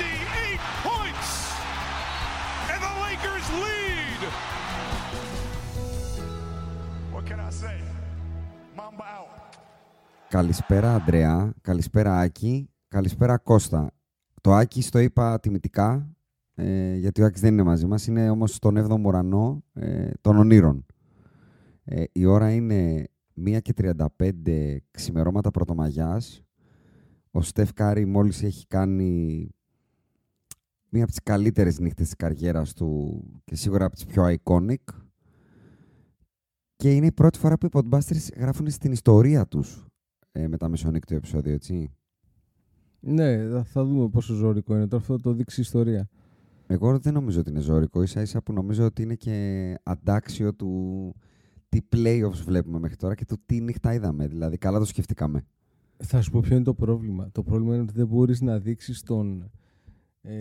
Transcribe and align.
58 0.00 0.60
points! 0.88 1.28
And 2.72 2.80
the 2.86 2.92
Lakers 3.04 3.46
lead! 3.64 4.20
What 7.14 7.24
can 7.28 7.38
I 7.48 7.50
say? 7.62 7.76
Mamba 8.76 9.04
out. 9.18 9.40
Καλησπέρα 10.28 10.94
Αντρέα, 10.94 11.52
καλησπέρα 11.60 12.18
Άκη, 12.18 12.70
καλησπέρα 12.88 13.38
Κώστα. 13.38 13.90
Το 14.40 14.54
Άκη 14.54 14.82
στο 14.82 14.98
είπα 14.98 15.40
τιμητικά, 15.40 16.16
ε, 16.54 16.94
γιατί 16.96 17.22
ο 17.22 17.24
Άκης 17.24 17.40
δεν 17.40 17.52
είναι 17.52 17.62
μαζί 17.62 17.86
μας, 17.86 18.06
είναι 18.06 18.30
όμως 18.30 18.54
στον 18.54 18.76
7ο 18.76 19.04
ουρανό 19.04 19.64
ε, 19.72 20.10
των 20.20 20.36
ονείρων. 20.36 20.86
Ε, 21.84 22.04
η 22.12 22.24
ώρα 22.24 22.50
είναι 22.50 23.08
1 23.46 23.58
και 23.62 23.72
35 23.76 24.76
ξημερώματα 24.90 25.50
πρωτομαγιάς. 25.50 26.42
Ο 27.30 27.42
Στεφ 27.42 27.72
Κάρη 27.72 28.06
μόλις 28.06 28.42
έχει 28.42 28.66
κάνει 28.66 29.48
μία 30.90 31.02
από 31.02 31.10
τις 31.12 31.22
καλύτερες 31.22 31.78
νύχτες 31.78 32.06
της 32.06 32.16
καριέρας 32.16 32.72
του 32.72 33.20
και 33.44 33.54
σίγουρα 33.56 33.84
από 33.84 33.94
τις 33.94 34.04
πιο 34.06 34.24
iconic. 34.42 34.74
Και 36.76 36.94
είναι 36.94 37.06
η 37.06 37.12
πρώτη 37.12 37.38
φορά 37.38 37.58
που 37.58 37.66
οι 37.66 37.68
Podbusters 37.72 38.28
γράφουν 38.36 38.70
στην 38.70 38.92
ιστορία 38.92 39.46
τους 39.46 39.86
ε, 40.32 40.48
με 40.48 40.56
τα 40.56 40.68
μεσονύκτιο 40.68 41.16
επεισόδιο, 41.16 41.52
έτσι. 41.52 41.90
Ναι, 43.00 43.48
θα- 43.48 43.64
θα 43.64 43.84
δούμε 43.84 44.08
πόσο 44.08 44.34
ζώρικο 44.34 44.74
είναι. 44.76 44.86
Τώρα 44.86 45.02
αυτό 45.02 45.14
θα 45.16 45.20
το 45.20 45.32
δείξει 45.32 45.60
η 45.60 45.62
ιστορία. 45.62 46.08
Εγώ 46.66 46.98
δεν 46.98 47.12
νομίζω 47.12 47.40
ότι 47.40 47.50
είναι 47.50 47.60
ζώρικο, 47.60 48.02
ίσα 48.02 48.20
ίσα 48.20 48.42
που 48.42 48.52
νομίζω 48.52 48.84
ότι 48.84 49.02
είναι 49.02 49.14
και 49.14 49.74
αντάξιο 49.82 50.54
του 50.54 51.14
τι 51.68 51.80
playoffs 51.92 52.42
βλέπουμε 52.44 52.78
μέχρι 52.78 52.96
τώρα 52.96 53.14
και 53.14 53.24
του 53.24 53.42
τι 53.46 53.60
νύχτα 53.60 53.94
είδαμε. 53.94 54.26
Δηλαδή, 54.26 54.56
καλά 54.58 54.78
το 54.78 54.84
σκεφτήκαμε. 54.84 55.46
Θα 55.96 56.20
σου 56.20 56.30
πω 56.30 56.40
ποιο 56.40 56.54
είναι 56.54 56.64
το 56.64 56.74
πρόβλημα. 56.74 57.28
Το 57.32 57.42
πρόβλημα 57.42 57.72
είναι 57.74 57.82
ότι 57.82 57.92
δεν 57.92 58.06
μπορείς 58.06 58.40
να 58.40 58.58
δείξεις 58.58 59.02
τον 59.02 59.50
ε, 60.22 60.34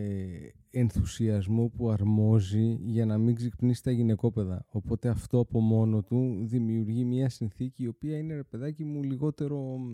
ενθουσιασμό 0.71 1.67
που 1.77 1.89
αρμόζει 1.89 2.79
για 2.81 3.05
να 3.05 3.17
μην 3.17 3.35
ξυπνήσει 3.35 3.83
τα 3.83 3.91
γυναικόπαιδα. 3.91 4.65
Οπότε 4.71 5.09
αυτό 5.09 5.39
από 5.39 5.59
μόνο 5.59 6.01
του 6.03 6.39
δημιουργεί 6.43 7.05
μια 7.05 7.29
συνθήκη 7.29 7.83
η 7.83 7.87
οποία 7.87 8.17
είναι, 8.17 8.35
ρε 8.35 8.43
παιδάκι 8.43 8.83
μου, 8.83 9.03
λιγότερο 9.03 9.57
μ, 9.77 9.91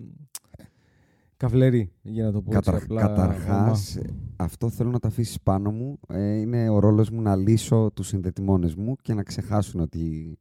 καυλερή, 1.37 1.91
για 2.01 2.23
να 2.23 2.31
το 2.31 2.41
πω 2.41 2.57
έτσι 2.57 2.71
Καταρ, 2.71 2.83
απλά. 2.83 3.01
καταρχάς, 3.01 3.95
ομά. 3.97 4.07
αυτό 4.35 4.69
θέλω 4.69 4.89
να 4.89 4.99
το 4.99 5.07
αφήσεις 5.07 5.41
πάνω 5.41 5.71
μου. 5.71 5.99
Ε, 6.07 6.35
είναι 6.39 6.69
ο 6.69 6.79
ρόλος 6.79 7.09
μου 7.09 7.21
να 7.21 7.35
λύσω 7.35 7.91
τους 7.93 8.07
συνδετημόνες 8.07 8.75
μου 8.75 8.95
και 9.01 9.13
να 9.13 9.23
ξεχάσουν 9.23 9.79
ότι 9.81 10.37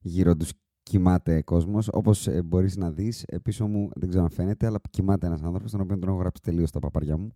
γύρω 0.00 0.36
τους 0.36 0.52
κοιμάται 0.82 1.42
κόσμος. 1.42 1.88
Όπως 1.92 2.26
ε, 2.26 2.42
μπορείς 2.42 2.76
να 2.76 2.90
δεις, 2.90 3.22
ε, 3.26 3.38
πίσω 3.38 3.66
μου, 3.66 3.88
δεν 3.94 4.08
ξέρω 4.08 4.24
αν 4.24 4.30
φαίνεται, 4.30 4.66
αλλά 4.66 4.80
κοιμάται 4.90 5.26
ένας 5.26 5.42
άνθρωπος, 5.42 5.70
τον 5.70 5.80
οποίο 5.80 5.98
τον 5.98 6.08
έχω 6.08 6.18
γράψει 6.18 6.42
τελείως 6.42 6.70
τα 6.70 6.78
παπαριά 6.78 7.16
μου. 7.16 7.32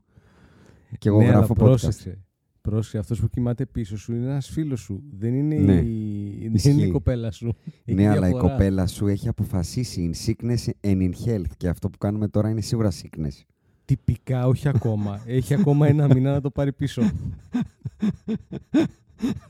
Και 0.98 1.08
εγώ 1.08 1.18
ναι, 1.18 1.24
γράφω 1.24 1.38
αλλά 1.38 1.46
podcast. 1.50 1.56
πρόσεξε. 1.58 2.20
Πρόσεξε, 2.60 2.98
αυτός 2.98 3.20
που 3.20 3.28
κοιμάται 3.28 3.66
πίσω 3.66 3.96
σου 3.98 4.14
είναι 4.14 4.24
ένας 4.26 4.48
φίλος 4.48 4.80
σου. 4.80 5.02
Δεν 5.18 5.34
είναι, 5.34 5.54
Ναι. 5.56 5.74
η... 5.80 6.38
δεν 6.42 6.54
Ισχύει. 6.54 6.70
είναι 6.70 6.82
η 6.82 6.90
κοπέλα 6.90 7.30
σου. 7.30 7.54
Έχει 7.84 7.94
Ναι, 7.98 8.08
αλλά 8.08 8.26
η 8.26 8.30
διαφορά. 8.30 8.52
κοπέλα 8.52 8.86
σου 8.86 9.06
έχει 9.06 9.28
αποφασίσει 9.28 10.10
in 10.12 10.26
sickness 10.26 10.70
and 10.80 11.00
in 11.00 11.10
health 11.26 11.50
και 11.56 11.68
αυτό 11.68 11.90
που 11.90 11.98
κάνουμε 11.98 12.28
τώρα 12.28 12.48
είναι 12.50 12.60
σίγουρα 12.60 12.90
sickness. 12.90 13.42
Τυπικά, 13.84 14.46
όχι 14.46 14.68
ακόμα. 14.68 15.20
Έχει 15.26 15.54
ακόμα 15.54 15.86
ένα 15.86 16.06
μήνα 16.06 16.32
να 16.32 16.40
το 16.40 16.50
πάρει 16.50 16.72
πίσω. 16.72 17.02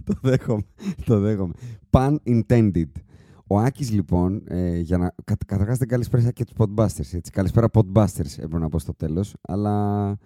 το 0.05 0.15
δέχομαι. 0.23 0.63
Το 1.05 1.21
δέχομαι. 1.21 1.53
Pun 1.91 2.17
intended. 2.27 2.91
Ο 3.47 3.59
Άκης 3.59 3.91
λοιπόν, 3.91 4.43
ε, 4.47 4.78
για 4.78 4.99
να. 4.99 5.15
Κα, 5.25 5.37
Καταρχάς 5.47 5.78
δεν 5.78 5.89
καλησπέρα 5.89 6.31
και 6.31 6.45
τους 6.45 6.55
Podbusters. 6.59 7.13
Έτσι. 7.13 7.31
Καλησπέρα 7.33 7.69
Podbusters, 7.73 8.33
έπρεπε 8.37 8.59
να 8.59 8.69
πω 8.69 8.78
στο 8.78 8.95
τέλος. 8.95 9.34
Αλλά 9.41 10.17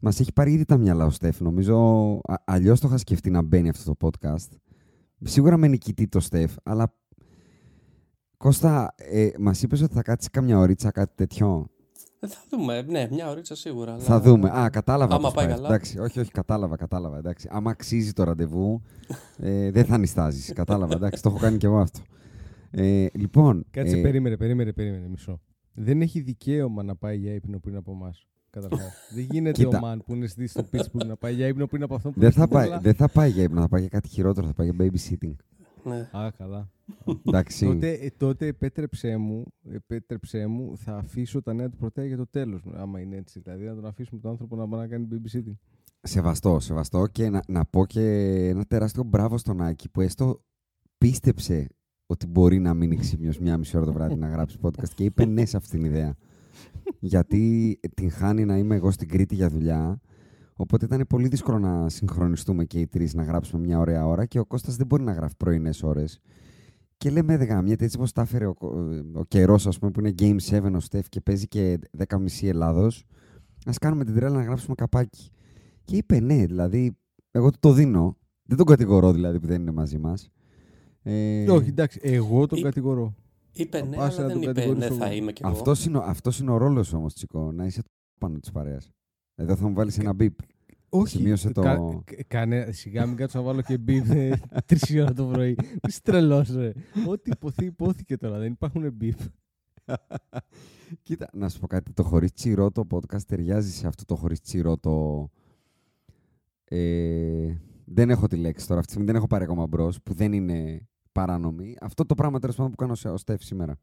μας 0.00 0.20
έχει 0.20 0.32
πάρει 0.32 0.52
ήδη 0.52 0.64
τα 0.64 0.76
μυαλά 0.76 1.04
ο 1.04 1.10
Στεφ. 1.10 1.40
Νομίζω 1.40 2.20
αλλιώς 2.44 2.80
το 2.80 2.88
είχα 2.88 2.96
σκεφτεί 2.96 3.30
να 3.30 3.42
μπαίνει 3.42 3.68
αυτό 3.68 3.94
το 3.94 4.10
podcast. 4.10 4.48
Σίγουρα 5.24 5.56
με 5.56 5.68
νικητή 5.68 6.08
το 6.08 6.20
Στεφ, 6.20 6.54
αλλά. 6.62 6.94
Κώστα, 8.36 8.94
ε, 8.96 9.28
μας 9.38 9.62
είπες 9.62 9.80
ότι 9.82 9.94
θα 9.94 10.02
κάτσεις 10.02 10.30
κάμια 10.30 10.58
ωρίτσα, 10.58 10.90
κάτι 10.90 11.12
τέτοιο; 11.14 11.66
Ε, 12.20 12.26
θα 12.26 12.38
δούμε. 12.50 12.82
Ναι, 12.82 13.08
μια 13.10 13.30
ωρίτσα 13.30 13.54
σίγουρα. 13.54 13.92
αλλά- 13.92 14.02
Θα 14.02 14.20
δούμε. 14.20 14.50
Α, 14.58 14.68
κατάλαβα. 14.70 15.14
Άμα 15.14 15.22
πώς 15.22 15.32
πάει 15.34 15.46
πάει. 15.46 15.54
καλά. 15.54 15.68
Εντάξει, 15.68 15.98
όχι, 15.98 16.20
όχι, 16.20 16.30
κατάλαβα, 16.30 16.76
κατάλαβα. 16.76 17.18
Εντάξει. 17.18 17.48
Άμα 17.50 17.70
αξίζει 17.70 18.12
το 18.12 18.24
ραντεβού, 18.24 18.82
ε, 19.38 19.70
δεν 19.70 19.84
θα 19.84 19.98
νιστάζει. 19.98 20.52
κατάλαβα. 20.52 20.94
Εντάξει, 20.94 21.22
το 21.22 21.28
έχω 21.28 21.38
κάνει 21.38 21.56
και 21.56 21.66
εγώ 21.66 21.78
αυτό. 21.78 22.00
Ε, 22.70 23.06
λοιπόν. 23.12 23.64
Κάτσε, 23.70 23.98
ε, 23.98 24.02
περίμενε, 24.02 24.36
περίμενε, 24.36 24.72
περίμενε, 24.72 25.08
μισό. 25.08 25.40
Δεν 25.72 26.02
έχει 26.02 26.20
δικαίωμα 26.20 26.82
να 26.82 26.96
πάει 26.96 27.18
για 27.18 27.34
ύπνο 27.34 27.58
πριν 27.58 27.76
από 27.76 27.92
εμάς. 27.92 28.26
Καταρχάς. 28.50 28.92
δεν 29.14 29.26
γίνεται 29.30 29.64
Κοίτα. 29.64 29.78
ο 29.78 29.80
Μαν 29.80 30.02
που 30.06 30.14
είναι 30.14 30.26
στη- 30.26 30.46
στο 30.46 30.64
Pittsburgh 30.72 31.06
να 31.06 31.16
πάει 31.16 31.34
για 31.34 31.46
ύπνο 31.46 31.66
πριν 31.66 31.82
από 31.82 31.94
αυτό 31.94 32.10
που 32.10 32.20
δεν, 32.20 32.28
είναι 32.28 32.38
θα 32.38 32.42
στην 32.44 32.54
πάει, 32.56 32.66
Πούλα. 32.66 32.80
δεν 32.80 32.94
θα 32.94 33.08
πάει 33.08 33.30
για 33.30 33.42
ύπνο, 33.42 33.60
θα 33.60 33.68
πάει 33.68 33.80
για 33.80 33.88
κάτι 33.90 34.08
χειρότερο, 34.08 34.46
θα 34.46 34.52
πάει 34.52 34.70
για 34.70 34.86
babysitting. 34.86 35.34
Ναι. 35.84 36.08
Α, 36.12 36.30
καλά. 36.38 36.70
Εντάξει. 37.26 37.64
τότε, 37.66 37.90
ε, 37.92 38.10
τότε 38.16 38.46
επέτρεψέ 38.46 39.16
μου, 39.16 39.44
επέτρεψέ 39.70 40.46
μου, 40.46 40.76
θα 40.76 40.96
αφήσω 40.96 41.42
τα 41.42 41.52
νέα 41.54 41.68
του 41.70 41.76
πρωτέα 41.76 42.04
για 42.04 42.16
το 42.16 42.26
τέλος. 42.26 42.62
Άμα 42.74 43.00
είναι 43.00 43.16
έτσι. 43.16 43.40
Δηλαδή 43.40 43.64
να 43.64 43.74
τον 43.74 43.86
αφήσουμε 43.86 44.20
τον 44.20 44.30
άνθρωπο 44.30 44.56
να 44.56 44.68
πάει 44.68 44.80
να 44.80 44.86
κάνει 44.86 45.08
babysitting. 45.12 45.56
Σεβαστό, 46.02 46.60
σεβαστό 46.60 47.06
και 47.06 47.28
να, 47.28 47.42
να 47.48 47.64
πω 47.64 47.86
και 47.86 48.00
ένα 48.48 48.64
τεράστιο 48.64 49.02
μπράβο 49.02 49.38
στον 49.38 49.60
Άκη 49.60 49.88
που 49.88 50.00
έστω 50.00 50.42
πίστεψε 50.98 51.66
ότι 52.06 52.26
μπορεί 52.26 52.58
να 52.58 52.74
μείνει 52.74 52.96
ξύπνιος 52.96 53.38
μια 53.38 53.58
μισή 53.58 53.76
ώρα 53.76 53.86
το 53.86 53.92
βράδυ 53.92 54.14
να 54.16 54.28
γράψει 54.28 54.58
podcast 54.62 54.88
και 54.94 55.04
είπε 55.04 55.24
ναι 55.24 55.44
σε 55.44 55.56
αυτήν 55.56 55.82
την 55.82 55.90
ιδέα. 55.90 56.16
Γιατί 56.98 57.78
την 57.94 58.10
χάνει 58.10 58.44
να 58.44 58.56
είμαι 58.58 58.74
εγώ 58.74 58.90
στην 58.90 59.08
Κρήτη 59.08 59.34
για 59.34 59.48
δουλειά, 59.48 60.00
οπότε 60.56 60.84
ήταν 60.84 61.04
πολύ 61.08 61.28
δύσκολο 61.28 61.58
να 61.58 61.88
συγχρονιστούμε 61.88 62.64
και 62.64 62.80
οι 62.80 62.86
τρεις 62.86 63.14
να 63.14 63.22
γράψουμε 63.22 63.66
μια 63.66 63.78
ωραία 63.78 64.06
ώρα 64.06 64.26
και 64.26 64.38
ο 64.38 64.44
Κώστας 64.44 64.76
δεν 64.76 64.86
μπορεί 64.86 65.02
να 65.02 65.12
γράφει 65.12 65.34
πρωινές 65.36 65.82
ώρες. 65.82 66.20
Και 66.96 67.10
λέμε 67.10 67.36
δε 67.36 67.44
γαμιέται 67.44 67.84
έτσι 67.84 67.98
πως 67.98 68.12
τα 68.12 68.22
έφερε 68.22 68.46
ο, 68.46 68.54
ο 69.12 69.24
καιρός, 69.28 69.66
ας 69.66 69.78
πούμε, 69.78 69.90
που 69.90 70.00
είναι 70.00 70.14
Game 70.18 70.36
7 70.50 70.72
ο 70.74 70.80
Στεφ 70.80 71.08
και 71.08 71.20
παίζει 71.20 71.48
και 71.48 71.78
10.30 72.08 72.26
Ελλάδος. 72.42 73.04
Α 73.64 73.72
κάνουμε 73.80 74.04
την 74.04 74.14
τρέλα 74.14 74.36
να 74.36 74.42
γράψουμε 74.42 74.74
καπάκι. 74.74 75.30
Και 75.84 75.96
είπε 75.96 76.20
ναι, 76.20 76.46
δηλαδή, 76.46 76.96
εγώ 77.30 77.50
του 77.50 77.58
το 77.60 77.72
δίνω. 77.72 78.16
Δεν 78.42 78.56
τον 78.56 78.66
κατηγορώ 78.66 79.12
δηλαδή 79.12 79.40
που 79.40 79.46
δεν 79.46 79.60
είναι 79.60 79.70
μαζί 79.70 79.98
μας. 79.98 80.30
Ε, 81.02 81.50
Όχι, 81.50 81.68
εντάξει, 81.68 81.98
εγώ 82.02 82.46
τον 82.46 82.58
Ή- 82.58 82.62
κατηγορώ. 82.62 83.14
Είπε 83.52 83.82
ναι, 83.82 83.96
Άσε 83.96 84.20
αλλά 84.20 84.20
να 84.20 84.26
δεν 84.26 84.32
τον 84.32 84.42
είπε 84.42 84.52
κατηγορήσω 84.52 84.88
ναι, 84.88 84.94
θα 85.00 85.06
εγώ. 85.06 85.14
είμαι 85.14 85.32
κι 85.32 85.42
εγώ. 85.44 85.52
αυτός 85.52 85.84
είναι, 85.84 85.98
ο- 85.98 86.02
αυτός 86.04 86.38
είναι 86.38 86.50
ο 86.50 86.56
ρόλος 86.56 86.92
όμως, 86.92 87.14
Τσικό. 87.14 87.52
Να 87.52 87.64
είσαι 87.64 87.82
πάνω 88.18 88.38
της 88.38 88.50
παρέας. 88.50 88.90
Εδώ 89.34 89.56
θα 89.56 89.68
μου 89.68 89.74
βάλεις 89.74 89.98
ένα 89.98 90.12
μπίπ. 90.12 90.38
Όχι, 90.88 91.16
Σημείωσε 91.16 91.50
το- 91.52 91.60
κα- 91.62 92.02
κα- 92.04 92.24
κάνε, 92.26 92.72
σιγά 92.72 93.06
μην 93.06 93.16
κάτσω 93.16 93.38
να 93.38 93.44
βάλω 93.44 93.62
και 93.62 93.78
μπιπ 93.78 94.04
τρεις 94.66 94.90
ώρα 95.00 95.12
το 95.12 95.24
πρωί. 95.26 95.56
Είσαι 95.88 96.00
τρελός, 96.02 96.50
ρε. 96.54 96.72
Ό,τι 97.08 97.30
υποθεί, 97.30 97.64
υπόθηκε 97.64 98.16
τώρα. 98.16 98.38
Δεν 98.38 98.52
υπάρχουν 98.52 98.92
μπιπ. 98.92 99.18
Κοίτα, 101.02 101.28
να 101.32 101.48
σου 101.48 101.58
πω 101.60 101.66
κάτι. 101.66 101.92
Το 101.92 102.02
χωρίς 102.02 102.32
τσιρό 102.32 102.70
το 102.70 102.86
podcast 102.90 103.22
ταιριάζει 103.26 103.70
σε 103.70 103.86
αυτό 103.86 104.04
το 104.04 104.14
χωρίς 104.16 104.40
τσιρό 104.40 104.76
το. 104.76 105.28
Ε, 106.64 107.54
δεν 107.84 108.10
έχω 108.10 108.26
τη 108.26 108.36
λέξη 108.36 108.66
τώρα. 108.66 108.80
Αυτή 108.80 108.86
τη 108.86 108.92
στιγμή 108.92 109.06
δεν 109.06 109.16
έχω 109.16 109.26
πάρει 109.26 109.44
ακόμα 109.44 109.66
μπρος 109.66 110.02
που 110.02 110.12
δεν 110.14 110.32
είναι 110.32 110.88
παράνομη. 111.12 111.74
Αυτό 111.80 112.06
το 112.06 112.14
πράγμα 112.14 112.38
τέλος 112.38 112.56
πάντων 112.56 112.70
που 112.70 112.76
κάνω 112.76 112.94
σε- 112.94 113.08
ως 113.08 113.20
Στεφ 113.20 113.42
σήμερα. 113.42 113.76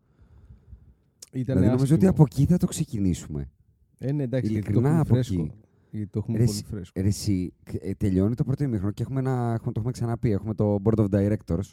Ήταν 1.32 1.56
δηλαδή 1.56 1.66
νομίζω 1.76 1.96
ότι 1.96 2.06
άσχημο. 2.06 2.24
από 2.24 2.24
εκεί 2.36 2.46
θα 2.52 2.58
το 2.58 2.68
ξεκινήσουμε. 2.68 3.50
Ε, 3.98 4.12
ναι, 4.12 4.24
εντάξει, 4.24 4.52
γιατί 4.52 4.66
το 4.66 4.72
Ειλικρινά 4.72 4.88
έχουμε 5.00 5.02
από 5.02 5.14
φρέσκο. 5.14 5.42
εκεί. 5.42 5.52
Γιατί 5.92 6.08
το 6.10 6.20
έχουμε 6.20 6.38
Ρε, 6.38 6.44
πολύ 6.44 6.58
εσύ- 6.58 6.66
φρέσκο. 6.70 7.02
Ρε, 7.02 7.08
εσύ, 7.08 7.54
ε, 7.80 7.94
τελειώνει 7.94 8.36
το 8.36 8.44
πρώτο 8.44 8.64
ημίχρονο 8.64 8.92
και 8.92 9.02
έχουμε 9.02 9.20
ένα, 9.20 9.32
έχουμε, 9.54 9.72
το 9.72 9.80
έχουμε 9.80 9.92
ξαναπεί. 9.92 10.32
Έχουμε 10.32 10.54
το 10.54 10.78
Board 10.84 11.00
of 11.00 11.10
Directors 11.10 11.72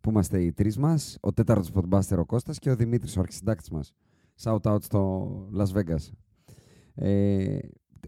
που 0.00 0.10
είμαστε 0.10 0.42
οι 0.42 0.52
τρεις 0.52 0.76
μας, 0.78 1.16
ο 1.20 1.32
τέταρτος 1.32 1.70
Podbuster 1.74 2.18
ο 2.18 2.24
Κώστας 2.24 2.58
και 2.58 2.70
ο 2.70 2.76
Δημήτρης, 2.76 3.16
ο 3.16 3.20
αρχισυντάκτης 3.20 3.70
μας. 3.70 3.92
Shout 4.42 4.60
out 4.62 4.82
στο 4.82 5.28
Las 5.56 5.66
Vegas. 5.72 6.08
Ε, 6.94 7.58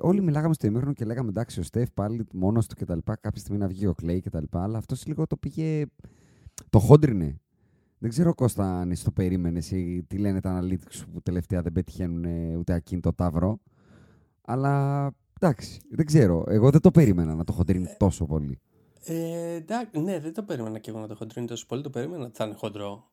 όλοι 0.00 0.22
μιλάγαμε 0.22 0.54
στο 0.54 0.66
ημίχρονο 0.66 0.92
και 0.92 1.04
λέγαμε 1.04 1.28
εντάξει, 1.28 1.60
ο 1.60 1.62
Στεφ 1.62 1.90
πάλι 1.94 2.26
μόνος 2.32 2.66
του 2.66 2.74
κτλ. 2.78 2.98
Κάποια 3.04 3.40
στιγμή 3.40 3.58
να 3.58 3.66
βγει 3.68 3.86
ο 3.86 3.94
Κλέη 3.94 4.20
κτλ. 4.20 4.44
Αλλά 4.50 4.78
αυτός 4.78 5.06
λίγο 5.06 5.26
το 5.26 5.36
πήγε. 5.36 5.84
Το 6.70 6.78
χόντρινε. 6.78 7.40
Δεν 7.98 8.10
ξέρω 8.10 8.34
Κώστα 8.34 8.80
αν 8.80 8.90
εσύ 8.90 9.04
το 9.04 9.10
περίμενες 9.10 9.70
ή 9.70 10.04
τι 10.06 10.18
λένε 10.18 10.40
τα 10.40 10.60
analytics 10.60 10.90
σου 10.90 11.10
που 11.10 11.22
τελευταία 11.22 11.62
δεν 11.62 11.72
πετυχαίνουν 11.72 12.24
ε, 12.24 12.56
ούτε 12.56 12.72
ακίνητο 12.72 13.12
ταύρο. 13.12 13.60
Αλλά 14.42 15.06
εντάξει, 15.40 15.80
δεν 15.90 16.06
ξέρω. 16.06 16.44
Εγώ 16.48 16.70
δεν 16.70 16.80
το 16.80 16.90
περίμενα 16.90 17.34
να 17.34 17.44
το 17.44 17.52
χοντρίνει 17.52 17.86
τόσο 17.98 18.26
πολύ. 18.26 18.60
Ε, 19.04 19.54
εντάξει, 19.54 20.00
ναι, 20.00 20.20
δεν 20.20 20.34
το 20.34 20.42
περίμενα 20.42 20.78
και 20.78 20.90
εγώ 20.90 20.98
να 21.00 21.06
το 21.06 21.14
χοντρίνει 21.14 21.46
τόσο 21.46 21.66
πολύ. 21.66 21.82
Το 21.82 21.90
περίμενα 21.90 22.24
ότι 22.24 22.36
θα 22.36 22.44
είναι 22.44 22.54
χοντρό. 22.54 23.10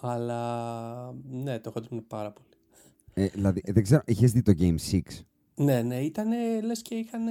Αλλά 0.00 1.14
ναι, 1.30 1.58
το 1.58 1.70
χοντρίνει 1.70 2.00
πάρα 2.00 2.32
πολύ. 2.32 2.48
Ε, 3.14 3.26
δηλαδή, 3.26 3.62
ε, 3.64 3.72
δεν 3.72 3.82
ξέρω, 3.82 4.02
είχες 4.04 4.32
δει 4.32 4.42
το 4.42 4.52
Game 4.58 4.76
6. 4.90 5.00
Ναι, 5.54 5.82
ναι, 5.82 6.00
ήταν 6.00 6.28
λες 6.64 6.82
και 6.82 6.94
είχαν 6.94 7.22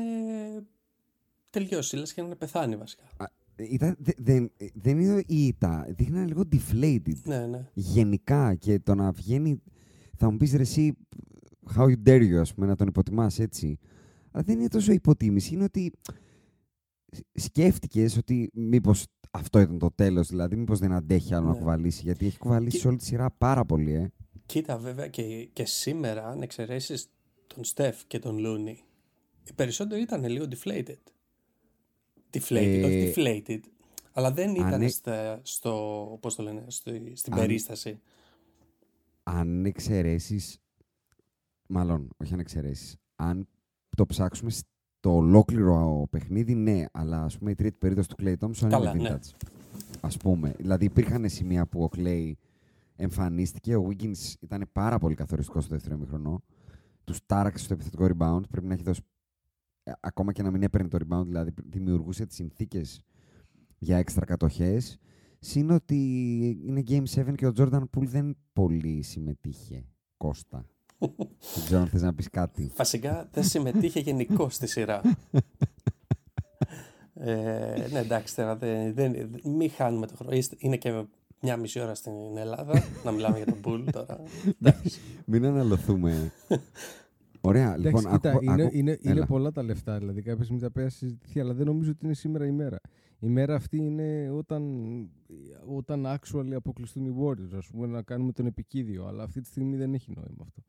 τελειώσει, 1.49 1.95
λες 1.95 2.13
και 2.13 2.21
είχαν 2.21 2.37
πεθάνει 2.37 2.75
βασικά. 2.75 3.03
Ε, 3.19 3.25
Ήταν, 3.59 3.95
δε- 3.99 4.11
δεν, 4.17 4.51
ε, 4.57 4.65
δεν 4.73 4.99
είναι 4.99 5.23
η 5.27 5.45
ήττα. 5.45 5.85
Δείχνανε 5.89 6.25
λίγο 6.25 6.43
deflated. 6.51 7.21
Ναι, 7.23 7.45
ναι. 7.47 7.69
Γενικά 7.73 8.55
και 8.55 8.79
το 8.79 8.95
να 8.95 9.11
βγαίνει. 9.11 9.61
Θα 10.17 10.31
μου 10.31 10.37
πεις 10.37 10.51
ρε, 10.53 10.61
εσύ, 10.61 10.93
how 11.77 11.83
you 11.83 11.95
dare 12.05 12.21
you, 12.21 12.35
ας 12.35 12.53
πούμε, 12.53 12.67
να 12.67 12.75
τον 12.75 12.87
υποτιμάς 12.87 13.39
έτσι. 13.39 13.79
Αλλά 14.31 14.43
δεν 14.43 14.59
είναι 14.59 14.67
τόσο 14.67 14.91
υποτίμηση. 14.91 15.53
Είναι 15.53 15.63
ότι 15.63 15.91
σκέφτηκες 17.33 18.17
ότι 18.17 18.49
μήπως 18.53 19.05
αυτό 19.31 19.59
ήταν 19.59 19.77
το 19.79 19.91
τέλος, 19.95 20.27
δηλαδή, 20.27 20.55
μήπως 20.55 20.79
δεν 20.79 20.91
αντέχει 20.91 21.33
άλλο 21.33 21.45
να 21.45 21.51
Ναι. 21.53 21.57
κουβαλήσει. 21.57 22.01
Γιατί 22.03 22.25
έχει 22.25 22.37
κουβαλήσει 22.37 22.79
Και- 22.79 22.87
όλη 22.87 22.97
τη 22.97 23.05
σειρά 23.05 23.31
πάρα 23.31 23.65
πολύ, 23.65 23.93
ε. 23.93 24.11
Κοίτα, 24.45 24.77
βέβαια 24.77 25.07
και, 25.07 25.49
και 25.53 25.65
σήμερα, 25.65 26.27
αν 26.27 26.41
εξαιρέσεις 26.41 27.09
τον 27.47 27.63
Στεφ 27.63 28.05
και 28.07 28.19
τον 28.19 28.37
Λούνι, 28.39 28.79
οι 29.43 29.53
περισσότεροι 29.55 30.01
ήταν 30.01 30.25
λίγο 30.25 30.45
deflated. 30.49 30.97
Deflated, 32.33 32.81
Ε, 32.81 32.83
όχι 32.85 33.13
deflated. 33.15 33.59
Αλλά 34.11 34.31
δεν 34.31 34.55
ήταν 34.55 34.73
αν 34.73 34.81
ε- 34.81 34.87
στα- 34.87 35.39
στο, 35.43 36.17
πώς 36.21 36.35
το 36.35 36.43
λένε, 36.43 36.63
στο, 36.67 36.91
στην 37.13 37.33
Αν- 37.33 37.39
περίσταση. 37.39 37.99
αν 39.23 39.65
εξαιρέσεις. 39.65 40.59
Μάλλον, 41.67 42.09
όχι 42.17 42.33
αν 42.33 42.39
εξαιρέσεις. 42.39 42.95
Αν 43.15 43.47
το 43.97 44.05
ψάξουμε 44.05 44.49
στο 44.49 45.15
ολόκληρο 45.15 46.07
παιχνίδι, 46.09 46.55
ναι, 46.55 46.85
αλλά 46.91 47.23
ας 47.23 47.37
πούμε 47.37 47.51
η 47.51 47.55
τρίτη 47.55 47.77
περίοδο 47.79 48.01
του 48.01 48.15
Clay 48.23 48.33
Thompson 48.39 48.69
Καλά, 48.69 48.91
είναι 48.95 49.09
ναι. 49.09 49.15
vintage. 49.17 49.47
Ας 50.01 50.17
πούμε. 50.17 50.53
Δηλαδή 50.57 50.85
υπήρχαν 50.85 51.29
σημεία 51.29 51.65
που 51.65 51.83
ο 51.83 51.89
Clay 51.95 52.31
εμφανίστηκε. 52.95 53.75
Ο 53.75 53.87
Wiggins 53.89 54.33
ήταν 54.39 54.69
πάρα 54.71 54.97
πολύ 54.99 55.15
καθοριστικός 55.15 55.63
στο 55.63 55.73
δεύτερο 55.73 55.95
ημίχρονο. 55.95 56.43
Τους 57.03 57.19
τάραξε 57.25 57.63
στο 57.63 57.73
επιθετικό 57.73 58.05
rebound. 58.05 58.41
Πρέπει 58.51 58.67
να 58.67 58.73
έχει 58.73 58.83
δώσει. 58.83 59.01
Ε, 59.87 59.91
Ακόμα 59.99 60.31
και 60.31 60.43
να 60.43 60.51
μην 60.51 60.63
έπαιρνε 60.63 60.87
το 60.87 60.97
rebound, 61.01 61.25
δηλαδή 61.25 61.51
δημιουργούσε 61.69 62.25
τις 62.25 62.35
συνθήκες 62.35 63.01
για 63.77 63.97
έξτρα 63.97 64.25
κατοχές. 64.25 64.97
Συν 65.39 65.69
ότι 65.71 65.95
είναι 66.65 66.83
Game 66.87 67.03
7 67.15 67.33
και 67.35 67.47
ο 67.47 67.51
Jordan 67.57 67.81
Poole 67.81 68.05
δεν 68.05 68.37
πολύ 68.53 69.01
συμμετείχε. 69.01 69.85
Κώστα. 70.17 70.65
δεν 71.55 71.63
ξέρω 71.65 71.81
αν 71.81 71.87
θες 71.87 72.01
να 72.01 72.13
πεις 72.13 72.29
κάτι. 72.29 72.71
Βασικά 72.75 73.29
δεν 73.31 73.43
συμμετείχε 73.43 73.99
γενικώ 73.99 74.49
στη 74.49 74.67
σειρά. 74.67 75.01
ε, 77.13 77.87
ναι, 77.91 77.99
εντάξει, 77.99 78.35
τώρα 78.35 78.55
δεν, 78.57 78.93
δεν, 78.93 79.29
μην 79.43 79.69
χάνουμε 79.71 80.07
το 80.07 80.15
χρόνο. 80.15 80.35
Είστε- 80.35 80.61
Είναι 80.63 80.77
και 80.77 81.03
μια 81.41 81.57
μισή 81.57 81.79
ώρα 81.79 81.95
στην 81.95 82.37
Ελλάδα 82.37 82.83
να 83.03 83.11
μιλάμε 83.11 83.37
για 83.37 83.45
τον 83.45 83.57
Μπούλ 83.61 83.83
τώρα. 83.91 84.19
Εντάξει. 84.61 84.99
Μην 85.25 85.45
αναλωθούμε. 85.45 86.31
Ωραία, 87.47 87.77
λοιπόν. 87.77 87.87
Εντάξει, 87.89 88.07
κοίτα, 88.07 88.29
ακού- 88.29 88.43
είναι, 88.43 88.61
ακού- 88.63 88.73
είναι, 88.73 88.97
είναι 89.01 89.11
Έλα. 89.15 89.25
πολλά 89.25 89.51
τα 89.51 89.63
λεφτά. 89.63 89.97
Δηλαδή, 89.97 90.21
κάποια 90.21 90.43
στιγμή 90.43 90.61
θα 90.61 90.71
πρέπει 90.71 90.87
να 90.87 90.93
συζητηθεί, 90.93 91.39
αλλά 91.39 91.53
δεν 91.53 91.65
νομίζω 91.65 91.91
ότι 91.91 92.05
είναι 92.05 92.13
σήμερα 92.13 92.45
η 92.45 92.51
μέρα. 92.51 92.79
Η 93.19 93.27
μέρα 93.27 93.55
αυτή 93.55 93.77
είναι 93.77 94.29
όταν, 94.33 94.63
όταν 95.75 96.05
actually 96.05 96.51
αποκλειστούν 96.55 97.05
οι 97.05 97.15
Warriors, 97.21 97.57
ας 97.57 97.67
πούμε, 97.67 97.87
να 97.87 98.01
κάνουμε 98.01 98.31
τον 98.31 98.45
επικίδιο. 98.45 99.05
Αλλά 99.05 99.23
αυτή 99.23 99.41
τη 99.41 99.47
στιγμή 99.47 99.75
δεν 99.77 99.93
έχει 99.93 100.11
νόημα 100.15 100.41
αυτό. 100.43 100.61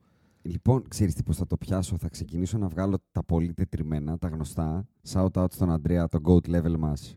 Λοιπόν, 0.43 0.83
ξέρεις 0.89 1.15
τι 1.15 1.23
πώς 1.23 1.37
θα 1.37 1.47
το 1.47 1.57
πιάσω. 1.57 1.97
Θα 1.97 2.09
ξεκινήσω 2.09 2.59
να 2.59 2.69
βγάλω 2.69 2.97
τα 3.13 3.23
πολύ 3.25 3.55
τετριμένα, 3.55 4.19
τα 4.19 4.29
γνωστά. 4.29 4.89
Shout 5.09 5.31
out 5.33 5.53
στον 5.53 5.71
Αντρέα, 5.71 6.09
τον 6.09 6.21
GOAT 6.25 6.49
level 6.57 6.77
μας. 6.79 7.17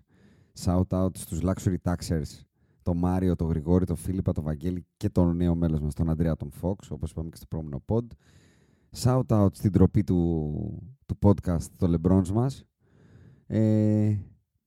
Shout 0.64 0.88
out 0.90 1.18
στους 1.18 1.40
Luxury 1.44 1.76
Taxers, 1.84 2.40
τον 2.82 2.98
Μάριο, 2.98 3.36
τον 3.36 3.48
Γρηγόρη, 3.48 3.86
τον 3.86 3.96
Φίλιππα, 3.96 4.32
τον 4.32 4.44
Βαγγέλη 4.44 4.86
και 4.98 5.10
τον 5.10 5.36
νέο 5.36 5.56
μέλος 5.56 5.80
μας, 5.82 5.94
τον 5.94 6.10
Αντρέα, 6.10 6.36
τον 6.36 6.52
Fox, 6.62 6.76
όπως 6.90 7.12
είπαμε 7.12 7.30
και 7.30 7.36
στο 7.38 7.46
προηγούμενο 7.46 7.84
pod. 7.88 8.06
Shout 8.98 9.26
out 9.28 9.48
στην 9.52 9.72
τροπή 9.72 10.04
του, 10.04 10.94
του 11.06 11.18
podcast, 11.22 11.66
το 11.78 11.94
Lebrons 11.94 12.28
μας. 12.28 12.64
Ε, 13.48 14.18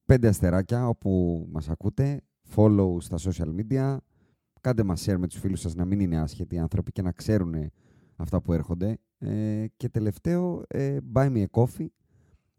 πέντε 0.05 0.29
αστεράκια 0.29 0.88
όπου 0.88 1.44
μας 1.50 1.69
ακούτε. 1.69 2.21
Follow 2.55 2.97
στα 2.99 3.17
social 3.19 3.55
media. 3.59 3.97
Κάντε 4.61 4.82
μας 4.82 5.05
share 5.09 5.17
με 5.19 5.26
τους 5.26 5.38
φίλους 5.38 5.61
σας 5.61 5.75
να 5.75 5.85
μην 5.85 6.00
είναι 6.00 6.21
άσχετοι 6.21 6.59
άνθρωποι 6.59 6.93
και 6.93 7.03
να 7.03 7.12
ξέρουν 7.12 7.55
αυτά 8.17 8.41
που 8.41 8.53
έρχονται. 8.53 8.98
Ε, 9.19 9.65
και 9.77 9.89
τελευταίο, 9.89 10.63
ε, 10.69 10.98
buy 11.15 11.32
me 11.32 11.44
a 11.44 11.63
coffee, 11.63 11.87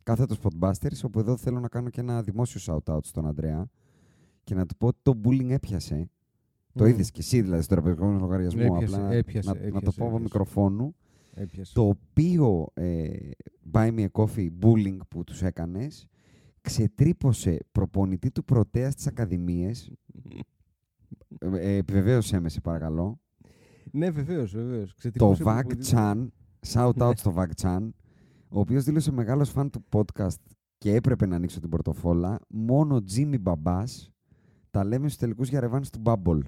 κάθετος 0.04 0.40
Podbusters, 0.42 1.04
όπου 1.04 1.20
εδώ 1.20 1.38
θέλω 1.38 1.60
να 1.60 1.68
κάνω 1.68 1.90
και 1.90 2.00
ένα 2.00 2.22
δημόσιο 2.22 2.62
shout-out 2.66 3.04
στον 3.04 3.26
Ανδρέα 3.28 3.70
και 4.44 4.56
να 4.56 4.66
του 4.66 4.78
πω 4.78 4.88
ότι 4.88 5.00
το 5.02 5.20
bullying 5.24 5.50
έπιασε. 5.50 6.10
Το 6.74 6.84
Μμμ. 6.84 6.90
είδες 6.90 7.12
και 7.12 7.20
εσύ 7.20 7.42
δηλαδή 7.42 7.62
στον 7.64 7.78
τραπεζικό 7.78 8.06
μου 8.12 8.20
λογαριασμό. 8.20 8.62
Έπιασε, 8.62 8.96
απλά 8.96 9.12
έπιασε, 9.12 9.50
να, 9.50 9.56
να 9.56 9.62
το 9.62 9.68
έπιασε, 9.68 10.00
πω 10.00 10.06
από 10.06 10.16
έπιασε. 10.16 10.24
μικροφόνου. 10.24 10.96
Έπιασε. 11.38 11.74
Το 11.74 11.88
οποίο 11.88 12.68
ε, 12.74 13.10
buy 13.72 13.92
me 13.92 14.06
a 14.06 14.24
coffee 14.24 14.50
bullying 14.62 14.98
που 15.10 15.24
τους 15.24 15.42
έκανες 15.42 16.08
ξετρύπωσε 16.62 17.58
προπονητή 17.72 18.32
του 18.32 18.44
πρωτέας 18.44 18.94
στις 18.94 19.08
ακαδημίες. 19.08 19.92
Ε, 21.40 21.48
ε, 21.58 21.78
επιβεβαίωσέ 21.78 22.40
με 22.40 22.50
σε 22.50 22.62
παρακαλώ. 22.62 23.20
Ναι, 23.92 24.10
βεβαίως, 24.10 24.52
βεβαίως. 24.52 24.96
Το 25.14 25.36
Vag 25.44 25.64
Chan, 25.92 26.28
shout 26.68 26.94
out 26.94 27.12
στο 27.16 27.34
Vag 27.38 27.50
Chan, 27.62 27.90
ο 28.50 28.60
οποίος 28.60 28.84
δήλωσε 28.84 29.12
μεγάλος 29.12 29.50
φαν 29.50 29.70
του 29.70 29.86
podcast 29.92 30.40
και 30.78 30.96
έπρεπε 30.96 31.26
να 31.26 31.36
ανοίξω 31.36 31.60
την 31.60 31.70
πορτοφόλα. 31.70 32.40
Μόνο 32.48 33.04
Jimmy 33.16 33.40
Μπαμπάς 33.42 34.12
τα 34.72 34.84
λέμε 34.84 35.08
στους 35.08 35.20
τελικούς 35.20 35.50
για 35.50 35.60
ρεβάνς 35.60 35.90
του 35.90 36.02
Bubble. 36.04 36.40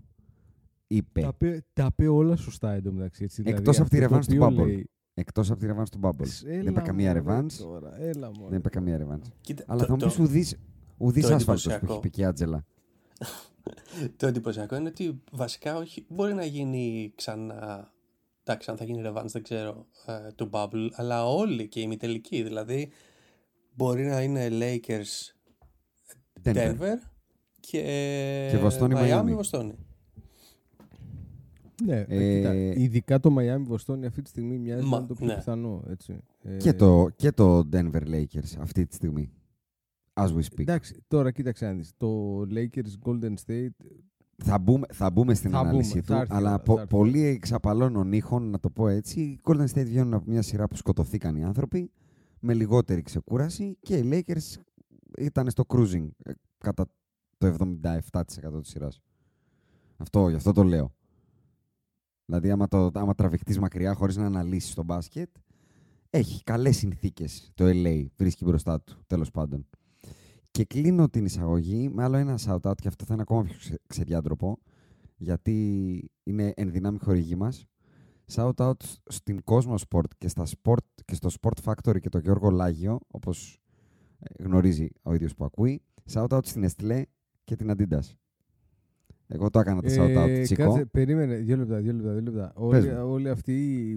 Είπε. 0.88 1.22
Τα 1.22 1.28
είπε, 1.34 1.66
τα 1.74 1.88
είπε 1.92 2.08
όλα 2.08 2.36
σωστά 2.36 2.72
εντωμεταξύ. 2.74 3.24
Έτσι. 3.24 3.42
Δηλαδή, 3.42 3.60
Εκτός 3.60 3.80
από 3.80 3.90
τη 3.90 3.96
αυτό 3.98 4.08
το 4.08 4.12
ρεβάνς 4.14 4.28
του 4.28 4.36
οποίο 4.44 4.64
Bubble. 4.64 4.68
λέει, 4.68 4.90
Εκτός 5.14 5.52
από 5.52 5.60
τη 5.60 5.66
ρεβάνς 5.66 5.90
του 5.90 6.00
Bubble. 6.04 6.28
Έλα, 6.46 6.62
δεν 6.64 6.68
είπε 6.72 6.82
καμία 6.82 7.08
μωρέ, 7.08 7.20
ρεβάνς. 7.20 7.58
τώρα, 7.58 8.02
Έλα, 8.02 8.32
μωρέ. 8.32 8.50
Δεν 8.50 8.60
είπε 8.60 8.70
καμία 8.70 8.98
ρεβάνς. 8.98 9.28
Κοίτα, 9.42 9.64
Αλλά 9.68 9.80
το- 9.80 9.86
θα 9.86 9.92
μου 9.92 9.98
το- 10.00 10.06
πεις 10.06 10.20
ουδής, 10.20 10.58
ουδής 10.98 11.28
το 11.28 11.34
άσφαλτος 11.36 11.64
που 11.64 11.70
εντυπωσιακό. 11.70 11.94
έχει 11.94 12.02
πει 12.02 12.10
και 12.10 12.22
η 12.22 12.26
Άτζελα. 12.26 12.66
Το 14.18 14.28
εντυπωσιακό 14.28 14.76
είναι 14.76 14.88
ότι 14.90 15.22
βασικά 15.32 15.78
όχι, 15.78 16.06
μπορεί 16.10 16.34
να 16.34 16.46
γίνει 16.46 17.12
ξανά. 17.16 17.92
Εντάξει, 18.44 18.72
αν 18.72 18.78
θα 18.78 18.84
γίνει 18.84 19.02
revenge 19.06 19.26
δεν 19.32 19.44
ξέρω 19.44 19.88
ε, 20.06 20.32
του 20.36 20.50
Bubble, 20.54 20.88
αλλά 20.94 21.26
όλοι 21.26 21.68
και 21.68 21.80
οι 21.80 21.84
ημιτελικοί. 21.86 22.44
Δηλαδή, 22.44 22.90
μπορεί 23.76 24.06
να 24.06 24.22
είναι 24.22 24.48
Lakers 24.52 25.34
Denver. 26.44 26.56
Denver 26.76 26.96
και, 27.60 28.48
Και 28.52 28.58
Βοστόνη, 28.58 28.96
Miami 28.98 29.22
Miami. 29.24 29.34
Βοστόνη. 29.34 29.74
Ναι, 31.86 32.06
Ε, 32.08 32.36
κοίτα, 32.38 32.54
ειδικά 32.56 33.20
το 33.20 33.36
Miami 33.40 33.62
Βοστόνη 33.64 34.06
αυτή 34.06 34.22
τη 34.22 34.30
στιγμή 34.30 34.58
μοιάζει 34.58 34.84
Μα, 34.84 34.90
να 34.90 34.98
είναι 34.98 35.08
το 35.08 35.14
πιο 35.14 35.26
ναι. 35.26 35.36
πιθανό. 35.36 35.84
Έτσι. 35.88 36.20
Ε, 36.44 36.58
Και, 36.58 36.74
το, 36.74 37.08
και 37.16 37.32
το 37.32 37.70
Denver 37.72 38.04
Lakers 38.08 38.58
αυτή 38.60 38.86
τη 38.86 38.96
στιγμή. 38.96 39.32
As 40.14 40.28
we 40.28 40.38
speak. 40.40 40.60
Εντάξει, 40.60 41.04
τώρα 41.08 41.32
κοίταξε 41.32 41.66
να 41.66 41.74
δεις. 41.74 41.92
Το 41.98 42.40
Lakers 42.42 42.94
Golden 43.06 43.34
State 43.46 43.68
Θα 44.38 44.60
μπούμε, 44.60 44.86
θα 44.94 45.10
μπούμε 45.10 45.34
στην 45.34 45.52
Θα 45.52 45.60
ανάλυση 45.60 45.90
μπούμε, 45.90 46.02
του, 46.02 46.08
θα 46.08 46.18
έρθει 46.20 46.34
η 46.34 46.36
αλλά 46.36 46.50
ώρα, 46.54 46.60
πο- 46.60 46.76
θα 46.76 46.82
έρθει 46.82 46.96
η 46.96 46.98
πολύ 46.98 47.22
εξαπαλώνων 47.24 48.12
ήχων, 48.14 48.50
να 48.50 48.60
το 48.60 48.70
πω 48.70 48.88
έτσι. 48.88 49.20
Οι 49.22 49.40
Golden 49.44 49.66
State 49.68 49.86
βγαίνουν 49.86 50.14
από 50.14 50.24
μια 50.32 50.42
σειρά 50.42 50.68
που 50.68 50.76
σκοτωθήκαν 50.76 51.36
οι 51.36 51.44
άνθρωποι 51.44 51.92
με 52.40 52.54
λιγότερη 52.54 53.02
ξεκούραση 53.02 53.78
και 53.80 53.98
οι 53.98 54.10
Lakers 54.12 54.62
ήταν 55.18 55.50
στο 55.50 55.64
cruising 55.68 56.08
ε, 56.24 56.32
κατά 56.58 56.86
το 57.38 57.56
77% 57.82 57.92
της 58.62 58.70
σειράς. 58.70 59.02
Αυτό, 59.98 60.30
γι' 60.30 60.36
αυτό 60.36 60.52
το 60.52 60.64
λέω. 60.64 60.96
Δηλαδή, 62.30 62.52
άμα, 62.52 62.68
το, 62.68 62.90
άμα 62.94 63.16
τραβηχτείς 63.16 63.60
μακριά 63.60 63.94
χωρίς 63.94 64.18
να 64.18 64.26
αναλύσεις 64.26 64.74
το 64.74 64.84
μπάσκετ, 64.84 65.30
έχει 66.10 66.44
καλές 66.44 66.78
συνθήκες 66.78 67.52
το 67.54 67.66
LA, 67.68 68.06
βρίσκει 68.16 68.44
μπροστά 68.44 68.82
του, 68.82 69.04
τέλος 69.08 69.32
πάντων. 69.32 69.68
Και 70.52 70.66
κλείνω 70.66 71.10
την 71.10 71.26
εισαγωγή 71.26 71.90
με 71.90 72.04
άλλο 72.04 72.18
ένα 72.18 72.40
shout-out 72.46 72.76
και 72.82 72.88
αυτό 72.88 73.06
θα 73.06 73.14
είναι 73.14 73.22
ακόμα 73.22 73.44
πιο 73.44 73.56
ξε- 73.58 73.82
ξεδιάντροπο, 73.88 74.60
γιατί 75.18 76.12
είναι 76.24 76.54
ενδυνάμει 76.56 76.98
χορηγή 76.98 77.36
μας. 77.36 77.66
Shout-out 78.34 78.80
στην 79.06 79.42
Cosmo 79.46 79.76
Sport 79.90 80.08
και, 80.18 80.28
στα 80.28 80.46
sport, 80.46 80.86
και 81.06 81.16
στο 81.16 81.30
Sport 81.42 81.64
Factory 81.64 82.00
και 82.00 82.10
το 82.10 82.18
Γιώργο 82.18 82.50
Λάγιο, 82.50 83.00
όπως 83.08 83.60
ε, 84.20 84.44
γνωρίζει 84.44 84.90
ο 85.02 85.14
ίδιος 85.14 85.36
που 85.36 85.46
ακούει. 85.46 85.82
Shout-out 86.14 86.46
στην 86.46 86.64
Εστλέ 86.64 87.04
και 87.44 87.56
την 87.56 87.72
Adidas. 87.72 88.14
Εγώ 89.28 89.50
το 89.50 89.60
έκανα 89.60 89.82
το 89.82 89.90
shout-out, 89.98 90.28
Ε, 90.30 90.42
Τσίκο. 90.42 90.64
κάτσε, 90.64 90.86
περίμενε. 90.86 91.36
Δύο 91.36 91.58
λεπτά, 91.58 91.78
δύο 91.80 91.94
λεπτά. 91.94 92.12
Δύο 92.12 92.22
λεπτά. 92.22 92.54
Πες 92.70 92.84
Όλοι, 92.84 92.94
μου. 92.94 93.12
όλοι 93.12 93.30
αυτοί 93.30 93.56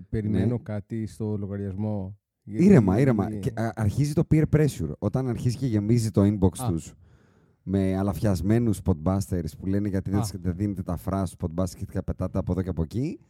περιμένω 0.08 0.52
Ναι. 0.52 0.58
κάτι 0.62 1.06
στο 1.06 1.37
λογαριασμό. 1.38 2.18
Γιατί- 2.42 2.64
Ήρεμα, 2.64 3.00
ήρεμα. 3.00 3.30
Και, 3.30 3.52
α, 3.54 3.72
αρχίζει 3.76 4.12
το 4.12 4.22
peer 4.30 4.42
pressure. 4.56 4.92
Όταν 4.99 5.28
αρχίζει 5.28 5.56
και 5.56 5.66
γεμίζει 5.66 6.10
το 6.10 6.22
inbox 6.22 6.58
Α. 6.62 6.68
τους 6.68 6.94
με 7.62 7.96
αλαφιασμένους 7.96 8.80
spotbusters 8.84 9.44
που 9.58 9.66
λένε 9.66 9.88
γιατί 9.88 10.10
δεν, 10.10 10.18
Α. 10.18 10.22
τις- 10.22 10.34
δεν 10.40 10.54
δίνετε 10.56 10.82
τα 10.82 10.96
φράς 10.96 11.34
spotbusters 11.38 11.75
και 11.76 11.92
τα 11.92 12.02
πετάτε 12.04 12.38
από 12.38 12.52
εδώ 12.52 12.62
και 12.62 12.68
από 12.68 12.82
εκεί, 12.82 13.20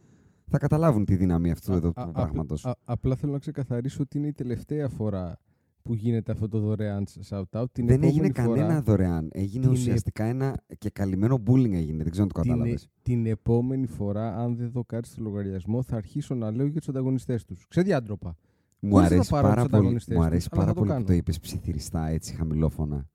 θα 0.47 0.57
καταλάβουν 0.57 1.05
τη 1.05 1.15
δύναμη 1.15 1.51
αυτού 1.51 1.73
Α, 1.73 1.75
εδώ 1.75 1.87
α, 1.89 1.91
του 1.93 2.01
α, 2.01 2.11
πράγματος. 2.11 2.65
α- 2.65 2.75
απλά 2.83 3.15
θέλω 3.15 3.31
να 3.31 3.39
ξεκαθαρίσω 3.39 3.97
ότι 4.01 4.17
είναι 4.17 4.27
η 4.27 4.31
τελευταία 4.33 4.89
φορά 4.89 5.37
που 5.83 5.93
γίνεται 5.93 6.31
αυτό 6.31 6.47
το 6.47 6.59
δωρεάν 6.59 7.07
shout-out. 7.29 7.65
Την 7.71 7.87
δεν 7.87 8.03
έγινε 8.03 8.27
επόμενη 8.27 8.31
κανένα 8.31 8.67
φορά, 8.67 8.81
δωρεάν. 8.81 9.29
Έγινε 9.31 9.63
την 9.63 9.71
ουσιαστικά 9.71 10.23
ένα 10.23 10.63
και 10.77 10.89
καλυμμένο 10.89 11.43
bullying 11.47 11.73
έγινε. 11.73 12.03
Δεν 12.03 12.11
ξέρω 12.11 12.23
αν 12.23 12.31
το 12.33 12.41
την, 12.41 12.49
κατάλαβες. 12.51 12.89
την 13.01 13.25
επόμενη 13.25 13.87
φορά, 13.87 14.37
αν 14.37 14.55
δεν 14.55 14.69
δω 14.71 14.83
κάτι 14.83 15.07
στο 15.07 15.21
λογαριασμό, 15.21 15.81
θα 15.81 15.95
αρχίσω 15.95 16.35
να 16.35 16.51
λέω 16.51 16.65
για 16.65 16.79
τους 16.79 16.89
ανταγωνιστές 16.89 17.45
τους. 17.45 17.65
Ξεδιάντροπα. 17.67 18.37
Μου 18.79 18.91
χωρίς 18.91 19.09
να 19.09 19.15
αρέσει 19.15 19.29
πάρω 19.29 19.47
πάρα 19.47 19.61
τους 19.61 19.69
πολύ, 19.69 19.75
ανταγωνιστές 19.75 20.15
μου 20.15 20.21
τους, 20.21 20.31
αρέσει 20.31 20.47
αλλά 20.51 20.61
πάρα 20.61 20.73
θα 20.73 20.79
το 20.79 20.79
πολύ 20.79 20.91
που 20.91 20.95
κάνω. 20.95 21.07
το 21.07 21.13
είπες 21.13 21.39
ψιθυριστά, 21.39 22.07
έτσι 22.07 22.33
χαμηλόφωνα. 22.35 23.07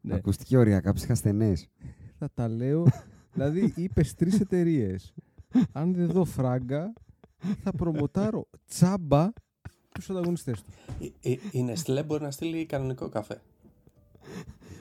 Ναι. 0.00 0.14
Ακούστηκε 0.14 0.56
οριακά 0.58 0.92
ψυχασθενές. 0.92 1.68
Θα 2.18 2.30
τα 2.34 2.48
λέω. 2.48 2.86
δηλαδή, 3.32 3.72
είπες 3.76 4.14
τρεις 4.14 4.40
εταιρείες. 4.40 5.14
αν 5.72 5.94
δεν 5.94 6.06
δω 6.06 6.24
φράγκα, 6.24 6.92
θα 7.62 7.70
προμοτάρω 7.70 8.48
τσάμπα 8.66 9.28
τους 9.94 10.10
ανταγωνιστές 10.10 10.62
τους. 10.62 10.74
Η, 10.98 11.12
η, 11.20 11.30
η 11.50 11.64
Nestlé 11.68 12.02
μπορεί 12.06 12.22
να 12.22 12.30
στείλει 12.30 12.66
κανονικό 12.66 13.08
καφέ. 13.08 13.40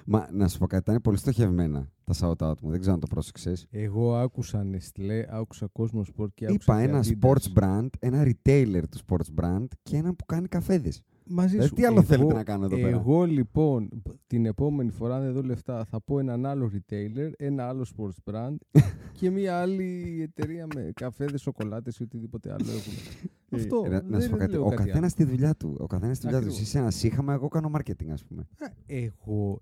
Μα 0.05 0.27
να 0.31 0.47
σου 0.47 0.57
πω 0.57 0.67
κάτι, 0.67 0.89
ήταν 0.89 1.01
πολύ 1.01 1.17
στοχευμένα 1.17 1.89
τα 2.03 2.13
shout-out 2.19 2.59
μου. 2.61 2.69
Δεν 2.69 2.79
ξέρω 2.79 2.93
αν 2.93 2.99
το 2.99 3.07
πρόσεξες. 3.07 3.67
Εγώ 3.69 4.15
άκουσα 4.15 4.65
Nestlé, 4.71 5.23
άκουσα 5.29 5.69
Cosmo 5.79 5.99
Sport 5.99 6.27
και 6.33 6.45
άκουσα. 6.45 6.59
Είπα 6.61 6.81
και 6.81 6.87
ένα 6.87 7.03
Adidas. 7.03 7.25
sports 7.27 7.59
brand, 7.59 7.87
ένα 7.99 8.23
retailer 8.23 8.83
του 8.91 8.97
sports 9.07 9.41
brand 9.43 9.65
και 9.83 9.97
έναν 9.97 10.15
που 10.15 10.25
κάνει 10.25 10.47
καφέδες. 10.47 11.01
Μαζί 11.31 11.49
Δηλαδή, 11.49 11.67
σου. 11.67 11.75
τι 11.75 11.85
άλλο 11.85 11.97
εγώ, 11.97 12.03
θέλετε 12.05 12.33
να 12.33 12.43
κάνω 12.43 12.65
εδώ 12.65 12.75
πέρα; 12.75 12.87
Εγώ 12.87 13.23
λοιπόν 13.23 13.89
την 14.27 14.45
επόμενη 14.45 14.91
φορά, 14.91 15.15
αν 15.15 15.21
δεν 15.23 15.33
δω 15.33 15.41
λεφτά, 15.41 15.85
θα 15.85 16.01
πω 16.01 16.19
έναν 16.19 16.45
άλλο 16.45 16.71
retailer, 16.73 17.31
ένα 17.37 17.67
άλλο 17.67 17.85
sports 17.97 18.31
brand 18.33 18.55
και 19.19 19.29
μια 19.29 19.59
άλλη 19.59 20.19
εταιρεία 20.21 20.67
με 20.75 20.91
καφέδες, 20.95 21.41
σοκολάτες 21.41 21.97
ή 21.97 22.03
οτιδήποτε 22.03 22.51
άλλο 22.51 22.65
έχουμε. 22.71 23.29
Αυτό. 23.55 23.83
Ε, 23.85 23.89
να- 23.89 24.01
να 24.01 24.07
δεν 24.09 24.21
σου 24.21 24.29
πω 24.29 24.37
κάτι. 24.37 24.51
λέω 24.51 24.61
Ο 24.61 24.69
κάτι 24.69 24.75
καθένας 24.75 24.97
άλλο. 24.97 25.09
στη 25.09 25.23
δουλειά 25.23 25.55
του. 25.55 25.75
Ο 25.79 25.85
καθένας 25.87 26.17
στη 26.17 26.25
δουλειά 26.25 26.39
του. 26.41 26.45
Ακριβώς. 26.45 26.61
Εσύ 26.67 26.69
είσαι 26.69 26.79
ένας 26.79 26.95
σύγχαμα, 26.95 27.33
εγώ 27.33 27.47
κάνω 27.47 27.71
marketing, 27.73 28.09
ας 28.11 28.23
πούμε. 28.25 28.41
Α, 28.59 28.67
Εγώ, 28.85 29.59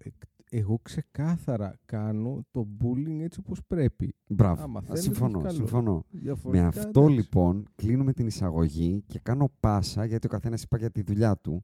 εγώ 0.50 0.80
ξεκάθαρα 0.82 1.76
κάνω 1.86 2.46
το 2.52 2.68
bullying 2.82 3.20
έτσι 3.22 3.40
όπως 3.40 3.60
πρέπει. 3.68 4.16
Μπράβο. 4.28 4.64
Άμα 4.64 4.80
Α, 4.80 4.82
θέλετε, 4.82 5.02
συμφωνώ. 5.02 5.40
καλό. 5.40 5.56
συμφωνώ. 5.56 6.06
Με 6.10 6.20
Διαφορετικά, 6.20 6.68
αυτό 6.68 7.00
εντάξει. 7.02 7.16
λοιπόν 7.16 7.66
κλείνουμε 7.76 8.14
την 8.14 8.28
εισαγωγή 8.28 9.04
και 9.08 9.20
κάνω 9.20 9.52
πάσα 9.60 10.06
γιατί 10.06 10.26
ο 10.26 10.30
καθένας 10.30 10.64
είπα 10.64 10.78
για 10.78 10.92
τη 10.92 11.02
δουλειά 11.02 11.38
του 11.38 11.64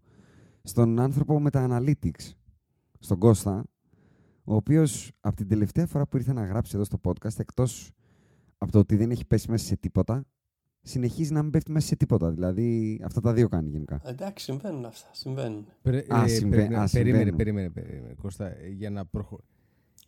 στον 0.63 0.99
άνθρωπο 0.99 1.39
με 1.39 1.49
τα 1.49 1.67
analytics, 1.69 2.31
στον 2.99 3.17
Κώστα, 3.17 3.63
ο 4.43 4.55
οποίος 4.55 5.11
από 5.19 5.35
την 5.35 5.47
τελευταία 5.47 5.85
φορά 5.87 6.07
που 6.07 6.17
ήρθε 6.17 6.33
να 6.33 6.45
γράψει 6.45 6.71
εδώ 6.75 6.83
στο 6.83 6.99
podcast, 7.03 7.39
εκτός 7.39 7.91
από 8.57 8.71
το 8.71 8.79
ότι 8.79 8.95
δεν 8.95 9.11
έχει 9.11 9.25
πέσει 9.25 9.51
μέσα 9.51 9.65
σε 9.65 9.75
τίποτα, 9.77 10.25
συνεχίζει 10.83 11.33
να 11.33 11.41
μην 11.41 11.51
πέφτει 11.51 11.71
μέσα 11.71 11.87
σε 11.87 11.95
τίποτα. 11.95 12.31
Δηλαδή 12.31 12.99
αυτά 13.03 13.21
τα 13.21 13.33
δύο 13.33 13.47
κάνει 13.49 13.69
γενικά. 13.69 14.01
Εντάξει, 14.05 14.43
συμβαίνουν 14.45 14.85
αυτά. 14.85 15.09
Συμβαίνουν. 15.11 15.65
Πρε- 15.81 16.13
Α, 16.13 16.23
ε, 16.23 16.27
συμβα- 16.27 16.55
περίμενε, 16.55 16.81
α, 16.83 16.87
περίμενε, 16.91 17.17
συμβαίνουν. 17.17 17.35
περίμενε, 17.37 17.69
περίμενε, 17.69 18.13
Κώστα, 18.21 18.45
ε, 18.47 18.67
για 18.69 18.89
να, 18.89 19.05
προχω... 19.05 19.39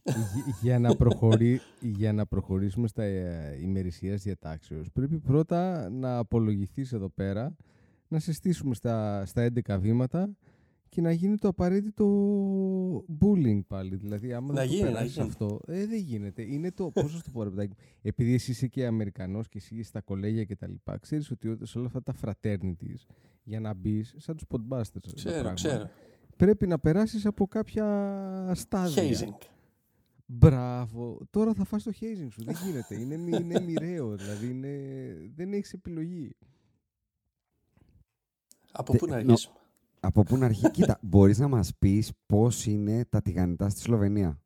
για- 0.04 0.16
για, 0.62 0.80
να 0.80 0.96
προχωρεί, 0.96 1.60
για 1.82 2.14
να 2.14 2.26
προχωρήσουμε 2.26 2.88
στα 2.88 3.04
ε, 3.04 3.58
ημερησίας 3.62 4.22
διατάξεως, 4.24 4.92
πρέπει 4.92 5.18
πρώτα 5.20 5.90
να 5.90 6.18
απολογηθείς 6.18 6.94
εδώ 6.94 7.10
πέρα, 7.10 7.56
να 8.08 8.20
σε 8.20 8.34
στήσουμε 8.34 8.76
στα, 8.76 9.26
στα 9.26 9.48
11 9.68 9.78
βήματα 9.80 10.30
και 10.96 11.02
να 11.02 11.12
γίνει 11.12 11.38
το 11.38 11.48
απαραίτητο 11.48 12.06
bullying 13.22 13.62
πάλι. 13.68 13.96
Δηλαδή, 13.96 14.34
άμα 14.34 14.54
Να 14.54 14.60
δεν 14.62 14.70
γίνει, 14.70 14.80
το 14.80 14.86
να 14.86 14.92
περάσεις 14.92 15.16
γίνει. 15.16 15.28
αυτό, 15.28 15.60
ε, 15.68 15.86
δεν 15.86 16.00
γίνεται. 16.00 16.42
Είναι 16.42 16.72
το, 16.72 16.92
πώς 16.92 17.04
να 17.04 17.10
σου 17.10 17.22
το 17.24 17.32
πω, 17.32 17.44
ρε 17.44 17.50
παιδάκι 17.50 17.70
μου, 17.70 17.86
επειδή 18.02 18.34
εσύ 18.34 18.52
είσαι 18.52 18.68
και 18.68 18.86
Αμερικανός 18.86 19.48
και 19.50 19.58
εσύ 19.58 19.76
είσαι 19.76 19.84
στα 19.88 20.02
κολέγια 20.02 20.44
και 20.44 20.56
τα 20.56 20.68
λοιπά, 20.68 20.98
ξέρεις 20.98 21.32
ότι 21.32 21.48
ό- 21.50 21.66
σε 21.66 21.78
όλα 21.78 21.88
αυτά 21.88 22.04
τα 22.04 22.14
fraternities, 22.22 23.06
για 23.44 23.60
να 23.60 23.74
μπεις 23.74 24.14
σαν 24.18 24.36
τους 24.36 24.46
podbusters. 24.50 25.02
το 25.02 25.12
Ξέρω, 25.16 25.34
πράγμα, 25.34 25.54
ξέρω. 25.54 25.90
πρέπει 26.36 26.68
να 26.68 26.80
περάσεις 26.80 27.26
από 27.26 27.48
κάποια 27.48 28.52
στάδια. 28.56 29.04
Hazing. 29.04 29.48
Μπράβο. 30.26 31.20
Τώρα 31.30 31.54
θα 31.54 31.64
φας 31.64 31.84
το 31.84 31.92
hazing 32.00 32.28
σου. 32.32 32.44
Δεν 32.44 32.56
γίνεται. 32.66 33.00
Είναι, 33.00 33.18
μη- 33.18 33.40
είναι 33.40 33.60
μοιραίο. 33.60 34.16
Δηλαδή 34.16 34.50
είναι... 34.50 34.70
δεν 35.36 35.54
έχεις 35.54 35.74
επιλογή. 35.74 36.36
Από 38.72 38.92
Τε- 38.92 39.00
πού 39.02 39.08
να 39.08 39.12
νο- 39.16 39.20
αρχίσουμε. 39.22 39.56
Από 40.06 40.24
πού 40.24 40.38
να 40.38 40.46
αρχίσει. 40.46 40.72
Κοίτα, 40.78 40.98
μπορείς 41.02 41.38
να 41.40 41.48
μας 41.48 41.72
πεις 41.80 42.12
πώς 42.26 42.66
είναι 42.66 43.06
τα 43.06 43.22
τηγανιτά 43.22 43.70
στη 43.70 43.80
Σλοβενία; 43.80 44.40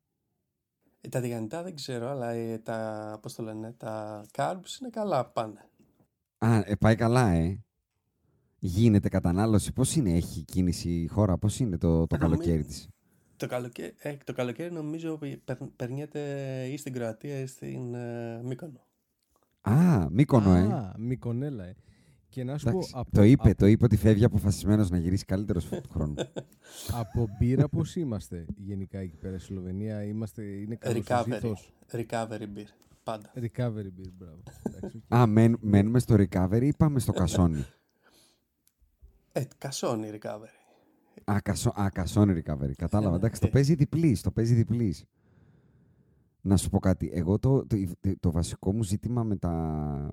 Ε, 1.00 1.08
τα 1.08 1.20
τηγανιτά 1.20 1.62
δεν 1.62 1.74
ξέρω, 1.74 2.08
αλλά 2.08 2.30
ε, 2.30 2.58
τα, 2.58 3.18
πώς 3.22 3.34
το 3.34 3.42
λένε, 3.42 3.72
τα 3.72 4.24
carbs 4.32 4.80
είναι 4.80 4.90
καλά 4.90 5.26
πάνε. 5.26 5.68
Α, 6.38 6.56
ε, 6.56 6.74
πάει 6.80 6.94
καλά, 6.96 7.30
ε. 7.30 7.60
Γίνεται 8.58 9.08
κατανάλωση. 9.08 9.72
Πώς 9.72 9.96
είναι, 9.96 10.12
έχει 10.12 10.42
κίνηση 10.44 10.90
η 10.90 11.06
χώρα, 11.06 11.38
πώς 11.38 11.58
είναι 11.58 11.78
το, 11.78 12.06
το 12.06 12.16
Ε, 12.16 12.18
νομι- 12.18 12.38
καλοκαίρι 12.40 12.64
της; 12.64 12.88
Το 13.36 13.46
καλοκαίρι, 13.46 13.94
ε, 13.98 14.16
το 14.24 14.32
καλοκαίρι 14.32 14.72
νομίζω 14.72 15.16
πε- 15.18 15.36
περ- 15.44 15.70
περνιέται 15.76 16.20
ή 16.72 16.76
στην 16.76 16.92
Κροατία 16.92 17.40
ή 17.40 17.46
στην 17.46 17.94
ε, 17.94 18.40
Μύκονο. 18.44 18.80
Α, 19.60 20.06
Μύκονο, 20.10 20.54
ε. 20.54 20.60
Α, 20.72 20.94
Μυκονέλα, 20.98 21.64
ε. 21.64 21.74
Και 22.30 22.44
να 22.44 22.58
σου 22.58 22.68
Εντάξει, 22.68 22.90
πω, 22.92 22.98
από, 23.00 23.10
το 23.12 23.22
είπε, 23.22 23.48
από, 23.48 23.58
το 23.58 23.66
είπε 23.66 23.84
ότι 23.84 23.96
φεύγει 23.96 24.24
αποφασισμένος 24.24 24.90
να 24.90 24.98
γυρίσει 24.98 25.24
καλύτερος 25.24 25.64
του 25.64 25.80
χρόνου. 25.90 26.14
από 27.00 27.28
μπύρα 27.38 27.68
πώς 27.68 27.96
είμαστε 27.96 28.46
γενικά 28.56 28.98
εκεί 28.98 29.16
πέρα 29.16 29.38
στη 29.38 29.46
Σλοβενία. 29.46 30.04
Είμαστε, 30.04 30.42
είναι 30.42 30.74
καλός 30.74 30.98
ο 30.98 31.14
Recovery. 31.14 31.24
ζύθος. 31.24 31.72
Recovery 31.92 32.42
beer. 32.56 32.68
Πάντα. 33.02 33.32
Recovery 33.34 33.90
beer, 33.98 34.10
μπράβο. 34.18 34.42
Εντάξει, 34.62 35.02
οκ. 35.08 35.18
Α, 35.18 35.26
μεν, 35.26 35.58
μένουμε 35.60 35.98
στο 35.98 36.14
recovery 36.14 36.62
ή 36.62 36.72
πάμε 36.76 36.98
στο 36.98 37.12
κασόνι; 37.12 37.64
Ε, 39.32 39.42
κασόνι 39.58 40.18
recovery. 40.22 40.54
Α, 41.24 41.40
κασό, 41.40 41.72
α, 41.80 41.88
κασόνι 41.92 42.42
recovery. 42.44 42.72
Κατάλαβα. 42.76 43.10
Ναι, 43.10 43.16
Εντάξει, 43.16 43.40
το 43.40 43.46
ε. 43.46 43.50
παίζει 43.50 43.74
διπλής. 43.74 44.20
Το 44.20 44.30
παίζει 44.30 44.54
διπλής. 44.54 45.04
Να 46.42 46.56
σου 46.56 46.68
πω 46.70 46.78
κάτι. 46.78 47.10
Εγώ 47.12 47.38
το, 47.38 47.66
το, 47.66 47.76
το, 48.00 48.14
το 48.20 48.30
βασικό 48.30 48.72
μου 48.72 48.82
ζήτημα 48.82 49.22
με 49.22 49.36
τα, 49.36 49.50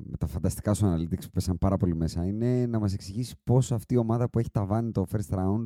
με 0.03 0.17
τα 0.17 0.27
φανταστικά 0.27 0.73
σου 0.73 0.85
analytics 0.85 1.21
που 1.21 1.29
πέσαν 1.33 1.57
πάρα 1.57 1.77
πολύ 1.77 1.95
μέσα 1.95 2.25
είναι 2.25 2.65
να 2.65 2.79
μας 2.79 2.93
εξηγήσεις 2.93 3.35
πώς 3.43 3.71
αυτή 3.71 3.93
η 3.93 3.97
ομάδα 3.97 4.29
που 4.29 4.39
έχει 4.39 4.49
ταβάνει 4.51 4.91
το 4.91 5.05
first 5.11 5.35
round 5.37 5.65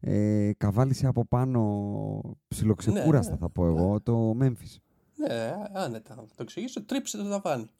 ε, 0.00 0.50
καβάλισε 0.56 1.06
από 1.06 1.24
πάνω 1.26 2.36
ψιλοξεκούραστα 2.48 3.32
Ναι, 3.32 3.38
θα 3.38 3.50
πω 3.50 3.66
εγώ 3.66 4.00
το 4.00 4.36
Memphis. 4.40 4.76
Ναι, 5.14 5.52
άνετα. 5.72 6.14
Θα 6.14 6.22
το 6.24 6.34
εξηγήσω. 6.42 6.84
Τρίψε 6.84 7.16
το 7.16 7.28
ταβάνι. 7.28 7.70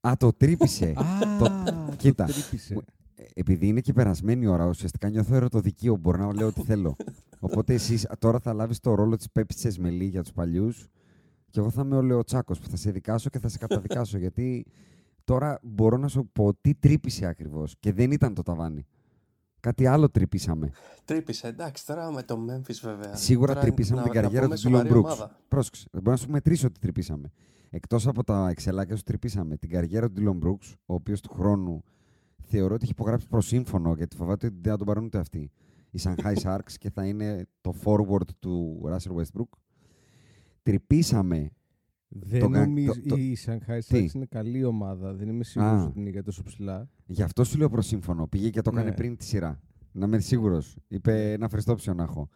Α, 0.00 0.12
το 0.18 0.32
τρύπησε. 0.32 0.92
Α, 0.96 1.36
το, 1.38 1.44
το 1.64 1.96
κοίτα, 1.96 2.24
τρύπησε. 2.24 2.74
μου- 2.74 2.82
ε, 3.14 3.24
επειδή 3.34 3.66
είναι 3.66 3.80
και 3.80 3.92
περασμένη 3.92 4.44
η 4.44 4.46
ώρα, 4.48 4.66
ουσιαστικά 4.68 5.08
νιώθω 5.08 5.34
ερωτοδικείο. 5.34 5.96
Μπορώ 5.96 6.18
να 6.26 6.34
λέω 6.34 6.46
ό,τι 6.46 6.62
θέλω. 6.62 6.96
Οπότε 7.40 7.74
εσύ 7.74 8.06
τώρα 8.18 8.38
θα 8.38 8.52
λάβεις 8.52 8.80
το 8.80 8.94
ρόλο 8.94 9.16
της 9.16 9.30
Πέπη 9.32 9.54
Τσεσμελή 9.54 10.04
για 10.04 10.22
τους 10.22 10.32
παλιούς. 10.32 10.88
Και 11.50 11.60
εγώ 11.60 11.70
θα 11.70 11.82
είμαι 11.82 11.96
ο 11.96 12.02
Λεοτσάκο 12.02 12.52
που 12.52 12.68
θα 12.68 12.76
σε 12.76 12.90
δικάσω 12.90 13.28
και 13.30 13.38
θα 13.38 13.48
σε 13.48 13.58
καταδικάσω. 13.58 14.18
γιατί 14.24 14.66
τώρα 15.24 15.58
μπορώ 15.62 15.96
να 15.96 16.08
σου 16.08 16.28
πω 16.32 16.54
τι 16.60 16.74
τρύπησε 16.74 17.26
ακριβώς. 17.26 17.74
Και 17.80 17.92
δεν 17.92 18.10
ήταν 18.10 18.34
το 18.34 18.42
ταβάνι. 18.42 18.86
Κάτι 19.60 19.86
άλλο 19.86 20.10
τρυπήσαμε. 20.10 20.70
Τρύπησε, 21.04 21.46
εντάξει, 21.48 21.86
τώρα 21.86 22.12
με 22.12 22.22
το 22.22 22.38
Memphis 22.50 22.74
βέβαια. 22.82 23.14
Σίγουρα 23.16 23.52
Τώρα 23.52 23.64
τρυπήσαμε 23.64 24.00
να- 24.00 24.08
την 24.08 24.14
να 24.14 24.22
καριέρα 24.22 24.44
πούμε 24.44 24.56
του 24.56 24.60
Dylan 24.62 24.70
σοβαρή 24.70 24.90
Brooks. 24.92 25.04
ομάδα. 25.04 25.36
Πρόσεξε, 25.48 25.86
δεν 25.90 26.02
μπορώ 26.02 26.16
να 26.16 26.22
σου 26.22 26.30
μετρήσω 26.30 26.66
ότι 26.66 26.80
τρυπήσαμε. 26.80 27.30
Εκτός 27.70 28.06
από 28.06 28.24
τα 28.24 28.48
εξελάκια 28.48 28.96
σου, 28.96 29.02
τρυπήσαμε 29.02 29.56
την 29.56 29.70
καριέρα 29.70 30.10
του 30.10 30.14
Dylan 30.40 30.46
Brooks, 30.46 30.74
ο 30.86 30.94
οποίος 30.94 31.20
του 31.20 31.30
χρόνου 31.32 31.82
θεωρώ 32.42 32.74
ότι 32.74 32.82
έχει 32.82 32.92
υπογράψει 32.92 33.26
προ 33.28 33.40
σύμφωνο 33.40 33.94
γιατί 33.94 34.16
φοβάται 34.16 34.46
ότι 34.46 34.56
δεν 34.60 34.70
θα 34.72 34.78
τον 34.78 34.86
πάρουν 34.86 35.04
ούτε 35.04 35.18
αυτοί. 35.18 35.50
Οι 35.90 36.00
Shanghai 36.02 36.34
Sharks 36.42 36.72
και 36.78 36.90
θα 36.90 37.06
είναι 37.06 37.46
το 37.60 37.74
forward 37.84 38.28
του 38.38 38.80
Russell 38.84 39.14
Westbrook. 39.20 39.48
Τρυπήσαμε. 40.62 41.50
Δεν 42.08 42.40
Το 42.40 42.48
κα- 42.48 42.60
νομίζω. 42.60 42.92
το- 42.92 43.08
το- 43.08 43.16
Η 43.16 43.36
Shanghai 43.46 43.78
Τι; 43.88 44.04
Sharks 44.06 44.14
είναι 44.14 44.24
καλή 44.26 44.64
ομάδα. 44.64 45.14
Δεν 45.14 45.28
είμαι 45.28 45.44
σίγουρος 45.44 45.80
Α. 45.80 45.84
ότι 45.84 46.00
είναι 46.00 46.10
για 46.10 46.22
τόσο 46.22 46.42
ψηλά. 46.42 46.88
Γι' 47.06 47.22
αυτό 47.22 47.44
σου 47.44 47.58
λέω 47.58 47.68
προ 47.68 47.82
σύμφωνο. 47.82 48.26
Πήγε 48.26 48.50
και 48.50 48.60
το 48.60 48.70
έκανε 48.72 48.88
Ναι. 48.88 48.94
πριν 48.94 49.16
τη 49.16 49.24
σειρά. 49.24 49.60
Να 49.92 50.06
είμαι 50.06 50.18
σίγουρος. 50.18 50.76
Είπε 50.88 51.32
ένα 51.32 51.48
φρεστόψιο 51.48 51.94
να 51.94 52.02
έχω. 52.02 52.28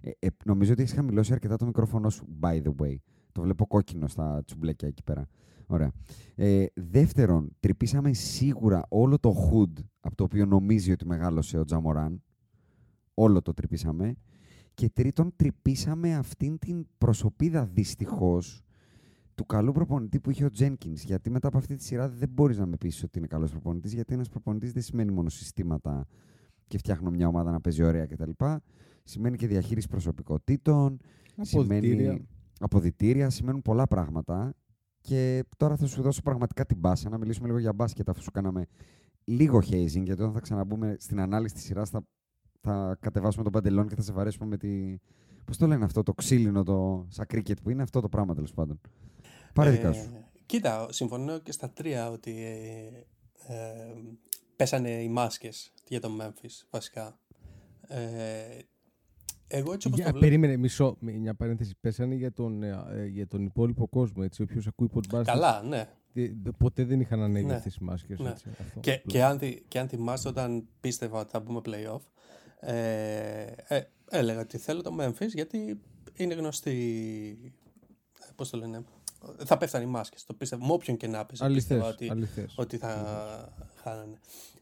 Ε, 0.00 0.10
ε, 0.18 0.26
νομίζω 0.44 0.72
ότι 0.72 0.82
έχεις 0.82 0.94
χαμηλώσει 0.94 1.32
αρκετά 1.32 1.56
το 1.56 1.66
μικρόφωνο 1.66 2.10
σου, 2.10 2.26
by 2.40 2.62
the 2.62 2.74
way. 2.82 2.96
Το 3.32 3.42
βλέπω 3.42 3.66
κόκκινο 3.66 4.06
στα 4.08 4.42
τσουμπλέκια 4.44 4.88
εκεί 4.88 5.02
πέρα. 5.02 5.28
Ωραία. 5.66 5.92
Ε, 6.34 6.64
δεύτερον, 6.74 7.56
τρυπήσαμε 7.60 8.12
σίγουρα 8.12 8.82
όλο 8.88 9.18
το 9.18 9.30
hood 9.30 9.82
από 10.00 10.14
το 10.16 10.24
οποίο 10.24 10.46
νομίζει 10.46 10.92
ότι 10.92 11.06
μεγάλωσε 11.06 11.58
ο 11.58 11.64
Τζαμοράν. 11.64 12.22
Όλο 13.14 13.42
το 13.42 13.52
τρυπήσαμε. 13.54 14.16
Και 14.78 14.90
τρίτον, 14.90 15.32
τρυπήσαμε 15.36 16.14
αυτήν 16.14 16.58
την 16.58 16.86
προσωπίδα 16.98 17.66
δυστυχώς 17.66 18.64
του 19.34 19.46
καλού 19.46 19.72
προπονητή 19.72 20.20
που 20.20 20.30
είχε 20.30 20.44
ο 20.44 20.50
Τζένκινς. 20.50 21.02
Γιατί 21.02 21.30
μετά 21.30 21.48
από 21.48 21.58
αυτή 21.58 21.76
τη 21.76 21.82
σειρά 21.82 22.08
δεν 22.08 22.28
μπορείς 22.28 22.58
να 22.58 22.66
με 22.66 22.76
πείσεις 22.76 23.02
ότι 23.02 23.18
είναι 23.18 23.26
καλός 23.26 23.50
προπονητής. 23.50 23.92
Γιατί 23.92 24.14
ένας 24.14 24.28
προπονητής 24.28 24.72
δεν 24.72 24.82
σημαίνει 24.82 25.12
μόνο 25.12 25.28
συστήματα 25.28 26.06
και 26.66 26.78
φτιάχνω 26.78 27.10
μια 27.10 27.28
ομάδα 27.28 27.50
να 27.50 27.60
παίζει 27.60 27.82
ωραία 27.82 28.06
κτλ. 28.06 28.30
Σημαίνει 29.02 29.36
και 29.36 29.46
διαχείριση 29.46 29.88
προσωπικότητων. 29.88 30.98
Αποδυτήρια. 31.36 32.00
Σημαίνει 32.00 32.26
αποδητήρια. 32.60 33.30
Σημαίνουν 33.30 33.62
πολλά 33.62 33.86
πράγματα. 33.86 34.54
Και 35.00 35.44
τώρα 35.56 35.76
θα 35.76 35.86
σου 35.86 36.02
δώσω 36.02 36.22
πραγματικά 36.22 36.66
την 36.66 36.78
μπάσα 36.78 37.08
να 37.08 37.18
μιλήσουμε 37.18 37.46
λίγο 37.46 37.58
για 37.58 37.72
μπάσκετ 37.72 38.08
αφού 38.08 38.22
σου 38.22 38.30
κάναμε 38.30 38.66
λίγο 39.24 39.58
hazing. 39.58 40.02
Γιατί 40.02 40.22
όταν 40.22 40.32
θα 40.32 40.40
ξαναμπούμε 40.40 40.96
στην 40.98 41.20
ανάλυση 41.20 41.54
της 41.54 41.62
σειράς 41.62 41.90
θα, 41.90 42.02
θα 42.60 42.96
κατεβάσουμε 43.00 43.42
τον 43.42 43.52
παντελόν 43.52 43.88
και 43.88 43.94
θα 43.94 44.02
σε 44.02 44.12
βαρέσουμε 44.12 44.46
με 44.46 44.56
τη. 44.56 44.98
Πώς 45.44 45.56
το 45.56 45.66
λένε 45.66 45.84
αυτό, 45.84 46.02
το 46.02 46.14
ξύλινο, 46.14 46.62
το 46.62 47.06
σαν 47.08 47.26
κρίκετ 47.26 47.58
που 47.62 47.70
είναι 47.70 47.82
αυτό 47.82 48.00
το 48.00 48.08
πράγμα 48.08 48.34
τέλος 48.34 48.52
πάντων. 48.52 48.80
Πάρε 49.54 49.70
δικά 49.70 49.92
σου. 49.92 50.00
Ε, 50.14 50.24
κοίτα, 50.46 50.86
συμφωνώ 50.92 51.38
και 51.38 51.52
στα 51.52 51.70
τρία 51.70 52.10
ότι 52.10 52.44
ε, 52.44 53.54
ε, 53.54 53.94
πέσανε 54.56 54.90
οι 54.90 55.08
μάσκες 55.08 55.72
για 55.88 56.00
τον 56.00 56.18
Memphis, 56.20 56.66
βασικά. 56.70 57.18
Ε, 57.88 57.98
εγώ 59.46 59.72
έτσι 59.72 59.86
όπως 59.86 59.98
Για, 59.98 60.06
το 60.06 60.12
βλέπω... 60.18 60.18
περίμενε, 60.26 60.56
μισό. 60.56 60.96
Μια 61.00 61.34
παρένθεση. 61.34 61.74
Πέσανε 61.80 62.14
για 62.14 62.32
τον, 62.32 62.62
ε, 62.62 62.84
ε, 62.90 63.06
για 63.06 63.26
τον 63.26 63.44
υπόλοιπο 63.44 63.88
κόσμο. 63.88 64.22
Έτσι, 64.26 64.42
όποιος 64.42 64.66
ακούει 64.66 64.90
podcast. 64.94 65.22
Καλά, 65.24 65.62
ναι. 65.62 65.88
ε, 66.14 66.30
Ποτέ 66.58 66.84
δεν 66.84 67.00
είχαν 67.00 67.22
ανέβει 67.22 67.44
Ναι. 67.46 67.54
αυτές 67.54 67.74
οι 67.76 67.84
μάσκες. 67.84 68.18
Ναι. 68.18 68.28
έτσι, 68.30 68.48
αυτό. 68.60 68.80
Και, 68.80 69.02
και, 69.06 69.22
αν, 69.24 69.38
θυ- 69.38 69.64
και 69.68 69.78
αν 69.78 69.88
θυμάστε 69.88 70.28
όταν 70.28 70.68
πίστευα 70.80 71.20
ότι 71.20 71.30
θα 71.30 71.40
μπούμε 71.40 71.60
playoff, 71.64 72.00
ε, 72.60 73.42
ε, 73.68 73.80
έλεγα 74.10 74.40
ότι 74.40 74.58
θέλω 74.58 74.82
το 74.82 74.96
Memphis 75.00 75.28
γιατί 75.34 75.80
είναι 76.14 76.34
γνωστή. 76.34 76.72
ε, 78.20 78.30
Πώς 78.36 78.50
το 78.50 78.56
λένε. 78.58 78.84
Θα 79.44 79.56
πέφτανε 79.58 79.84
οι 79.84 79.86
μάσκες. 79.86 80.24
Το 80.24 80.34
πίστευα. 80.34 80.66
Με 80.66 80.72
όποιον 80.72 80.96
και 80.96 81.06
να 81.06 81.18
έπαιζε. 81.18 81.44
Αληθές, 81.44 81.64
πίστευα 81.68 81.88
ότι, 81.88 82.08
αληθές. 82.10 82.54
ότι 82.56 82.76
θα 82.76 83.52
χάνανε. 83.82 84.18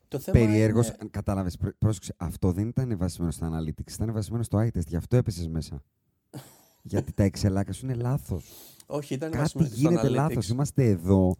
Το 0.09 0.19
θέμα 0.19 0.38
Περιέργως, 0.38 0.87
είναι- 0.88 0.97
κατάλαβες. 1.11 1.57
Πρόσεξε, 1.79 2.15
αυτό 2.17 2.53
δεν 2.53 2.69
ήταν 2.69 2.97
βασισμένο 2.99 3.31
στα 3.31 3.50
analytics, 3.53 3.93
ήταν 3.93 4.12
βασισμένο 4.12 4.43
στο 4.43 4.59
eye 4.59 4.67
test. 4.79 4.87
Γι' 4.87 4.97
αυτό 4.97 5.17
έπεσε 5.17 5.49
μέσα. 5.49 5.83
Γιατί 6.83 7.12
τα 7.12 7.23
εξελάκια 7.23 7.73
σου 7.73 7.87
είναι 7.87 7.95
λάθος. 7.95 8.45
Όχι, 8.87 9.15
ήταν 9.15 9.31
Κάτι 9.31 9.43
βασισμένο 9.43 9.69
στο 9.69 9.79
γίνεται 9.79 10.09
analytics. 10.09 10.11
λάθος. 10.15 10.49
Είμαστε 10.49 10.85
εδώ. 10.85 11.37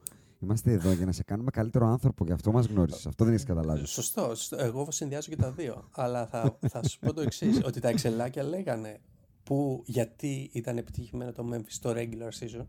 Είμαστε 0.47 0.73
εδώ 0.73 0.93
για 0.93 1.07
να 1.07 1.13
σε 1.13 1.23
κάνουμε 1.23 1.51
καλύτερο 1.51 1.87
άνθρωπο. 1.87 2.25
Γι' 2.25 2.33
αυτό 2.33 2.53
μας 2.53 2.67
γνώρισες. 2.67 3.07
Αυτό 3.07 3.25
δεν 3.25 3.33
έχεις 3.33 3.47
καταλάβει. 3.47 3.87
Σωστό, 3.87 4.23
σωστό. 4.23 4.57
Εγώ 4.57 4.91
συνδυάζω 4.91 5.29
και 5.29 5.37
τα 5.37 5.51
δύο. 5.51 5.89
Αλλά 5.91 6.27
θα, 6.27 6.59
θα 6.69 6.89
σου 6.89 6.99
πω 6.99 7.13
το 7.13 7.21
εξής: 7.21 7.61
Ότι 7.65 7.81
τα 7.81 7.89
εξελάκια 7.89 8.43
λέγανε 8.43 9.01
που 9.43 9.83
γιατί 9.87 10.51
ήταν 10.53 10.77
επιτυχημένο 10.79 11.33
το 11.33 11.49
Memphis 11.53 11.65
στο 11.67 11.93
regular 11.97 12.31
season. 12.41 12.67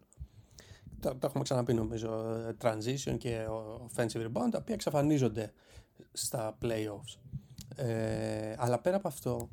Το, 0.99 1.09
το 1.15 1.27
έχουμε 1.27 1.43
ξαναπεί 1.43 1.73
νομίζω. 1.73 2.09
ε, 2.47 2.55
Transition 2.61 3.15
και 3.17 3.45
offensive 3.95 4.25
rebound, 4.25 4.49
τα 4.51 4.57
οποία 4.57 4.73
εξαφανίζονται 4.73 5.53
στα 6.11 6.57
playoffs. 6.61 7.19
Ε, 7.75 8.55
αλλά 8.57 8.79
πέρα 8.79 8.95
από 8.95 9.07
αυτό, 9.07 9.49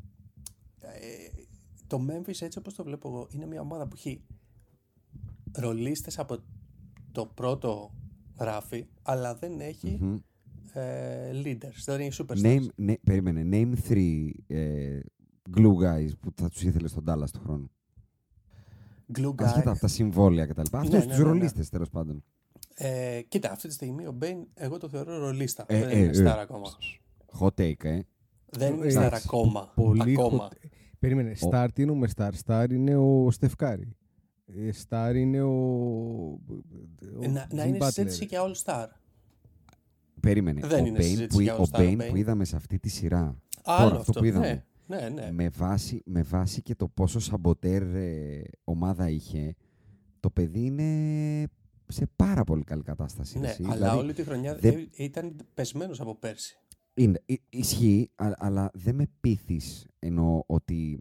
ε, 0.81 1.43
το 1.87 2.07
Memphis 2.09 2.41
έτσι 2.41 2.59
όπως 2.59 2.75
το 2.75 2.85
βλέπω 2.85 3.09
εγώ 3.09 3.27
είναι 3.31 3.47
μια 3.47 3.61
ομάδα 3.61 3.87
που 3.87 3.95
έχει 3.97 4.23
ρολίστες 5.53 6.19
από 6.19 6.37
το 7.13 7.27
πρώτο 7.27 7.95
ράφι 8.37 8.87
αλλά 9.03 9.35
δεν 9.35 9.61
έχει 9.61 9.99
Μμμ. 10.01 10.17
ε, 10.73 11.31
leaders, 11.45 11.83
δεν 11.85 12.01
έχει 12.01 12.25
superstars. 12.29 12.43
Name, 12.45 12.67
ναι, 12.75 12.97
περίμενε. 12.99 13.49
Name 13.53 13.89
three 13.89 14.29
ε, 14.47 15.01
glue 15.57 15.75
guys 15.85 16.09
που 16.21 16.33
θα 16.37 16.49
τους 16.49 16.63
ήθελες 16.63 16.91
στον 16.91 17.05
Dallas 17.09 17.31
του 17.33 17.41
χρόνου. 17.45 17.71
Glue 19.19 19.29
guy. 19.31 19.45
Ασχετά 19.45 19.71
από 19.71 19.81
τα 19.81 19.89
συμβόλαια 19.89 20.47
κτλ. 20.47 20.61
Αυτού 20.73 20.91
Ναι, 20.93 20.99
τους 20.99 21.07
ναι, 21.07 21.13
ναι, 21.13 21.19
ναι. 21.19 21.29
ρολίστες 21.29 21.69
τέλος 21.69 21.89
πάντων. 21.91 22.25
Ε, 22.75 23.21
κοίτα, 23.29 23.51
αυτή 23.51 23.69
τη 23.69 23.75
στιγμή 23.75 24.07
ο 24.07 24.13
Μπέιν 24.13 24.47
εγώ 24.55 24.79
το 24.79 24.89
θεωρώ 24.89 25.19
ρολίστα. 25.19 25.65
Ε, 25.69 25.79
δεν 25.81 25.89
ε, 25.89 25.99
είναι 25.99 26.07
ε. 26.07 26.33
star 26.33 26.37
ακόμα. 26.41 26.69
Hot 27.41 27.55
take, 27.61 27.85
ε. 27.85 27.99
Δεν 28.51 28.75
είναι 28.75 28.87
Ε, 28.87 28.91
star 28.93 28.97
εντάξει. 29.07 29.25
ακόμα. 29.27 29.73
Πολύ 29.75 30.17
ακόμα. 30.19 30.49
hot- 30.53 30.67
Περίμενε, 30.99 31.35
Star 31.51 31.69
τι 31.75 31.83
εννοούμε 31.83 32.09
Star. 32.17 32.31
Star 32.47 32.67
είναι 32.71 32.97
ο 32.97 33.31
Στεφκάρη. 33.31 33.97
Ε, 34.47 34.71
Star 34.89 35.13
είναι 35.15 35.43
ο. 35.43 35.51
Ε, 37.03 37.27
ο 37.27 37.31
να, 37.31 37.47
να 37.53 37.65
Jim 37.65 37.67
είναι 37.69 37.79
Butler. 37.81 37.89
συζήτηση 37.93 38.25
για 38.25 38.41
all 38.43 38.55
star. 38.65 38.87
Περίμενε. 40.21 40.67
Δεν 40.67 40.85
ο 40.85 40.87
είναι 40.87 40.99
Bane 40.99 41.03
συζήτηση 41.03 41.27
που, 41.29 41.41
για 41.41 41.57
ο 41.57 41.65
All-Star 41.65 41.79
Bane 41.81 42.01
Bane. 42.03 42.07
που 42.09 42.17
είδαμε 42.17 42.45
σε 42.45 42.57
αυτή 42.57 42.79
τη 42.79 42.89
σειρά. 42.89 43.43
Άλλο 43.65 43.89
Τώρα, 43.89 44.01
αυτό 44.01 44.13
που 44.13 44.25
είδαμε. 44.25 44.65
Ναι, 44.87 44.97
ναι, 45.01 45.09
ναι. 45.09 45.33
Με, 45.33 45.49
βάση, 45.49 46.03
με 46.05 46.23
βάση 46.23 46.63
και 46.63 46.75
το 46.75 46.89
πόσο 46.89 47.19
σαμποτέρ 47.21 47.83
ε, 47.95 48.43
ομάδα 48.65 49.11
είχε, 49.11 49.55
το 50.21 50.31
παιδί 50.31 50.65
είναι 50.65 51.47
σε 51.89 52.07
πάρα 52.17 52.45
πολύ 52.45 52.65
καλή 52.65 52.83
κατάσταση. 52.83 53.39
Ναι, 53.39 53.49
εσύ. 53.49 53.63
αλλά 53.65 53.75
Δηλαδή, 53.75 53.99
όλη 53.99 54.13
τη 54.13 54.23
χρονιά 54.25 54.55
δεν- 54.55 54.89
ε, 54.97 55.05
ήταν 55.05 55.37
πεσμένος 55.55 56.01
από 56.01 56.15
πέρσι. 56.15 56.59
είναι, 56.95 57.23
ι- 57.27 57.43
ισχύει, 57.49 58.11
α- 58.15 58.33
αλλά 58.37 58.71
δεν 58.75 58.95
με 58.95 59.07
πείθεις 59.21 59.87
εννοώ 59.99 60.43
ότι 60.47 61.01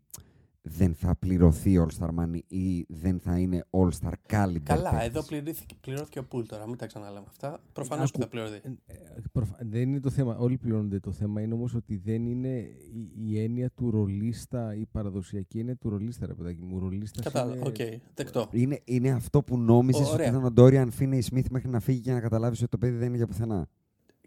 δεν 0.66 0.94
θα 0.96 1.16
πληρωθεί 1.16 1.76
All-Star 1.86 2.10
Money 2.20 2.40
ή 2.48 2.86
δεν 2.90 3.20
θα 3.20 3.40
είναι 3.40 3.66
All-Star 3.70 4.12
caliber 4.12 4.58
Καλά, 4.64 4.90
παίκτης. 4.90 5.08
εδώ 5.08 5.24
πληρώθηκε, 5.24 5.76
πληρώθηκε 5.82 6.20
ο 6.20 6.24
Πουλ 6.26 6.44
τώρα, 6.46 6.68
μην 6.68 6.78
τα 6.78 6.86
ξαναλέμε 6.86 7.26
αυτά. 7.30 7.60
Προφανώς 7.74 8.12
και 8.12 8.18
Άκου, 8.24 8.30
θα 8.32 8.44
πληρωθεί. 8.44 8.62
Ε, 8.86 8.94
προφα- 9.32 9.58
Δεν 9.62 9.82
είναι 9.82 10.00
το 10.00 10.10
θέμα. 10.10 10.38
Όλοι 10.38 10.58
πληρώνονται. 10.58 11.00
Το 11.00 11.12
θέμα 11.12 11.42
είναι 11.42 11.54
όμως 11.54 11.76
ότι 11.76 11.98
δεν 11.98 12.26
είναι 12.26 12.58
η, 12.94 13.12
η 13.26 13.40
έννοια 13.42 13.70
του 13.70 13.92
ρολίστα, 13.92 14.76
η 14.76 14.86
παραδοσιακή 14.92 15.60
έννοια 15.60 15.76
του 15.76 15.90
ρολίστα, 15.90 16.26
ρε 16.26 16.34
παιδάκι 16.34 16.62
μου. 16.62 16.80
Ρολίστας 16.80 17.24
Κατάλαβα, 17.24 17.62
οκ, 17.66 17.76
δεκτό. 18.14 18.48
Είναι, 18.52 18.80
είναι 18.84 19.10
αυτό 19.12 19.44
που 19.44 19.58
νόμιζες 19.58 20.06
ότι 20.06 20.14
Ωραία. 20.14 20.28
ήταν 20.28 20.44
ο 20.46 20.52
Ντόριαν 20.52 20.92
Φίνεϊ 20.92 21.22
Σμιθ 21.22 21.48
μέχρι 21.50 21.70
να 21.70 21.80
φύγει 21.80 22.00
για 22.04 22.14
να 22.14 22.20
καταλάβεις 22.20 22.60
ότι 22.62 22.70
το 22.70 22.78
παιδί 22.78 22.98
δεν 22.98 23.08
είναι 23.08 23.18
για 23.18 23.28
πουθενά. 23.28 23.68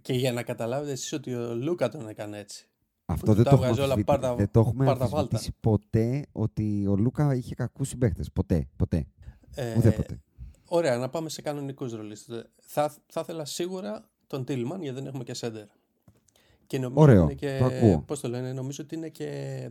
Και 0.02 0.12
για 0.12 0.32
να 0.32 0.42
καταλάβετε 0.42 0.92
εσείς 0.92 1.12
ότι 1.12 1.34
ο 1.34 1.54
Λούκα 1.54 1.88
τον 1.88 2.08
έκανε 2.08 2.38
έτσι. 2.38 2.68
Αυτό 3.06 3.26
του 3.26 3.34
δεν 3.34 3.44
τα 3.44 3.50
το, 3.50 3.56
έχουμε 3.56 3.66
βγάζει 3.72 3.80
όλα, 3.82 3.92
αμφισβητη- 3.92 4.06
πάρ' 4.20 4.20
τα- 4.30 4.34
δεν 4.36 4.50
το 4.50 4.60
έχουμε 4.60 4.84
πάρ' 4.84 4.98
τα 4.98 5.06
βάλτα. 5.06 5.18
αμφισβητήσει 5.18 5.56
ποτέ 5.60 6.26
ότι 6.32 6.86
ο 6.86 6.96
Λούκα 6.96 7.34
είχε 7.34 7.54
κακούς 7.54 7.88
συμπαίχτες. 7.88 8.32
Ποτέ, 8.32 8.68
ποτέ. 8.76 9.06
Ε, 9.54 9.76
Ουδέποτε. 9.76 10.20
Ωραία, 10.68 10.96
να 10.96 11.08
πάμε 11.08 11.28
σε 11.28 11.42
κανονικούς 11.42 11.92
ρολίστες. 11.92 12.44
Θα, 12.60 12.94
θα 13.06 13.20
ήθελα 13.20 13.44
σίγουρα 13.44 14.10
τον 14.26 14.44
Τίλμαν 14.44 14.82
γιατί 14.82 14.98
δεν 14.98 15.06
έχουμε 15.06 15.24
και 15.24 15.34
σέντερ. 15.34 15.66
Και 16.66 16.78
νομίζω 16.78 17.00
Ωραίο, 17.02 17.24
ότι 17.24 17.32
είναι 17.32 17.40
και, 17.52 17.58
το 17.58 17.64
ακούω. 17.64 18.00
Πώς 18.06 18.20
το 18.20 18.28
λένε, 18.28 18.52
νομίζω 18.52 18.82
ότι 18.84 18.94
είναι 18.94 19.08
και... 19.08 19.70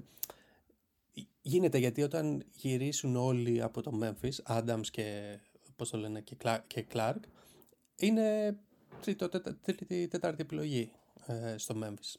Γίνεται 1.42 1.78
γιατί 1.78 2.02
όταν 2.04 2.44
γυρίσουν 2.56 3.16
όλοι 3.16 3.62
από 3.62 3.82
το 3.82 4.00
Memphis, 4.02 4.58
Adams 4.60 4.86
και, 4.92 5.38
πώς 5.76 5.90
το 5.90 5.98
λένε, 5.98 6.22
και, 6.22 6.36
Clark, 6.44 6.60
και 6.68 6.86
Clark, 6.94 7.16
είναι 7.96 8.58
τρίτο, 9.02 9.30
τέτα, 9.30 9.56
τρίτη, 9.62 10.08
τέταρτη 10.08 10.42
επιλογή 10.42 10.92
ε, 11.26 11.58
στο 11.58 11.76
Memphis. 11.84 12.14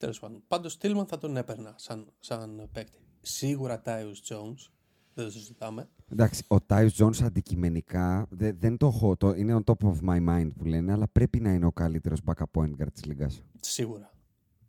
Τέλος 0.00 0.18
πάντων. 0.20 0.42
Πάντως 0.48 0.78
Tillman 0.80 1.04
θα 1.06 1.18
τον 1.18 1.36
έπαιρνα 1.36 1.74
σαν, 1.76 2.12
σαν 2.18 2.68
παίκτη. 2.72 2.98
Σίγουρα 3.20 3.82
Tyus 3.84 4.14
Jones, 4.28 4.70
δεν 5.14 5.24
το 5.24 5.30
συζητάμε. 5.30 5.88
Εντάξει, 6.12 6.44
ο 6.48 6.56
Tyus 6.66 6.88
Jones 6.96 7.22
αντικειμενικά 7.22 8.26
δε- 8.30 8.52
δεν 8.52 8.76
το 8.76 8.86
έχω, 8.86 9.16
το, 9.16 9.30
είναι 9.34 9.60
on 9.64 9.70
top 9.74 9.86
of 9.88 9.94
my 10.08 10.28
mind 10.28 10.48
που 10.58 10.64
λένε, 10.64 10.92
αλλά 10.92 11.08
πρέπει 11.08 11.40
να 11.40 11.52
είναι 11.52 11.66
ο 11.66 11.72
καλύτερος 11.72 12.20
backup 12.24 12.60
point 12.60 12.70
guard 12.82 12.92
της 12.92 13.04
Λίγκας. 13.04 13.42
Σίγουρα. 13.60 14.12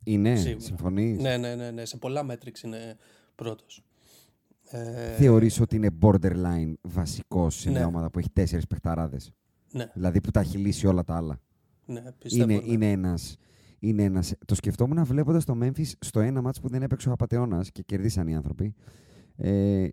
Είναι, 0.04 0.36
Σίγουρα. 0.36 0.60
συμφωνείς; 0.66 1.22
Ναι, 1.22 1.38
ναι, 1.38 1.56
ναι, 1.56 1.72
ναι. 1.72 1.86
Σε 1.86 1.98
πολλά 1.98 2.24
μέτρηξ 2.24 2.62
είναι 2.62 2.98
πρώτος. 3.36 3.84
Ε, 4.64 5.16
Θεωρείς 5.16 5.60
ότι 5.60 5.76
είναι 5.76 5.90
borderline 6.02 6.74
βασικός 6.82 7.56
σε 7.56 7.70
Ναι. 7.70 7.78
μια 7.78 7.88
ομάδα 7.88 8.10
που 8.10 8.20
έχει 8.20 8.30
τέσσερις 8.30 8.68
παιχταράδες; 8.68 9.32
Ναι, 9.72 9.92
Δηλαδή 9.94 10.22
που 10.22 10.32
τα 10.32 10.40
έχει 10.40 10.58
λύσει 10.58 10.88
όλα 10.88 11.04
τα 11.04 11.16
άλλα; 11.16 11.40
ναι, 11.86 12.12
πιστεύω. 12.18 12.52
Είναι, 12.52 12.62
ναι. 12.66 12.72
είναι 12.74 12.92
ένας... 12.92 13.38
είναι 13.84 14.04
ένας, 14.04 14.34
το 14.46 14.56
σκεφτόμουν 14.56 15.06
βλέποντας 15.06 15.46
το 15.46 15.58
Memphis 15.62 15.92
στο 16.00 16.20
ένα 16.20 16.42
μάτς 16.42 16.60
που 16.60 16.68
δεν 16.68 16.84
έπαιξε 16.84 17.10
ο 17.10 17.12
Απατεώνας 17.12 17.72
και 17.72 17.82
κερδίσαν 17.84 18.28
οι 18.28 18.36
άνθρωποι. 18.36 18.74
Ε, 19.36 19.88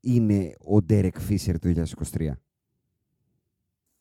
είναι 0.00 0.52
ο 0.60 0.76
Derek 0.88 1.10
Fisher 1.28 1.54
του 1.60 1.68
2023. 1.68 2.30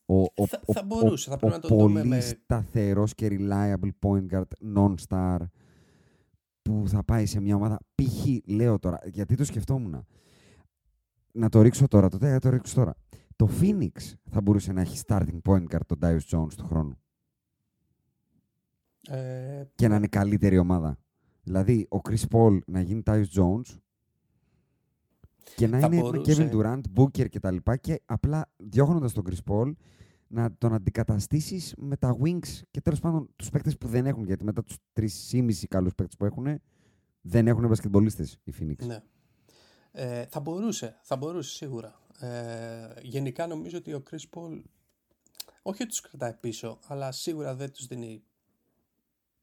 Ο, 0.05 0.21
ο, 0.21 0.47
Θα- 0.47 0.61
ο- 0.65 0.73
θα 0.73 0.83
μπορούσε, 0.83 1.29
ο- 1.29 1.31
θα 1.33 1.37
πρέπει 1.39 1.53
ο 1.53 1.55
να 1.55 1.61
το 1.61 1.67
δούμε 1.75 1.99
πολύ 1.99 2.07
με- 2.09 2.19
σταθερός 2.19 3.15
και 3.15 3.27
reliable 3.31 3.89
point 3.99 4.25
guard 4.31 4.75
non-star 4.75 5.37
που 6.61 6.83
θα 6.87 7.03
πάει 7.03 7.25
σε 7.25 7.39
μια 7.39 7.55
ομάδα. 7.55 7.79
Π.χ. 7.95 8.25
λέω 8.45 8.79
τώρα, 8.79 8.99
γιατί 9.05 9.35
το 9.35 9.43
σκεφτόμουν. 9.43 10.05
Να 11.31 11.49
το 11.49 11.61
ρίξω 11.61 11.87
τώρα, 11.87 12.09
τότε 12.09 12.31
θα 12.31 12.39
το 12.39 12.49
ρίξω 12.49 12.75
τώρα. 12.75 12.95
Το 13.35 13.49
Phoenix 13.61 14.13
θα 14.31 14.41
μπορούσε 14.41 14.71
να 14.73 14.81
έχει 14.81 14.99
starting 15.07 15.39
point 15.43 15.63
guard 15.63 15.85
τον 15.85 15.97
Darius 16.01 16.19
Jones 16.37 16.53
του 16.57 16.65
χρόνου 16.65 16.97
Ε, 19.07 19.63
και 19.75 19.87
να 19.87 19.95
είναι 19.95 20.07
καλύτερη 20.07 20.57
ομάδα. 20.57 20.99
Δηλαδή, 21.43 21.87
ο 21.89 21.97
Chris 22.09 22.23
Paul 22.31 22.59
να 22.65 22.81
γίνει 22.81 23.01
Tyus 23.05 23.25
Jones 23.35 23.77
και 25.55 25.67
να 25.67 25.79
Θα 25.79 25.87
είναι 25.87 26.01
μπορούσε. 26.01 26.41
με 26.43 26.49
Kevin 26.51 26.55
Durant, 26.55 26.81
Booker 26.95 27.29
και 27.29 27.39
τα 27.39 27.51
λοιπά 27.51 27.77
και 27.77 28.01
απλά 28.05 28.51
διώχνοντας 28.57 29.13
τον 29.13 29.23
Chris 29.29 29.51
Paul 29.51 29.71
να 30.27 30.55
τον 30.57 30.73
αντικαταστήσεις 30.73 31.73
με 31.77 31.97
τα 31.97 32.17
wings 32.23 32.61
και 32.71 32.81
τέλος 32.81 32.99
πάντων 32.99 33.29
τους 33.35 33.49
παίκτες 33.49 33.77
που 33.77 33.87
δεν 33.87 34.05
έχουν 34.05 34.25
γιατί 34.25 34.43
μετά 34.43 34.63
τους 34.63 34.77
3,5 34.93 35.65
καλούς 35.69 35.95
παίκτες 35.95 36.17
που 36.17 36.25
έχουν 36.25 36.61
δεν 37.21 37.47
έχουν 37.47 37.67
μπασκετμπολίστες 37.67 38.39
οι 38.43 38.53
Phoenix. 38.59 38.85
Ναι. 38.85 39.03
Ε, 39.91 40.25
θα 40.25 40.39
μπορούσε, 40.39 40.99
θα 41.01 41.15
μπορούσε 41.15 41.55
σίγουρα. 41.55 41.99
Ε, 42.19 42.87
γενικά 43.01 43.47
νομίζω 43.47 43.77
ότι 43.77 43.93
ο 43.93 44.03
Chris 44.11 44.37
Paul 44.37 44.61
όχι 45.61 45.81
ότι 45.81 45.91
τους 45.91 46.01
κρατάει 46.01 46.33
πίσω, 46.33 46.79
αλλά 46.87 47.11
σίγουρα 47.11 47.55
δεν 47.55 47.71
τους 47.71 47.87
δίνει 47.87 48.23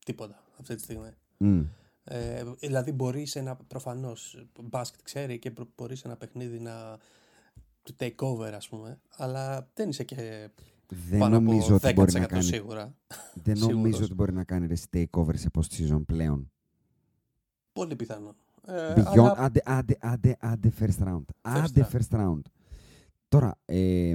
τίποτα 0.07 0.43
αυτή 0.61 0.75
τη 0.75 0.83
στιγμή. 0.83 1.11
Μμ. 1.37 1.63
Ε, 2.05 2.45
δηλαδή 2.61 2.93
μπορείς 2.93 3.31
σε 3.31 3.39
ένα, 3.39 3.57
προφανώς, 3.57 4.47
μπάσκετ 4.63 5.01
ξέρει 5.03 5.39
και 5.39 5.51
προ- 5.51 5.69
μπορείς 5.77 5.99
σε 5.99 6.07
ένα 6.07 6.17
παιχνίδι 6.17 6.59
να 6.61 6.99
του 7.83 7.95
take 7.99 8.15
over 8.17 8.53
ας 8.55 8.69
πούμε, 8.69 9.01
αλλά 9.17 9.69
δεν 9.75 9.89
είσαι 9.89 10.05
και 10.05 10.49
Δεν 10.89 11.19
πάνω 11.19 11.35
νομίζω 11.41 11.67
από 11.67 11.75
ότι 11.75 11.87
10% 11.89 11.95
μπορεί 11.95 12.13
να 12.21 12.27
κάνει, 12.27 12.43
σίγουρα. 12.43 12.95
δεν 13.35 13.59
νομίζω 13.69 13.77
Σίγουρος. 13.79 14.01
ότι 14.01 14.15
μπορεί 14.15 14.33
να 14.33 14.45
κάνει 14.45 14.67
ρε 14.67 14.75
takeover 14.93 15.37
σε 15.39 15.51
post 15.59 15.75
season 15.77 16.03
πλέον. 16.07 16.51
Πολύ 17.73 17.97
πιθανό. 17.97 18.35
Ε, 18.67 18.95
Beyond, 18.97 19.03
αλλά 19.07 19.35
άντε, 19.39 19.61
άντε, 19.65 19.97
άντε, 20.01 20.37
άντε 20.41 20.73
first 20.81 20.99
round. 21.05 21.17
First 21.19 21.23
άντε 21.43 21.89
round. 21.93 21.97
first 21.97 22.19
round. 22.21 22.41
Τώρα, 23.29 23.59
ε, 23.65 24.15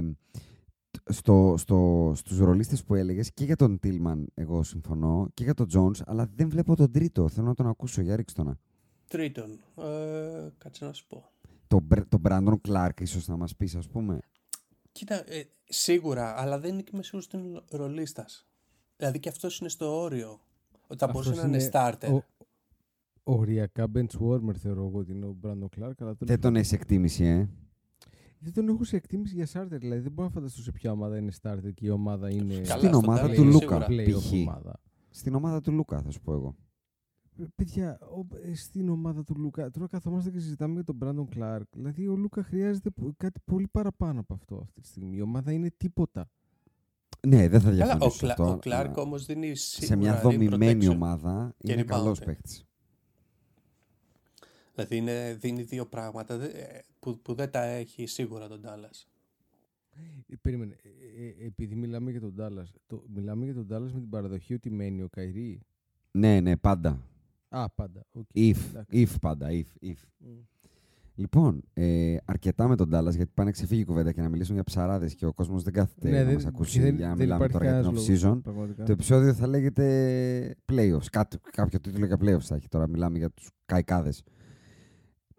στο, 1.04 1.54
στο, 1.58 2.12
στους 2.16 2.38
ρολίστες 2.38 2.84
που 2.84 2.94
έλεγες 2.94 3.32
και 3.32 3.44
για 3.44 3.56
τον 3.56 3.78
Τίλμαν 3.78 4.26
εγώ 4.34 4.62
συμφωνώ 4.62 5.28
και 5.34 5.44
για 5.44 5.54
τον 5.54 5.66
Jones, 5.74 6.00
αλλά 6.06 6.30
δεν 6.34 6.48
βλέπω 6.48 6.76
τον 6.76 6.90
τρίτο. 6.92 7.28
Θέλω 7.28 7.46
να 7.46 7.54
τον 7.54 7.66
ακούσω. 7.66 8.00
Για 8.02 8.16
ρίξτε 8.16 8.42
τον. 8.42 8.58
τρίτον, 9.08 9.50
ε, 9.78 10.48
κάτσε 10.58 10.84
να 10.84 10.92
σου 10.92 11.06
πω. 11.06 11.24
Τον, 11.66 11.82
Μπρ- 11.82 12.08
τον 12.08 12.20
Brandon 12.24 12.54
Clark 12.68 13.00
ίσως 13.00 13.28
να 13.28 13.36
μας 13.36 13.56
πεις 13.56 13.74
ας 13.74 13.88
πούμε. 13.88 14.18
Κοίτα, 14.92 15.32
ε, 15.32 15.42
σίγουρα, 15.64 16.40
αλλά 16.40 16.58
δεν 16.58 16.72
είναι 16.72 16.82
και 16.82 16.90
με 16.94 17.02
σίγουρος 17.02 17.24
στην 17.24 17.62
ρολίστας. 17.70 18.46
Δηλαδή 18.96 19.18
και 19.18 19.28
αυτός 19.28 19.58
είναι 19.58 19.68
στο 19.68 20.00
όριο. 20.00 20.40
Ότι 20.86 20.98
θα 20.98 21.06
μπορούσε 21.06 21.30
Αυτός 21.30 21.44
να 21.44 21.56
είναι 21.56 21.70
starter. 21.72 22.22
Ο, 23.24 23.32
οριακά 23.32 23.90
bench 23.94 24.18
warmer 24.28 24.56
θεωρώ 24.56 24.86
εγώ 24.86 24.98
ότι 24.98 25.12
είναι 25.12 25.26
ο 25.26 25.36
Brandon 25.42 25.64
Clark. 25.64 25.70
Αλλά 25.78 25.94
τέλος 25.94 26.16
Δεν 26.18 26.40
τον 26.40 26.56
έχεις 26.56 26.72
εκτίμηση, 26.72 27.24
ε. 27.24 27.48
Δεν 28.44 28.52
τον 28.52 28.68
έχω 28.68 28.84
σε 28.84 28.96
εκτίμηση 28.96 29.34
για 29.34 29.46
starter. 29.52 29.78
Δηλαδή 29.80 30.00
δεν 30.00 30.12
μπορώ 30.12 30.28
να 30.28 30.34
φανταστώ 30.34 30.62
σε 30.62 30.72
ποια 30.72 30.92
ομάδα 30.92 31.16
είναι 31.16 31.32
starter 31.42 31.70
και 31.74 31.86
η 31.86 31.88
ομάδα 31.88 32.30
είναι. 32.30 32.54
Καλά, 32.54 32.64
Στην 32.64 32.78
στον 32.88 32.94
ομάδα 32.94 33.26
Dallas 33.26 33.34
του 33.34 33.42
είναι 33.42 33.50
Λούκα, 33.50 33.60
σίγουρα. 33.66 33.86
playoff 33.88 34.20
π.χ. 34.20 34.32
ομάδα. 34.32 34.80
Στην 35.10 35.34
ομάδα 35.34 35.60
του 35.60 35.72
Λούκα, 35.72 36.00
θα 36.02 36.10
σου 36.10 36.20
πω 36.20 36.32
εγώ. 36.32 36.56
Ε, 37.38 37.44
Παιδιά, 37.54 37.98
ο- 38.00 38.36
ε, 38.50 38.54
στην 38.54 38.88
ομάδα 38.88 39.24
του 39.24 39.34
Λούκα, 39.38 39.70
τώρα 39.70 39.86
καθόμαστε 39.86 40.30
και 40.30 40.38
συζητάμε 40.38 40.72
για 40.74 40.84
τον 40.84 40.98
Brandon 41.02 41.36
Clark. 41.38 41.62
Δηλαδή, 41.72 42.08
ο 42.08 42.16
Λούκα 42.16 42.42
χρειάζεται 42.42 42.90
πο- 42.90 43.14
κάτι 43.16 43.40
πολύ 43.44 43.68
παραπάνω 43.68 44.20
από 44.20 44.34
αυτό 44.34 44.56
αυτή 44.62 44.80
τη 44.80 44.86
στιγμή. 44.86 45.16
Η 45.16 45.20
ομάδα 45.20 45.52
είναι 45.52 45.70
τίποτα. 45.76 46.30
Ναι, 47.26 47.48
δεν 47.48 47.60
θα 47.60 47.70
Καλά, 47.70 47.82
ο, 47.82 47.86
διαφωνήσω 47.86 48.16
σε 48.16 48.24
Κλα, 48.24 48.30
αυτό. 48.32 48.50
ο 48.52 48.58
Κλάρκ 48.58 48.90
αλλά 48.92 49.02
όμως 49.02 49.26
δίνει 49.26 49.54
σίγουρα 49.56 49.86
σε 49.86 49.96
μια 49.96 50.18
rim 50.18 50.22
δομημένη 50.22 50.86
protection. 50.86 50.92
ομάδα 50.94 51.54
και 51.58 51.72
είναι 51.72 51.82
rebound, 51.82 51.86
καλός 51.86 52.20
ε. 52.20 52.24
παίκτης. 52.24 52.64
Δηλαδή 54.74 54.96
είναι, 54.96 55.36
δίνει 55.40 55.62
δύο 55.62 55.86
πράγματα 55.86 56.36
δε- 56.38 56.46
ε, 56.46 56.80
που, 56.98 57.18
που 57.22 57.34
δεν 57.34 57.50
τα 57.50 57.62
έχει 57.62 58.06
σίγουρα 58.06 58.48
τον 58.48 58.60
Dallas. 58.64 59.06
Ε, 60.28 60.34
περίμενε, 60.42 60.76
ε, 60.82 61.44
ε, 61.44 61.46
επειδή 61.46 61.74
μιλάμε 61.74 62.10
για 62.10 62.20
τον 62.20 62.34
Dallas, 62.38 62.66
το, 62.86 63.04
μιλάμε 63.14 63.44
για 63.44 63.54
τον 63.54 63.66
Dallas 63.70 63.90
με 63.92 64.00
την 64.00 64.08
παραδοχή 64.10 64.54
ότι 64.54 64.70
μένει 64.70 65.02
ο 65.02 65.08
Καϊρή; 65.08 65.60
Ναι, 66.10 66.40
ναι, 66.40 66.56
πάντα. 66.56 67.00
Α, 67.48 67.70
πάντα. 67.70 68.06
OK, 68.12 68.26
If, 68.34 68.56
εντάξει. 68.70 69.06
if 69.06 69.14
πάντα, 69.20 69.48
if, 69.50 69.86
if. 69.86 69.96
Μμ. 70.18 70.28
Λοιπόν, 71.14 71.62
ε, 71.74 72.16
αρκετά 72.24 72.68
με 72.68 72.76
τον 72.76 72.88
Dallas 72.88 73.14
γιατί 73.16 73.30
πάνε 73.34 73.48
να 73.48 73.50
ξεφύγει 73.50 73.80
η 73.80 73.84
κουβέντα 73.84 74.12
και 74.12 74.20
να 74.20 74.28
μιλήσουν 74.28 74.54
για 74.54 74.64
ψαράδες 74.64 75.14
και 75.14 75.26
ο 75.26 75.32
κόσμος 75.32 75.62
δεν 75.62 75.72
κάθεται 75.72 76.10
Ναι, 76.10 76.18
να 76.18 76.24
δεν- 76.24 76.34
μας 76.34 76.46
ακούσει 76.46 76.80
δεν- 76.80 76.96
για 76.96 77.06
να 77.08 77.14
δεν 77.14 77.22
μιλάμε 77.28 77.44
υπάρχει 77.44 77.52
τώρα 77.58 77.80
για 77.80 77.90
την 77.90 77.98
κανένας 78.04 78.08
off-season. 78.22 78.26
λόγος, 78.28 78.42
πραγματικά. 78.42 78.84
Το 78.84 78.92
επεισόδιο 78.92 79.34
θα 79.34 79.46
λέγεται 79.46 80.56
Playoffs. 80.72 81.06
Κάτι, 81.10 81.38
κάποιο 81.50 81.80
τίτλο 81.80 82.06
για 82.06 82.16
Playoffs 82.20 82.40
θα 82.40 82.54
έχει 82.54 82.68
τώρα. 82.68 82.88
Μιλάμε 82.88 83.18
για 83.18 83.30
τους 83.30 83.48
καϊκάδες. 83.66 84.22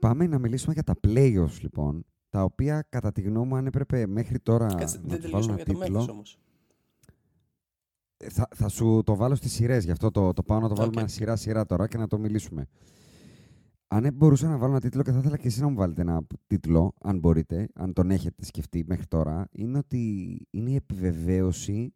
Πάμε 0.04 0.28
να 0.28 0.40
μιλήσουμε 0.40 0.74
για 0.74 0.84
τα 0.84 0.94
Playoffs 1.08 1.60
λοιπόν. 1.62 2.06
Τα 2.30 2.44
οποία 2.44 2.86
κατά 2.90 3.12
τη 3.12 3.22
γνώμη 3.22 3.48
μου 3.48 3.56
αν 3.56 3.66
έπρεπε 3.66 4.08
μέχρι 4.08 4.40
τώρα 4.40 4.68
Κάτσε, 4.68 4.98
να 4.98 5.08
δεν 5.08 5.22
τους 5.22 5.32
βάλω 5.32 5.46
τελειώσαμε 5.46 5.54
ένα 5.54 5.64
για 5.64 5.74
το 5.74 5.80
Memphis 5.80 6.00
τίτλο. 6.00 6.14
όμως. 6.14 6.40
Ε, 8.18 8.30
Θα, 8.30 8.48
θα 8.56 8.68
σου 8.68 9.02
το 9.06 9.16
βάλω 9.16 9.36
στις 9.36 9.52
σειρές, 9.54 9.78
γι' 9.78 9.92
αυτό 9.92 10.12
το, 10.12 10.34
το 10.34 10.44
πάω 10.44 10.60
να 10.60 10.68
το 10.70 10.76
βάλουμε 10.76 11.02
Οκ. 11.02 11.10
σειρά-σειρά 11.10 11.66
τώρα 11.66 11.88
και 11.88 11.98
να 11.98 12.08
το 12.08 12.18
μιλήσουμε. 12.18 12.68
Αν 13.88 14.14
μπορούσα 14.14 14.48
να 14.48 14.58
βάλω 14.58 14.72
ένα 14.72 14.82
τίτλο 14.82 15.02
και 15.04 15.12
θα 15.12 15.18
ήθελα 15.18 15.38
και 15.38 15.48
εσείς 15.48 15.62
να 15.62 15.70
μου 15.70 15.76
βάλετε 15.76 16.02
ένα 16.02 16.22
τίτλο, 16.48 16.94
αν 17.02 17.20
μπορείτε, 17.20 17.70
αν 17.74 17.94
τον 17.94 18.12
έχετε 18.12 18.46
σκεφτεί 18.46 18.84
μέχρι 18.88 19.06
τώρα, 19.06 19.48
είναι 19.52 19.78
ότι 19.78 20.02
είναι 20.50 20.70
η 20.70 20.76
επιβεβαίωση 20.76 21.94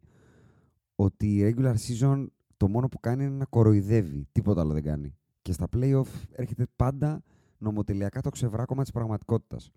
ότι 0.94 1.36
η 1.36 1.54
regular 1.54 1.74
season 1.74 2.26
το 2.56 2.68
μόνο 2.68 2.88
που 2.88 3.00
κάνει 3.00 3.24
είναι 3.24 3.36
να 3.36 3.44
κοροϊδεύει. 3.44 4.26
Τίποτα 4.32 4.60
άλλο 4.60 4.72
δεν 4.72 4.82
κάνει. 4.82 5.14
Και 5.42 5.52
στα 5.52 5.68
playoff 5.76 6.26
έρχεται 6.30 6.66
πάντα 6.76 7.22
νομοτελειακά 7.58 8.20
το 8.20 8.30
ξεβράκωμα 8.30 8.82
της 8.82 8.92
πραγματικότητας. 8.92 9.72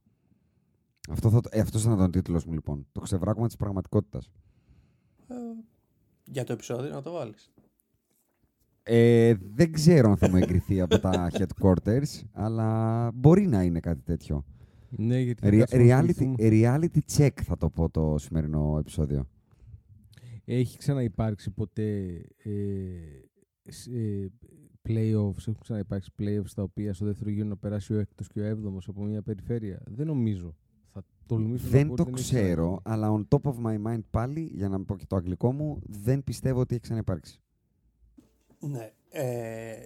Αυτό 1.10 1.30
θα, 1.30 1.40
το- 1.42 1.50
ε, 1.52 1.60
αυτός 1.60 1.84
ήταν 1.84 2.00
ο 2.00 2.10
τίτλος 2.10 2.46
μου 2.46 2.54
λοιπόν. 2.54 2.88
Το 2.92 3.00
ξεβράκωμα 3.02 3.48
της 3.48 3.56
πραγματικότητας. 3.56 4.32
Ε, 5.28 5.34
για 6.26 6.44
το 6.44 6.54
επεισόδιο 6.54 6.90
να 6.94 7.02
το 7.02 7.12
βάλεις. 7.12 7.52
Ε, 8.84 9.34
δεν 9.54 9.72
ξέρω 9.72 10.10
αν 10.10 10.18
θα 10.18 10.30
μου 10.30 10.36
εγκριθεί 10.36 10.82
από 10.82 11.00
τα 11.00 11.30
headquarters, 11.38 12.22
αλλά 12.32 13.12
μπορεί 13.14 13.48
να 13.48 13.64
είναι 13.64 13.80
κάτι 13.80 14.02
τέτοιο. 14.02 14.46
Ναι, 14.90 15.20
γιατί 15.20 15.42
θα 15.42 15.50
Re- 15.50 15.58
κάτσουμε 15.58 15.84
να 15.84 16.02
reality, 16.02 16.10
ασχοληθούμε. 16.10 16.36
reality 16.40 17.00
check 17.18 17.42
θα 17.44 17.58
το 17.58 17.70
πω 17.70 17.90
το 17.90 18.16
σημερινό 18.18 18.76
επεισόδιο. 18.80 19.28
Έχει 20.46 20.78
ξαναυπάρξει 20.78 21.52
ποτέ 21.52 22.06
ε, 22.38 22.52
σ- 23.72 23.88
ε, 23.88 24.28
playoffs, 24.90 25.38
έχουν 25.38 25.58
ξαναυπάρξει 25.62 26.12
playoffs 26.20 26.46
στα 26.46 26.64
οποία 26.64 26.94
στο 26.94 27.06
δεύτερο 27.06 27.30
γύρο 27.30 27.48
να 27.48 27.58
περάσει 27.58 27.94
ο 27.94 28.00
έκτος 28.00 28.28
και 28.28 28.40
ο 28.40 28.44
έβδομος 28.44 28.88
από 28.88 29.04
μια 29.04 29.22
περιφέρεια. 29.22 29.82
Δεν 29.86 30.08
νομίζω. 30.08 30.56
Θα 30.94 31.04
τολμήσω 31.26 31.64
να 31.64 31.70
δεν 31.70 31.88
πω 31.88 31.96
το 31.96 32.02
ότι 32.02 32.12
έχει 32.12 32.24
ξέρω, 32.24 32.82
ξαναγίνει. 32.82 32.82
αλλά 32.84 33.28
on 33.30 33.38
top 33.38 33.52
of 33.52 33.56
my 33.66 33.92
mind 33.92 34.04
πάλι, 34.10 34.52
για 34.54 34.70
να 34.70 34.78
μην 34.78 34.86
πω 34.86 34.98
και 34.98 35.06
το 35.06 35.16
αγγλικό 35.16 35.52
μου, 35.52 35.82
δεν 35.84 36.24
πιστεύω 36.24 36.60
ότι 36.60 36.74
έχει 36.74 36.84
ξαναυπάρξει. 36.84 37.42
Ναι. 38.60 38.92
Ε, 39.10 39.84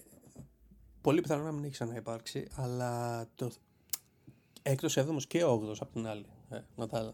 πολύ 1.01 1.21
πιθανό 1.21 1.43
να 1.43 1.51
μην 1.51 1.63
έχει 1.63 1.73
ξαναυπάρξει, 1.73 2.47
αλλά 2.55 3.25
το 3.35 3.51
έκτος, 4.61 4.97
έβδομος 4.97 5.27
και 5.27 5.43
όγδος 5.43 5.81
απ' 5.81 5.91
την 5.91 6.07
άλλη. 6.07 6.25
Ε, 6.49 6.59
να 6.75 6.87
τα... 6.87 7.13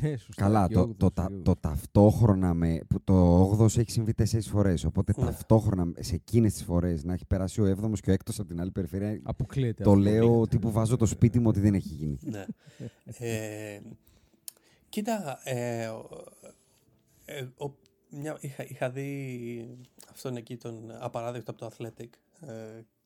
Ναι, 0.00 0.16
σωστά. 0.16 0.42
Καλά, 0.42 0.66
και 0.66 0.74
το, 0.74 0.80
όγδοος, 0.80 0.96
το, 0.98 1.06
και 1.08 1.12
τα- 1.14 1.24
όγδοος. 1.24 1.42
το 1.44 1.56
ταυτόχρονα 1.56 2.54
με. 2.54 2.80
που 2.88 3.00
Το 3.04 3.42
8ο 3.50 3.64
έχει 3.78 3.90
συμβεί 3.90 4.14
τέσσερις 4.14 4.48
φορές. 4.48 4.84
Οπότε 4.84 5.12
Ναι. 5.16 5.24
ταυτόχρονα 5.24 5.92
σε 6.00 6.14
εκείνες 6.14 6.52
τις 6.52 6.62
φορές 6.64 7.04
να 7.04 7.12
έχει 7.12 7.26
περάσει 7.26 7.60
ο 7.60 7.64
7ο 7.66 7.92
και 8.00 8.10
ο 8.10 8.14
6ο 8.14 8.34
από 8.38 8.48
την 8.48 8.60
άλλη 8.60 8.70
περιφέρεια. 8.70 9.20
Αποκλείεται. 9.22 9.82
Το 9.82 9.90
αυτό. 9.90 10.02
λέω 10.02 10.46
τύπου 10.48 10.70
βάζω 10.70 10.96
το 10.96 11.06
σπίτι 11.06 11.38
μου 11.38 11.48
ότι 11.48 11.60
δεν 11.60 11.74
έχει 11.74 11.88
γίνει. 11.88 12.18
ναι. 12.22 12.44
ε, 13.04 13.80
κοίτα, 14.88 15.38
ε, 15.44 15.86
ο- 15.86 16.08
ε, 17.24 17.40
ο- 17.56 17.74
μια, 18.10 18.36
είχα, 18.40 18.64
είχα 18.68 18.90
δει 18.90 19.78
αυτόν 20.12 20.36
εκεί 20.36 20.56
τον 20.56 20.74
απαράδεκτο 21.00 21.50
από 21.50 21.60
το 21.60 21.70
Athletic. 21.72 22.08
Ε, 22.48 22.52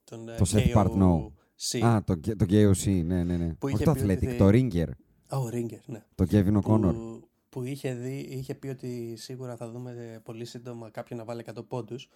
τον, 0.05 0.29
ε, 0.29 0.35
Το 0.37 0.45
Seth 0.53 0.75
Partnow. 0.75 1.27
KOC. 1.73 1.85
Α, 1.85 2.05
το, 2.05 2.19
το 2.21 2.47
KOC, 2.49 3.03
ναι, 3.05 3.25
ναι, 3.25 3.37
ναι. 3.37 3.49
Που 3.49 3.57
Όχι 3.67 3.75
είχε 3.75 3.85
το 3.85 3.93
πει 3.93 3.99
ότι 4.03 4.15
Athletic, 4.15 4.27
δεν- 4.27 4.37
το 4.39 4.49
Ringer. 4.53 4.89
Α, 5.29 5.37
ο 5.39 5.49
Ρίγκερ, 5.49 5.79
ναι. 5.87 6.03
Το 6.15 6.27
Kevin 6.31 6.57
O'Connor. 6.63 6.81
που, 6.95 7.29
που 7.49 7.63
είχε, 7.63 7.95
δει, 7.95 8.19
είχε 8.19 8.55
πει 8.55 8.69
ότι 8.69 9.15
σίγουρα 9.17 9.57
θα 9.57 9.71
δούμε 9.71 9.91
ε, 10.15 10.19
πολύ 10.19 10.45
σύντομα 10.45 10.91
κάποιον 10.91 11.19
να 11.19 11.25
βάλει 11.25 11.45
100 11.55 11.65
πόντους 11.69 12.09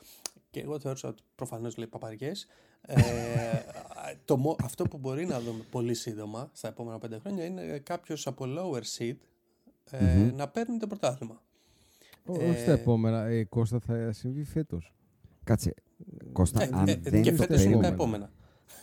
και 0.50 0.60
εγώ 0.60 0.80
θεώρησα 0.80 1.08
ότι 1.08 1.22
προφανώς 1.34 1.76
λέει 1.76 1.86
παπαριές 1.86 2.46
ε, 2.82 2.94
το, 4.24 4.36
μο- 4.36 4.56
αυτό 4.62 4.84
που 4.84 4.98
μπορεί 4.98 5.26
να 5.26 5.40
δούμε 5.40 5.64
πολύ 5.70 5.94
σύντομα 5.94 6.50
στα 6.52 6.68
επόμενα 6.68 6.98
πέντε 6.98 7.18
χρόνια 7.18 7.44
είναι 7.44 7.78
κάποιος 7.78 8.26
από 8.26 8.44
lower 8.48 8.82
seed 8.98 9.16
ε, 9.90 10.04
Μμμ. 10.16 10.34
να 10.36 10.48
παίρνει 10.48 10.78
το 10.78 10.86
πρωτάθλημα 10.86 11.42
Ω- 12.26 12.40
Ε, 12.40 12.48
Όχι 12.48 12.58
στα 12.60 12.72
επόμενα. 12.72 13.24
Ε, 13.26 13.44
Κώστα 13.44 13.78
θα 13.80 14.12
συμβεί 14.12 14.44
φέτος. 14.44 14.92
Κάτσε. 15.44 15.74
Κώστα, 16.32 16.62
Ε, 16.62 16.68
αν 16.72 16.88
ε, 16.88 16.96
δεν 16.96 17.22
και 17.22 17.30
το 17.30 17.36
φέτος 17.36 17.62
είναι 17.64 17.74
τα 17.74 17.78
περίμενα. 17.80 17.86
επόμενα. 17.94 18.30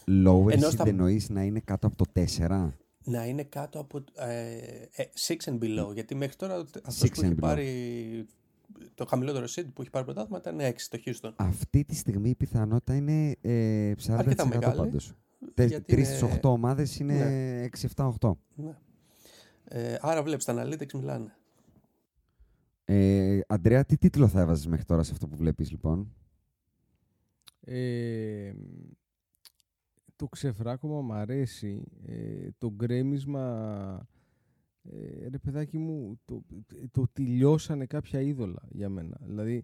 Lower 0.06 0.52
Ενώ 0.52 0.68
seed 0.68 0.72
στα- 0.72 0.88
εννοείς 0.88 1.30
να 1.30 1.44
είναι 1.44 1.60
κάτω 1.60 1.88
από 1.88 1.96
το 1.96 2.06
4. 2.14 2.70
Να 3.04 3.26
είναι 3.26 3.44
κάτω 3.44 3.80
από 3.80 4.04
ε, 4.16 4.58
ε, 4.96 5.06
six 5.28 5.36
and 5.50 5.60
below. 5.60 5.94
Γιατί 5.94 6.16
μέχρι 6.16 6.36
τώρα 6.36 6.56
αυτό 6.86 7.06
Six 7.06 7.12
που 7.14 7.22
έχει 7.22 7.26
and 7.26 7.32
below. 7.32 7.40
πάρει 7.40 8.26
το 8.96 9.06
χαμηλότερο 9.06 9.46
seed 9.46 9.66
που 9.74 9.82
έχει 9.82 9.90
πάρει 9.90 10.06
πρωτάθλημα 10.06 10.38
ήταν 10.38 10.60
6 10.60 10.76
το 10.90 11.00
Houston. 11.06 11.34
Αυτή 11.36 11.84
τη 11.86 11.96
στιγμή 11.96 12.30
η 12.30 12.36
πιθανότητα 12.36 12.96
είναι 12.96 13.36
ε, 13.42 13.94
40% 14.08 14.14
Αρκετά 14.18 14.48
μεγάλη, 14.48 14.78
πάντως. 14.78 15.14
γιατί 15.56 15.82
Τρεις 15.82 16.08
είναι- 16.08 16.18
στις 16.18 16.22
8 16.42 16.50
ομάδες 16.50 17.00
είναι 17.00 17.14
Ναι. 17.14 17.64
6-7-8. 17.64 18.38
Ναι. 18.56 18.78
Ε, 19.64 19.98
άρα 20.02 20.24
βλέπεις 20.24 20.46
τα 20.46 20.54
analytics 20.66 20.92
μιλάνε. 20.94 21.34
Ε, 22.86 23.40
Αντρέα, 23.48 23.86
τι 23.86 23.98
τίτλο 23.98 24.28
θα 24.28 24.40
έβαζες 24.40 24.68
μέχρι 24.68 24.86
τώρα 24.86 25.04
σε 25.04 25.12
αυτό 25.12 25.28
που 25.28 25.36
βλέπεις 25.36 25.72
λοιπόν; 25.72 26.14
Ε, 27.62 28.52
το 30.20 30.28
ξεφράκωμα 30.28 31.02
μ' 31.02 31.12
αρέσει. 31.12 31.84
Ε, 32.06 32.48
το 32.58 32.72
γκρέμισμα, 32.76 34.08
ε, 34.84 35.28
ρε 35.30 35.38
παιδάκι 35.38 35.78
μου, 35.78 36.20
το, 36.26 36.42
το 36.92 37.04
τελειώσανε 37.14 37.86
κάποια 37.86 38.22
είδωλα 38.22 38.62
για 38.70 38.90
μένα. 38.90 39.18
Δηλαδή, 39.26 39.64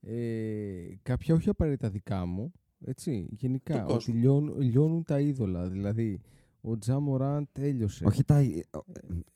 ε, 0.00 0.86
κάποια 1.02 1.34
όχι 1.34 1.48
απαραίτητα 1.48 1.90
δικά 1.90 2.26
μου, 2.26 2.52
έτσι, 2.84 3.26
γενικά, 3.30 3.74
Του 3.74 3.80
ότι 3.84 3.92
κόσμου. 3.92 4.14
λιώνουν, 4.14 4.60
λιώνουν 4.60 5.02
τα 5.04 5.20
είδωλα. 5.20 5.68
Δηλαδή, 5.68 6.20
ο 6.60 6.78
Τζα 6.78 7.00
Μωράν 7.00 7.48
τέλειωσε. 7.52 8.04
Όχι 8.06 8.24
τα, 8.24 8.36
ε, 8.38 8.62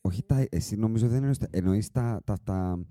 όχι 0.01 0.23
τα, 0.23 0.47
εσύ 0.51 0.77
νομίζω 0.77 1.07
δεν 1.09 1.17
εννοείς, 1.17 1.39
τα- 1.39 1.49
εννοείς 1.51 1.91
τα, 1.91 2.21
τα, 2.25 2.37
τα, 2.45 2.87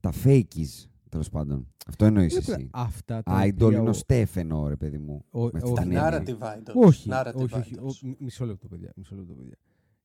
τα 0.00 0.12
fakies, 0.24 0.86
τέλος 1.08 1.28
πάντων. 1.30 1.66
Αυτό 1.88 2.04
εννοείς 2.04 2.34
Ρε 2.34 2.40
παιδά, 2.40 2.52
εσύ. 2.54 2.68
Αυτά 2.72 3.22
τα 3.22 3.42
Idol 3.44 3.52
οποία 3.54 3.66
είναι 3.78 3.86
ο 3.86 3.88
ο- 3.88 3.92
Στέφ 3.92 4.36
εννοώ, 4.36 4.68
ρε 4.68 4.76
παιδί 4.76 4.98
μου. 4.98 5.24
Ο- 5.30 5.40
με 5.40 5.50
αυτή 5.54 5.70
όχι, 5.70 5.82
την 5.82 5.92
Τα 5.94 6.06
έννοια. 6.16 6.24
narrative 6.24 6.58
idols. 6.58 6.86
Όχι, 6.86 7.08
narrative 7.12 7.34
όχι, 7.42 7.54
όχι. 7.54 7.74
idols. 7.78 7.82
Ο- 8.02 8.06
μι- 8.06 8.20
μισό 8.20 8.46
λεπτό, 8.46 8.68
παιδιά. 8.68 8.92
Μισό 8.96 9.16
λεπτό, 9.16 9.32
παιδιά. 9.34 9.56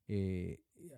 Ε, 0.06 0.16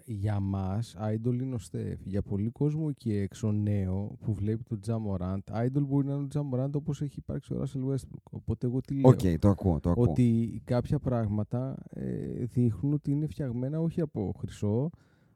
για 0.05 0.39
μας, 0.39 0.95
idol 0.99 1.33
είναι 1.41 1.55
ο 1.55 1.57
Στεφ. 1.57 1.99
Για 2.05 2.21
πολύ 2.21 2.49
κόσμο 2.49 2.85
εκεί 2.89 3.13
έξω, 3.13 3.51
νέο, 3.51 4.17
που 4.19 4.33
βλέπει 4.33 4.63
τον 4.63 4.79
Τζαμοράντ, 4.79 5.41
idol 5.51 5.81
μπορεί 5.87 6.07
να 6.07 6.13
είναι 6.13 6.23
ο 6.23 6.27
Τζαμοράντ 6.27 6.75
όπως 6.75 7.01
έχει 7.01 7.15
υπάρξει 7.19 7.53
ο 7.53 7.61
Russell 7.63 7.91
Westbrook. 7.93 8.23
Οπότε 8.31 8.67
εγώ 8.67 8.81
τι 8.81 8.93
λέω. 8.93 9.09
Οκ, 9.09 9.19
το 9.39 9.49
ακούω, 9.49 9.79
το 9.79 9.89
ακούω. 9.89 10.03
ότι 10.09 10.61
κάποια 10.63 10.99
πράγματα 10.99 11.75
ε, 11.89 12.45
δείχνουν 12.45 12.93
ότι 12.93 13.11
είναι 13.11 13.27
φτιαγμένα 13.27 13.79
όχι 13.79 14.01
από 14.01 14.33
χρυσό, 14.37 14.89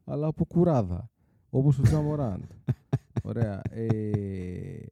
αλλά 0.04 0.28
από 0.28 0.46
κουράδα. 0.46 1.10
Όπως 1.50 1.80
ο 1.80 1.82
Τζαμοράντ. 1.82 2.42
Ωραία. 3.24 3.62
Ε, 3.70 4.86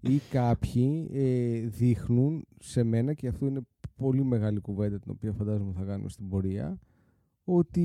ή 0.00 0.20
κάποιοι 0.30 1.08
ε, 1.12 1.58
δείχνουν 1.60 2.44
σε 2.58 2.82
μένα, 2.82 3.14
και 3.14 3.28
αυτό 3.28 3.46
είναι 3.46 3.60
πολύ 3.96 4.24
μεγάλη 4.24 4.60
κουβέντα 4.60 4.98
την 4.98 5.10
οποία 5.10 5.32
φαντάζομαι 5.32 5.72
θα 5.72 5.84
κάνουμε 5.84 6.08
στην 6.08 6.28
πορεία, 6.28 6.78
ότι 7.44 7.80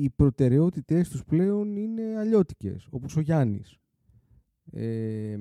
οι 0.00 0.10
προτεραιότητες 0.10 1.08
τους 1.08 1.24
πλέον 1.24 1.76
είναι 1.76 2.02
αλλιώτικες, 2.18 2.86
όπως 2.90 3.16
ο 3.16 3.20
Γιάννης. 3.20 3.76
Ε, 4.72 5.36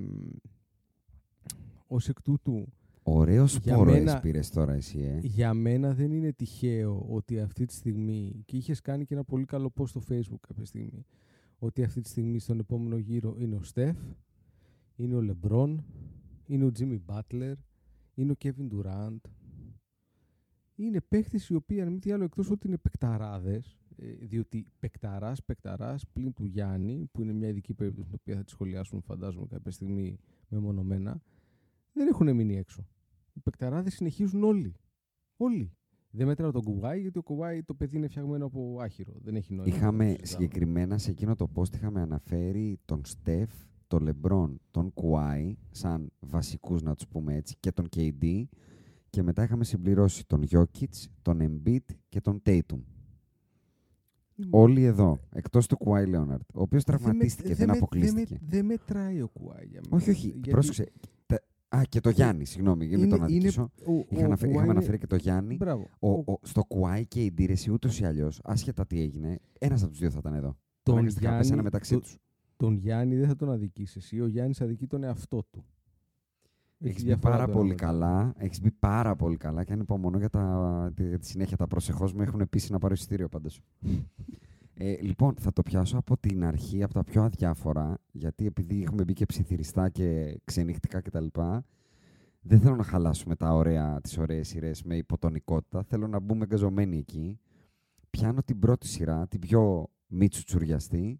ως 1.87 2.09
εκ 2.09 2.21
τούτου, 2.21 2.67
Ωραίος 3.03 3.57
για 3.57 3.73
σπόρο 3.73 3.91
μένα- 3.91 4.19
πήρες 4.19 4.49
τώρα 4.49 4.73
εσύ, 4.73 4.99
ε. 4.99 5.19
για 5.21 5.53
μένα 5.53 5.93
δεν 5.93 6.11
είναι 6.11 6.31
τυχαίο 6.33 7.05
ότι 7.09 7.39
αυτή 7.39 7.65
τη 7.65 7.73
στιγμή, 7.73 8.41
και 8.45 8.57
είχες 8.57 8.81
κάνει 8.81 9.05
και 9.05 9.13
ένα 9.13 9.23
πολύ 9.23 9.45
καλό 9.45 9.73
post 9.79 9.87
στο 9.87 10.01
facebook 10.09 10.39
κάποια 10.47 10.65
στιγμή, 10.65 11.05
ότι 11.63 11.83
αυτή 11.83 12.01
τη 12.01 12.09
στιγμή 12.09 12.39
στον 12.39 12.59
επόμενο 12.59 12.97
γύρο 12.97 13.35
είναι 13.37 13.55
ο 13.55 13.63
Στεφ, 13.63 13.97
είναι 14.95 15.15
ο 15.15 15.21
Λεμπρόν, 15.21 15.85
είναι 16.45 16.65
ο 16.65 16.71
Τζίμι 16.71 16.97
Μπάτλερ, 16.97 17.57
είναι 18.13 18.31
ο 18.31 18.35
Κέβιν 18.35 18.67
Ντουράντ. 18.67 19.19
Είναι 20.75 21.01
παίχτες 21.01 21.47
οι 21.47 21.55
οποίοι, 21.55 21.81
αν 21.81 21.91
μη 21.91 21.99
τι 21.99 22.11
άλλο, 22.11 22.23
εκτός 22.23 22.49
ότι 22.49 22.67
είναι 22.67 22.77
παικταράδες, 22.77 23.79
ε, 23.95 24.11
διότι 24.11 24.67
παικταράς, 24.79 25.43
παικταράς, 25.43 26.07
πλην 26.07 26.33
του 26.33 26.45
Γιάννη, 26.45 27.09
που 27.11 27.21
είναι 27.21 27.33
μια 27.33 27.47
ειδική 27.47 27.73
περίπτωση 27.73 28.07
την 28.07 28.17
οποία 28.21 28.35
θα 28.35 28.43
τη 28.43 28.49
σχολιάσουμε 28.49 29.01
φαντάζομαι 29.01 29.47
κάποια 29.47 29.71
στιγμή 29.71 30.19
μεμονωμένα, 30.47 31.21
δεν 31.93 32.07
έχουν 32.07 32.35
μείνει 32.35 32.57
έξω. 32.57 32.87
Οι 33.33 33.39
παικταράδες 33.39 33.93
συνεχίζουν 33.93 34.43
όλοι. 34.43 34.75
Όλοι. 35.37 35.71
Δεν 36.11 36.27
μέτρα 36.27 36.51
τον 36.51 36.63
Κουβάη, 36.63 37.01
γιατί 37.01 37.17
ο 37.17 37.21
Κουβάη 37.23 37.63
το 37.63 37.73
παιδί 37.73 37.97
είναι 37.97 38.07
φτιαγμένο 38.07 38.45
από 38.45 38.77
άχυρο. 38.81 39.13
Δεν 39.23 39.35
έχει 39.35 39.53
νόημα. 39.53 39.65
να 39.65 39.71
το 39.71 39.77
Είχαμε 39.77 40.03
συζητάμε. 40.03 40.25
συγκεκριμένα 40.27 40.97
σε 40.97 41.11
εκείνο 41.11 41.35
το 41.35 41.49
post 41.55 41.73
είχαμε 41.75 42.01
αναφέρει 42.01 42.79
τον 42.85 43.01
Στεφ, 43.05 43.51
τον 43.87 44.03
Λεμπρόν, 44.03 44.59
τον 44.71 44.93
Κουάι, 44.93 45.55
σαν 45.71 46.11
βασικούς 46.19 46.81
να 46.81 46.95
τους 46.95 47.07
πούμε 47.07 47.35
έτσι, 47.35 47.55
και 47.59 47.71
τον 47.71 47.87
KD 47.95 48.43
και 49.09 49.23
μετά 49.23 49.43
είχαμε 49.43 49.63
συμπληρώσει 49.63 50.27
τον 50.27 50.43
Jokic, 50.51 51.07
τον 51.21 51.39
Embiid 51.41 51.85
και 52.09 52.21
τον 52.21 52.41
Tatum. 52.45 52.79
Όλοι 54.49 54.83
εδώ, 54.83 55.19
εκτός 55.33 55.67
του 55.67 55.77
Κουάι 55.77 56.05
Λέοναρτ, 56.05 56.41
ο 56.53 56.61
οποίος 56.61 56.83
Δεν 56.83 56.95
με- 56.95 57.01
τραυματίστηκε, 57.01 57.55
δεν 57.55 57.67
με- 57.69 57.75
αποκλείστηκε. 57.77 58.25
Δεν, 58.25 58.37
με- 58.41 58.47
δεν 58.49 58.65
μετράει 58.65 59.21
ο 59.21 59.27
Κουάι 59.27 59.65
για 59.65 59.81
μένα. 59.83 59.95
Όχι, 59.95 60.09
όχι, 60.09 60.27
Γιατί 60.27 60.49
πρόσεξε. 60.49 60.91
Τα- 61.71 61.77
Α, 61.77 61.83
και 61.89 61.99
το 61.99 62.09
Γιάννη, 62.09 62.45
συγγνώμη, 62.45 62.85
για 62.85 62.97
να 62.97 63.01
μην 63.03 63.11
τον 63.11 63.23
αδικήσω. 63.23 63.61
ο- 63.85 63.91
ο 63.93 64.05
Είχα 64.09 64.25
αναφέρει- 64.25 64.29
Κουάι 64.39 64.49
είχαμε 64.51 64.61
είναι- 64.63 64.71
αναφέρει 64.71 64.97
και 64.97 65.07
το 65.07 65.15
Γιάννη. 65.15 65.55
Μπράβο. 65.55 65.87
Ο, 65.99 66.09
Ο- 66.11 66.23
ο, 66.31 66.39
στο 66.41 66.63
Κουάι 66.63 67.05
και 67.05 67.23
η 67.23 67.31
Ντύρεση 67.31 67.71
ούτως 67.71 67.99
ή 67.99 68.05
αλλιώς, 68.05 68.39
άσχετα 68.43 68.85
τι 68.85 69.01
έγινε, 69.01 69.39
ένας 69.59 69.81
από 69.81 69.91
τους 69.91 69.99
δύο 69.99 70.09
θα 70.09 70.17
ήταν 70.19 70.33
εδώ. 70.33 70.57
τον 70.83 70.93
Αναγκαστικά 70.93 71.25
Γιάννη, 71.27 71.41
πέσανε 71.43 71.61
μεταξύ 71.61 71.93
το- 71.93 71.99
τους. 71.99 72.17
τον 72.57 72.75
Γιάννη 72.75 73.15
δεν 73.15 73.27
θα 73.27 73.35
τον 73.35 73.51
αδικήσεις 73.51 73.95
εσύ. 73.95 74.21
Ο 74.21 74.27
Γιάννης 74.27 74.61
αδικεί 74.61 74.87
τον 74.87 75.03
εαυτό 75.03 75.43
του. 75.51 75.65
Έχει 76.79 76.89
Έχεις 76.89 77.01
μπει 77.03 77.07
διαφορά 77.07 77.33
πάρα 77.33 77.45
το 77.45 77.51
ένα 77.51 77.59
πολύ 77.59 77.69
με 77.71 77.75
το 77.75 77.83
καλά. 77.85 78.33
Έχεις 78.37 78.61
μπει 78.61 78.71
πάρα 78.71 79.15
πολύ 79.15 79.37
καλά 79.37 79.63
και 79.63 79.73
ανυπομονώ 79.73 80.17
για, 80.17 80.29
τα, 80.29 80.91
τη, 80.95 81.07
για 81.07 81.19
τη 81.19 81.25
συνέχεια. 81.25 81.57
Τα 81.57 81.67
προσεχώς 81.67 82.13
μου 82.13 82.21
έχουν 82.21 82.39
επίση 82.39 82.71
να 82.71 82.77
πάρω 82.79 82.93
εισιτήριο 82.93 83.27
πάντω. 83.29 83.49
Ε, 84.73 85.01
λοιπόν, 85.01 85.35
θα 85.39 85.53
το 85.53 85.61
πιάσω 85.61 85.97
από 85.97 86.17
την 86.17 86.43
αρχή, 86.43 86.83
από 86.83 86.93
τα 86.93 87.03
πιο 87.03 87.23
αδιάφορα, 87.23 87.97
γιατί 88.11 88.45
επειδή 88.45 88.81
έχουμε 88.81 89.03
μπει 89.03 89.13
και 89.13 89.25
ψιθυριστά 89.25 89.89
και 89.89 90.39
ξενυχτικά 90.43 91.01
κτλ. 91.01 91.25
Δεν 92.41 92.59
θέλω 92.59 92.75
να 92.75 92.83
χαλάσουμε 92.83 93.35
τα 93.35 93.53
ωραία, 93.53 94.01
τις 94.01 94.17
ωραίες 94.17 94.47
σειρές 94.47 94.83
με 94.83 94.95
υποτονικότητα. 94.97 95.83
Θέλω 95.83 96.07
να 96.07 96.19
μπούμε 96.19 96.45
γκαζωμένοι 96.45 96.97
εκεί. 96.97 97.39
Πιάνω 98.09 98.41
την 98.43 98.59
πρώτη 98.59 98.87
σειρά, 98.87 99.27
την 99.27 99.39
πιο 99.39 99.87
μίτσου 100.07 100.43
τσουριαστή, 100.43 101.19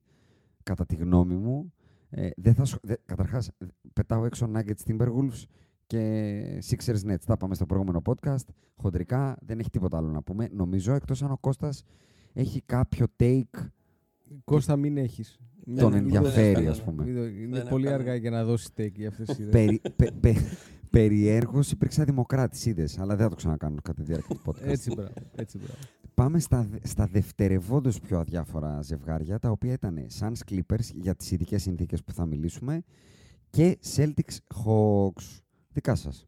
κατά 0.63 0.85
τη 0.85 0.95
γνώμη 0.95 1.35
μου. 1.35 1.73
Ε, 2.09 2.29
δεν 2.35 2.53
θα, 2.53 2.65
σχ- 2.65 2.79
δε, 2.85 2.95
καταρχάς, 3.05 3.47
ε, 3.47 3.65
πετάω 3.93 4.25
έξω 4.25 4.51
Nuggets 4.55 4.83
Timberwolves 4.91 5.43
και 5.87 6.61
Sixers 6.69 7.11
Nets. 7.11 7.23
Τα 7.25 7.37
πάμε 7.37 7.55
στο 7.55 7.65
προηγούμενο 7.65 8.01
podcast. 8.05 8.45
Χοντρικά 8.75 9.37
δεν 9.41 9.59
έχει 9.59 9.69
τίποτα 9.69 9.97
άλλο 9.97 10.09
να 10.11 10.21
πούμε. 10.21 10.47
Νομίζω, 10.51 10.93
εκτός 10.93 11.23
αν 11.23 11.31
ο 11.31 11.37
Κώστας 11.37 11.83
έχει 12.33 12.61
κάποιο 12.65 13.05
take; 13.19 13.67
Κώστα, 14.43 14.75
μην 14.75 14.97
έχεις. 14.97 15.39
τον 15.77 15.91
ναι, 15.91 15.97
ενδιαφέρει, 15.97 16.61
δεν 16.63 16.71
ας 16.71 16.83
πούμε. 16.83 17.05
Είναι 17.09 17.57
Δεν 17.59 17.67
πολύ 17.67 17.85
έχω 17.85 17.93
αργά 17.95 18.15
για 18.15 18.29
να 18.29 18.43
δώσεις 18.43 18.69
take 18.77 18.91
για 18.95 19.07
αυτές 19.07 19.27
τις 19.27 19.37
ιδέες. 19.37 19.51
Περι, 19.51 19.81
πε, 19.95 20.11
πε, 20.19 20.33
περιέργως 20.89 21.71
υπήρξα 21.71 22.03
δημοκράτης, 22.03 22.65
είδες, 22.65 22.99
αλλά 22.99 23.15
δεν 23.15 23.23
θα 23.23 23.29
το 23.29 23.35
ξανακάνω 23.35 23.75
κατά 23.83 23.93
τη 23.93 24.07
διάρκεια 24.07 24.35
του 24.35 24.41
podcast. 24.45 24.61
Έτσι, 24.61 24.93
μπράβο. 24.95 25.11
Έτσι, 25.35 25.57
μπράβο. 25.57 25.73
Πάμε 26.13 26.39
στα, 26.39 26.63
δε- 26.71 26.77
στα 26.87 27.07
δευτερευόντως 27.07 27.99
πιο 27.99 28.19
αδιάφορα 28.19 28.81
ζευγάρια, 28.81 29.39
τα 29.39 29.49
οποία 29.49 29.73
ήταν 29.73 30.05
Suns 30.19 30.51
Clippers 30.51 30.93
για 30.93 31.15
τις 31.15 31.31
ειδικές 31.31 31.61
συνθήκες 31.61 32.03
που 32.03 32.13
θα 32.13 32.25
μιλήσουμε 32.25 32.83
και 33.49 33.77
Celtics 33.95 34.37
Hawks. 34.65 35.39
Δικά 35.73 35.95
σας. 35.95 36.25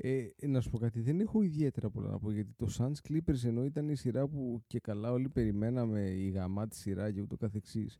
Ε, 0.00 0.26
να 0.46 0.60
σου 0.60 0.70
πω 0.70 0.78
κάτι, 0.78 1.00
δεν 1.00 1.20
έχω 1.20 1.42
ιδιαίτερα 1.42 1.90
πολλά 1.90 2.10
να 2.10 2.18
πω 2.18 2.30
γιατί 2.30 2.52
το 2.56 2.68
Suns 2.78 3.08
Clippers 3.08 3.44
ενώ 3.44 3.64
ήταν 3.64 3.88
η 3.88 3.94
σειρά 3.94 4.28
που 4.28 4.62
και 4.66 4.80
καλά 4.80 5.12
όλοι 5.12 5.28
περιμέναμε 5.28 6.00
η 6.00 6.28
γαμάτη 6.28 6.76
σειρά 6.76 7.10
και 7.10 7.20
ούτω 7.20 7.36
καθεξής 7.36 7.98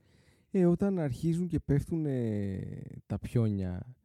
ε, 0.50 0.66
όταν 0.66 0.98
αρχίζουν 0.98 1.46
και 1.46 1.58
πέφτουν 1.58 2.06
ε, 2.06 2.58
τα 3.06 3.18
πιόνια 3.18 3.96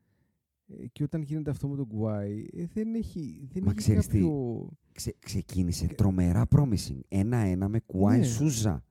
ε, 0.68 0.88
και 0.88 1.04
όταν 1.04 1.22
γίνεται 1.22 1.50
αυτό 1.50 1.68
με 1.68 1.76
τον 1.76 1.88
Κουάι 1.88 2.46
ε, 2.54 2.66
δεν 2.74 2.96
έχει, 2.96 3.48
δεν 3.52 3.64
Μα 3.66 3.72
έχει 3.72 3.80
ξέρεις 3.80 4.08
τι, 4.08 4.18
κάποιο... 4.18 4.70
Ξε, 4.92 5.16
ξεκίνησε 5.20 5.88
τρομερά 5.88 6.48
promising. 6.56 7.00
Ένα-ένα 7.08 7.68
με 7.68 7.80
Κουάι 7.80 8.18
Ναι. 8.18 8.26
Σούζα. 8.26 8.84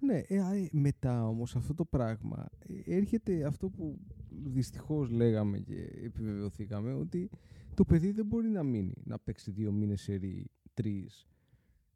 Ναι, 0.00 0.22
ε, 0.26 0.40
α, 0.40 0.54
ε, 0.54 0.68
μετά 0.72 1.26
όμως 1.28 1.56
αυτό 1.56 1.74
το 1.74 1.84
πράγμα 1.84 2.48
ε, 2.86 2.96
έρχεται 2.96 3.44
αυτό 3.44 3.68
που 3.68 3.98
δυστυχώς 4.44 5.10
λέγαμε 5.10 5.58
και 5.58 5.90
επιβεβαιωθήκαμε 6.04 6.92
ότι 6.92 7.30
το 7.74 7.84
παιδί 7.84 8.10
δεν 8.10 8.26
μπορεί 8.26 8.48
να 8.48 8.62
μείνει, 8.62 8.94
να 9.04 9.18
παίξει 9.18 9.50
δύο 9.50 9.72
μήνες 9.72 10.02
σερί, 10.02 10.50
τρεις, 10.74 11.28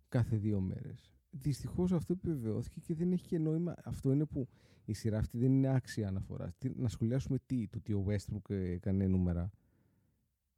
κάθε 0.08 0.36
δύο 0.36 0.60
μέρες. 0.60 1.12
Δυστυχώς 1.30 1.92
αυτό 1.92 2.12
επιβεβαιώθηκε 2.12 2.80
και 2.80 2.94
δεν 2.94 3.12
έχει 3.12 3.26
και 3.26 3.38
νόημα. 3.38 3.74
Αυτό 3.84 4.12
είναι 4.12 4.24
που 4.24 4.48
η 4.84 4.92
σειρά 4.92 5.18
αυτή 5.18 5.38
δεν 5.38 5.52
είναι 5.52 5.68
άξια 5.68 6.08
αναφορά. 6.08 6.54
Να 6.76 6.88
σχολιάσουμε 6.88 7.38
τι, 7.46 7.66
το 7.68 7.78
ότι 7.78 7.92
ο 7.92 8.04
Westbrook 8.08 8.50
ε, 8.50 8.70
έκανε 8.70 9.06
νούμερα. 9.06 9.50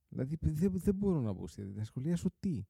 Δηλαδή 0.08 0.36
δεν, 0.40 0.72
δεν 0.74 0.94
μπορώ 0.94 1.20
να 1.20 1.34
πω 1.34 1.46
στη 1.46 1.60
διαδικασία. 1.60 1.78
Να 1.80 1.84
σχολιάσω 1.84 2.30
τι. 2.40 2.64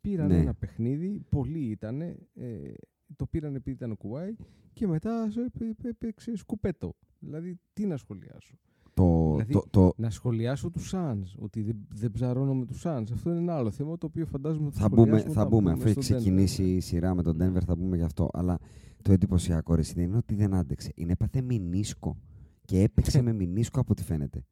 Πήραν 0.00 0.26
Ναι. 0.26 0.38
ένα 0.38 0.54
παιχνίδι, 0.54 1.20
πολλοί 1.28 1.70
ήταν, 1.70 2.00
ε, 2.34 2.72
το 3.16 3.26
πήραν 3.26 3.54
επειδή 3.54 3.76
ήταν 3.76 3.90
ο 3.90 3.96
Κουάι 3.96 4.34
και 4.72 4.86
μετά 4.86 5.30
σε- 5.30 5.50
πέ- 5.58 5.74
πέ- 5.82 5.94
παίξε 5.98 6.36
σκουπέτο. 6.36 6.96
Δηλαδή, 7.18 7.58
τι 7.72 7.86
να 7.86 7.96
σχολιάσω. 7.96 8.58
Το, 8.96 9.30
Δηλαδή, 9.30 9.52
το, 9.52 9.64
το, 9.70 9.92
Να 9.96 10.10
σχολιάσω 10.10 10.70
τους 10.70 10.92
Suns, 10.94 11.24
ότι 11.38 11.62
δεν, 11.62 11.76
δεν 11.88 12.10
ψαρώνω 12.10 12.54
με 12.54 12.64
τους 12.64 12.82
Suns. 12.84 13.04
Αυτό 13.12 13.30
είναι 13.30 13.38
ένα 13.38 13.56
άλλο 13.56 13.70
θέμα 13.70 13.98
το 13.98 14.06
οποίο 14.06 14.26
φαντάζομαι 14.26 14.66
ότι 14.66 14.76
θα 14.76 14.88
μπούμε, 14.88 15.02
σχολιάσουμε 15.02 15.32
θα 15.34 15.40
όταν 15.40 15.52
μπούμε. 15.52 15.70
Αφού 15.72 15.82
έχει 15.88 15.90
στο 15.90 16.00
Denver. 16.00 16.18
ξεκινήσει 16.18 16.62
η 16.62 16.80
σειρά 16.80 17.14
με 17.14 17.22
τον 17.22 17.36
Denver, 17.40 17.62
θα 17.66 17.76
μπούμε 17.76 17.96
γι' 17.96 18.02
αυτό. 18.02 18.28
Αλλά 18.32 18.58
το 19.02 19.12
εντυπωσιακό 19.12 19.74
ρε, 19.74 19.82
δεν 19.94 20.04
είναι 20.04 20.16
ότι 20.16 20.34
δεν 20.34 20.54
άντεξε. 20.54 20.92
Είναι 20.94 21.12
έπαθε 21.12 21.40
μηνίσκο. 21.40 22.16
Και 22.64 22.80
έπαιξε 22.82 23.22
με 23.22 23.32
μηνίσκο 23.32 23.80
από 23.80 23.88
ό,τι 23.92 24.02
φαίνεται. 24.02 24.44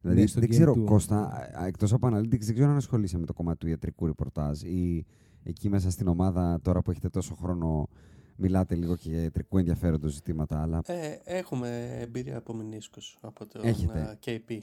Δηλαδή, 0.00 0.20
Ναι, 0.20 0.26
στο 0.26 0.40
δεν 0.40 0.48
game 0.48 0.52
ξέρω, 0.52 0.72
του. 0.72 0.84
Κώστα, 0.84 1.30
εκτός 1.66 1.92
από 1.92 2.08
analytics, 2.08 2.40
δεν 2.40 2.54
ξέρω 2.54 2.70
αν 2.70 2.76
ασχολείσαι 2.76 3.18
με 3.18 3.26
το 3.26 3.32
κομμάτι 3.32 3.58
του 3.58 3.68
ιατρικού 3.68 4.06
ρεπορτάζ 4.06 4.62
ή 4.62 5.06
εκεί 5.42 5.68
μέσα 5.68 5.90
στην 5.90 6.06
ομάδα, 6.06 6.58
τώρα 6.62 6.82
που 6.82 6.90
έχετε 6.90 7.08
τόσο 7.08 7.34
χρόνο, 7.34 7.88
μιλάτε 8.42 8.74
λίγο 8.74 8.96
και 8.96 9.10
για 9.10 9.22
ιατρικού 9.22 9.58
ενδιαφέροντος 9.58 10.12
ζητήματα. 10.12 10.62
Αλλά 10.62 10.82
Ε, 10.86 11.16
έχουμε 11.24 11.96
εμπειρία 12.00 12.36
από 12.36 12.54
μηνίσκους 12.54 13.18
από 13.20 13.46
τον 13.46 13.64
Έχετε. 13.64 14.18
ε, 14.24 14.38
KP. 14.48 14.58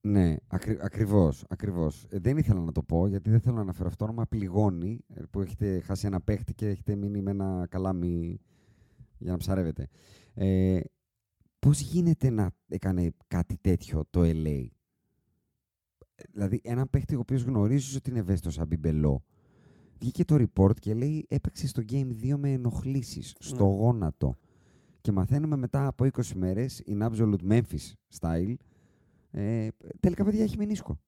Ναι, 0.00 0.36
ακρι, 0.46 0.78
ακριβώς, 0.80 1.44
ακριβώς. 1.48 2.06
Ε, 2.10 2.18
δεν 2.18 2.36
ήθελα 2.36 2.60
να 2.60 2.72
το 2.72 2.82
πω, 2.82 3.06
γιατί 3.06 3.30
δεν 3.30 3.40
θέλω 3.40 3.54
να 3.54 3.60
αναφέρω 3.60 3.88
αυτό, 3.88 4.04
όνομα 4.04 4.26
πληγώνει, 4.26 5.04
ε, 5.14 5.22
που 5.30 5.40
έχετε 5.40 5.80
χάσει 5.80 6.06
ένα 6.06 6.20
παίχτη 6.20 6.54
και 6.54 6.68
έχετε 6.68 6.94
μείνει 6.94 7.22
με 7.22 7.30
ένα 7.30 7.66
καλάμι 7.70 8.40
για 9.18 9.30
να 9.32 9.36
ψαρεύετε. 9.38 9.88
Ε, 10.34 10.80
πώς 11.58 11.80
γίνεται 11.80 12.30
να 12.30 12.50
έκανε 12.68 13.10
κάτι 13.26 13.56
τέτοιο 13.60 14.04
το 14.10 14.20
LA. 14.22 14.66
Ε, 16.14 16.22
Δηλαδή, 16.32 16.60
ένα 16.64 16.86
παίχτη 16.86 17.14
ο 17.14 17.18
οποίος 17.18 17.42
γνωρίζεις 17.42 17.96
ότι 17.96 18.10
είναι 18.10 18.18
ευαίσθητος 18.18 18.54
σαν 18.54 18.66
μπιμπελό. 18.66 19.24
Βγήκε 19.98 20.24
το 20.24 20.46
report 20.46 20.78
και 20.80 20.94
λέει 20.94 21.26
έπαιξε 21.28 21.66
στο 21.66 21.82
Game 21.90 22.08
2 22.22 22.36
με 22.36 22.52
ενοχλήσεις, 22.52 23.34
στο 23.38 23.64
Ναι. 23.68 23.74
γόνατο. 23.74 24.36
Και 25.00 25.12
μαθαίνουμε 25.12 25.56
μετά 25.56 25.86
από 25.86 26.04
20 26.04 26.34
μέρες, 26.34 26.82
in 26.86 27.02
absolute 27.02 27.48
Memphis 27.48 27.92
style, 28.20 28.54
ε, 29.30 29.68
τελικά, 30.00 30.24
παιδιά, 30.24 30.42
έχει 30.42 30.56
μηνίσκο. 30.58 30.98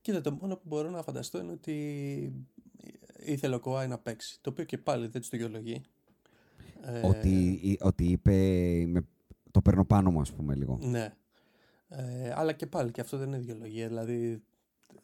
Κοίτα, 0.00 0.20
το 0.20 0.32
μόνο 0.32 0.54
που 0.56 0.62
μπορώ 0.64 0.90
να 0.90 1.02
φανταστώ 1.02 1.38
είναι 1.38 1.52
ότι 1.52 2.46
ήθελε 3.24 3.54
ο 3.54 3.60
Κοάι 3.60 3.86
να 3.88 3.98
παίξει. 3.98 4.38
Το 4.40 4.50
οποίο 4.50 4.64
και 4.64 4.78
πάλι 4.78 5.06
δεν 5.06 5.20
του 5.20 5.28
το 5.28 5.36
δικαιολογεί. 5.36 5.82
Ε, 6.82 7.06
Ότι, 7.06 7.58
ή- 7.62 7.78
ότι 7.80 8.04
είπε, 8.04 8.32
με, 8.86 9.06
το 9.50 9.62
παίρνω 9.62 9.84
πάνω 9.84 10.10
μου, 10.10 10.20
ας 10.20 10.32
πούμε, 10.32 10.54
λίγο. 10.54 10.78
Ναι. 10.82 11.14
Ε, 11.88 12.32
αλλά 12.36 12.52
και 12.52 12.66
πάλι 12.66 12.90
και 12.90 13.00
αυτό 13.00 13.16
δεν 13.16 13.28
είναι 13.28 13.38
δικαιολογία. 13.38 13.88
Δηλαδή, 13.88 14.42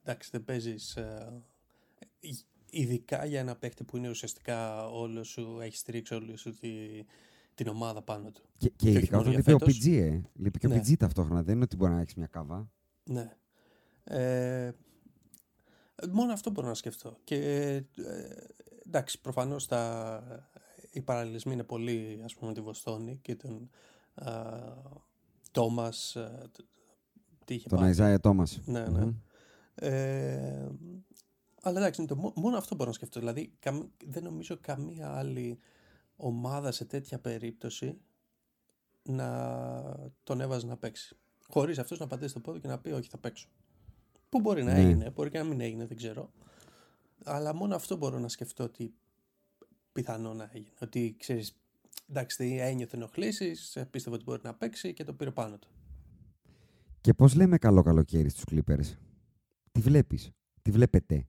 εντάξει, 0.02 0.28
δεν 0.32 0.44
παίζεις. 0.44 0.98
Ειδικά 2.80 3.24
για 3.26 3.40
ένα 3.40 3.56
παίχτη 3.56 3.84
που 3.84 3.96
είναι 3.96 4.08
ουσιαστικά 4.08 4.88
όλος 4.88 5.28
σου, 5.28 5.58
έχει 5.62 5.76
στηρίξει 5.76 6.14
όλη 6.14 6.36
σου 6.36 6.54
τη, 6.58 6.68
την 7.54 7.68
ομάδα 7.68 8.02
πάνω 8.02 8.30
του. 8.30 8.42
Και, 8.58 8.68
και 8.68 8.88
όχι 8.88 8.96
ειδικά 8.96 9.16
μόνο 9.16 9.30
όταν 9.30 9.42
για 9.42 9.52
λείπει 9.52 9.64
ο 9.64 9.66
φέτος. 9.66 9.84
PG, 9.84 10.12
ε. 10.12 10.20
Λείπει 10.42 10.58
και 10.58 10.68
Ναι. 10.68 10.74
ο 10.76 10.78
PG 10.78 10.96
ταυτόχρονα. 10.96 11.42
Δεν 11.42 11.54
είναι 11.54 11.64
ότι 11.64 11.76
μπορεί 11.76 11.92
να 11.92 12.00
έχεις 12.00 12.14
μια 12.14 12.26
καβά. 12.26 12.70
Ναι. 13.04 13.36
Ε, 14.04 14.70
μόνο 16.10 16.32
αυτό 16.32 16.50
μπορώ 16.50 16.68
να 16.68 16.74
σκεφτώ. 16.74 17.16
Και 17.24 17.36
ε, 17.66 17.82
εντάξει, 18.86 19.20
προφανώς 19.20 19.66
τα, 19.66 20.22
οι 20.92 21.00
παραλληλισμοί 21.00 21.52
είναι 21.52 21.64
πολύ, 21.64 22.20
ας 22.24 22.34
πούμε, 22.34 22.48
με 22.48 22.54
τη 22.54 22.60
Βοστόνη 22.60 23.18
και 23.22 23.34
τον 23.36 23.70
α, 24.14 24.32
Τόμας, 25.50 26.16
α, 26.16 26.48
τ- 26.52 26.64
τι 27.44 27.54
είχε 27.54 27.68
Τον 27.68 27.78
πάθει. 27.78 27.88
Αϊζάια 27.90 28.20
Τόμα. 28.20 28.46
Ναι, 28.64 28.84
ναι. 28.88 29.12
Ε, 29.74 30.68
αλλά 31.64 31.78
εντάξει, 31.78 32.00
είναι 32.00 32.10
το, 32.10 32.16
μό- 32.16 32.36
μόνο 32.36 32.56
αυτό 32.56 32.74
μπορώ 32.74 32.88
να 32.88 32.94
σκεφτώ. 32.94 33.20
Δηλαδή, 33.20 33.52
καμ- 33.58 33.90
δεν 34.04 34.22
νομίζω 34.22 34.58
καμία 34.60 35.08
άλλη 35.16 35.58
ομάδα 36.16 36.72
σε 36.72 36.84
τέτοια 36.84 37.18
περίπτωση 37.18 37.98
να 39.02 39.28
τον 40.22 40.40
έβαζε 40.40 40.66
να 40.66 40.76
παίξει. 40.76 41.16
Χωρίς 41.48 41.78
αυτός 41.78 41.98
να 41.98 42.06
πατήσει 42.06 42.34
το 42.34 42.40
πόδι 42.40 42.60
και 42.60 42.68
να 42.68 42.78
πει 42.78 42.90
όχι 42.90 43.08
θα 43.08 43.18
παίξω. 43.18 43.48
Που 44.28 44.40
μπορεί 44.40 44.62
να 44.64 44.72
Ναι. 44.72 44.80
έγινε, 44.80 45.10
μπορεί 45.10 45.30
και 45.30 45.38
να 45.38 45.44
μην 45.44 45.60
έγινε, 45.60 45.86
δεν 45.86 45.96
ξέρω. 45.96 46.32
Αλλά 47.24 47.54
μόνο 47.54 47.74
αυτό 47.74 47.96
μπορώ 47.96 48.18
να 48.18 48.28
σκεφτώ 48.28 48.64
ότι 48.64 48.94
πιθανό 49.92 50.34
να 50.34 50.50
έγινε. 50.52 50.74
Ότι 50.80 51.16
ξέρεις, 51.18 51.56
εντάξει, 52.08 52.56
ένιωθε 52.60 52.96
ενοχλήσεις, 52.96 53.78
πίστευε 53.90 54.16
ότι 54.16 54.24
μπορεί 54.24 54.40
να 54.44 54.54
παίξει 54.54 54.92
και 54.92 55.04
το 55.04 55.12
πήρε 55.14 55.30
πάνω 55.30 55.58
του. 55.58 55.68
Και 57.00 57.14
πώς 57.14 57.34
λέμε 57.34 57.58
καλό 57.58 57.82
καλοκαίρι 57.82 58.28
στους 58.28 58.44
Clippers; 58.50 58.92
Τι 59.72 59.80
βλέπεις. 59.80 60.30
Τι 60.62 60.70
βλέπετε; 60.70 61.26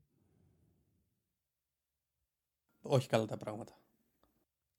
Όχι 2.88 3.08
καλά 3.08 3.26
τα 3.26 3.38
πράγματα. 3.38 3.74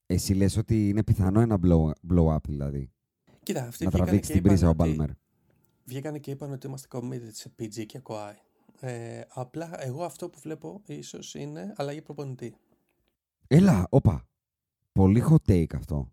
Εσύ 0.07 0.35
λες 0.35 0.57
ότι 0.57 0.89
είναι 0.89 1.03
πιθανό 1.03 1.41
ένα 1.41 1.59
blow, 1.63 1.91
blow 2.13 2.27
up 2.35 2.45
δηλαδή. 2.49 2.91
Κοίτα, 3.43 3.67
αυτοί 3.67 3.85
να 3.85 3.91
βγήκανε 3.91 4.05
τραβήξει 4.11 4.33
και 4.33 4.39
την 4.39 4.43
πρίζα 4.49 4.67
ο 4.67 4.71
είπαν 4.71 4.87
ότι- 4.87 4.97
Μπάλμερ. 4.97 5.17
Βγήκανε 5.85 6.19
και 6.19 6.31
είπαν 6.31 6.53
ότι 6.53 6.67
είμαστε 6.67 6.89
committed 6.91 7.31
σε 7.33 7.53
PG 7.59 7.87
και 7.87 8.01
Kawhi. 8.05 8.33
Ε, 8.81 9.21
απλά 9.29 9.85
εγώ 9.85 10.05
αυτό 10.05 10.29
που 10.29 10.39
βλέπω 10.41 10.83
ίσως 10.87 11.35
είναι 11.35 11.73
αλλαγή 11.77 12.03
προπονητή. 12.03 12.57
Έλα, 13.47 13.87
όπα. 13.91 14.29
Πολύ 14.93 15.25
hot 15.31 15.51
take 15.51 15.75
αυτό. 15.75 16.13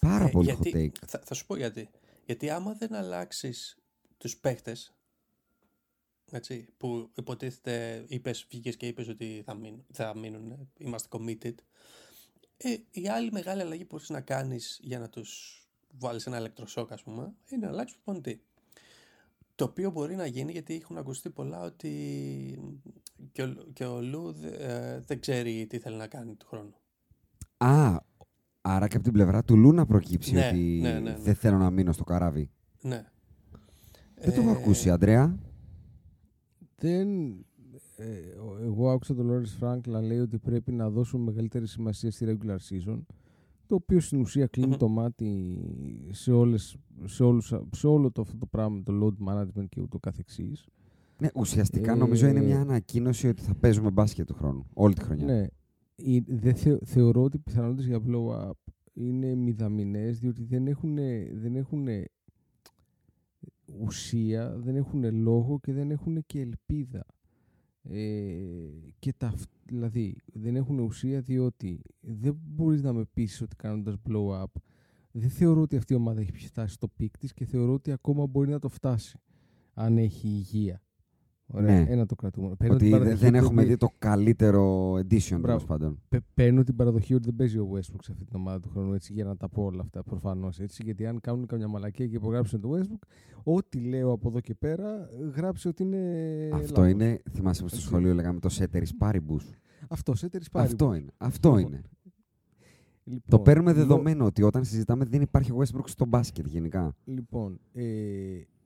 Πάρα 0.00 0.24
Ε, 0.24 0.28
πολύ 0.30 0.46
γιατί, 0.52 0.70
hot 0.74 0.76
take. 0.76 1.06
Θα, 1.06 1.20
θα 1.24 1.34
σου 1.34 1.46
πω 1.46 1.56
γιατί. 1.56 1.88
Γιατί 2.26 2.50
άμα 2.50 2.72
δεν 2.72 2.94
αλλάξεις 2.94 3.78
τους 4.18 4.36
παίχτες, 4.36 4.94
έτσι, 6.32 6.68
που 6.76 7.10
υποτίθεται, 7.16 8.04
είπες, 8.08 8.46
βγήκες 8.50 8.76
και 8.76 8.86
είπες 8.86 9.08
ότι 9.08 9.42
θα, 9.44 9.54
μείνουν, 9.54 9.84
θα 9.92 10.16
μείνουν, 10.16 10.68
είμαστε 10.78 11.08
committed, 11.18 11.54
ε, 12.56 12.76
η 12.90 13.08
άλλη 13.08 13.30
μεγάλη 13.32 13.60
αλλαγή 13.60 13.80
που 13.84 13.88
μπορείς 13.90 14.08
να 14.08 14.20
κάνεις 14.20 14.78
για 14.82 14.98
να 14.98 15.08
τους 15.08 15.60
βάλεις 15.98 16.26
ένα 16.26 16.38
ηλεκτροσόκ, 16.38 16.92
ας 16.92 17.02
πούμε, 17.02 17.32
είναι 17.50 17.66
να 17.66 17.72
αλλάξεις 17.72 17.96
προπονητή. 17.96 18.42
Το 19.54 19.64
οποίο 19.64 19.90
μπορεί 19.90 20.16
να 20.16 20.26
γίνει 20.26 20.52
γιατί 20.52 20.74
έχουν 20.74 20.96
ακουστεί 20.98 21.30
πολλά 21.30 21.60
ότι 21.60 21.92
και 23.32 23.42
ο, 23.42 23.54
και 23.72 23.84
ο 23.84 24.00
Λου 24.00 24.34
ε, 24.58 25.00
δεν 25.00 25.20
ξέρει 25.20 25.66
τι 25.66 25.78
θέλει 25.78 25.96
να 25.96 26.06
κάνει 26.06 26.34
του 26.34 26.46
χρόνου. 26.46 26.74
Α, 27.56 27.96
άρα 28.60 28.88
και 28.88 28.94
από 28.94 29.04
την 29.04 29.12
πλευρά 29.12 29.44
του 29.44 29.56
Λου 29.56 29.72
να 29.72 29.86
προκύψει 29.86 30.32
Ναι, 30.32 30.46
ότι 30.48 30.58
ναι, 30.58 30.92
ναι, 30.92 31.00
ναι. 31.00 31.16
δεν 31.18 31.34
θέλω 31.34 31.56
να 31.58 31.70
μείνω 31.70 31.92
στο 31.92 32.04
καράβι. 32.04 32.50
Ναι. 32.80 33.04
Δεν 34.14 34.34
το 34.34 34.40
έχω 34.40 34.50
Ε, 34.50 34.56
ακούσει, 34.56 34.90
Αντρέα. 34.90 35.38
Δεν... 36.82 37.30
ε, 37.96 38.38
ο- 38.38 38.58
εγώ 38.64 38.90
άκουσα 38.90 39.14
τον 39.14 39.26
Λόρενς 39.26 39.52
Φρανκ 39.54 39.86
να 39.86 40.00
λέει 40.00 40.18
ότι 40.18 40.38
πρέπει 40.38 40.72
να 40.72 40.90
δώσουμε 40.90 41.24
μεγαλύτερη 41.24 41.66
σημασία 41.66 42.10
στη 42.10 42.26
regular 42.28 42.56
season 42.56 43.00
το 43.66 43.74
οποίο 43.74 44.00
στην 44.00 44.20
ουσία 44.20 44.46
κλείνει 44.46 44.68
Μμμ. 44.70 44.76
το 44.76 44.88
μάτι 44.88 45.58
σε, 46.10 46.32
όλες, 46.32 46.76
σε, 47.04 47.22
όλους, 47.24 47.54
σε 47.74 47.86
όλο 47.86 48.10
το 48.10 48.20
αυτό 48.20 48.36
το 48.36 48.46
πράγμα, 48.46 48.82
το 48.82 48.92
load 49.02 49.28
management 49.28 49.64
και 49.68 49.80
ούτω 49.80 49.98
καθεξής. 49.98 50.66
Ναι, 51.18 51.28
ουσιαστικά 51.34 51.92
ε, 51.92 51.94
νομίζω 51.94 52.26
είναι 52.26 52.40
μια 52.42 52.60
ανακοίνωση 52.60 53.28
ότι 53.28 53.42
θα 53.42 53.54
παίζουμε 53.54 53.90
μπάσκετ 53.90 54.26
του 54.26 54.34
χρόνου. 54.34 54.66
Όλη 54.74 54.94
τη 54.94 55.00
χρονιά. 55.02 55.24
Ναι. 55.24 55.46
Η- 55.96 56.24
δεν 56.26 56.54
θε- 56.54 56.82
θεωρώ 56.84 57.22
ότι 57.22 57.36
οι 57.36 57.40
πιθανότητες 57.40 57.86
για 57.86 58.00
blow 58.06 58.48
up 58.48 58.52
είναι 58.92 59.34
μηδαμινές 59.34 60.18
διότι 60.18 60.42
δεν 60.44 60.66
έχουν, 60.66 60.94
δεν 61.34 61.56
έχουν 61.56 61.86
ουσία, 63.80 64.56
δεν 64.58 64.76
έχουν 64.76 65.14
λόγο 65.14 65.60
και 65.60 65.72
δεν 65.72 65.90
έχουν 65.90 66.26
και 66.26 66.40
ελπίδα. 66.40 67.06
Ε, 67.82 68.34
και 68.98 69.12
τα, 69.12 69.34
δηλαδή 69.64 70.16
δεν 70.32 70.56
έχουν 70.56 70.78
ουσία 70.78 71.20
διότι 71.20 71.82
δεν 72.00 72.38
μπορείς 72.42 72.82
να 72.82 72.92
με 72.92 73.04
πείσεις 73.04 73.40
ότι 73.40 73.56
κάνοντας 73.56 73.94
blow 74.08 74.42
up 74.42 74.52
δεν 75.12 75.30
θεωρώ 75.30 75.60
ότι 75.60 75.76
αυτή 75.76 75.92
η 75.92 75.96
ομάδα 75.96 76.20
έχει 76.20 76.46
φτάσει 76.46 76.74
στο 76.74 76.88
peak 76.88 77.18
της 77.18 77.32
και 77.32 77.44
θεωρώ 77.44 77.72
ότι 77.72 77.92
ακόμα 77.92 78.26
μπορεί 78.26 78.50
να 78.50 78.58
το 78.58 78.68
φτάσει 78.68 79.18
αν 79.74 79.98
έχει 79.98 80.28
υγεία. 80.28 80.82
Ωραία, 81.54 81.80
Ναι. 81.80 81.86
ένα 81.90 82.06
το 82.06 82.14
κρατούμενο. 82.14 82.54
Παίρνω 82.54 82.76
την 82.76 82.86
Ότι 82.86 82.90
δεν- 82.90 82.98
παραδοχή 83.00 83.24
δεν 83.24 83.34
ότι- 83.34 83.44
έχουμε 83.44 83.64
δει 83.64 83.76
το 83.76 83.88
καλύτερο 83.98 84.92
edition 84.94 85.20
τέλος 85.28 85.40
Μπράβο. 85.40 85.66
πάντων. 85.66 85.98
Πε- 86.08 86.22
παίρνω 86.34 86.62
την 86.62 86.76
παραδοχή 86.76 87.14
ότι 87.14 87.24
δεν 87.24 87.34
παίζει 87.34 87.58
ο 87.58 87.68
Westbrook 87.72 88.00
σε 88.02 88.12
αυτή 88.12 88.24
την 88.24 88.36
ομάδα 88.36 88.60
του 88.60 88.68
χρόνου 88.68 88.92
έτσι, 88.92 89.12
για 89.12 89.24
να 89.24 89.36
τα 89.36 89.48
πω 89.48 89.62
όλα 89.62 89.80
αυτά 89.82 90.02
προφανώς. 90.02 90.58
Γιατί 90.78 91.06
αν 91.06 91.20
κάνουν 91.20 91.46
καμιά 91.46 91.68
μαλακία 91.68 92.06
και 92.06 92.16
υπογράψουν 92.16 92.60
το 92.60 92.70
Westbrook, 92.78 93.06
ό,τι 93.42 93.78
λέω 93.80 94.10
από 94.12 94.28
εδώ 94.28 94.40
και 94.40 94.54
πέρα 94.54 95.08
γράψει 95.34 95.68
ότι 95.68 95.82
είναι. 95.82 95.98
Αυτό 96.52 96.80
λάθος. 96.80 96.92
είναι, 96.92 97.22
θυμάσαι 97.30 97.62
που 97.62 97.68
στο 97.68 97.76
Έτσι. 97.76 97.88
σχολείο 97.88 98.14
λέγαμε 98.14 98.40
το 98.40 98.48
ceteris 98.58 98.90
paribus. 99.08 99.50
Αυτό, 99.88 100.12
έτερη 100.22 100.44
πάρει. 100.52 100.66
Αυτό 100.66 100.94
είναι. 100.94 101.10
Αυτό 101.18 101.58
είναι. 101.58 101.82
Λοιπόν, 103.04 103.22
Το 103.28 103.40
παίρνουμε 103.40 103.70
λο- 103.70 103.76
δεδομένο 103.76 104.24
ότι 104.24 104.42
όταν 104.42 104.64
συζητάμε 104.64 105.04
δεν 105.04 105.20
υπάρχει 105.22 105.52
Westbrook 105.58 105.84
στο 105.88 106.06
μπάσκετ 106.06 106.46
γενικά. 106.46 106.94
Λοιπόν, 107.04 107.58
ε, 107.72 107.84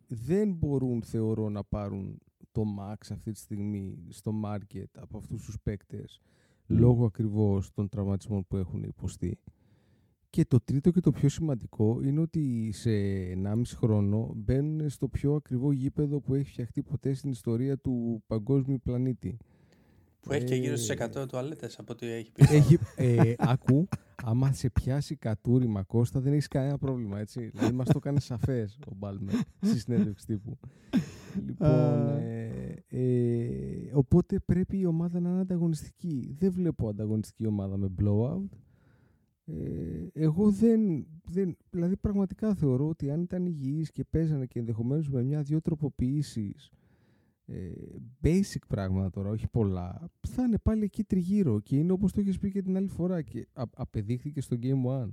δεν 0.07 0.53
μπορούν 0.53 1.03
θεωρώ 1.03 1.49
να 1.49 1.64
πάρουν 1.64 2.18
το 2.57 2.64
max 2.78 2.96
αυτή 3.11 3.32
τη 3.32 3.38
στιγμή 3.38 4.07
στο 4.09 4.32
market 4.44 4.90
από 4.94 5.16
αυτούς 5.16 5.44
τους 5.44 5.57
παίκτες 5.62 6.20
λόγω 6.66 7.04
ακριβώς 7.04 7.72
των 7.72 7.88
τραυματισμών 7.88 8.46
που 8.46 8.57
έχουν 8.57 8.82
υποστεί. 8.82 9.38
Και 10.30 10.44
το 10.44 10.59
τρίτο 10.64 10.90
και 10.90 11.00
το 11.00 11.11
πιο 11.11 11.28
σημαντικό 11.28 12.00
είναι 12.02 12.20
ότι 12.20 12.70
σε 12.72 12.90
1,5 12.90 13.62
χρόνο 13.74 14.32
μπαίνουν 14.36 14.88
στο 14.88 15.09
πιο 15.09 15.34
ακριβό 15.34 15.72
γήπεδο 15.72 16.20
που 16.20 16.34
έχει 16.34 16.50
φτιαχτεί 16.50 16.82
ποτέ 16.82 17.12
στην 17.12 17.30
ιστορία 17.30 17.78
του 17.78 18.22
παγκόσμιου 18.26 18.80
πλανήτη. 18.82 19.36
Που 20.27 20.33
έχει 20.33 20.45
και 20.45 20.55
γύρω 20.55 20.72
Ε, 20.72 20.77
στις 20.77 20.97
100 21.16 21.29
τουαλέτες 21.29 21.79
από 21.79 21.93
ό,τι 21.93 22.07
έχει 22.07 22.33
πει. 22.33 22.55
Έχει, 22.55 22.79
ε, 22.97 23.35
άκου, 23.39 23.89
άμα 24.24 24.53
σε 24.53 24.70
πιάσει 24.70 25.16
κατούριμα 25.16 25.83
Κώστα 25.83 26.20
δεν 26.20 26.33
έχεις 26.33 26.49
κανένα 26.49 26.79
πρόβλημα, 26.79 27.18
έτσι. 27.18 27.51
Δηλαδή 27.55 27.72
μας 27.72 27.89
το 27.89 27.99
κάνεις 27.99 28.24
σαφές 28.24 28.79
ο 28.87 28.95
Μπάλμερ 28.97 29.35
στη 29.61 29.79
συνέντευξη 29.79 30.27
τύπου. 30.27 30.59
λοιπόν, 31.47 31.68
ε, 32.18 32.74
ε, 32.89 33.91
οπότε 33.93 34.39
πρέπει 34.39 34.79
η 34.79 34.87
ομάδα 34.87 35.20
να 35.20 35.31
είναι 35.31 35.41
ανταγωνιστική. 35.41 36.35
Δεν 36.39 36.53
βλέπω 36.53 36.89
ανταγωνιστική 36.89 37.47
ομάδα 37.47 37.77
με 37.77 37.91
blowout. 38.03 38.59
Ε, 39.45 40.07
εγώ 40.12 40.51
δεν, 40.51 41.07
δεν, 41.24 41.57
δηλαδή 41.70 41.97
πραγματικά 41.97 42.55
θεωρώ 42.55 42.89
ότι 42.89 43.11
αν 43.11 43.22
ήταν 43.22 43.47
υγιείς 43.47 43.93
και 43.93 44.05
παίζανε 44.11 44.47
και 44.47 44.59
ενδεχομένως 44.59 45.11
με 45.11 45.22
μια-δυο 45.22 45.61
τροποποιήσεις 45.61 46.70
ε, 46.70 46.76
basic 48.22 48.62
πράγματα 48.68 49.11
τώρα, 49.11 49.28
όχι 49.30 49.49
πολλά, 49.49 50.11
θα 50.28 50.42
είναι 50.42 50.59
πάλι 50.59 50.84
εκεί 50.84 51.05
τριγύρω 51.05 51.61
και 51.61 51.76
είναι 51.76 51.92
όπως 51.92 52.12
το 52.12 52.20
έχεις 52.20 52.38
πει 52.38 52.51
και 52.51 52.62
την 52.62 52.76
άλλη 52.76 52.88
φορά 52.88 53.22
και 53.22 53.47
α- 53.53 53.62
απεδείχθηκε 53.76 54.40
στο 54.40 54.57
Game 54.62 55.05
1 55.07 55.12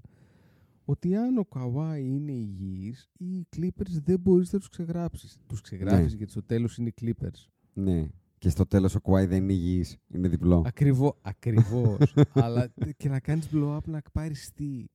ότι 0.86 1.16
αν 1.16 1.38
ο 1.38 1.46
Καουάι 1.46 2.06
είναι 2.08 2.32
υγιής, 2.32 3.10
οι 3.18 3.48
Clippers 3.56 3.92
δεν 4.04 4.20
μπορείς 4.20 4.54
να 4.54 4.60
τους 4.60 4.70
ξεγράψεις. 4.70 5.38
Τους 5.48 5.62
ξεγράφεις 5.62 6.12
Ναι. 6.12 6.18
γιατί 6.18 6.32
στο 6.32 6.44
τέλος 6.44 6.78
είναι 6.78 6.90
οι 6.90 6.94
Clippers. 7.02 7.48
Ναι. 7.74 8.08
Και 8.38 8.50
στο 8.50 8.66
τέλος 8.66 8.96
ο 8.96 9.02
Κουάι 9.02 9.26
δεν 9.26 9.44
είναι 9.44 9.54
υγιής. 9.54 9.98
Είναι 10.08 10.28
διπλό. 10.28 10.64
Ακριβώ, 10.66 11.18
ακριβώς. 11.22 11.98
Αλλά 12.34 12.70
τε- 12.72 12.96
και 12.98 13.10
να 13.10 13.20
κάνεις 13.20 13.50
blow 13.54 13.76
up 13.78 13.84
να 13.86 14.02
πάρεις 14.14 14.52
τι; 14.54 14.86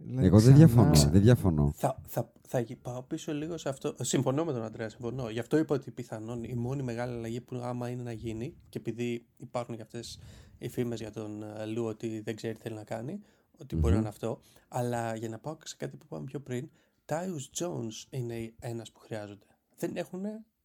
Δηλαδή 0.00 0.26
Εγώ 0.26 0.40
δεν 0.40 0.54
ξανά- 0.54 0.72
διαφωνώ. 0.72 1.10
Δεν 1.10 1.20
διαφωνώ. 1.22 1.72
Θα, 1.76 2.02
θα, 2.06 2.32
θα 2.46 2.60
γυ- 2.60 2.76
πάω 2.82 3.02
πίσω 3.02 3.32
λίγο 3.32 3.56
σε 3.58 3.68
αυτό. 3.68 3.94
Συμφωνώ 4.00 4.44
με 4.44 4.52
τον 4.52 4.62
Αντρέα, 4.62 4.88
συμφωνώ. 4.88 5.30
Γι' 5.30 5.38
αυτό 5.38 5.58
είπα 5.58 5.74
ότι 5.74 5.90
πιθανόν 5.90 6.44
η 6.44 6.54
μόνη 6.54 6.82
μεγάλη 6.82 7.12
αλλαγή 7.12 7.40
που 7.40 7.56
άμα 7.62 7.88
είναι 7.88 8.02
να 8.02 8.12
γίνει, 8.12 8.54
και 8.68 8.78
επειδή 8.78 9.26
υπάρχουν 9.36 9.76
και 9.76 9.82
αυτές 9.82 10.18
οι 10.58 10.68
φήμες 10.68 11.00
για 11.00 11.10
τον 11.12 11.42
ε, 11.42 11.66
Λου 11.66 11.84
ότι 11.84 12.20
δεν 12.20 12.36
ξέρει 12.36 12.54
τι 12.54 12.60
θέλει 12.60 12.74
να 12.74 12.84
κάνει, 12.84 13.20
ότι 13.58 13.76
μπορεί 13.76 13.92
να 13.92 13.98
είναι 13.98 14.08
αυτό. 14.08 14.40
Αλλά 14.68 15.14
για 15.16 15.28
να 15.28 15.38
πάω 15.38 15.56
σε 15.64 15.76
κάτι 15.78 15.96
που 15.96 16.02
είπαμε 16.06 16.24
πιο 16.24 16.40
πριν, 16.40 16.68
Tyus 17.06 17.58
Jones 17.64 18.06
είναι 18.10 18.52
ένας 18.60 18.92
που 18.92 18.98
χρειάζονται. 19.00 19.46
Δεν 19.78 19.96
έχουν 19.96 20.20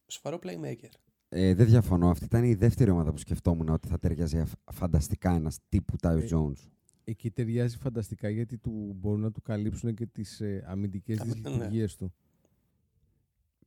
σοβαρό 0.06 0.38
playmaker. 0.42 0.90
Ε, 1.28 1.54
δεν 1.54 1.66
διαφωνώ. 1.66 2.10
Αυτή 2.10 2.24
ήταν 2.24 2.44
η 2.44 2.54
δεύτερη 2.54 2.90
ομάδα 2.90 3.10
που 3.12 3.18
σκεφτόμουν 3.18 3.68
ότι 3.68 3.88
θα 3.88 3.98
ταιριάζει 3.98 4.38
αφ- 4.38 4.52
φανταστικά 4.72 5.30
ένας 5.34 5.58
τύπου 5.68 5.96
Τάιου 5.96 6.18
Ε, 6.18 6.28
Jones. 6.30 6.68
Εκεί 7.04 7.30
ταιριάζει 7.30 7.76
φανταστικά 7.76 8.28
γιατί 8.28 8.58
του 8.58 8.96
μπορούν 9.00 9.20
να 9.20 9.30
του 9.30 9.42
καλύψουν 9.42 9.94
και 9.94 10.06
τις 10.06 10.40
ε, 10.40 10.64
αμυντικές 10.66 11.20
Α, 11.20 11.24
της 11.24 11.34
ναι. 11.34 11.50
λειτουργίες 11.50 11.96
του. 11.96 12.12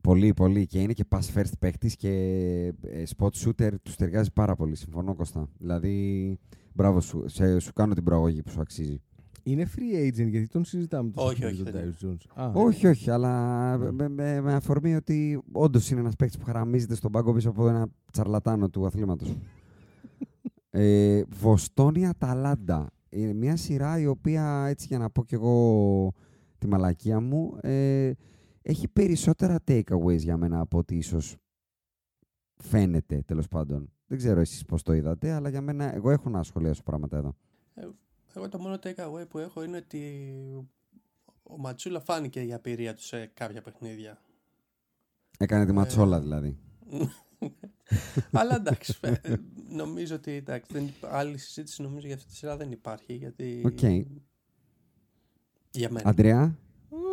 Πολύ, 0.01 0.33
πολύ. 0.33 0.65
Και 0.65 0.81
είναι 0.81 0.93
και 0.93 1.05
pass 1.09 1.33
first 1.33 1.51
παίχτη 1.59 1.95
και 1.95 2.09
ε, 2.81 3.03
spot 3.17 3.29
shooter 3.29 3.71
τους 3.83 3.95
ταιριάζει 3.95 4.31
πάρα 4.33 4.55
πολύ. 4.55 4.75
Συμφωνώ, 4.75 5.15
Κώστα. 5.15 5.49
Δηλαδή, 5.57 6.37
μπράβο 6.73 6.99
σου. 7.01 7.23
Σε, 7.27 7.59
σου 7.59 7.73
κάνω 7.73 7.93
την 7.93 8.03
προαγωγή 8.03 8.43
που 8.43 8.49
σου 8.49 8.61
αξίζει. 8.61 9.01
Είναι 9.43 9.67
free 9.75 10.07
agent 10.07 10.29
γιατί 10.29 10.47
τον 10.47 10.65
συζητάμε 10.65 11.11
τόσο 11.11 11.27
Όχι, 11.27 11.41
πολύ 11.41 11.53
όχι, 11.53 11.63
τον 11.63 11.73
δεν 11.73 11.95
Tyus 12.01 12.05
Jones. 12.05 12.41
Α, 12.43 12.51
όχι, 12.53 12.87
όχι, 12.87 13.09
αλλά 13.09 13.77
με, 13.77 14.09
με, 14.09 14.41
με 14.41 14.53
αφορμή 14.53 14.95
ότι 14.95 15.41
όντως 15.51 15.89
είναι 15.89 15.99
ένας 15.99 16.15
παίχτη 16.15 16.37
που 16.37 16.45
χαραμίζεται 16.45 16.95
στον 16.95 17.11
πάγκο 17.11 17.33
πίσω 17.33 17.49
από 17.49 17.67
ένα 17.67 17.87
τσαρλατάνο 18.11 18.69
του 18.69 18.85
αθλήματος. 18.85 19.37
ε, 20.69 21.21
Βοστόνη 21.29 22.07
Αταλάντα. 22.07 22.89
Είναι 23.09 23.33
μια 23.33 23.55
σειρά 23.55 23.99
η 23.99 24.05
οποία, 24.05 24.65
έτσι 24.67 24.85
για 24.87 24.97
να 24.97 25.09
πω 25.09 25.23
κι 25.25 25.33
εγώ 25.33 26.13
τη 26.57 26.67
μαλακία 26.67 27.19
μου, 27.19 27.57
ε, 27.61 28.11
έχει 28.61 28.87
περισσότερα 28.87 29.59
takeaways 29.67 30.17
για 30.17 30.37
μένα 30.37 30.59
από 30.59 30.77
ότι 30.77 30.95
ίσως 30.95 31.35
φαίνεται, 32.55 33.21
τέλος 33.25 33.47
πάντων. 33.47 33.91
Δεν 34.07 34.17
ξέρω 34.17 34.39
εσείς 34.39 34.65
πώς 34.65 34.83
το 34.83 34.93
είδατε, 34.93 35.31
αλλά 35.31 35.49
για 35.49 35.61
μένα, 35.61 35.95
εγώ 35.95 36.11
έχω 36.11 36.29
να 36.29 36.43
σχολιάσω 36.43 36.83
πράγματα 36.83 37.17
εδώ. 37.17 37.35
Εγώ 38.33 38.49
το 38.49 38.59
μόνο 38.59 38.75
takeaway 38.83 39.27
που 39.29 39.37
έχω 39.37 39.63
είναι 39.63 39.77
ότι 39.77 40.23
ο 41.43 41.57
Mazzulla 41.57 41.99
φάνηκε 41.99 42.41
η 42.41 42.53
απειρία 42.53 42.93
του 42.93 43.03
σε 43.03 43.25
κάποια 43.25 43.61
παιχνίδια. 43.61 44.21
Έκανε 45.37 45.65
τη 45.65 45.71
Ε, 45.71 45.73
ματσόλα 45.73 46.19
δηλαδή. 46.19 46.57
Αλλά 48.31 48.55
εντάξει, 48.55 48.93
ε, 49.01 49.13
νομίζω 49.69 50.15
ότι 50.15 50.31
εντάξει, 50.31 50.73
δεν, 50.73 50.85
υπά- 50.85 51.13
άλλη 51.13 51.37
συζήτηση 51.37 51.81
νομίζω 51.81 52.05
για 52.07 52.15
αυτή 52.15 52.27
τη 52.27 52.35
σειρά 52.35 52.57
δεν 52.57 52.71
υπάρχει. 52.71 53.13
Γιατί. 53.13 53.61
Οκ. 53.65 53.79
Για 55.71 55.89
μένα. 55.91 56.09
Αντρέα, 56.09 56.57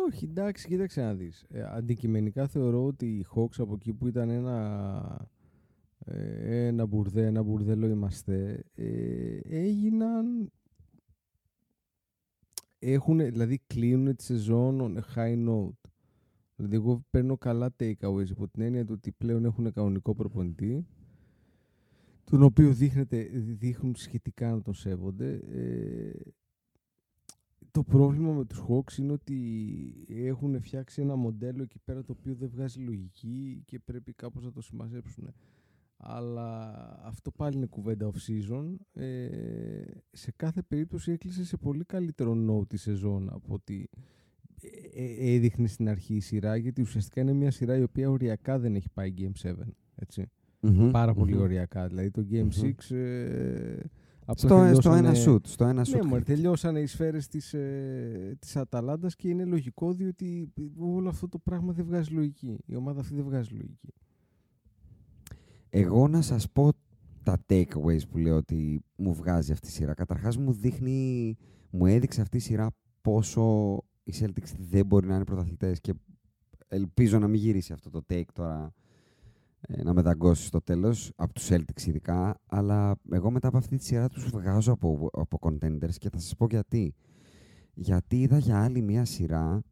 Όχι, 0.07 0.25
εντάξει, 0.25 0.67
κοίταξε 0.67 1.01
να 1.01 1.13
δεις. 1.13 1.45
Ε, 1.49 1.63
αντικειμενικά 1.63 2.47
θεωρώ 2.47 2.85
ότι 2.85 3.05
οι 3.05 3.25
Hawks 3.35 3.55
από 3.57 3.73
εκεί 3.73 3.93
που 3.93 4.07
ήταν 4.07 4.29
ένα, 4.29 5.29
ε, 6.05 6.65
ένα 6.67 6.85
μπουρδέ, 6.85 7.25
ένα 7.25 7.43
μπουρδέλο 7.43 7.87
είμαστε, 7.87 8.65
ε, 8.75 9.39
έγιναν... 9.43 10.51
Έχουν, 12.79 13.17
δηλαδή 13.17 13.61
κλείνουν 13.67 14.15
τη 14.15 14.23
σεζόν 14.23 14.79
on 14.81 14.99
a 14.99 15.17
high 15.17 15.47
note. 15.47 15.84
Δηλαδή 16.55 16.75
εγώ 16.75 17.05
παίρνω 17.09 17.37
καλά 17.37 17.75
takeaways 17.79 18.29
υπό 18.29 18.47
την 18.47 18.61
έννοια 18.61 18.85
του 18.85 18.93
ότι 18.97 19.11
πλέον 19.11 19.45
έχουν 19.45 19.73
κανονικό 19.73 20.15
προπονητή 20.15 20.85
τον 22.25 22.43
οποίο 22.43 22.73
δείχνεται, 22.73 23.29
δείχνουν 23.33 23.95
σχετικά 23.95 24.51
να 24.51 24.61
τον 24.61 24.73
σέβονται. 24.73 25.33
Ε, 25.33 26.11
το 27.71 27.83
πρόβλημα 27.83 28.33
με 28.33 28.45
τους 28.45 28.63
Hawks 28.69 28.97
είναι 28.97 29.11
ότι 29.11 29.37
έχουν 30.07 30.61
φτιάξει 30.61 31.01
ένα 31.01 31.15
μοντέλο 31.15 31.63
εκεί 31.63 31.79
πέρα 31.83 32.03
το 32.03 32.15
οποίο 32.19 32.35
δεν 32.35 32.49
βγάζει 32.49 32.79
λογική 32.79 33.63
και 33.65 33.79
πρέπει 33.79 34.13
κάπως 34.13 34.43
να 34.43 34.51
το 34.51 34.61
συμμαζέψουν. 34.61 35.33
Αλλά 35.97 36.71
αυτό 37.03 37.31
πάλι 37.31 37.55
είναι 37.57 37.65
κουβέντα 37.65 38.11
off-season. 38.11 38.75
Ε, 38.93 39.29
σε 40.11 40.31
κάθε 40.35 40.61
περίπτωση 40.61 41.11
έκλεισε 41.11 41.45
σε 41.45 41.57
πολύ 41.57 41.83
καλύτερο 41.83 42.33
note 42.49 42.67
τη 42.67 42.77
σεζόν 42.77 43.29
από 43.29 43.53
ότι 43.53 43.89
ε, 43.91 43.99
ε, 43.99 44.24
έδειχνε 45.19 45.67
στην 45.67 45.89
αρχή 45.89 46.15
η 46.15 46.19
σειρά 46.19 46.55
γιατί 46.55 46.81
ουσιαστικά 46.81 47.21
είναι 47.21 47.33
μια 47.33 47.51
σειρά 47.51 47.77
η 47.77 47.83
οποία 47.83 48.09
οριακά 48.09 48.59
δεν 48.59 48.75
έχει 48.75 48.89
πάει 48.93 49.13
Game 49.17 49.47
7. 49.49 49.53
Έτσι. 49.95 50.29
Μμμ, 50.59 50.91
Πάρα 50.91 51.13
πολύ 51.13 51.33
μμμ. 51.33 51.41
οριακά. 51.41 51.87
Δηλαδή 51.87 52.11
το 52.11 52.25
Game 52.31 52.41
Μμμ. 52.43 52.49
6 52.89 52.95
ε, 52.95 53.79
απλά 54.25 54.35
Στο, 54.37 54.47
στο 54.47 54.89
τελειώσανε- 54.89 55.07
ένα 55.07 55.13
shoot. 55.25 55.45
Στο 55.47 55.65
ένα 55.65 55.85
ναι, 55.89 55.97
shoot. 55.99 56.05
μωρέ, 56.05 56.21
τελειώσανε 56.21 56.79
οι 56.79 56.85
σφαίρες 56.85 57.27
της, 57.27 57.53
ε, 57.53 58.35
της 58.39 58.55
Αταλάντας 58.55 59.15
και 59.15 59.27
είναι 59.29 59.45
λογικό 59.45 59.93
διότι 59.93 60.53
όλο 60.77 61.09
αυτό 61.09 61.27
το 61.29 61.37
πράγμα 61.39 61.73
δεν 61.73 61.85
βγάζει 61.85 62.11
λογική. 62.13 62.57
Η 62.65 62.75
ομάδα 62.75 62.99
αυτή 62.99 63.15
δεν 63.15 63.23
βγάζει 63.23 63.49
λογική. 63.51 63.93
Εγώ 65.69 66.07
να 66.07 66.21
σας 66.21 66.49
πω 66.51 66.69
τα 67.23 67.43
takeaways 67.49 68.07
που 68.09 68.17
λέω 68.17 68.35
ότι 68.35 68.81
μου 68.95 69.13
βγάζει 69.13 69.51
αυτή 69.51 69.67
η 69.67 69.71
σειρά. 69.71 69.93
Καταρχάς 69.93 70.37
μου 70.37 70.51
δείχνει, 70.51 71.35
μου 71.69 71.85
έδειξε 71.85 72.21
αυτή 72.21 72.37
η 72.37 72.39
σειρά 72.39 72.71
πόσο 73.01 73.77
οι 74.05 74.13
Celtics 74.19 74.53
δεν 74.69 74.85
μπορεί 74.85 75.07
να 75.07 75.15
είναι 75.15 75.23
πρωταθλητές 75.23 75.79
και 75.79 75.93
ελπίζω 76.67 77.19
να 77.19 77.27
μην 77.27 77.41
γυρίσει 77.41 77.73
αυτό 77.73 77.89
το 77.89 78.05
take 78.09 78.31
τώρα 78.33 78.73
ε, 79.61 79.83
να 79.83 79.93
μεταγκώσει 79.93 80.45
στο 80.45 80.61
τέλος 80.61 81.11
από 81.15 81.33
τους 81.33 81.47
Celtics 81.49 81.85
ειδικά 81.85 82.41
αλλά 82.45 82.95
εγώ 83.11 83.31
μετά 83.31 83.47
από 83.47 83.57
αυτή 83.57 83.77
τη 83.77 83.83
σειρά 83.83 84.07
τους 84.07 84.29
βγάζω 84.29 84.71
από, 84.71 85.09
από 85.13 85.39
contenders 85.41 85.95
και 85.97 86.09
θα 86.09 86.19
σας 86.19 86.35
πω 86.35 86.47
γιατί. 86.49 86.95
Γιατί 87.73 88.21
είδα 88.21 88.37
για 88.37 88.63
άλλη 88.63 88.81
μια 88.81 89.05
σειρά 89.05 89.63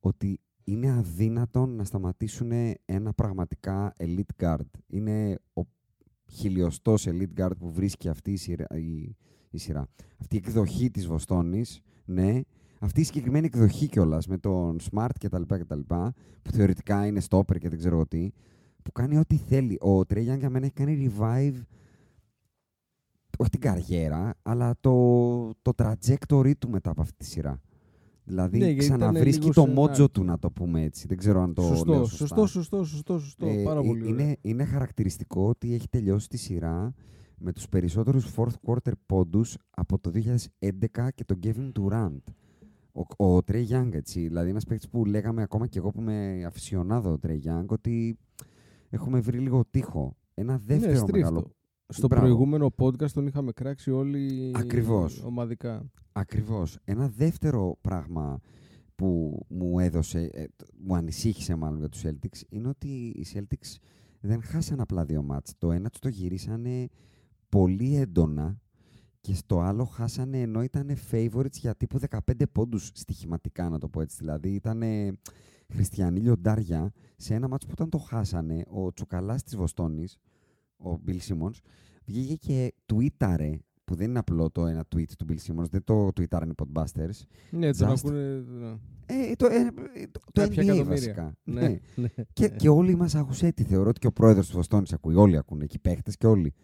ότι 0.00 0.40
είναι 0.64 0.90
αδύνατον 0.90 1.76
να 1.76 1.84
σταματήσουν 1.84 2.50
ένα 2.84 3.12
πραγματικά 3.12 3.94
elite 3.98 4.44
guard. 4.44 4.68
Είναι 4.86 5.38
ο 5.52 5.62
χιλιοστός 6.30 7.06
elite 7.08 7.40
guard 7.40 7.56
που 7.58 7.72
βρίσκει 7.72 8.08
αυτή 8.08 8.32
η 8.32 8.36
σειρά. 8.36 8.66
Η, 8.76 9.16
η 9.50 9.58
σειρά. 9.58 9.88
Αυτή 10.16 10.36
η 10.36 10.42
εκδοχή 10.44 10.90
της 10.90 11.06
Βοστόνης, 11.06 11.80
ναι, 12.04 12.40
αυτή 12.82 13.00
η 13.00 13.04
συγκεκριμένη 13.04 13.46
εκδοχή 13.46 13.86
κιόλας 13.88 14.26
με 14.26 14.38
τον 14.38 14.76
Smart 14.90 15.08
κτλ. 15.20 15.42
κτλ 15.46 15.80
που 16.42 16.50
θεωρητικά 16.52 17.06
είναι 17.06 17.20
stopper 17.28 17.58
και 17.58 17.68
δεν 17.68 17.78
ξέρω 17.78 17.94
εγώ 17.94 18.06
τι, 18.06 18.30
που 18.82 18.92
κάνει 18.92 19.18
ό,τι 19.18 19.36
θέλει. 19.36 19.78
Ο 19.82 19.98
Trey 19.98 20.32
Young 20.32 20.38
για 20.38 20.50
μένα 20.50 20.64
έχει 20.64 20.74
κάνει 20.74 21.10
revive 21.18 21.60
όχι 23.38 23.50
την 23.50 23.60
καριέρα, 23.60 24.34
αλλά 24.42 24.74
το, 24.80 24.92
το 25.62 25.72
trajectory 25.76 26.52
του 26.58 26.68
μετά 26.70 26.90
από 26.90 27.00
αυτή 27.00 27.14
τη 27.16 27.24
σειρά. 27.24 27.60
Δηλαδή 28.24 28.58
Ναι, 28.58 28.64
γιατί 28.70 28.84
ήταν 28.84 28.98
ξαναβρίσκει 28.98 29.40
λίγο 29.40 29.52
το 29.54 29.60
σε 29.60 29.68
μότζο 29.72 30.02
ένα- 30.02 30.10
του, 30.10 30.24
να 30.24 30.38
το 30.38 30.50
πούμε 30.50 30.82
έτσι. 30.82 31.06
Δεν 31.06 31.16
ξέρω 31.16 31.42
αν 31.42 31.54
το 31.54 31.62
σωστό, 31.62 31.92
λέω 31.92 32.04
σωστό, 32.04 32.16
σωστά. 32.26 32.46
σωστό, 32.46 32.84
σωστό, 32.84 33.18
σωστό, 33.18 33.46
Ε, 33.46 33.62
Πάρα 33.62 33.80
ε, 33.80 33.86
πολύ 33.86 34.02
ωραία. 34.02 34.24
είναι, 34.24 34.36
είναι 34.40 34.64
χαρακτηριστικό 34.64 35.48
ότι 35.48 35.74
έχει 35.74 35.88
τελειώσει 35.88 36.28
τη 36.28 36.36
σειρά 36.36 36.94
με 37.38 37.52
τους 37.52 37.68
περισσότερους 37.68 38.34
fourth 38.36 38.54
quarter 38.66 38.92
πόντους 39.06 39.56
από 39.70 39.98
το 39.98 40.10
2011 40.10 41.08
και 41.14 41.24
τον 41.24 41.38
Kevin 41.42 41.72
Durant. 41.80 42.18
Ο, 42.92 43.24
ο 43.26 43.36
Trey 43.46 43.66
Young, 43.68 43.88
έτσι. 43.92 44.20
Δηλαδή, 44.26 44.50
ένας 44.50 44.64
παίκτης 44.64 44.88
που 44.88 45.04
λέγαμε 45.04 45.42
ακόμα 45.42 45.66
και 45.66 45.78
εγώ 45.78 45.90
που 45.90 46.00
είμαι 46.00 46.42
αφισιονάδο 46.46 47.12
ο 47.12 47.18
Trey 47.22 47.38
Young, 47.44 47.66
ότι 47.66 48.18
έχουμε 48.90 49.20
βρει 49.20 49.38
λίγο 49.38 49.64
τείχο. 49.70 50.16
Ένα 50.34 50.58
δεύτερο 50.64 50.92
ναι, 50.92 50.98
στρίφτο. 50.98 51.16
μεγάλο 51.30 51.50
Στο 51.88 52.06
Μπράβο. 52.06 52.24
προηγούμενο 52.24 52.70
podcast 52.78 53.10
τον 53.10 53.26
είχαμε 53.26 53.52
κράξει 53.52 53.90
όλοι 53.90 54.52
Ακριβώς. 54.54 55.22
ομαδικά. 55.24 55.90
Ακριβώς. 56.12 56.78
Ένα 56.84 57.08
δεύτερο 57.08 57.78
πράγμα 57.80 58.38
που 58.94 59.40
μου 59.48 59.78
έδωσε, 59.78 60.30
ε, 60.32 60.44
τ- 60.56 60.68
μου 60.78 60.94
ανησύχησε 60.94 61.54
μάλλον 61.54 61.78
για 61.78 61.88
τους 61.88 62.02
Celtics, 62.04 62.40
είναι 62.48 62.68
ότι 62.68 62.88
οι 62.88 63.26
Celtics 63.34 63.76
δεν 64.20 64.42
χάσαν 64.42 64.80
απλά 64.80 65.04
δύο 65.04 65.22
μάτς. 65.22 65.54
Το 65.58 65.72
ένα 65.72 65.90
τους 65.90 65.98
το 66.00 66.08
γυρίσανε 66.08 66.88
πολύ 67.48 67.96
έντονα 67.96 68.60
και 69.22 69.34
στο 69.34 69.60
άλλο 69.60 69.84
χάσανε 69.84 70.40
ενώ 70.40 70.62
ήταν 70.62 70.90
favorites 71.10 71.52
για 71.52 71.74
τύπου 71.74 71.98
15 72.10 72.18
πόντους 72.52 72.90
στοιχηματικά, 72.94 73.68
να 73.68 73.78
το 73.78 73.88
πω 73.88 74.00
έτσι. 74.00 74.16
Δηλαδή 74.20 74.48
ήταν 74.54 74.82
χριστιανοί 75.72 76.20
λιοντάρια 76.20 76.92
σε 77.16 77.34
ένα 77.34 77.48
μάτς 77.48 77.64
που 77.64 77.70
όταν 77.74 77.88
το 77.88 77.98
χάσανε, 77.98 78.62
ο 78.68 78.92
Τσουκαλάς 78.92 79.42
της 79.42 79.56
Βοστόνης, 79.56 80.18
ο 80.76 80.90
Bill 81.06 81.18
Simmons, 81.28 81.56
βγήκε 82.04 82.34
και 82.36 82.74
tweetare 82.94 83.54
που 83.84 83.94
δεν 83.94 84.08
είναι 84.08 84.18
απλό 84.18 84.50
το 84.50 84.66
ένα 84.66 84.84
tweet 84.94 85.08
του 85.18 85.26
Bill 85.28 85.36
Simmons, 85.46 85.68
δεν 85.70 85.84
το 85.84 86.06
tweetaren 86.06 86.46
οι 86.48 86.54
Podbusters. 86.62 87.20
Ναι, 87.50 87.72
τον 87.72 87.88
Just- 87.88 87.94
ακούνε... 87.98 88.44
Ε, 89.06 89.32
το, 89.36 89.46
ε, 89.46 89.70
το, 90.10 90.20
το 90.32 90.40
Κάποια 90.40 90.62
NBA 90.62 90.66
εκατομμύρια. 90.66 90.84
βασικά. 90.84 91.36
Ναι, 91.44 91.60
Ναι. 91.60 91.78
ναι. 91.94 92.08
Και, 92.32 92.48
και 92.48 92.68
όλοι 92.68 92.94
μας 92.96 93.14
άκουσέτη. 93.14 93.62
Θεωρώ 93.62 93.88
ότι 93.88 93.98
και 94.00 94.06
ο 94.06 94.12
πρόεδρος 94.12 94.46
του 94.48 94.56
Βοστόνης 94.56 94.92
ακούει. 94.92 95.14
Όλοι 95.14 95.36
ακούνε. 95.36 95.66
Και 95.66 95.76
οι 95.76 95.80
παίχτες 95.82 96.16
και 96.16 96.26
όλοι. 96.26 96.54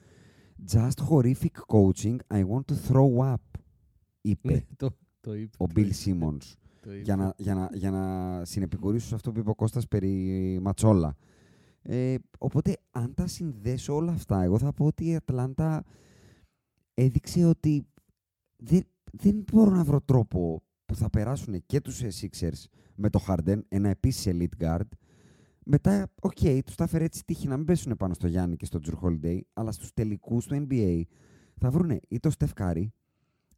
Just 0.67 1.01
horrific 1.09 1.57
coaching. 1.67 2.21
I 2.31 2.45
want 2.45 2.67
to 2.67 2.75
throw 2.89 3.19
up. 3.35 3.61
Είπε 4.21 4.53
Ναι, 4.53 4.61
το, 4.77 4.91
το 5.21 5.35
είπε. 5.35 5.57
ο 5.59 5.67
το 5.67 5.73
Bill 5.75 5.85
είπε, 5.87 5.95
Simmons. 6.05 6.55
το 6.83 6.93
είπε. 6.93 7.03
για, 7.03 7.17
να, 7.17 7.35
για, 7.37 7.55
να, 7.55 7.71
για 7.73 7.91
να 7.91 8.45
συνεπικουρήσω 8.45 9.07
σε 9.07 9.15
αυτό 9.15 9.33
που 9.33 9.39
είπε 9.39 9.51
ο 9.51 9.55
Κώστας 9.55 9.89
περί 9.89 10.59
Ματσόλα. 10.63 11.17
Ε, 11.83 12.15
οπότε, 12.39 12.77
αν 12.91 13.15
τα 13.15 13.27
συνδέσω 13.27 13.95
όλα 13.95 14.13
αυτά, 14.13 14.43
εγώ 14.43 14.59
θα 14.59 14.73
πω 14.73 14.85
ότι 14.85 15.07
η 15.07 15.15
Ατλάντα 15.15 15.85
έδειξε 16.95 17.45
ότι 17.45 17.87
δεν, 18.57 18.83
δεν 19.13 19.45
μπορώ 19.53 19.71
να 19.71 19.85
βρω 19.85 20.01
τρόπο 20.01 20.63
που 20.87 20.95
θα 20.95 21.11
περάσουν 21.11 21.67
και 21.67 21.81
τους 21.81 22.03
ε, 22.03 22.09
Sixers 22.21 22.65
με 22.95 23.11
το 23.11 23.25
Harden, 23.27 23.59
ένα 23.69 23.89
επίσης 23.89 24.35
elite 24.35 24.65
guard. 24.65 24.89
Μετά, 25.71 26.09
οκ, 26.23 26.39
τους 26.65 26.75
τα 26.75 26.85
έφερε 26.85 27.05
έτσι 27.05 27.25
τύχη 27.25 27.49
να 27.49 27.57
μην 27.57 27.67
πέσουν 27.67 27.97
πάνω 27.97 28.15
στο 28.15 28.27
Γιάννη 28.27 28.57
και 28.57 28.65
στο 28.65 28.79
Jrue 28.79 28.95
Holiday, 29.03 29.39
αλλά 29.53 29.73
στους 29.73 29.93
τελικούς 29.95 30.47
του 30.47 30.67
NBA 30.69 31.03
θα 31.57 31.71
βρούνε 31.71 32.01
ή 32.09 32.19
το 32.21 32.31
Steph 32.39 32.63
Curry, 32.63 32.87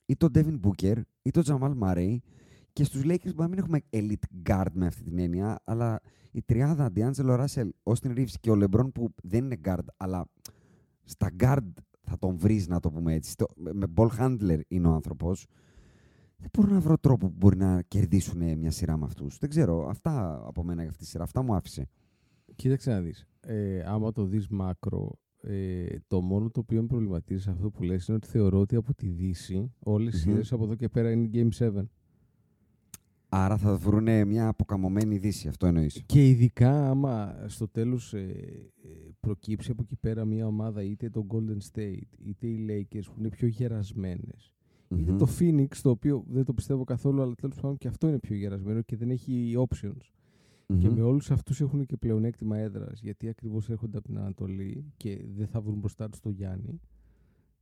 ή 0.07 0.17
το 0.17 0.29
Devin 0.35 0.61
Booker, 0.61 1.01
ή 1.23 1.31
το 1.31 1.43
Jamal 1.47 1.79
Murray, 1.83 2.17
και 2.73 2.85
στους 2.85 3.01
Lakers 3.05 3.35
μπορεί 3.35 3.35
να 3.37 3.49
μην 3.49 3.59
έχουμε 3.59 3.81
elite 3.91 4.49
guard 4.51 4.67
με 4.73 4.87
αυτή 4.87 5.03
την 5.03 5.19
έννοια, 5.19 5.61
αλλά 5.65 6.01
η 6.31 6.43
τριάδα 6.43 6.91
D'Angelo 6.95 7.45
Russell, 7.45 7.69
Austin 7.83 8.17
Reaves 8.19 8.35
και 8.41 8.51
ο 8.51 8.55
LeBron 8.61 8.93
που 8.95 9.09
δεν 9.23 9.45
είναι 9.45 9.57
guard, 9.65 9.85
αλλά 9.97 10.27
στα 11.05 11.31
guard 11.41 11.67
θα 12.03 12.19
τον 12.19 12.37
βρεις 12.37 12.69
να 12.69 12.81
το 12.81 12.91
πούμε 12.91 13.15
έτσι. 13.15 13.31
Στο- 13.31 13.47
με- 13.57 13.73
με 13.75 13.87
ball 13.97 14.09
handler 14.19 14.61
είναι 14.69 14.89
ο 14.89 14.93
άνθρωπος. 14.93 15.47
Δεν 16.37 16.49
μπορώ 16.53 16.73
να 16.73 16.81
βρω 16.81 16.99
τρόπο 16.99 17.27
που 17.29 17.35
μπορεί 17.37 17.57
να 17.57 17.83
κερδίσουν 17.83 18.59
μια 18.59 18.71
σειρά 18.71 18.97
με 18.97 19.05
αυτούς. 19.05 19.39
Δεν 19.39 19.49
ξέρω. 19.49 19.89
Αυτά 19.89 20.43
από 20.47 20.65
μένα 20.65 20.81
για 20.81 20.91
αυτή 20.91 21.03
τη 21.03 21.09
σειρά. 21.09 21.23
Αυτά 21.23 21.43
μου 21.43 21.55
άφησε. 21.55 21.89
Κοίταξε 22.61 22.91
να 22.91 23.01
δεις. 23.01 23.27
Ε, 23.41 23.83
άμα 23.87 24.13
το 24.13 24.25
δεις 24.25 24.49
μάκρο, 24.49 25.19
ε, 25.41 25.87
το 26.07 26.21
μόνο 26.21 26.51
το 26.51 26.61
οποίο 26.61 26.81
με 26.81 26.87
προβληματίζει 26.87 27.43
σε 27.43 27.51
αυτό 27.51 27.71
που 27.71 27.83
λες 27.83 28.07
είναι 28.07 28.17
ότι 28.17 28.29
θεωρώ 28.29 28.61
ότι 28.61 28.77
από 28.77 28.95
τη 28.95 29.09
Δύση 29.09 29.73
όλες 29.79 30.15
οι 30.15 30.17
Μμμ. 30.17 30.33
σειρές 30.33 30.53
από 30.53 30.65
εδώ 30.65 30.75
και 30.75 30.89
πέρα 30.89 31.11
είναι 31.11 31.31
Game 31.33 31.49
7. 31.59 31.83
Άρα 33.29 33.57
θα 33.57 33.77
βρούνε 33.77 34.25
μια 34.25 34.49
αποκαμωμένη 34.49 35.19
δύση. 35.19 35.49
Αυτό 35.49 35.67
εννοείς. 35.67 36.03
Και 36.07 36.29
ειδικά 36.29 36.91
άμα 36.91 37.45
στο 37.47 37.69
τέλος 37.69 38.15
ε, 38.15 38.19
ε, 38.83 38.89
προκύψει 39.21 39.71
από 39.71 39.83
εκεί 39.83 39.97
πέρα 39.97 40.25
μια 40.25 40.47
ομάδα 40.47 40.83
είτε 40.83 41.11
το 41.11 41.27
Golden 41.29 41.59
State 41.73 42.09
είτε 42.25 42.47
οι 42.47 42.67
Lakers 42.69 43.05
που 43.05 43.15
είναι 43.19 43.29
πιο 43.29 43.49
γερασμένες 43.49 44.53
είτε 44.89 45.11
Μμμ. 45.11 45.19
το 45.19 45.29
Phoenix 45.39 45.77
το 45.83 45.91
οποίο 45.91 46.25
δεν 46.29 46.45
το 46.45 46.53
πιστεύω 46.53 46.85
καθόλου 46.85 47.23
αλλά 47.23 47.35
τέλος 47.35 47.57
πάντων 47.61 47.77
και 47.77 47.89
αυτό 47.89 48.09
είναι 48.09 48.19
πιο 48.19 48.37
γερασμένο 48.37 48.83
και 48.83 48.97
δεν 48.97 49.11
έχει 49.11 49.55
options. 49.69 50.20
Και 50.79 50.89
Μμμ. 50.89 50.95
με 50.95 51.03
όλους 51.03 51.31
αυτούς 51.31 51.61
έχουν 51.61 51.87
και 51.87 51.97
πλεονέκτημα 51.97 52.57
έδρας 52.59 53.01
γιατί 53.01 53.29
ακριβώς 53.29 53.69
έρχονται 53.71 53.99
από 53.99 54.07
την 54.07 54.19
Ανατολή 54.19 54.93
και 54.97 55.25
δεν 55.37 55.47
θα 55.47 55.61
βρουν 55.61 55.79
μπροστά 55.79 56.09
τους 56.09 56.21
το 56.21 56.31
Γιάννη. 56.31 56.81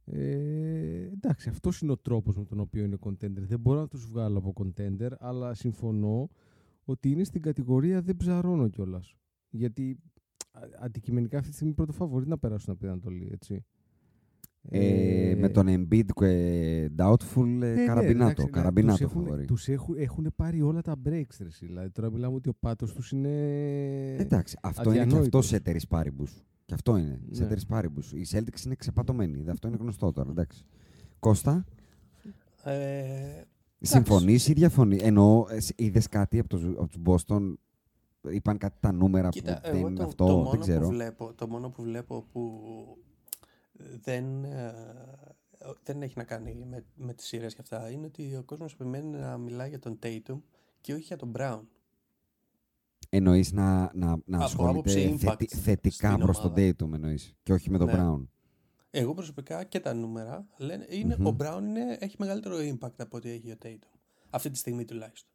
Ε, 0.05 1.11
εντάξει, 1.13 1.49
αυτός 1.49 1.81
είναι 1.81 1.93
ο 1.93 1.97
τρόπος 1.97 2.37
με 2.37 2.45
τον 2.45 2.61
οποίο 2.61 2.85
είναι 2.85 2.97
contender. 3.01 3.43
Δεν 3.47 3.61
μπορώ 3.61 3.81
να 3.81 3.89
τους 3.89 4.07
βγάλω 4.07 4.39
από 4.39 4.53
contender, 4.57 5.11
αλλά 5.19 5.55
συμφωνώ 5.55 6.31
ότι 6.85 7.11
είναι 7.11 7.25
στην 7.25 7.43
κατηγορία 7.43 8.03
δεν 8.03 8.17
ψαρώνω 8.17 8.69
κιόλας. 8.69 9.15
Γιατί 9.51 9.99
α, 10.53 10.61
αντικειμενικά 10.81 11.39
αυτή 11.39 11.51
τη 11.51 11.55
στιγμή 11.57 11.75
πρώτο 11.75 11.93
φαβορεί 11.93 12.27
να 12.27 12.39
περάσουν 12.39 12.71
από 12.71 12.81
την 12.81 12.89
Ανατολή, 12.89 13.29
έτσι. 13.33 13.65
Ε, 14.71 15.35
με 15.39 15.49
τον 15.49 15.67
Embiid 15.69 16.05
και 16.15 16.91
Doubtful, 16.99 17.45
ε, 17.45 17.67
ναι, 17.67 17.85
καραμπινάτο. 17.85 18.25
εντάξει, 18.25 18.45
ναι, 18.45 18.51
καραμπινάτο 18.51 18.93
τους 18.99 19.07
έχουν, 19.07 19.23
φαβορεί. 19.25 19.45
τους 19.45 19.69
έχουν, 19.69 19.95
έχουν 19.99 20.33
πάρει 20.37 20.63
όλα 20.63 20.81
τα 20.83 20.95
breaks, 21.05 21.37
ρε, 21.41 21.47
εσύ. 21.47 21.67
Δηλαδή 21.67 21.91
τώρα 21.91 22.11
μιλάμε 22.11 22.35
ότι 22.35 22.49
ο 22.49 22.55
πάτος 22.61 22.93
τους 22.93 23.11
είναι... 23.11 23.29
Εντάξει, 24.19 24.57
αυτό 24.63 24.83
είναι 24.83 24.93
και 24.93 24.99
αυτό 25.01 25.11
αδιανόητος. 25.17 25.47
σε 25.47 25.57
εταιρεί 25.57 25.81
πάρυμπους. 25.89 26.43
Και 26.65 26.75
αυτό 26.75 26.97
είναι. 26.97 27.21
Σε 27.31 27.41
Ναι. 27.41 27.47
εταιρεί 27.47 27.61
πάρυμπους. 27.69 28.13
Οι 28.13 28.27
Celtics 28.31 28.65
είναι 28.65 28.75
ξεπατωμένοι. 28.75 29.37
Δε, 29.43 29.51
Αυτό 29.51 29.69
είναι 29.69 29.77
γνωστό 29.81 30.13
τώρα. 30.13 30.31
Εντάξει. 30.31 30.65
Κώστα, 31.19 31.65
Ε, 32.65 33.43
συμφωνείς 33.81 34.49
ή 34.49 34.53
διαφωνείς; 34.53 35.03
Εννοώ, 35.03 35.45
είδες 35.77 36.09
κάτι 36.09 36.39
από, 36.39 36.49
τους- 36.49 36.65
από 36.79 36.89
τους 36.89 37.01
Boston; 37.05 37.55
Είπαν 38.31 38.59
κάτι 38.59 38.77
τα 38.81 38.93
νούμερα 38.93 39.29
Κοίτα, 39.29 39.55
που 39.55 39.61
δεν 39.69 39.77
εγώ 39.77 39.89
είναι 39.89 39.97
το, 39.97 40.03
αυτό. 40.05 40.27
το, 40.27 40.35
δεν 40.35 40.43
μόνο 40.45 40.59
ξέρω. 40.59 40.81
που 40.81 40.89
βλέπω, 40.89 41.33
το 41.35 41.49
μόνο 41.49 41.69
που 41.71 41.83
βλέπω 41.83 42.25
που 42.33 42.51
δεν, 44.03 44.45
ε, 44.45 44.75
δεν 45.83 46.03
έχει 46.03 46.15
να 46.17 46.25
κάνει 46.25 46.55
με, 46.55 46.85
με 46.95 47.15
τις 47.15 47.27
σειρές 47.27 47.55
και 47.55 47.61
αυτά 47.61 47.91
είναι 47.91 48.07
ότι 48.07 48.37
ο 48.37 48.43
κόσμος 48.43 48.73
επιμένει 48.73 49.17
να 49.17 49.39
μιλάει 49.39 49.69
για 49.69 49.79
τον 49.79 49.99
Tatum 50.03 50.41
και 50.81 50.93
όχι 50.93 51.03
για 51.03 51.17
τον 51.17 51.33
Brown. 51.37 51.61
Εννοείς 53.11 53.53
να, 53.53 53.91
να, 53.95 54.17
να 54.25 54.37
Από 54.37 54.45
ασχολείται 54.45 54.71
άποψη 54.79 55.13
impact 55.15 55.19
θετι- 55.19 55.55
θετικά 55.57 56.09
στην 56.11 56.21
προς 56.25 56.41
τον 56.41 56.51
ομάδα. 56.51 56.69
Tatum 56.79 56.93
εννοείς. 56.93 57.35
Και 57.43 57.53
όχι 57.53 57.71
με 57.71 57.79
τον 57.79 57.87
Ναι. 57.87 57.93
Brown. 57.97 58.27
Εγώ 58.91 59.15
προσωπικά 59.15 59.65
και 59.65 59.81
τα 59.81 59.95
νούμερα 59.95 60.47
λένε 60.59 60.87
είναι, 60.89 61.17
Μμμ. 61.19 61.27
ο 61.27 61.37
Brown 61.41 61.61
είναι, 61.63 61.97
έχει 62.01 62.17
μεγαλύτερο 62.19 62.57
impact 62.59 62.95
από 62.99 63.17
ό,τι 63.17 63.31
έχει 63.31 63.51
ο 63.51 63.57
Tatum. 63.63 63.99
Αυτή 64.31 64.51
τη 64.51 64.59
στιγμή 64.59 64.85
τουλάχιστον. 64.85 65.31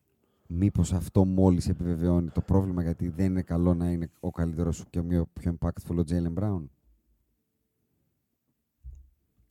Μήπως 0.47 0.93
αυτό 0.93 1.25
μόλις 1.25 1.69
επιβεβαιώνει 1.69 2.29
το 2.29 2.41
πρόβλημα 2.41 2.81
γιατί 2.81 3.07
δεν 3.09 3.25
είναι 3.25 3.41
καλό 3.41 3.73
να 3.73 3.89
είναι 3.91 4.09
ο 4.19 4.31
καλύτερος 4.31 4.75
σου 4.75 4.85
και 4.89 4.99
ο 4.99 5.03
πιο, 5.05 5.25
πιο 5.33 5.57
impactful 5.59 5.95
ο 5.97 6.03
Jalen 6.09 6.33
Brown; 6.43 6.63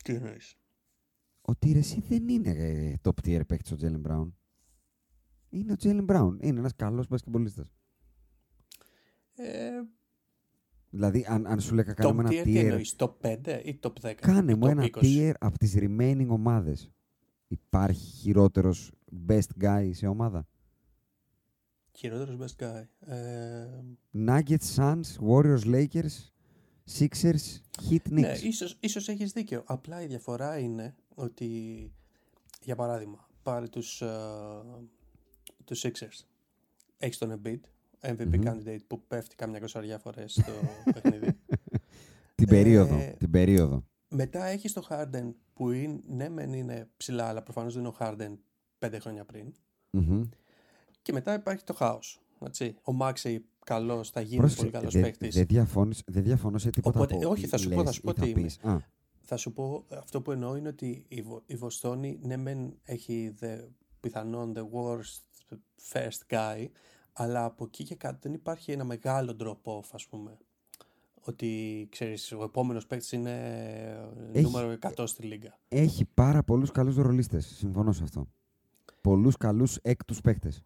Τι 0.03 0.13
εννοείς; 0.13 0.57
Ότι 1.41 1.71
ρε, 1.71 1.79
εσύ 1.79 2.03
δεν 2.07 2.27
είναι 2.27 2.49
ε, 2.49 2.93
top 3.03 3.27
tier 3.27 3.41
παίκτης 3.47 3.71
ο 3.71 3.75
Jalen 3.79 4.01
Brown. 4.11 4.31
Είναι 5.49 5.71
ο 5.71 5.75
Jalen 5.83 6.05
Brown. 6.05 6.37
Είναι 6.39 6.59
ένας 6.59 6.75
καλός 6.75 7.07
μπασκεμπολίστας. 7.07 7.73
Ε, 9.35 9.69
Δηλαδή, 10.89 11.25
αν, 11.27 11.47
αν 11.47 11.59
σου 11.61 11.73
λέγα 11.75 11.91
top 11.91 11.95
κάνουμε 11.95 12.23
tier 12.23 12.31
ένα 12.33 12.43
τι 12.43 12.51
tier, 12.51 12.63
εννοείς, 12.63 12.95
top 12.97 13.11
5 13.21 13.61
ή 13.63 13.79
top 13.81 13.93
10. 14.01 14.13
κάνε 14.13 14.51
ή 14.51 14.55
μου 14.55 14.65
top 14.65 14.69
ένα 14.69 14.83
20. 14.83 14.89
tier 15.01 15.33
από 15.39 15.57
τις 15.57 15.75
remaining 15.77 16.27
ομάδες. 16.29 16.91
Υπάρχει 17.47 18.05
χειρότερος 18.05 18.91
best 19.27 19.63
guy 19.63 19.89
σε 19.93 20.07
ομάδα; 20.07 20.47
Χειρότερος 21.91 22.37
best 22.39 22.63
guy. 22.63 22.83
Ε, 22.99 23.67
Nuggets, 24.13 24.75
Suns, 24.75 25.03
Warriors, 25.29 25.63
Lakers, 25.65 26.32
Sixers, 26.91 27.59
Heat, 27.89 27.97
Knicks. 28.09 28.11
Ναι, 28.11 28.31
ίσως, 28.43 28.77
ίσως 28.79 29.07
έχεις 29.07 29.31
δίκιο. 29.31 29.63
Απλά 29.65 30.01
η 30.01 30.05
διαφορά 30.05 30.57
είναι 30.57 30.95
ότι, 31.15 31.47
για 32.63 32.75
παράδειγμα, 32.75 33.27
πάρε 33.43 33.67
τους, 33.67 34.01
ε, 34.01 34.07
τους 35.65 35.85
Sixers. 35.85 36.25
Έχεις 36.97 37.17
τον 37.17 37.41
Embiid, 37.41 37.59
MVP 38.01 38.27
Μμμ. 38.37 38.41
candidate 38.45 38.79
που 38.87 39.01
πέφτει 39.07 39.35
κάμια 39.35 39.59
κοσαριά 39.59 39.97
φορές 39.99 40.31
στο 40.31 40.51
παιχνίδι. 40.93 41.37
την 42.35 42.47
περίοδο. 42.47 42.95
ε, 42.95 43.15
την 43.19 43.31
περίοδο. 43.31 43.83
Μετά 44.07 44.45
έχεις 44.45 44.73
το 44.73 44.87
Harden 44.89 45.31
που 45.53 45.71
είναι, 45.71 45.99
ναι 46.07 46.29
μεν 46.29 46.53
είναι 46.53 46.89
ψηλά, 46.97 47.27
αλλά 47.27 47.41
προφανώς 47.43 47.73
δεν 47.73 47.83
είναι 47.83 47.93
ο 47.93 47.95
Harden 47.99 48.37
πέντε 48.79 48.99
χρόνια 48.99 49.25
πριν. 49.25 49.53
Μμμ. 49.89 50.29
Και 51.01 51.11
μετά 51.13 51.33
υπάρχει 51.33 51.63
το 51.63 51.73
χάος. 51.73 52.21
Έτσι. 52.45 52.75
Ο 52.83 52.97
Maxey 52.99 53.37
καλός, 53.65 54.09
θα 54.09 54.21
γίνει 54.21 54.37
Πρόσεξε, 54.37 54.61
πολύ 54.61 54.71
καλός 54.77 54.93
δε- 54.93 55.01
παίκτης. 55.01 55.35
Δεν 55.35 55.45
διαφώνεις- 55.45 56.03
δεν 56.07 56.23
διαφωνώ 56.23 56.57
σε 56.57 56.69
τίποτα 56.69 56.99
Οπότε, 56.99 57.15
από 57.15 57.29
όχι, 57.29 57.47
θα 57.47 57.57
σου 57.57 57.69
πω, 57.69 57.75
θα 57.75 57.83
λες 57.83 57.95
σου 57.95 58.01
πω 58.01 58.09
ή 58.09 58.13
θα 58.19 58.23
τι 58.23 58.29
είναι. 58.29 58.41
πεις. 58.41 58.59
Α, 58.63 58.77
Θα 59.25 59.37
σου 59.37 59.53
πω, 59.53 59.85
αυτό 59.89 60.21
που 60.21 60.31
εννοώ 60.31 60.55
είναι 60.55 60.67
ότι 60.67 61.05
η, 61.07 61.21
Βο- 61.21 61.43
η 61.45 61.55
Βοστόνη 61.55 62.19
ναι 62.21 62.37
μεν 62.37 62.73
έχει 62.83 63.33
the, 63.41 63.59
πιθανόν 63.99 64.53
the 64.55 64.61
worst 64.61 65.57
first 65.93 66.33
guy, 66.35 66.67
αλλά 67.13 67.45
από 67.45 67.63
εκεί 67.65 67.83
και 67.83 67.95
κάτω 67.95 68.17
δεν 68.21 68.33
υπάρχει 68.33 68.71
ένα 68.71 68.83
μεγάλο 68.83 69.35
drop 69.39 69.71
off 69.73 69.85
ας 69.91 70.07
πούμε. 70.07 70.37
Ότι 71.25 71.87
ξέρεις, 71.91 72.31
ο 72.31 72.43
επόμενος 72.43 72.87
παίκτης 72.87 73.11
είναι 73.11 73.31
Έχει- 74.31 74.43
νούμερο 74.43 74.69
100 74.71 75.07
στη 75.07 75.23
λίγα. 75.23 75.57
έχει 75.67 76.05
πάρα 76.13 76.43
πολλούς 76.43 76.71
καλούς 76.71 76.95
ρολίστες. 76.95 77.45
Συμφωνώ 77.45 77.91
σε 77.91 78.03
αυτό. 78.03 78.27
Πολλούς 79.01 79.37
καλούς 79.37 79.77
έκτους 79.81 80.21
παίκτες. 80.21 80.63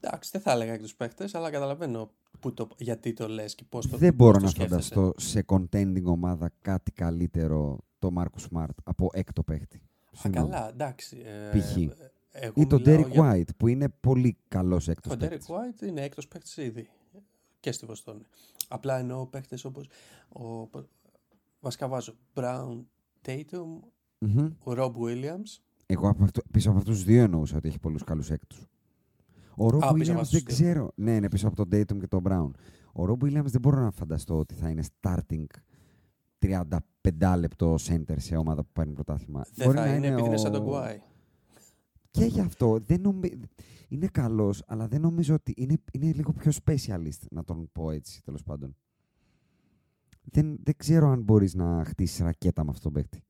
Εντάξει, 0.00 0.30
δεν 0.32 0.40
θα 0.40 0.52
έλεγα 0.52 0.72
εκ 0.72 0.80
τους 0.80 0.94
παίκτες, 0.94 1.34
αλλά 1.34 1.50
καταλαβαίνω 1.50 2.10
που 2.40 2.54
το, 2.54 2.68
γιατί 2.76 3.12
το 3.12 3.28
λες 3.28 3.54
και 3.54 3.64
πώς 3.68 3.88
το 3.88 3.96
Δεν 3.96 4.08
πώς 4.08 4.16
μπορώ 4.16 4.38
το 4.38 4.44
να 4.44 4.50
σκέφτεσαι. 4.50 4.94
φανταστώ 4.94 5.12
σε 5.20 5.44
contending 5.46 6.04
ομάδα 6.04 6.52
κάτι 6.62 6.92
καλύτερο 6.92 7.78
το 7.98 8.10
Marcus 8.16 8.46
Smart 8.52 8.74
από 8.84 9.08
έκτο 9.12 9.42
παίκτη. 9.42 9.76
Α, 9.76 10.10
Συγγνώμη. 10.20 10.50
καλά, 10.50 10.68
εντάξει. 10.68 11.22
ε, 11.52 11.58
Π.χ. 11.58 11.76
εγώ 12.30 12.52
Ή 12.56 12.66
τον 12.66 12.80
μιλάω 12.86 13.00
Derek 13.06 13.10
για- 13.10 13.32
White 13.34 13.56
που 13.56 13.68
είναι 13.68 13.88
πολύ 13.88 14.36
καλός 14.48 14.88
έκτος 14.88 15.12
Ο 15.12 15.14
Derek 15.14 15.18
παίκτης. 15.28 15.46
White 15.48 15.82
είναι 15.82 16.02
έκτος 16.02 16.28
παίκτης 16.28 16.56
ήδη 16.56 16.88
και 17.60 17.72
στη 17.72 17.86
Βοστόνη. 17.86 18.22
Απλά 18.68 18.98
εννοώ 18.98 19.26
παίχτες 19.26 19.64
όπως. 19.64 19.88
Ο... 20.28 20.68
Βασικά 21.60 21.88
βάζω 21.88 22.14
Brown, 22.34 22.82
Tatum, 23.26 23.66
Μμμ. 24.18 24.46
ο 24.64 24.72
Rob 24.76 24.92
Williams. 24.92 25.58
Εγώ 25.86 26.08
από 26.08 26.24
αυτό, 26.24 26.42
πίσω 26.50 26.68
από 26.70 26.78
αυτούς 26.78 26.94
τους 26.94 27.04
δύο 27.04 27.22
εννοούσα 27.22 27.56
ότι 27.56 27.68
έχει 27.68 27.78
πολλούς 27.78 28.04
καλούς 28.04 28.30
έκτους. 28.30 28.66
Ο 29.58 29.70
Ρομπ 29.70 29.82
Α, 29.84 29.92
πίσω 29.92 30.10
από 30.12 30.20
Williams 30.20 30.22
αυτούς 30.22 30.30
δεν 30.40 30.44
τους 30.44 30.56
δύο. 30.56 30.66
ξέρω. 30.72 30.90
Ναι, 30.94 31.14
είναι 31.14 31.28
πίσω 31.28 31.46
από 31.48 31.56
τον 31.56 31.68
Dayton 31.72 31.98
και 32.00 32.06
τον 32.06 32.22
Brown. 32.28 32.50
Ο 32.92 33.04
Ρομπ 33.04 33.22
Williams 33.24 33.44
δεν 33.44 33.60
μπορώ 33.60 33.80
να 33.80 33.90
φανταστώ 33.90 34.38
ότι 34.38 34.54
θα 34.54 34.68
είναι 34.70 34.82
starting 35.00 35.44
35 36.38 37.34
λεπτό 37.38 37.74
center 37.74 38.14
σε 38.16 38.36
ομάδα 38.36 38.62
που 38.62 38.70
παίρνει 38.72 38.92
πρωτάθλημα. 38.92 39.46
Δεν 39.54 39.66
Μπορεί 39.66 39.78
θα 39.78 39.84
να 39.86 39.94
είναι 39.94 40.06
επειδή 40.06 40.26
είναι 40.26 40.36
σαν 40.36 40.54
ο- 40.54 40.58
τον 40.58 40.68
Guai. 40.70 40.96
Και 42.10 42.24
γι' 42.24 42.40
αυτό 42.40 42.78
δεν 42.78 43.00
νομι... 43.00 43.40
είναι 43.88 44.06
καλός, 44.06 44.62
αλλά 44.66 44.88
δεν 44.88 45.00
νομίζω 45.00 45.34
ότι 45.34 45.54
είναι, 45.56 45.76
είναι 45.92 46.12
λίγο 46.12 46.32
πιο 46.32 46.52
specialist, 46.64 47.26
να 47.30 47.44
τον 47.44 47.68
πω 47.72 47.90
έτσι 47.90 48.22
τέλος 48.22 48.42
πάντων. 48.42 48.76
Δεν, 50.22 50.58
δεν 50.62 50.74
ξέρω 50.76 51.08
αν 51.08 51.22
μπορείς 51.22 51.54
να 51.54 51.84
χτίσεις 51.84 52.18
ρακέτα 52.18 52.64
με 52.64 52.70
αυτόν 52.70 52.92
τον 52.92 53.02
παίκτη. 53.02 53.22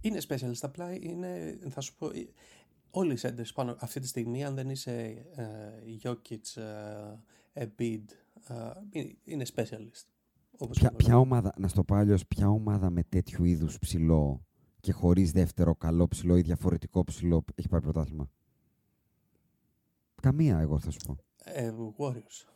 Είναι 0.00 0.18
specialist, 0.28 0.58
απλά 0.62 0.92
είναι, 1.00 1.58
θα 1.68 1.80
σου 1.80 1.94
πω, 1.96 2.06
ε, 2.06 2.28
όλοι 2.90 3.12
οι 3.12 3.18
centers 3.22 3.50
πάνω 3.54 3.76
αυτή 3.80 4.00
τη 4.00 4.06
στιγμή, 4.06 4.44
αν 4.44 4.54
δεν 4.54 4.70
είσαι 4.70 4.92
ε, 5.34 5.46
Jokic, 6.02 6.62
ε, 7.54 7.64
Embiid, 7.64 8.04
ε, 8.48 8.54
είναι- 8.90 9.16
είναι 9.24 9.44
specialist. 9.54 10.06
Όπως 10.60 10.78
Ποια, 10.78 10.88
και 10.88 10.96
ποια 10.96 11.12
εγώ. 11.12 11.20
ομάδα, 11.20 11.54
να 11.58 11.68
στο 11.68 11.84
πω 11.84 11.94
αλλιώς, 11.94 12.26
ποια 12.26 12.48
ομάδα 12.48 12.90
με 12.90 13.02
τέτοιου 13.02 13.44
είδους 13.44 13.78
ψηλό 13.78 14.42
και 14.80 14.92
χωρίς 14.92 15.32
δεύτερο 15.32 15.74
καλό 15.74 16.08
ψηλό 16.08 16.36
ή 16.36 16.40
διαφορετικό 16.42 17.04
ψηλό 17.04 17.44
έχει 17.54 17.68
πάρει 17.68 17.82
πρωτάθλημα; 17.82 18.30
Καμία, 20.22 20.58
εγώ 20.58 20.78
θα 20.78 20.90
σου 20.90 20.98
πω. 21.06 21.16
Ε, 21.44 21.72
Warriors. 21.98 22.48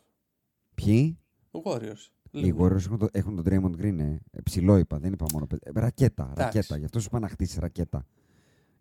Ποιοι; 0.75 1.17
Warriors. 1.63 2.07
Οι 2.31 2.39
Λέμε. 2.39 2.59
Warriors 2.63 2.75
έχουν, 2.85 2.97
το, 2.97 3.07
έχουν 3.11 3.35
τον 3.35 3.45
Draymond 3.47 3.81
Green, 3.81 3.99
ε. 3.99 4.03
Ε, 4.31 4.41
Ψηλό 4.43 4.77
είπα, 4.77 4.99
δεν 4.99 5.13
είπα 5.13 5.25
μόνο. 5.33 5.47
παι- 5.47 5.67
ε, 5.67 5.71
ρακέτα, 5.79 6.23
Εντάξει. 6.23 6.43
ρακέτα. 6.57 6.77
Γι' 6.77 6.85
αυτό 6.85 6.99
σου 6.99 7.07
είπα 7.09 7.19
να 7.19 7.27
χτίσεις 7.27 7.57
ρακέτα. 7.57 8.05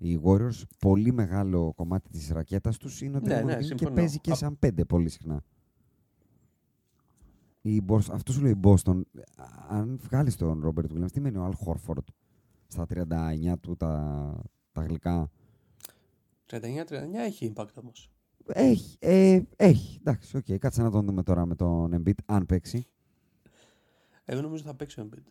Οι 0.04 0.20
Warriors, 0.24 0.62
πολύ 0.78 1.12
μεγάλο 1.12 1.72
κομμάτι 1.76 2.08
της 2.08 2.28
ρακέτας 2.30 2.76
τους 2.78 3.00
είναι 3.02 3.16
ο 3.16 3.20
Ναι, 3.20 3.40
Draymond 3.40 3.44
ναι, 3.44 3.54
Green 3.54 3.58
και 3.58 3.64
συμφωνώ. 3.64 3.94
παίζει 3.94 4.18
και 4.18 4.30
Α- 4.30 4.34
σαν 4.34 4.58
πέντε 4.58 4.84
πολύ 4.84 5.08
συχνά. 5.08 5.42
Η 7.60 7.82
Boston, 7.88 8.10
αυτό 8.12 8.32
σου 8.32 8.40
λέει 8.42 8.52
η 8.52 8.60
Boston. 8.62 9.00
Αν 9.68 9.98
βγάλεις 10.02 10.36
τον 10.36 10.62
Robert 10.64 10.92
Williams, 10.92 11.12
τι 11.12 11.20
μένει 11.20 11.36
ο 11.36 11.48
Al 11.52 11.66
Horford 11.66 12.04
στα 12.66 12.86
39 12.86 13.58
του 13.60 13.76
τα, 13.76 14.42
τα 14.72 14.82
γλυκά; 14.82 15.30
39-39 16.50 16.56
έχει 17.12 17.52
impact 17.56 17.74
όμως. 17.82 18.10
Έχει, 18.46 18.96
ε, 19.00 19.40
έχει. 19.56 19.98
Εντάξει, 20.00 20.36
οκ. 20.36 20.44
Κάτσε 20.58 20.82
να 20.82 20.90
τον 20.90 21.06
δούμε 21.06 21.22
τώρα 21.22 21.46
με 21.46 21.54
τον 21.54 21.92
Embiid, 22.02 22.14
αν 22.26 22.46
παίξει. 22.46 22.86
Εγώ 24.24 24.40
νομίζω 24.40 24.62
θα 24.64 24.74
παίξει 24.74 25.00
ο 25.00 25.08
Embiid. 25.10 25.22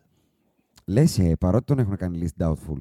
Λες, 0.84 1.18
ε, 1.18 1.36
παρότι 1.36 1.64
τον 1.64 1.78
έχουν 1.78 1.96
κάνει 1.96 2.22
list 2.36 2.42
doubtful. 2.44 2.78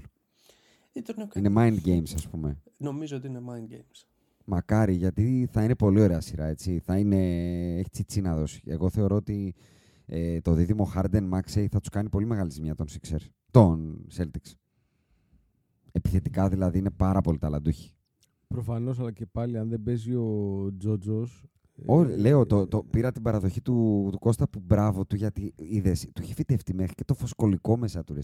Ή 0.93 1.01
τον 1.01 1.15
έχω 1.17 1.27
κάνει- 1.27 1.45
Είναι 1.47 1.55
mind 1.83 1.87
games, 1.87 2.11
ας 2.15 2.27
πούμε. 2.29 2.61
Νομίζω 2.77 3.17
ότι 3.17 3.27
είναι 3.27 3.41
mind 3.49 3.73
games. 3.73 4.05
Μακάρι, 4.45 4.93
γιατί 4.93 5.47
θα 5.51 5.63
είναι 5.63 5.75
πολύ 5.75 6.01
ωραία 6.01 6.21
σειρά, 6.21 6.45
έτσι. 6.45 6.79
Θα 6.79 6.97
είναι... 6.97 7.17
Έχει 7.77 7.89
τσιτσί 7.89 8.21
να 8.21 8.35
δώσει. 8.35 8.61
Εγώ 8.65 8.89
θεωρώ 8.89 9.15
ότι 9.15 9.53
ε, 10.05 10.41
το 10.41 10.53
δίδυμο 10.53 10.91
Harden 10.95 11.29
Maxey 11.33 11.65
θα 11.71 11.79
τους 11.79 11.89
κάνει 11.89 12.09
πολύ 12.09 12.25
μεγάλη 12.25 12.51
ζημιά 12.51 12.75
των 12.75 12.87
Sixers. 12.87 13.25
Των 13.51 14.05
Celtics. 14.17 14.51
Επιθετικά 15.91 16.49
δηλαδή 16.49 16.77
είναι 16.77 16.91
πάρα 16.91 17.21
πολύ 17.21 17.37
ταλαντούχοι. 17.37 17.93
Προφανώς, 18.47 18.99
αλλά 18.99 19.11
και 19.11 19.25
πάλι 19.25 19.57
αν 19.57 19.69
δεν 19.69 19.83
παίζει 19.83 20.15
ο 20.15 20.69
Τζότζος... 20.77 21.43
Ω, 21.85 22.01
ε, 22.03 22.15
λέω, 22.15 22.45
το, 22.45 22.67
το, 22.67 22.83
πήρα 22.83 23.11
την 23.11 23.21
παραδοχή 23.21 23.61
του, 23.61 24.07
του 24.11 24.19
Κώστα 24.19 24.49
που 24.49 24.59
μπράβο 24.59 25.05
του 25.05 25.15
γιατί 25.15 25.53
είδες, 25.55 26.09
του 26.13 26.21
έχει 26.21 26.33
φυτευτεί 26.33 26.73
μέχρι 26.73 26.93
και 26.95 27.03
το 27.03 27.13
φωσκολικό 27.13 27.77
μέσα 27.77 28.03
του 28.03 28.13
ρε, 28.13 28.21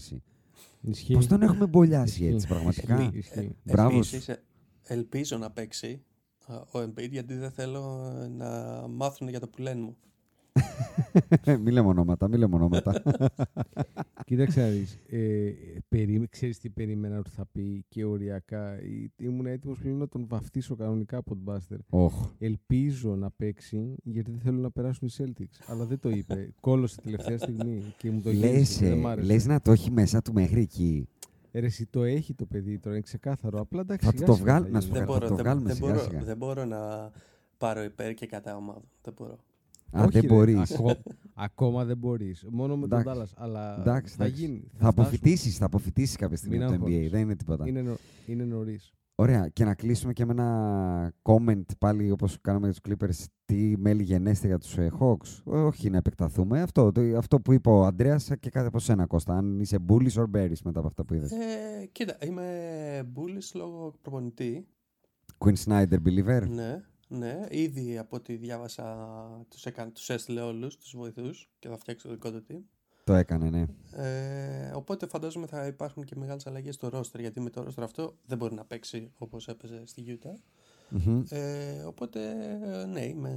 εσύ. 0.82 0.90
Ισχύει. 0.90 1.12
Πώς 1.14 1.26
τον 1.26 1.42
έχουμε 1.42 1.66
μπολιάσει 1.66 2.12
Ισχύει. 2.12 2.34
έτσι 2.34 2.46
πραγματικά; 2.46 3.00
Ισχύει, 3.02 3.18
ισχύει. 3.18 3.56
Μπράβο 3.62 3.96
Επίσης, 3.96 4.28
ε, 4.28 4.42
ελπίζω 4.82 5.36
να 5.36 5.50
παίξει 5.50 6.02
α, 6.46 6.54
ο 6.56 6.78
Embiid 6.78 7.10
γιατί 7.10 7.34
δεν 7.34 7.50
θέλω 7.50 8.12
ε, 8.22 8.28
να 8.28 8.48
μάθουν 8.88 9.28
για 9.28 9.40
το 9.40 9.48
που 9.48 9.62
λένε 9.62 9.80
μου. 9.80 9.96
Μη 11.64 11.70
λέμε 11.70 11.88
ονόματα, 11.88 12.28
μη 12.28 12.36
λέμε 12.36 12.54
ονόματα. 12.54 13.02
Κοίταξε 14.24 14.60
να 14.60 14.68
δεις. 14.68 14.98
Ε, 15.08 15.50
περί, 15.88 16.26
ξέρεις 16.30 16.58
τι 16.58 16.68
περίμενα 16.70 17.18
ότι 17.18 17.30
θα 17.30 17.46
πει 17.52 17.84
και 17.88 18.04
οριακά. 18.04 18.82
Ή- 18.82 19.12
Ήμουν 19.16 19.46
έτοιμος 19.46 19.78
πλέον 19.78 19.96
να 19.96 20.08
τον 20.08 20.24
βαφτίσω 20.28 20.76
κανονικά 20.76 21.16
από 21.16 21.28
τον 21.28 21.38
Μπάστερ. 21.42 21.78
Όχ. 21.88 22.30
Ελπίζω 22.38 23.16
να 23.16 23.30
παίξει 23.30 23.94
γιατί 24.02 24.30
δεν 24.30 24.40
θέλω 24.40 24.58
να 24.58 24.70
περάσουν 24.70 25.08
οι 25.08 25.12
Celtics. 25.18 25.62
Αλλά 25.66 25.84
δεν 25.84 25.98
το 26.00 26.10
είπε. 26.10 26.48
Κόλωσε 26.60 27.00
τελευταία 27.00 27.38
στιγμή 27.38 27.94
και 27.96 28.10
μου 28.10 28.20
το 28.20 28.30
Λες, 28.32 28.38
γύρισε. 28.50 28.86
ε, 28.86 28.88
Δεν 28.88 28.98
μ' 28.98 29.06
άρεσε. 29.06 29.32
λες 29.32 29.46
να 29.46 29.60
το 29.60 29.72
έχει 29.72 29.90
μέσα 29.90 30.22
του 30.22 30.32
μέχρι 30.32 30.60
εκεί. 30.60 31.08
Ε, 31.52 31.60
Ρε, 31.60 31.66
εσύ 31.66 31.86
το 31.86 32.02
έχει 32.04 32.34
το 32.34 32.44
παιδί 32.46 32.78
τώρα, 32.78 32.94
είναι 32.94 33.04
ξεκάθαρο. 33.04 33.60
Απλά 33.60 33.80
εντάξει. 33.80 34.06
Θα 34.06 34.12
σιγά 34.12 34.26
το 34.26 34.32
σιγά 34.32 34.44
βγάλ- 34.44 34.64
θα 34.64 34.70
να 34.70 34.80
σου 34.80 34.88
γίνει. 34.92 35.04
πω 35.04 35.12
Δεν 35.12 35.20
θα 35.20 35.26
μπορώ, 35.26 35.28
το 35.28 35.34
δεν, 35.34 35.44
βγάλουμε 35.44 35.66
δεν 35.66 35.76
σιγά 35.76 35.88
μπορώ, 35.92 36.02
σιγά. 36.04 36.22
δεν 36.24 36.36
μπορώ 36.36 36.64
να 36.64 37.10
πάρω 37.58 37.82
υπέρ 37.82 38.14
και 38.14 38.26
κατά 38.26 38.56
ομάδα. 38.56 38.82
Δεν 39.02 39.14
μπορώ. 39.16 39.38
Α, 39.92 40.00
Όχι, 40.02 40.10
δεν 40.10 40.20
ρε, 40.22 40.28
μπορείς. 40.28 40.72
ακό- 40.72 41.02
ακόμα 41.34 41.84
δεν 41.84 41.96
μπορείς. 41.96 42.44
Μόνο 42.50 42.76
με 42.76 42.88
τον 42.88 42.98
Εντάξει. 43.00 43.20
Dallas. 43.22 43.32
Αλλά 43.36 43.80
Εντάξει, 43.80 44.14
θα 44.16 44.24
εντάξει. 44.24 44.44
γίνει. 44.44 44.58
Θα 44.60 44.68
φτάσουμε. 44.78 45.02
αποφυτίσεις, 45.02 45.56
θα 45.58 45.64
αποφυτίσεις 45.64 46.16
κάποια 46.16 46.36
στιγμή 46.36 46.56
Μην 46.56 46.66
από 46.66 46.72
το 46.72 46.78
NBA. 46.78 46.86
αγχώνεσαι. 46.86 47.10
Δεν 47.10 47.20
είναι 47.20 47.36
τίποτα. 47.36 47.68
Είναι, 47.68 47.82
νο, 47.82 47.96
είναι 48.26 48.44
νωρίς. 48.44 48.92
Ωραία. 49.14 49.48
Και 49.48 49.64
να 49.64 49.74
κλείσουμε 49.74 50.12
και 50.12 50.24
με 50.24 50.32
ένα 50.32 51.12
comment 51.22 51.62
πάλι 51.78 52.10
όπως 52.10 52.38
κάναμε 52.40 52.68
για 52.70 52.80
τους 52.80 52.92
Clippers. 52.92 53.24
Τι 53.44 53.74
μέλη 53.78 54.02
γενέστε 54.02 54.46
για 54.46 54.58
τους 54.58 54.76
ε, 54.78 54.90
Hawks. 55.00 55.40
Όχι 55.44 55.90
να 55.90 55.96
επεκταθούμε. 55.96 56.60
Αυτό, 56.62 56.92
το, 56.92 57.00
αυτό 57.16 57.40
που 57.40 57.52
είπε 57.52 57.68
ο 57.68 57.84
Αντρέας 57.84 58.30
και 58.40 58.50
κάτι 58.50 58.66
από 58.66 58.78
σένα 58.78 59.06
Κώστα. 59.06 59.36
Αν 59.36 59.60
είσαι 59.60 59.78
bullish 59.88 60.12
or 60.14 60.24
bearish 60.34 60.60
μετά 60.64 60.78
από 60.78 60.86
αυτά 60.88 61.04
που 61.04 61.14
είδες. 61.14 61.30
Ε, 61.30 61.86
κοίτα, 61.92 62.16
είμαι 62.26 62.44
bullish 63.14 63.50
λόγω 63.54 63.94
προπονητή. 64.02 64.66
Quinn 65.38 65.54
Snyder 65.64 65.98
believer. 66.06 66.48
Ναι, 66.48 66.82
ναι. 67.08 67.46
Ήδη 67.50 67.98
από 67.98 68.16
ό,τι 68.16 68.36
διάβασα 68.36 69.46
τους, 69.50 69.66
έκανε, 69.66 69.90
τους 69.90 70.10
έστειλε 70.10 70.40
όλους, 70.40 70.76
τους 70.76 70.96
βοηθούς 70.96 71.50
και 71.58 71.68
θα 71.68 71.76
φτιάξει 71.78 72.06
το 72.06 72.12
δικό 72.12 72.30
του 72.32 72.44
team. 72.50 72.60
Το 73.04 73.14
έκανε, 73.14 73.50
ναι. 73.50 73.66
Ε, 73.92 74.70
οπότε 74.74 75.06
φαντάζομαι 75.06 75.46
θα 75.46 75.66
υπάρχουν 75.66 76.04
και 76.04 76.16
μεγάλες 76.16 76.46
αλλαγές 76.46 76.74
στο 76.74 76.88
roster 76.92 77.18
γιατί 77.20 77.40
με 77.40 77.50
το 77.50 77.66
roster 77.66 77.82
αυτό 77.82 78.16
δεν 78.26 78.38
μπορεί 78.38 78.54
να 78.54 78.64
παίξει 78.64 79.12
όπως 79.18 79.48
έπαιζε 79.48 79.82
στη 79.86 80.18
Utah. 80.22 80.40
Μμμ. 80.90 81.22
Ε, 81.28 81.82
οπότε 81.82 82.30
ε, 82.62 82.84
ναι, 82.84 83.04
είμαι... 83.04 83.28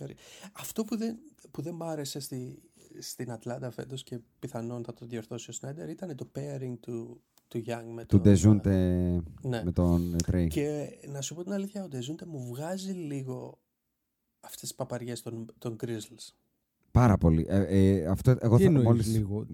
είμαι- 0.00 0.16
Αυτό 0.52 0.84
που 0.84 0.96
δεν, 0.96 1.18
που 1.50 1.62
δεν 1.62 1.74
μ' 1.74 1.82
άρεσε 1.82 2.20
στη, 2.20 2.62
στην 2.98 3.30
Ατλάντα 3.30 3.70
φέτος 3.70 4.02
και 4.02 4.20
πιθανόν 4.38 4.84
θα 4.84 4.92
το 4.94 5.06
διορθώσει 5.06 5.50
ο 5.50 5.52
Σνάιντερ 5.52 5.88
ήταν 5.88 6.16
το 6.16 6.30
pairing 6.34 6.74
του, 6.80 7.22
του 7.58 7.64
Young 7.66 7.84
με 7.94 8.00
Του 8.04 8.06
τον... 8.06 8.20
Ντεζούντε 8.20 8.76
Ναι. 9.42 9.62
με 9.64 9.72
τον 9.72 10.16
Τρέι. 10.26 10.46
Και 10.48 10.88
να 11.08 11.20
σου 11.20 11.34
πω 11.34 11.42
την 11.42 11.52
αλήθεια, 11.52 11.84
ο 11.84 11.88
Ντεζούντε 11.88 12.24
μου 12.26 12.46
βγάζει 12.46 12.92
λίγο 12.92 13.58
αυτές 14.40 14.60
τις 14.60 14.74
παπαριές 14.74 15.22
των, 15.22 15.46
των 15.58 15.76
Grizzlies. 15.84 16.32
Πάρα 16.90 17.18
πολύ. 17.18 17.46
Ε, 17.48 17.62
ε, 17.68 18.06
αυτό 18.06 18.34
εγώ 18.40 18.56
Τι 18.56 18.62
θα 18.62 18.68
εννοείς 18.68 18.84
μόλις... 18.86 19.06
λίγο; 19.06 19.46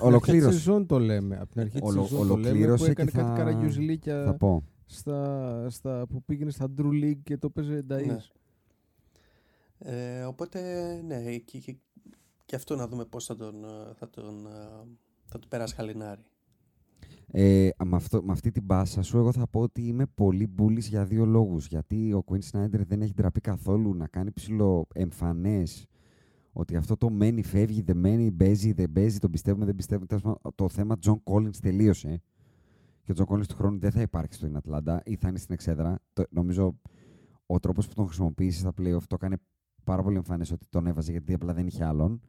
Ολοκλήρωσε. 0.00 0.48
Τη 0.48 0.54
σεζόν 0.54 0.86
το 0.86 0.98
λέμε. 0.98 1.36
Από 1.36 1.50
την 1.50 1.60
αρχή 1.60 1.78
τη 1.80 1.86
Ολο- 1.86 2.02
σεζόν 2.02 2.18
το 2.18 2.24
λέμε 2.24 2.40
που 2.40 2.48
ολοκλήρωσε 2.48 2.90
έκανε 2.90 3.10
και 3.10 3.16
κάτι 3.16 3.28
θα- 3.30 3.36
καραγιουζιλίκια 3.36 4.24
Θα 4.24 4.34
πω. 4.34 4.64
στα, 4.86 5.66
στα, 5.70 6.06
που 6.06 6.22
πήγαινε 6.22 6.50
στα 6.50 6.72
Drew 6.78 6.90
League 7.04 7.18
και 7.22 7.36
το 7.36 7.46
έπαιζε 7.46 7.84
Νταΐς. 7.88 8.06
Ναι. 8.06 8.16
Ε, 9.78 10.22
οπότε 10.24 10.60
ναι, 11.06 11.36
και, 11.36 11.58
και, 11.58 11.76
και 12.44 12.56
αυτό 12.56 12.76
να 12.76 12.88
δούμε 12.88 13.04
πώς 13.04 13.24
θα 13.24 13.36
τον, 13.36 13.64
ε, 13.64 13.68
θα 13.94 14.10
τον, 14.10 14.46
ε, 14.46 14.50
θα 15.24 15.38
τον 15.38 15.48
περάσει 15.48 15.74
χαλινάρι. 15.74 16.24
Ε, 17.38 17.68
με, 17.84 17.96
αυτό, 17.96 18.22
με 18.22 18.32
αυτή 18.32 18.50
την 18.50 18.66
πάσα 18.66 19.02
σου, 19.02 19.18
εγώ 19.18 19.32
θα 19.32 19.46
πω 19.46 19.60
ότι 19.60 19.82
είμαι 19.82 20.06
πολύ 20.06 20.54
bullish 20.58 20.78
για 20.78 21.04
δύο 21.04 21.26
λόγους. 21.26 21.66
Γιατί 21.66 22.12
ο 22.12 22.24
Quinn 22.26 22.50
Snyder 22.50 22.80
δεν 22.86 23.02
έχει 23.02 23.12
ντραπεί 23.14 23.40
καθόλου 23.40 23.94
να 23.94 24.06
κάνει 24.06 24.30
ψιλοεμφανές 24.30 25.86
ότι 26.52 26.76
αυτό 26.76 26.96
το 26.96 27.10
μένει, 27.10 27.42
φεύγει, 27.42 27.82
δεν 27.82 27.96
μένει, 27.96 28.30
παίζει, 28.30 28.72
δεν 28.72 28.92
παίζει, 28.92 29.18
τον 29.18 29.30
πιστεύουμε, 29.30 29.64
δεν 29.64 29.74
πιστεύουμε. 29.74 30.06
Τέλος 30.06 30.22
πάντων, 30.22 30.38
Το 30.54 30.68
θέμα 30.68 30.96
John 31.06 31.16
Collins 31.24 31.56
τελείωσε. 31.56 32.22
Και 33.02 33.12
ο 33.12 33.14
John 33.18 33.34
Collins 33.34 33.46
του 33.46 33.56
χρόνου 33.56 33.78
δεν 33.78 33.90
θα 33.90 34.00
υπάρχει 34.00 34.34
στην 34.34 34.56
Ατλάντα 34.56 35.02
ή 35.04 35.16
θα 35.16 35.28
είναι 35.28 35.38
στην 35.38 35.54
Εξέδρα. 35.54 35.98
Το, 36.12 36.24
νομίζω 36.30 36.80
ο 37.46 37.58
τρόπος 37.58 37.88
που 37.88 37.94
τον 37.94 38.06
χρησιμοποίησε 38.06 38.58
στα 38.58 38.70
playoff 38.70 39.02
το 39.06 39.14
έκανε 39.14 39.36
πάρα 39.84 40.02
πολύ 40.02 40.16
εμφανές 40.16 40.52
ότι 40.52 40.66
τον 40.68 40.86
έβαζε 40.86 41.10
γιατί 41.10 41.34
απλά 41.34 41.54
δεν 41.54 41.66
είχε 41.66 41.84
άλλον. 41.84 42.20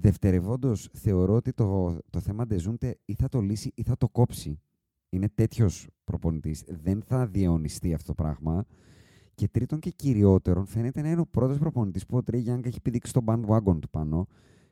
Δευτερευόντως, 0.00 0.88
θεωρώ 0.92 1.34
ότι 1.34 1.52
το, 1.52 1.98
το 2.10 2.20
θέμα 2.20 2.46
Ντεζούντε 2.46 2.98
ή 3.04 3.14
θα 3.14 3.28
το 3.28 3.40
λύσει 3.40 3.72
ή 3.74 3.82
θα 3.82 3.96
το 3.96 4.08
κόψει. 4.08 4.60
Είναι 5.08 5.28
τέτοιος 5.28 5.88
προπονητής. 6.04 6.64
Δεν 6.82 7.02
θα 7.06 7.26
διαιωνιστεί 7.26 7.94
αυτό 7.94 8.14
το 8.14 8.22
πράγμα. 8.22 8.64
Και 9.34 9.48
τρίτον 9.48 9.78
και 9.78 9.90
κυριότερον, 9.90 10.66
φαίνεται 10.66 11.02
να 11.02 11.10
είναι 11.10 11.20
ο 11.20 11.26
πρώτος 11.26 11.58
προπονητής 11.58 12.06
που 12.06 12.16
ο 12.16 12.22
Τρέι 12.22 12.40
Γιάνγκ 12.40 12.66
έχει 12.66 12.80
πηδήξει 12.80 13.10
στο 13.10 13.20
bandwagon 13.26 13.78
του 13.80 13.90
πάνω. 13.90 14.26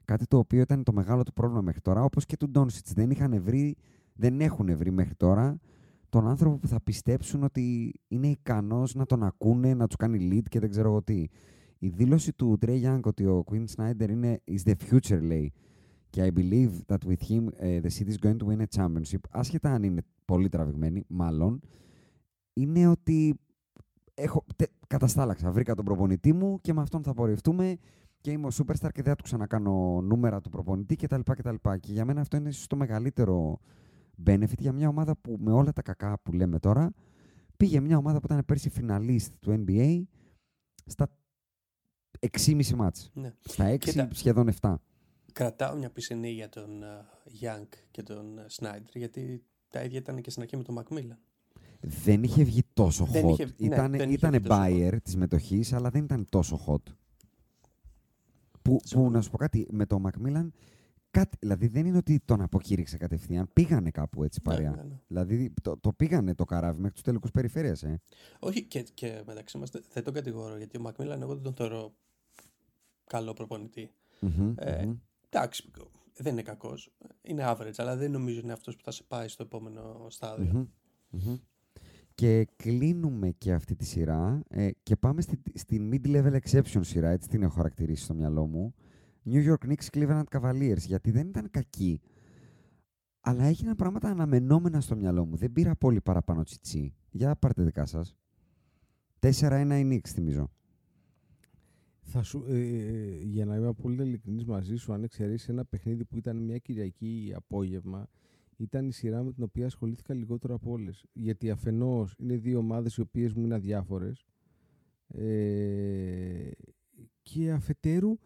Κάτι 0.05 0.27
το 0.27 0.39
οποίο 0.39 0.61
ήταν 0.61 0.83
το 0.83 0.93
μεγάλο 0.93 1.23
του 1.23 1.33
πρόβλημα 1.33 1.61
μέχρι 1.63 1.81
τώρα, 1.81 2.05
όπως 2.05 2.27
και 2.27 2.37
του 2.37 2.49
Ντόνσιτς. 2.49 2.93
Δεν, 2.93 3.11
είχαν 3.11 3.43
βρει, 3.43 3.77
δεν 4.13 4.41
έχουν 4.41 4.77
βρει 4.77 4.91
μέχρι 4.91 5.15
τώρα 5.15 5.59
τον 6.09 6.29
άνθρωπο 6.29 6.57
που 6.57 6.69
θα 6.69 6.81
πιστέψουν 6.81 7.43
ότι 7.43 7.95
είναι 8.09 8.27
ικανός 8.27 8.95
να 8.95 9.07
τον 9.07 9.23
ακούνε, 9.23 9.75
να 9.75 9.87
τους 9.87 9.97
κάνει 9.97 10.29
lead 10.33 10.49
και 10.49 10.61
δεν 10.61 10.71
ξέρω 10.71 10.89
εγώ 10.89 11.03
τι. 11.03 11.27
Η 11.85 11.89
δήλωση 11.89 12.33
του 12.33 12.59
Trey 12.67 12.83
Young 12.83 13.01
ότι 13.03 13.27
ο 13.27 13.45
Quinn 13.51 13.65
Snyder 13.77 14.09
είναι 14.09 14.41
is 14.45 14.71
the 14.71 14.75
future, 14.91 15.21
λέει. 15.23 15.53
Και 16.11 16.33
I 16.33 16.39
believe 16.39 16.71
that 16.87 16.99
with 17.07 17.29
him 17.29 17.47
uh, 17.47 17.81
the 17.81 17.91
city 17.91 18.11
is 18.11 18.19
going 18.27 18.39
to 18.39 18.47
win 18.47 18.61
a 18.61 18.77
championship. 18.77 19.19
Άσχετα 19.31 19.71
αν 19.73 19.83
είναι 19.83 20.03
πολύ 20.25 20.49
τραβηγμένη, 20.49 21.05
μάλλον, 21.07 21.61
είναι 22.53 22.87
ότι 22.87 23.35
έχω, 24.15 24.45
τε, 24.57 24.65
καταστάλαξα. 24.87 25.51
Βρήκα 25.51 25.75
τον 25.75 25.85
προπονητή 25.85 26.33
μου 26.33 26.61
και 26.61 26.73
με 26.73 26.81
αυτόν 26.81 27.03
θα 27.03 27.15
πορευτούμε 27.15 27.77
και 28.21 28.31
είμαι 28.31 28.47
ο 28.47 28.51
superstar 28.53 28.89
και 28.93 29.03
δεν 29.03 29.05
θα 29.05 29.15
του 29.15 29.23
ξανακάνω 29.23 30.01
νούμερα 30.01 30.41
του 30.41 30.51
προπονητή 30.51 30.97
κτλ. 30.97 31.21
κτλ. 31.25 31.55
Και 31.81 31.93
για 31.93 32.05
μένα 32.05 32.21
αυτό 32.21 32.37
είναι 32.37 32.49
ίσως 32.49 32.67
το 32.67 32.77
μεγαλύτερο 32.77 33.59
benefit 34.27 34.59
για 34.59 34.73
μια 34.73 34.89
ομάδα 34.89 35.17
που 35.17 35.37
με 35.41 35.53
όλα 35.53 35.73
τα 35.73 35.83
κακά 35.83 36.19
που 36.23 36.33
λέμε 36.33 36.59
τώρα 36.59 36.91
πήγε 37.57 37.81
μια 37.81 37.97
ομάδα 37.97 38.19
που 38.21 38.27
ήταν 38.27 38.45
πέρσι 38.47 38.71
φιναλίστ 38.71 39.35
του 39.41 39.65
NBA 39.67 40.03
στα 40.87 41.09
6,5 42.33 42.69
μάτς. 42.75 43.11
Ναι. 43.15 43.33
Στα 43.45 43.65
6 43.71 43.79
Κοίτα. 43.79 44.09
σχεδόν 44.13 44.49
7. 44.61 44.75
Κρατάω 45.33 45.77
μια 45.77 45.91
πισινή 45.91 46.31
για 46.31 46.49
τον 46.49 46.83
Γιάνκ 47.25 47.73
και 47.91 48.03
τον 48.03 48.39
Σνάιντερ 48.47 48.97
γιατί 48.97 49.45
τα 49.69 49.83
ίδια 49.83 49.99
ήταν 49.99 50.21
και 50.21 50.31
στην 50.31 50.43
αρχή 50.43 50.57
με 50.57 50.63
τον 50.63 50.75
Μακμίλαν. 50.75 51.19
Δεν 51.81 52.23
είχε 52.23 52.45
βγει 52.45 52.63
τόσο 52.73 53.05
Δεν 53.05 53.25
hot. 53.27 53.33
είχε- 53.33 53.45
ναι, 53.45 53.53
Ήτανε, 53.67 53.97
δεν 53.97 54.07
είχε 54.07 54.17
ήτανε 54.17 54.39
βγει 54.39 54.49
τόσο 54.49 54.61
buyer 54.65 54.97
της 55.03 55.17
μετοχής, 55.17 55.73
αλλά 55.73 55.91
δεν 55.91 56.05
ήταν 56.05 56.27
τόσο 56.29 56.61
hot. 56.67 56.83
Που, 58.53 58.61
που 58.63 58.81
Συμφωνώ. 58.85 59.11
να 59.11 59.21
σου 59.21 59.31
πω 59.31 59.37
κάτι, 59.37 59.67
με 59.71 59.87
το 59.87 60.03
Macmillan, 60.05 60.49
κάτι, 61.11 61.37
δηλαδή 61.41 61.67
δεν 61.67 61.87
είναι 61.87 61.97
ότι 61.97 62.21
τον 62.25 62.41
αποκήρυξε 62.41 62.97
κατευθείαν. 62.97 63.49
Πήγανε 63.53 63.91
κάπου 63.91 64.25
έτσι 64.25 64.41
Ναι, 64.47 64.55
παρέα. 64.55 64.71
ναι, 64.71 64.83
ναι. 64.83 65.01
Δηλαδή 65.07 65.53
το, 65.63 65.79
το 65.79 65.93
πήγανε 65.93 66.35
το 66.35 66.45
καράβι 66.45 66.79
μέχρι 66.79 66.93
τους 66.95 67.03
τελικούς 67.03 67.31
περιφέρειας. 67.31 67.83
Ε. 67.83 68.01
Όχι, 68.39 68.63
και, 68.65 68.83
και 68.95 69.23
μεταξύ 69.27 69.59
μας 69.59 69.71
δεν 69.93 70.05
τον 70.05 70.13
κατηγορώ 70.15 70.57
γιατί 70.57 70.77
ο 70.77 70.81
Μακμίλαν 70.81 71.23
εγώ 71.23 71.35
δεν 71.35 71.43
τον 71.43 71.55
θεωρώ 71.55 71.95
καλό 73.07 73.33
προπονητή. 73.33 73.91
Μμμ, 74.21 74.53
Ε, 74.57 74.85
μμμ. 74.87 74.97
Εντάξει, 75.29 75.71
δεν 76.17 76.33
είναι 76.33 76.43
κακός. 76.43 76.93
Είναι 77.23 77.45
average, 77.47 77.75
αλλά 77.77 77.97
δεν 77.97 78.11
νομίζω 78.11 78.41
είναι 78.41 78.53
αυτός 78.53 78.77
που 78.77 78.83
θα 78.85 78.91
σε 78.91 79.03
πάει 79.09 79.29
στο 79.29 79.43
επόμενο 79.43 80.07
στάδιο. 80.09 80.53
Μμμ, 80.53 80.67
μμμ. 81.11 81.37
Και 82.15 82.49
κλείνουμε 82.57 83.31
και 83.31 83.53
αυτή 83.53 83.75
τη 83.77 83.85
σειρά 83.85 84.43
ε, 84.49 84.71
και 84.83 84.97
πάμε 84.97 85.21
στη, 85.21 85.43
στη 85.55 85.89
mid-level 85.93 86.39
exception 86.41 86.81
σειρά, 86.81 87.11
έτσι 87.11 87.29
την 87.29 87.43
έχω 87.43 87.55
χαρακτηρίσει 87.55 88.05
στο 88.05 88.15
μυαλό 88.15 88.47
μου. 88.47 88.75
New 89.27 89.53
York 89.55 89.69
Knicks 89.69 89.87
Cleveland 89.93 90.25
Cavaliers, 90.31 90.79
γιατί 90.87 91.11
δεν 91.11 91.29
ήταν 91.29 91.51
κακή, 91.51 92.01
αλλά 93.21 93.45
έγιναν 93.45 93.75
πράγματα 93.75 94.09
αναμενόμενα 94.11 94.81
στο 94.81 94.97
μυαλό 94.97 95.25
μου. 95.27 95.37
Δεν 95.37 95.53
πήρα 95.53 95.77
πολύ 95.77 96.01
παραπάνω 96.01 96.43
τσιτσί. 96.43 96.95
Για 97.11 97.37
πάρτε 97.37 97.63
δικά 97.63 97.87
σας. 97.87 98.17
4-1 99.21 99.79
η 99.79 99.89
Knicks, 99.91 100.09
θυμίζω. 100.09 100.51
Θα 102.07 102.23
σου, 102.23 102.45
ε, 102.49 102.59
ε, 102.59 103.23
για 103.23 103.45
να 103.45 103.57
είμαι 103.57 103.73
πολύ 103.73 104.03
ειλικρινής 104.03 104.45
μαζί 104.45 104.77
σου, 104.77 104.93
αν 104.93 105.03
εξαιρέσεις 105.03 105.49
ένα 105.49 105.65
παιχνίδι 105.65 106.05
που 106.05 106.19
ήταν 106.19 106.37
μια 106.37 106.59
Κυριακή 106.59 107.33
απόγευμα, 107.37 108.09
ήταν 108.57 108.87
η 108.87 108.93
σειρά 108.93 109.23
με 109.23 109.33
την 109.33 109.43
οποία 109.43 109.67
ασχολήθηκα 109.67 110.15
λιγότερο 110.15 110.55
από 110.55 110.71
όλες. 110.71 111.05
Γιατί 111.13 111.51
αφενός 111.51 112.15
είναι 112.19 112.37
δύο 112.37 112.59
ομάδες 112.59 112.97
οι 112.97 113.01
οποίες 113.01 113.33
μου 113.33 113.45
είναι 113.45 113.55
αδιάφορες. 113.55 114.27
Ε, 115.07 116.51
και 117.23 117.51
αφετέρου 117.51 118.19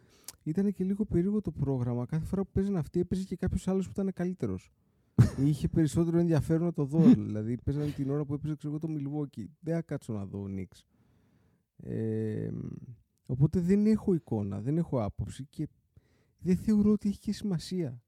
ήταν 0.43 0.73
και 0.73 0.85
λίγο 0.85 1.05
περίεργο 1.05 1.41
το 1.41 1.51
πρόγραμμα. 1.51 2.07
Κάθε 2.07 2.25
φορά 2.25 2.45
που 2.45 2.51
παίζανε 2.53 2.79
αυτοί, 2.79 3.01
έπαιζε 3.01 3.25
και 3.25 3.37
κάποιος 3.37 3.69
άλλος 3.69 3.85
που 3.87 3.93
ήταν 3.95 4.13
καλύτερος. 4.13 4.73
Είχε 5.47 5.69
περισσότερο 5.69 6.19
ενδιαφέρον 6.19 6.65
να 6.65 6.73
το 6.73 6.85
δω. 6.85 7.01
δηλαδή, 7.01 7.59
παίζανε 7.65 7.91
την 7.91 8.11
ώρα 8.11 8.25
που 8.25 8.35
έπαιζε 8.35 8.55
ξέρω, 8.55 8.75
εγώ, 8.75 8.87
το 8.87 8.95
Milwaukee. 8.97 9.45
Δεν 9.61 9.75
θα 9.75 9.83
κάτσω 9.83 10.13
να 10.13 10.25
δω 10.27 10.39
ο 10.39 10.47
Knicks. 10.49 10.83
Ε, 11.77 12.51
οπότε 13.31 13.61
δεν 13.61 13.87
έχω 13.87 14.15
εικόνα, 14.15 14.61
δεν 14.61 14.79
έχω 14.79 15.03
άποψη 15.03 15.47
και 15.51 15.69
δεν 16.39 16.57
θεωρώ 16.57 16.93
ότι 16.93 17.09
έχει 17.09 17.19
και 17.19 17.33
σημασία. 17.33 18.03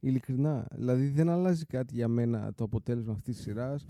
Ειλικρινά. 0.00 0.66
Δηλαδή 0.74 1.08
δεν 1.08 1.28
αλλάζει 1.28 1.64
κάτι 1.64 1.94
για 1.94 2.08
μένα 2.08 2.52
το 2.54 2.64
αποτέλεσμα 2.64 3.12
αυτής 3.12 3.34
της 3.34 3.44
σειράς. 3.44 3.84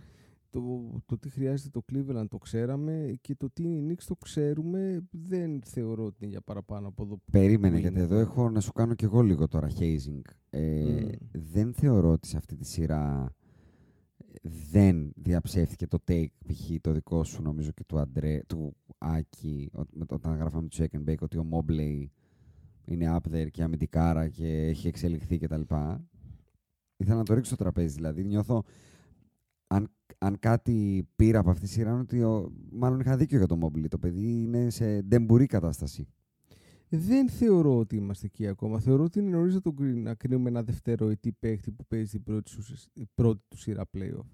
Το, 0.50 0.60
το 1.06 1.18
τι 1.18 1.28
χρειάζεται 1.28 1.68
το 1.70 1.82
Cleveland 1.92 2.24
το 2.28 2.38
ξέραμε 2.38 3.14
και 3.20 3.34
το 3.34 3.50
τι 3.50 3.62
είναι 3.62 3.92
η 3.92 3.96
Knicks 3.96 4.04
το 4.06 4.16
ξέρουμε. 4.16 5.08
Δεν 5.10 5.62
θεωρώ 5.64 6.04
ότι 6.04 6.16
είναι 6.20 6.30
για 6.30 6.40
παραπάνω 6.40 6.88
από 6.88 7.02
εδώ 7.02 7.14
που 7.16 7.22
Περίμενε, 7.32 7.74
που 7.74 7.80
γιατί 7.80 7.94
είναι. 7.96 8.04
εδώ 8.04 8.18
έχω 8.18 8.50
να 8.50 8.60
σου 8.60 8.72
κάνω 8.72 8.94
κι 8.94 9.04
εγώ 9.04 9.20
λίγο 9.22 9.48
τώρα 9.48 9.68
hazing. 9.78 10.20
Ε, 10.50 10.82
Μμ. 10.82 11.08
Δεν 11.32 11.72
θεωρώ 11.74 12.10
ότι 12.10 12.26
σε 12.28 12.36
αυτή 12.36 12.56
τη 12.56 12.64
σειρά 12.66 13.34
δεν 14.42 15.12
διαψεύθηκε 15.16 15.86
το 15.86 15.98
take, 16.08 16.26
π.χ. 16.46 16.70
το 16.80 16.92
δικό 16.92 17.24
σου 17.24 17.42
νομίζω 17.42 17.70
και 17.70 17.84
του, 17.84 17.98
Αντρέ, 17.98 18.40
του 18.46 18.76
Άκη, 18.98 19.70
ο- 19.74 19.82
με 19.92 20.04
το- 20.06 20.14
όταν 20.14 20.36
γράφαμε 20.36 20.68
του 20.68 20.76
Check 20.76 20.96
and 20.98 21.10
Bake, 21.10 21.18
ότι 21.20 21.38
ο 21.38 21.46
Mobley 21.50 22.06
είναι 22.84 23.16
up 23.20 23.32
there 23.34 23.50
και 23.50 23.62
αμυντικάρα 23.62 24.28
και 24.28 24.66
έχει 24.66 24.88
εξελιχθεί 24.88 25.38
κτλ. 25.38 25.60
Ήθελα 26.96 27.16
να 27.16 27.22
το 27.24 27.34
ρίξω 27.34 27.54
στο 27.54 27.62
τραπέζι, 27.64 27.94
δηλαδή 27.94 28.24
νιώθω 28.24 28.64
αν, 29.66 29.90
αν 30.18 30.38
κάτι 30.38 31.08
πήρα 31.16 31.38
από 31.38 31.50
αυτή 31.50 31.62
τη 31.62 31.68
σειρά 31.68 31.90
είναι 31.90 32.00
ότι 32.00 32.22
ο, 32.22 32.52
μάλλον 32.72 33.00
είχα 33.00 33.16
δίκιο 33.16 33.38
για 33.38 33.46
το 33.46 33.58
Mobley. 33.62 33.88
Το 33.88 33.98
παιδί 33.98 34.42
είναι 34.42 34.70
σε 34.70 35.02
ντεμπουρή 35.02 35.46
κατάσταση. 35.46 36.06
Δεν 36.92 37.28
θεωρώ 37.28 37.78
ότι 37.78 37.96
είμαστε 37.96 38.26
εκεί 38.26 38.46
ακόμα. 38.46 38.80
Θεωρώ 38.80 39.04
ότι 39.04 39.18
είναι 39.18 39.30
νωρίς 39.30 39.54
να, 39.54 39.60
τον 39.60 39.76
κρίνουμε- 39.76 40.02
να 40.02 40.14
κρίνουμε 40.14 40.48
ένα 40.48 40.62
δεύτερο 40.62 41.08
ετή 41.08 41.32
παίχτη 41.32 41.70
που 41.70 41.84
παίζει 41.86 42.10
την 42.10 42.22
πρώτη, 42.22 42.50
σου, 42.50 42.62
η 42.92 43.06
πρώτη 43.14 43.42
του 43.48 43.56
σειρά 43.58 43.84
playoff. 43.96 44.26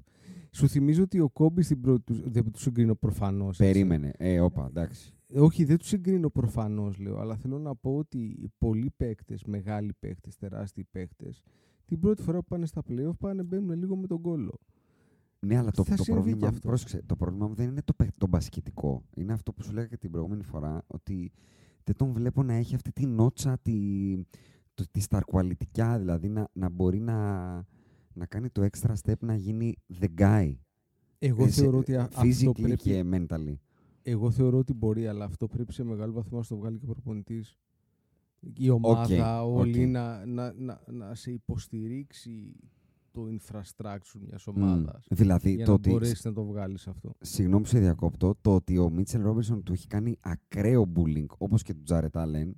Σου 0.51 0.69
θυμίζω 0.69 1.03
ότι 1.03 1.21
ο 1.21 1.29
Κόμπι 1.29 1.63
στην 1.63 1.81
πρώτη 1.81 2.03
του. 2.03 2.31
Δεν 2.31 2.51
του 2.51 2.59
συγκρίνω 2.61 2.95
προφανώς. 2.95 3.57
Περίμενε. 3.57 4.13
Ε, 4.17 4.41
όπα, 4.41 4.67
εντάξει. 4.67 5.15
Όχι, 5.35 5.65
δεν 5.65 5.77
του 5.79 5.85
συγκρίνω 5.87 6.31
προφανώς, 6.31 6.99
λέω, 6.99 7.19
αλλά 7.19 7.37
θέλω 7.37 7.59
να 7.59 7.75
πω 7.77 7.97
ότι 7.97 8.19
οι 8.19 8.53
πολλοί 8.59 8.91
παίκτες, 8.97 9.45
μεγάλοι 9.45 9.93
παίκτες, 9.99 10.37
τεράστιοι 10.37 10.85
παίκτες, 10.91 11.43
την 11.85 12.01
πρώτη 12.01 12.23
φορά 12.23 12.39
που 12.39 12.45
πάνε 12.49 12.67
στα 12.67 12.83
playoff 12.89 13.17
πάνε 13.19 13.43
μπαίνουν 13.43 13.79
λίγο 13.79 13.97
με 13.97 14.07
τον 14.07 14.21
κόλλο. 14.21 14.59
Ναι, 15.39 15.57
αλλά 15.57 15.71
το, 15.71 15.85
Θα 15.85 15.97
το, 15.97 16.03
συμβεί 16.03 16.21
πρόβλημα, 16.21 16.39
και 16.39 16.45
μου- 16.45 16.51
αυτό. 16.55 16.69
πρόσεξε, 16.69 17.03
το 17.07 17.17
πρόβλημα 17.17 17.49
μου 17.49 17.55
δεν 17.55 17.69
είναι 17.69 17.83
το, 17.85 17.93
παι- 17.95 18.15
το 18.19 18.27
μπασκετικό. 18.27 19.03
Είναι 19.17 19.33
αυτό 19.33 19.53
που 19.53 19.63
σου 19.63 19.73
λέγα 19.73 19.87
και 19.87 19.97
την 19.97 20.11
προηγούμενη 20.11 20.43
φορά, 20.43 20.83
ότι 20.87 21.33
δεν 21.87 21.97
τον 21.97 22.13
βλέπω 22.13 22.43
να 22.43 22.55
έχει 22.55 22.75
αυτή 22.75 22.93
τη 22.93 23.07
νότσα, 23.07 23.59
τη, 23.59 23.75
το, 24.75 24.85
τη 24.91 25.01
star 25.01 25.33
quality, 25.33 25.99
δηλαδή 25.99 26.29
να, 26.29 26.49
να 26.53 26.69
μπορεί 26.69 27.01
να, 27.01 27.55
να 28.13 28.27
κάνει 28.27 28.49
το 28.51 28.67
extra 28.73 28.93
step 29.05 29.19
να 29.21 29.35
γίνει 29.35 29.77
the 30.01 30.07
guy. 30.19 30.55
Εγώ 31.19 31.45
Ε, 31.45 31.49
σε- 31.51 31.61
θεωρώ 31.63 31.79
ότι 31.79 31.97
α- 31.97 32.03
αυτό 32.03 32.23
physically 32.23 32.61
πρέπει. 32.63 32.77
και 32.77 33.05
mentally. 33.13 33.55
Εγώ 34.03 34.31
θεωρώ 34.31 34.59
ότι 34.59 34.73
μπορεί, 34.73 35.07
αλλά 35.07 35.25
αυτό 35.25 35.47
πρέπει 35.47 35.73
σε 35.73 35.85
μεγάλο 35.85 36.13
βαθμό 36.13 36.39
να 36.39 36.45
στο 36.45 36.57
βγάλει 36.57 36.79
και 36.79 36.85
ο 36.85 36.93
προπονητής. 36.93 37.59
Η 38.57 38.71
ομάδα, 38.71 39.43
Οκ, 39.43 39.57
όλη 39.57 39.85
οκ. 39.85 39.91
να, 39.91 40.27
να, 40.27 40.53
να, 40.53 40.81
να 40.87 41.15
σε 41.15 41.31
υποστηρίξει 41.33 42.57
το 43.17 43.27
infrastructure 43.31 44.21
μιας 44.27 44.47
Μμ. 44.47 44.63
ομάδας 44.63 45.07
Δηλαδή, 45.11 45.53
για 45.53 45.65
το 45.65 45.71
να 45.71 45.77
ότι, 45.77 45.91
μπορέσεις 45.91 46.25
να 46.25 46.33
το 46.33 46.45
βγάλεις 46.45 46.87
αυτό. 46.87 47.13
συγγνώμη 47.21 47.63
που 47.63 47.69
σε 47.69 47.79
διακόπτω, 47.79 48.35
το 48.41 48.55
ότι 48.55 48.79
ο 48.79 48.91
Μίτσελ 48.91 49.23
Ρόμπινσον 49.23 49.63
του 49.63 49.73
έχει 49.73 49.87
κάνει 49.87 50.17
ακραίο 50.21 50.93
bullying, 50.97 51.27
όπως 51.39 51.63
και 51.63 51.75
του 51.75 51.83
Τζάρετ 51.83 52.17
Άλεν, 52.17 52.57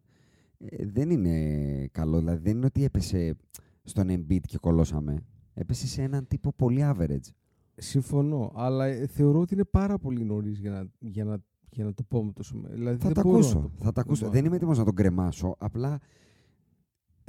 ε, 0.59 0.86
δεν 0.86 1.11
είναι 1.11 1.86
καλό. 1.92 2.18
Δηλαδή, 2.18 2.38
δεν 2.42 2.56
είναι 2.56 2.66
ότι 2.66 2.84
έπεσε 2.84 3.36
στον 3.84 4.06
Embiid 4.11 4.40
και 4.46 4.59
κολώσαμε. 4.59 5.16
Έπεσε 5.54 5.86
σε 5.86 6.02
έναν 6.02 6.26
τύπο 6.26 6.52
πολύ 6.52 6.80
average. 6.84 7.28
Συμφωνώ, 7.76 8.52
αλλά 8.54 8.84
ε, 8.86 9.06
θεωρώ 9.06 9.40
ότι 9.40 9.54
είναι 9.54 9.64
πάρα 9.64 9.98
πολύ 9.98 10.24
νωρίς 10.24 10.59
για 10.59 10.70
να, 10.70 10.86
για 10.98 11.24
να, 11.24 11.38
για 11.70 11.84
να 11.84 11.94
το 11.94 12.02
πω 12.02 12.24
με 12.24 12.32
τόσο. 12.32 12.56
με- 12.56 12.68
Δηλαδή, 12.72 12.98
Θα 12.98 13.04
δεν 13.06 13.14
τα 13.14 13.22
μπορώ 13.22 13.38
να 13.38 13.44
ακούσω. 13.44 13.61
το 13.61 13.68
πω. 13.68 13.84
Θα 13.84 13.92
τα 13.92 14.00
ακούσω. 14.00 14.20
μπορώ 14.20 14.32
Δεν 14.32 14.40
να 14.42 14.48
είμαι 14.48 14.56
το 14.59 14.62
έτοιμος 14.62 14.78
να 14.78 14.84
τον 14.84 14.94
κρεμάσω. 14.94 15.54
Απλά 15.59 15.98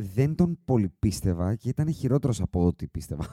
δεν 0.02 0.36
τον 0.36 0.60
πολύ 0.66 0.89
πίστευα 1.00 1.56
και 1.56 1.70
ήταν 1.70 1.93
χειρότερος 1.93 2.41
από 2.41 2.66
ό,τι 2.66 2.88
πίστευα. 2.88 3.24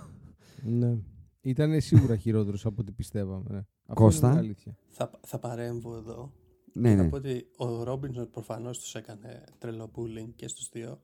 πω. 0.62 0.70
Ναι. 0.70 0.98
Ήταν 1.40 1.80
σίγουρα 1.80 2.16
χειρότερος 2.16 2.66
από 2.66 2.80
ό,τι 2.80 2.92
πιστεύαμε. 2.92 3.44
Ναι. 3.50 3.64
Αυτό 3.86 4.02
Κώστα; 4.02 4.26
είναι 4.26 4.36
η 4.36 4.38
αλήθεια. 4.38 4.76
Θα, 4.88 5.10
θα 5.26 5.38
παρέμβω 5.38 5.96
εδώ. 5.96 6.32
ναι, 6.72 6.96
Θα 6.96 7.02
ναι. 7.02 7.08
πω 7.08 7.16
ότι 7.16 7.46
ο 7.56 7.82
Ρόμπινσον 7.82 8.30
προφανώς 8.30 8.78
τους 8.78 8.94
έκανε 8.94 9.44
τρελό 9.58 9.90
bullying 9.94 10.30
και 10.36 10.48
στους 10.48 10.68
δύο. 10.68 11.00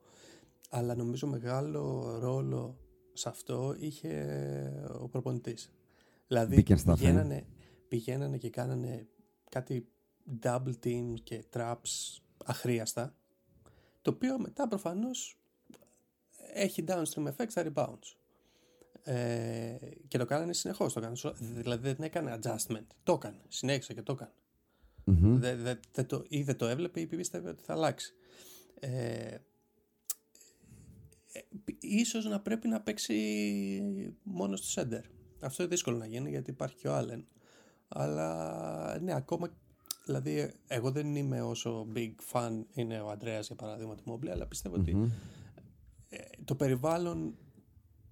Αλλά 0.70 0.94
νομίζω 0.94 1.26
μεγάλο 1.26 2.14
ρόλο 2.18 2.78
σε 3.12 3.28
αυτό 3.28 3.74
είχε 3.78 4.12
ο 5.00 5.08
προπονητής. 5.08 5.72
Δηλαδή 6.26 6.54
Μπήκε 6.54 6.76
στα 6.76 6.94
πηγαίνανε, 6.94 7.46
πηγαίνανε 7.88 8.36
και 8.36 8.50
κάνανε 8.50 9.08
κάτι 9.48 9.88
double 10.42 10.74
team 10.84 11.14
και 11.22 11.44
traps 11.52 12.18
αχρίαστα. 12.44 13.14
Το 14.02 14.10
οποίο 14.10 14.38
μετά 14.38 14.68
προφανώς 14.68 15.41
έχει 16.52 16.84
downstream 16.88 17.26
effect 17.26 17.48
στα 17.48 17.72
rebounds. 17.72 18.16
Ε, 19.02 19.76
και 20.08 20.18
το 20.18 20.24
κάνανε 20.24 20.52
συνεχώς. 20.52 20.92
Το 20.92 21.00
κάνανε, 21.00 21.16
σο- 21.16 21.34
δηλαδή 21.38 21.92
δεν 21.92 22.02
έκανε 22.02 22.38
adjustment. 22.42 22.86
Το 23.02 23.12
έκανε. 23.12 23.40
Συνέχισε 23.48 23.94
και 23.94 24.02
το 24.02 24.12
έκανε. 24.12 24.32
Μμμ. 25.04 25.38
Δε, 25.38 25.56
δε, 25.56 25.74
δε 25.92 26.02
το, 26.02 26.24
ή 26.28 26.42
δεν 26.42 26.56
το 26.56 26.66
έβλεπε 26.66 27.00
ή 27.00 27.06
πίστευε 27.06 27.48
ότι 27.48 27.62
θα 27.62 27.72
αλλάξει. 27.72 28.14
Ε, 28.80 29.36
ε, 31.32 31.40
ίσως 31.80 32.24
να 32.24 32.40
πρέπει 32.40 32.68
να 32.68 32.80
παίξει 32.80 33.16
μόνο 34.22 34.56
στο 34.56 34.82
center. 34.82 35.00
Αυτό 35.40 35.62
είναι 35.62 35.72
δύσκολο 35.72 35.96
να 35.96 36.06
γίνει 36.06 36.30
γιατί 36.30 36.50
υπάρχει 36.50 36.76
και 36.76 36.88
ο 36.88 36.98
Allen. 36.98 37.22
Αλλά 37.88 38.98
ναι, 39.00 39.14
ακόμα 39.14 39.50
Δηλαδή, 40.04 40.52
εγώ 40.66 40.90
δεν 40.90 41.16
είμαι 41.16 41.42
όσο 41.42 41.86
big 41.94 42.12
fan 42.32 42.62
είναι 42.74 43.00
ο 43.00 43.10
Αντρέας 43.10 43.46
για 43.46 43.56
παράδειγμα 43.56 43.94
του 43.94 44.02
Mobley, 44.06 44.28
αλλά 44.28 44.46
πιστεύω 44.46 44.74
ότι 44.74 44.90
ε, 44.90 44.94
το 46.44 46.54
περιβάλλον 46.54 47.34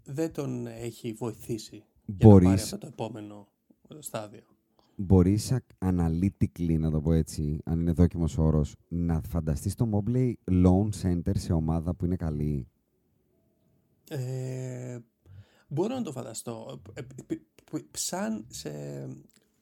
δεν 0.04 0.32
τον 0.32 0.66
έχει 0.66 1.12
βοηθήσει 1.12 1.76
για 2.06 2.16
να 2.18 2.26
Μπορείς- 2.30 2.48
πάρει 2.48 2.60
αυτό 2.60 2.78
το 2.78 2.86
επόμενο 2.86 3.48
στάδιο. 3.98 4.42
Μπορείς 4.96 5.52
α- 5.52 5.62
analytically, 5.78 6.78
να 6.78 6.90
το 6.90 7.00
πω 7.00 7.12
έτσι, 7.12 7.58
αν 7.64 7.80
είναι 7.80 7.92
δόκιμος 7.92 8.38
όρος, 8.38 8.74
να 8.88 9.20
φανταστείς 9.28 9.74
το 9.74 9.88
Mobley 9.92 10.32
lone 10.50 10.88
center 11.02 11.36
σε 11.36 11.52
ομάδα 11.52 11.94
που 11.94 12.04
είναι 12.04 12.16
καλή; 12.16 12.68
Ε, 14.10 14.98
μπορώ 15.68 15.94
να 15.94 16.02
το 16.02 16.12
φανταστώ. 16.12 16.80
Ε, 16.94 17.02
π- 17.02 17.32
π- 17.70 17.96
Σαν 17.96 18.44
σε... 18.48 18.70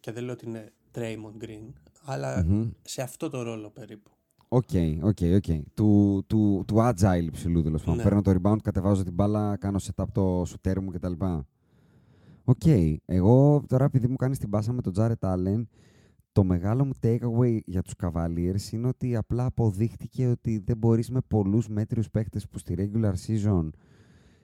Και 0.00 0.12
δεν 0.12 0.24
λέω 0.24 0.32
ότι 0.32 0.46
είναι 0.46 0.72
Draymond 0.94 1.44
Green, 1.44 1.72
αλλά 2.04 2.44
Μμμ. 2.44 2.70
σε 2.82 3.02
αυτό 3.02 3.28
το 3.30 3.42
ρόλο 3.42 3.70
περίπου. 3.70 4.10
Οκ, 4.48 4.68
οκ, 5.02 5.18
οκ. 5.34 5.44
Του, 5.74 6.22
του, 6.26 6.64
του 6.66 6.76
agile 6.76 7.24
ψηλού 7.24 7.62
τέλος 7.62 7.82
πάντων. 7.82 7.96
Ναι. 7.96 8.02
Παίρνω 8.02 8.22
το 8.22 8.34
rebound, 8.42 8.56
κατεβάζω 8.62 9.04
την 9.04 9.12
μπάλα, 9.14 9.56
κάνω 9.56 9.78
setup 9.82 10.04
το 10.12 10.42
σουτέρ 10.46 10.80
μου 10.80 10.90
κτλ. 10.90 11.12
Οκ. 12.44 12.66
Εγώ 13.04 13.62
τώρα 13.66 13.84
επειδή 13.84 14.08
μου 14.08 14.16
κάνεις 14.16 14.38
την 14.38 14.50
πάσα 14.50 14.72
με 14.72 14.82
τον 14.82 14.92
Jared 14.96 15.18
Allen, 15.20 15.62
το 16.32 16.44
μεγάλο 16.44 16.84
μου 16.84 16.92
takeaway 17.02 17.58
για 17.64 17.82
τους 17.82 17.94
Cavaliers 18.02 18.72
είναι 18.72 18.88
ότι 18.88 19.16
απλά 19.16 19.44
αποδείχτηκε 19.44 20.26
ότι 20.26 20.58
δεν 20.58 20.76
μπορείς 20.76 21.10
με 21.10 21.20
πολλούς 21.28 21.68
μέτριους 21.68 22.10
παίκτες 22.10 22.48
που 22.48 22.58
στη 22.58 22.74
regular 22.78 23.12
season 23.26 23.68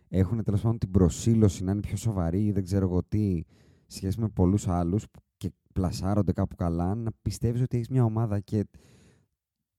έχουν 0.09 0.42
τέλος 0.42 0.61
πάντων 0.61 0.78
την 0.78 0.90
προσήλωση 0.90 1.64
να 1.64 1.72
είναι 1.72 1.80
πιο 1.80 1.96
σοβαροί 1.96 2.44
ή 2.44 2.52
δεν 2.52 2.64
ξέρω 2.64 2.86
εγώ 2.86 3.02
τι 3.09 3.42
σχέση 3.86 4.20
με 4.20 4.28
πολλούς 4.28 4.68
άλλους 4.68 5.07
και 5.36 5.50
πλασάρονται 5.72 6.32
κάπου 6.32 6.57
καλά 6.57 6.94
να 6.94 7.11
πιστεύεις 7.22 7.62
ότι 7.62 7.76
έχεις 7.76 7.88
μια 7.88 8.05
ομάδα 8.05 8.40
και 8.40 8.66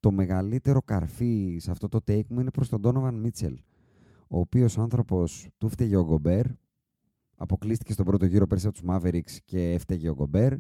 το 0.06 0.12
μεγαλύτερο 0.12 0.82
καρφί 0.82 1.58
σε 1.60 1.72
αυτό 1.72 1.88
το 1.88 2.00
take 2.08 2.28
μου 2.30 2.40
είναι 2.40 2.52
προς 2.52 2.70
τον 2.70 2.82
Donovan 2.84 3.26
Mitchell 3.26 3.56
ο 4.28 4.40
οποίος 4.40 4.78
άνθρωπος 4.78 5.48
του 5.58 5.70
φταίγε 5.70 5.96
ο 5.96 6.04
Γκομπέρ 6.04 6.46
αποκλείστηκε 7.36 7.94
στον 7.94 8.06
πρώτο 8.06 8.26
γύρο 8.26 8.48
πέρσι 8.48 8.68
από 8.68 8.78
τους 8.78 8.90
Mavericks 8.90 9.38
και 9.46 9.72
έφταιγε 9.72 10.10
ο 10.10 10.14
Γκομπέρ 10.14 10.54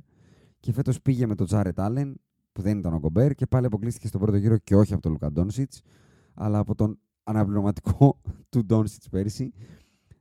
και 0.60 0.74
φέτος 0.74 1.02
πήγε 1.02 1.26
με 1.26 1.36
τον 1.36 1.48
Jared 1.50 1.74
Allen 1.76 2.14
που 2.52 2.62
δεν 2.62 2.78
ήταν 2.78 2.93
ο 2.93 3.00
Γκομπέρ 3.00 3.34
και 3.34 3.46
πάλι 3.46 3.66
αποκλείστηκε 3.66 4.08
στον 4.08 4.22
πρώτο 4.22 4.38
γύρο 4.38 4.58
και 4.58 4.76
όχι 4.76 4.93
από 4.93 5.02
τον 5.02 5.12
Λουκα 5.12 5.32
Ντόνσιτς 5.32 5.82
αλλά 6.34 6.60
από 6.60 6.76
τον 6.76 7.00
αναπληρωματικό 7.24 8.22
του 8.52 8.66
Ντόνσιτς 8.66 9.10
πέρσι 9.10 9.54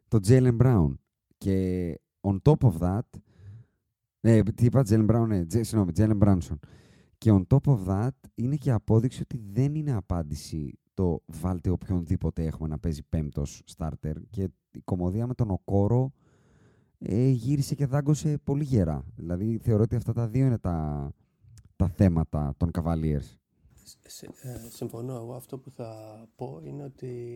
τον 0.08 0.20
Jalen 0.26 0.56
Brown 0.56 0.94
και 1.38 2.00
on 2.20 2.36
top 2.42 2.70
of 2.70 2.78
that 2.78 3.18
ε, 4.20 4.42
τι 4.42 4.64
είπα, 4.64 4.82
Jalen 4.88 5.06
Brown, 5.06 5.26
ναι, 5.26 5.44
Τζε- 5.44 5.64
συγγνώμη, 5.64 5.92
Jalen 5.96 6.18
Brownson. 6.18 6.58
Και 7.24 7.32
on 7.32 7.42
top 7.46 7.72
of 7.72 7.86
that 7.86 8.10
είναι 8.34 8.56
και 8.56 8.70
απόδειξη 8.70 9.20
ότι 9.22 9.40
δεν 9.52 9.74
είναι 9.74 9.92
απάντηση 9.92 10.78
το 10.94 11.22
βάλτε 11.26 11.70
οποιονδήποτε 11.70 12.44
έχουμε 12.44 12.68
να 12.68 12.78
παίζει 12.78 13.02
πέμπτος 13.02 13.62
starter 13.76 14.12
και 14.30 14.42
η 14.72 14.80
κομμωδία 14.84 15.26
με 15.26 15.34
τον 15.34 15.50
Οκόρο 15.50 16.12
ε, 16.98 17.28
γύρισε 17.28 17.74
και 17.74 17.86
δάγκωσε 17.86 18.38
πολύ 18.44 18.64
γερά. 18.64 19.04
Δηλαδή 19.16 19.58
θεωρώ 19.58 19.82
ότι 19.82 19.96
αυτά 19.96 20.12
τα 20.12 20.28
δύο 20.28 20.46
είναι 20.46 20.58
τα, 20.58 21.10
τα 21.76 21.88
θέματα 21.88 22.54
των 22.56 22.70
Cavaliers. 22.72 23.36
Σε- 24.06 24.26
ε, 24.42 24.56
συμφωνώ. 24.68 25.14
Εγώ 25.14 25.34
αυτό 25.34 25.58
που 25.58 25.70
θα 25.70 25.94
πω 26.36 26.60
είναι 26.64 26.82
ότι 26.84 27.30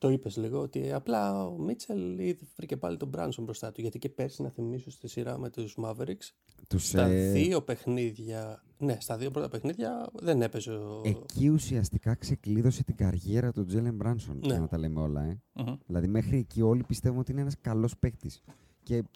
το 0.00 0.08
είπες 0.10 0.36
λίγο 0.36 0.60
ότι 0.60 0.92
απλά 0.92 1.46
ο 1.46 1.58
Μίτσελ 1.58 2.18
είδε- 2.18 2.48
βρήκε 2.56 2.76
πάλι 2.76 2.96
τον 2.96 3.08
Μπράνσον 3.08 3.44
μπροστά 3.44 3.72
του 3.72 3.80
γιατί 3.80 3.98
και 3.98 4.08
πέρσι 4.08 4.42
να 4.42 4.50
θυμίσω 4.50 4.90
στη 4.90 5.08
σειρά 5.08 5.38
με 5.38 5.50
τους 5.50 5.76
Mavericks 5.82 6.30
Τους, 6.68 6.86
στα 6.88 7.02
ε, 7.04 7.30
δύο 7.32 7.62
παιχνίδια 7.62 8.62
ναι 8.78 8.96
στα 9.00 9.16
δύο 9.16 9.30
πρώτα 9.30 9.48
παιχνίδια 9.48 10.08
δεν 10.12 10.42
έπαιζε 10.42 10.70
ο... 10.72 11.00
Εκεί 11.04 11.48
ουσιαστικά 11.48 12.14
ξεκλείδωσε 12.14 12.84
την 12.84 12.96
καριέρα 12.96 13.52
του 13.52 13.64
Τζέλεν 13.64 13.94
Μπράνσον, 13.94 14.38
Ναι. 14.38 14.46
για 14.46 14.58
να 14.60 14.68
τα 14.68 14.78
λέμε 14.78 15.00
όλα. 15.00 15.22
Ε. 15.22 15.40
Μμμ. 15.52 15.74
Δηλαδή 15.86 16.06
μέχρι 16.06 16.38
εκεί 16.38 16.62
όλοι 16.62 16.82
πιστεύουμε 16.82 17.20
ότι 17.20 17.32
είναι 17.32 17.40
ένας 17.40 17.56
καλός 17.60 17.96
παίκτης. 17.98 18.42
Και 18.82 18.96
Ε, 18.96 19.00
κάποιοι 19.02 19.10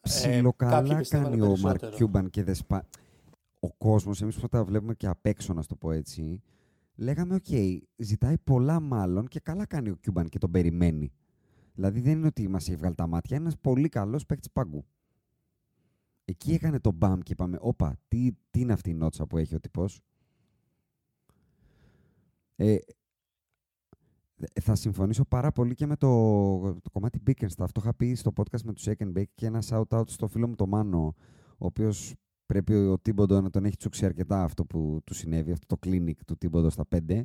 ψιλοκαλά 0.00 0.96
πιστεύανε 0.98 1.28
κάνει 1.28 1.42
ο 1.42 1.46
Μαρκ 1.46 1.60
περισσότερο. 1.62 1.96
Κιούμπαν 1.96 2.30
και 2.30 2.42
δεν 2.44 2.54
σπα... 2.54 2.86
Ο 3.60 3.68
κόσμος, 3.72 4.22
εμείς 4.22 4.36
που 4.36 4.48
τα 4.48 4.64
βλέπουμε 4.64 4.94
και 4.94 5.06
απ' 5.06 5.26
έξω, 5.26 5.52
να 5.52 5.62
σου 5.62 5.68
το 5.68 5.74
πω 5.74 5.90
έτσι, 5.92 6.42
λέγαμε, 6.98 7.34
οκ, 7.34 7.46
ζητάει 7.96 8.38
πολλά 8.38 8.80
μάλλον 8.80 9.26
και 9.26 9.40
καλά 9.40 9.66
κάνει 9.66 9.90
ο 9.90 9.94
Κιούμπαν 9.94 10.28
και 10.28 10.38
τον 10.38 10.50
περιμένει. 10.50 11.12
Δηλαδή 11.74 12.00
δεν 12.00 12.18
είναι 12.18 12.26
ότι 12.26 12.48
μας 12.48 12.68
έχει 12.68 12.76
βγάλει 12.76 12.94
τα 12.94 13.06
μάτια, 13.06 13.36
είναι 13.36 13.44
ένας 13.44 13.58
πολύ 13.60 13.88
καλός 13.88 14.26
παίκτης 14.26 14.50
πάγκου. 14.52 14.84
Εκεί 16.24 16.52
έκανε 16.52 16.80
το 16.80 16.92
μπαμ 16.92 17.20
και 17.20 17.32
είπαμε, 17.32 17.58
όπα, 17.60 17.96
τι, 18.08 18.30
τι 18.50 18.60
είναι 18.60 18.72
αυτή 18.72 18.90
η 18.90 18.94
νότσα 18.94 19.26
που 19.26 19.38
έχει 19.38 19.54
ο 19.54 19.60
τυπός; 19.60 20.00
Ε, 22.56 22.78
ε, 24.36 24.60
θα 24.60 24.74
συμφωνήσω 24.74 25.24
πάρα 25.24 25.52
πολύ 25.52 25.74
και 25.74 25.86
με 25.86 25.96
το, 25.96 26.08
το 26.60 26.90
κομμάτι 26.92 27.22
Bickenstaff. 27.26 27.66
Το 27.72 27.80
είχα 27.80 27.94
πει 27.94 28.14
στο 28.14 28.32
podcast 28.36 28.62
με 28.64 28.72
τους 28.72 28.86
Second 28.86 29.12
Bake 29.12 29.30
και 29.34 29.46
ένα 29.46 29.62
shout-out 29.68 30.08
στο 30.08 30.28
φίλο 30.28 30.48
μου 30.48 30.54
το 30.54 30.66
Μάνο, 30.66 31.14
ο 31.58 31.66
οποίος 31.66 32.14
πρέπει 32.48 32.74
ο 32.74 32.98
Τίμποντο 32.98 33.40
να 33.40 33.50
τον 33.50 33.64
έχει 33.64 33.76
τσουξει 33.76 34.04
αρκετά 34.04 34.42
αυτό 34.42 34.64
που 34.64 35.00
του 35.04 35.14
συνέβη, 35.14 35.52
αυτό 35.52 35.76
το 35.76 35.88
clinic 35.88 36.16
του 36.26 36.36
Τίμποντο 36.36 36.70
στα 36.70 36.84
5. 37.08 37.22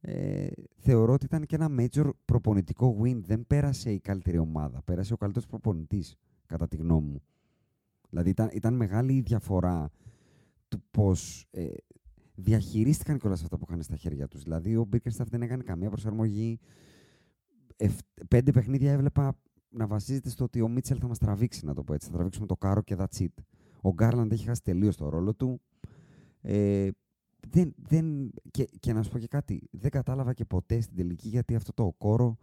Ε, 0.00 0.46
θεωρώ 0.76 1.12
ότι 1.12 1.24
ήταν 1.24 1.46
και 1.46 1.54
ένα 1.54 1.68
major 1.78 2.10
προπονητικό 2.24 2.98
win. 3.02 3.20
Δεν 3.22 3.46
πέρασε 3.46 3.92
η 3.92 4.00
καλύτερη 4.00 4.38
ομάδα. 4.38 4.82
Πέρασε 4.82 5.12
ο 5.12 5.16
καλύτερος 5.16 5.48
προπονητής, 5.48 6.16
κατά 6.46 6.68
τη 6.68 6.76
γνώμη 6.76 7.08
μου. 7.08 7.22
Δηλαδή 8.10 8.30
ήταν, 8.30 8.48
ήταν 8.52 8.74
μεγάλη 8.74 9.12
η 9.12 9.20
διαφορά 9.20 9.90
του 10.68 10.82
πώς 10.90 11.46
ε, 11.50 11.66
διαχειρίστηκαν 12.34 13.18
κιόλας 13.18 13.42
αυτά 13.42 13.58
που 13.58 13.64
είχαν 13.68 13.82
στα 13.82 13.96
χέρια 13.96 14.28
τους. 14.28 14.42
Δηλαδή 14.42 14.76
ο 14.76 14.88
Bickerstaff 14.92 15.26
δεν 15.26 15.42
έκανε 15.42 15.62
καμία 15.62 15.90
προσαρμογή. 15.90 16.58
Εφ, 17.76 17.98
πέντε 18.28 18.52
παιχνίδια 18.52 18.92
έβλεπα 18.92 19.38
να 19.68 19.86
βασίζεται 19.86 20.28
στο 20.28 20.44
ότι 20.44 20.60
ο 20.60 20.68
Μίτσελ 20.68 20.98
θα 21.00 21.06
μας 21.06 21.18
τραβήξει, 21.18 21.64
να 21.64 21.74
το 21.74 21.84
πω 21.84 21.94
έτσι. 21.94 22.06
Θα 22.08 22.14
τραβήξουμε 22.14 22.46
το 22.46 22.56
κάρο 22.56 22.82
και 22.82 22.96
that's 22.98 23.20
it. 23.20 23.42
Ο 23.84 23.92
Γκάρλαντ 23.92 24.32
έχει 24.32 24.44
χάσει 24.44 24.62
τελείως 24.62 24.96
το 24.96 25.08
ρόλο 25.08 25.34
του. 25.34 25.60
Ε, 26.40 26.88
δεν, 27.48 27.74
δεν, 27.76 28.30
και, 28.50 28.68
και 28.80 28.92
να 28.92 29.02
σου 29.02 29.10
πω 29.10 29.18
και 29.18 29.26
κάτι, 29.26 29.68
δεν 29.70 29.90
κατάλαβα 29.90 30.32
και 30.32 30.44
ποτέ 30.44 30.80
στην 30.80 30.96
τελική 30.96 31.28
γιατί 31.28 31.54
αυτό 31.54 31.72
το 31.72 31.94
κόρο 31.98 32.36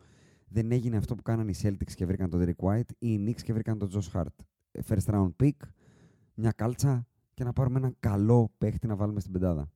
δεν 0.47 0.71
έγινε 0.71 0.97
αυτό 0.97 1.15
που 1.15 1.21
κάνανε 1.21 1.51
οι 1.51 1.55
Celtics 1.61 1.91
και 1.95 2.05
βρήκαν 2.05 2.29
τον 2.29 2.43
Derek 2.43 2.65
White 2.65 2.89
ή 2.99 3.13
οι 3.13 3.25
Knicks 3.27 3.41
και 3.41 3.53
βρήκαν 3.53 3.77
τον 3.77 3.89
Josh 3.93 4.11
Hart. 4.11 4.43
Ε, 4.71 4.79
First 4.87 5.13
round 5.13 5.29
pick, 5.43 5.55
μια 6.33 6.51
κάλτσα 6.51 7.07
και 7.33 7.43
να 7.43 7.53
πάρουμε 7.53 7.77
έναν 7.77 7.95
καλό 7.99 8.51
παίχτη 8.57 8.87
να 8.87 8.95
βάλουμε 8.95 9.19
στην 9.19 9.31
πεντάδα. 9.31 9.71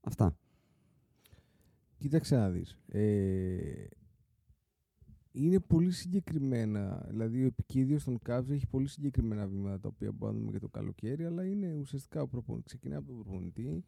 Αυτά. 0.00 0.36
Κοίταξε 1.98 2.36
να 2.36 2.50
δεις. 2.50 2.78
Ε, 2.88 3.86
είναι 5.36 5.60
πολύ 5.60 5.90
συγκεκριμένα. 5.90 7.06
Δηλαδή, 7.08 7.42
ο 7.42 7.46
επικίδιος 7.46 8.04
των 8.04 8.18
Cavs 8.26 8.50
έχει 8.50 8.66
πολύ 8.66 8.88
συγκεκριμένα 8.88 9.46
βήματα 9.46 9.80
τα 9.80 9.88
οποία 9.88 10.12
μπορούμε 10.12 10.38
να 10.38 10.44
δούμε 10.44 10.52
και 10.52 10.64
το 10.64 10.68
καλοκαίρι, 10.68 11.24
αλλά 11.24 11.44
είναι 11.44 11.74
ουσιαστικά 11.80 12.22
ο 12.22 12.28
προπονητής. 12.28 12.66
Ξεκινάει 12.72 12.98
από 12.98 13.06
τον 13.06 13.22
προπονητή 13.22 13.84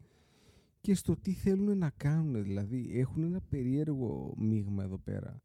και 0.81 0.95
στο 0.95 1.17
τι 1.17 1.33
θέλουν 1.33 1.79
να 1.79 1.91
κάνουν. 1.91 2.43
Δηλαδή, 2.43 2.91
έχουν 2.93 3.23
ένα 3.23 3.41
περίεργο 3.41 4.35
μείγμα 4.39 4.83
εδώ 4.85 4.99
πέρα, 4.99 5.43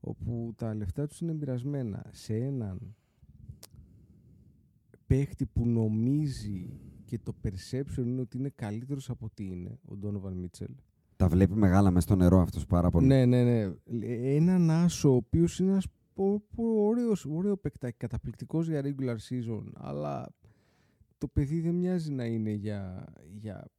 όπου 0.00 0.52
τα 0.56 0.74
λεφτά 0.74 1.06
τους 1.06 1.20
είναι 1.20 1.34
μοιρασμένα 1.34 2.10
σε 2.12 2.34
έναν 2.34 2.94
παίχτη 5.06 5.46
που 5.46 5.66
νομίζει 5.66 6.80
και 7.04 7.18
το 7.18 7.34
perception 7.42 8.04
είναι 8.06 8.20
ότι 8.20 8.36
είναι 8.36 8.48
καλύτερος 8.48 9.10
από 9.10 9.26
ό,τι 9.26 9.44
είναι, 9.44 9.78
ο 9.84 9.98
Donovan 10.02 10.44
Mitchell. 10.44 10.74
Τα 11.22 11.28
βλέπει 11.28 11.54
μεγάλα 11.54 11.90
μέσα 11.90 12.06
στο 12.06 12.16
νερό 12.16 12.40
αυτός 12.40 12.66
πάρα 12.66 12.90
πολύ. 12.90 13.06
Ναι, 13.06 13.24
ναι, 13.24 13.42
ναι. 13.42 13.60
Ε, 14.06 14.34
Έναν 14.34 14.70
άσο 14.70 15.10
ο 15.12 15.14
οποίος 15.14 15.58
είναι 15.58 15.70
ένας 15.70 15.86
πο- 16.14 16.42
πο- 16.54 16.84
ωραίος, 16.84 17.24
ωραίο 17.26 17.56
παικτάκι, 17.56 17.96
καταπληκτικός 17.96 18.68
για 18.68 18.82
regular 18.84 19.16
season, 19.28 19.64
αλλά 19.74 20.34
το 21.18 21.28
παιδί 21.28 21.60
δεν 21.60 21.74
μοιάζει 21.74 22.12
να 22.12 22.24
είναι 22.24 22.50
για, 22.50 23.04
για, 23.32 23.70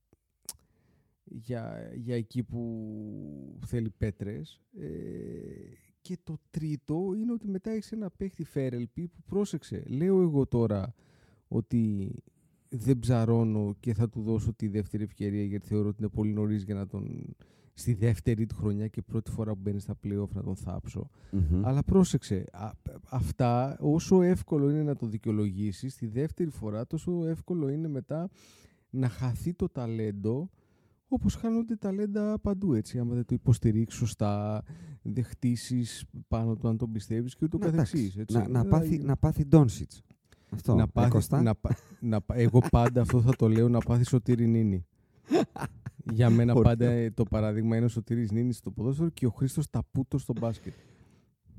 για, 1.23 1.91
για 1.95 2.15
εκεί 2.15 2.43
που 2.43 3.59
θέλει 3.65 3.89
πέτρες. 3.89 4.61
Ε, 4.79 4.87
και 6.01 6.17
το 6.23 6.37
τρίτο 6.49 7.11
είναι 7.17 7.31
ότι 7.31 7.47
μετά 7.47 7.71
έχεις 7.71 7.91
ένα 7.91 8.09
παίχτη 8.09 8.43
Φέρελπι 8.43 9.07
που 9.07 9.21
πρόσεξε. 9.25 9.83
Λέω 9.87 10.21
εγώ 10.21 10.47
τώρα 10.47 10.93
ότι 11.47 12.13
δεν 12.75 12.99
ψαρώνω 12.99 13.75
και 13.79 13.93
θα 13.93 14.09
του 14.09 14.21
δώσω 14.21 14.53
τη 14.53 14.67
δεύτερη 14.67 15.03
ευκαιρία 15.03 15.43
γιατί 15.43 15.67
θεωρώ 15.67 15.87
ότι 15.87 15.97
είναι 15.99 16.09
πολύ 16.09 16.33
νωρίς 16.33 16.63
για 16.63 16.75
να 16.75 16.87
τον 16.87 17.35
στη 17.75 17.93
δεύτερη 17.93 18.45
του 18.45 18.55
χρονιά 18.55 18.87
και 18.87 19.01
πρώτη 19.01 19.31
φορά 19.31 19.53
που 19.53 19.59
μπαίνει 19.61 19.79
στα 19.79 19.95
playoff 20.03 20.29
να 20.33 20.43
τον 20.43 20.55
θάψω. 20.55 21.09
Μμμ. 21.31 21.65
Αλλά 21.65 21.83
πρόσεξε, 21.83 22.45
α- 22.51 22.71
αυτά 23.09 23.77
όσο 23.79 24.21
εύκολο 24.21 24.69
είναι 24.69 24.83
να 24.83 24.95
το 24.95 25.05
δικαιολογήσεις, 25.07 25.95
τη 25.95 26.07
δεύτερη 26.07 26.49
φορά 26.49 26.87
τόσο 26.87 27.25
εύκολο 27.25 27.69
είναι 27.69 27.87
μετά 27.87 28.29
να 28.89 29.09
χαθεί 29.09 29.53
το 29.53 29.69
ταλέντο 29.69 30.49
όπως 31.07 31.35
χάνονται 31.35 31.75
ταλέντα 31.75 32.39
παντού 32.39 32.73
έτσι. 32.73 32.99
Άμα 32.99 33.13
δεν 33.15 33.25
το 33.25 33.35
υποστηρίξεις 33.35 33.99
σωστά, 33.99 34.63
δεν 35.01 35.23
χτίσεις 35.23 36.05
πάνω 36.27 36.55
του 36.55 36.67
αν 36.67 36.77
τον 36.77 36.91
πιστεύεις 36.91 37.35
και 37.35 37.45
ούτω 37.45 37.57
Ναι, 37.57 37.65
καθεξής. 37.65 37.99
εντάξει. 37.99 38.19
Έτσι. 38.19 38.35
Να, 38.37 38.41
να, 38.41 38.47
Δηλαδή, 38.47 38.69
πάθει, 38.69 38.97
να 38.97 39.17
πάθει 39.17 39.45
Ντόνσιτς. 39.45 40.01
Αυτό. 40.53 40.75
να 40.75 40.81
Ε, 40.81 40.85
πάθεις, 40.93 41.11
Κώστα. 41.11 41.41
να, 41.41 41.55
πα- 41.55 41.77
να, 41.99 42.21
πα- 42.21 42.35
εγώ 42.37 42.59
πάντα 42.71 43.01
αυτό 43.01 43.21
θα 43.21 43.35
το 43.35 43.47
λέω 43.49 43.69
να 43.69 43.79
πάθει 43.79 44.03
σωτήρι 44.05 44.47
νίνη. 44.47 44.85
Για 46.13 46.29
μένα 46.29 46.51
Ωραίο. 46.53 46.63
πάντα 46.63 46.85
ε, 46.85 47.11
το 47.11 47.23
παράδειγμα 47.23 47.75
είναι 47.75 47.85
ο 47.85 47.89
Σωτήρης 47.89 48.31
Νίνης 48.31 48.57
στο 48.57 48.71
ποδόσφαιρο 48.71 49.09
και 49.09 49.25
ο 49.25 49.29
Χρήστος 49.29 49.69
Ταπούτος 49.69 50.21
στο 50.21 50.33
μπάσκετ. 50.39 50.73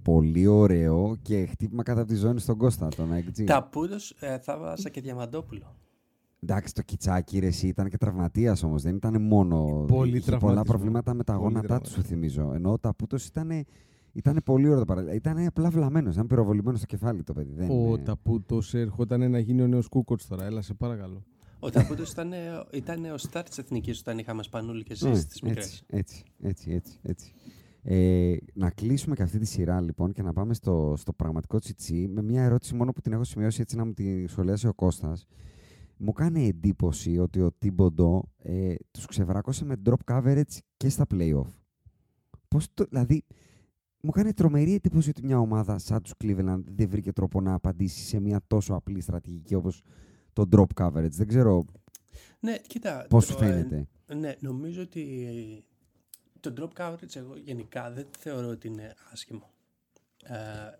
Πολύ 0.03 0.47
ωραίο 0.47 1.16
και 1.22 1.47
χτύπημα 1.47 1.82
κατά 1.82 2.01
από 2.01 2.09
τη 2.09 2.14
ζώνη 2.16 2.40
στον 2.40 2.57
Κώστα, 2.57 2.88
τον 2.88 3.09
XG. 3.12 3.45
Τα 3.45 3.62
πούντος 3.64 4.16
ε, 4.20 4.38
θα 4.38 4.59
βάζα 4.59 4.88
και 4.88 5.01
Διαμαντόπουλο. 5.01 5.76
Εντάξει, 6.42 6.74
το 6.74 6.82
κιτσάκι 6.82 7.38
ρε, 7.38 7.47
εσύ 7.47 7.66
ήταν 7.66 7.88
και 7.88 7.97
τραυματίας 7.97 8.62
όμως. 8.62 8.82
Δεν 8.82 8.95
ήταν 8.97 9.22
μόνο. 9.22 9.84
Πολύ 9.88 10.16
είχε 10.16 10.24
πολλά 10.30 10.38
τραυματισμό. 10.38 10.62
προβλήματα 10.76 11.14
με 11.14 11.24
τα 11.24 11.32
Πολύ 11.32 11.45
γόνατά 11.45 11.61
του, 11.61 11.66
τραυματισμό. 11.66 12.03
σου 12.03 12.09
θυμίζω. 12.09 12.53
Ενώ 12.55 12.72
ο 12.72 12.78
Ταπούτος 12.78 13.26
ήταν. 13.26 13.51
Ήταν 14.15 14.41
πολύ 14.45 14.67
ωραίο 14.67 14.79
το 14.79 14.85
παράδειγμα. 14.85 15.15
Ήταν 15.15 15.47
απλά 15.47 15.71
βλαμμένος, 15.71 16.15
ήταν 16.15 16.27
πυροβολημένο 16.27 16.77
στο 16.77 16.87
κεφάλι 16.87 17.23
το 17.23 17.33
παιδί. 17.33 17.53
Δεν 17.55 17.71
Ο 17.71 17.75
είναι- 17.75 17.99
Ταπούτος 17.99 18.75
ερχόταν 18.75 19.31
να 19.31 19.39
γίνει 19.39 19.62
ο 19.62 19.67
νέος 19.67 19.89
Κούκοτς 19.89 20.27
τώρα. 20.27 20.45
Έλα 20.45 20.62
σε 20.62 20.75
παρακαλώ. 20.75 21.25
Ο 21.59 21.71
Ταπούτος 21.71 22.11
ήταν, 22.11 22.33
ήταν 22.73 23.05
ο 23.05 23.17
στάρ 23.19 23.43
της 23.49 23.59
Εθνικής 23.59 24.01
όταν 24.01 24.19
είχαμε 24.19 24.43
Σπανούλη 24.43 24.83
και 24.83 24.97
Ναι, 25.03 25.11
εσείς 25.11 25.23
στις 25.23 25.41
μικρές. 25.43 25.65
έτσι, 25.65 25.85
έτσι, 25.87 26.23
έτσι, 26.43 26.71
έτσι, 26.73 26.99
έτσι. 27.03 27.33
Ε, 27.83 28.37
να 28.55 28.71
κλείσουμε 28.71 29.15
και 29.15 29.23
αυτή 29.23 29.39
τη 29.39 29.47
σειρά 29.47 29.81
λοιπόν 29.81 30.12
και 30.12 30.23
να 30.23 30.33
πάμε 30.33 30.55
στο, 30.55 30.95
στο 30.97 31.12
πραγματικό 31.12 31.59
τσιτσί 31.59 32.09
με 32.09 32.23
μια 32.23 32.43
ερώτηση 32.43 32.75
μόνο 32.75 32.93
που 32.93 33.01
την 33.01 33.12
έχω 33.12 33.25
σημειώσει 33.25 33.61
έτσι 33.61 33.77
να 33.77 33.85
μου 33.85 33.93
τη 33.93 34.27
σχολιάσει 34.27 34.67
ο 34.67 34.75
Κώστας. 34.75 35.27
Μου 35.97 36.12
κάνει 36.12 36.47
εντύπωση 36.49 37.19
ότι 37.19 37.41
ο 37.41 37.53
Τίμποντο 37.59 38.23
ε, 38.39 38.75
τους 38.91 39.07
ξεβράκωσε 39.07 39.65
με 39.65 39.75
drop 39.87 40.12
coverage 40.15 40.59
και 40.77 40.89
στα 40.89 41.07
playoff. 41.15 41.47
Πώς 42.49 42.67
το, 42.75 42.85
δηλαδή, 42.91 43.25
μου 44.05 44.11
κάνει 44.11 44.32
τρομερή 44.32 44.74
εντύπωση 44.74 45.09
ότι 45.09 45.22
μια 45.24 45.38
ομάδα 45.38 45.78
σαν 45.78 46.02
τους 46.02 46.12
Cleveland 46.24 46.62
δεν 46.76 46.88
βρήκε 46.88 47.12
τρόπο 47.12 47.40
να 47.40 47.52
απαντήσει 47.55 48.05
σε 48.05 48.20
μια 48.20 48.40
τόσο 48.46 48.74
απλή 48.74 49.00
στρατηγική 49.00 49.55
όπως 49.55 49.82
το 50.32 50.48
drop 50.52 50.82
coverage. 50.84 51.11
Δεν 51.11 51.26
ξέρω 51.26 51.64
Ναι, 52.40 52.57
κοίτα. 52.66 53.07
πώς 53.09 53.26
το, 53.26 53.32
σου 53.32 53.38
φαίνεται. 53.38 53.86
ε, 54.07 54.14
ναι, 54.14 54.34
νομίζω 54.40 54.82
ότι 54.82 55.05
το 56.40 56.52
drop 56.57 56.82
coverage 56.82 57.16
εγώ 57.16 57.36
γενικά 57.44 57.90
δεν 57.92 58.07
θεωρώ 58.18 58.48
ότι 58.48 58.68
είναι 58.68 58.94
άσχημο. 59.12 59.50
Ε, 60.24 60.34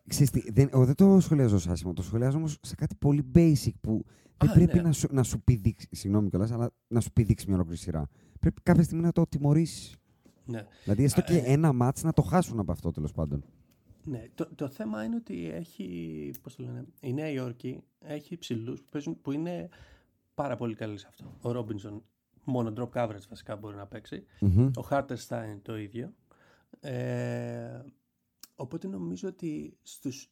Ξέρεις 0.09 0.31
τι, 0.31 0.51
δεν, 0.51 0.69
εγώ 0.73 0.85
δεν 0.85 0.95
το 0.95 1.21
σχολιάζω 1.21 1.57
ως 1.57 1.69
άσχημο, 1.69 1.93
το 1.93 2.03
σχολιάζω 2.03 2.37
όμως 2.37 2.59
σε 2.61 2.75
κάτι 2.75 2.95
πολύ 2.95 3.31
basic 3.35 3.73
που 3.81 4.05
δεν 4.39 4.51
Α, 4.51 4.53
πρέπει 4.53 4.77
ναι. 4.77 4.83
να, 4.83 4.93
σου, 4.93 5.09
να 5.11 5.23
σου 5.23 5.41
πηδήξει, 5.43 5.89
συγγνώμη 5.91 6.29
κιόλας, 6.29 6.51
αλλά 6.51 6.71
να 6.89 7.01
σου 7.01 7.13
πηδήξει 7.13 7.45
μια 7.47 7.55
ολόκληρη 7.55 7.81
σειρά. 7.81 8.09
Πρέπει 8.41 8.61
κάποια 8.63 8.83
στιγμή 8.83 9.03
να 9.03 9.13
το 9.13 9.27
τιμωρήσεις. 9.27 9.97
Ναι. 10.47 10.67
Δηλαδή, 10.85 11.05
έστω 11.05 11.21
Α, 11.21 11.25
και 11.25 11.37
ε. 11.37 11.53
ένα 11.53 11.73
μάτς 11.73 12.03
να 12.03 12.13
το 12.13 12.23
χάσουν 12.23 12.59
από 12.59 12.73
αυτό 12.73 12.91
τέλος 12.91 13.13
πάντων. 13.13 13.45
Ναι, 14.07 14.25
το, 14.35 14.49
το 14.55 14.69
θέμα 14.69 15.05
είναι 15.05 15.17
ότι 15.17 15.49
έχει, 15.51 16.31
πώς 16.43 16.57
το 16.57 16.63
λένε, 16.63 16.85
η 17.01 17.13
Νέα 17.13 17.29
Υόρκη 17.29 17.83
έχει 17.99 18.37
ψηλούς 18.39 18.81
που, 18.81 18.89
παίζουν, 18.91 19.21
που 19.21 19.33
είναι 19.33 19.69
πάρα 20.35 20.57
πολύ 20.57 20.75
καλοί 20.75 20.99
σε 20.99 21.07
αυτό. 21.09 21.37
Ο 21.41 21.51
Ρόμπινσον 21.53 22.03
μόνο 22.45 22.73
drop 22.77 22.89
coverage 23.03 23.27
βασικά 23.29 23.57
μπορεί 23.57 23.77
να 23.77 23.87
παίξει. 23.87 24.25
Μμμ. 24.41 24.71
Ο 24.77 24.81
Χάρτερστάιν 24.81 25.63
το 25.63 25.77
ίδιο. 25.77 26.13
Ε, 26.81 27.81
οπότε 28.55 28.89
νομίζω 28.89 29.29
ότι 29.29 29.77
στους, 29.83 30.31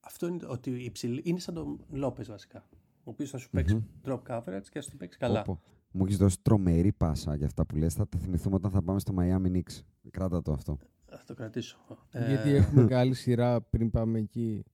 αυτό 0.00 0.26
είναι 0.26 0.38
το- 0.38 0.48
ότι 0.48 0.70
η 0.84 0.90
ψηλή, 0.90 1.20
είναι 1.24 1.38
σαν 1.38 1.54
τον 1.54 1.84
Λόπες 1.90 2.28
βασικά. 2.28 2.68
Ο 3.04 3.10
οποίος 3.10 3.30
θα 3.30 3.38
σου 3.38 3.50
παίξει 3.50 3.84
drop 4.04 4.20
coverage 4.28 4.62
και 4.70 4.80
θα 4.80 4.82
σου 4.82 4.96
παίξει 4.96 5.18
καλά. 5.18 5.42
Πω, 5.42 5.54
πω. 5.64 5.72
Μου 5.96 6.04
έχεις 6.04 6.16
δώσει 6.16 6.36
τρομερή 6.42 6.92
πάσα 6.92 7.34
για 7.34 7.46
αυτά 7.46 7.66
που 7.66 7.76
λες. 7.76 7.94
Θα 7.94 8.08
τα 8.08 8.18
θυμηθούμε 8.18 8.54
όταν 8.54 8.70
θα 8.70 8.82
πάμε 8.82 8.98
στο 8.98 9.14
Miami 9.18 9.46
Knicks. 9.56 9.80
Κράτα 10.10 10.42
το 10.42 10.52
αυτό. 10.52 10.78
Θα 11.06 11.22
το 11.26 11.34
κρατήσω. 11.34 11.78
Γιατί 12.12 12.50
Ε, 12.50 12.56
έχουμε 12.56 12.86
καλή 12.96 13.14
σειρά 13.14 13.60
πριν 13.62 13.90
πάμε 13.90 14.18
εκεί. 14.18 14.64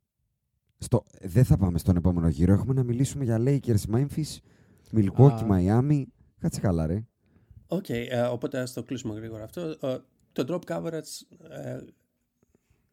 Στο, 0.79 1.05
δεν 1.21 1.45
θα 1.45 1.57
πάμε 1.57 1.79
στον 1.79 1.97
επόμενο 1.97 2.29
γύρο. 2.29 2.53
Έχουμε 2.53 2.75
να 2.75 2.83
μιλήσουμε 2.83 3.25
για 3.25 3.39
Lakers, 3.41 3.83
Memphis, 3.95 4.37
Milwaukee, 4.93 5.31
Α. 5.31 5.47
Miami. 5.51 6.03
Κάτσε 6.39 6.61
καλά, 6.61 6.87
ρε. 6.87 7.05
Οκ, 7.67 7.89
ε, 7.89 8.21
οπότε 8.23 8.59
ας 8.61 8.73
το 8.73 8.83
κλείσουμε 8.83 9.15
γρήγορα 9.15 9.45
αυτό. 9.45 9.61
Ε, 9.61 9.99
το 10.33 10.45
drop 10.49 10.77
coverage 10.77 11.39
ε, 11.51 11.79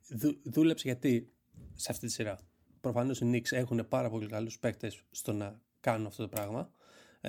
δου, 0.09 0.41
δούλεψε 0.43 0.88
γιατί 0.88 1.32
σε 1.73 1.91
αυτή 1.91 2.05
τη 2.05 2.11
σειρά. 2.11 2.39
Προφανώς 2.82 3.21
οι 3.21 3.32
Knicks 3.34 3.51
έχουν 3.57 3.88
πάρα 3.88 4.09
πολύ 4.09 4.28
καλούς 4.28 4.59
παίκτες 4.59 5.03
στο 5.11 5.34
να 5.34 5.61
κάνουν 5.80 6.05
αυτό 6.05 6.21
το 6.23 6.30
πράγμα. 6.30 6.71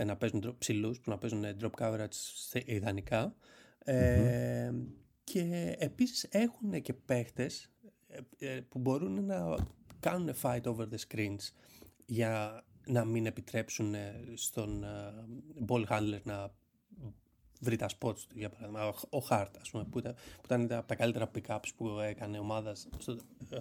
Ε, 0.01 0.05
να 0.05 0.17
παίζουν 0.17 0.43
drop- 0.47 0.55
ψηλούς 0.59 1.01
που 1.01 1.11
να 1.11 1.19
παίζουν 1.19 1.45
ε, 1.45 1.57
drop 1.61 1.71
coverage 1.79 2.07
σε- 2.35 2.63
ιδανικά. 2.67 3.35
Ε, 3.79 4.71
Και 5.25 5.75
επίσης 5.79 6.25
έχουν 6.31 6.83
και 6.83 6.93
παίκτες 6.93 7.71
ε, 8.09 8.19
ε, 8.55 8.61
που 8.61 8.79
μπορούν 8.79 9.25
να 9.25 9.55
κάνουν 10.01 10.35
fight 10.43 10.63
over 10.63 10.87
the 10.89 10.99
screens 11.09 11.53
για 12.07 12.65
να 12.87 13.05
μην 13.05 13.27
επιτρέψουν 13.27 13.95
ε, 13.95 14.23
στον 14.35 14.85
ε, 14.85 14.89
ball 15.69 15.85
handler 15.87 16.21
να 16.23 16.55
βρει 17.61 17.77
τα 17.77 17.87
spots 17.99 18.19
του, 18.29 18.35
για 18.39 18.49
παράδειγμα. 18.49 18.87
Ο, 18.89 19.19
ο 19.19 19.27
Hart, 19.31 19.51
ας 19.61 19.71
πούμε, 19.71 19.85
που 19.91 19.99
ήταν, 19.99 20.15
που 20.15 20.43
ήταν 20.45 20.73
από 20.73 20.87
τα 20.89 20.95
καλύτερα 20.95 21.31
pick-ups 21.35 21.69
που 21.77 21.89
έκανε 21.89 22.39
ομάδα 22.39 22.75
στο, 22.75 23.13
ε, 23.51 23.59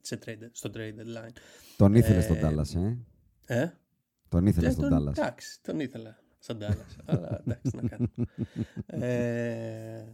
σε 0.00 0.18
trade, 0.26 0.48
στο 0.52 0.70
trade 0.74 0.94
deadline. 0.94 1.32
Τον 1.76 1.94
ήθελες 1.94 2.24
Ε, 2.28 2.34
στον 2.34 2.36
Dallas, 2.42 2.96
ε; 3.46 3.62
Ε; 3.62 3.72
Τον 4.34 4.46
ήθελε 4.46 4.66
Ε, 4.66 4.70
στον 4.70 4.88
τον, 4.88 5.08
Dallas. 5.08 5.18
Εντάξει, 5.18 5.62
τον 5.62 5.80
ήθελα 5.80 6.18
στον 6.38 6.58
Dallas. 6.60 6.96
αλλά 7.04 7.40
εντάξει, 7.46 7.76
να 7.76 7.88
κάνω. 7.88 8.08
ε, 9.06 10.04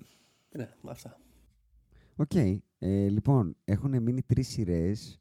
ναι, 0.53 0.69
αυτά. 0.89 1.19
Οκ. 2.17 2.35
Ε, 2.79 3.09
λοιπόν, 3.09 3.57
έχουν 3.65 4.03
μείνει 4.03 4.23
τρεις 4.23 4.49
σειρές 4.49 5.21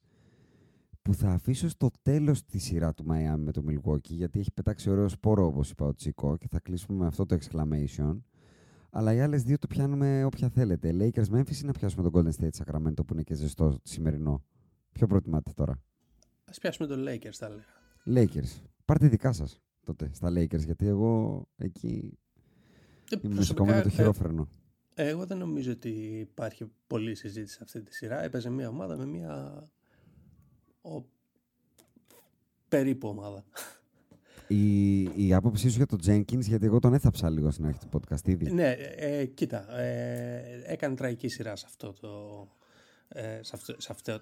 που 1.02 1.14
θα 1.14 1.30
αφήσω 1.32 1.70
στο 1.70 1.90
τέλος 2.02 2.46
τη 2.46 2.58
σειρά 2.58 2.94
του 2.94 3.06
Miami 3.10 3.38
με 3.40 3.52
το 3.52 3.64
Milwaukee 3.70 4.10
γιατί 4.10 4.40
έχει 4.40 4.52
πετάξει 4.54 4.90
ωραίο 4.90 5.08
σπόρο 5.10 5.46
όπως 5.46 5.70
είπα 5.72 5.86
ο 5.86 5.94
Τσίκο 5.94 6.38
και 6.38 6.48
θα 6.48 6.60
κλείσουμε 6.60 6.98
με 6.98 7.06
αυτό 7.08 7.26
το 7.26 7.38
exclamation. 7.42 8.18
Αλλά 8.92 9.14
οι 9.14 9.20
άλλες 9.20 9.44
δύο 9.44 9.58
το 9.58 9.68
πιάνουμε 9.68 10.24
όποια 10.24 10.50
θέλετε. 10.50 10.92
Lakers 11.00 11.30
Memphis 11.36 11.56
ή 11.64 11.66
να 11.66 11.72
πιάσουμε 11.72 12.10
τον 12.10 12.12
Golden 12.26 12.42
State 12.42 12.64
Sacramento 12.64 13.06
που 13.06 13.14
είναι 13.14 13.24
και 13.24 13.34
ζεστό 13.34 13.80
σημερινό. 13.84 14.44
Ποιο 14.92 15.08
προτιμάτε 15.08 15.52
τώρα; 15.56 15.80
Ας 16.46 16.58
πιάσουμε 16.58 16.88
τον 16.88 17.06
Lakers, 17.08 17.34
θα 17.34 17.46
έλεγα. 17.46 17.66
Lakers. 18.06 18.62
Πάρτε 18.90 19.08
δικά 19.08 19.32
σας 19.32 19.62
τότε 19.86 20.10
στα 20.14 20.30
Lakers 20.30 20.66
γιατί 20.66 20.88
εγώ 20.88 21.44
εκεί 21.58 22.18
Ε, 23.10 23.16
είμαι 23.22 23.36
προσωπικά, 23.36 23.64
ακόμα 23.64 23.78
με 23.78 23.82
το 23.84 23.88
ε, 23.88 23.92
χειρόφρενο. 23.92 24.50
Εγώ 24.94 25.26
δεν 25.26 25.38
νομίζω 25.38 25.72
ότι 25.72 25.90
υπάρχει 26.20 26.72
πολλή 26.88 27.16
συζήτηση 27.16 27.54
σε 27.56 27.60
αυτή 27.64 27.82
τη 27.82 27.94
σειρά. 27.94 28.24
Έπαιζε 28.24 28.50
μια 28.50 28.70
ομάδα 28.70 28.98
με 28.98 29.06
μια 29.06 29.64
ο... 30.82 31.04
περίπου 32.68 33.08
ομάδα. 33.08 33.44
Η, 34.48 35.02
η 35.28 35.34
άποψή 35.34 35.70
σου 35.70 35.78
για 35.78 35.86
τον 35.86 36.00
Jenkins, 36.06 36.42
γιατί 36.42 36.66
εγώ 36.66 36.80
τον 36.80 36.94
έθαψα 36.94 37.30
λίγο 37.30 37.52
στην 37.52 37.66
αρχή 37.66 37.80
του 37.80 38.00
podcast 38.00 38.28
ήδη. 38.28 38.52
ναι, 38.52 38.72
ε, 38.96 39.26
κοίτα, 39.26 39.80
ε, 39.80 40.64
έκανε 40.66 40.96
τραγική 40.96 41.28
σειρά 41.28 41.56
σε 41.56 41.66
αυτό 41.68 41.94
το... 41.94 42.10
Ε, 43.08 43.40
σε 43.44 43.52
αυτό, 43.56 43.76
σε 43.78 43.88
αυτό, 43.92 44.20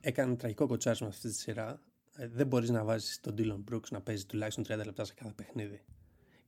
έκανε 0.00 0.36
τραγικό 0.36 0.66
κοτσάρισμα 0.66 1.10
σε 1.10 1.16
αυτή 1.16 1.28
τη 1.28 1.34
σειρά. 1.34 1.80
Ε, 2.16 2.28
δεν 2.28 2.46
μπορείς 2.46 2.70
να 2.70 2.84
βάζεις 2.84 3.20
τον 3.20 3.34
Dylan 3.38 3.72
Brooks 3.74 3.88
να 3.90 4.00
παίζει 4.00 4.26
τουλάχιστον 4.26 4.64
30 4.68 4.82
λεπτά 4.84 5.04
σε 5.04 5.14
κάθε 5.14 5.32
παιχνίδι. 5.36 5.80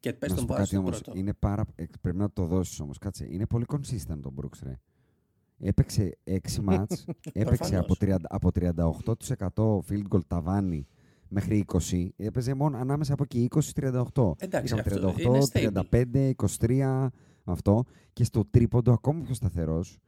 Και 0.00 0.12
πες 0.12 0.28
Να 0.30 0.34
τον 0.36 0.44
σου 0.44 0.48
πω 0.50 0.54
βάζεις 0.54 0.70
κάτι 0.70 0.82
στον 0.82 0.86
όμως, 0.88 1.00
πρώτο. 1.02 1.18
είναι 1.18 1.32
πάρα... 1.34 1.64
ε, 1.74 1.84
πρέπει 2.00 2.16
να 2.16 2.30
το 2.30 2.46
δώσεις 2.46 2.80
όμως, 2.80 2.98
κάτσε. 2.98 3.26
Είναι 3.30 3.46
πολύ 3.46 3.64
consistent 3.68 4.18
τον 4.22 4.34
Brooks, 4.40 4.58
ρε. 4.62 4.80
Έπαιξε 5.58 6.18
6 6.24 6.36
μάτς, 6.62 7.04
έπαιξε 7.32 7.76
από, 7.76 7.94
30, 8.00 8.16
από 8.22 8.50
38% 8.54 9.78
field 9.88 10.08
goal 10.10 10.24
ταβάνι 10.26 10.86
μέχρι 11.28 11.64
20. 11.90 12.08
Έπαιζε 12.16 12.54
μόνο 12.54 12.76
ανάμεσα 12.78 13.12
από 13.12 13.22
εκεί 13.22 13.48
20-38. 13.50 14.32
Εντάξει, 14.38 14.74
Είχαμε 14.74 14.82
αυτό 14.86 15.14
είναι 15.18 15.38
38, 15.52 15.72
stable. 15.72 16.30
35, 16.30 16.30
23, 16.58 17.06
αυτό. 17.44 17.84
Και 18.12 18.24
στο 18.24 18.44
τρίποντο 18.50 18.92
ακόμα 18.92 19.22
πιο 19.22 19.34
σταθερός, 19.34 19.98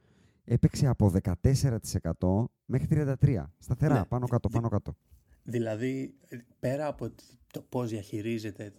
έπαιξε 0.43 0.87
από 0.87 1.11
14% 1.23 2.45
μέχρι 2.65 2.87
33. 3.21 3.43
Σταθερά, 3.57 3.93
Ναι. 3.93 4.05
πάνω 4.05 4.27
κάτω, 4.27 4.49
πάνω 4.49 4.69
κάτω. 4.69 4.95
Δηλαδή, 5.49 6.13
ε, 6.27 6.37
πέρα 6.59 6.87
από 6.87 7.09
τ- 7.09 7.21
το 7.53 7.61
πώς 7.61 7.89
διαχειρίζεται 7.89 8.73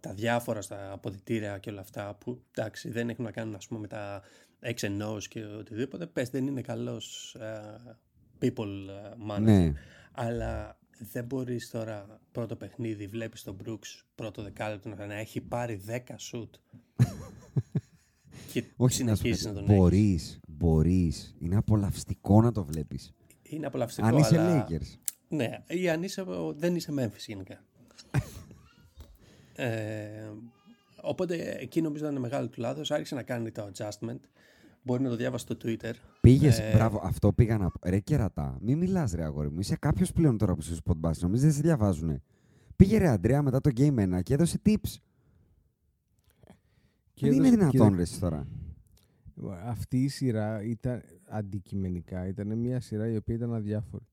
τα 0.00 0.14
διάφορα 0.14 0.60
στα 0.62 0.92
αποδητήρια 0.92 1.58
και 1.58 1.70
όλα 1.70 1.80
αυτά, 1.80 2.14
που 2.14 2.42
εντάξει 2.54 2.90
δεν 2.90 3.08
έχουν 3.08 3.24
να 3.24 3.30
κάνουν 3.30 3.54
ας 3.54 3.66
πούμε 3.66 3.80
με 3.80 3.86
τα 3.86 4.22
X&O's 4.62 5.22
και 5.28 5.44
οτιδήποτε, 5.44 6.06
πες 6.06 6.28
δεν 6.28 6.46
είναι 6.46 6.60
καλός 6.60 7.34
ε, 7.34 7.96
people 8.40 8.66
ε, 8.88 9.14
manager. 9.30 9.40
Ναι. 9.40 9.72
Αλλά 10.12 10.78
δεν 11.12 11.24
μπορείς 11.24 11.70
τώρα 11.70 12.20
πρώτο 12.32 12.56
παιχνίδι, 12.56 13.06
βλέπεις 13.06 13.42
τον 13.42 13.56
Brooks 13.64 14.04
πρώτο 14.14 14.42
δεκάλεπτο 14.42 14.88
να 14.88 15.14
έχει 15.14 15.40
πάρει 15.40 15.80
10 15.86 15.98
shoot 16.32 16.48
και 18.52 18.64
Όχι 18.76 19.04
να 19.04 19.14
σου 19.14 19.22
συνεχίζεις 19.22 19.42
πω, 19.42 19.48
να 19.48 19.54
τον 19.54 19.64
έχεις. 19.64 19.76
μπορείς, 19.78 20.40
μπορείς. 20.48 21.34
Είναι 21.38 21.56
απολαυστικό 21.56 22.42
να 22.42 22.52
το 22.52 22.64
βλέπεις. 22.64 23.12
Είναι 23.42 23.66
απολαυστικό, 23.66 24.06
Αν 24.06 24.16
είσαι 24.16 24.38
αλλά... 24.40 24.66
Lakers. 24.68 24.98
Ναι, 25.32 25.58
ή 25.66 25.88
αν 25.88 26.02
είσαι, 26.02 26.24
δεν 26.56 26.76
είσαι 26.76 26.92
Memphis 26.98 27.24
γενικά. 27.26 27.64
ε, 29.64 30.30
οπότε 31.02 31.56
εκεί 31.60 31.80
νομίζω 31.82 32.04
ήταν 32.08 32.20
μεγάλο 32.20 32.48
του 32.48 32.60
λάθος. 32.60 32.90
Άρχισε 32.90 33.14
να 33.14 33.22
κάνει 33.22 33.50
το 33.50 33.70
adjustment. 33.74 34.18
Μπορεί 34.82 35.02
να 35.02 35.08
το 35.08 35.16
διάβασει 35.16 35.44
στο 35.44 35.56
Twitter. 35.64 35.92
Πήγες, 36.20 36.58
Ε, 36.58 36.72
μπράβο, 36.74 37.00
αυτό 37.04 37.32
πήγα 37.32 37.58
να 37.58 37.70
πω. 37.70 37.78
Ρε 37.90 37.98
κερατά, 37.98 38.58
μην 38.60 38.78
μιλάς, 38.78 39.12
ρε 39.12 39.24
αγόρι 39.24 39.50
μου. 39.50 39.60
Είσαι 39.60 39.76
κάποιος 39.76 40.12
πλέον 40.12 40.38
τώρα 40.38 40.54
που 40.54 40.60
είσαι 40.60 40.74
στο 40.74 40.82
Spotbus. 41.00 41.16
Νομίζει 41.20 41.44
δεν 41.44 41.52
σε 41.54 41.60
διαβάζουνε. 41.60 42.22
Πήγε 42.76 42.98
ρε 42.98 43.08
Αντρέα 43.08 43.42
μετά 43.42 43.60
το 43.60 43.70
Game 43.76 43.98
1 44.18 44.22
και 44.22 44.34
έδωσε 44.34 44.60
tips. 44.66 44.94
Και 47.14 47.26
δεν 47.28 47.32
είναι 47.36 47.46
έδωσε- 47.48 47.56
δυνατόν, 47.70 47.90
και- 47.90 47.96
ρε 47.96 48.02
εσύ 48.02 48.20
τώρα; 48.20 48.46
Αυτή 49.64 50.02
η 50.02 50.08
σειρά 50.08 50.62
ήταν 50.62 51.02
αντικειμενικά, 51.28 52.26
ήταν 52.26 52.58
μια 52.58 52.80
σειρά 52.80 53.08
η 53.08 53.16
οποία 53.16 53.34
ήταν 53.34 53.54
αδιάφορη. 53.54 54.04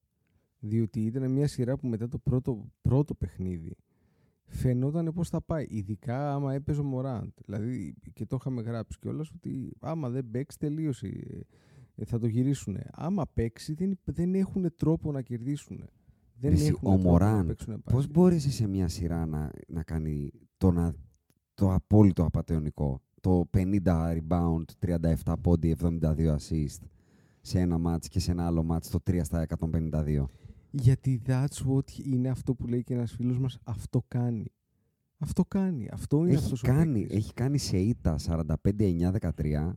Διότι 0.60 1.06
ήταν 1.06 1.32
μια 1.32 1.48
σειρά 1.48 1.78
που 1.78 1.88
μετά 1.88 2.08
το 2.08 2.18
πρώτο, 2.18 2.66
πρώτο 2.82 3.16
παιχνίδι 3.16 3.76
φαινόταν 4.48 5.14
πώς 5.14 5.30
θα 5.30 5.42
πάει. 5.42 5.66
Ειδικά 5.70 6.34
άμα 6.34 6.54
έπαιζε 6.54 6.80
ο 6.82 6.84
Μωράντ. 6.84 7.30
Δηλαδή 7.46 7.96
και 8.14 8.26
το 8.26 8.38
είχαμε 8.40 8.62
γράψει 8.62 9.00
κιόλας 9.00 9.32
ότι 9.36 9.72
άμα 9.80 10.10
δεν 10.10 10.30
παίξει 10.32 10.58
τελείωσε. 10.58 11.08
ε, 11.96 12.06
Θα 12.06 12.20
το 12.20 12.28
γυρίσουν. 12.28 12.78
Άμα 12.92 13.28
παίξει 13.34 13.74
δεν, 13.74 14.00
δεν 14.04 14.36
έχουν 14.36 14.74
τρόπο 14.76 15.12
να 15.12 15.22
κερδίσουν. 15.22 15.84
Δεν 16.40 16.52
Εσύ, 16.52 16.66
έχουν 16.66 16.88
ο 16.88 16.92
τρόπο 16.92 17.04
να 17.04 17.10
Μωράντ, 17.12 17.48
παίξουν 17.48 17.84
Πώς 17.84 18.08
μπορείς 18.08 18.54
σε 18.56 18.68
μια 18.68 18.88
σειρά 18.88 19.26
να, 19.26 19.52
να 19.68 19.84
κάνει 19.84 20.32
το, 20.58 20.72
να, 20.72 20.94
το 21.54 21.74
απόλυτο 21.74 22.24
απαταιωνικό. 22.24 23.02
Το 23.22 23.50
50 23.58 23.80
rebound, 23.86 24.64
37 25.26 25.34
πόντι, 25.42 25.76
72 25.82 26.36
assist 26.36 26.82
σε 27.42 27.60
ένα 27.60 27.78
μάτς 27.78 28.08
και 28.08 28.20
σε 28.20 28.32
ένα 28.32 28.46
άλλο 28.46 28.64
μάτς 28.64 28.90
το 28.90 29.00
3 29.10 29.20
στα 29.24 29.46
152. 29.60 30.26
Γιατί 30.72 31.22
that's 31.28 31.66
what 31.70 32.06
είναι 32.06 32.30
αυτό 32.30 32.56
που 32.56 32.68
λέει 32.68 32.84
και 32.84 32.94
ένας 32.94 33.12
φίλος 33.12 33.40
μας. 33.40 33.58
Αυτό 33.64 34.04
κάνει. 34.08 34.46
Αυτό 35.18 35.46
κάνει. 35.46 35.88
Αυτό 35.92 36.18
είναι 36.18 36.34
Έχει 36.34 36.44
αυτός 36.44 36.64
ο 36.64 36.68
κάνει, 36.68 37.00
παίκτης. 37.02 37.18
έχει 37.18 37.34
κάνει 37.34 37.58
σε 37.58 37.78
ήττα 37.78 38.16
45-9-13 38.18 39.74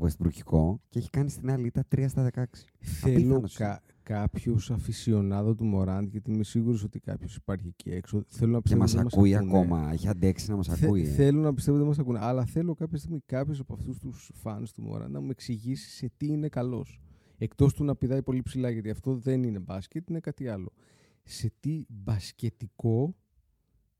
Westbrookικό 0.00 0.74
και 0.88 0.98
έχει 0.98 1.10
κάνει 1.10 1.30
στην 1.30 1.50
άλλη 1.50 1.66
ήττα 1.66 1.84
3 1.96 2.04
στα 2.08 2.30
16. 2.34 2.44
Θέλω 2.78 3.14
Απίθανος. 3.16 3.54
κα, 3.56 3.82
κάποιος 4.02 4.70
αφισιονάδο 4.70 5.54
του 5.54 5.64
Μωράντ, 5.64 6.08
γιατί 6.08 6.30
είμαι 6.30 6.44
σίγουρος 6.44 6.82
ότι 6.84 7.00
κάποιος 7.00 7.36
υπάρχει 7.36 7.68
εκεί 7.68 7.90
έξω. 7.90 8.24
Θέλω 8.28 8.50
να 8.50 8.56
Και 8.56 8.62
πιστεύω 8.62 8.82
μας 8.82 8.94
ότι 8.94 9.02
δεν 9.02 9.12
ακούει 9.18 9.34
ακούνε. 9.34 9.58
ακόμα. 9.58 9.92
Έχει 9.92 10.08
αντέξει 10.08 10.50
να 10.50 10.56
μας 10.56 10.66
Θε- 10.68 10.82
ακούει. 10.84 11.02
ε. 11.02 11.04
Θέλω 11.10 11.40
να 11.40 11.54
πιστεύω 11.54 11.76
ότι 11.76 11.86
δεν 11.86 11.96
μας 11.96 12.04
ακούνε. 12.06 12.18
Αλλά 12.26 12.44
θέλω 12.44 12.74
κάποια 12.74 12.98
στιγμή 12.98 13.20
κάποιος 13.26 13.60
από 13.60 13.74
αυτούς 13.74 13.98
τους 13.98 14.30
φαν 14.34 14.66
του 14.74 14.82
Μωράντ 14.82 15.10
να 15.10 15.20
μου 15.20 15.30
εξηγήσει 15.30 15.90
σε 15.90 16.10
τι 16.16 16.26
είναι 16.26 16.48
καλός. 16.48 17.00
Εκτός 17.42 17.74
του 17.74 17.84
να 17.84 17.96
πηδάει 17.96 18.22
πολύ 18.22 18.42
ψηλά, 18.42 18.70
γιατί 18.70 18.90
αυτό 18.90 19.14
δεν 19.14 19.42
είναι 19.42 19.58
μπάσκετ, 19.58 20.08
είναι 20.10 20.20
κάτι 20.20 20.48
άλλο. 20.48 20.72
Σε 21.22 21.52
τι 21.60 21.84
μπασκετικό 21.88 23.14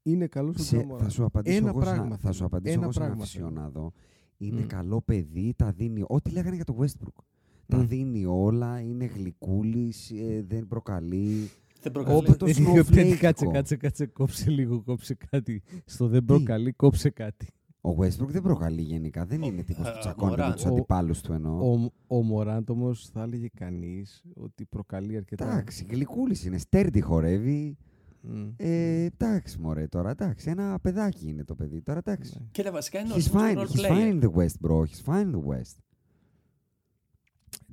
είναι 0.03 0.27
καλός 0.27 0.57
ο 0.57 0.63
Σε, 0.63 0.77
Τζα 0.77 0.87
Μωράντ. 0.87 1.03
θα 1.05 1.11
σου 1.11 1.25
απαντήσω 1.25 1.57
Ένα 1.57 1.69
εγώ 1.69 1.79
πράγμα 1.81 2.01
σαν, 2.03 2.11
θα 2.11 2.17
θέλω. 2.19 2.33
σου 2.33 2.45
απαντήσω 2.45 2.75
Ένα 2.75 2.83
εγώ 2.83 2.93
σαν 2.93 3.03
πράγμα 3.07 3.25
θέλω. 3.25 3.47
αφισιονάδο. 3.47 3.93
Είναι 4.37 4.61
Μμ. 4.61 4.67
καλό 4.67 5.01
παιδί, 5.03 5.55
τα 5.57 5.71
δίνει. 5.73 6.05
Ό,τι 6.09 6.31
λέγανε 6.31 6.55
για 6.57 6.65
το 6.65 6.77
Westbrook. 6.81 7.23
Τα 7.67 7.77
Μμ. 7.77 7.87
δίνει 7.87 8.25
όλα, 8.27 8.81
είναι 8.81 9.05
γλυκούλης, 9.05 10.11
ε, 10.11 10.45
δεν 10.49 10.67
προκαλεί. 10.67 11.51
Δεν 11.83 11.93
προκαλεί. 11.93 12.17
Όπα 12.19 12.37
το 12.37 12.47
Ε, 12.47 12.53
snowflake. 12.57 13.17
Κάτσε, 13.21 13.47
κάτσε, 13.47 13.77
κάτσε, 13.77 14.07
κόψε 14.07 14.51
λίγο, 14.51 14.83
κόψε 14.83 15.15
κάτι. 15.31 15.63
Στο 15.85 16.07
δεν 16.07 16.25
προκαλεί, 16.25 16.73
κόψε 16.73 17.11
κάτι. 17.11 17.47
Ο 17.85 17.91
Westbrook 17.99 18.29
δεν 18.29 18.43
προκαλεί 18.43 18.81
γενικά. 18.83 19.27
Δεν 19.27 19.43
Ο- 19.43 19.47
είναι 19.47 19.63
τύπος 19.63 19.87
α, 19.87 19.93
που 19.93 19.99
τσακώνεται 19.99 20.43
με 20.43 20.49
Morant. 20.49 20.55
τους 20.55 20.65
Ο- 20.65 20.69
αντιπάλους 20.69 21.21
του 21.21 21.33
εννοώ. 21.33 21.73
Ο, 21.73 21.91
ο 22.07 22.23
Μωράντ 22.23 22.71
όμως 22.71 23.09
θα 23.09 23.23
έλεγε 23.23 23.49
κανείς 23.55 24.25
ότι 24.35 24.65
προκαλεί 24.65 25.17
αρκετά. 25.17 25.45
Εντάξει, 25.45 25.87
γλυκούλης 25.91 26.45
είναι. 26.45 26.59
Στέρντι 26.59 27.01
χορεύει. 27.01 27.77
Μμ. 28.25 28.49
Ε, 28.57 29.03
εντάξει, 29.05 29.59
μωρέ, 29.59 29.87
τώρα 29.87 30.11
εντάξει. 30.11 30.51
Ένα 30.51 30.79
παιδάκι 30.83 31.29
είναι 31.29 31.45
το 31.45 31.55
παιδί. 31.55 31.83
Τώρα 31.83 31.99
εντάξει. 31.99 32.37
Ναι. 32.41 32.47
Κοίτα, 32.51 32.71
βασικά 32.73 32.99
είναι 33.01 33.15
He's 33.17 33.31
ο 33.31 33.39
fine, 33.39 33.57
role 33.59 33.67
he's 33.67 33.81
player. 33.81 33.91
fine 33.91 34.21
in 34.21 34.25
the 34.25 34.31
West, 34.33 34.69
bro. 34.71 34.81
He's 34.81 35.05
fine 35.15 35.27
in 35.27 35.35
the 35.35 35.45
West. 35.53 35.77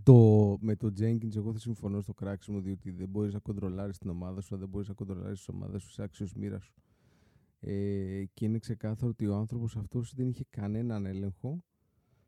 Το, 0.04 0.58
με 0.62 0.76
τον 0.76 0.94
Jenkins, 1.00 1.36
εγώ 1.36 1.52
θα 1.52 1.60
συμφωνώ 1.60 2.02
στο 2.02 2.14
κράξιμο, 2.14 2.60
διότι 2.60 2.92
δεν 2.92 3.08
μπορείς 3.10 3.34
να 3.34 3.40
κοντρολάρεις 3.40 3.98
την 3.98 4.10
ομάδα 4.10 4.42
σου, 4.42 4.58
δεν 4.58 4.68
μπορείς 4.68 4.88
να 4.88 4.94
κοντρολάρεις 4.94 5.40
τη 5.46 5.52
ομάδα 5.56 5.78
σου 5.80 5.92
σε 5.92 6.04
άξιος 6.04 6.34
μοίρας 6.34 6.64
σου. 6.64 6.74
Ε, 7.62 8.24
και 8.34 8.46
είναι 8.46 8.58
ξεκάθαρο 8.60 9.10
ότι 9.12 9.28
ο 9.28 9.36
άνθρωπος 9.36 9.76
αυτός 9.76 10.14
δεν 10.16 10.28
είχε 10.28 10.46
κανέναν 10.50 11.06
έλεγχο 11.06 11.64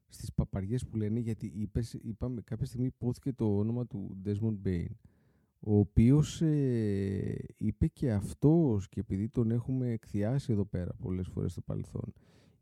στις 0.08 0.34
παπαριές 0.34 0.86
που 0.86 0.98
λένε, 0.98 1.20
γιατί 1.20 1.52
είπες, 1.56 1.94
είπαμε, 1.94 2.42
κάποια 2.42 2.66
στιγμή 2.66 2.86
υπόθηκε 2.86 3.34
το 3.34 3.58
όνομα 3.58 3.86
του 3.88 4.18
Desmond 4.26 4.68
Bain, 4.68 4.86
ο 5.60 5.78
οποίος 5.78 6.42
ε, 6.42 7.36
είπε 7.58 7.88
και 7.88 8.12
αυτός, 8.12 8.90
και 8.90 9.00
επειδή 9.00 9.30
τον 9.30 9.52
έχουμε 9.52 9.90
εκθιάσει 9.92 10.52
εδώ 10.52 10.66
πέρα 10.66 10.94
πολλές 11.00 11.28
φορές 11.28 11.52
στο 11.52 11.62
παρελθόν, 11.62 12.14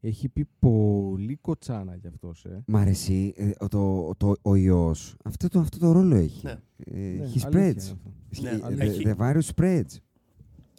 έχει 0.02 0.30
πει 0.30 0.46
πολύ 0.60 1.36
κοτσάνα 1.36 1.96
για 1.96 2.10
αυτός, 2.10 2.46
ε. 2.46 2.64
Μ' 2.68 2.76
αρέσει 2.76 3.34
ε, 3.36 3.52
ο- 3.60 3.68
το, 3.68 4.12
το, 4.18 4.34
ο 4.42 4.56
ιός. 4.56 5.16
Αυτό 5.24 5.48
το, 5.48 5.60
αυτό 5.60 5.78
το 5.80 5.92
ρόλο 5.92 6.16
έχει. 6.16 6.46
Ναι. 6.46 6.60
Ε, 6.78 7.00
Ναι, 7.00 7.16
he 7.16 7.40
αλήθεια 7.44 7.50
spreads. 7.50 7.84
είναι 7.84 7.92
αυτό. 7.92 8.14
Ναι, 8.42 8.58
He- 8.58 8.62
αλήθεια. 8.64 8.86
the, 8.86 8.90
Έχει- 8.90 9.04
the 9.06 9.16
virus 9.16 9.54
spreads. 9.56 9.98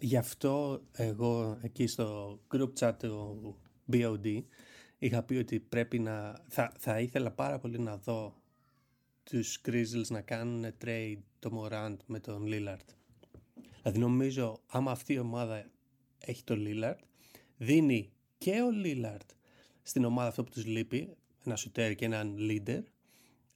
Γι' 0.03 0.17
αυτό 0.17 0.81
εγώ 0.91 1.57
εκεί 1.61 1.87
στο 1.87 2.39
group 2.53 2.69
chat 2.79 2.93
του 2.99 3.55
BOD 3.91 4.43
είχα 4.97 5.23
πει 5.23 5.35
ότι 5.35 5.59
πρέπει 5.59 5.99
να... 5.99 6.43
Θα, 6.47 6.71
θα 6.79 6.99
ήθελα 6.99 7.31
πάρα 7.31 7.59
πολύ 7.59 7.79
να 7.79 7.97
δω 7.97 8.41
τους 9.23 9.61
Grizzlies 9.65 10.07
να 10.09 10.21
κάνουν 10.21 10.65
trade 10.85 11.17
το 11.39 11.49
Morant 11.53 11.95
με 12.05 12.19
τον 12.19 12.43
Lillard. 12.45 12.85
Δηλαδή 13.81 13.99
νομίζω 13.99 14.61
άμα 14.67 14.91
αυτή 14.91 15.13
η 15.13 15.19
ομάδα 15.19 15.65
έχει 16.19 16.43
τον 16.43 16.65
Lillard 16.67 16.99
δίνει 17.57 18.11
και 18.37 18.51
ο 18.51 18.67
Lillard 18.83 19.25
στην 19.81 20.05
ομάδα 20.05 20.27
αυτό 20.27 20.43
που 20.43 20.51
τους 20.51 20.65
λείπει 20.65 21.15
ένα 21.45 21.55
σουτέρ 21.55 21.95
και 21.95 22.05
έναν 22.05 22.35
leader 22.39 22.81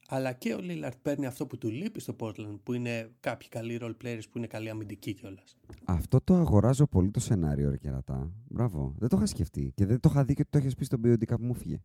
αλλά 0.09 0.33
και 0.33 0.53
ο 0.53 0.57
Lillard 0.61 0.93
παίρνει 1.01 1.25
αυτό 1.25 1.45
που 1.47 1.57
του 1.57 1.69
λείπει 1.69 1.99
στο 1.99 2.15
Portland 2.19 2.59
που 2.63 2.73
είναι 2.73 3.09
κάποιοι 3.19 3.47
καλοί 3.47 3.77
role 3.81 3.93
players 4.03 4.21
που 4.31 4.37
είναι 4.37 4.47
καλοί 4.47 4.69
αμυντικοί 4.69 5.13
κιόλας. 5.13 5.57
Αυτό 5.85 6.21
το 6.23 6.35
αγοράζω 6.35 6.87
πολύ 6.87 7.11
το 7.11 7.19
σενάριο, 7.19 7.69
ρε 7.69 7.77
κερατά. 7.77 8.31
Μπράβο. 8.47 8.95
Δεν 8.97 9.09
το 9.09 9.17
είχα 9.17 9.25
σκεφτεί. 9.25 9.71
Και 9.75 9.85
δεν 9.85 9.99
το 9.99 10.09
είχα 10.11 10.23
δει 10.25 10.33
και 10.33 10.41
ότι 10.41 10.49
το 10.59 10.65
έχει 10.67 10.75
πει 10.75 10.85
στον 10.85 11.01
BOD 11.05 11.23
κάπου 11.25 11.45
μου 11.45 11.53
φύγε. 11.53 11.81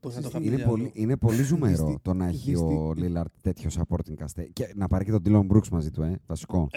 Πώς 0.00 0.14
να 0.14 0.20
το 0.22 0.28
είχα 0.28 0.40
Είναι 0.42 0.56
πει 0.56 0.62
πολύ, 0.64 0.82
αλλού. 0.82 0.90
είναι 0.94 1.16
πολύ 1.16 1.42
ζουμερό 1.42 1.84
Δυστι- 1.86 2.02
το 2.02 2.14
να 2.14 2.26
έχει 2.26 2.56
ο 2.56 2.92
δυστι- 2.94 3.12
Lillard 3.16 3.30
τέτοιο 3.40 3.70
supporting 3.74 4.24
cast. 4.24 4.46
Και 4.52 4.72
να 4.76 4.86
πάρει 4.88 5.04
και 5.04 5.10
τον 5.10 5.22
Dylan 5.24 5.56
Brooks 5.56 5.68
μαζί 5.68 5.90
του, 5.90 6.02
ε. 6.02 6.18
Βασικό. 6.26 6.68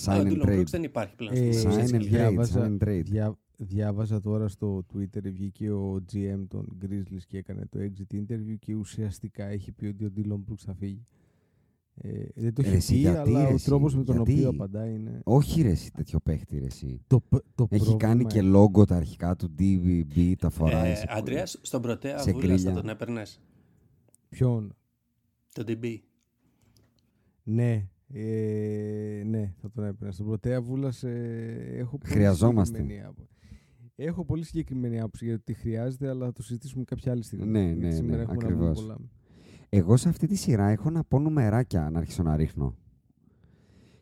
Sign 0.00 0.10
Αλλά 0.10 0.22
ο 0.22 0.24
and 0.26 0.32
Dylan 0.32 0.46
trade. 0.46 0.58
Brooks 0.60 0.64
δεν 0.70 0.82
υπάρχει 0.82 1.14
πλέον. 1.14 1.34
Ε, 1.34 1.52
στην 1.52 1.70
Sign 1.70 2.12
Grizzlies. 2.12 2.46
and 2.54 2.78
trade. 2.84 3.32
Διάβαζα- 3.58 3.60
Sign 3.60 3.60
and 3.60 3.62
trade. 3.62 3.66
Διά, 3.66 3.66
διάβαζα 3.66 4.20
τώρα 4.20 4.48
στο 4.48 4.84
Twitter, 4.94 5.22
βγήκε 5.22 5.70
ο 5.70 6.04
GM 6.12 6.44
των 6.48 6.78
Grizzlies 6.82 7.22
και 7.26 7.38
έκανε 7.38 7.66
το 7.70 7.78
exit 7.80 8.14
interview 8.14 8.54
και 8.58 8.74
ουσιαστικά 8.74 9.44
έχει 9.46 9.72
πει 9.72 9.86
ότι 9.86 10.04
ο 10.04 10.10
Dylan 10.16 10.50
Brooks 10.52 10.62
θα 10.64 10.74
φύγει. 10.74 11.06
Ε, 11.96 12.24
δεν 12.34 12.54
το 12.54 12.62
Ρε 12.62 12.68
έχει 12.68 12.76
εσύ, 12.76 12.92
πει, 12.92 12.98
γιατί, 12.98 13.18
αλλά 13.30 13.44
ρε 13.44 13.50
ο 13.52 13.54
εσύ, 13.54 13.64
τρόπος 13.64 13.96
με 13.96 14.04
τον 14.04 14.14
γιατί; 14.16 14.32
οποίο 14.32 14.48
απαντάει 14.48 14.94
είναι... 14.94 15.20
Όχι 15.24 15.62
ρε 15.62 15.70
εσύ, 15.70 15.92
τέτοιο 15.92 16.20
παίχτη 16.20 16.58
ρε 16.58 16.64
εσύ. 16.64 17.00
Το, 17.06 17.20
π- 17.20 17.28
το 17.54 17.66
Έχει 17.70 17.84
πρόβλημα 17.84 17.96
κάνει 17.96 18.24
και 18.24 18.38
είναι- 18.38 18.48
λόγο 18.48 18.84
τα 18.84 18.96
αρχικά 18.96 19.36
του 19.36 19.54
DVB, 19.58 20.34
τα 20.38 20.50
φοράει. 20.50 20.90
Ε, 20.90 20.94
σε- 20.94 21.06
Αντρέας, 21.08 21.58
στον 21.62 21.82
πρωτέα 21.82 22.18
σε 22.18 22.32
βούλας 22.32 22.46
θα 22.48 22.56
γκρίλια. 22.56 22.72
τον 22.80 22.88
έπαιρνες; 22.88 23.40
Ποιον; 24.28 24.74
Το 25.52 25.64
DB. 25.66 25.98
Ναι, 27.42 27.88
ε, 28.12 29.22
ναι, 29.26 29.54
θα 29.60 29.70
τον 29.70 29.84
έπαιρνα. 29.84 30.12
Στον 30.12 30.26
Πρωτέα 30.26 30.62
Βούλας 30.62 31.02
ε, 31.02 31.74
έχω 31.76 31.98
πολύ 31.98 32.12
Χρειαζόμαστε. 32.12 32.76
συγκεκριμένη 32.76 33.06
άποψη. 33.08 33.33
Έχω 33.96 34.24
πολύ 34.24 34.44
συγκεκριμένη 34.44 35.00
άποψη 35.00 35.24
για 35.24 35.36
το 35.36 35.42
τι 35.44 35.54
χρειάζεται, 35.54 36.08
αλλά 36.08 36.24
θα 36.24 36.32
το 36.32 36.42
συζητήσουμε 36.42 36.84
κάποια 36.84 37.12
άλλη 37.12 37.22
στιγμή. 37.22 37.46
Ναι, 37.46 37.64
γιατί 37.64 37.80
ναι, 37.80 37.90
σήμερα 37.90 38.16
ναι, 38.16 38.22
έχουμε 38.22 38.42
να 38.42 38.48
πούμε 38.48 38.54
ακριβώς. 38.54 38.80
πολλά. 38.80 38.98
Εγώ 39.68 39.96
σε 39.96 40.08
αυτή 40.08 40.26
τη 40.26 40.34
σειρά 40.34 40.68
έχω 40.68 40.90
να 40.90 41.04
πω 41.04 41.18
νουμεράκια 41.18 41.90
να 41.90 41.98
αρχίσω 41.98 42.22
να 42.22 42.36
ρίχνω. 42.36 42.76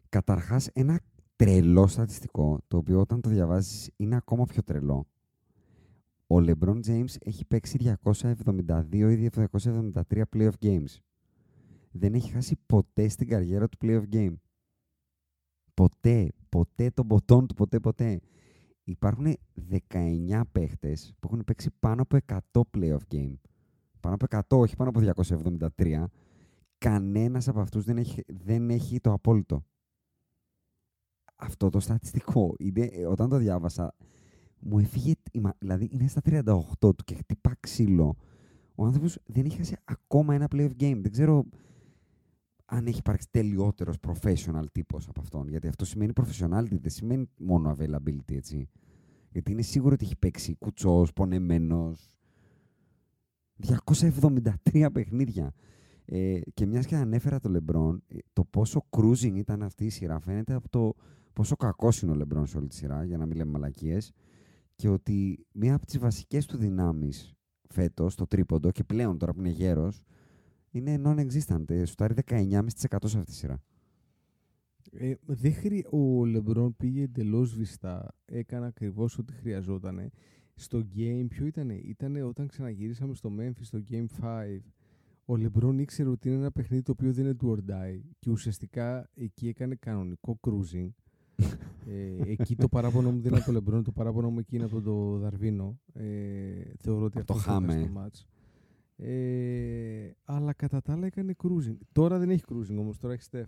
Καταρχάς 0.08 0.68
ένα 0.72 1.00
τρελό 1.36 1.86
στατιστικό, 1.86 2.60
το 2.68 2.76
οποίο 2.76 3.00
όταν 3.00 3.20
το 3.20 3.30
διαβάζεις 3.30 3.90
είναι 3.96 4.16
ακόμα 4.16 4.44
πιο 4.44 4.62
τρελό. 4.62 5.06
Ο 6.26 6.36
LeBron 6.36 6.80
James 6.86 7.14
έχει 7.18 7.44
παίξει 7.44 7.96
272 8.02 8.92
ή 8.92 9.30
273 9.48 10.22
playoff 10.36 10.52
games. 10.60 10.96
Δεν 11.90 12.14
έχει 12.14 12.30
χάσει 12.30 12.56
ποτέ 12.66 13.08
στην 13.08 13.28
καριέρα 13.28 13.68
του 13.68 13.78
playoff 13.82 14.04
game. 14.12 14.34
Ποτέ, 15.74 16.32
ποτέ 16.48 16.90
τον 16.90 17.06
ποτόν 17.06 17.46
του, 17.46 17.54
ποτέ, 17.54 17.80
ποτέ. 17.80 18.20
Υπάρχουν 18.84 19.34
19 19.88 20.40
παίχτες 20.52 21.12
που 21.20 21.28
έχουν 21.32 21.44
παίξει 21.44 21.70
πάνω 21.78 22.02
από 22.02 22.18
100 22.52 22.60
playoff 22.76 23.00
game. 23.14 23.34
Πάνω 24.00 24.14
από 24.14 24.26
100, 24.56 24.58
όχι 24.58 24.76
πάνω 24.76 24.90
από 24.90 25.00
273. 25.76 26.04
Κανένας 26.78 27.48
από 27.48 27.60
αυτούς 27.60 27.84
δεν 27.84 27.98
έχει, 27.98 28.22
δεν 28.26 28.70
έχει 28.70 29.00
το 29.00 29.12
απόλυτο. 29.12 29.64
Αυτό 31.36 31.68
το 31.68 31.80
στατιστικό, 31.80 32.54
είναι, 32.58 32.84
ε, 32.84 33.06
όταν 33.06 33.28
το 33.28 33.36
διάβασα, 33.36 33.94
μου 34.58 34.78
έφυγε, 34.78 35.12
η 35.32 35.40
μα- 35.40 35.54
δηλαδή 35.58 35.88
είναι 35.92 36.06
στα 36.06 36.20
38 36.24 36.94
του 36.94 37.04
και 37.04 37.14
χτυπά 37.14 37.56
ξύλο. 37.60 38.16
Ο 38.74 38.84
άνθρωπος 38.84 39.18
δεν 39.26 39.44
έχει 39.44 39.56
χάσει 39.56 39.76
ακόμα 39.84 40.34
ένα 40.34 40.48
playoff 40.52 40.70
game. 40.80 40.98
Δεν 41.02 41.10
ξέρω 41.10 41.44
αν 42.74 42.86
έχει 42.86 42.98
υπάρξει 42.98 43.28
τελειότερος 43.30 43.96
professional 44.06 44.64
τύπος 44.72 45.08
από 45.08 45.20
αυτόν. 45.20 45.48
Γιατί 45.48 45.68
αυτό 45.68 45.84
σημαίνει 45.84 46.12
professionality, 46.20 46.78
δεν 46.80 46.90
σημαίνει 46.90 47.28
μόνο 47.38 47.76
availability, 47.78 48.34
έτσι. 48.34 48.68
Γιατί 49.30 49.52
είναι 49.52 49.62
σίγουρο 49.62 49.94
ότι 49.94 50.04
έχει 50.04 50.16
παίξει 50.16 50.56
κουτσός, 50.58 51.12
πονεμένος. 51.12 52.16
273 53.56 54.88
παιχνίδια. 54.92 55.52
Ε, 56.04 56.40
και 56.54 56.66
μιας 56.66 56.86
και 56.86 56.96
ανέφερα 56.96 57.40
το 57.40 57.48
Λεμπρόν, 57.48 58.02
ε, 58.08 58.18
το 58.32 58.44
πόσο 58.44 58.86
cruising 58.90 59.34
ήταν 59.34 59.62
αυτή 59.62 59.84
η 59.84 59.90
σειρά 59.90 60.18
φαίνεται 60.18 60.54
από 60.54 60.68
το 60.68 60.94
πόσο 61.32 61.56
κακός 61.56 62.02
είναι 62.02 62.12
ο 62.12 62.14
Λεμπρόν 62.14 62.46
σε 62.46 62.56
όλη 62.56 62.66
τη 62.66 62.74
σειρά, 62.74 63.04
για 63.04 63.16
να 63.18 63.26
μην 63.26 63.36
λέμε 63.36 63.50
μαλακίες, 63.50 64.12
και 64.76 64.88
ότι 64.88 65.46
μία 65.52 65.74
από 65.74 65.86
τις 65.86 65.98
βασικές 65.98 66.46
του 66.46 66.56
δυνάμεις 66.56 67.34
φέτος, 67.68 68.14
το 68.14 68.26
τρίποντο, 68.26 68.70
και 68.70 68.84
πλέον 68.84 69.18
τώρα 69.18 69.32
που 69.32 69.40
είναι 69.40 69.50
γέρος, 69.50 70.04
είναι 70.72 71.00
non-existent. 71.04 71.70
Ε, 71.70 71.84
Σουτάρει 71.84 72.14
19,5% 72.26 72.62
σε 72.76 73.18
αυτή 73.18 73.24
τη 73.24 73.34
σειρά. 73.34 73.60
Ε, 74.92 75.14
δεν 75.26 75.54
χρει... 75.54 75.86
Ο 75.90 76.24
Λεμπρόν 76.24 76.76
πήγε 76.76 77.02
εντελώς 77.02 77.54
βιστά. 77.54 78.14
Έκανε 78.24 78.66
ακριβώς 78.66 79.18
ό,τι 79.18 79.32
χρειαζόταν. 79.32 80.10
Στο 80.54 80.86
game, 80.96 81.26
ποιο 81.28 81.46
ήταν, 81.46 81.70
ήταν 81.70 82.16
όταν 82.16 82.46
ξαναγυρίσαμε 82.46 83.14
στο 83.14 83.30
Memphis 83.38 83.60
στο 83.60 83.82
Game 83.90 84.06
5. 84.22 84.58
Ο 85.24 85.36
Λεμπρόν 85.36 85.78
ήξερε 85.78 86.08
ότι 86.08 86.28
είναι 86.28 86.36
ένα 86.36 86.50
παιχνίδι 86.50 86.82
το 86.82 86.92
οποίο 86.92 87.12
δεν 87.12 87.24
είναι 87.24 87.34
του 87.34 87.56
or 87.56 87.70
die 87.70 88.00
και 88.18 88.30
ουσιαστικά 88.30 89.08
εκεί 89.14 89.48
έκανε 89.48 89.74
κανονικό 89.74 90.38
cruising. 90.40 90.88
ε, 91.86 92.30
εκεί 92.30 92.56
το 92.56 92.68
παράπονο 92.68 93.10
μου 93.10 93.20
δεν 93.20 93.30
είναι 93.30 93.36
από 93.36 93.46
το 93.46 93.52
Λεμπρόν, 93.52 93.82
το 93.82 93.92
παράπονο 93.92 94.30
μου 94.30 94.38
εκεί 94.38 94.56
είναι 94.56 94.64
από 94.64 94.80
το 94.80 95.18
Δαρβίνο. 95.18 95.80
Ε, 95.92 96.02
θεωρώ 96.78 97.04
ότι 97.04 97.18
Από 97.18 97.26
το 97.26 97.34
αυτό 97.34 97.50
χάμε. 97.50 97.66
Χάμε. 97.66 97.82
στο 97.82 97.92
μάτς. 97.92 98.26
Ε, 99.04 100.10
αλλά 100.24 100.52
κατά 100.52 100.82
τα 100.82 100.92
άλλα 100.92 101.06
έκανε 101.06 101.34
cruising. 101.42 101.76
Τώρα 101.92 102.18
δεν 102.18 102.30
έχει 102.30 102.42
cruising 102.48 102.76
όμως, 102.78 102.98
τώρα 102.98 103.14
έχει 103.14 103.22
Steph. 103.30 103.46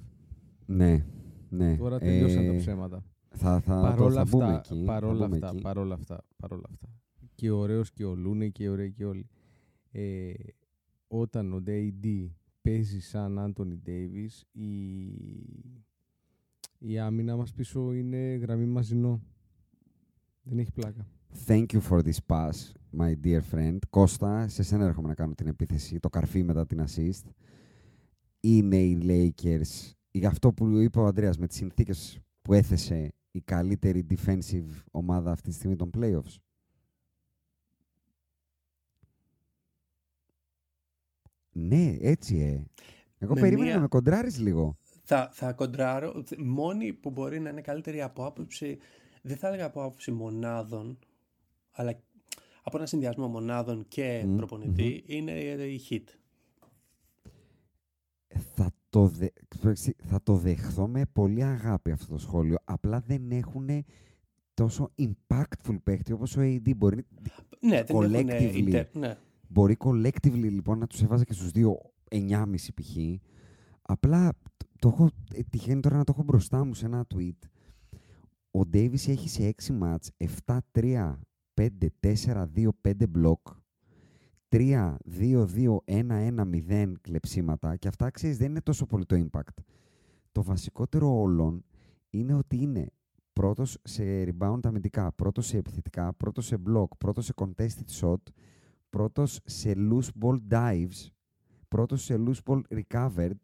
Ναι, 0.66 1.04
ναι. 1.48 1.76
Τώρα 1.76 1.98
τελειώσαν 1.98 2.44
Ε, 2.44 2.50
τα 2.50 2.56
ψέματα. 2.56 3.04
Θα, 3.36 3.60
θα, 3.60 3.74
το, 3.74 3.80
Παρόλα 3.82 4.14
θα 4.14 4.24
μπούμε 4.30 4.44
αυτά, 4.54 4.74
εκεί. 4.74 4.84
παρόλα 4.84 5.18
θα 5.18 5.24
μπούμε 5.24 5.36
αυτά, 5.36 5.48
εκεί. 5.52 5.62
παρόλα 5.62 5.94
αυτά, 5.94 6.24
παρόλα 6.36 6.68
αυτά. 6.70 6.88
Και 7.34 7.50
ωραίος 7.50 7.92
και 7.92 8.04
ο 8.04 8.14
Λούνε 8.14 8.48
και 8.48 8.68
ωραίοι 8.68 8.92
και 8.92 9.04
όλοι. 9.04 9.28
Ε, 9.90 10.32
όταν 11.08 11.52
ο 11.52 11.62
DAD 11.66 12.28
παίζει 12.62 13.00
σαν 13.00 13.38
Άντωνι 13.38 13.76
Ντέιβις, 13.76 14.44
η, 14.52 14.68
η 16.78 16.98
άμυνα 16.98 17.36
μας 17.36 17.52
πίσω 17.52 17.92
είναι 17.92 18.16
γραμμή 18.34 18.66
μαζινό. 18.66 19.22
Δεν 20.42 20.58
έχει 20.58 20.72
πλάκα. 20.72 21.06
Thank 21.46 21.66
you 21.72 21.80
for 21.90 22.00
this 22.02 22.18
pass, 22.26 22.50
my 22.98 23.14
dear 23.24 23.40
friend. 23.52 23.78
Κώστα, 23.90 24.48
σε 24.48 24.62
σένα 24.62 24.84
έρχομαι 24.84 25.08
να 25.08 25.14
κάνω 25.14 25.34
την 25.34 25.46
επίθεση, 25.46 26.00
το 26.00 26.08
καρφί 26.08 26.42
μετά 26.42 26.66
την 26.66 26.84
assist. 26.86 27.30
Είναι 28.40 28.76
οι 28.76 28.98
Lakers, 29.02 29.92
για 30.10 30.28
αυτό 30.28 30.52
που 30.52 30.78
είπε 30.78 30.98
ο 30.98 31.06
Ανδρέας, 31.06 31.38
με 31.38 31.46
τις 31.46 31.56
συνθήκες 31.56 32.18
που 32.42 32.52
έθεσε 32.52 33.12
η 33.30 33.40
καλύτερη 33.40 34.06
defensive 34.10 34.68
ομάδα 34.90 35.30
αυτή 35.30 35.48
τη 35.48 35.54
στιγμή 35.54 35.76
των 35.76 35.90
playoffs. 35.98 36.36
Ναι, 41.52 41.96
έτσι 42.00 42.36
ε. 42.38 42.64
Εγώ 43.18 43.34
Με 43.34 43.40
περίμενα 43.40 43.64
μία- 43.66 43.74
να 43.74 43.80
με 43.80 43.88
κοντράρεις 43.88 44.38
λίγο. 44.38 44.76
Θα, 45.04 45.30
θα 45.32 45.52
κοντράρω. 45.52 46.24
Μόνοι 46.38 46.92
που 46.92 47.10
μπορεί 47.10 47.40
να 47.40 47.50
είναι 47.50 47.60
καλύτεροι 47.60 48.02
από 48.02 48.26
άποψη, 48.26 48.78
δεν 49.22 49.36
θα 49.36 49.48
έλεγα 49.48 49.64
από 49.64 49.82
άποψη 49.82 50.10
μονάδων, 50.12 50.98
αλλά 51.70 52.00
από 52.66 52.76
ένα 52.76 52.86
συνδυασμό 52.86 53.28
μονάδων 53.28 53.84
και 53.88 54.24
Μμ, 54.26 54.36
προπονητή, 54.36 55.04
είναι 55.06 55.32
η 55.32 55.80
Hit. 55.90 56.04
θα 58.54 58.70
το, 58.88 59.06
δε... 59.06 59.26
ξέρεις, 59.48 59.90
θα 60.04 60.22
το 60.22 60.36
δεχθώ 60.36 60.88
με 60.88 61.02
πολύ 61.12 61.42
αγάπη 61.44 61.90
αυτό 61.90 62.06
το 62.12 62.18
σχόλιο. 62.18 62.56
Απλά 62.64 63.00
δεν 63.00 63.30
έχουν 63.30 63.68
τόσο 64.54 64.90
impactful 64.98 65.76
παίχτη 65.82 66.12
όπως 66.12 66.36
ο 66.36 66.40
AD. 66.40 66.76
Μπορεί, 66.76 67.06
Ναι, 67.60 67.82
δεν 67.82 67.96
έχουν 67.96 68.10
Collectively. 68.12 68.74
inter- 68.74 68.90
ναι. 68.92 69.16
μπορεί 69.48 69.76
collectively 69.84 70.48
λοιπόν 70.50 70.78
να 70.78 70.86
τους 70.86 71.02
έβαζε 71.02 71.24
και 71.24 71.32
στους 71.32 71.50
δύο 71.50 71.80
9,5 72.10 72.54
π.χ. 72.74 72.96
Απλά 73.82 74.32
το, 74.56 74.66
το 74.78 74.88
έχω, 74.88 75.10
ε, 75.34 75.40
τυχαίνει 75.50 75.80
τώρα 75.80 75.96
να 75.96 76.04
το 76.04 76.12
έχω 76.14 76.22
μπροστά 76.22 76.64
μου 76.64 76.74
σε 76.74 76.86
ένα 76.86 77.06
tweet. 77.14 77.48
Ο 78.50 78.60
Davis 78.72 79.08
έχει 79.08 79.28
σε 79.28 79.54
6 79.62 79.74
μάτς 79.74 80.10
7-3, 80.72 81.14
5-4-2, 81.54 82.68
5 82.80 83.06
μπλοκ. 83.08 83.46
3-2-2-1-1-0 84.48 86.92
κλεψίματα 87.00 87.76
και 87.76 87.88
αυτά 87.88 88.10
ξέρεις 88.10 88.36
δεν 88.36 88.50
είναι 88.50 88.60
τόσο 88.60 88.86
πολύ 88.86 89.04
το 89.06 89.26
impact. 89.30 89.62
Το 90.32 90.42
βασικότερο 90.42 91.20
όλων 91.20 91.64
είναι 92.10 92.34
ότι 92.34 92.56
είναι 92.56 92.86
πρώτος 93.32 93.78
σε 93.82 94.02
rebound 94.24 94.58
αμυντικά, 94.62 95.12
πρώτος 95.12 95.46
σε 95.46 95.56
επιθετικά, 95.56 96.12
πρώτος 96.14 96.46
σε 96.46 96.56
block, 96.66 96.88
πρώτος 96.98 97.24
σε 97.24 97.32
contested 97.36 98.00
shot, 98.00 98.16
πρώτος 98.90 99.40
σε 99.44 99.72
loose 99.76 100.08
ball 100.20 100.38
dives, 100.50 101.06
πρώτος 101.68 102.02
σε 102.04 102.14
loose 102.26 102.40
ball 102.44 102.60
recovered, 102.68 103.38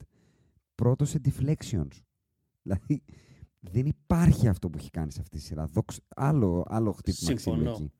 πρώτος 0.74 1.08
σε 1.08 1.20
deflections. 1.24 1.88
Δηλαδή 2.62 3.02
δεν 3.60 3.86
υπάρχει 3.86 4.48
αυτό 4.48 4.70
που 4.70 4.78
έχει 4.78 4.90
κάνει 4.90 5.12
σε 5.12 5.20
αυτή 5.20 5.36
τη 5.36 5.42
σειρά. 5.42 5.66
Δοξ- 5.66 6.00
άλλο, 6.08 6.64
άλλο 6.68 6.92
χτύπημα 6.92 7.34
ξύλου 7.34 7.54
Συμφωνώ. 7.56 7.70
εκεί. 7.70 7.92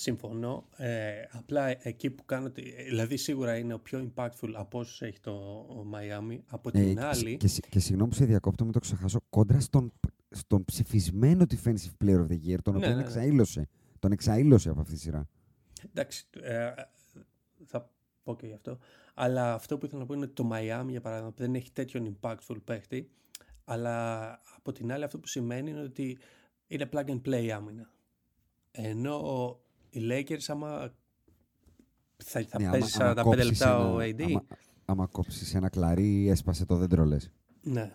Συμφωνώ. 0.00 0.68
Ε, 0.76 1.12
απλά 1.30 1.86
εκεί 1.86 2.10
που 2.10 2.24
κάνω. 2.24 2.50
τη- 2.50 2.82
Δηλαδή, 2.82 3.16
σίγουρα 3.16 3.56
είναι 3.56 3.74
ο 3.74 3.78
πιο 3.78 4.12
impactful 4.14 4.52
από 4.54 4.78
όσους 4.78 5.02
έχει 5.02 5.20
το 5.20 5.30
ο 5.68 5.86
Miami. 5.94 6.38
Από 6.46 6.68
Ε, 6.68 6.72
την 6.72 6.94
και, 6.96 7.02
άλλη. 7.04 7.36
και, 7.36 7.48
συ- 7.48 7.68
και 7.68 7.78
συγγνώμη 7.78 8.10
που 8.10 8.16
σε 8.16 8.24
διακόπτω, 8.24 8.64
μην 8.64 8.72
το 8.72 8.78
ξεχάσω, 8.78 9.18
κόντρα 9.30 9.60
στον, 9.60 9.92
στον 10.30 10.64
ψηφισμένο 10.64 11.44
Defensive 11.50 12.04
Player 12.04 12.18
of 12.18 12.26
the 12.28 12.38
Year, 12.46 12.56
τον 12.62 12.74
Ναι, 12.74 12.78
οποίο 12.78 12.88
ναι, 12.88 12.94
ναι. 12.94 13.00
εξαήλωσε. 13.02 13.68
Τον 13.98 14.12
εξαΰλωσε 14.12 14.70
από 14.70 14.80
αυτή 14.80 14.92
τη 14.92 14.98
σειρά. 14.98 15.28
Εντάξει, 15.92 16.26
ε, 16.40 16.70
θα 17.66 17.90
πω 18.22 18.36
και 18.36 18.46
γι' 18.46 18.52
αυτό. 18.54 18.78
Αλλά 19.14 19.54
αυτό 19.54 19.78
που 19.78 19.84
ήθελα 19.86 20.00
να 20.00 20.06
πω 20.06 20.14
είναι 20.14 20.24
ότι 20.24 20.32
το 20.32 20.50
Miami, 20.52 20.86
για 20.88 21.00
παράδειγμα, 21.00 21.32
δεν 21.36 21.54
έχει 21.54 21.72
τέτοιον 21.72 22.16
impactful 22.20 22.56
παίχτη. 22.64 23.10
Αλλά 23.64 24.28
από 24.56 24.72
την 24.72 24.92
άλλη, 24.92 25.04
αυτό 25.04 25.18
που 25.18 25.26
σημαίνει 25.26 25.70
είναι 25.70 25.80
ότι 25.82 26.18
είναι 26.66 26.88
plug 26.92 27.04
and 27.06 27.20
play 27.24 27.48
άμυνα. 27.48 27.90
Ενώ 28.70 29.60
οι 29.90 30.00
Lakers, 30.10 30.44
άμα 30.46 30.92
θα, 32.16 32.44
θα 32.48 32.60
Ναι, 32.62 32.70
παίζει 32.70 33.02
άμα- 33.02 33.10
άμα 33.10 33.20
45 33.22 33.24
κόψεις 33.24 33.46
λεπτά 33.48 33.78
ο 33.92 34.00
ένα- 34.00 34.16
AD. 34.18 34.22
Άμα, 34.22 34.44
άμα 34.84 35.06
κόψεις 35.06 35.54
ένα 35.54 35.68
κλαρί, 35.68 36.28
έσπασε 36.28 36.64
το 36.64 36.76
δέντρο, 36.76 37.04
λε. 37.04 37.16
Ναι. 37.62 37.92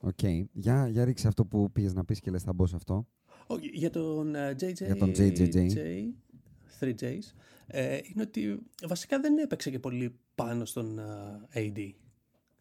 Οκ. 0.00 0.18
Για, 0.52 0.88
για 0.88 1.04
ρίξε 1.04 1.28
αυτό 1.28 1.44
που 1.44 1.70
πήγες 1.72 1.94
να 1.94 2.04
πεις 2.04 2.20
και 2.20 2.30
λες, 2.30 2.42
θα 2.42 2.52
μπω 2.52 2.66
σε 2.66 2.76
αυτό. 2.76 3.06
Όχι, 3.46 3.70
για 3.72 3.90
τον 3.90 4.34
ε, 4.34 4.50
JJ, 4.60 4.74
Για 4.74 4.96
τον 4.96 5.10
JJJ. 5.16 5.54
J, 5.54 6.12
3Js, 6.80 7.18
ε, 7.66 7.98
είναι 8.02 8.22
ότι 8.22 8.58
βασικά 8.88 9.20
δεν 9.20 9.38
έπαιξε 9.38 9.70
και 9.70 9.78
πολύ 9.78 10.18
πάνω 10.34 10.64
στον 10.64 10.98
ε, 10.98 11.02
AD. 11.54 11.94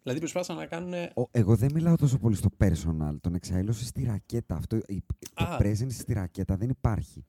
Δηλαδή 0.04 0.20
προσπάθησαν 0.20 0.56
να 0.56 0.66
κάνουν... 0.66 0.94
Ο, 0.94 1.24
εγώ 1.32 1.56
δεν 1.56 1.72
μιλάω 1.74 1.96
τόσο 1.96 2.18
πολύ 2.18 2.36
στο 2.36 2.50
personal. 2.58 3.16
Τον 3.22 3.34
εξαήλωσε 3.36 3.86
στη 3.86 4.04
ρακέτα. 4.04 4.56
Αυτό, 4.56 4.78
η, 4.88 5.04
το 5.34 5.44
Α. 5.44 5.58
presence 5.60 5.92
στη 5.92 6.14
ρακέτα 6.14 6.56
δεν 6.58 6.70
υπάρχει. 6.70 7.26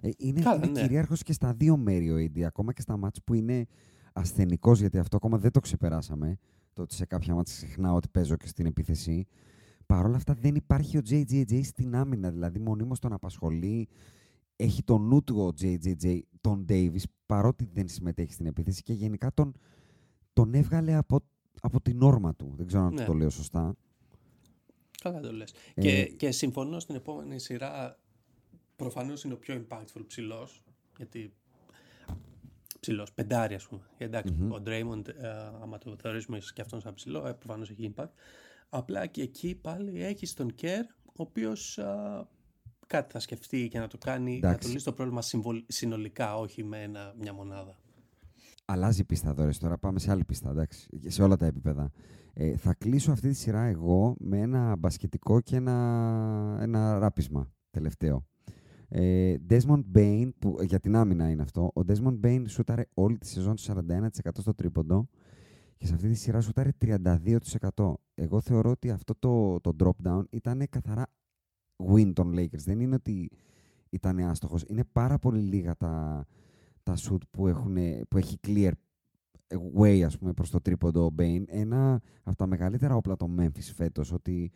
Ε, 0.00 0.10
είναι 0.16 0.40
Καλά, 0.40 0.56
είναι 0.56 0.66
ναι. 0.66 0.80
κυρίαρχος 0.80 1.22
και 1.22 1.32
στα 1.32 1.52
δύο 1.54 1.76
μέρη 1.76 2.10
ο 2.10 2.16
AD. 2.16 2.40
Ακόμα 2.40 2.72
και 2.72 2.80
στα 2.80 2.96
μάτς 2.96 3.22
που 3.24 3.34
είναι 3.34 3.66
ασθενικός, 4.12 4.80
γιατί 4.80 4.98
αυτό 4.98 5.16
ακόμα 5.16 5.38
δεν 5.38 5.50
το 5.50 5.60
ξεπεράσαμε. 5.60 6.38
Το 6.72 6.82
ότι 6.82 6.94
σε 6.94 7.04
κάποια 7.06 7.34
μάτς 7.34 7.54
ξεχνάω 7.54 7.94
ότι 7.96 8.08
παίζω 8.08 8.36
και 8.36 8.46
στην 8.46 8.66
επίθεση. 8.66 9.26
Παρ' 9.86 10.04
όλα 10.04 10.16
αυτά 10.16 10.34
δεν 10.34 10.54
υπάρχει 10.54 10.96
ο 10.98 11.00
JJJ 11.10 11.60
στην 11.64 11.94
άμυνα. 11.96 12.30
Δηλαδή 12.30 12.58
μονίμως 12.58 12.98
τον 12.98 13.12
απασχολεί. 13.12 13.88
Έχει 14.56 14.82
το 14.82 14.98
νου 14.98 15.22
του 15.24 15.40
ο 15.40 15.52
JJJ, 15.60 16.20
τον 16.40 16.64
Davis, 16.68 17.02
παρότι 17.26 17.68
δεν 17.72 17.88
συμμετέχει 17.88 18.32
στην 18.32 18.46
επίθεση 18.46 18.82
και 18.82 18.92
γενικά 18.92 19.32
τον, 19.34 19.52
τον 20.32 20.54
έβγαλε 20.54 20.94
από, 20.94 21.20
από 21.60 21.80
την 21.80 22.02
όρμα 22.02 22.34
του. 22.34 22.52
Δεν 22.56 22.66
ξέρω 22.66 22.82
αν 22.84 22.94
Ναι. 22.94 23.04
το 23.04 23.12
λέω 23.12 23.30
σωστά. 23.30 23.74
Καλά 25.02 25.20
το 25.20 25.32
λες. 25.32 25.52
Ε, 25.74 25.80
και, 25.80 26.04
και 26.16 26.30
συμφωνώ 26.30 26.78
στην 26.80 26.94
επόμενη 26.94 27.38
σειρά 27.38 27.98
προφανώς 28.82 29.24
είναι 29.24 29.34
ο 29.34 29.38
πιο 29.38 29.64
impactful 29.68 30.02
ψηλός 30.06 30.62
γιατί 30.96 31.32
ψηλός, 32.80 33.12
πεντάρι 33.12 33.54
ας 33.54 33.66
πούμε. 33.66 33.80
Εντάξει, 33.98 34.32
ο 34.32 34.62
Draymond, 34.66 35.08
ε, 35.08 35.28
άμα 35.62 35.78
το 35.78 35.96
θεωρήσουμε 36.00 36.38
και 36.54 36.60
αυτόν 36.60 36.80
σαν 36.80 36.94
ψηλό, 36.94 37.26
ε, 37.26 37.32
προφανώς 37.32 37.70
έχει 37.70 37.92
impact. 37.96 38.08
Απλά 38.68 39.06
και 39.06 39.22
εκεί 39.22 39.54
πάλι 39.54 40.02
έχει 40.04 40.34
τον 40.34 40.54
Kerr, 40.62 40.84
ο 41.06 41.12
οποίος 41.22 41.78
α, 41.78 42.26
κάτι 42.86 43.12
θα 43.12 43.20
σκεφτεί 43.20 43.68
και 43.68 43.78
να 43.78 43.86
το 43.86 43.98
κάνει, 43.98 44.34
να 44.34 44.40
το 44.40 44.46
Εντάξει. 44.48 44.70
λύσει 44.72 44.84
το 44.84 44.92
πρόβλημα 44.92 45.22
συμβολ- 45.22 45.64
συνολικά, 45.68 46.36
όχι 46.36 46.64
με 46.64 46.82
ένα, 46.82 47.14
μια 47.18 47.32
μονάδα. 47.32 47.78
Αλλάζει 48.64 49.00
η 49.00 49.04
πίστα 49.04 49.34
δώρες. 49.34 49.58
Τώρα 49.58 49.78
πάμε 49.78 49.98
σε 49.98 50.10
άλλη 50.10 50.24
πίστα, 50.24 50.50
εντάξει. 50.50 50.88
και 51.00 51.10
Σε 51.10 51.22
όλα 51.22 51.36
τα 51.36 51.46
επίπεδα. 51.46 51.90
Ε, 52.34 52.56
θα 52.56 52.74
κλείσω 52.74 53.12
αυτή 53.12 53.28
τη 53.28 53.34
σειρά 53.34 53.62
εγώ 53.62 54.16
με 54.18 54.38
ένα 54.40 54.76
μπασκετικό 54.76 55.40
και 55.40 55.56
ένα, 55.56 56.58
ένα 56.60 56.98
ράπισμα 56.98 57.52
τελευταίο. 57.70 58.26
Ε, 58.88 59.36
Desmond 59.48 59.82
Bain, 59.94 60.30
που 60.38 60.56
για 60.62 60.80
την 60.80 60.96
άμυνα 60.96 61.30
είναι 61.30 61.42
αυτό. 61.42 61.70
Ο 61.74 61.80
Desmond 61.86 62.20
Bain 62.24 62.44
σούταρε 62.46 62.84
όλη 62.94 63.18
τη 63.18 63.26
σεζόν 63.26 63.54
41% 63.58 64.10
στο 64.38 64.54
τρίποντο 64.54 65.08
και 65.76 65.86
σε 65.86 65.94
αυτή 65.94 66.08
τη 66.08 66.14
σειρά 66.14 66.40
σούταρε 66.40 66.70
32%. 66.80 67.92
Εγώ 68.14 68.40
θεωρώ 68.40 68.70
ότι 68.70 68.90
αυτό 68.90 69.14
το, 69.18 69.60
το 69.60 69.76
drop 69.80 70.08
down 70.08 70.22
ήταν 70.30 70.66
καθαρά 70.70 71.06
win 71.92 72.12
των 72.14 72.34
Lakers. 72.36 72.62
Δεν 72.64 72.80
είναι 72.80 72.94
ότι 72.94 73.30
ήταν 73.90 74.18
άστοχος. 74.18 74.64
Είναι 74.68 74.84
πάρα 74.92 75.18
πολύ 75.18 75.40
λίγα 75.40 75.76
τα, 75.76 76.26
τα 76.82 76.94
shoot 76.96 77.20
που, 77.30 77.48
έχουν, 77.48 77.76
που 78.08 78.16
έχει 78.16 78.36
clear 78.46 78.72
way 79.78 80.02
ας 80.06 80.18
πούμε 80.18 80.32
προς 80.32 80.50
το 80.50 80.60
τρίποντο 80.60 81.04
ο 81.04 81.10
Μπέιν. 81.10 81.44
Ένα 81.48 82.02
από 82.22 82.36
τα 82.36 82.46
μεγαλύτερα 82.46 82.96
όπλα 82.96 83.16
των 83.16 83.36
Memphis 83.40 83.72
φέτος 83.74 84.12
ότι 84.12 84.52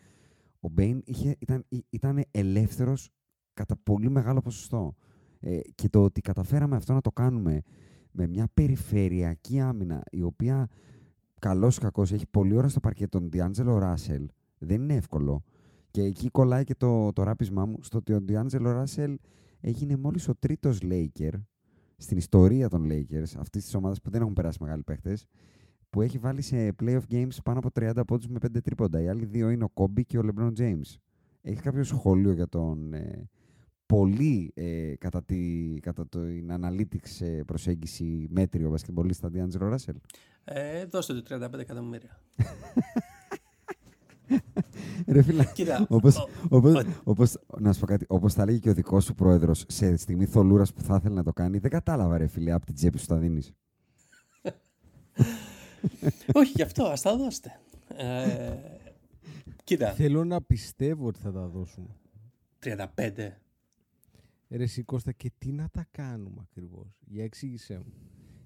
ο 0.61 0.69
Μπέιν 0.69 1.03
είχε, 1.05 1.37
ήταν, 1.39 1.65
ήταν 1.91 2.25
ελεύθερος 2.31 3.11
κατά 3.55 3.77
πολύ 3.83 4.11
μεγάλο 4.11 4.41
ποσοστό. 4.41 4.95
Ε, 5.41 5.61
και 5.74 5.89
το 5.89 6.03
ότι 6.03 6.20
καταφέραμε 6.20 6.77
αυτό 6.77 6.93
να 6.93 7.01
το 7.01 7.11
κάνουμε 7.11 7.62
με 8.11 8.27
μια 8.27 8.49
περιφερειακή 8.55 9.61
άμυνα 9.61 10.03
η 10.11 10.23
οποία 10.23 10.69
καλός 11.39 11.77
ή 11.77 11.81
κακός 11.81 12.12
έχει 12.12 12.27
πολύ 12.31 12.57
ώρα 12.57 12.69
στο 12.69 12.81
παρκέ 12.81 13.07
τον 13.07 13.31
Διάντζελο 13.31 13.79
Ράσελ 13.79 14.29
δεν 14.59 14.83
είναι 14.83 14.95
εύκολο. 14.95 15.43
Και 15.91 16.03
εκεί 16.03 16.29
κολλάει 16.29 16.65
και 16.65 16.74
το, 16.74 17.12
το 17.12 17.23
ράπισμά 17.23 17.66
μου 17.66 17.79
στο 17.81 17.99
ότι 17.99 18.12
ο 18.12 18.20
Διάντζελο 18.20 18.73
Ράσελ 18.73 19.19
έγινε 19.61 19.97
μόλις 19.97 20.29
ο 20.29 20.35
τρίτος 20.35 20.79
Laker 20.83 21.33
στην 21.97 22.16
ιστορία 22.16 22.69
των 22.69 22.89
Lakers, 22.91 23.37
αυτής 23.39 23.65
της 23.65 23.74
ομάδας 23.74 24.01
που 24.01 24.11
δεν 24.11 24.20
έχουν 24.20 24.33
περάσει 24.33 24.59
μεγάλοι 24.61 24.83
παίχτες, 24.83 25.27
που 25.91 26.03
έχει 26.03 26.19
βάλει 26.19 26.43
σε 26.43 26.74
playoff 26.83 27.03
games 27.11 27.37
πάνω 27.45 27.59
από 27.59 27.69
30 27.74 28.03
πόντους 28.07 28.29
με 28.29 28.39
5 28.43 28.61
τρίποντα. 28.62 29.01
Οι 29.01 29.09
άλλοι 29.09 29.24
δύο 29.24 29.51
είναι 29.51 29.65
ο 29.65 29.70
Kobe 29.74 30.03
και 30.07 30.19
ο 30.19 30.23
LeBron 30.24 30.53
James. 30.59 30.97
Έχει 31.41 31.61
κάποιο 31.61 31.85
σχόλιο 31.85 32.33
για 32.33 32.49
τον 32.49 32.93
ε, 32.93 33.29
πολύ 33.87 34.51
ε, 34.55 34.95
κατά, 34.99 35.23
τη, 35.23 35.75
κατά 35.81 36.07
την 36.09 36.51
analytics 36.53 37.21
ε, 37.27 37.43
προσέγγιση 37.47 38.27
μέτριο 38.31 38.71
μπασκετμπολίστα 38.71 39.31
D'Angelo 39.35 39.73
Russell. 39.75 39.97
Ε, 40.45 40.85
δώστε 40.85 41.15
του 41.15 41.23
35 41.29 41.59
εκατομμύρια. 41.59 42.21
Ρε 45.07 45.23
φίλε, 45.23 45.45
Κοίτα, 45.55 45.87
όπως, 45.89 46.17
ο- 46.17 46.29
όπως, 46.49 46.75
ο- 46.75 47.01
όπως, 47.05 47.37
να 47.59 47.73
σου 47.73 47.81
πω 47.81 47.87
κάτι, 47.87 48.05
όπως 48.09 48.35
θα 48.35 48.43
έλεγε 48.43 48.59
και 48.59 48.71
ο 48.71 48.75
δικός 48.75 49.05
σου 49.05 49.15
πρόεδρος 49.15 49.65
σε 49.69 49.97
στιγμή 49.97 50.27
θολούρας 50.27 50.73
που 50.73 50.81
θα 50.81 50.97
ήθελε 51.01 51.15
να 51.15 51.23
το 51.23 51.33
κάνει, 51.33 51.59
δεν 51.59 51.71
κατάλαβα 51.71 52.19
ρε 52.19 52.27
φίλε, 52.27 52.53
από 52.53 52.67
την 52.67 52.75
τσέπη 52.75 52.99
σου 52.99 53.07
τα 53.07 53.17
δίνεις. 53.17 53.53
Όχι, 56.33 56.53
γι' 56.55 56.63
αυτό, 56.63 56.85
ας 56.85 57.01
τα 57.03 57.17
δώσετε. 57.17 57.61
Ε, 57.97 58.53
κοίτα, 59.65 59.93
Θέλω 59.93 60.25
να 60.25 60.43
πιστεύω 60.43 61.07
ότι 61.07 61.21
θα 61.21 61.33
τα 61.33 61.47
δώσουμε. 61.47 61.89
35. 62.65 62.77
Ρε 64.55 64.62
εσύ 64.62 64.83
Κώστα, 64.83 65.12
και 65.12 65.31
τι 65.39 65.53
να 65.53 65.69
τα 65.69 65.87
κάνουμε 65.91 66.41
ακριβώς; 66.41 66.99
Για 67.07 67.24
εξήγησέ 67.24 67.79
μου. 67.79 67.93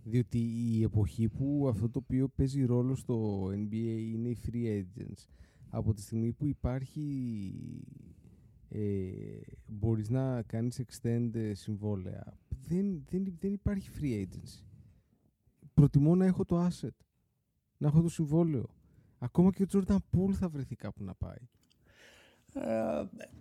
Διότι 0.04 0.38
η 0.38 0.82
εποχή 0.82 1.28
που 1.28 1.66
αυτό 1.68 1.90
το 1.90 1.98
οποίο 1.98 2.28
παίζει 2.28 2.64
ρόλο 2.64 2.94
στο 2.94 3.46
NBA 3.46 3.98
είναι 4.12 4.28
οι 4.28 4.36
free 4.46 4.82
agents. 4.82 5.26
Από 5.68 5.94
τη 5.94 6.00
στιγμή 6.00 6.32
που 6.32 6.46
υπάρχει 6.46 7.12
ε, 8.68 9.40
μπορείς 9.66 10.10
να 10.10 10.42
κάνεις 10.42 10.80
extend 10.86 11.30
ε, 11.34 11.54
συμβόλαια 11.54 12.38
δεν, 12.48 13.02
δεν, 13.08 13.36
δεν 13.38 13.52
υπάρχει 13.52 13.90
free 14.00 14.26
agency. 14.26 14.64
Προτιμώ 15.74 16.14
να 16.14 16.24
έχω 16.24 16.44
το 16.44 16.66
asset. 16.66 16.96
Να 17.76 17.88
έχω 17.88 18.02
το 18.02 18.08
συμβόλαιο. 18.08 18.66
Ακόμα 19.18 19.50
και 19.50 19.62
ο 19.62 19.66
Jordan 19.72 19.96
Poole 19.96 20.32
θα 20.32 20.48
βρεθεί 20.48 20.76
κάπου 20.76 21.04
να 21.04 21.14
πάει. 21.14 21.48
Ε, 22.60 22.62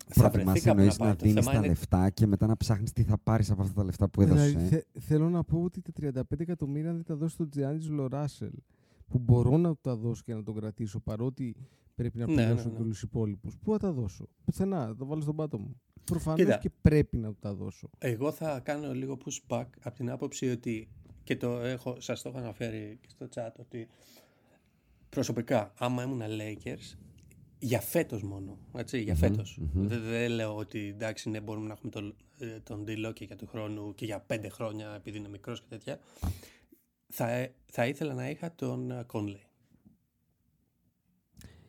θα 0.08 0.30
Προτιμάς 0.30 0.44
βρεθεί 0.46 0.60
κάπου 0.66 0.78
εννοείς 0.80 0.98
πάει. 0.98 1.10
να 1.10 1.16
Το 1.16 1.26
δίνεις 1.26 1.40
θέμα 1.40 1.52
τα 1.52 1.58
είναι- 1.58 1.68
λεφτά 1.68 2.10
και 2.10 2.26
μετά 2.28 2.48
να 2.48 2.58
ψάχνεις 2.58 2.92
τι 2.92 3.04
θα 3.04 3.18
πάρεις 3.18 3.52
από 3.52 3.62
αυτά 3.62 3.74
τα 3.74 3.84
λεφτά 3.84 4.10
που 4.10 4.22
έδωσες. 4.22 4.48
Δηλαδή, 4.54 4.66
ε; 4.66 4.68
θε- 4.70 4.86
θέλω 5.00 5.30
να 5.30 5.44
πω 5.44 5.62
ότι 5.64 5.82
τα 5.82 5.92
35 5.92 6.44
εκατομμύρια 6.44 6.90
αν 6.90 6.96
δεν 6.96 7.06
τα 7.06 7.16
δώσω 7.16 7.34
στον 7.34 7.50
Τζιάντζελο 7.50 8.08
Ράσελ, 8.08 8.52
που 9.08 9.20
μπορώ 9.20 9.58
να 9.58 9.70
του 9.70 9.80
τα 9.82 9.96
δώσω 9.96 10.22
και 10.26 10.34
να 10.34 10.44
τον 10.44 10.56
κρατήσω, 10.56 11.00
παρότι 11.00 11.56
πρέπει 11.96 12.18
να 12.18 12.26
Ναι, 12.28 12.34
πληρώσω 12.34 12.64
ναι, 12.64 12.70
ναι. 12.70 12.76
και 12.76 12.82
όλους 12.82 12.94
τους 13.00 13.02
υπόλοιπους. 13.10 13.58
Πού 13.58 13.72
θα 13.72 13.78
τα 13.78 13.92
δώσω, 13.92 14.28
Πουθενά, 14.46 14.86
θα 14.86 14.96
τα 14.96 15.06
βάλω 15.06 15.22
στον 15.22 15.36
πάτο 15.36 15.60
μου. 15.60 15.82
Προφανώς 16.04 16.40
Κοίτα. 16.40 16.58
και 16.58 16.70
πρέπει 16.82 17.18
να 17.18 17.28
του 17.28 17.38
τα 17.40 17.54
δώσω. 17.54 17.90
Εγώ 17.98 18.32
θα 18.32 18.60
κάνω 18.60 18.94
λίγο 18.94 19.18
pushback 19.26 19.66
από 19.84 19.96
την 19.96 20.10
άποψη 20.12 20.50
ότι 20.50 20.88
και 21.24 21.36
το 21.38 21.60
έχω, 21.60 21.96
σας 22.00 22.22
το 22.22 22.30
έχω 22.30 22.38
αναφέρει 22.38 22.98
και 23.02 23.08
στο 23.10 23.28
chat 23.36 23.52
ότι 23.60 23.88
προσωπικά 25.10 25.74
άμα 25.78 26.04
ήμουν 26.04 26.22
Lakers 26.22 26.98
για 27.60 27.82
φέτος 27.82 28.23
μόνο, 28.23 28.57
έτσι, 28.76 29.02
για 29.02 29.15
φετος 29.15 29.60
Δεν, 29.73 30.02
δεν 30.03 30.32
λέω 30.32 30.56
ότι 30.56 30.88
εντάξει 30.88 31.30
ναι 31.30 31.40
μπορούμε 31.41 31.68
να 31.68 31.73
έχουμε 31.73 31.91
τον, 31.91 32.15
ε, 32.40 32.60
τον 32.60 32.84
Ντιλό 32.84 33.11
και 33.11 33.26
για 33.26 33.36
του 33.36 33.48
χρόνου 33.48 33.94
και 33.95 34.06
για 34.06 34.19
πέντε 34.19 34.49
χρόνια 34.49 34.94
επειδή 34.95 35.18
είναι 35.18 35.30
μικρός 35.30 35.60
και 35.61 35.65
τέτοια 35.69 35.99
θα, 37.07 37.30
ε- 37.32 37.53
θα 37.65 37.88
ήθελα 37.88 38.14
να 38.14 38.30
είχα 38.30 38.56
τον 38.56 39.06
Conley. 39.11 39.40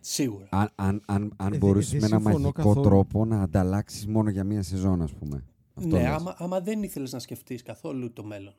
Σίγουρα. 0.00 0.48
Αν, 0.50 0.70
αν, 0.74 1.02
αν, 1.06 1.32
αν 1.36 1.52
Ε, 1.52 1.56
μπορούσες 1.56 1.90
δεν 1.90 2.00
με 2.00 2.06
ένα 2.06 2.16
συμφωνώ 2.16 2.38
μαγικό 2.38 2.52
καθόλου. 2.62 2.82
τρόπο 2.86 3.24
να 3.24 3.42
ανταλλάξεις 3.42 4.06
μόνο 4.06 4.30
για 4.30 4.44
μία 4.44 4.62
σεζόν, 4.62 5.02
ας 5.02 5.12
πούμε. 5.12 5.44
Αυτό 5.74 5.96
ναι, 5.96 6.02
λες. 6.02 6.10
άμα, 6.10 6.34
άμα 6.38 6.60
δεν 6.60 6.82
ήθελες 6.82 7.12
να 7.12 7.18
σκεφτείς 7.18 7.62
καθόλου 7.62 8.12
το 8.12 8.24
μέλλον. 8.24 8.54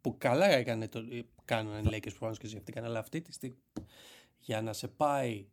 Που 0.00 0.14
καλά 0.18 0.46
έκανε 0.46 0.88
το, 0.88 1.00
κάνουν 1.44 1.78
οι 1.84 1.88
Lakers 1.90 2.00
προφανώς 2.02 2.38
και 2.38 2.46
σκεφτήκαν, 2.48 2.84
αλλά 2.84 2.98
αυτή 2.98 3.20
τη 3.20 3.32
στιγμή 3.32 3.56
για 4.38 4.62
να 4.62 4.72
σε 4.72 4.88
πάει 4.88 5.46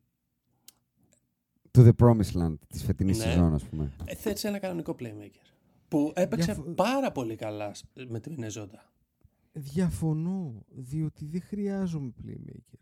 To 1.78 1.86
the 1.88 1.92
promised 2.04 2.34
land 2.42 2.56
της 2.68 2.84
φετινής 2.84 3.18
Ναι. 3.18 3.24
σεζόν, 3.24 3.54
ας 3.54 3.64
πούμε. 3.64 3.92
ε, 4.06 4.16
θέτεις 4.16 4.44
ένα 4.44 4.60
κανονικό 4.60 4.96
playmaker. 5.00 5.54
Που 5.88 6.12
έπαιξε 6.16 6.54
Διαφο- 6.54 6.72
πάρα 6.72 7.12
πολύ 7.12 7.36
καλά 7.36 7.74
σ- 7.74 7.86
με 8.08 8.20
την 8.20 8.34
Μινεζόντα. 8.34 8.92
Διαφωνώ, 9.54 10.64
διότι 10.76 11.26
δεν 11.26 11.42
χρειάζομαι 11.42 12.12
playmaker. 12.24 12.78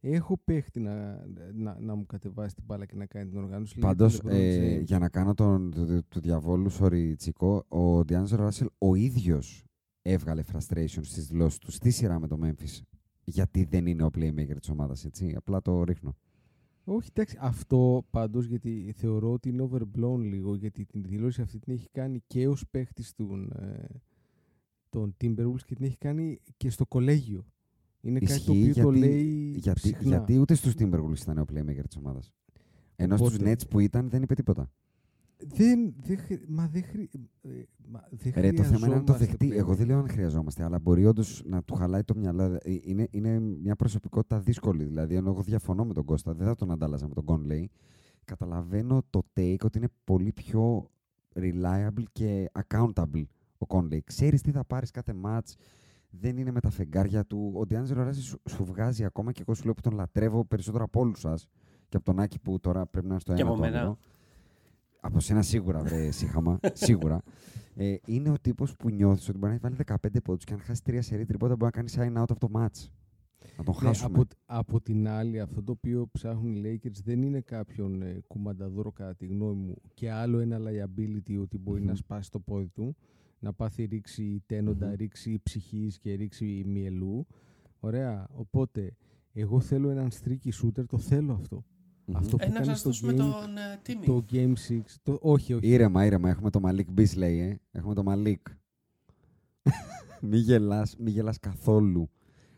Έχω 0.00 0.38
παίχτη 0.44 0.80
να, 0.80 1.24
να, 1.54 1.76
να 1.80 1.94
μου 1.94 2.06
κατεβάσει 2.06 2.54
την 2.54 2.64
μπάλα 2.66 2.86
και 2.86 2.96
να 2.96 3.06
κάνει 3.06 3.28
την 3.30 3.38
οργάνωση. 3.38 3.74
λέγεται 3.78 3.86
Πάντως, 3.94 4.20
LeBron 4.24 4.30
ε, 4.30 4.76
James. 4.78 4.84
για 4.84 4.98
να 4.98 5.08
κάνω 5.08 5.34
τον, 5.34 5.70
του, 5.70 5.86
του- 5.86 6.04
του 6.08 6.20
διαβόλου, 6.20 6.70
sorry, 6.80 7.12
Τσικό, 7.16 7.64
ο 7.68 7.98
D'Angelo 7.98 8.48
Russell 8.48 8.66
ο 8.78 8.94
ίδιος 8.94 9.64
έβγαλε 10.02 10.42
frustration 10.52 11.00
στις 11.02 11.26
δηλώσεις 11.26 11.58
του 11.58 11.70
στη 11.70 11.90
σειρά 11.90 12.18
με 12.20 12.26
το 12.26 12.38
Memphis. 12.42 12.80
Γιατί 13.24 13.64
δεν 13.64 13.86
είναι 13.86 14.02
ο 14.02 14.10
playmaker 14.14 14.56
της 14.58 14.68
ομάδας, 14.68 15.04
έτσι. 15.04 15.34
Απλά 15.36 15.60
το 15.62 15.84
ρίχνω. 15.84 16.16
Όχι, 16.92 17.08
εντάξει, 17.12 17.36
αυτό 17.40 18.04
πάντως 18.10 18.46
γιατί 18.46 18.92
θεωρώ 18.96 19.32
ότι 19.32 19.48
είναι 19.48 19.68
overblown 19.70 20.18
λίγο, 20.18 20.54
γιατί 20.54 20.84
την 20.84 21.02
δήλωση 21.02 21.42
αυτή 21.42 21.58
την 21.58 21.72
έχει 21.72 21.88
κάνει 21.92 22.22
και 22.26 22.48
ως 22.48 22.64
παίχτης 22.70 23.14
των, 23.14 23.50
ε, 23.50 23.84
των 24.88 25.16
Timberwolves 25.20 25.62
και 25.64 25.74
την 25.74 25.84
έχει 25.84 25.96
κάνει 25.98 26.40
και 26.56 26.70
στο 26.70 26.86
κολέγιο. 26.86 27.46
Είναι 28.00 28.18
κάτι 28.18 28.44
το 28.44 28.52
Ισχύει 28.52 28.70
οποίο 28.70 28.82
το 28.82 28.90
γιατί, 28.92 28.98
λέει 29.08 29.54
γιατί, 29.56 29.80
συχνά. 29.80 30.08
γιατί 30.08 30.38
ούτε 30.38 30.54
στους 30.54 30.72
Timberwolves 30.78 31.20
ήταν 31.20 31.38
ο 31.38 31.44
playmaker 31.52 31.84
της 31.86 31.96
ομάδας. 31.96 32.32
Ενώ 32.96 33.16
στους 33.16 33.34
Οπότε- 33.34 33.52
Nets 33.52 33.68
που 33.70 33.78
ήταν 33.80 34.10
δεν 34.10 34.22
είπε 34.22 34.34
τίποτα. 34.34 34.70
Δεν, 35.46 35.94
δεν, 36.02 36.18
χρει- 36.18 36.44
μα 36.48 36.66
δεν, 36.66 36.82
χρει, 36.84 37.08
ε, 37.42 37.48
μα 37.88 38.04
δεν 38.10 38.32
Ρε, 38.36 38.52
το 38.52 38.62
θέμα 38.62 38.86
είναι 38.86 38.94
να 38.96 39.04
το 39.04 39.12
χρειαζόμαστε 39.12 39.24
δεχτεί. 39.24 39.56
Εγώ 39.56 39.74
δεν 39.74 39.84
playmaker. 39.84 39.88
λέω 39.88 39.98
αν 39.98 40.08
χρειαζόμαστε, 40.08 40.64
αλλά 40.64 40.78
μπορεί 40.78 41.06
όντως 41.06 41.42
να 41.46 41.62
του 41.62 41.74
χαλάει 41.74 42.02
το 42.04 42.14
μυαλό. 42.16 42.42
Ε, 42.42 42.58
Είναι, 42.82 43.08
είναι 43.10 43.40
μια 43.40 43.76
προσωπικότητα 43.76 44.38
δύσκολη. 44.38 44.84
Δηλαδή, 44.84 45.14
ενώ 45.14 45.30
εγώ 45.30 45.42
διαφωνώ 45.42 45.84
με 45.84 45.92
τον 45.94 46.04
Κώστα, 46.04 46.34
δεν 46.34 46.46
θα 46.46 46.54
τον 46.54 46.70
αντάλλαζα 46.70 47.08
με 47.08 47.14
τον 47.14 47.24
Conley. 47.26 47.64
Καταλαβαίνω 48.24 49.02
το 49.10 49.22
take 49.36 49.56
ότι 49.64 49.78
είναι 49.78 49.88
πολύ 50.04 50.32
πιο 50.32 50.90
reliable 51.34 52.02
και 52.12 52.50
accountable 52.66 53.24
ο 53.58 53.66
Conley. 53.68 53.98
Ξέρεις 54.04 54.42
τι 54.42 54.50
θα 54.50 54.64
πάρεις 54.64 54.90
κάθε 54.90 55.14
match. 55.24 55.52
Δεν 56.10 56.36
είναι 56.36 56.50
με 56.50 56.60
τα 56.60 56.70
φεγγάρια 56.70 57.24
του. 57.24 57.52
Ο 57.54 57.60
D'Angelo 57.70 58.06
Russell 58.08 58.14
σου, 58.14 58.40
σου 58.48 58.64
βγάζει 58.64 59.04
ακόμα 59.04 59.32
και 59.32 59.40
εγώ 59.40 59.54
σου 59.54 59.64
λέω 59.64 59.74
που 59.74 59.80
τον 59.80 59.94
λατρεύω 59.94 60.44
περισσότερο 60.44 60.84
από 60.84 61.00
όλους 61.00 61.20
σας 61.20 61.46
και 61.88 61.96
από 61.96 62.04
τον 62.04 62.20
Άκη 62.20 62.38
που 62.38 62.60
τώρα 62.60 62.86
πρέπει 62.86 63.06
να 63.06 63.12
είναι 63.12 63.20
στο 63.20 63.34
Και 63.34 63.40
ένα 63.40 63.50
από 63.50 63.58
το 63.58 63.64
μένα. 63.64 63.78
όνειρο. 63.80 63.98
Από 65.00 65.20
σένα 65.20 65.42
σίγουρα, 65.42 65.82
βρε 65.82 66.10
σύγχαμα. 66.10 66.58
σίγουρα. 66.72 67.22
Ε, 67.74 67.96
είναι 68.06 68.30
ο 68.30 68.36
τύπος 68.40 68.76
που 68.76 68.90
νιώθεις 68.90 69.28
ότι 69.28 69.38
μπορεί 69.38 69.58
να 69.60 69.68
έχει 69.68 69.76
βάλει 69.86 69.98
15 70.16 70.22
πόντους 70.24 70.44
και 70.44 70.52
αν 70.52 70.60
χάσεις 70.60 70.82
τρία 70.82 71.02
σερή 71.02 71.24
τριπότα 71.24 71.56
μπορεί 71.56 71.64
να 71.64 71.70
κάνεις 71.70 71.96
sign 71.98 72.22
out 72.22 72.30
από 72.30 72.38
το 72.40 72.48
match. 72.54 72.88
Να 73.56 73.64
τον 73.64 73.74
Ναι, 73.80 73.86
χάσουμε. 73.86 74.18
από, 74.18 74.26
από 74.46 74.80
την 74.80 75.08
άλλη, 75.08 75.40
αυτό 75.40 75.62
το 75.62 75.72
οποίο 75.72 76.08
ψάχνουν 76.12 76.54
οι 76.56 76.62
Lakers 76.64 77.00
δεν 77.04 77.22
είναι 77.22 77.40
κάποιον 77.40 78.02
ε, 78.02 78.20
κουμανταδόρο 78.26 78.92
κατά 78.92 79.14
τη 79.14 79.26
γνώμη 79.26 79.62
μου 79.62 79.74
και 79.94 80.10
άλλο 80.10 80.38
ένα 80.38 80.58
liability 80.60 81.38
ότι 81.40 81.58
μπορεί 81.58 81.80
να 81.80 81.90
Μμμ. 81.90 81.94
σπάσει 81.96 82.30
το 82.30 82.40
πόδι 82.40 82.68
του, 82.68 82.96
να 83.38 83.52
πάθει 83.52 83.84
ρήξη 83.84 84.42
τένοντα, 84.46 84.86
Μμμ. 84.86 84.94
ρήξη 84.94 85.40
ψυχής 85.42 85.98
και 85.98 86.14
ρήξη 86.14 86.62
μυελού. 86.66 87.26
Ωραία. 87.80 88.28
Οπότε, 88.32 88.96
εγώ 89.32 89.60
θέλω 89.60 89.90
έναν 89.90 90.08
streaky 90.22 90.50
shooter, 90.62 90.84
το 90.86 90.98
θέλω 90.98 91.32
αυτό. 91.32 91.64
Μμμ. 92.10 92.16
Αυτό 92.16 92.36
που 92.36 92.42
Ε, 92.44 92.48
να 92.48 92.54
κάνει 92.54 92.66
σας 92.66 92.78
στο 92.78 92.88
δώσουμε 92.88 93.12
game, 93.12 93.16
τον 93.16 93.56
ε, 93.56 93.78
Τίμη. 93.82 94.06
το 94.06 94.24
game 94.32 94.52
6. 94.68 94.80
Το, 95.02 95.18
όχι, 95.22 95.54
όχι. 95.54 95.66
Ήρεμα, 95.68 96.04
ήρεμα. 96.06 96.28
Έχουμε 96.28 96.50
το 96.50 96.60
Malik 96.64 97.00
Beasley, 97.00 97.20
ε. 97.20 97.54
Έχουμε 97.70 97.94
το 97.94 98.02
Malik. 98.06 98.42
μη 100.30 100.36
γελάς, 100.36 100.96
μη 100.96 101.10
γελάς 101.10 101.38
καθόλου. 101.38 102.10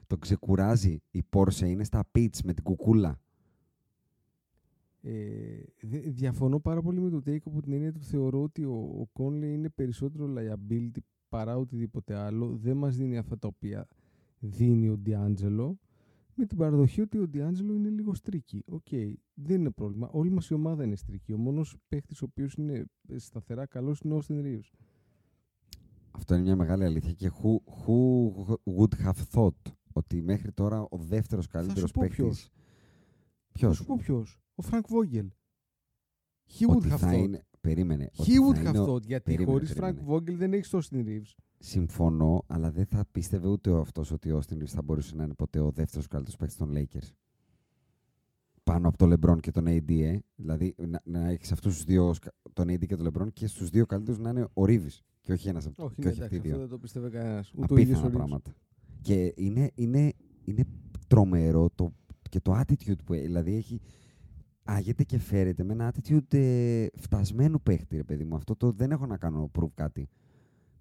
Το 0.06 0.16
ξεκουράζει 0.18 1.02
η 1.10 1.22
Porsche, 1.30 1.66
είναι 1.66 1.84
στα 1.84 2.04
pitch 2.14 2.36
με 2.44 2.52
την 2.54 2.62
κουκούλα. 2.64 3.20
Ε, 5.02 5.62
δε- 5.80 5.98
διαφωνώ 6.10 6.60
πάρα 6.60 6.82
πολύ 6.82 7.00
με 7.00 7.10
το 7.10 7.22
take 7.26 7.42
από 7.44 7.62
την 7.62 7.72
έννοια 7.72 7.92
του 7.92 8.02
θεωρώ 8.02 8.42
ότι 8.42 8.64
ο, 8.64 8.72
ο 8.74 9.08
Conley 9.18 9.42
είναι 9.42 9.68
περισσότερο 9.68 10.34
liability 10.38 10.98
παρά 11.28 11.56
οτιδήποτε 11.56 12.14
άλλο. 12.14 12.56
Δεν 12.62 12.76
μας 12.76 12.96
δίνει 12.96 13.16
αυτά 13.18 13.38
τα 13.38 13.48
οποία 13.48 13.86
δίνει 14.38 14.88
ο 14.88 15.00
D'Angelo 15.06 15.72
με 16.34 16.46
την 16.46 16.56
παραδοχή 16.58 17.00
ότι 17.00 17.18
ο 17.18 17.30
D'Angelo 17.34 17.74
είναι 17.76 17.88
λίγο 17.88 18.14
streaky. 18.14 18.62
OK, 18.66 18.86
δεν 19.34 19.60
είναι 19.60 19.70
πρόβλημα. 19.70 20.08
Όλη 20.12 20.30
μας 20.30 20.48
η 20.48 20.54
ομάδα 20.54 20.84
είναι 20.84 20.96
streaky. 20.96 21.32
Ο 21.32 21.36
μόνος 21.38 21.76
παίχτης 21.88 22.22
ο 22.22 22.24
οποίος 22.30 22.54
είναι 22.54 22.84
σταθερά 23.16 23.66
καλός 23.66 24.00
είναι 24.00 24.14
ο 24.14 24.18
Austin 24.28 24.42
Reeves. 24.44 24.70
Αυτό 26.10 26.34
είναι 26.34 26.42
μια 26.42 26.56
μεγάλη 26.56 26.84
αλήθεια. 26.84 27.12
Και 27.12 27.30
who, 27.42 27.56
who 27.84 28.56
would 28.76 29.06
have 29.06 29.22
thought 29.34 29.72
ότι 29.92 30.22
μέχρι 30.22 30.52
τώρα 30.52 30.80
ο 30.80 30.96
δεύτερος 30.96 31.46
καλύτερος 31.46 31.90
πω 31.90 32.00
παίκτη. 32.02 32.16
ποιος. 32.16 32.50
Ποιος; 33.52 33.70
Θα 33.76 33.82
σου 33.82 33.84
πω 33.84 33.96
ποιος. 33.96 34.40
Ο 34.54 34.62
Frank 34.62 34.86
Vogel. 34.88 35.30
He 36.58 36.66
would 36.66 36.76
Ότι 36.76 36.88
have 36.92 36.96
θα 36.98 37.10
thought. 37.12 37.16
είναι. 37.18 37.46
Περίμενε. 37.60 38.10
He 38.12 38.20
ότι 38.20 38.32
would 38.48 38.54
θα 38.62 38.70
have 38.70 38.74
είναι 38.74 38.78
ο- 38.78 38.94
thought. 38.94 39.02
Γιατί 39.02 39.24
περίμενε, 39.24 39.50
χωρίς 39.52 39.68
περίμενε. 39.68 39.92
Φρανκ 39.94 40.08
Βόγγελ 40.08 40.36
δεν 40.36 40.52
έχει 40.52 40.70
το 40.70 40.78
Austin 40.82 41.04
Reeves. 41.06 41.34
Συμφωνώ, 41.64 42.44
αλλά 42.46 42.70
δεν 42.70 42.86
θα 42.86 43.04
πίστευε 43.12 43.48
ούτε 43.48 43.78
αυτός 43.78 44.10
ότι 44.10 44.30
ο 44.32 44.38
Austin 44.38 44.54
Reeves 44.54 44.66
θα 44.66 44.82
μπορούσε 44.82 45.14
να 45.16 45.24
είναι 45.24 45.34
ποτέ 45.34 45.58
ο 45.60 45.70
δεύτερος 45.70 46.06
καλύτερος 46.06 46.36
παίκτης 46.36 46.56
των 46.56 46.72
Lakers. 46.76 47.10
Πάνω 48.64 48.88
από 48.88 48.96
τον 48.98 49.12
LeBron 49.14 49.40
και 49.40 49.50
τον 49.50 49.64
AD, 49.68 49.90
ε. 49.90 50.18
Δηλαδή 50.34 50.74
να, 50.76 51.00
να 51.04 51.28
έχεις 51.28 51.52
αυτούς 51.52 51.74
τους 51.74 51.84
δύο, 51.84 52.12
σκα- 52.12 52.34
τον 52.52 52.68
AD 52.70 52.86
και 52.86 52.96
τον 52.96 53.10
LeBron 53.12 53.32
και 53.32 53.46
στους 53.46 53.68
δύο 53.70 53.86
καλύτερους 53.86 54.20
να 54.20 54.30
είναι 54.30 54.42
ο 54.42 54.62
Reeves. 54.62 54.98
Και 55.20 55.32
όχι 55.32 55.48
ένας 55.48 55.66
από 55.66 55.84
Όχι, 55.84 55.94
και 55.94 56.04
ναι, 56.04 56.10
όχι 56.10 56.22
αυτοί 56.22 56.34
εντάξει, 56.34 56.34
οι 56.34 56.38
αυτό 56.38 56.48
δύο. 56.48 56.58
δεν 56.58 56.68
το 56.68 56.78
πίστευε 56.78 57.08
κανένας. 57.10 57.52
Ούτε 57.56 57.74
ο 57.74 57.76
ίδιος 57.76 57.98
ο 57.98 58.00
Απίθανα 58.06 58.08
Reeves. 58.08 58.16
πράγματα. 58.28 58.54
Και 59.00 59.32
είναι, 59.36 59.70
είναι, 59.74 60.12
είναι 60.44 60.64
τρομερό 61.06 61.70
το, 61.74 61.92
και 62.30 62.40
το 62.40 62.58
attitude 62.60 63.04
που 63.04 63.12
έχει. 63.12 63.22
Δηλαδή 63.26 63.54
έχει, 63.54 63.80
άγεται 64.62 65.04
και 65.04 65.18
φέρεται 65.18 65.64
με 65.64 65.72
ένα 65.72 65.92
attitude 65.94 66.34
ε, 66.34 66.86
φτασμένου 66.94 67.60
παίχτη, 67.62 67.96
ρε 67.96 68.04
παιδί 68.04 68.24
μου. 68.24 68.34
Αυτό 68.36 68.56
το 68.56 68.70
δεν 68.72 68.90
έχω 68.90 69.06
να 69.06 69.16
κάνω 69.16 69.50
proof 69.58 69.68
κάτι. 69.74 70.08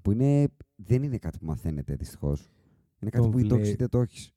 Που 0.01 0.11
είναι, 0.11 0.47
δεν 0.75 1.03
είναι 1.03 1.17
κάτι 1.17 1.37
που 1.37 1.45
μαθαίνεται 1.45 1.95
δυστυχώς. 1.95 2.49
Είναι 2.99 3.11
κάτι 3.11 3.23
Τον 3.23 3.31
που 3.31 3.39
ή 3.39 3.41
το 3.41 3.47
βλέ- 3.47 3.61
έχεις 3.61 3.73
είτε 3.73 3.87
το 3.87 3.99
έχεις. 3.99 4.31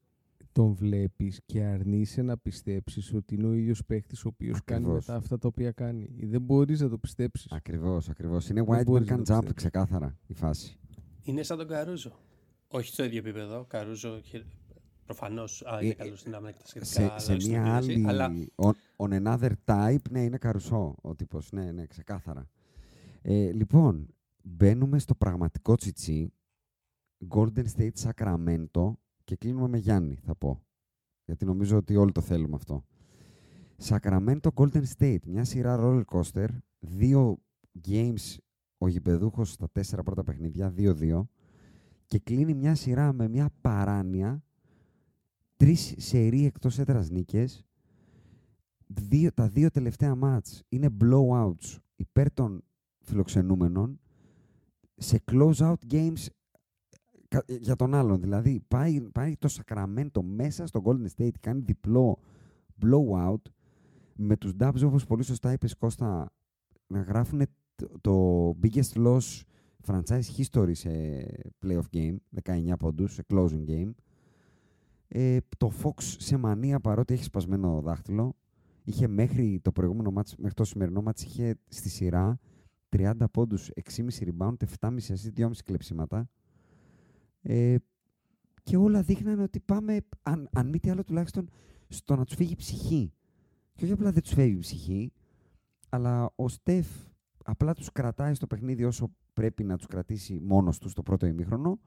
Τον 0.52 0.74
βλέπεις 0.74 1.40
και 1.46 1.62
αρνείσαι 1.64 2.22
να 2.22 2.36
πιστέψεις 2.38 3.14
ότι 3.14 3.34
είναι 3.34 3.46
ο 3.46 3.52
ίδιος 3.52 3.84
παίχτη 3.84 4.16
ο 4.16 4.20
οποίος 4.24 4.64
κάνει 4.64 4.80
Ακριβώς. 4.84 5.06
μετά 5.06 5.18
αυτά 5.18 5.38
τα 5.38 5.48
οποία 5.48 5.70
κάνει. 5.72 6.08
Δεν 6.20 6.40
μπορείς 6.40 6.80
να 6.80 6.88
το 6.88 6.98
πιστέψεις. 6.98 7.52
Ακριβώς, 7.52 8.08
ακριβώς. 8.08 8.48
Είναι 8.48 8.62
Δεν 8.62 8.74
white 8.74 8.80
man 8.80 8.84
μπορείς 8.84 9.08
να 9.08 9.14
can 9.16 9.22
το 9.24 9.34
jump, 9.34 9.38
πιστέψεις. 9.38 9.54
ξεκάθαρα 9.54 10.16
η 10.26 10.34
φάση. 10.34 10.78
Είναι 11.22 11.42
σαν 11.42 11.58
τον 11.58 11.68
Καρούζο. 11.68 12.12
Όχι 12.68 12.86
στο 12.88 13.04
ίδιο 13.04 13.18
επίπεδο. 13.18 13.64
Καρούζο 13.68 14.20
προφανώς 15.04 15.64
είναι 15.82 15.90
Ε, 15.90 15.94
καλός 15.94 16.20
στην 16.20 16.34
άμυνα 16.34 16.50
και 16.52 16.58
τα 16.60 16.66
σχετικά. 16.66 16.90
σε, 16.92 17.02
αλλά 17.02 17.18
σε 17.18 17.32
όχι 17.32 17.40
στην 17.40 17.52
μια 17.60 17.76
επίδεση. 17.76 17.92
άλλη. 17.92 18.04
Αλλά 18.08 18.32
On, 18.56 18.72
on 18.96 19.22
another 19.26 19.50
type, 19.64 20.10
ναι, 20.10 20.22
είναι 20.22 20.36
καρουσό 20.38 20.94
ο 21.02 21.14
τύπος. 21.14 21.52
Ναι, 21.52 21.72
ναι, 21.72 21.86
ξεκάθαρα. 21.86 22.48
Ε, 23.22 23.52
λοιπόν, 23.52 24.13
μπαίνουμε 24.44 24.98
στο 24.98 25.14
πραγματικό 25.14 25.74
τσιτσί. 25.74 26.32
Golden 27.28 27.64
State 27.76 27.92
Sacramento 28.02 28.92
και 29.24 29.36
κλείνουμε 29.36 29.68
με 29.68 29.78
Γιάννη, 29.78 30.14
θα 30.14 30.34
πω. 30.34 30.64
Γιατί 31.24 31.44
νομίζω 31.44 31.76
ότι 31.76 31.96
όλοι 31.96 32.12
το 32.12 32.20
θέλουμε 32.20 32.54
αυτό. 32.54 32.84
Sacramento 33.82 34.48
Golden 34.54 34.82
State, 34.98 35.26
μια 35.26 35.44
σειρά 35.44 35.76
roller 35.80 36.04
coaster, 36.04 36.48
δύο 36.78 37.38
games 37.88 38.36
ο 38.78 38.88
γηπεδούχος 38.88 39.50
στα 39.52 39.70
τέσσερα 39.72 40.02
πρώτα 40.02 40.24
παιχνίδια, 40.24 40.74
2-2 40.76 41.28
και 42.06 42.18
κλείνει 42.18 42.54
μια 42.54 42.74
σειρά 42.74 43.12
με 43.12 43.28
μια 43.28 43.50
παράνοια 43.60 44.44
τρεις 45.56 45.94
σερί 45.96 46.44
εκτός 46.44 46.78
έδρας 46.78 47.10
νίκες 47.10 47.64
δύο, 48.86 49.32
τα 49.32 49.48
δύο 49.48 49.70
τελευταία 49.70 50.14
μάτς 50.14 50.62
είναι 50.68 50.88
blowouts 51.00 51.78
υπέρ 51.96 52.32
των 52.32 52.64
φιλοξενούμενων 53.00 54.00
σε 54.96 55.22
close-out 55.30 55.74
games 55.90 56.26
κα- 57.28 57.44
για 57.46 57.76
τον 57.76 57.94
άλλον. 57.94 58.20
Δηλαδή 58.20 58.60
πάει, 58.68 59.00
πάει 59.00 59.36
το 59.36 59.48
Sacramento 59.50 60.22
μέσα 60.22 60.66
στο 60.66 60.82
Golden 60.84 61.06
State, 61.16 61.38
κάνει 61.40 61.60
διπλό 61.60 62.18
blowout 62.82 63.42
με 64.16 64.36
τους 64.36 64.52
Dubs 64.58 64.82
όπως 64.84 65.04
πολύ 65.04 65.22
σωστά 65.22 65.52
είπες 65.52 65.74
Κώστα 65.76 66.32
να 66.86 67.00
γράφουν 67.00 67.42
το, 67.74 67.88
το 68.00 68.56
biggest 68.62 68.92
loss 69.06 69.40
franchise 69.86 70.22
history 70.36 70.70
σε 70.74 70.90
playoff 71.66 71.84
game 71.92 72.16
19 72.42 72.72
πόντους, 72.78 73.12
σε 73.12 73.24
closing 73.28 73.64
game 73.68 73.90
ε, 75.08 75.38
το 75.58 75.72
Fox 75.82 75.92
σε 75.98 76.36
μανία 76.36 76.80
παρότι 76.80 77.14
έχει 77.14 77.24
σπασμένο 77.24 77.80
δάχτυλο 77.80 78.36
είχε 78.84 79.06
μέχρι 79.06 79.60
το 79.62 79.72
προηγούμενο 79.72 80.10
μάτς, 80.10 80.36
μέχρι 80.36 80.54
το 80.54 80.64
σημερινό 80.64 81.02
μάτς 81.02 81.24
είχε 81.24 81.58
στη 81.68 81.88
σειρά 81.88 82.38
30 82.96 83.12
πόντους, 83.30 83.70
6,5 83.74 84.08
rebound, 84.20 84.54
7,5 84.80 84.96
assist, 84.98 85.32
2,5 85.36 85.50
κλεψίματα 85.64 86.28
ε, 87.42 87.76
και 88.62 88.76
όλα 88.76 89.02
δείχνανε 89.02 89.42
ότι 89.42 89.60
πάμε, 89.60 90.00
αν, 90.22 90.48
αν 90.52 90.68
μη 90.68 90.80
τι 90.80 90.90
άλλο 90.90 91.04
τουλάχιστον, 91.04 91.50
στο 91.88 92.16
να 92.16 92.24
τους 92.24 92.34
φύγει 92.34 92.52
η 92.52 92.56
ψυχή. 92.56 93.12
Και 93.74 93.84
όχι 93.84 93.92
απλά 93.92 94.12
δεν 94.12 94.22
τους 94.22 94.32
φεύγει 94.32 94.54
η 94.54 94.58
ψυχή, 94.58 95.12
αλλά 95.88 96.32
ο 96.34 96.48
Στεφ 96.48 96.86
απλά 97.44 97.74
τους 97.74 97.92
κρατάει 97.92 98.34
στο 98.34 98.46
παιχνίδι 98.46 98.84
όσο 98.84 99.10
πρέπει 99.32 99.64
να 99.64 99.76
τους 99.76 99.86
κρατήσει 99.86 100.40
μόνος 100.42 100.78
του 100.78 100.88
στο 100.88 101.02
πρώτο 101.02 101.26
ημίχρονο 101.26 101.78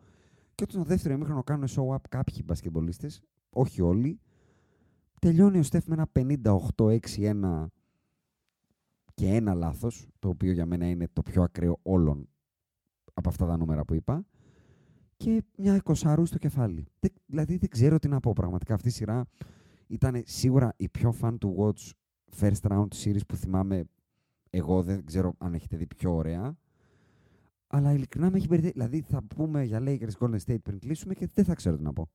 και 0.55 0.63
όταν 0.63 0.81
στο 0.81 0.83
δεύτερο 0.83 1.13
ημίχρονο 1.13 1.43
κάνουν 1.43 1.67
show-up 1.69 2.01
κάποιοι 2.09 2.41
μπασκετμπολίστες, 2.45 3.21
όχι 3.49 3.81
όλοι, 3.81 4.19
τελειώνει 5.21 5.59
ο 5.59 5.63
Στεφ 5.63 5.85
με 5.87 5.93
ένα 5.93 6.09
58-6-1 6.77 7.67
και 9.17 9.27
ένα 9.27 9.53
λάθος, 9.53 10.07
το 10.19 10.29
οποίο 10.29 10.51
για 10.51 10.65
μένα 10.65 10.89
είναι 10.89 11.07
το 11.13 11.21
πιο 11.21 11.43
ακραίο 11.43 11.79
όλων 11.81 12.29
από 13.13 13.29
αυτά 13.29 13.45
τα 13.45 13.57
νούμερα 13.57 13.85
που 13.85 13.93
είπα, 13.93 14.25
και 15.17 15.43
μια 15.57 15.75
εικοσαρού 15.75 16.25
στο 16.25 16.37
κεφάλι. 16.37 16.87
Δεν- 16.99 17.13
δηλαδή 17.25 17.57
δεν 17.57 17.69
ξέρω 17.69 17.99
τι 17.99 18.07
να 18.07 18.19
πω 18.19 18.33
πραγματικά. 18.33 18.73
Αυτή 18.73 18.87
η 18.87 18.91
σειρά 18.91 19.25
ήταν 19.87 20.21
σίγουρα 20.25 20.73
η 20.77 20.89
πιο 20.89 21.13
fun 21.21 21.37
to 21.37 21.55
watch 21.55 21.91
first 22.39 22.61
round 22.71 22.87
series 23.03 23.25
που 23.27 23.35
θυμάμαι 23.35 23.83
εγώ. 24.49 24.83
Δεν 24.83 25.05
ξέρω 25.05 25.33
αν 25.37 25.53
έχετε 25.53 25.77
δει 25.77 25.85
πιο 25.85 26.15
ωραία. 26.15 26.57
Αλλά 27.67 27.93
ειλικρινά 27.93 28.29
με 28.29 28.37
έχει 28.37 28.47
μπερδεύει. 28.47 28.71
Δηλαδή 28.71 29.01
θα 29.01 29.21
πούμε 29.21 29.63
για 29.63 29.79
Lakers 29.81 30.17
Golden 30.19 30.37
State 30.45 30.61
πριν 30.63 30.79
κλείσουμε 30.79 31.13
και 31.13 31.27
δεν 31.33 31.45
θα 31.45 31.55
ξέρω 31.55 31.75
τι 31.77 31.83
να 31.83 31.93
πω. 31.93 32.09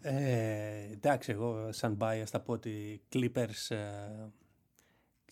Ε, 0.00 0.90
εντάξει, 0.92 1.32
εγώ 1.32 1.72
σαν 1.72 1.96
bias 2.00 2.24
θα 2.26 2.40
πω 2.40 2.52
ότι 2.52 2.70
οι 2.70 3.00
Clippers, 3.12 3.68
ε, 3.68 4.26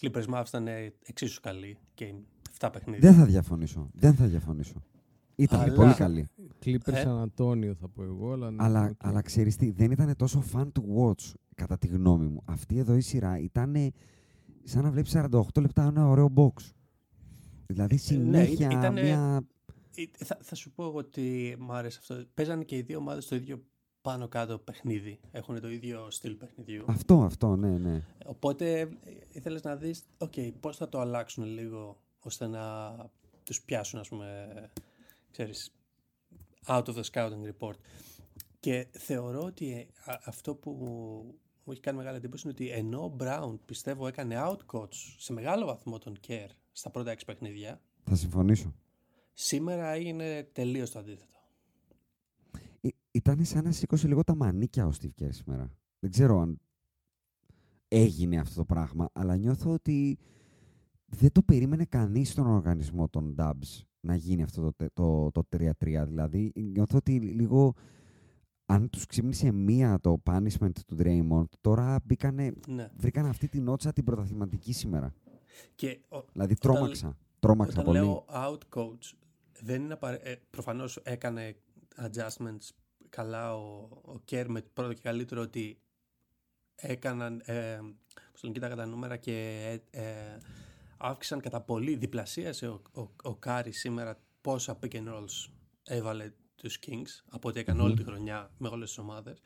Clippers 0.00 0.24
Mavs 0.34 0.44
ήταν 0.48 0.66
εξίσου 1.06 1.40
καλή 1.40 1.78
και 1.94 2.14
7 2.58 2.68
παιχνίδια. 2.72 3.10
Δεν 3.10 3.18
θα 3.18 3.24
διαφωνήσω. 3.26 3.90
Δεν 3.94 4.14
θα 4.14 4.26
διαφωνήσω. 4.26 4.82
Ήταν 5.36 5.60
Αλλά- 5.60 5.74
πολύ 5.74 5.94
καλή. 5.94 6.28
Clippers 6.64 6.92
Ε. 6.92 7.04
San 7.06 7.24
Antonio 7.24 7.72
θα 7.80 7.88
πω 7.88 8.02
εγώ. 8.02 8.32
Αλλά, 8.32 8.50
ναι, 8.50 8.56
Αλλά, 8.64 8.84
οκ. 8.84 8.90
αλλά 8.98 9.20
ξέρεις 9.22 9.56
τι, 9.56 9.70
δεν 9.70 9.90
ήταν 9.90 10.16
τόσο 10.16 10.44
fun 10.52 10.64
to 10.64 10.80
watch, 10.96 11.32
κατά 11.54 11.78
τη 11.78 11.86
γνώμη 11.86 12.26
μου. 12.26 12.42
Αυτή 12.44 12.78
εδώ 12.78 12.94
η 12.96 13.00
σειρά 13.00 13.38
ήταν 13.38 13.74
σαν 14.62 14.82
να 14.82 14.90
βλέπεις 14.90 15.12
48 15.16 15.40
λεπτά 15.60 15.82
ένα 15.84 16.08
ωραίο 16.08 16.32
box. 16.36 16.70
Δηλαδή 17.66 17.96
συνέχεια 17.96 18.66
ναι, 18.66 18.74
ήτανε- 18.74 19.02
μια... 19.04 19.46
Ε, 19.96 20.24
Θα, 20.24 20.38
θα 20.42 20.54
σου 20.54 20.72
πω 20.72 20.84
εγώ 20.84 20.98
ότι 20.98 21.56
μου 21.60 21.72
άρεσε 21.72 21.98
αυτό. 22.00 22.24
Παίζανε 22.34 22.64
και 22.64 22.76
οι 22.76 22.82
δύο 22.82 22.98
ομάδες 22.98 23.26
το 23.26 23.36
ίδιο 23.36 23.62
πάνω 24.02 24.28
κάτω 24.28 24.58
παιχνίδι. 24.58 25.20
Έχουν 25.30 25.60
το 25.60 25.70
ίδιο 25.70 26.10
στυλ 26.10 26.34
παιχνιδιού. 26.34 26.84
Αυτό, 26.86 27.22
αυτό, 27.22 27.56
ναι, 27.56 27.78
ναι. 27.78 28.02
Οπότε 28.26 28.80
ε, 28.80 28.88
ήθελες 29.32 29.62
να 29.62 29.76
δεις, 29.76 30.04
οκ, 30.18 30.32
πώς 30.60 30.76
θα 30.76 30.88
το 30.88 31.00
αλλάξουν 31.00 31.44
λίγο 31.44 32.00
ώστε 32.20 32.46
να 32.46 32.94
τους 33.44 33.62
πιάσουν, 33.62 33.98
ας 33.98 34.08
πούμε, 34.08 34.48
ξέρεις, 35.30 35.72
out 36.66 36.84
of 36.84 36.94
the 36.94 37.02
scouting 37.12 37.50
report. 37.58 37.74
Και 38.60 38.86
θεωρώ 38.90 39.42
ότι 39.42 39.72
ε, 39.72 40.10
α- 40.12 40.20
αυτό 40.24 40.54
που 40.54 40.70
μου 41.64 41.72
έχει 41.72 41.80
κάνει 41.80 41.96
μεγάλη 41.98 42.16
εντύπωση 42.16 42.42
είναι 42.48 42.56
ότι 42.58 42.70
ενώ 42.78 43.04
ο 43.04 43.16
Brown 43.20 43.58
πιστεύω 43.66 44.06
έκανε 44.06 44.36
outcoach 44.46 44.94
σε 45.18 45.32
μεγάλο 45.32 45.66
βαθμό 45.66 45.98
τον 45.98 46.16
Kerr 46.28 46.48
στα 46.72 46.90
πρώτα 46.90 47.10
έξι 47.10 47.24
παιχνίδια, 47.24 47.80
Θα 48.04 48.14
συμφωνήσω. 48.14 48.74
σήμερα 49.32 49.88
έγινε 49.90 50.48
τελείως 50.52 50.90
το 50.90 50.98
αντίθετο. 50.98 51.38
Ε, 53.12 53.18
ήταν 53.18 53.44
σαν 53.44 53.64
να 53.64 53.70
σήκωσε 53.72 54.08
λίγο 54.08 54.24
τα 54.24 54.34
μανίκια 54.34 54.86
ο 54.86 54.90
Steve 55.00 55.22
Kerr 55.22 55.28
σήμερα. 55.30 55.70
Δεν 55.98 56.10
ξέρω 56.10 56.40
αν 56.40 56.60
έγινε 57.88 58.38
αυτό 58.38 58.54
το 58.54 58.64
πράγμα, 58.64 59.08
αλλά 59.12 59.36
νιώθω 59.36 59.72
ότι 59.72 60.18
δεν 61.06 61.32
το 61.32 61.42
περίμενε 61.42 61.84
κανείς 61.84 62.30
στον 62.30 62.46
οργανισμό 62.46 63.08
των 63.08 63.34
Dubs 63.38 63.82
να 64.00 64.14
γίνει 64.14 64.42
αυτό 64.42 64.62
το, 64.62 64.72
τε- 64.72 64.92
το, 64.92 65.30
το 65.30 65.42
3-3. 65.56 65.72
Δηλαδή, 66.06 66.52
νιώθω 66.54 66.96
ότι 66.96 67.20
λίγο 67.20 67.74
αν 68.66 68.88
τους 68.90 69.06
ξύπνησε 69.06 69.52
μία 69.52 69.98
το 70.00 70.22
punishment 70.24 70.70
του 70.86 70.96
Draymond, 70.98 71.44
τώρα 71.60 72.00
μπήκανε, 72.04 72.52
Ναι. 72.68 72.88
βρήκαν 72.96 73.26
αυτή 73.26 73.48
την 73.48 73.62
νότσα 73.62 73.92
την 73.92 74.04
πρωταθληματική 74.04 74.72
σήμερα. 74.72 75.14
Και 75.74 76.00
ο- 76.08 76.24
Δηλαδή, 76.32 76.52
Όταν- 76.52 76.72
τρόμαξα. 76.74 77.18
Τρόμαξα 77.38 77.72
Όταν 77.80 77.84
πολύ. 77.84 77.98
λέω 77.98 78.24
out 78.28 78.58
coach, 78.74 79.12
δεν 79.60 79.82
είναι 79.82 79.92
απαρα... 79.92 80.28
ε, 80.28 80.40
προφανώς 80.50 80.96
έκανε 80.96 81.56
adjustments 81.96 82.68
καλά 83.10 83.54
ο, 83.54 83.88
ο 84.04 84.22
Kerr 84.30 84.46
με 84.48 84.60
πρώτο 84.60 84.92
και 84.92 85.00
καλύτερο 85.00 85.40
ότι 85.40 85.80
έκαναν, 86.74 87.42
ε, 87.44 87.78
πώς 88.32 88.40
τον 88.40 88.52
κοίταγα 88.52 88.76
τα 88.76 88.86
νούμερα 88.86 89.16
και 89.16 89.66
ε, 89.90 90.00
ε, 90.00 90.38
αύξησαν 90.96 91.40
κατά 91.40 91.60
πολύ, 91.60 91.96
διπλασίασε 91.96 92.68
ο, 92.68 92.82
ο, 92.92 93.08
ο 93.22 93.36
Κάρι 93.36 93.72
σήμερα 93.72 94.18
πόσα 94.40 94.78
pick 94.82 94.92
and 94.92 95.08
rolls 95.08 95.50
έβαλε 95.84 96.32
τους 96.56 96.78
Kings 96.86 97.24
από 97.30 97.48
ό,τι 97.48 97.60
έκανε 97.60 97.82
όλη 97.82 97.94
τη 97.94 98.04
χρονιά 98.04 98.50
με 98.58 98.68
όλες 98.68 98.88
τις 98.88 98.98
ομάδες. 98.98 99.42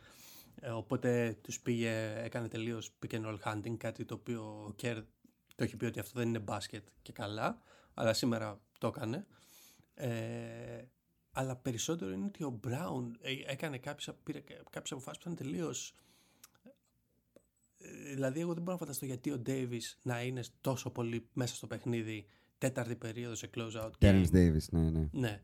Ε, 0.61 0.70
οπότε 0.70 1.39
τους 1.43 1.61
πήγε, 1.61 2.15
έκανε 2.16 2.49
τελείως 2.49 2.91
pick 3.03 3.15
and 3.15 3.24
roll 3.27 3.39
hunting, 3.45 3.77
κάτι 3.77 4.05
το 4.05 4.15
οποίο 4.15 4.43
ο 4.43 4.74
Kerr 4.82 5.03
το 5.55 5.65
έχει 5.65 5.77
πει 5.77 5.85
ότι 5.85 5.99
αυτό 5.99 6.19
δεν 6.19 6.28
είναι 6.28 6.39
μπάσκετ 6.39 6.86
και 7.03 7.12
καλά, 7.12 7.59
αλλά 7.95 8.12
σήμερα 8.12 8.61
το 8.78 8.86
έκανε. 8.86 9.27
Ε, 9.95 10.82
αλλά 11.35 11.56
περισσότερο 11.56 12.12
είναι 12.12 12.24
ότι 12.24 12.44
ο 12.44 12.51
Μπράουν 12.51 13.19
ε, 13.20 13.32
έκανε 13.47 13.78
κάποιες, 13.78 14.16
πήρε 14.23 14.40
κάποιες 14.70 14.93
αποφάσεις 14.93 15.23
που 15.23 15.31
ήταν 15.31 15.47
τελείως... 15.47 15.94
ε, 17.78 18.15
Δηλαδή, 18.15 18.40
εγώ 18.40 18.55
δεν 18.55 18.62
μπορώ 18.62 18.73
να 18.73 18.78
φανταστώ 18.78 19.05
γιατί 19.05 19.31
ο 19.31 19.39
Ντέιβις 19.39 19.98
να 20.02 20.23
είναι 20.23 20.43
τόσο 20.61 20.90
πολύ 20.90 21.28
μέσα 21.32 21.55
στο 21.55 21.66
παιχνίδι 21.66 22.27
τέταρτη 22.59 22.97
περίοδος 22.97 23.39
σε 23.39 23.51
close-out 23.55 23.90
Terrence 23.98 24.27
game. 24.32 24.55
Davis, 24.55 24.69
ναι, 24.70 24.90
ναι. 24.90 25.09
Ναι. 25.12 25.43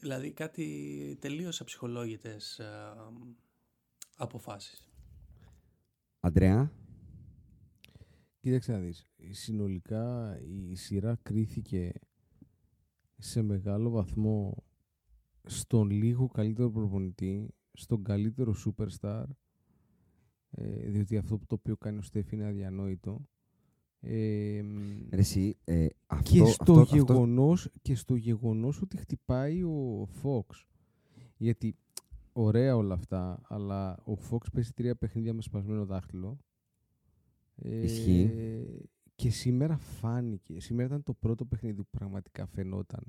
Δηλαδή 0.00 0.32
κάτι 0.32 1.16
τελείως 1.20 1.60
αψυχολόγητες 1.60 2.58
ε, 2.58 2.94
αποφάσεις. 4.16 4.88
Αντρέα, 6.20 6.72
Κοίταξε 8.40 8.72
να 8.72 8.78
δεις. 8.78 9.08
Συνολικά 9.30 10.38
η 10.40 10.74
σειρά 10.74 11.18
κρίθηκε 11.22 11.92
σε 13.18 13.42
μεγάλο 13.42 13.90
βαθμό 13.90 14.64
στον 15.42 15.90
λίγο 15.90 16.26
καλύτερο 16.26 16.70
προπονητή, 16.70 17.54
στον 17.72 18.02
καλύτερο 18.02 18.54
superstar, 18.64 19.24
ε, 20.50 20.90
διότι 20.90 21.16
αυτό 21.16 21.38
που 21.38 21.46
το 21.46 21.54
οποίο 21.54 21.76
κάνει 21.76 21.98
ο 21.98 22.02
Στέφη 22.02 22.34
είναι 22.34 22.46
αδιανόητο. 22.46 23.28
Ε, 24.00 24.62
μ, 24.64 25.08
ρε 25.10 25.20
εσύ, 25.20 25.56
ε, 25.64 25.86
αυτό, 26.06 26.30
και, 26.30 26.38
στο 26.38 26.44
αυτό, 26.44 26.80
αυτό, 26.80 26.96
γεγονός, 26.96 27.70
και 27.82 27.94
στο 27.94 28.14
γεγονός 28.14 28.82
ότι 28.82 28.96
χτυπάει 28.96 29.62
ο 29.62 30.08
Fox. 30.22 30.64
Γιατί 31.36 31.76
ωραία 32.32 32.76
όλα 32.76 32.94
αυτά, 32.94 33.40
αλλά 33.48 33.98
ο 34.04 34.12
Fox 34.30 34.52
παίζει 34.52 34.72
τρία 34.72 34.96
παιχνίδια 34.96 35.32
με 35.32 35.42
σπασμένο 35.42 35.84
δάχτυλο. 35.84 36.38
Ε, 37.54 37.82
Ισχύει. 37.82 38.30
Και 39.18 39.30
σήμερα 39.30 39.76
φάνηκε, 39.76 40.60
σήμερα 40.60 40.86
ήταν 40.88 41.02
το 41.02 41.14
πρώτο 41.14 41.44
παιχνίδι 41.44 41.82
που 41.82 41.88
πραγματικά 41.90 42.46
φαινόταν 42.46 43.04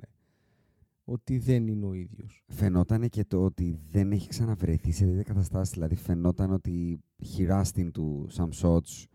ότι 1.04 1.38
δεν 1.38 1.68
είναι 1.68 1.86
ο 1.86 1.94
ίδιος. 1.94 2.44
Φαινόταν 2.48 3.10
και 3.10 3.26
το 3.26 3.44
ότι 3.44 3.80
δεν 3.90 4.12
έχει 4.12 4.28
ξαναβρεθεί 4.28 4.92
σε 4.92 5.06
τέτοια 5.06 5.24
καταστάση. 5.24 5.74
Δηλαδή, 5.74 5.96
φαινόταν 5.96 6.52
ότι 6.52 7.00
χειράστην 7.24 7.92
του 7.92 8.28
Sam 8.32 8.50
Shots. 8.62 9.06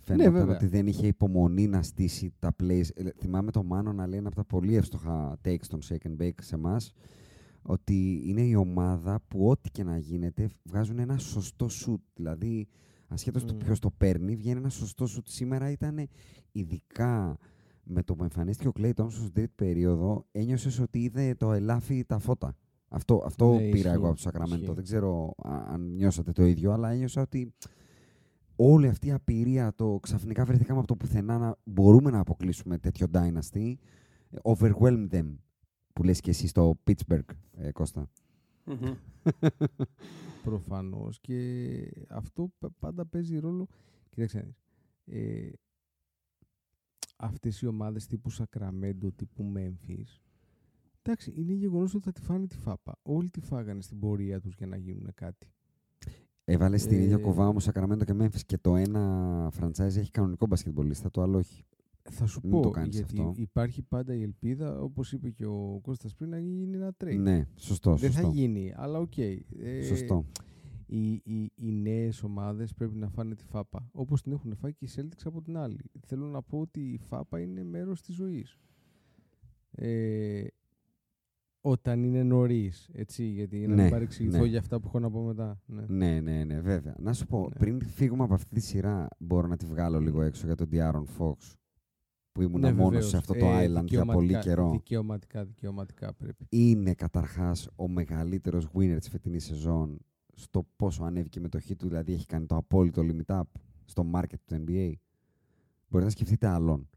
Φαινόταν 0.00 0.32
βέβαια. 0.32 0.54
ότι 0.54 0.66
δεν 0.66 0.86
είχε 0.86 1.06
υπομονή 1.06 1.66
να 1.66 1.82
στήσει 1.82 2.32
τα 2.38 2.54
plays. 2.62 2.86
Ε, 2.94 3.10
θυμάμαι 3.18 3.50
το 3.50 3.62
Μάνο 3.62 3.92
να 3.92 4.06
λέει 4.06 4.18
ένα 4.18 4.28
από 4.28 4.36
τα 4.36 4.44
πολύ 4.44 4.76
εύστοχα 4.76 5.38
takes 5.44 5.66
των 5.68 5.80
Shake 5.88 6.06
and 6.08 6.22
Bake 6.22 6.40
σε 6.42 6.54
εμάς. 6.54 6.92
Ότι 7.62 8.22
είναι 8.24 8.42
η 8.42 8.54
ομάδα 8.54 9.20
που 9.28 9.48
ό,τι 9.48 9.70
και 9.70 9.84
να 9.84 9.98
γίνεται 9.98 10.48
βγάζουν 10.62 10.98
ένα 10.98 11.18
σωστό 11.18 11.66
shoot. 11.66 12.00
Δηλαδή, 12.14 12.68
ασχέτως 13.10 13.44
του 13.44 13.54
Μμ. 13.54 13.58
ποιος 13.58 13.78
το 13.78 13.90
παίρνει, 13.90 14.36
βγαίνει 14.36 14.58
ένας 14.58 14.74
σωστός 14.74 15.16
shoot. 15.18 15.22
Σήμερα 15.24 15.70
ήταν 15.70 16.08
ειδικά 16.52 17.36
με 17.82 18.02
το 18.02 18.14
που 18.14 18.22
εμφανίστηκε 18.22 18.68
ο 18.68 18.72
Clay 18.78 18.92
Thompson 18.94 19.10
στην 19.12 19.32
τρίτη 19.32 19.52
περίοδο, 19.54 20.26
ένιωσες 20.32 20.78
ότι 20.78 21.02
είδε 21.02 21.34
το 21.34 21.52
ελάφι 21.52 22.04
τα 22.04 22.18
φώτα. 22.18 22.56
Αυτό, 22.88 23.22
αυτό 23.24 23.52
Ναι, 23.52 23.58
πήρα 23.58 23.76
ισχύει, 23.76 23.88
εγώ 23.88 24.06
από 24.06 24.14
το 24.14 24.20
Σακραμέντο. 24.20 24.54
ισχύει. 24.62 24.74
Δεν 24.74 24.84
ξέρω 24.84 25.34
α- 25.36 25.64
αν 25.72 25.94
νιώσατε 25.94 26.32
το 26.32 26.44
ίδιο, 26.44 26.72
αλλά 26.72 26.90
ένιωσα 26.90 27.20
ότι 27.20 27.52
όλη 28.56 28.88
αυτή 28.88 29.06
η 29.06 29.12
απειρία, 29.12 29.72
το 29.74 29.98
ξαφνικά 30.02 30.44
βρεθήκαμε 30.44 30.78
από 30.78 30.88
το 30.88 30.96
πουθενά 30.96 31.38
να 31.38 31.56
μπορούμε 31.64 32.10
να 32.10 32.18
αποκλείσουμε 32.18 32.78
τέτοιο 32.78 33.06
dynasty. 33.12 33.74
Overwhelm 34.42 35.08
them, 35.10 35.34
που 35.92 36.02
λες 36.02 36.20
και 36.20 36.30
εσύ 36.30 36.46
στο 36.46 36.78
Pittsburgh, 36.86 37.20
ε, 37.56 37.72
Κώστα. 37.72 38.08
Μμμ. 38.64 38.94
Προφανώς 40.44 41.20
και 41.20 41.90
αυτό 42.08 42.50
πα- 42.58 42.70
πάντα 42.78 43.06
παίζει 43.06 43.38
ρόλο. 43.38 43.66
Κοίταξε 44.10 44.38
να 44.38 44.44
δεις. 44.44 44.56
Ε, 45.04 45.50
αυτές 47.16 47.60
οι 47.60 47.66
ομάδες 47.66 48.06
τύπου 48.06 48.30
Σακραμέντο, 48.30 49.12
τύπου 49.12 49.52
Memphis, 49.56 50.18
εντάξει, 51.02 51.32
είναι 51.36 51.52
γεγονός 51.52 51.94
ότι 51.94 52.04
θα 52.04 52.12
τη 52.12 52.20
φάνε 52.20 52.46
τη 52.46 52.56
φάπα. 52.56 52.98
Όλοι 53.02 53.30
τη 53.30 53.40
φάγανε 53.40 53.82
στην 53.82 53.98
πορεία 53.98 54.40
τους 54.40 54.54
για 54.54 54.66
να 54.66 54.76
γίνουν 54.76 55.10
κάτι. 55.14 55.52
Έβαλες 56.44 56.82
στην 56.82 56.98
Ε, 56.98 57.02
ίδια 57.02 57.16
κοβά 57.18 57.46
όμως 57.48 57.68
Sacramento 57.68 58.04
και 58.04 58.14
Memphis 58.18 58.40
και 58.46 58.58
το 58.58 58.76
ένα 58.76 59.52
franchise 59.60 59.78
έχει 59.96 60.10
κανονικό 60.10 60.46
μπασκετμπολίστα, 60.46 61.10
το 61.10 61.22
άλλο 61.22 61.38
όχι. 61.38 61.64
Θα 62.10 62.26
σου 62.26 62.40
Μην 62.42 62.50
πω, 62.52 62.60
το 62.60 62.70
κάνεις 62.70 62.94
γιατί 62.96 63.18
αυτό. 63.18 63.32
υπάρχει 63.36 63.82
πάντα 63.82 64.14
η 64.14 64.22
ελπίδα, 64.22 64.80
όπως 64.80 65.12
είπε 65.12 65.30
και 65.30 65.46
ο 65.46 65.78
Κώστας 65.82 66.14
πριν, 66.14 66.30
να 66.30 66.38
γίνει 66.38 66.76
ένα 66.76 66.94
trade. 67.04 67.18
Ναι, 67.18 67.46
σωστό. 67.56 67.94
Δεν 67.96 68.12
σωστό. 68.12 68.26
θα 68.26 68.32
γίνει, 68.34 68.72
αλλά 68.76 68.98
οκ. 68.98 69.18
Ε, 69.18 69.38
Σωστό. 69.82 70.24
οι, 70.86 71.10
οι, 71.12 71.52
οι 71.54 71.72
νέες 71.72 72.22
ομάδες 72.22 72.74
πρέπει 72.74 72.96
να 72.96 73.08
φάνε 73.08 73.34
τη 73.34 73.44
φάπα. 73.44 73.88
Όπως 73.92 74.22
την 74.22 74.32
έχουν 74.32 74.56
φάει 74.56 74.74
και 74.74 74.84
οι 74.84 74.88
Celtics 74.96 75.22
από 75.24 75.42
την 75.42 75.56
άλλη. 75.56 75.90
Θέλω 76.06 76.26
να 76.26 76.42
πω 76.42 76.60
ότι 76.60 76.80
η 76.80 76.98
φάπα 76.98 77.40
είναι 77.40 77.64
μέρος 77.64 78.02
της 78.02 78.14
ζωής. 78.14 78.58
Ε, 79.70 80.44
όταν 81.60 82.02
είναι 82.02 82.22
νωρίς, 82.22 82.88
έτσι, 82.92 83.24
γιατί 83.24 83.58
για 83.58 83.68
να 83.68 83.74
Ναι, 83.74 83.82
μην 83.82 83.90
παρεξηγηθώ 83.90 84.38
ναι. 84.38 84.46
για 84.46 84.58
αυτά 84.58 84.80
που 84.80 84.86
έχω 84.86 84.98
να 84.98 85.10
πω 85.10 85.22
μετά. 85.22 85.60
Ναι. 85.66 85.84
Ναι, 85.88 86.20
ναι, 86.20 86.44
ναι, 86.44 86.60
βέβαια. 86.60 86.94
Να 86.98 87.12
σου 87.12 87.26
πω, 87.26 87.40
Ναι. 87.40 87.58
πριν 87.58 87.82
φύγουμε 87.86 88.24
από 88.24 88.34
αυτή 88.34 88.54
τη 88.54 88.60
σειρά, 88.60 89.08
μπορώ 89.18 89.46
να 89.46 89.56
τη 89.56 89.66
βγάλω 89.66 90.00
λίγο 90.00 90.22
έξω 90.22 90.46
για 90.46 90.54
τον 90.54 90.68
De'Aaron 90.72 91.04
Fox. 91.18 91.54
Που 92.32 92.42
ήμουν 92.42 92.60
Ναι, 92.60 92.72
μόνος 92.72 92.90
βεβαίως. 92.90 93.08
σε 93.08 93.16
αυτό 93.16 93.32
το 93.34 93.46
Ε, 93.46 93.66
island 93.66 93.84
για 93.84 94.04
πολύ 94.04 94.26
δικαιωματικά- 94.26 94.40
καιρό. 94.40 94.70
Δικαιωματικά, 94.70 95.44
δικαιωματικά 95.44 96.12
πρέπει. 96.14 96.46
Είναι 96.48 96.94
καταρχάς 96.94 97.68
ο 97.76 97.88
μεγαλύτερος 97.88 98.66
winner 98.74 98.96
της 98.98 99.08
φετινής 99.08 99.44
σεζόν 99.44 99.98
στο 100.34 100.66
πόσο 100.76 101.04
ανέβηκε 101.04 101.38
η 101.38 101.42
μετοχή 101.42 101.76
του, 101.76 101.88
δηλαδή 101.88 102.12
έχει 102.12 102.26
κάνει 102.26 102.46
το 102.46 102.56
απόλυτο 102.56 103.02
limit 103.04 103.34
up 103.36 103.42
στο 103.84 104.10
market 104.14 104.38
του 104.46 104.54
NBA. 104.54 104.92
Μπορείτε 105.88 106.04
να 106.04 106.10
σκεφτείτε 106.10 106.46
άλλον 106.46 106.88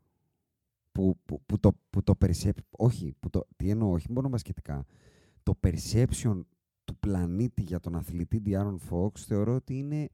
που, 0.92 1.18
που, 1.26 1.42
που 1.46 1.60
το, 1.60 1.72
που 1.90 2.04
το 2.04 2.14
percep- 2.26 2.64
όχι, 2.70 3.14
που 3.20 3.30
το, 3.30 3.48
τι 3.56 3.70
εννοώ, 3.70 3.92
όχι 3.92 4.12
μόνο 4.12 4.30
μπασκετικά, 4.30 4.86
το 5.44 5.60
perception 5.64 6.42
του 6.84 6.96
πλανήτη 7.00 7.62
για 7.62 7.80
τον 7.80 7.96
αθλητή 7.96 8.42
Diaron 8.46 8.76
Fox 8.90 9.18
θεωρώ 9.18 9.56
ότι 9.56 9.78
είναι 9.78 10.10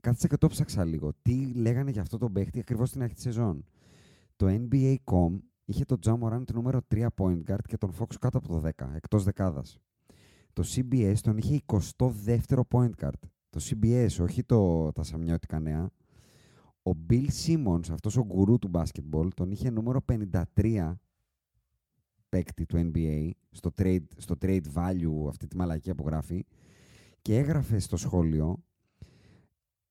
κάθισα 0.00 0.28
και 0.28 0.36
το 0.36 0.46
ψάξα 0.48 0.84
λίγο. 0.84 1.12
Τι 1.22 1.52
λέγανε 1.54 1.90
για 1.90 2.00
αυτό 2.02 2.18
τον 2.18 2.32
παίχτη 2.32 2.58
ακριβώς 2.58 2.88
στην 2.88 3.02
αρχή 3.02 3.14
της 3.14 3.22
σεζόν. 3.22 3.64
Το 4.36 4.46
NBA.com 4.46 5.38
είχε 5.64 5.84
τον 5.84 5.98
Ja 6.04 6.18
Morant 6.20 6.52
νούμερο 6.52 6.80
3 6.94 7.06
point 7.16 7.42
guard 7.46 7.64
και 7.66 7.76
τον 7.76 7.92
Fox 7.98 8.14
κάτω 8.20 8.38
από 8.38 8.48
το 8.48 8.62
10, 8.76 8.94
εκτός 8.94 9.24
δεκάδας. 9.24 9.78
Το 10.52 10.62
CBS 10.66 11.14
τον 11.22 11.36
είχε 11.36 11.60
22ο 11.66 12.60
point 12.70 12.90
guard. 13.00 13.20
Το 13.50 13.60
CBS, 13.62 14.08
όχι 14.20 14.44
το, 14.44 14.92
τα 14.92 15.02
σαμιώτικα 15.02 15.60
νέα. 15.60 15.90
Ο 16.82 16.90
Bill 17.10 17.26
Simmons, 17.46 17.90
αυτός 17.90 18.16
ο 18.16 18.24
γκουρού 18.24 18.58
του 18.58 18.70
basketball, 18.74 19.28
τον 19.34 19.50
είχε 19.50 19.70
νούμερο 19.70 20.04
53 20.54 20.92
παίκτη 22.28 22.66
του 22.66 22.90
NBA 22.92 23.30
στο 23.50 23.70
trade, 23.78 24.04
στο 24.16 24.34
trade 24.40 24.64
value, 24.74 25.28
αυτή 25.28 25.46
τη 25.46 25.56
μαλακία 25.56 25.94
που 25.94 26.06
γράφει 26.06 26.46
και 27.22 27.36
έγραφε 27.38 27.78
στο 27.78 27.96
σχόλιο 27.96 28.62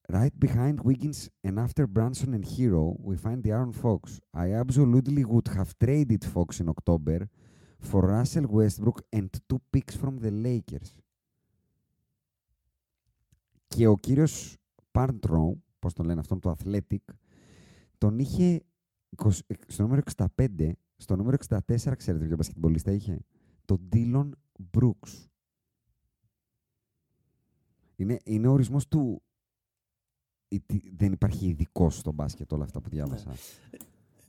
Right 0.09 0.35
behind 0.37 0.79
Wiggins 0.83 1.29
and 1.47 1.57
after 1.59 1.87
Branson 1.87 2.33
and 2.33 2.45
Hero, 2.57 2.95
we 3.07 3.15
find 3.15 3.41
the 3.43 3.51
Aaron 3.51 3.71
Fox. 3.71 4.19
I 4.33 4.51
absolutely 4.63 5.23
would 5.23 5.47
have 5.57 5.71
traded 5.77 6.23
Fox 6.33 6.59
in 6.59 6.67
October 6.67 7.19
for 7.79 8.01
Russell 8.15 8.47
Westbrook 8.57 8.99
and 9.17 9.29
two 9.47 9.59
picks 9.71 9.95
from 10.01 10.15
the 10.19 10.31
Lakers. 10.45 10.89
Και 13.67 13.87
ο 13.87 13.97
κύριος 13.97 14.57
Parntrow, 14.91 15.51
πώς 15.79 15.93
τον 15.93 16.05
λένε 16.05 16.19
αυτόν, 16.19 16.39
το 16.39 16.55
Athletic, 16.57 17.13
τον 17.97 18.19
είχε 18.19 18.61
20 19.23 19.29
στο 19.67 19.83
νούμερο 19.83 20.01
65, 20.15 20.71
στο 20.97 21.15
νούμερο 21.15 21.37
64, 21.49 21.95
ξέρετε 21.97 22.25
ποιο 22.25 22.35
μπασκετμπολίστα 22.35 22.91
είχε, 22.91 23.19
τον 23.65 23.89
Dylan 23.91 24.29
Brooks. 24.77 25.27
Είναι, 27.95 28.17
είναι 28.23 28.47
ο 28.47 28.51
ορισμός 28.51 28.87
του 28.87 28.99
η- 28.99 29.21
τι- 29.21 29.32
δεν 30.95 31.11
υπάρχει 31.11 31.47
ειδικό 31.47 31.89
στο 31.89 32.11
μπάσκετ 32.11 32.53
όλα 32.53 32.63
αυτά 32.63 32.81
που 32.81 32.89
διάβασα. 32.89 33.31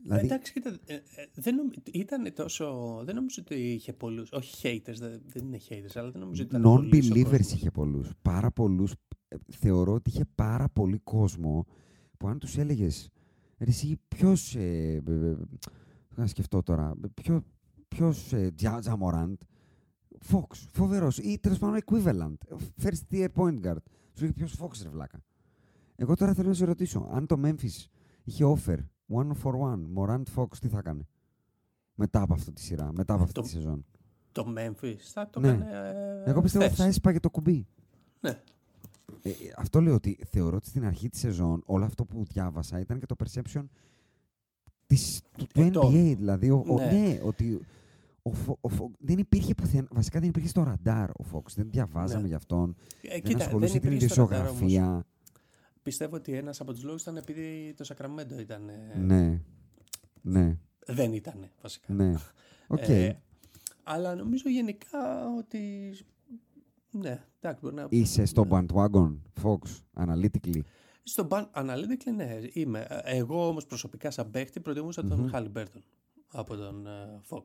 Δηλαδή- 0.02 0.26
Εντάξει, 0.26 0.52
κοίτα, 0.52 0.78
ε, 0.86 0.94
ε, 0.94 1.00
δεν 1.34 1.54
νομ, 1.54 1.66
ήταν 1.92 2.32
τόσο. 2.34 3.00
Δεν 3.04 3.14
νομίζω 3.14 3.42
ότι 3.44 3.54
είχε 3.54 3.92
πολλούς. 3.92 4.32
Όχι 4.32 4.82
haters, 4.86 4.94
δεν, 4.98 5.20
δεν 5.26 5.44
είναι 5.46 5.58
haters, 5.68 5.92
αλλά 5.94 6.10
δεν 6.10 6.20
νομίζω 6.20 6.42
ότι 6.42 6.56
ήταν. 6.56 6.62
πολλοί 6.62 6.86
ο 6.88 7.00
Non-believers 7.14 7.22
κόσμος. 7.30 7.52
είχε 7.52 7.70
πολλούς. 7.70 8.10
Πάρα 8.22 8.50
πολλούς. 8.50 8.92
ε, 9.28 9.36
Θεωρώ 9.50 9.92
ότι 9.92 10.10
είχε 10.10 10.24
πάρα 10.34 10.68
πολύ 10.68 10.98
κόσμο 10.98 11.66
που 12.16 12.28
αν 12.28 12.38
τους 12.38 12.56
έλεγες 12.58 13.08
«Ρε 13.58 13.70
εσύ 13.70 14.00
ποιος... 14.08 14.54
Ε, 14.54 15.02
ε, 15.06 15.10
ε, 15.30 15.36
να 16.14 16.26
σκεφτώ 16.26 16.62
τώρα. 16.62 16.94
Ποιο, 17.14 17.44
ποιος 17.88 18.32
ε, 18.32 18.50
Τζα- 18.56 18.80
Τζαμοράντ. 18.80 19.34
Fox. 20.32 20.56
Φοβερός. 20.72 21.18
Ή 21.18 21.38
τέλος 21.38 21.58
πάντων 21.58 21.80
equivalent. 21.86 22.56
First 22.82 23.00
tier 23.14 23.28
point 23.34 23.60
guard. 23.66 23.76
Σου 24.14 24.22
λέει 24.22 24.32
ποιος 24.32 24.54
Fox 24.60 24.70
ρε 24.82 24.88
βλάκα. 24.88 25.22
Εγώ 25.96 26.14
τώρα 26.14 26.34
θέλω 26.34 26.48
να 26.48 26.54
σε 26.54 26.64
ρωτήσω. 26.64 27.08
Αν 27.12 27.26
το 27.26 27.40
Memphis 27.44 27.86
είχε 28.24 28.44
offer 28.46 28.78
one 29.14 29.30
for 29.42 29.52
one, 29.52 29.80
Morant 29.96 30.22
Fox, 30.36 30.56
τι 30.60 30.68
θα 30.68 30.78
έκανε. 30.78 31.06
Μετά 31.94 32.22
από 32.22 32.32
αυτή 32.34 32.52
τη 32.52 32.60
σειρά, 32.60 32.90
μετά 32.96 33.14
από 33.14 33.22
αυτή 33.22 33.34
Το- 33.34 33.40
τη 33.42 33.48
σεζόν. 33.48 33.84
Το 34.32 34.54
Memphis 34.56 34.96
θα 34.98 35.30
το 35.30 35.40
Ναι. 35.40 35.48
έκανε. 35.48 35.70
ε, 36.24 36.30
Εγώ 36.30 36.40
πιστεύω 36.40 36.64
ότι 36.64 36.72
χθες. 36.72 36.84
θα 36.84 36.90
έσπαγε 36.90 37.20
το 37.20 37.30
κουμπί. 37.30 37.66
Ναι. 38.20 38.30
Ε, 39.22 39.28
ε, 39.28 39.32
αυτό 39.56 39.80
λέω 39.80 39.94
ότι 39.94 40.18
θεωρώ 40.26 40.56
ότι 40.56 40.68
στην 40.68 40.84
αρχή 40.84 41.08
της 41.08 41.20
σεζόν 41.20 41.62
όλο 41.66 41.84
αυτό 41.84 42.04
που 42.04 42.24
διάβασα 42.24 42.78
ήταν 42.80 42.98
και 42.98 43.06
το 43.06 43.14
perception 43.24 43.64
της, 44.86 45.22
του, 45.38 45.46
του 45.54 45.60
Ε, 45.60 45.70
το- 45.70 45.80
NBA. 45.88 46.14
Δηλαδή, 46.16 46.50
ο, 46.50 46.64
ο- 46.68 46.74
Ναι. 46.78 46.90
ναι, 46.92 47.20
ότι 47.24 47.60
Ο, 48.26 48.32
Φο- 48.32 48.58
ο 48.60 48.68
Fox 48.78 48.90
δεν 48.98 49.18
υπήρχε 49.18 49.54
πουθενά. 49.54 49.88
Βασικά 49.90 50.20
δεν 50.20 50.28
υπήρχε 50.28 50.48
στο 50.48 50.62
ραντάρ 50.62 51.10
ο 51.10 51.24
Fox. 51.32 51.42
Δεν 51.54 51.70
διαβάζαμε 51.70 52.22
Ναι. 52.22 52.28
γι' 52.28 52.34
αυτόν. 52.34 52.74
Ε, 53.02 53.08
δεν 53.08 53.22
κοίτα, 53.22 53.44
ασχολούσε 53.44 53.78
την 53.78 53.88
υπήρχε 53.90 54.08
στο 54.08 54.22
ραντάρ 54.22 54.40
όμως. 54.48 54.60
ειδησιογραφία. 54.60 55.06
Πιστεύω 55.84 56.16
ότι 56.16 56.32
ένας 56.32 56.60
από 56.60 56.72
τους 56.72 56.82
λόγους 56.82 57.02
ήταν 57.02 57.16
επειδή 57.16 57.74
το 57.76 57.84
Σακραμέντο 57.84 58.38
ήταν. 58.38 58.68
ε, 58.68 58.98
Ναι. 58.98 59.40
Ναι. 60.22 60.56
Δεν 60.86 61.12
ήταν 61.12 61.50
βασικά. 61.62 61.92
Ναι. 61.92 62.14
Οκ. 62.66 62.88
Ε, 62.88 63.16
αλλά 63.82 64.14
νομίζω 64.14 64.48
γενικά 64.48 65.26
ότι. 65.38 65.92
Ναι, 66.90 67.24
εντάξει, 67.40 67.60
μπορεί 67.62 67.74
να. 67.74 67.86
Είσαι 67.90 68.24
στο 68.24 68.46
bandwagon, 68.50 69.16
Fox, 69.42 69.58
analytically. 69.94 70.60
Στον 71.02 71.28
Ban- 71.30 71.44
Analytically, 71.54 72.14
ναι, 72.14 72.38
είμαι. 72.52 72.86
Ε, 72.88 73.16
Εγώ 73.16 73.48
όμως 73.48 73.66
προσωπικά, 73.66 74.10
σαν 74.10 74.30
παίχτη, 74.30 74.60
προτιμούσα 74.60 75.06
τον 75.06 75.28
Χάλιμπερτον 75.28 75.82
από 76.28 76.56
τον 76.56 76.86
ε, 76.86 77.20
Fox. 77.28 77.42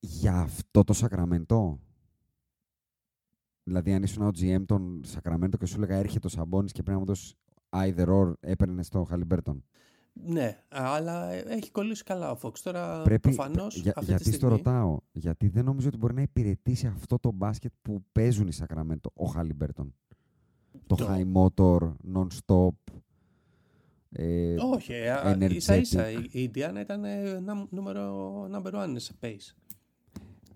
Για 0.00 0.34
αυτό 0.38 0.84
το 0.84 0.92
Σακραμέντο. 0.92 1.80
Δηλαδή, 3.68 3.92
αν 3.92 4.02
ήσουν 4.02 4.22
ο 4.26 4.30
GM 4.40 4.62
των 4.66 5.00
Σακραμέντο 5.04 5.56
και 5.56 5.66
σου 5.66 5.76
έλεγα 5.76 5.96
έρχεται 5.96 6.26
ο 6.26 6.30
Σαμπόνι 6.30 6.66
και 6.68 6.72
πρέπει 6.82 6.90
να 6.90 6.98
μου 6.98 7.04
δώσεις 7.04 7.34
either 7.70 8.06
or, 8.08 8.32
έπαιρνες 8.40 8.86
στο 8.86 9.04
Χαλιμπέρτον. 9.04 9.64
Ναι, 10.12 10.58
αλλά 10.68 11.30
ε, 11.32 11.38
έχει 11.48 11.70
κολλήσει 11.70 12.04
καλά 12.04 12.30
ο 12.30 12.38
Fox. 12.42 12.58
Τώρα 12.58 13.02
Πρέπει, 13.02 13.20
προφανώς. 13.20 13.76
για- 13.80 13.94
γιατί 14.02 14.32
στο 14.32 14.48
ρωτάω, 14.48 14.96
γιατί 15.12 15.48
δεν 15.48 15.64
νομίζω 15.64 15.88
ότι 15.88 15.96
μπορεί 15.96 16.14
να 16.14 16.22
υπηρετήσει 16.22 16.86
αυτό 16.86 17.18
το 17.18 17.30
μπάσκετ 17.32 17.72
που 17.82 18.04
παίζουν 18.12 18.46
οι 18.48 18.52
Σακραμέντο, 18.52 19.10
ο 19.14 19.24
Χαλιμπέρτον. 19.26 19.94
Το, 20.86 20.94
Το- 20.94 21.06
high 21.10 21.32
motor, 21.32 21.92
non-stop. 22.14 22.94
Ε, 24.10 24.54
Όχι, 24.74 24.92
ε, 24.92 25.10
α, 25.10 25.36
energetic. 25.38 25.54
ίσα 25.54 25.76
ίσα. 25.76 26.10
Η, 26.10 26.26
η 26.30 26.42
Ιντιάνα 26.42 26.80
ήταν 26.80 27.04
ε, 27.04 27.40
νούμ- 27.40 27.66
νούμερο 27.72 28.42
number 28.52 28.72
one 28.72 28.94
σε 28.96 29.14
pace. 29.20 29.54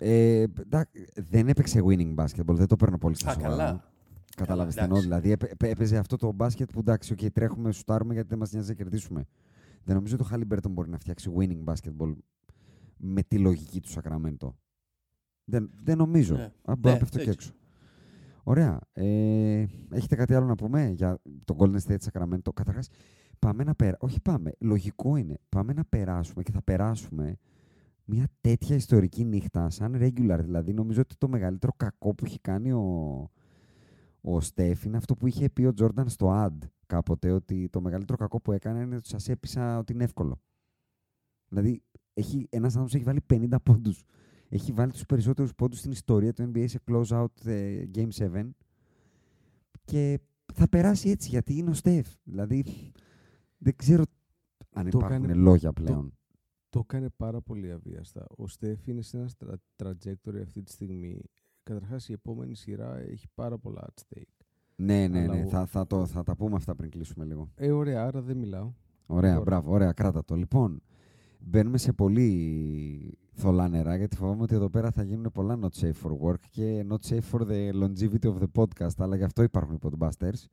Ε, 0.03 0.43
εντάξει, 0.61 1.07
δεν 1.15 1.49
έπαιξε 1.49 1.81
winning 1.85 2.15
basketball, 2.15 2.55
δεν 2.55 2.67
το 2.67 2.77
παίρνω 2.77 2.99
πολύ 2.99 3.15
στα 3.15 3.31
Α, 3.31 3.33
σοβαρά. 3.33 3.57
καλά. 3.57 3.91
Κατάλαβε 4.37 4.73
Καλά, 4.73 4.87
τι 4.89 4.93
εννοώ. 4.95 4.99
εντάξει. 4.99 5.09
Δηλαδή 5.09 5.31
έπαι- 5.31 5.51
έπαι- 5.53 5.71
έπαιζε 5.71 5.97
αυτό 5.97 6.17
το 6.17 6.33
μπάσκετ 6.33 6.71
που 6.73 6.79
εντάξει, 6.79 7.15
okay, 7.19 7.31
τρέχουμε, 7.33 7.73
σουτάρουμε 7.73 8.13
γιατί 8.15 8.29
δεν 8.29 8.39
μας 8.39 8.53
νοιάζει 8.53 8.69
να 8.69 8.75
κερδίσουμε. 8.75 9.25
Δεν 9.85 9.95
νομίζω 9.95 10.15
ότι 10.15 10.23
ο 10.23 10.27
Χάλιμπερτον 10.27 10.73
μπορεί 10.73 10.91
να 10.91 10.99
φτιάξει 10.99 11.31
winning 11.39 11.65
basketball 11.73 12.15
με 12.97 13.23
τη 13.23 13.39
λογική 13.39 13.81
του 13.81 13.89
Σακραμέντο. 13.89 14.57
Δεν, 15.45 15.71
δεν 15.83 15.97
νομίζω. 15.97 16.35
Ναι. 16.37 16.43
Α, 16.43 16.77
μπορώ 16.77 16.79
Ναι, 16.85 16.93
να 16.93 16.99
πέφτω 16.99 17.19
και 17.19 17.25
δεν 17.25 17.33
έξω. 17.33 17.53
Ωραία. 18.43 18.79
Ε, 18.93 19.67
έχετε 19.91 20.17
κάτι 20.17 20.35
άλλο 20.35 20.47
να 20.47 20.55
πούμε 20.55 20.89
για 20.89 21.19
το 21.45 21.57
Golden 21.59 21.79
State 21.87 21.97
Sacramento; 22.13 22.53
Καταρχάς, 22.55 22.89
πάμε 23.39 23.65
να 23.65 23.75
πέρα. 23.75 23.97
Όχι 24.01 24.21
πάμε. 24.21 24.53
Λογικό 24.59 25.17
είναι. 25.17 25.39
Πάμε 25.49 25.73
να 25.73 25.85
περάσουμε 25.85 26.43
και 26.43 26.53
θα 26.53 26.63
περάσουμε 26.63 27.37
μια 28.15 28.29
τέτοια 28.41 28.77
ιστορική 28.77 29.25
νύχτα 29.25 29.71
σαν 29.71 29.95
regular. 30.01 30.39
Δηλαδή, 30.43 30.73
νομίζω 30.73 31.01
ότι 31.01 31.15
το 31.19 31.29
μεγαλύτερο 31.29 31.73
κακό 31.77 32.15
που 32.15 32.25
έχει 32.25 32.41
κάνει 32.41 32.73
ο, 32.73 33.31
ο 34.21 34.41
Στεφ 34.41 34.85
είναι 34.85 34.97
αυτό 34.97 35.15
που 35.17 35.27
είχε 35.27 35.51
πει 35.51 35.65
ο 35.65 35.73
Τζόρνταν 35.73 36.09
στο 36.09 36.29
ad 36.45 36.67
κάποτε, 36.87 37.31
ότι 37.31 37.69
το 37.69 37.81
μεγαλύτερο 37.81 38.19
κακό 38.19 38.41
που 38.41 38.53
έκανε 38.53 38.81
είναι 38.83 38.97
ότι 38.97 39.09
σας 39.09 39.29
έπεισα 39.29 39.79
ότι 39.79 39.93
είναι 39.93 40.05
εύκολο. 40.05 40.41
Δηλαδή, 41.49 41.83
έχει, 42.15 42.47
ένας 42.51 42.77
άνθρωπος 42.77 42.95
έχει 42.95 43.05
βάλει 43.05 43.21
50 43.33 43.57
πόντους. 43.63 44.05
Έχει 44.49 44.73
βάλει 44.73 44.93
τους 44.93 45.07
περισσότερους 45.07 45.55
πόντους 45.55 45.79
στην 45.79 45.91
ιστορία 45.91 46.33
του 46.33 46.51
NBA 46.55 46.65
σε 46.69 46.81
close-out 46.91 47.45
ε, 47.45 47.85
Game 47.95 48.09
7 48.19 48.49
και 49.85 50.21
θα 50.55 50.69
περάσει 50.69 51.11
έτσι 51.11 51.29
γιατί 51.29 51.57
είναι 51.57 51.71
ο 51.71 51.75
Στεφ. 51.75 52.09
Δηλαδή, 52.23 52.65
δεν 53.59 53.77
ξέρω 53.77 54.03
αν 54.73 54.91
Το 54.91 54.99
υπάρχουν 54.99 55.25
έκανε- 55.25 55.35
λόγια 55.41 55.73
πλέον. 55.73 56.11
Το 56.11 56.13
έκανε 56.79 57.09
πάρα 57.17 57.41
πολύ 57.41 57.71
αβίαστα. 57.73 58.27
Ο 58.37 58.47
Στέφ 58.49 58.87
είναι 58.87 59.03
σε 59.03 59.17
ένα 59.17 59.29
τρα, 59.39 59.59
trajectory 59.83 60.41
αυτή 60.43 60.63
τη 60.63 60.71
στιγμή. 60.71 61.21
Καταρχάς 61.63 62.09
η 62.09 62.13
επόμενη 62.13 62.55
σειρά 62.57 62.99
έχει 62.99 63.27
πάρα 63.35 63.59
πολλά 63.59 63.81
at 63.87 64.01
stake. 64.03 64.45
Ναι, 64.77 65.09
ναι, 65.09 65.21
Αλλά 65.23 65.35
ναι. 65.35 65.43
ο- 65.45 65.47
Θα, 65.49 65.67
θα, 65.67 65.87
το, 65.87 66.07
θα 66.07 66.23
τα 66.23 66.37
πούμε 66.37 66.57
αυτά 66.57 66.75
πριν 66.75 66.91
κλείσουμε 66.91 67.25
λίγο. 67.25 67.51
Ε, 67.55 67.71
ωραία, 67.71 68.05
άρα 68.07 68.23
δεν 68.23 68.37
μιλάω. 68.37 68.73
Ωραία, 69.07 69.31
Τώρα. 69.33 69.45
μπράβο, 69.45 69.71
ωραία, 69.73 69.93
κράτα 69.93 70.25
το. 70.25 70.35
Λοιπόν, 70.35 70.83
μπαίνουμε 71.41 71.79
σε 71.79 71.93
πολύ 71.93 73.19
θολά 73.33 73.69
νερά 73.69 73.97
γιατί 73.97 74.17
φοβάμαι 74.17 74.43
ότι 74.43 74.55
εδώ 74.55 74.71
πέρα 74.71 74.91
θα 74.91 75.03
γίνουν 75.03 75.31
πολλά 75.33 75.59
not 75.63 75.81
safe 75.81 75.93
for 76.03 76.11
work 76.29 76.41
και 76.51 76.87
not 76.91 77.09
safe 77.09 77.31
for 77.33 77.41
the 77.41 77.73
longevity 77.83 78.33
of 78.35 78.39
the 78.39 78.47
podcast, 78.55 78.95
αλλά 78.99 79.17
γι' 79.17 79.23
αυτό 79.25 79.43
υπάρχουν 79.43 79.75
οι 79.75 79.79
podbusters. 79.83 80.45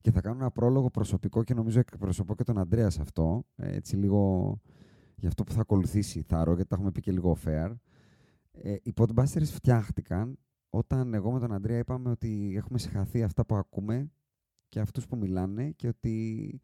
Και 0.00 0.10
θα 0.10 0.20
κάνω 0.20 0.36
ένα 0.40 0.50
πρόλογο 0.50 0.90
προσωπικό 0.90 1.42
και 1.44 1.54
νομίζω 1.54 1.78
εκπροσωπώ 1.78 2.34
και 2.34 2.42
τον 2.42 2.58
Αντρέα 2.58 2.90
σε 2.90 3.00
αυτό. 3.00 3.44
ε, 3.56 3.74
Έτσι 3.76 3.96
λίγο 3.96 4.60
για 5.16 5.28
αυτό 5.28 5.44
που 5.44 5.52
θα 5.52 5.60
ακολουθήσει 5.60 6.22
θάρρο, 6.22 6.54
γιατί 6.54 6.68
τα 6.68 6.74
έχουμε 6.76 6.90
πει 6.90 7.00
και 7.00 7.12
λίγο 7.12 7.36
fair. 7.44 7.74
Ε, 8.52 8.76
οι 8.82 8.92
podbusters 8.96 9.44
φτιάχτηκαν 9.44 10.38
όταν 10.68 11.14
εγώ 11.14 11.30
με 11.30 11.38
τον 11.38 11.52
Αντρέα 11.52 11.78
είπαμε 11.78 12.10
ότι 12.10 12.52
έχουμε 12.56 12.78
συγχαθεί 12.78 13.22
αυτά 13.22 13.46
που 13.46 13.54
ακούμε 13.54 14.10
και 14.68 14.80
αυτούς 14.80 15.06
που 15.06 15.16
μιλάνε 15.16 15.70
και 15.70 15.88
ότι 15.88 16.60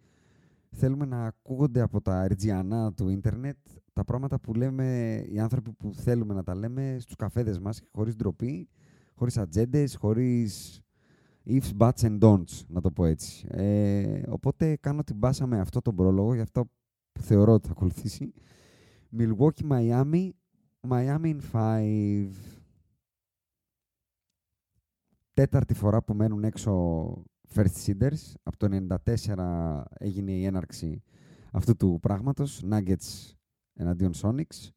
θέλουμε 0.71 1.05
να 1.05 1.25
ακούγονται 1.25 1.81
από 1.81 2.01
τα 2.01 2.27
ριτζιανά 2.29 2.93
του 2.93 3.09
ίντερνετ 3.09 3.57
τα 3.93 4.05
πράγματα 4.05 4.41
που 4.41 4.55
λέμε 4.55 5.19
οι 5.29 5.39
άνθρωποι 5.39 5.73
που 5.73 5.95
θέλουμε 5.95 6.35
να 6.35 6.43
τα 6.43 6.55
λέμε 6.55 6.97
στους 7.01 7.17
καφέδες 7.17 7.59
μας 7.59 7.83
χωρίς 7.93 8.17
ντροπή, 8.17 8.69
χωρίς 9.15 9.39
ατζέντες, 9.39 9.97
χωρίς 9.97 10.81
ifs, 11.47 11.77
buts 11.79 12.01
and 12.01 12.19
don'ts, 12.19 12.65
να 12.69 12.81
το 12.81 12.91
πω 12.91 13.05
έτσι. 13.05 13.47
Ε, 13.51 14.23
οπότε 14.29 14.77
κάνω 14.77 15.05
την 15.05 15.19
πάσα 15.19 15.47
με 15.47 15.61
αυτό 15.61 15.81
τον 15.81 15.95
πρόλογο, 15.95 16.35
για 16.35 16.43
αυτό 16.43 16.71
που 17.21 17.27
θεωρώ 17.27 17.53
ότι 17.53 17.67
θα 17.67 17.73
ακολουθήσει. 17.73 18.33
Milwaukee, 19.19 19.69
Miami, 19.69 20.31
Miami 20.89 21.35
in 21.35 21.41
5. 21.53 22.31
Τέταρτη 25.33 25.75
φορά 25.75 26.03
που 26.03 26.15
μένουν 26.15 26.45
έξω 26.45 26.73
first 27.55 27.85
seeders. 27.87 28.33
Από 28.43 28.57
το 28.57 28.87
94 29.05 29.83
έγινε 29.99 30.33
η 30.33 30.45
έναρξη 30.45 31.03
αυτού 31.53 31.77
του 31.77 31.99
πράγματος. 32.03 32.63
Nuggets 32.71 33.35
εναντίον 33.75 34.13
Sonics. 34.23 34.71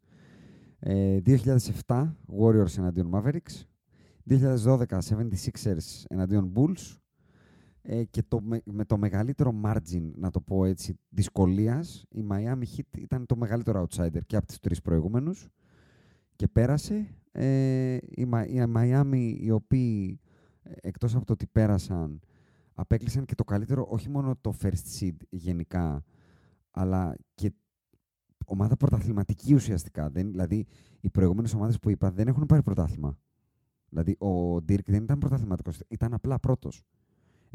Ε, 0.79 1.19
2007 1.25 2.15
Warriors 2.39 2.77
εναντίον 2.77 3.11
Mavericks. 3.13 3.63
2012 4.29 4.85
76ers 4.87 6.03
εναντίον 6.07 6.53
Bulls. 6.55 6.97
Ε, 7.85 8.03
και 8.03 8.23
το, 8.27 8.41
με, 8.41 8.61
με 8.65 8.85
το 8.85 8.97
μεγαλύτερο 8.97 9.61
margin, 9.63 10.11
να 10.15 10.29
το 10.29 10.41
πω 10.41 10.65
έτσι, 10.65 10.99
δυσκολίας, 11.09 12.05
η 12.09 12.25
Miami 12.29 12.63
Heat 12.75 12.97
ήταν 12.97 13.25
το 13.25 13.35
μεγαλύτερο 13.35 13.87
outsider 13.89 14.25
και 14.25 14.35
από 14.35 14.45
τις 14.45 14.59
τρεις 14.59 14.81
προηγούμενους 14.81 15.49
και 16.35 16.47
πέρασε. 16.47 17.07
Ε, 17.31 17.97
η, 18.09 18.25
Μα- 18.25 18.45
η 18.45 18.63
Miami, 18.75 19.35
οι 19.39 19.51
οποίοι 19.51 20.19
ε, 20.61 20.71
εκτός 20.81 21.15
από 21.15 21.25
το 21.25 21.33
ότι 21.33 21.47
πέρασαν, 21.47 22.19
απέκλεισαν 22.73 23.25
και 23.25 23.35
το 23.35 23.43
καλύτερο, 23.43 23.87
όχι 23.89 24.09
μόνο 24.09 24.35
το 24.41 24.53
first 24.61 24.99
seed 24.99 25.15
γενικά, 25.29 26.03
αλλά 26.71 27.15
και 27.35 27.53
ομάδα 28.45 28.77
πρωταθληματική 28.77 29.53
ουσιαστικά. 29.53 30.09
Δεν, 30.09 30.31
δηλαδή, 30.31 30.65
οι 30.99 31.09
προηγούμενες 31.09 31.53
ομάδες 31.53 31.79
που 31.79 31.89
είπα 31.89 32.11
δεν 32.11 32.27
έχουν 32.27 32.45
πάρει 32.45 32.63
πρωτάθλημα. 32.63 33.17
Δηλαδή, 33.89 34.11
ο 34.11 34.55
Dirk 34.55 34.85
δεν 34.85 35.03
ήταν 35.03 35.17
πρωταθληματικός, 35.17 35.79
ήταν 35.87 36.13
απλά 36.13 36.39
πρώτος. 36.39 36.83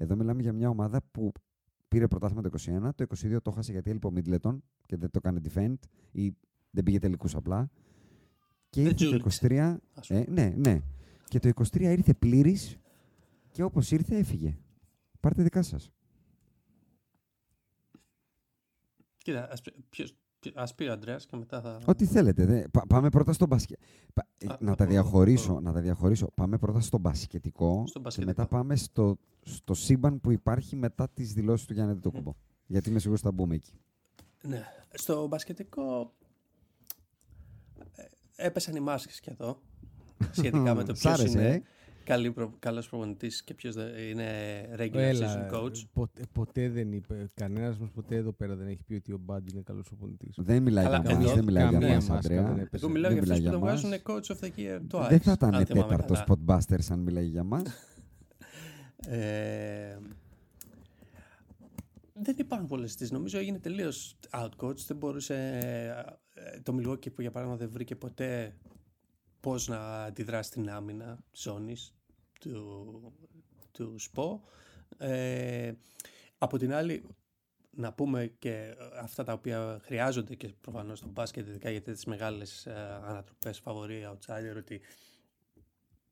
Εδώ 0.01 0.17
μιλάμε 0.17 0.43
για 0.43 0.53
μια 0.53 0.69
ομάδα 0.69 1.03
που 1.11 1.33
πήρε 1.89 2.09
πρωτάθλημα 2.09 2.43
το 2.43 2.51
21, 2.87 2.91
το 2.95 3.05
22 3.17 3.43
το 3.43 3.51
χάσε 3.51 3.73
γιατί 3.73 3.91
έλειπε 3.91 4.07
ο 4.07 4.13
Middleton 4.15 4.59
και 4.87 4.97
δεν 4.97 5.11
το 5.11 5.21
έκανε 5.25 5.41
defend 5.49 5.75
ή 6.13 6.33
δεν 6.71 6.85
πήγε 6.85 6.99
τελικούς 6.99 7.35
απλά. 7.35 7.71
Και 8.71 8.83
Δεν 8.83 8.91
ήρθε 8.91 9.05
το 9.05 9.29
τζούληξε, 9.29 9.47
23. 9.47 9.77
ας 9.95 10.07
πούμε. 10.07 10.21
Ε, 10.21 10.31
ναι, 10.31 10.55
ναι. 10.57 10.81
Και 11.29 11.39
το 11.39 11.49
23 11.49 11.81
ήρθε 11.81 12.15
πλήρης 12.15 12.77
και 13.51 13.63
όπως 13.63 13.91
ήρθε 13.91 14.17
έφυγε. 14.17 14.59
Πάρτε 15.21 15.43
δικά 15.43 15.63
σας. 15.63 15.93
Κοίτα, 19.19 19.51
ας, 19.53 19.61
πει- 19.61 19.75
ποιος, 19.91 20.15
ποιο- 20.41 20.53
ας 20.57 20.75
πει 20.75 20.85
ο 20.85 20.93
Αντρέας 20.93 21.27
και 21.27 21.37
μετά 21.37 21.61
θα... 21.61 21.79
Ό,τι 21.85 22.07
θέλετε. 22.07 22.45
Δε. 22.45 22.69
Πα- 22.69 22.87
πάμε 22.89 23.09
πρώτα 23.09 23.33
στο 23.33 23.47
μπασκετ. 23.47 23.79
Πα- 24.15 24.27
ε, 24.39 24.47
Α, 24.53 24.57
να, 24.61 24.73
α, 24.73 24.75
τα 24.75 24.85
πω, 24.85 24.91
διαχωρίσω, 24.91 25.53
πω. 25.53 25.61
να 25.61 25.73
τα 25.73 25.81
διαχωρίσω. 25.81 26.31
Πάμε 26.35 26.59
πρώτα 26.59 26.81
στο 26.81 26.99
μπασκετικό 26.99 27.83
Στο 27.87 27.93
και 27.93 28.01
μπασκετικό. 28.05 28.33
μετά 28.37 28.47
πάμε 28.49 28.77
στο, 28.77 29.19
στο 29.43 29.75
σύμπαν 29.75 30.21
που 30.21 30.31
υπάρχει 30.31 30.77
μετά 30.77 31.09
τις 31.09 31.33
δηλώσεις 31.33 31.67
του 31.67 31.73
Γιάννη 31.73 31.95
Τετοκούμπο. 31.95 32.35
Γιατί 32.67 32.89
είμαι 32.91 32.99
σίγουρος 32.99 33.21
ότι 33.25 33.29
θα 33.29 33.43
μπούμε 33.43 33.55
εκεί. 33.55 33.73
Ναι. 34.43 34.63
Στο 34.95 35.27
μπασκετικό 35.27 36.13
ε, 37.95 38.03
έπεσαν 38.47 38.77
οι 38.77 38.81
μάσκες 38.81 39.21
και 39.21 39.31
εδώ 39.31 39.61
σχετικά 40.39 40.75
με 40.75 40.85
το 40.85 40.95
Σ' 40.95 40.99
ποιος 41.01 41.13
άρεσε, 41.13 41.39
είναι 41.39 41.49
ε; 41.49 41.63
Καλή 42.09 42.33
προ, 42.33 42.55
καλός 42.59 42.89
προπονητής 42.89 43.43
και 43.45 43.55
ποιος 43.55 43.75
δεν- 43.75 43.97
είναι 44.11 44.27
regular 44.77 44.95
Έλα, 44.95 45.49
season 45.51 45.55
coach. 45.55 45.85
Ποτέ, 45.93 46.23
ποτέ 46.33 46.69
δεν 46.69 46.93
είπε, 46.93 47.27
κανένας 47.35 47.79
μας 47.79 47.91
ποτέ 47.91 48.17
εδώ 48.17 48.33
πέρα 48.33 48.57
δεν 48.57 48.67
έχει 48.67 48.83
πει 48.87 48.95
ότι 48.95 49.13
ο 49.13 49.19
Μπάντι 49.19 49.51
είναι 49.53 49.63
καλός 49.63 49.91
οπονητής. 49.93 50.35
Δεν 50.39 50.63
μιλάει 50.63 50.85
Καλά, 50.85 51.01
για 51.05 51.15
μας, 51.15 51.25
εδώ 51.25 51.35
δεν 51.35 51.45
μιλάει 51.45 51.69
για 51.69 51.79
καμία 51.79 51.95
μας, 51.95 52.09
μάσκα 52.09 52.35
δεν 52.35 52.47
Αντρέα. 52.47 52.63
έπεσε. 52.63 52.85
Εγώ 52.85 52.93
μιλάω 52.95 53.11
δεν 53.15 53.23
για 53.25 53.33
αυτούς 53.35 53.45
μιλάει 53.45 53.61
που 53.61 53.61
τον 53.61 53.69
για 53.69 53.91
βγάζουν 53.91 53.91
μας. 53.91 54.03
coach 54.05 54.35
of 54.37 54.45
the 54.45 54.59
year 54.59 54.81
το 54.89 55.07
Δεν 55.09 55.19
Ice, 55.19 55.23
θα 55.23 55.33
ήταν 55.33 55.55
αν 55.55 55.67
θυμάμαι 55.67 55.89
τέταρτος 55.89 56.25
καλά. 56.25 56.59
Spotbusters 56.61 56.87
αν 56.91 56.99
μιλάει 57.01 57.27
για 57.27 57.45
μας. 57.45 57.63
Ε, 59.09 59.97
δεν 62.13 62.35
υπάρχουν 62.39 62.69
πολλές 62.69 62.95
τις. 62.97 63.11
Νομίζω 63.11 63.39
έγινε 63.39 63.59
τελείως 63.59 64.19
outcoach. 64.31 64.77
Δεν 64.87 64.97
μπορούσε... 64.97 65.35
ε, 66.35 66.61
το 66.61 66.77
Milwaukee 66.79 67.13
που 67.13 67.21
για 67.21 67.31
παράδειγμα 67.31 67.59
δεν 67.61 67.71
βρήκε 67.73 67.97
ποτέ 67.97 68.57
πώς 69.41 69.69
να 69.69 70.03
αντιδράσει 70.03 70.51
την 70.51 70.71
άμυνα 70.71 71.19
ζώνης 71.33 71.98
του, 72.39 73.13
του 73.73 73.99
ΣΠΟ. 73.99 74.43
Ε, 74.99 75.73
από 76.39 76.59
την 76.59 76.73
άλλη, 76.73 77.05
να 77.71 77.93
πούμε 77.93 78.27
και 78.39 78.75
αυτά 79.01 79.25
τα 79.25 79.33
οποία 79.33 79.81
χρειάζονται 79.83 80.35
και 80.35 80.49
προφανώς 80.61 80.99
στο 80.99 81.09
μπάσκετ, 81.09 81.49
ειδικά 81.49 81.71
για 81.71 81.83
τις 81.83 82.05
μεγάλες 82.05 82.67
ε, 82.67 83.01
ανατροπές, 83.05 83.59
φαβορή, 83.59 84.09
outsider, 84.11 84.57
ότι 84.57 84.81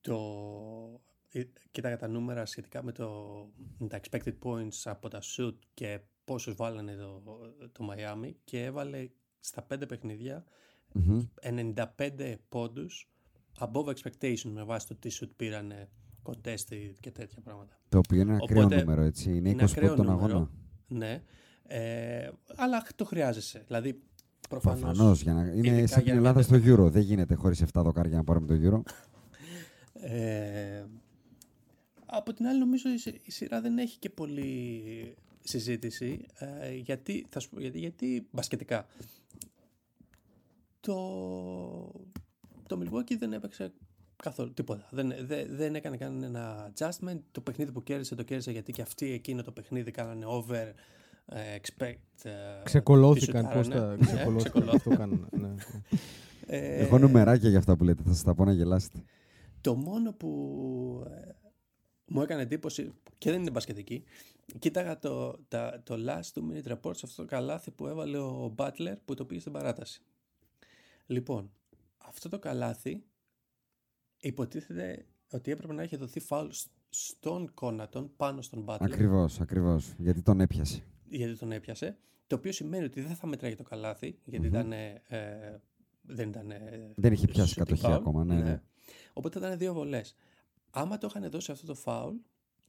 το... 0.00 1.00
Ε, 1.32 1.44
κοίταγα 1.70 1.96
τα 1.96 2.08
νούμερα 2.08 2.46
σχετικά 2.46 2.82
με, 2.82 2.92
το, 2.92 3.10
με 3.78 3.88
τα 3.88 4.00
expected 4.00 4.34
points 4.42 4.80
από 4.84 5.08
τα 5.08 5.22
shoot 5.22 5.54
και 5.74 6.00
πόσους 6.24 6.54
βάλανε 6.54 6.94
το, 6.96 7.22
το 7.72 7.88
Miami 7.90 8.30
και 8.44 8.64
έβαλε 8.64 9.08
στα 9.40 9.62
πέντε 9.62 9.86
παιχνίδια 9.86 10.44
95 11.96 12.34
πόντους 12.48 13.10
above 13.58 13.94
expectation 13.94 14.50
με 14.52 14.64
βάση 14.64 14.86
το 14.86 14.94
τι 14.94 15.18
shoot 15.20 15.30
πήρανε 15.36 15.90
contested 16.26 16.92
και 17.00 17.10
τέτοια 17.10 17.40
πράγματα. 17.44 17.78
Το 17.88 17.98
οποίο 17.98 18.20
είναι 18.20 18.38
ακραίο 18.42 18.64
Οπότε, 18.64 18.80
νούμερο, 18.80 19.02
έτσι. 19.02 19.36
Είναι, 19.36 19.48
είναι 19.48 19.64
20 19.64 19.80
πόντων 19.80 20.10
αγώνα. 20.10 20.50
Ναι. 20.88 21.22
Ε, 21.62 22.28
αλλά 22.56 22.86
το 22.96 23.04
χρειάζεσαι. 23.04 23.62
Δηλαδή, 23.66 24.00
προφανώς... 24.48 24.80
Προφανώς, 24.80 25.22
για 25.22 25.32
να... 25.32 25.46
είναι 25.46 25.86
σαν 25.86 26.02
την 26.02 26.12
Ελλάδα 26.12 26.42
στο 26.42 26.56
Euro. 26.56 26.90
Δεν 26.90 27.02
γίνεται 27.02 27.34
χωρίς 27.34 27.62
7 27.62 27.66
δοκάρια 27.72 28.16
να 28.16 28.24
πάρουμε 28.24 28.46
το 28.46 28.54
Euro. 28.62 28.92
Ε, 30.00 30.84
από 32.06 32.32
την 32.32 32.46
άλλη 32.46 32.58
νομίζω 32.58 32.88
η 33.22 33.30
σειρά 33.30 33.60
δεν 33.60 33.78
έχει 33.78 33.98
και 33.98 34.10
πολύ 34.10 35.14
συζήτηση 35.40 36.26
ε, 36.34 36.74
γιατί, 36.74 37.26
θα 37.28 37.40
σου 37.40 37.48
πω, 37.50 37.60
γιατί, 37.60 37.78
γιατί 37.78 38.26
μπασκετικά 38.30 38.86
το, 40.80 40.96
το 42.66 42.80
Milwaukee 42.80 43.16
δεν 43.18 43.32
έπαιξε 43.32 43.72
καθόλου 44.16 44.52
τίποτα. 44.52 44.88
Δεν, 44.90 45.14
δεν, 45.20 45.46
δεν 45.50 45.74
έκανε 45.74 45.96
κανένα 45.96 46.72
adjustment. 46.72 47.20
Το 47.30 47.40
παιχνίδι 47.40 47.72
που 47.72 47.82
κέρδισε 47.82 48.14
το 48.14 48.22
κέρδισε 48.22 48.50
γιατί 48.50 48.72
και 48.72 48.82
αυτοί 48.82 49.12
εκείνο 49.12 49.42
το 49.42 49.52
παιχνίδι 49.52 49.90
κάνανε 49.90 50.24
over 50.26 50.72
uh, 51.28 51.34
expect. 51.34 52.26
Uh, 52.26 52.30
ξεκολώθηκαν. 52.64 53.50
Πώς 53.52 53.68
τα 53.68 53.96
ξεκολώθηκαν. 54.00 54.68
αυτό 54.68 54.96
κάνουν. 54.96 55.28
Ναι. 55.30 55.54
Ε, 56.46 56.82
Έχω 56.82 56.98
νομεράκια 56.98 57.48
για 57.48 57.58
αυτά 57.58 57.76
που 57.76 57.84
λέτε. 57.84 58.02
Θα 58.02 58.12
σας 58.12 58.22
τα 58.22 58.34
πω 58.34 58.44
να 58.44 58.52
γελάσετε. 58.52 59.02
Το 59.60 59.74
μόνο 59.74 60.12
που 60.12 60.30
ε, 61.10 61.30
μου 62.06 62.22
έκανε 62.22 62.42
εντύπωση 62.42 62.92
και 63.18 63.30
δεν 63.30 63.40
είναι 63.40 63.50
μπασκετική. 63.50 64.04
Κοίταγα 64.58 64.98
το, 64.98 65.38
τα, 65.48 65.82
το 65.84 65.94
last 66.08 66.38
two 66.38 66.42
minute 66.42 66.72
report 66.72 66.96
σε 66.96 67.02
αυτό 67.04 67.22
το 67.22 67.28
καλάθι 67.28 67.70
που 67.70 67.86
έβαλε 67.86 68.18
ο 68.18 68.54
Butler 68.56 68.94
που 69.04 69.14
το 69.14 69.24
πήγε 69.24 69.40
στην 69.40 69.52
παράταση. 69.52 70.02
Λοιπόν, 71.06 71.50
αυτό 71.96 72.28
το 72.28 72.38
καλάθι 72.38 73.02
υποτίθεται 74.26 75.06
ότι 75.30 75.50
έπρεπε 75.50 75.72
να 75.72 75.82
έχει 75.82 75.96
δοθεί 75.96 76.20
φάουλ 76.20 76.48
στον 76.88 77.54
Κόνατον 77.54 78.12
πάνω 78.16 78.42
στον 78.42 78.64
Butler. 78.66 78.76
Ακριβώς, 78.80 79.40
ακριβώς. 79.40 79.94
Γιατί 79.98 80.22
τον 80.22 80.40
έπιασε. 80.40 80.82
Γιατί 81.08 81.38
τον 81.38 81.52
έπιασε. 81.52 81.96
Το 82.26 82.36
οποίο 82.36 82.52
σημαίνει 82.52 82.84
ότι 82.84 83.00
δεν 83.00 83.14
θα 83.14 83.26
μετράει 83.26 83.54
το 83.54 83.62
καλάθι, 83.62 84.18
γιατί 84.24 84.46
ήταν, 84.46 84.72
ε, 84.72 85.02
δεν 86.02 86.28
ήταν. 86.28 86.52
δεν 86.94 87.12
είχε 87.12 87.26
πιάσει 87.26 87.54
κατοχή 87.54 87.92
ακόμα, 87.92 88.24
ναι, 88.24 88.34
ναι. 88.34 88.42
ναι. 88.42 88.62
Οπότε 89.12 89.38
ήταν 89.38 89.58
δύο 89.58 89.72
βολές. 89.72 90.14
Άμα 90.70 90.98
το 90.98 91.06
είχαν 91.10 91.30
δώσει 91.30 91.52
αυτό 91.52 91.66
το 91.66 91.74
φάουλ, 91.74 92.16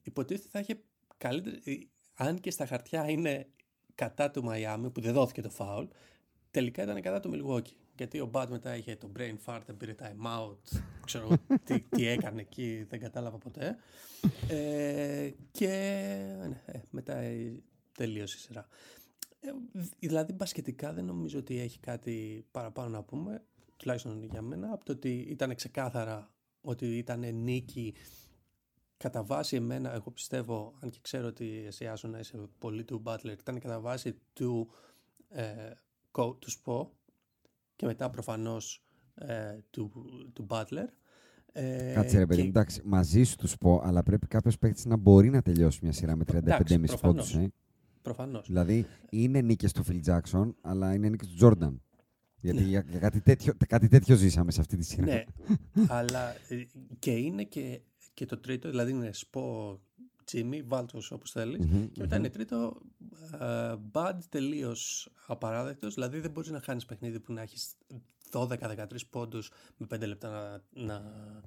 υποτίθεται 0.04 0.50
θα 0.52 0.60
είχε 0.60 0.82
καλύτερη. 1.18 1.90
Αν 2.14 2.40
και 2.40 2.52
στα 2.52 2.66
χαρτιά 2.66 3.10
είναι 3.10 3.48
κατά 3.96 4.32
του 4.32 4.44
Μαϊάμι, 4.44 4.90
που 4.90 5.02
δεν 5.02 5.14
δόθηκε 5.14 5.42
το 5.42 5.50
φάουλ, 5.50 5.86
τελικά 6.52 6.84
ήταν 6.84 7.02
κατά 7.02 7.20
του 7.20 7.32
Milwaukee. 7.34 7.87
Γιατί 7.98 8.20
ο 8.20 8.26
Μπάτ 8.26 8.50
μετά 8.50 8.76
είχε 8.76 8.96
το 8.96 9.12
brain 9.18 9.36
fart, 9.46 9.62
δεν 9.66 9.78
πήρε 9.78 9.96
time 10.00 10.40
out, 10.40 10.80
ξέρω 11.06 11.30
τι, 11.66 11.80
τι 11.80 12.08
έκανε 12.08 12.42
εκεί, 12.42 12.86
δεν 12.90 13.00
κατάλαβα 13.00 13.38
ποτέ. 13.38 13.78
Ε, 14.48 15.32
και 15.52 15.68
ναι, 16.48 16.62
ε, 16.66 16.80
μετά 16.90 17.22
τελείωσε 17.98 18.36
η 18.38 18.40
σειρά. 18.40 18.68
Ε, 19.40 19.50
δηλαδή, 20.00 20.34
μπασκετικά 20.34 20.94
δεν 20.94 21.06
νομίζω 21.06 21.40
ότι 21.40 21.60
έχει 21.60 21.80
κάτι 21.80 22.46
παραπάνω 22.52 22.90
να 22.90 23.04
πούμε, 23.04 23.44
τουλάχιστον 23.78 24.24
για 24.24 24.42
μένα, 24.42 24.72
από 24.72 24.86
το 24.86 24.92
ότι 24.92 25.26
ήταν 25.30 25.56
ξεκάθαρα 25.56 26.32
ότι 26.62 26.98
ήταν 26.98 27.36
νίκη 27.36 27.94
κατά 28.98 29.24
βάση 29.24 29.56
εμένα, 29.56 29.94
εγώ 29.94 30.12
πιστεύω, 30.12 30.74
αν 30.80 30.90
και 30.90 31.00
ξέρω 31.02 31.28
ότι 31.28 31.64
εσύ 31.68 31.92
να 32.08 32.20
είσαι 32.20 32.50
πολύ 32.60 32.84
του 32.84 33.04
Butler, 33.06 33.36
ήταν 33.40 33.60
κατά 33.60 33.80
βάση 33.80 34.22
του, 34.34 34.70
ε, 35.30 35.72
του 36.12 36.52
Spo 36.64 36.88
και 37.78 37.86
μετά 37.86 38.10
προφανώς 38.10 38.84
ε, 39.16 39.58
του, 39.70 39.92
του 40.34 40.46
Butler. 40.50 40.88
Ε, 41.52 41.92
Κάτσε 41.94 42.18
ρε 42.18 42.26
παιδί, 42.26 42.42
και... 42.42 42.48
εντάξει, 42.48 42.82
μαζί 42.86 43.24
σου 43.24 43.36
τους 43.36 43.58
πω, 43.58 43.82
αλλά 43.84 44.04
πρέπει 44.04 44.28
κάποιος 44.28 44.58
παίκτης 44.58 44.86
να 44.86 44.96
μπορεί 44.98 45.30
να 45.30 45.42
τελειώσει 45.42 45.80
μια 45.82 45.92
σειρά 45.92 46.16
με 46.16 46.24
35,5 46.32 47.00
πόντους. 47.02 47.36
Ε. 47.36 47.52
Προφανώς. 48.02 48.48
Δηλαδή 48.48 48.86
είναι 49.10 49.42
νίκες 49.42 49.72
του 49.72 49.84
Phil 49.88 50.00
Jackson, 50.06 50.54
αλλά 50.62 50.94
είναι 50.94 51.10
νίκες 51.10 51.28
του 51.28 51.46
Jordan. 51.46 51.76
Γιατί 52.40 52.62
ναι. 52.62 52.68
για, 52.68 52.86
για 52.90 53.00
κάτι, 53.00 53.22
τέτοιο, 53.22 53.54
κάτι 53.68 53.88
τέτοιο 53.88 54.16
ζήσαμε 54.16 54.52
σε 54.52 54.62
αυτή 54.62 54.78
τη 54.78 54.84
σειρά. 54.84 55.06
Ναι, 55.06 55.24
αλλά 55.88 56.30
ε, 56.48 56.66
και 57.00 57.12
είναι 57.12 57.44
και, 57.44 57.82
και 58.14 58.26
το 58.26 58.38
τρίτο, 58.38 58.70
δηλαδή 58.70 58.92
είναι 58.92 59.14
σπο 59.14 59.80
Jimmy, 60.32 60.62
βάλτο 60.66 61.00
όπως 61.10 61.32
θέλεις. 61.32 61.66
Mm-hmm, 61.66 61.90
και 61.92 62.02
μετά 62.02 62.16
mm-hmm. 62.16 62.20
είναι 62.20 62.30
τρίτο, 62.30 62.82
uh, 63.42 63.78
bad 63.92 64.18
τελείως 64.30 65.12
απαράδεκτος. 65.28 65.94
Δηλαδή 65.94 66.20
δεν 66.20 66.32
μπορείς 66.32 66.50
να 66.50 66.60
χάνεις 66.60 66.86
παιχνίδι 66.86 67.20
που 67.20 67.34
να 67.34 67.42
έχεις 67.42 67.76
12-13 68.32 68.86
πόντους 69.10 69.52
με 69.78 69.88
5 69.96 70.08
λεπτά 70.08 70.62
να, 70.74 70.84
να 70.84 71.02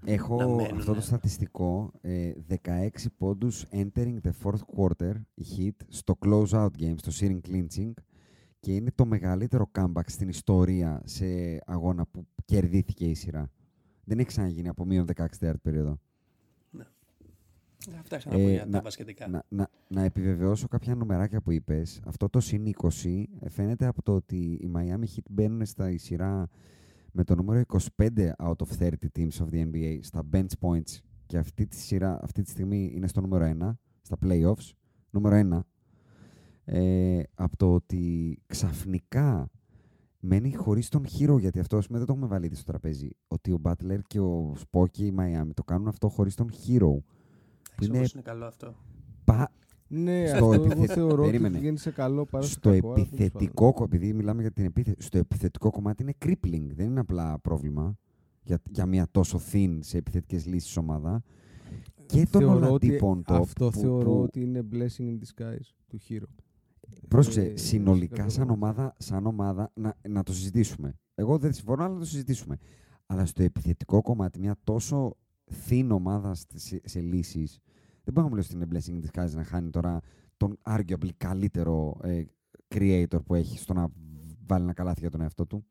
Έχω 0.04 0.36
να 0.36 0.48
μένουν. 0.48 0.78
αυτό 0.78 0.94
το 0.94 1.00
στατιστικό. 1.00 1.92
Ε, 2.00 2.32
16 2.64 2.88
πόντους 3.16 3.64
entering 3.70 4.16
the 4.22 4.30
fourth 4.42 4.62
quarter, 4.76 5.14
η 5.34 5.44
hit, 5.56 5.84
στο 5.88 6.18
close 6.24 6.50
out 6.50 6.70
game, 6.78 6.94
στο 6.96 7.10
searing 7.20 7.40
clinching. 7.48 7.92
Και 8.60 8.74
είναι 8.74 8.92
το 8.94 9.04
μεγαλύτερο 9.04 9.70
comeback 9.78 10.06
στην 10.06 10.28
ιστορία 10.28 11.02
σε 11.04 11.24
αγώνα 11.66 12.06
που 12.06 12.26
κερδίθηκε 12.44 13.04
η 13.04 13.14
σειρά. 13.14 13.50
Δεν 14.04 14.18
έχει 14.18 14.28
ξαναγίνει 14.28 14.68
από 14.68 14.84
μείον 14.84 15.06
16 15.06 15.12
τέταρτη 15.14 15.58
περίοδο. 15.62 15.98
Αυτά 18.00 18.16
είχα 18.16 18.30
να 18.30 18.38
για 18.38 18.68
τα 18.68 18.80
μπασκετικά. 18.80 19.28
Να, 19.28 19.42
να, 19.48 19.68
να, 19.88 20.02
επιβεβαιώσω 20.02 20.68
κάποια 20.68 20.94
νομεράκια 20.94 21.40
που 21.40 21.50
είπες. 21.50 22.00
Αυτό 22.06 22.28
το 22.28 22.40
συν 22.40 22.74
20 22.80 22.88
φαίνεται 23.48 23.86
από 23.86 24.02
το 24.02 24.14
ότι 24.14 24.36
οι 24.36 24.70
Miami 24.74 25.04
Heat 25.04 25.24
μπαίνουν 25.30 25.66
στα 25.66 25.98
σειρά 25.98 26.48
με 27.12 27.24
το 27.24 27.34
νούμερο 27.34 27.62
25 27.96 28.08
out 28.38 28.56
of 28.56 28.78
30 28.78 28.90
teams 29.16 29.44
of 29.44 29.48
the 29.52 29.66
NBA 29.66 29.98
στα 30.02 30.22
bench 30.32 30.52
points 30.60 30.98
και 31.26 31.38
αυτή 31.38 31.66
τη, 31.66 31.76
σειρά, 31.76 32.18
αυτή 32.22 32.42
τη 32.42 32.50
στιγμή 32.50 32.92
είναι 32.94 33.08
στο 33.08 33.20
νούμερο 33.20 33.56
1 33.60 33.72
στα 34.02 34.16
playoffs. 34.24 34.72
Νούμερο 35.10 35.48
1. 35.52 35.60
Ε, 36.64 37.22
από 37.34 37.56
το 37.56 37.74
ότι 37.74 38.38
ξαφνικά 38.46 39.50
μένει 40.20 40.54
χωρίς 40.54 40.88
τον 40.88 41.06
χείρο, 41.06 41.38
γιατί 41.38 41.58
αυτό 41.58 41.78
πούμε, 41.86 41.98
δεν 41.98 42.06
το 42.06 42.12
έχουμε 42.12 42.26
βάλει 42.26 42.54
στο 42.54 42.64
τραπέζι. 42.64 43.10
Ότι 43.28 43.52
ο 43.52 43.60
Butler 43.62 43.98
και 44.06 44.20
ο 44.20 44.52
Σπόκι, 44.56 45.06
η 45.06 45.14
Miami, 45.18 45.50
το 45.54 45.62
κάνουν 45.62 45.88
αυτό 45.88 46.08
χωρίς 46.08 46.34
τον 46.34 46.50
χείρο. 47.80 47.94
Είναι... 47.94 48.06
είναι 48.14 48.22
καλό 48.22 48.44
αυτό. 48.44 48.74
Πα... 49.24 49.52
Ναι, 49.88 50.26
στο 50.26 50.48
αυτό 50.50 50.52
επιθε... 50.52 50.94
θεωρώ 50.94 51.22
Περίμενε. 51.22 51.48
ότι 51.48 51.58
βγαίνει 51.58 51.78
σε 51.78 51.90
καλό 51.90 52.24
παρά 52.24 52.44
στο 52.44 52.70
επιθετικό, 52.70 53.74
επειδή 53.82 54.12
μιλάμε 54.12 54.40
για 54.40 54.50
την 54.50 54.64
επίθεση, 54.64 54.96
στο 54.98 55.18
επιθετικό 55.18 55.70
κομμάτι 55.70 56.02
είναι 56.02 56.14
crippling, 56.24 56.66
δεν 56.74 56.86
είναι 56.86 57.00
απλά 57.00 57.38
πρόβλημα 57.38 57.98
για, 58.42 58.60
για 58.70 58.86
μια 58.86 59.06
τόσο 59.10 59.40
thin 59.52 59.78
σε 59.80 59.98
επιθετικές 59.98 60.46
λύσεις 60.46 60.76
ομάδα. 60.76 61.22
Και 62.06 62.26
τον 62.30 62.44
Ολαντίπον 62.44 63.22
το 63.22 63.34
Αυτό 63.34 63.70
που, 63.70 63.78
θεωρώ 63.78 64.10
που... 64.10 64.20
ότι 64.20 64.40
είναι 64.40 64.66
blessing 64.72 65.04
in 65.04 65.18
disguise 65.18 65.74
του 65.88 65.98
Hero. 66.08 66.28
Πρόσεξε, 67.08 67.42
ε, 67.42 67.56
συνολικά 67.56 68.28
σαν 68.28 68.50
ομάδα, 68.50 68.94
σαν 68.98 69.26
ομάδα 69.26 69.70
να, 69.74 69.94
να 70.08 70.22
το 70.22 70.32
συζητήσουμε. 70.32 70.98
Εγώ 71.14 71.38
δεν 71.38 71.52
συμφωνώ, 71.52 71.84
αλλά 71.84 71.92
να 71.94 72.00
το 72.00 72.06
συζητήσουμε. 72.06 72.56
Αλλά 73.06 73.26
στο 73.26 73.42
επιθετικό 73.42 74.02
κομμάτι, 74.02 74.38
μια 74.38 74.56
τόσο 74.64 75.16
thin 75.68 75.88
ομάδα 75.90 76.34
σε, 76.34 76.80
σε 76.84 77.00
λύσεις. 77.00 77.58
Δεν 78.04 78.14
μπορούμε 78.14 78.34
να 78.34 78.36
μιλήσουμε 78.36 78.80
στην 78.80 79.00
blessing 79.02 79.06
disguise 79.06 79.34
να 79.34 79.44
χάνει 79.44 79.70
τώρα 79.70 80.00
τον 80.36 80.58
arguably 80.62 81.10
καλύτερο 81.16 81.96
ε, 82.02 82.22
creator 82.68 83.24
που 83.24 83.34
έχει 83.34 83.58
στο 83.58 83.72
να 83.72 83.88
βάλει 84.46 84.62
ένα 84.62 84.72
καλάθι 84.72 85.00
για 85.00 85.10
τον 85.10 85.20
εαυτό 85.20 85.46
του. 85.46 85.66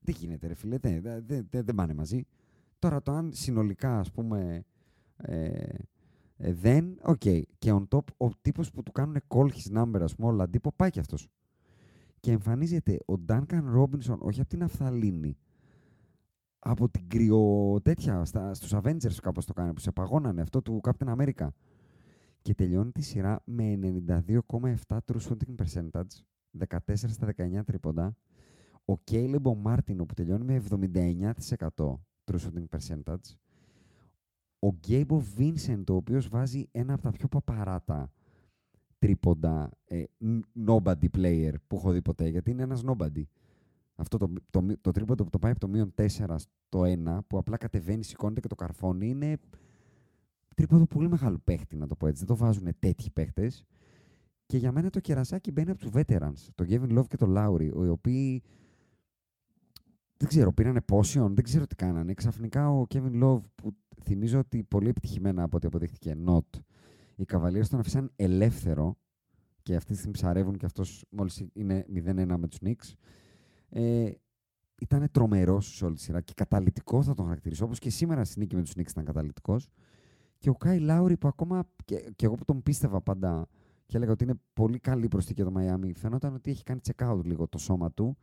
Δεν 0.00 0.14
γίνεται, 0.18 0.46
ρε 0.46 0.54
φίλε. 0.54 0.78
Δεν, 0.78 1.02
δεν, 1.26 1.46
δεν, 1.50 1.74
πάνε 1.74 1.94
μαζί. 1.94 2.26
Τώρα 2.78 3.02
το 3.02 3.12
αν 3.12 3.30
συνολικά, 3.32 3.98
ας 3.98 4.10
πούμε, 4.10 4.64
ε, 5.16 5.48
ε, 6.36 6.52
δεν, 6.52 6.98
οκ. 7.02 7.20
Okay. 7.24 7.42
Και 7.58 7.72
on 7.72 7.88
top, 7.88 8.04
ο 8.16 8.28
τύπος 8.40 8.70
που 8.70 8.82
του 8.82 8.92
κάνουν 8.92 9.16
call 9.28 9.48
his 9.48 9.78
number, 9.78 10.00
ας 10.00 10.14
πούμε, 10.14 10.28
ο 10.28 10.32
Λαντίπο, 10.32 10.72
πάει 10.76 10.90
κι 10.90 10.98
αυτός. 10.98 11.28
Και 12.20 12.32
εμφανίζεται 12.32 12.98
ο 13.06 13.14
Duncan 13.28 13.62
Robinson, 13.76 14.18
όχι 14.18 14.40
από 14.40 14.48
την 14.48 14.62
Αφθαλήνη, 14.62 15.36
από 16.64 16.88
την 16.88 17.08
κρυο 17.08 17.80
τέτοια, 17.82 18.24
στα, 18.24 18.54
στους 18.54 18.72
Avengers 18.74 19.16
κάπως 19.22 19.46
το 19.46 19.52
κάνει, 19.52 19.72
που 19.72 19.80
σε 19.80 19.90
παγώνανε, 19.90 20.40
αυτό 20.40 20.62
του 20.62 20.80
Captain 20.82 21.16
America. 21.16 21.48
Και 22.42 22.54
τελειώνει 22.54 22.92
τη 22.92 23.02
σειρά 23.02 23.42
με 23.44 23.78
92,7 23.82 24.74
true 24.86 25.20
shooting 25.28 25.54
percentage, 25.64 26.22
14 26.68 26.76
στα 26.94 27.34
19 27.36 27.60
τρίποντα. 27.64 28.16
Ο 28.84 28.94
Caleb 29.10 29.42
ο 29.42 29.54
Μάρτινο 29.54 30.04
που 30.04 30.14
τελειώνει 30.14 30.44
με 30.44 30.62
79%. 30.70 31.32
true 32.24 32.38
shooting 32.38 32.66
percentage. 32.76 33.36
Ο 34.58 34.68
Γκέιμπο 34.68 35.22
Vincent, 35.38 35.84
ο 35.88 35.94
οποίος 35.94 36.28
βάζει 36.28 36.68
ένα 36.70 36.92
από 36.92 37.02
τα 37.02 37.10
πιο 37.10 37.28
παπαράτα 37.28 38.12
τρίποντα 38.98 39.70
ε, 39.84 40.04
nobody 40.66 41.06
player 41.16 41.52
που 41.66 41.76
έχω 41.76 41.90
δει 41.90 42.02
ποτέ, 42.02 42.28
γιατί 42.28 42.50
είναι 42.50 42.62
ένας 42.62 42.82
nobody. 42.86 43.22
Αυτό 43.94 44.16
το, 44.16 44.32
το, 44.50 44.66
το, 44.80 44.90
τρίποντο 44.90 45.24
που 45.24 45.30
το 45.30 45.38
πάει 45.38 45.50
από 45.50 45.60
το 45.60 45.68
μείον 45.68 45.94
4 45.96 46.06
στο 46.36 46.82
1, 46.82 47.18
που 47.26 47.38
απλά 47.38 47.56
κατεβαίνει, 47.56 48.04
σηκώνεται 48.04 48.40
και 48.40 48.48
το 48.48 48.54
καρφώνει, 48.54 49.08
είναι 49.08 49.38
τρίποντο 50.54 50.86
πολύ 50.86 51.08
μεγάλο 51.08 51.38
παίχτη, 51.44 51.76
να 51.76 51.86
το 51.86 51.96
πω 51.96 52.06
έτσι. 52.06 52.24
Δεν 52.24 52.36
το 52.36 52.44
βάζουν 52.44 52.68
τέτοιοι 52.78 53.10
παίχτες. 53.10 53.64
Και 54.46 54.56
για 54.56 54.72
μένα 54.72 54.90
το 54.90 55.00
κερασάκι 55.00 55.50
μπαίνει 55.50 55.70
από 55.70 55.78
τους 55.80 55.90
veterans, 55.94 56.48
το 56.54 56.64
Gavin 56.68 56.98
Love 56.98 57.06
και 57.08 57.16
το 57.16 57.26
Lowry, 57.36 57.70
οι 57.84 57.88
οποίοι 57.88 58.42
δεν 60.16 60.28
ξέρω, 60.28 60.52
πήρανε 60.52 60.80
πόσιον, 60.80 61.34
δεν 61.34 61.44
ξέρω 61.44 61.66
τι 61.66 61.74
κάνανε. 61.74 62.14
Ξαφνικά 62.14 62.70
ο 62.70 62.86
Kevin 62.94 63.22
Love, 63.22 63.40
που 63.54 63.74
θυμίζω 64.02 64.38
ότι 64.38 64.62
πολύ 64.62 64.88
επιτυχημένα 64.88 65.42
από 65.42 65.56
ό,τι 65.56 65.66
αποδείχτηκε, 65.66 66.16
not, 66.26 66.60
οι 67.16 67.24
Cavaliers 67.32 67.66
τον 67.70 67.78
αφήσαν 67.78 68.10
ελεύθερο 68.16 68.96
και 69.62 69.74
αυτή 69.74 69.90
τη 69.90 69.96
στιγμή 69.96 70.12
ψαρεύουν 70.12 70.56
και 70.56 70.66
αυτός 70.66 71.04
μόλις 71.10 71.44
είναι 71.52 71.86
0-1 71.94 72.36
με 72.38 72.48
τους 72.48 72.58
Knicks. 72.64 72.92
Ε, 73.76 74.12
ήταν 74.80 75.08
τρομερός 75.10 75.76
σε 75.76 75.84
όλη 75.84 75.94
τη 75.94 76.00
σειρά 76.00 76.20
και 76.20 76.32
καταλητικό 76.36 77.02
θα 77.02 77.14
τον 77.14 77.24
χαρακτηρίσω, 77.26 77.64
όπως 77.64 77.78
και 77.78 77.90
σήμερα 77.90 78.24
στη 78.24 78.38
νίκη 78.38 78.54
με 78.54 78.62
τους 78.62 78.72
Knicks 78.76 78.90
ήταν 78.90 79.04
καταλητικός. 79.04 79.68
Και 80.38 80.50
ο 80.50 80.54
Κάι 80.54 80.78
Λάουρι 80.78 81.16
που 81.16 81.28
ακόμα, 81.28 81.64
και, 81.84 82.12
και 82.16 82.26
εγώ 82.26 82.34
που 82.34 82.44
τον 82.44 82.62
πίστευα 82.62 83.00
πάντα 83.00 83.48
και 83.86 83.96
έλεγα 83.96 84.12
ότι 84.12 84.24
είναι 84.24 84.34
πολύ 84.52 84.78
καλή 84.78 85.08
προσθήκη 85.08 85.42
για 85.42 85.50
το 85.50 85.60
Miami, 85.60 85.90
φαινόταν 85.94 86.34
ότι 86.34 86.50
έχει 86.50 86.62
κάνει 86.62 86.80
check 86.84 87.10
out 87.10 87.24
λίγο 87.24 87.48
το 87.48 87.58
σώμα 87.58 87.92
του. 87.92 88.16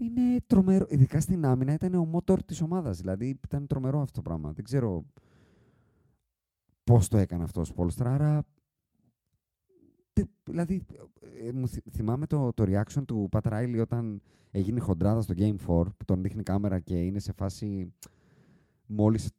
Είναι 0.00 0.40
τρομερό, 0.46 0.86
ειδικά 0.88 1.20
στην 1.20 1.44
άμυνα 1.44 1.72
ήταν 1.72 1.94
ο 1.94 2.04
μότορ 2.04 2.44
της 2.44 2.60
ομάδας, 2.60 2.96
δηλαδή 2.96 3.38
ήταν 3.44 3.66
τρομερό 3.66 4.00
αυτό 4.00 4.12
το 4.14 4.22
πράγμα. 4.22 4.52
Δεν 4.52 4.64
ξέρω 4.64 5.04
πώς 6.84 7.08
το 7.08 7.18
έκανε 7.18 7.42
αυτός 7.42 7.70
ο 7.70 7.74
Πόλστρα, 7.74 8.14
άρα 8.14 8.44
δηλαδή, 10.44 10.86
ε, 11.42 11.52
μου 11.52 11.68
θυμάμαι 11.90 12.26
το, 12.26 12.52
το 12.52 12.64
reaction 12.66 13.02
του 13.06 13.28
Πατ 13.30 13.46
Ράιλι 13.46 13.80
όταν 13.80 14.22
έγινε 14.50 14.80
χοντράδα 14.80 15.20
στο 15.20 15.34
Game 15.36 15.56
4, 15.66 15.84
που 15.96 16.04
τον 16.04 16.22
δείχνει 16.22 16.42
κάμερα 16.42 16.78
και 16.78 17.00
είναι 17.00 17.18
σε 17.18 17.32
φάση 17.32 17.92
μόλις, 18.86 19.30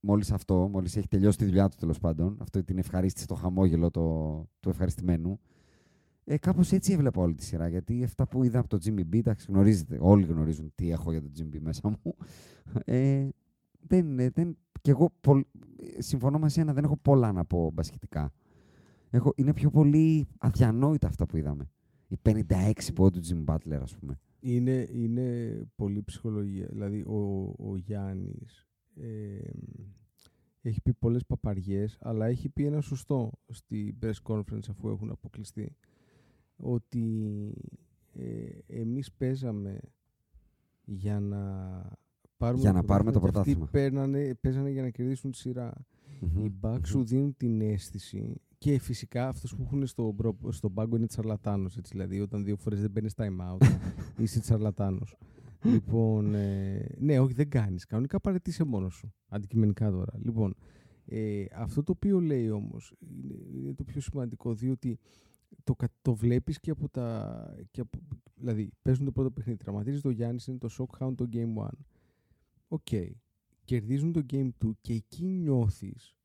μόλις 0.00 0.32
αυτό, 0.32 0.68
μόλις 0.68 0.96
έχει 0.96 1.08
τελειώσει 1.08 1.38
τη 1.38 1.44
δουλειά 1.44 1.68
του 1.68 1.76
τέλος 1.78 1.98
πάντων, 1.98 2.36
αυτό 2.40 2.64
την 2.64 2.78
ευχαρίστηση, 2.78 3.26
το 3.26 3.34
χαμόγελο 3.34 3.90
το, 3.90 4.46
του 4.60 4.68
ευχαριστημένου, 4.68 5.40
ε, 6.28 6.38
Κάπως 6.38 6.72
έτσι 6.72 6.92
έβλεπα 6.92 7.20
όλη 7.20 7.34
τη 7.34 7.44
σειρά. 7.44 7.68
Γιατί 7.68 8.04
αυτά 8.04 8.26
που 8.26 8.44
είδα 8.44 8.58
από 8.58 8.68
το 8.68 8.78
Jimmy 8.84 9.00
B, 9.00 9.16
εντάξει, 9.16 9.46
γνωρίζετε, 9.48 9.98
όλοι 10.00 10.24
γνωρίζουν 10.24 10.72
τι 10.74 10.90
έχω 10.90 11.10
για 11.10 11.22
το 11.22 11.30
Jimmy 11.36 11.56
B 11.56 11.58
μέσα 11.60 11.88
μου. 11.88 12.16
Ε, 12.84 13.28
δεν, 13.80 14.16
δεν, 14.16 14.56
και 14.80 14.90
εγώ 14.90 15.10
πολ, 15.20 15.44
συμφωνώ 15.98 16.38
μαζί 16.38 16.64
να 16.64 16.72
δεν 16.72 16.84
έχω 16.84 16.96
πολλά 16.96 17.32
να 17.32 17.44
πω 17.44 17.70
μπασχετικά. 17.74 18.32
Έχω, 19.16 19.32
είναι 19.36 19.52
πιο 19.52 19.70
πολύ 19.70 20.28
αδιανόητα 20.38 21.06
αυτά 21.06 21.26
που 21.26 21.36
είδαμε. 21.36 21.70
Οι 22.08 22.18
56 22.22 22.72
πόντου 22.94 23.20
του 23.20 23.26
Jimmy 23.26 23.54
Butler, 23.54 23.78
ας 23.82 23.96
πούμε. 23.96 24.20
Είναι, 24.40 24.88
είναι 24.92 25.58
πολύ 25.76 26.02
ψυχολογία. 26.02 26.66
Δηλαδή, 26.70 27.00
ο, 27.00 27.54
ο 27.58 27.76
Γιάννης 27.76 28.66
ε, 28.96 29.38
έχει 30.62 30.80
πει 30.82 30.92
πολλές 30.92 31.26
παπαριές, 31.26 31.98
αλλά 32.00 32.26
έχει 32.26 32.48
πει 32.48 32.64
ένα 32.64 32.80
σωστό 32.80 33.32
στη 33.48 33.98
press 34.02 34.22
conference 34.22 34.68
αφού 34.70 34.88
έχουν 34.88 35.10
αποκλειστεί. 35.10 35.76
Ότι 36.56 37.34
ε, 38.12 38.80
εμείς 38.80 39.12
παίζαμε 39.12 39.80
για 40.84 41.20
να 41.20 41.38
πάρουμε 42.36 42.60
για 42.60 42.70
το 42.70 42.76
να 42.76 42.84
πάρουμε 42.84 43.12
το 43.12 43.20
πρωτάθλημα. 43.20 43.64
Αυτοί 43.64 43.78
παίρνανε, 43.78 44.34
παίζανε 44.34 44.70
για 44.70 44.82
να 44.82 44.90
κερδίσουν 44.90 45.30
τη 45.30 45.36
σειρα 45.36 45.72
Οι 46.36 46.52
Bucks 46.60 46.86
σου 46.86 47.04
δίνουν 47.04 47.36
την 47.36 47.60
αίσθηση 47.60 48.40
και 48.58 48.78
φυσικά 48.78 49.28
αυτούς 49.28 49.56
που 49.56 49.62
έχουν 49.62 49.86
στο, 49.86 50.16
στο 50.48 50.70
πάγκο 50.70 50.96
είναι 50.96 51.06
τσαρλατάνος. 51.06 51.76
Έτσι, 51.76 51.92
δηλαδή, 51.92 52.20
όταν 52.20 52.44
δύο 52.44 52.56
φορές 52.56 52.80
δεν 52.80 52.92
παίρνεις 52.92 53.14
time 53.16 53.40
out, 53.52 53.66
είσαι 54.22 54.40
τσαρλατάνος. 54.40 55.16
λοιπόν, 55.62 56.34
ε, 56.34 56.94
ναι, 56.98 57.18
όχι, 57.18 57.32
δεν 57.32 57.48
κάνεις. 57.48 57.84
Κανονικά 57.84 58.20
παρετήσε 58.20 58.64
μόνος 58.64 58.94
σου. 58.94 59.12
Αντικειμενικά 59.28 59.90
τώρα. 59.90 60.12
Λοιπόν, 60.22 60.54
ε, 61.04 61.44
αυτό 61.54 61.82
το 61.82 61.92
οποίο 61.92 62.20
λέει 62.20 62.50
όμως 62.50 62.94
είναι, 62.98 63.34
είναι 63.52 63.74
το 63.74 63.84
πιο 63.84 64.00
σημαντικό, 64.00 64.54
διότι 64.54 64.98
το, 65.64 65.76
το 66.02 66.14
βλέπεις 66.14 66.60
και 66.60 66.70
από 66.70 66.88
τα... 66.88 67.38
Και 67.70 67.80
από, 67.80 67.98
δηλαδή, 68.34 68.70
παίζουν 68.82 69.04
το 69.04 69.12
πρώτο 69.12 69.30
παιχνίδι, 69.30 69.58
τραυματίζεται 69.58 70.00
ο 70.00 70.10
Γιάννης, 70.10 70.42
είναι 70.46 70.58
τους 70.58 70.68
σοκάρουν 70.78 71.14
το 71.16 71.28
game 71.32 71.62
1. 71.62 71.68
OK. 72.68 72.80
Okay. 72.90 73.10
Κερδίζουν 73.64 74.12
το 74.12 74.22
game 74.30 74.48
2 74.64 74.70
και 74.80 74.92
εκεί 74.92 75.24
νιώθεις 75.24 76.15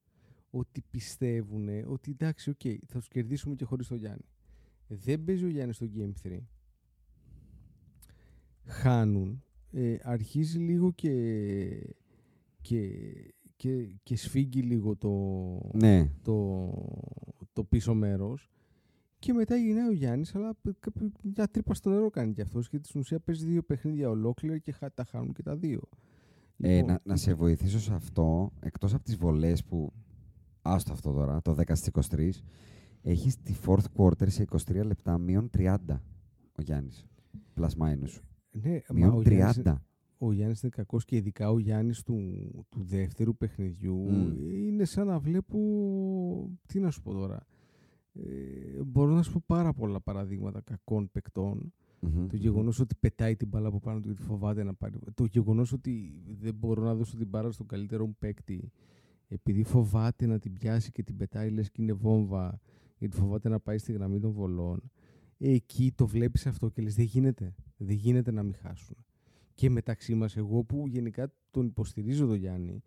ότι 0.52 0.84
πιστεύουν 0.90 1.68
ότι 1.86 2.12
εντάξει, 2.12 2.50
OK, 2.50 2.56
okay, 2.64 2.78
θα 2.88 3.00
τους 3.00 3.08
κερδίσουμε 3.08 3.56
και 3.56 3.66
χωρίς 3.66 3.88
το 3.88 3.96
Γιάννη. 3.96 4.26
Δεν 4.88 5.24
παίζει 5.24 5.46
ο 5.46 5.50
Γιάννης 5.50 5.76
στο 5.76 5.88
game 5.96 6.28
3. 6.28 6.38
Χάνουν. 8.66 9.44
Ε, 9.72 9.96
αρχίζει 10.04 10.60
λίγο 10.60 10.92
και, 10.92 11.14
και, 12.62 12.92
και, 13.56 13.96
και 14.04 14.16
σφίγγει 14.16 14.62
λίγο 14.62 14.96
το, 14.96 15.10
ναι. 15.74 16.12
το, 16.22 16.70
το 17.54 17.64
πίσω 17.64 17.94
μέρος 17.94 18.50
και 19.22 19.34
μετά 19.34 19.56
γυρνάει 19.56 19.88
ο 19.88 19.92
Γιάννης, 19.92 20.36
αλλά 20.36 20.56
μια 21.22 21.48
τρύπα 21.48 21.74
στο 21.74 21.90
νερό 21.90 22.10
κάνει 22.10 22.34
κι 22.34 22.42
αυτός. 22.42 22.68
Γιατί 22.70 22.88
στην 22.88 23.00
ουσία 23.00 23.20
παίζει 23.20 23.46
δύο 23.46 23.62
παιχνίδια 23.62 24.10
ολόκληρα 24.10 24.58
και 24.58 24.76
τα 24.94 25.04
χάνουν 25.04 25.34
και 25.34 25.44
τα 25.44 25.56
δύο. 25.56 25.82
Ε, 26.58 26.76
λοιπόν, 26.76 26.92
να, 26.92 27.00
να 27.04 27.16
σε 27.16 27.34
βοηθήσω 27.34 27.80
σε 27.80 27.94
αυτό, 27.94 28.52
εκτός 28.60 28.94
από 28.94 29.04
τις 29.04 29.16
βολές 29.16 29.64
που. 29.64 29.94
Άστο 30.62 30.94
αυτό 30.94 31.12
τώρα, 31.12 31.42
το 31.42 31.56
10 31.58 31.74
23, 32.10 32.30
έχει 33.02 33.32
τη 33.44 33.54
fourth 33.66 33.86
quarter 33.98 34.28
σε 34.30 34.46
23 34.68 34.82
λεπτά 34.86 35.18
μείον 35.18 35.50
30 35.58 35.76
ο 36.56 36.62
Γιάννης. 36.62 37.06
Plus 37.56 37.70
minus. 37.78 38.20
Ναι, 38.52 38.80
μείον 38.94 39.14
ο 39.14 39.18
30. 39.20 39.24
Γιάννης, 39.32 39.62
ο 40.18 40.32
Γιάννης 40.32 40.62
είναι 40.62 40.72
κακός 40.76 41.06
και 41.06 41.16
ειδικά 41.16 41.50
ο 41.52 41.60
Γιάννης 41.60 42.02
του, 42.04 42.16
του 42.70 42.84
δεύτερου 42.84 43.36
παιχνιδιού 43.38 44.06
Mm. 44.10 44.36
είναι 44.52 44.86
σαν 44.86 45.08
να 45.08 45.20
βλέπω. 45.20 45.58
Τι 46.66 46.80
να 46.80 46.92
σου 46.92 47.02
πω 47.02 47.14
τώρα. 47.14 47.46
Ε, 48.14 48.84
μπορώ 48.86 49.14
να 49.14 49.22
σου 49.24 49.32
πω 49.32 49.44
πάρα 49.46 49.74
πολλά 49.74 50.02
παραδείγματα 50.02 50.62
κακών 50.62 51.10
παικτών. 51.12 51.74
Μμμ, 52.00 52.28
Το 52.28 52.36
γεγονός 52.36 52.80
ότι 52.80 52.96
πετάει 53.00 53.36
την 53.36 53.48
μπάλα 53.48 53.68
από 53.68 53.80
πάνω 53.80 54.00
του 54.00 54.08
γιατί 54.08 54.22
φοβάται 54.22 54.64
να 54.64 54.74
πάρει. 54.74 54.94
Το 55.14 55.26
γεγονός 55.26 55.72
ότι 55.74 56.22
δεν 56.40 56.54
μπορώ 56.54 56.84
να 56.84 56.96
δώσω 56.96 57.18
την 57.18 57.28
μπάλα 57.28 57.52
στον 57.52 57.66
καλύτερο 57.68 58.06
μου 58.06 58.16
παίκτη 58.20 58.72
επειδή 59.34 59.64
φοβάται 59.64 60.26
να 60.26 60.40
την 60.40 60.54
πιάσει 60.54 60.92
και 60.92 61.04
την 61.04 61.18
πετάει 61.18 61.50
λες 61.50 61.72
και 61.72 61.82
είναι 61.82 61.94
βόμβα 61.94 62.60
γιατί 62.98 63.18
φοβάται 63.18 63.50
να 63.50 63.60
πάει 63.60 63.78
στη 63.78 63.92
γραμμή 63.92 64.20
των 64.20 64.32
βολών. 64.32 64.92
Εκεί 65.38 65.92
το 65.96 66.08
βλέπεις 66.08 66.48
αυτό 66.48 66.70
και 66.70 66.82
λες 66.82 66.96
δεν 66.96 67.06
γίνεται. 67.06 67.56
Δεν 67.78 67.96
γίνεται 67.96 68.32
να 68.32 68.44
μην 68.44 68.56
χάσουν. 68.56 68.96
Και 69.56 69.70
μεταξύ 69.70 70.14
μας 70.16 70.38
εγώ 70.38 70.64
που 70.64 70.88
γενικά 70.88 71.34
τον 71.52 71.66
υποστηρίζω 71.66 72.26
τον 72.26 72.36
Γιάννη 72.36 72.82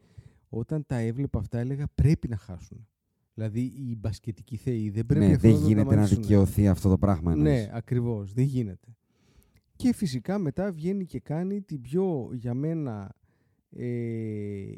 όταν 0.48 0.86
τα 0.86 0.96
έβλεπα 0.96 1.38
αυτά 1.38 1.58
έλεγα 1.58 1.86
πρέπει 1.94 2.28
να 2.28 2.36
χάσουν. 2.36 2.86
Δηλαδή 3.34 3.60
οι 3.60 3.96
μπασκετικοί 3.98 4.56
θεοί 4.56 4.90
δεν 4.90 5.06
πρέπει 5.06 5.24
Ναι, 5.26 5.32
αυτό 5.34 5.40
δεν 5.48 5.52
να 5.52 5.60
το 5.60 5.66
γίνεται 5.66 5.84
να 5.84 5.90
ταμανίσουν. 5.90 6.22
δικαιωθεί 6.22 6.68
αυτό 6.68 6.88
το 6.88 6.98
πράγμα. 6.98 7.32
εννοείς. 7.32 7.64
Ναι, 7.64 7.70
ακριβώς. 7.72 8.32
Δεν 8.32 8.44
γίνεται. 8.44 8.96
Και 9.76 9.94
φυσικά 9.94 10.38
μετά 10.38 10.72
βγαίνει 10.72 11.04
και 11.06 11.20
κάνει 11.20 11.60
την 11.62 11.80
πιο 11.80 12.30
για 12.32 12.54
μένα 12.54 13.14
ε, 13.70 13.86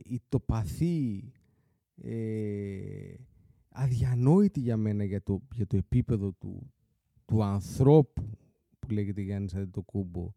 ητοπαθή, 0.04 1.32
ε, 2.02 3.14
αδιανόητη 3.68 4.60
για 4.60 4.76
μένα 4.76 5.04
για 5.04 5.22
το, 5.22 5.42
για 5.54 5.66
το 5.66 5.76
επίπεδο 5.76 6.32
του, 6.32 6.72
του 7.24 7.44
ανθρώπου 7.44 8.30
που 8.78 8.90
λέγεται 8.90 9.20
Γιάννης 9.20 9.54
Αντετοκούμπο 9.54 10.32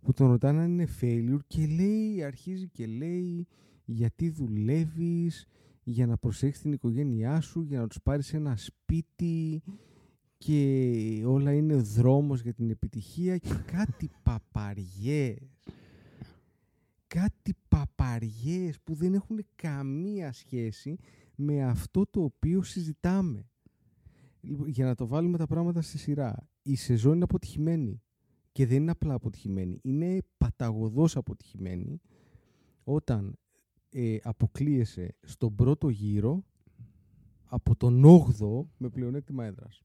που 0.00 0.12
τον 0.12 0.26
ρωτάνε 0.28 0.60
αν 0.60 0.70
είναι 0.70 0.88
failure 1.00 1.40
και 1.46 1.66
λέει, 1.66 2.22
αρχίζει 2.22 2.68
και 2.68 2.86
λέει 2.86 3.46
γιατί 3.84 4.30
δουλεύεις 4.30 5.46
για 5.82 6.06
να 6.06 6.16
προσέξεις 6.16 6.62
την 6.62 6.72
οικογένειά 6.72 7.40
σου, 7.40 7.62
για 7.62 7.80
να 7.80 7.86
τους 7.86 8.02
πάρεις 8.02 8.34
ένα 8.34 8.56
σπίτι 8.56 9.62
και 10.38 11.22
όλα 11.26 11.52
είναι 11.52 11.74
δρόμος 11.74 12.40
για 12.40 12.52
την 12.52 12.70
επιτυχία 12.70 13.38
και 13.38 13.54
κάτι 13.72 14.10
παπαριές. 14.22 15.38
Κάτι 17.78 17.92
παπαριές 17.96 18.80
που 18.80 18.94
δεν 18.94 19.14
έχουν 19.14 19.46
καμία 19.54 20.32
σχέση 20.32 20.96
με 21.34 21.64
αυτό 21.64 22.06
το 22.06 22.22
οποίο 22.22 22.62
συζητάμε. 22.62 23.48
Λοιπόν, 24.40 24.68
για 24.68 24.84
να 24.84 24.94
το 24.94 25.06
βάλουμε 25.06 25.38
τα 25.38 25.46
πράγματα 25.46 25.82
στη 25.82 25.98
σειρά. 25.98 26.48
Η 26.62 26.74
σεζόν 26.76 27.14
είναι 27.14 27.24
αποτυχημένη. 27.24 28.02
Και 28.52 28.66
δεν 28.66 28.82
είναι 28.82 28.90
απλά 28.90 29.14
αποτυχημένη. 29.14 29.78
Είναι 29.82 30.18
παταγωδός 30.36 31.16
αποτυχημένη 31.16 32.00
όταν 32.84 33.38
ε, 33.90 34.16
αποκλείεσαι 34.22 35.16
στον 35.22 35.54
πρώτο 35.54 35.88
γύρο 35.88 36.44
από 37.44 37.76
τον 37.76 38.04
8ο 38.04 38.66
με 38.76 38.88
πλεονέκτημα 38.88 39.44
έδρας. 39.44 39.82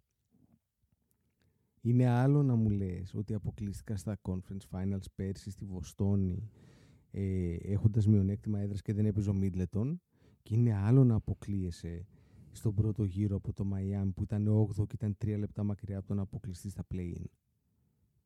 Είναι 1.81 2.07
άλλο 2.07 2.43
να 2.43 2.55
μου 2.55 2.69
λες 2.69 3.13
ότι 3.13 3.33
αποκλείστηκα 3.33 3.97
στα 3.97 4.19
conference 4.21 4.69
finals 4.71 5.05
πέρσι 5.15 5.49
στη 5.51 5.65
Βοστόνη 5.65 6.49
ε, 7.15 7.53
έχοντας 7.53 8.07
μειονέκτημα 8.07 8.59
έδρας 8.59 8.81
και 8.81 8.93
δεν 8.93 9.05
έπαιζε 9.05 9.29
ο 9.29 9.33
Μίτλετον 9.33 10.01
και 10.41 10.55
είναι 10.55 10.73
άλλο 10.73 11.03
να 11.03 11.15
αποκλείεσαι 11.15 12.05
στον 12.51 12.73
πρώτο 12.73 13.03
γύρο 13.03 13.35
από 13.35 13.53
το 13.53 13.65
Μαϊάμι 13.65 14.11
που 14.11 14.23
ήταν 14.23 14.67
8 14.77 14.87
και 14.87 14.95
ήταν 14.95 15.17
3 15.25 15.35
λεπτά 15.37 15.63
μακριά 15.63 15.97
από 15.97 16.07
το 16.07 16.13
να 16.13 16.21
αποκλειστείς 16.21 16.71
στα 16.71 16.85
play-in. 16.93 17.25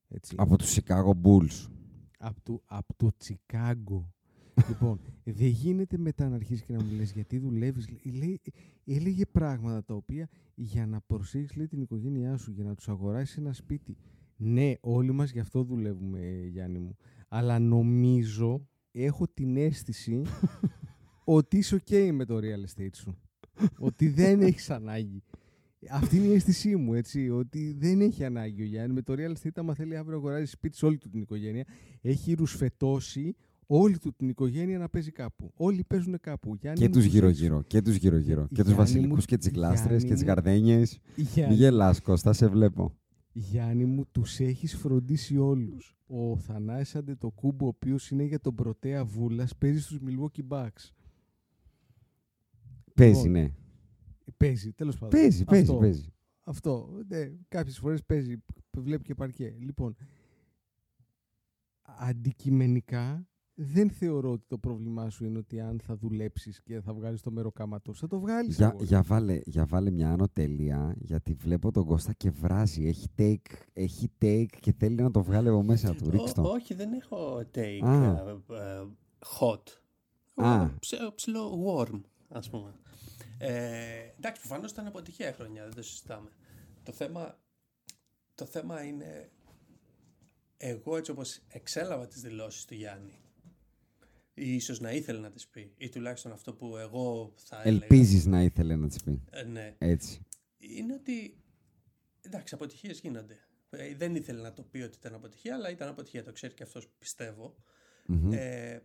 Έτσι. 0.08 0.36
Από 0.38 0.58
τους 0.58 0.80
Chicago 0.80 1.12
Bulls. 1.24 1.70
Από 2.20 2.42
το, 2.44 2.62
από 2.66 2.94
το 2.96 3.12
Τσικάγκο. 3.18 4.12
λοιπόν, 4.70 5.00
δεν 5.24 5.48
γίνεται 5.48 5.98
μετά 5.98 6.30
να 6.30 6.36
αρχίσεις 6.36 6.66
και 6.66 6.74
να 6.74 6.84
μου 6.84 6.92
λες 6.92 7.12
γιατί 7.12 7.38
δουλεύεις. 7.38 7.88
Λέει, 8.04 8.42
έλεγε 8.86 9.26
πράγματα 9.26 9.84
τα 9.84 9.94
οποία 9.94 10.30
για 10.56 10.86
να 10.86 11.02
προσέχεις 11.02 11.56
λέει, 11.56 11.68
την 11.68 11.82
οικογένειά 11.82 12.38
σου, 12.38 12.52
για 12.52 12.64
να 12.64 12.76
τους 12.76 12.90
αγοράσεις 12.90 13.38
ένα 13.38 13.54
σπίτι. 13.54 13.98
Ναι, 14.38 14.74
όλοι 14.80 15.12
μας 15.12 15.32
γι' 15.32 15.40
αυτό 15.40 15.64
δουλεύουμε, 15.64 16.48
Γιάννη 16.52 16.80
μου. 16.80 16.96
Αλλά 17.28 17.60
νομίζω, 17.60 18.68
έχω 19.06 19.28
την 19.28 19.58
αίσθηση 19.58 20.22
ότι 21.24 21.58
είσαι 21.58 21.82
ok 21.86 22.10
με 22.14 22.26
το 22.26 22.38
real 22.38 22.82
estate 22.82 22.94
σου. 22.94 23.18
ότι 23.78 24.08
δεν 24.10 24.42
έχεις 24.42 24.70
ανάγκη. 24.70 25.24
Αυτή 25.92 26.16
είναι 26.18 26.26
η 26.26 26.34
αίσθησή 26.34 26.76
μου, 26.76 26.94
έτσι, 26.94 27.30
ότι 27.30 27.76
δεν 27.80 28.02
έχει 28.02 28.24
ανάγκη 28.24 28.62
ο 28.62 28.66
Γιάννη. 28.66 28.94
Με 28.94 29.02
το 29.02 29.14
real 29.18 29.32
estate, 29.32 29.52
άμα 29.56 29.74
θέλει 29.74 29.98
αύριο 29.98 30.12
να 30.12 30.18
αγοράζει 30.18 30.46
σπίτι 30.46 30.78
σε 30.78 30.86
όλη 30.86 30.98
του 30.98 31.10
την 31.10 31.22
οικογένεια, 31.22 31.66
έχει 32.02 32.34
ρουσφετώσει 32.34 33.36
όλη 33.68 33.98
του 33.98 34.14
την 34.14 34.30
οικογένεια 34.30 34.78
να 34.78 34.90
παίζει 34.90 35.12
κάπου. 35.12 35.52
Όλοι 35.56 35.84
παίζουν 35.84 36.18
κάπου. 36.22 36.56
Γιάννη 36.56 36.80
Και 36.80 36.86
μου, 36.88 36.92
τους 36.94 37.04
τους 37.04 37.12
γύρω-γύρω. 37.14 37.62
Και 37.62 37.82
τους 37.82 37.96
γύρω-γύρω. 37.96 38.42
Και 38.42 38.48
τους 38.48 38.56
Γιάννη 38.58 38.74
βασιλικούς 38.74 39.20
μου, 39.20 39.26
και 39.26 39.38
τις 39.38 39.50
γλάστρες 39.50 39.88
και 39.88 39.96
Γιάννη 39.98 40.14
τις 40.14 40.22
μου. 40.24 40.28
γαρδένιες. 40.28 41.00
Γιάννη, 41.16 41.54
Μη 41.54 41.60
γελάς, 41.60 42.02
Κώστα, 42.02 42.34
σε 42.34 42.48
βλέπω. 42.48 42.96
Γιάννη 43.38 43.86
μου, 43.86 44.06
τους 44.12 44.40
έχεις 44.40 44.76
φροντίσει 44.76 45.38
όλους. 45.38 45.98
Ο 46.08 46.38
Θανάσης 46.38 46.96
Αντετοκούμπο, 46.96 47.66
ο 47.66 47.68
οποίος 47.68 48.12
είναι 48.12 48.24
για 48.24 48.40
τον 48.40 48.56
Πρωτέα 48.56 49.06
Βούλας, 49.06 49.56
παίζει 49.56 49.82
στους 49.82 50.00
Milwaukee 50.06 50.48
Bucks. 50.48 50.92
Παίζει, 52.94 53.28
Λοιπόν, 53.28 53.32
ναι. 53.32 53.52
Παίζει, 54.38 54.72
τέλος 54.74 54.98
πάντων. 54.98 55.20
Παίζει, 55.20 55.44
παίζει, 55.44 55.64
Αυτό. 55.64 55.78
παίζει. 55.78 56.14
Αυτό. 56.44 57.02
Ναι, 57.08 57.32
κάποιες 57.48 57.78
φορές 57.78 58.04
παίζει, 58.04 58.44
βλέπει 58.78 59.04
και 59.04 59.16
παρκέ. 59.16 59.56
Λοιπόν, 59.60 59.96
αντικειμενικά 61.82 63.28
δεν 63.60 63.90
θεωρώ 63.90 64.32
ότι 64.32 64.46
το 64.48 64.58
πρόβλημά 64.58 65.10
σου 65.10 65.26
είναι 65.26 65.38
ότι 65.38 65.60
αν 65.60 65.80
θα 65.84 65.96
δουλέψεις 65.98 66.62
και 66.62 66.82
θα 66.82 66.94
βγάλεις 66.94 67.22
το 67.22 67.32
μεροκάματο. 67.32 67.94
Θα 67.94 68.08
το 68.08 68.20
βγάλεις. 68.20 68.56
Για, 68.56 68.68
αγόρι. 68.68 68.86
για, 68.86 69.02
βάλε, 69.04 69.40
για 69.46 69.66
βάλε 69.66 69.92
μια 69.92 70.12
άνω 70.12 70.28
τελεία, 70.34 70.96
γιατί 71.00 71.34
βλέπω 71.34 71.72
τον 71.72 71.86
Κώστα 71.86 72.14
και 72.14 72.30
βράζει. 72.30 72.86
Έχει 72.88 73.08
take, 73.18 73.56
έχει 73.74 74.12
take 74.22 74.46
και 74.60 74.72
θέλει 74.78 74.96
να 74.96 75.12
το 75.12 75.24
βγάλει 75.24 75.48
από 75.50 75.64
μέσα 75.64 75.96
του. 75.96 76.10
Ρίξ 76.10 76.32
Ό, 76.32 76.34
το. 76.34 76.42
όχι, 76.42 76.74
δεν 76.74 76.94
έχω 76.94 77.38
take 77.56 77.80
Α. 77.84 78.04
ε, 78.04 78.38
ε, 78.50 78.86
hot. 79.40 79.62
Α. 80.36 80.54
Έχω 80.62 80.74
ψ- 80.80 81.14
ψηλό 81.16 81.64
warm, 81.68 82.02
ας 82.30 82.50
πούμε. 82.50 82.74
Ε, 83.38 83.54
εντάξει, 84.18 84.42
προφανώς 84.42 84.72
ήταν 84.72 84.88
αποτυχία 84.88 85.30
η 85.30 85.34
χρονιά, 85.34 85.64
δεν 85.64 85.74
το 85.76 85.82
συζητάμε. 85.82 86.30
Το 86.84 86.92
θέμα, 86.92 87.38
το 88.36 88.46
θέμα 88.46 88.84
είναι 88.84 89.30
εγώ 90.58 90.98
έτσι 90.98 91.12
όπως 91.12 91.40
εξέλαβα 91.48 92.08
τις 92.08 92.22
δηλώσεις 92.22 92.66
του 92.66 92.74
Γιάννη 92.74 93.12
ή 93.12 93.27
ίσως 94.38 94.80
να 94.80 94.92
ήθελε 94.92 95.20
να 95.20 95.30
τις 95.32 95.48
πει 95.48 95.74
ή 95.78 95.90
τουλάχιστον 95.90 96.32
αυτό 96.32 96.54
που 96.54 96.78
εγώ 96.78 97.34
θα 97.36 97.62
έλεγα. 97.64 97.84
Ελπίζεις 97.84 98.26
να 98.26 98.42
ήθελε 98.42 98.76
να 98.76 98.88
της 98.88 99.04
πει. 99.04 99.22
Ε, 99.30 99.44
ναι. 99.44 99.76
Έτσι. 99.78 100.26
είναι 100.58 100.94
ότι 100.94 101.38
εντάξει, 102.22 102.54
αποτυχίες 102.56 103.00
γίνονται. 103.00 103.38
Ε, 103.70 103.96
δεν 103.96 104.16
ήθελε 104.16 104.42
να 104.42 104.54
το 104.54 104.64
πει 104.64 104.82
ότι 104.82 104.98
ήταν 105.00 105.14
αποτυχία, 105.14 105.56
αλλά 105.56 105.70
ήταν 105.70 105.88
αποτυχία. 105.88 106.24
Το 106.24 106.32
ξέρει 106.32 106.54
και 106.54 106.64
αυτός 106.64 106.88
πιστεύω. 107.00 107.56
Μμμ. 108.06 108.32
Ε, 108.34 108.82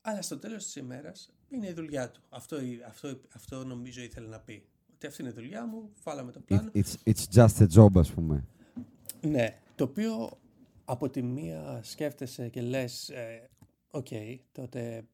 αλλά 0.00 0.22
στο 0.22 0.38
τέλος 0.38 0.64
της 0.64 0.76
ημέρας 0.76 1.32
είναι 1.48 1.68
η 1.68 1.72
δουλειά 1.72 2.10
του. 2.10 2.20
Αυτό, 2.28 2.56
αυτό, 2.86 3.20
αυτό 3.34 3.64
νομίζω 3.64 4.02
ήθελε 4.02 4.28
να 4.28 4.40
πει. 4.40 4.66
Ότι 4.94 5.06
αυτή 5.06 5.22
είναι 5.22 5.30
η 5.30 5.34
δουλειά 5.34 5.66
μου, 5.66 5.92
βάλαμε 6.02 6.32
το 6.32 6.40
It, 6.40 6.46
πλάνο. 6.46 6.70
it's, 6.74 6.94
it's 7.04 7.24
just 7.34 7.66
a 7.66 7.66
job, 7.74 7.98
ας 7.98 8.12
πούμε. 8.12 8.44
Ναι, 9.20 9.58
το 9.74 9.84
οποίο 9.84 10.38
από 10.84 11.10
τη 11.10 11.22
μία 11.22 11.80
σκέφτεσαι 11.82 12.48
και 12.48 12.60
λες, 12.60 13.08
ε, 13.08 13.50
οκ, 13.90 14.08
τότε 14.52 15.06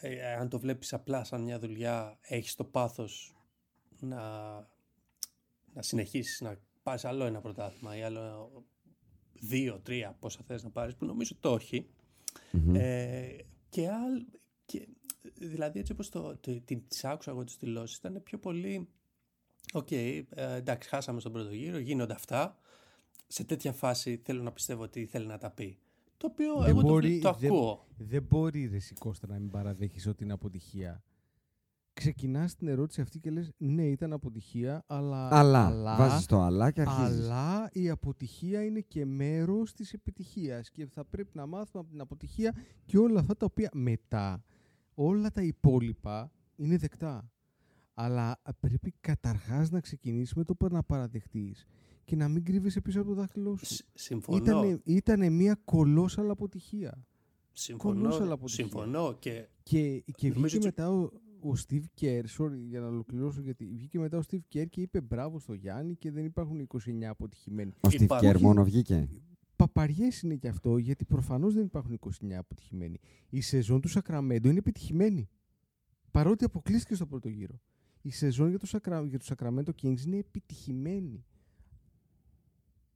ε, 0.00 0.34
αν 0.34 0.48
το 0.48 0.58
βλέπεις 0.58 0.92
απλά 0.92 1.24
σαν 1.24 1.42
μια 1.42 1.58
δουλειά, 1.58 2.18
έχεις 2.20 2.54
το 2.54 2.64
πάθος 2.64 3.34
να, 4.00 4.20
να 5.72 5.82
συνεχίσεις 5.82 6.40
να 6.40 6.58
πάρεις 6.82 7.04
άλλο 7.04 7.24
ένα 7.24 7.40
πρωτάθλημα 7.40 7.96
ή 7.96 8.02
άλλο 8.02 8.52
δύο, 9.32 9.80
τρία, 9.80 10.16
πόσα 10.20 10.40
θες 10.46 10.62
να 10.62 10.70
πάρεις, 10.70 10.96
που 10.96 11.04
νομίζω 11.04 11.36
το 11.40 11.52
όχι. 11.52 11.90
Μμμ. 12.52 12.74
Ε, 12.74 13.36
και, 13.68 13.88
άλλ, 13.88 14.24
και 14.64 14.88
δηλαδή 15.34 15.78
έτσι 15.78 15.92
όπως 15.92 16.08
το, 16.08 16.36
το, 16.36 16.60
την, 16.60 16.88
τις 16.88 17.04
άκουσα 17.04 17.30
εγώ 17.30 17.44
τις 17.44 17.56
δηλώσεις 17.56 17.96
ήταν 17.96 18.22
πιο 18.22 18.38
πολύ 18.38 18.88
οκ, 19.72 19.90
ε, 19.90 20.24
εντάξει 20.34 20.88
χάσαμε 20.88 21.20
στον 21.20 21.32
πρώτο 21.32 21.52
γύρο, 21.52 21.78
γίνονται 21.78 22.12
αυτά 22.12 22.58
σε 23.32 23.44
τέτοια 23.44 23.72
φάση 23.72 24.20
θέλω 24.24 24.42
να 24.42 24.52
πιστεύω 24.52 24.82
ότι 24.82 25.06
θέλει 25.06 25.26
να 25.26 25.38
τα 25.38 25.50
πει 25.50 25.78
το 26.16 26.26
οποίο 26.26 26.58
Δεν 26.58 26.68
εγώ 26.68 26.80
μπορεί- 26.80 27.20
το, 27.22 27.30
το 27.30 27.38
δεν- 27.38 27.50
ακούω 27.50 27.86
Δεν 27.96 28.22
μπορεί 28.22 28.66
ρε 28.66 28.76
εσύ, 28.76 28.94
Κώστα 28.94 29.26
να 29.26 29.38
μην 29.38 29.50
παραδέχεις 29.50 30.06
ότι 30.06 30.24
είναι 30.24 30.32
αποτυχία. 30.32 31.02
Ξεκινάς 31.92 32.54
την 32.54 32.68
ερώτηση 32.68 33.00
αυτή 33.00 33.18
και 33.20 33.30
λες 33.30 33.50
ναι 33.56 33.86
ήταν 33.86 34.12
αποτυχία 34.12 34.84
αλλά... 34.86 35.28
Αλλά, 35.38 35.96
βάζεις 35.96 36.26
το 36.26 36.40
αλλά 36.40 36.70
και 36.70 36.80
αρχίζεις. 36.80 37.02
Αλλά 37.28 37.68
η 37.72 37.88
αποτυχία 37.90 38.64
είναι 38.64 38.80
και 38.80 39.04
μέρος 39.06 39.72
της 39.72 39.92
επιτυχίας 39.92 40.70
και 40.70 40.86
θα 40.86 41.04
πρέπει 41.04 41.30
να 41.32 41.46
μάθουμε 41.46 41.82
από 41.82 41.90
την 41.90 42.00
αποτυχία 42.00 42.54
και 42.86 42.98
όλα 42.98 43.20
αυτά 43.20 43.36
τα 43.36 43.46
οποία 43.46 43.70
μετά, 43.72 44.44
όλα 44.94 45.30
τα 45.30 45.42
υπόλοιπα 45.42 46.32
είναι 46.56 46.76
δεκτά. 46.76 47.30
Αλλά 47.94 48.40
πρέπει 48.60 48.94
καταρχάς 49.00 49.70
να 49.70 49.80
ξεκινήσεις 49.80 50.34
με 50.34 50.44
το 50.44 50.54
που 50.54 50.66
να 50.70 50.82
παραδεχτείς 50.82 51.66
και 52.10 52.16
να 52.16 52.28
μην 52.28 52.44
κρύβεσαι 52.44 52.80
πίσω 52.80 53.00
από 53.00 53.08
το 53.08 53.14
δάχτυλό 53.14 53.56
σου. 53.56 53.64
Σ- 53.74 53.84
συμφωνώ 53.94 54.36
Ήτανε, 54.38 54.80
ήτανε 54.84 55.28
μια 55.30 55.60
κολόσαλα 55.64 56.32
αποτυχία. 56.32 57.06
συμφωνώ, 57.52 58.00
κολόσαλα 58.00 58.32
αποτυχία. 58.32 58.64
συμφωνώ 58.64 59.16
και 59.18 59.48
Και, 59.62 60.04
και 60.14 60.28
Νομίζω 60.28 60.42
βγήκε 60.42 60.56
ότι- 60.56 60.64
μετά 60.66 60.90
ο, 60.90 61.00
ο 61.50 61.52
Steve 61.68 61.84
Kerr, 62.00 62.24
sorry 62.38 62.58
για 62.68 62.80
να 62.80 62.86
ολοκληρώσω, 62.86 63.40
γιατί 63.40 63.66
βγήκε 63.66 63.98
μετά 63.98 64.18
ο 64.18 64.20
Steve 64.30 64.40
Kerr 64.54 64.66
και 64.70 64.80
είπε 64.80 65.00
μπράβο 65.00 65.38
στο 65.38 65.54
Γιάννη 65.54 65.94
και 65.94 66.10
δεν 66.10 66.24
υπάρχουν 66.24 66.60
29 66.60 67.02
αποτυχημένοι. 67.08 67.70
Ο 67.80 67.88
Steve 67.88 68.00
Υπάρχει- 68.00 68.26
Kerr 68.30 68.40
μόνο 68.40 68.64
βγήκε. 68.64 69.08
Παπαριές 69.56 70.22
είναι 70.22 70.34
και 70.36 70.48
αυτό, 70.48 70.76
γιατί 70.78 71.04
προφανώς 71.04 71.54
δεν 71.54 71.64
υπάρχουν 71.64 71.92
29 71.92 72.38
αποτυχημένοι. 72.38 72.98
Η 73.30 73.40
σεζόν 73.40 73.80
του 73.80 73.88
Σακραμέντο 73.88 74.48
είναι 74.48 74.58
επιτυχημένη. 74.58 75.28
Παρότι 76.10 76.44
αποκλείστηκε 76.44 76.94
στο 76.94 77.06
πρώτο 77.06 77.28
γύρο. 77.28 77.60
Η 78.02 78.10
σεζόν 78.10 78.48
για 78.48 78.58
το, 78.58 78.66
Σακρα... 78.66 79.02
για 79.04 79.18
το 79.18 79.24
Sacramento 79.28 79.70
Kings 79.82 80.06
είναι 80.06 80.16
επιτυχημένη. 80.16 81.24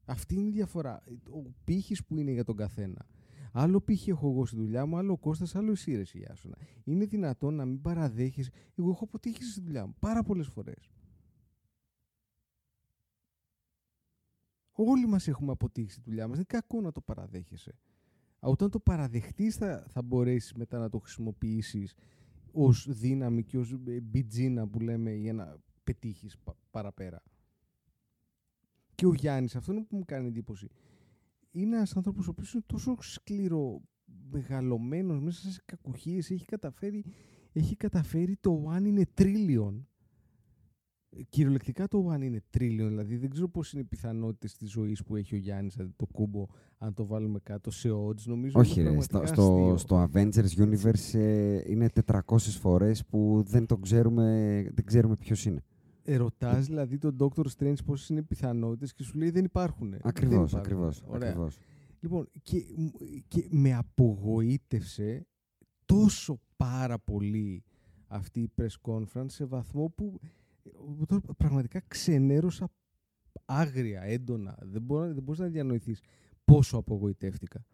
Αυτή 0.05 0.35
είναι 0.35 0.49
η 0.49 0.53
διαφορά. 0.53 1.03
Ο 1.31 1.51
πύχης 1.65 2.05
που 2.05 2.17
είναι 2.19 2.31
για 2.31 2.45
τον 2.45 2.57
καθένα. 2.57 3.07
Άλλο 3.53 3.81
πύχη 3.81 4.11
έχω 4.11 4.31
εγώ 4.31 4.47
στη 4.47 4.57
δουλειά 4.57 4.87
μου, 4.87 4.97
άλλο 4.97 5.13
ο 5.13 5.17
Κώστας, 5.19 5.55
άλλο 5.55 5.71
εσύ 5.71 5.95
ρε 5.95 6.01
εσύ, 6.01 6.19
Ιάσονα. 6.19 6.57
Είναι 6.85 7.05
δυνατόν 7.05 7.55
να 7.55 7.65
μην 7.65 7.81
παραδέχεις. 7.81 8.51
Εγώ 8.75 8.91
έχω 8.91 9.05
αποτύχει 9.05 9.43
στη 9.45 9.61
δουλειά 9.61 9.87
μου 9.87 9.95
πάρα 9.99 10.23
πολλές 10.23 10.47
φορές. 10.49 10.91
Όλοι 14.73 15.07
μας 15.07 15.29
έχουμε 15.29 15.53
αποτύχει 15.53 15.91
στη 15.91 16.01
δουλειά 16.05 16.29
μας. 16.29 16.37
Δεν 16.37 16.47
είναι 16.51 16.61
κακό 16.61 16.81
να 16.81 16.93
το 16.93 17.01
παραδέχεσαι. 17.01 17.71
Α, 18.39 18.49
Όταν 18.49 18.71
το 18.71 18.81
παραδεχτείς 18.81 19.57
θα, 19.57 19.85
θα 19.89 20.03
μπορέσεις 20.03 20.53
μετά 20.53 20.79
να 20.79 20.89
το 20.89 20.99
χρησιμοποιήσεις 20.99 21.95
ως 22.53 22.87
δύναμη 22.91 23.45
και 23.45 23.59
ως 23.59 23.73
ε, 23.87 24.01
μπιτζίνα 24.01 24.69
που 24.69 24.81
λέμε 24.81 25.13
για 25.15 25.33
να 25.33 25.57
πετύχεις 25.85 26.39
πα- 26.39 26.57
παραπέρα. 26.71 27.23
Και 28.95 29.07
ο 29.07 29.15
Γιάννης, 29.15 29.57
αυτό 29.57 29.73
είναι 29.73 29.83
που 29.83 29.97
μου 29.97 30.05
κάνει 30.07 30.27
εντύπωση. 30.27 30.69
Είναι 31.51 31.77
ένας 31.77 31.97
άνθρωπος 31.97 32.27
ο 32.27 32.31
οποίος 32.31 32.53
είναι 32.53 32.63
τόσο 32.67 32.97
σκληρό, 33.01 33.83
μεγαλωμένος 34.31 35.21
μέσα 35.21 35.51
σε 35.51 35.63
κακουχίες, 35.65 36.31
έχει 36.31 36.45
καταφέρει, 36.45 37.05
έχει 37.53 37.77
καταφέρει 37.77 38.37
το 38.41 38.65
one 38.69 38.83
in 38.83 38.99
a 38.99 39.23
trillion. 39.23 39.83
Ε, 41.17 41.23
Κυριολεκτικά 41.23 41.89
το 41.89 42.07
one 42.13 42.21
in 42.23 42.35
a 42.35 42.59
trillion, 42.59 42.89
δηλαδή 42.89 43.17
δεν 43.17 43.31
ξέρω 43.31 43.49
πώς 43.49 43.73
είναι 43.73 43.83
οι 43.83 43.85
πιθανότητες 43.85 44.55
της 44.57 44.71
ζωής 44.71 45.03
που 45.03 45.17
έχει 45.17 45.35
ο 45.35 45.39
Γιάννης 45.39 45.77
το 45.97 46.07
κούμπο, 46.07 46.47
αν 46.79 46.95
το 46.95 47.07
βάλουμε 47.07 47.39
κάτω 47.43 47.71
σε 47.71 47.89
odds, 47.91 48.23
νομίζω 48.25 48.61
Όχι 48.61 48.81
είναι 48.81 48.91
ρε, 48.91 49.01
στο, 49.01 49.19
πραγματικά 49.19 49.43
στο, 49.43 49.55
αστείο. 49.55 49.77
στο 49.77 50.09
Avengers 50.13 50.69
Universe 50.69 51.19
ε, 51.19 51.63
είναι 51.67 51.89
400 52.07 52.21
φορές 52.39 53.05
που 53.05 53.43
δεν 53.47 53.67
το 53.67 53.77
ξέρουμε, 53.77 54.25
δεν 54.75 54.85
ξέρουμε 54.85 55.17
ποιος 55.17 55.45
είναι. 55.45 55.63
Ερωτάς 56.07 56.67
δηλαδή 56.67 56.99
τον 56.99 57.17
Dr. 57.21 57.45
Strange 57.59 57.85
πόσες 57.85 58.09
είναι 58.09 58.19
οι 58.21 58.23
πιθανότητες 58.23 58.93
και 58.93 59.03
σου 59.03 59.19
λέει 59.19 59.31
δεν 59.31 59.45
υπάρχουν. 59.45 59.95
Ακριβώς, 60.03 60.11
Δεν 60.31 60.31
υπάρχουν. 60.39 60.59
ακριβώς, 60.59 61.03
Ωραία. 61.07 61.29
ακριβώς. 61.29 61.59
Λοιπόν, 62.01 62.29
και, 62.43 62.65
μ- 62.77 62.97
και 63.29 63.47
με 63.51 63.75
απογοήτευσε 63.75 65.27
τόσο 65.85 66.41
πάρα 66.57 66.99
πολύ 66.99 67.65
αυτή 68.07 68.41
η 68.41 68.51
press 68.61 68.91
conference 68.93 69.27
σε 69.31 69.45
βαθμό 69.45 69.89
που 69.89 70.21
ε, 70.65 71.05
τώρα 71.07 71.21
πραγματικά 71.37 71.81
ξενέρωσα 71.89 72.71
άγρια, 73.45 74.03
έντονα. 74.03 74.59
Δεν, 74.63 74.83
μπορώ, 74.83 75.15
δεν 75.15 75.23
μπορείς 75.23 75.41
να 75.41 75.47
διανοηθείς 75.47 76.01
πόσο 76.45 76.77
απογοητεύτηκα. 76.77 77.65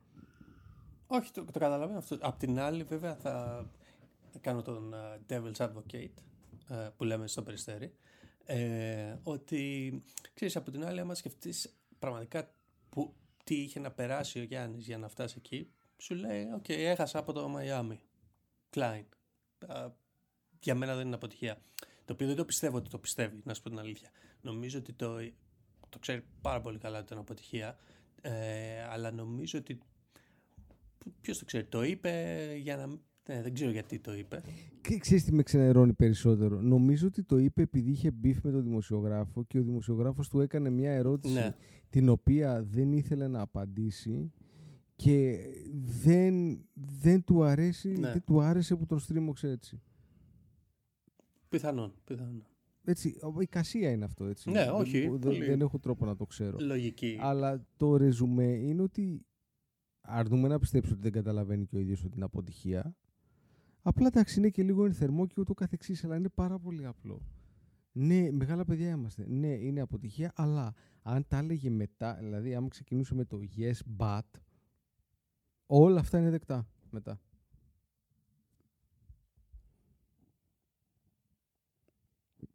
Όχι, 1.06 1.32
το, 1.32 1.44
το 1.44 1.58
καταλαβαίνω 1.58 1.98
αυτό. 1.98 2.16
Απ' 2.20 2.38
την 2.38 2.58
άλλη, 2.58 2.82
βέβαια, 2.82 3.14
θα 3.16 3.64
κάνω 4.40 4.62
τον 4.62 4.92
ε, 4.94 5.32
devil's 5.32 5.66
advocate 5.68 6.14
ε, 6.68 6.88
που 6.96 7.04
λέμε 7.04 7.26
στο 7.26 7.42
Περιστέρι. 7.42 7.92
Ε, 8.52 9.18
ότι, 9.22 10.02
ξέρεις, 10.34 10.56
από 10.56 10.70
την 10.70 10.84
άλλη, 10.84 11.00
άμα 11.00 11.14
σκεφτείς 11.14 11.80
πραγματικά 11.98 12.54
που, 12.88 13.14
τι 13.44 13.54
είχε 13.54 13.80
να 13.80 13.90
περάσει 13.90 14.38
ο 14.38 14.42
Γιάννης 14.42 14.86
για 14.86 14.98
να 14.98 15.08
φτάσει 15.08 15.34
εκεί, 15.38 15.70
σου 15.96 16.14
λέει, 16.14 16.50
οκ, 16.54 16.64
okay, 16.68 16.74
έχασα 16.76 17.18
από 17.18 17.32
το 17.32 17.48
Μαϊάμι. 17.48 18.00
Κλάιν. 18.70 19.04
Ε, 19.68 19.90
για 20.60 20.74
μένα 20.74 20.94
δεν 20.94 21.06
είναι 21.06 21.14
αποτυχία. 21.14 21.62
Το 22.04 22.12
οποίο 22.12 22.26
δεν 22.26 22.36
το 22.36 22.44
πιστεύω 22.44 22.76
ότι 22.76 22.90
το 22.90 22.98
πιστεύει, 22.98 23.40
να 23.44 23.54
σου 23.54 23.62
πω 23.62 23.68
την 23.68 23.78
αλήθεια. 23.78 24.10
Νομίζω 24.40 24.78
ότι 24.78 24.92
το, 24.92 25.16
το 25.88 25.98
ξέρει 25.98 26.24
πάρα 26.40 26.60
πολύ 26.60 26.78
καλά 26.78 26.96
ότι 26.96 27.06
ήταν 27.06 27.18
αποτυχία. 27.18 27.78
Ε, 28.20 28.82
αλλά 28.82 29.10
νομίζω 29.10 29.58
ότι. 29.58 29.78
Ποιος 31.20 31.38
το 31.38 31.44
ξέρει, 31.44 31.64
το 31.64 31.82
είπε 31.82 32.54
για 32.56 32.76
να. 32.76 32.98
Ναι, 33.34 33.42
δεν 33.42 33.54
ξέρω 33.54 33.70
γιατί 33.70 33.98
το 33.98 34.14
είπε. 34.16 34.42
Και 34.80 34.98
ξέρεις 34.98 35.24
τι 35.24 35.32
με 35.34 35.42
ξενερώνει 35.42 35.92
περισσότερο. 35.92 36.60
Νομίζω 36.60 37.06
ότι 37.06 37.22
το 37.22 37.38
είπε 37.38 37.62
επειδή 37.62 37.90
είχε 37.90 38.10
beef 38.10 38.42
με 38.42 38.50
τον 38.50 38.62
δημοσιογράφο 38.62 39.44
και 39.44 39.58
ο 39.58 39.62
δημοσιογράφος 39.62 40.28
του 40.28 40.40
έκανε 40.40 40.70
μια 40.70 40.90
ερώτηση 40.92 41.34
Ναι. 41.34 41.54
την 41.90 42.08
οποία 42.08 42.62
δεν 42.62 42.92
ήθελε 42.92 43.28
να 43.28 43.40
απαντήσει 43.40 44.32
και 44.96 45.38
δεν, 46.02 46.64
δεν, 47.00 47.24
του, 47.24 47.42
αρέσει, 47.44 47.88
Ναι. 47.88 48.12
δεν 48.12 48.22
του 48.24 48.40
άρεσε 48.40 48.76
που 48.76 48.86
τον 48.86 48.98
στρίμωξε 48.98 49.48
έτσι. 49.48 49.80
Πιθανόν, 51.48 51.92
πιθανόν. 52.04 52.44
έτσι. 52.84 53.16
Η 53.40 53.46
κασία 53.46 53.90
είναι 53.90 54.04
αυτό. 54.04 54.24
Έτσι. 54.24 54.50
Ναι, 54.50 54.64
Δεν- 54.64 54.74
όχι, 54.74 55.00
Δεν, 55.08 55.18
πολύ. 55.18 55.44
δεν 55.44 55.60
έχω 55.60 55.78
τρόπο 55.78 56.04
να 56.04 56.16
το 56.16 56.26
ξέρω. 56.26 56.56
Λογική. 56.60 57.16
Αλλά 57.20 57.66
το 57.76 57.96
ρεζουμέ 57.96 58.44
είναι 58.52 58.82
ότι 58.82 59.24
αρνούμε 60.00 60.48
να 60.48 60.58
πιστέψω 60.58 60.92
ότι 60.92 61.00
δεν 61.02 61.12
καταλαβαίνει 61.12 61.66
και 61.66 61.76
ο 61.76 61.78
ίδιος 61.78 62.04
ότι 62.04 62.16
είναι 62.16 62.24
αποτυχία. 62.24 62.94
Απλά 63.82 64.06
εντάξει 64.06 64.38
είναι 64.38 64.48
και 64.48 64.62
λίγο 64.62 64.84
ενθερμό 64.84 65.26
και 65.26 65.34
ούτω 65.40 65.54
καθεξής, 65.54 66.04
αλλά 66.04 66.16
είναι 66.16 66.28
πάρα 66.28 66.58
πολύ 66.58 66.86
απλό. 66.86 67.22
Ναι, 67.92 68.30
μεγάλα 68.30 68.64
παιδιά 68.64 68.90
είμαστε. 68.90 69.24
Ναι, 69.28 69.48
είναι 69.48 69.80
αποτυχία, 69.80 70.32
αλλά 70.34 70.74
αν 71.02 71.24
τα 71.28 71.38
έλεγε 71.38 71.70
μετά, 71.70 72.14
δηλαδή 72.20 72.54
άμα 72.54 72.68
ξεκινούσε 72.68 73.14
με 73.14 73.24
το 73.24 73.38
yes, 73.56 73.72
but, 73.98 74.40
όλα 75.66 76.00
αυτά 76.00 76.18
είναι 76.18 76.30
δεκτά 76.30 76.66
μετά. 76.90 77.20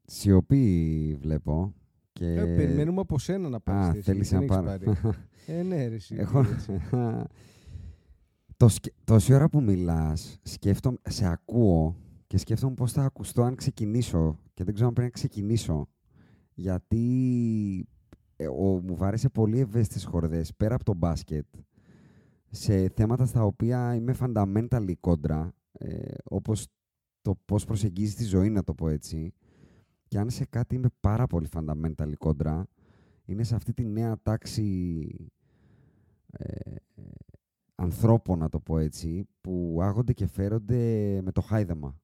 Σιωπή 0.05 1.17
βλέπω. 1.21 1.73
Και... 2.13 2.25
Ε, 2.33 2.55
περιμένουμε 2.55 3.01
από 3.01 3.19
σένα 3.19 3.49
να 3.49 3.59
πάρεις 3.59 3.87
Α, 3.87 3.91
θέση, 3.91 4.01
θέλεις 4.03 4.29
δεν 4.29 4.39
να 4.39 4.45
έχεις 4.45 4.55
πάρω. 4.57 4.93
πάρει. 5.01 5.17
ε, 5.45 5.63
ναι, 5.63 5.87
ρε, 5.87 5.95
εσύ, 5.95 6.15
Έχω... 6.19 6.45
έτσι. 8.55 8.57
Το 8.57 8.67
σκε... 8.67 8.91
Τόση 9.03 9.33
ώρα 9.33 9.49
που 9.49 9.61
μιλάς, 9.61 10.39
σκέφτομαι, 10.43 10.97
σε 11.03 11.27
ακούω 11.27 11.95
και 12.27 12.37
σκέφτομαι 12.37 12.73
πώς 12.73 12.91
θα 12.91 13.03
ακουστώ 13.03 13.43
αν 13.43 13.55
ξεκινήσω 13.55 14.39
και 14.53 14.63
δεν 14.63 14.73
ξέρω 14.73 14.87
αν 14.87 14.93
πρέπει 14.93 15.09
να 15.09 15.19
ξεκινήσω. 15.19 15.87
Γιατί 16.53 17.87
ε, 18.35 18.47
ο, 18.47 18.81
μου 18.83 18.95
βάρεσε 18.95 19.29
πολύ 19.29 19.59
ευαίσθητες 19.59 20.05
χορδές 20.05 20.53
πέρα 20.55 20.75
από 20.75 20.83
το 20.83 20.93
μπάσκετ 20.93 21.45
σε 22.49 22.89
θέματα 22.89 23.25
στα 23.25 23.43
οποία 23.43 23.95
είμαι 23.95 24.15
fundamentally 24.19 24.93
κόντρα, 24.99 25.53
ε, 25.71 26.13
όπως 26.23 26.67
το 27.21 27.35
πώς 27.45 27.65
προσεγγίζεις 27.65 28.15
τη 28.15 28.23
ζωή, 28.23 28.49
να 28.49 28.63
το 28.63 28.73
πω 28.73 28.89
έτσι. 28.89 29.33
Και 30.07 30.19
αν 30.19 30.29
σε 30.29 30.45
κάτι 30.45 30.75
είμαι 30.75 30.89
πάρα 30.99 31.27
πολύ 31.27 31.47
fundamentally 31.53 32.13
κόντρα, 32.17 32.67
είναι 33.25 33.43
σε 33.43 33.55
αυτή 33.55 33.73
τη 33.73 33.85
νέα 33.85 34.17
τάξη 34.23 35.29
ε, 36.31 36.75
ανθρώπων, 37.75 38.39
να 38.39 38.49
το 38.49 38.59
πω 38.59 38.77
έτσι, 38.77 39.27
που 39.41 39.79
άγονται 39.81 40.13
και 40.13 40.27
φέρονται 40.27 41.19
με 41.23 41.31
το 41.31 41.41
χάιδεμα. 41.41 41.99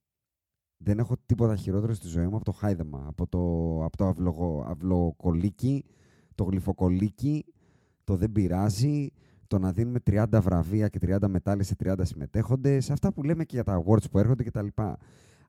Δεν 0.77 0.99
έχω 0.99 1.15
τίποτα 1.25 1.55
χειρότερο 1.55 1.93
στη 1.93 2.07
ζωή 2.07 2.27
μου 2.27 2.35
από 2.35 2.45
το 2.45 2.51
χάιδεμα. 2.51 3.05
Από 3.07 3.27
το, 3.27 3.39
από 3.85 3.97
το 3.97 4.05
αυλογο, 4.05 4.65
αυλοκολίκι, 4.67 5.85
το 6.35 6.43
γλυφοκολίκι, 6.43 7.45
το 8.03 8.15
δεν 8.15 8.31
πειράζει, 8.31 9.09
το 9.47 9.59
να 9.59 9.71
δίνουμε 9.71 9.99
30 10.05 10.25
βραβεία 10.41 10.87
και 10.87 10.99
30 11.01 11.27
μετάλλια 11.27 11.63
σε 11.63 11.75
30 11.83 11.93
συμμετέχοντες, 12.01 12.89
αυτά 12.89 13.13
που 13.13 13.23
λέμε 13.23 13.43
και 13.43 13.55
για 13.55 13.63
τα 13.63 13.83
awards 13.83 14.11
που 14.11 14.19
έρχονται 14.19 14.43
κτλ. 14.43 14.67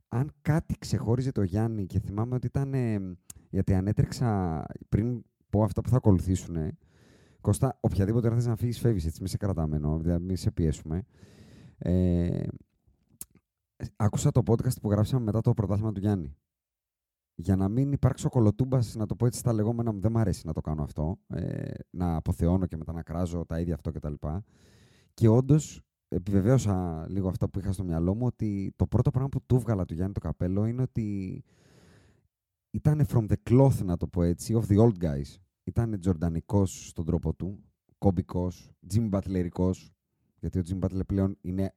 Αν 0.09 0.33
κάτι 0.43 0.75
ξεχώριζε 0.79 1.33
το 1.33 1.43
Γιάννη 1.43 1.87
και 1.87 2.01
θυμάμαι 2.01 2.35
ότι 2.35 2.47
ήταν, 2.47 2.75
ε, 2.75 3.17
γιατί 3.51 3.75
ανέτρεξα 3.75 4.63
πριν 4.89 5.23
πω 5.51 5.63
αυτά 5.63 5.81
που 5.81 5.89
θα 5.89 5.97
ακολουθήσουν, 5.97 6.57
Κώστα, 7.43 7.79
οποιαδήποτε 7.81 8.27
ώρα 8.27 8.37
θες 8.37 8.47
να 8.47 8.57
φύγεις, 8.57 8.79
φεύγεις, 8.79 9.07
έτσι, 9.07 9.23
μη 9.23 9.29
σε 9.29 9.37
κραταμένο, 9.37 9.99
δηλαδή 9.99 10.25
μη 10.25 10.37
σε 10.37 10.51
πιέσουμε. 10.51 11.05
Ε, 11.79 12.47
άκουσα 13.97 14.31
το 14.31 14.43
podcast 14.47 14.81
που 14.83 14.91
γράψαμε 14.91 15.25
μετά 15.25 15.41
το 15.41 15.55
πρωτάθλημα 15.55 15.93
του 15.93 16.01
Γιάννη. 16.01 16.37
Για 17.35 17.57
να 17.57 17.69
μην 17.69 17.93
υπάρξει 17.93 18.27
ο 18.27 18.29
κολοτούμπας, 18.29 18.95
να 18.95 19.07
το 19.07 19.17
πω 19.17 19.27
έτσι 19.27 19.39
στα 19.39 19.53
λεγόμενα 19.53 19.93
μου, 19.93 20.01
δεν 20.01 20.13
μου 20.13 20.19
αρέσει 20.19 20.47
να 20.47 20.53
το 20.53 20.61
κάνω 20.61 20.83
αυτό, 20.83 21.19
ε, 21.27 21.71
να 21.91 22.17
αποθεώνω 22.17 22.67
και 22.67 22.77
μετά 22.77 22.93
να 22.93 23.03
κράζω 23.03 23.45
τα 23.47 23.61
ίδια 23.61 23.75
αυτό 23.75 23.91
κτλ. 23.91 24.15
Και 25.15 25.29
όντως 25.29 25.83
επιβεβαίωσα 26.09 27.07
λίγο 27.09 27.29
αυτό 27.29 27.49
που 27.49 27.59
είχα 27.59 27.73
στο 27.73 27.85
μυαλό 27.85 28.15
μου, 28.15 28.27
ότι 28.27 28.73
το 28.77 28.87
πρώτο 28.87 29.11
πράγμα 29.11 29.29
που 29.29 29.41
του 29.47 29.59
βγάλα 29.59 29.85
του 29.85 29.95
Γιάννη 29.95 30.13
το 30.13 30.21
καπέλο 30.21 30.67
είναι 30.67 30.83
ότι 30.83 31.43
ήταν 32.71 33.07
from 33.07 33.27
the 33.29 33.37
cloth, 33.51 33.85
να 33.85 33.97
το 33.97 34.07
πω 34.07 34.23
έτσι, 34.23 34.61
of 34.63 34.73
the 34.73 34.79
old 34.79 35.05
guys. 35.05 35.42
Ήταν 35.65 36.01
τζορντανικός 36.01 36.89
στον 36.89 37.05
τρόπο 37.05 37.35
του, 37.35 37.65
κόμπικος, 37.99 38.71
Jim 38.95 39.11
Butlerικός, 39.11 39.95
γιατί 40.39 40.59
ο 40.59 40.63
Jim 40.69 40.79
Butler 40.79 41.07
πλέον 41.07 41.37
είναι 41.41 41.75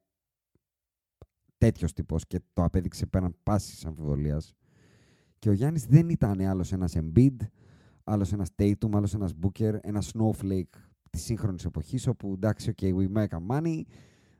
τέτοιος 1.57 1.93
τύπος 1.93 2.27
και 2.27 2.39
το 2.53 2.63
απέδειξε 2.63 3.05
πέραν 3.05 3.35
πάσης 3.43 3.85
αμφιβολίας. 3.85 4.53
Και 5.39 5.49
ο 5.49 5.53
Γιάννης 5.53 5.85
δεν 5.85 6.09
ήταν 6.09 6.41
άλλος 6.41 6.71
ένας 6.71 6.95
Embiid, 6.95 7.35
άλλος 8.03 8.33
ένας 8.33 8.49
Tatum, 8.55 8.89
άλλος 8.93 9.13
ένας 9.13 9.33
Booker, 9.41 9.77
ένα 9.81 10.03
Snowflake 10.13 10.79
της 11.09 11.23
σύγχρονης 11.23 11.65
εποχής, 11.65 12.07
όπου 12.07 12.31
εντάξει, 12.33 12.73
okay, 12.75 12.93
we 12.93 13.07
make 13.17 13.27
our 13.27 13.61
money, 13.61 13.83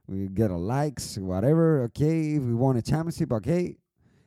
we 0.07 0.27
get 0.37 0.49
our 0.49 0.59
likes, 0.59 1.17
whatever, 1.27 1.87
okay, 1.87 2.39
we 2.39 2.53
won 2.53 2.75
a 2.75 2.81
championship, 2.81 3.29
okay. 3.29 3.71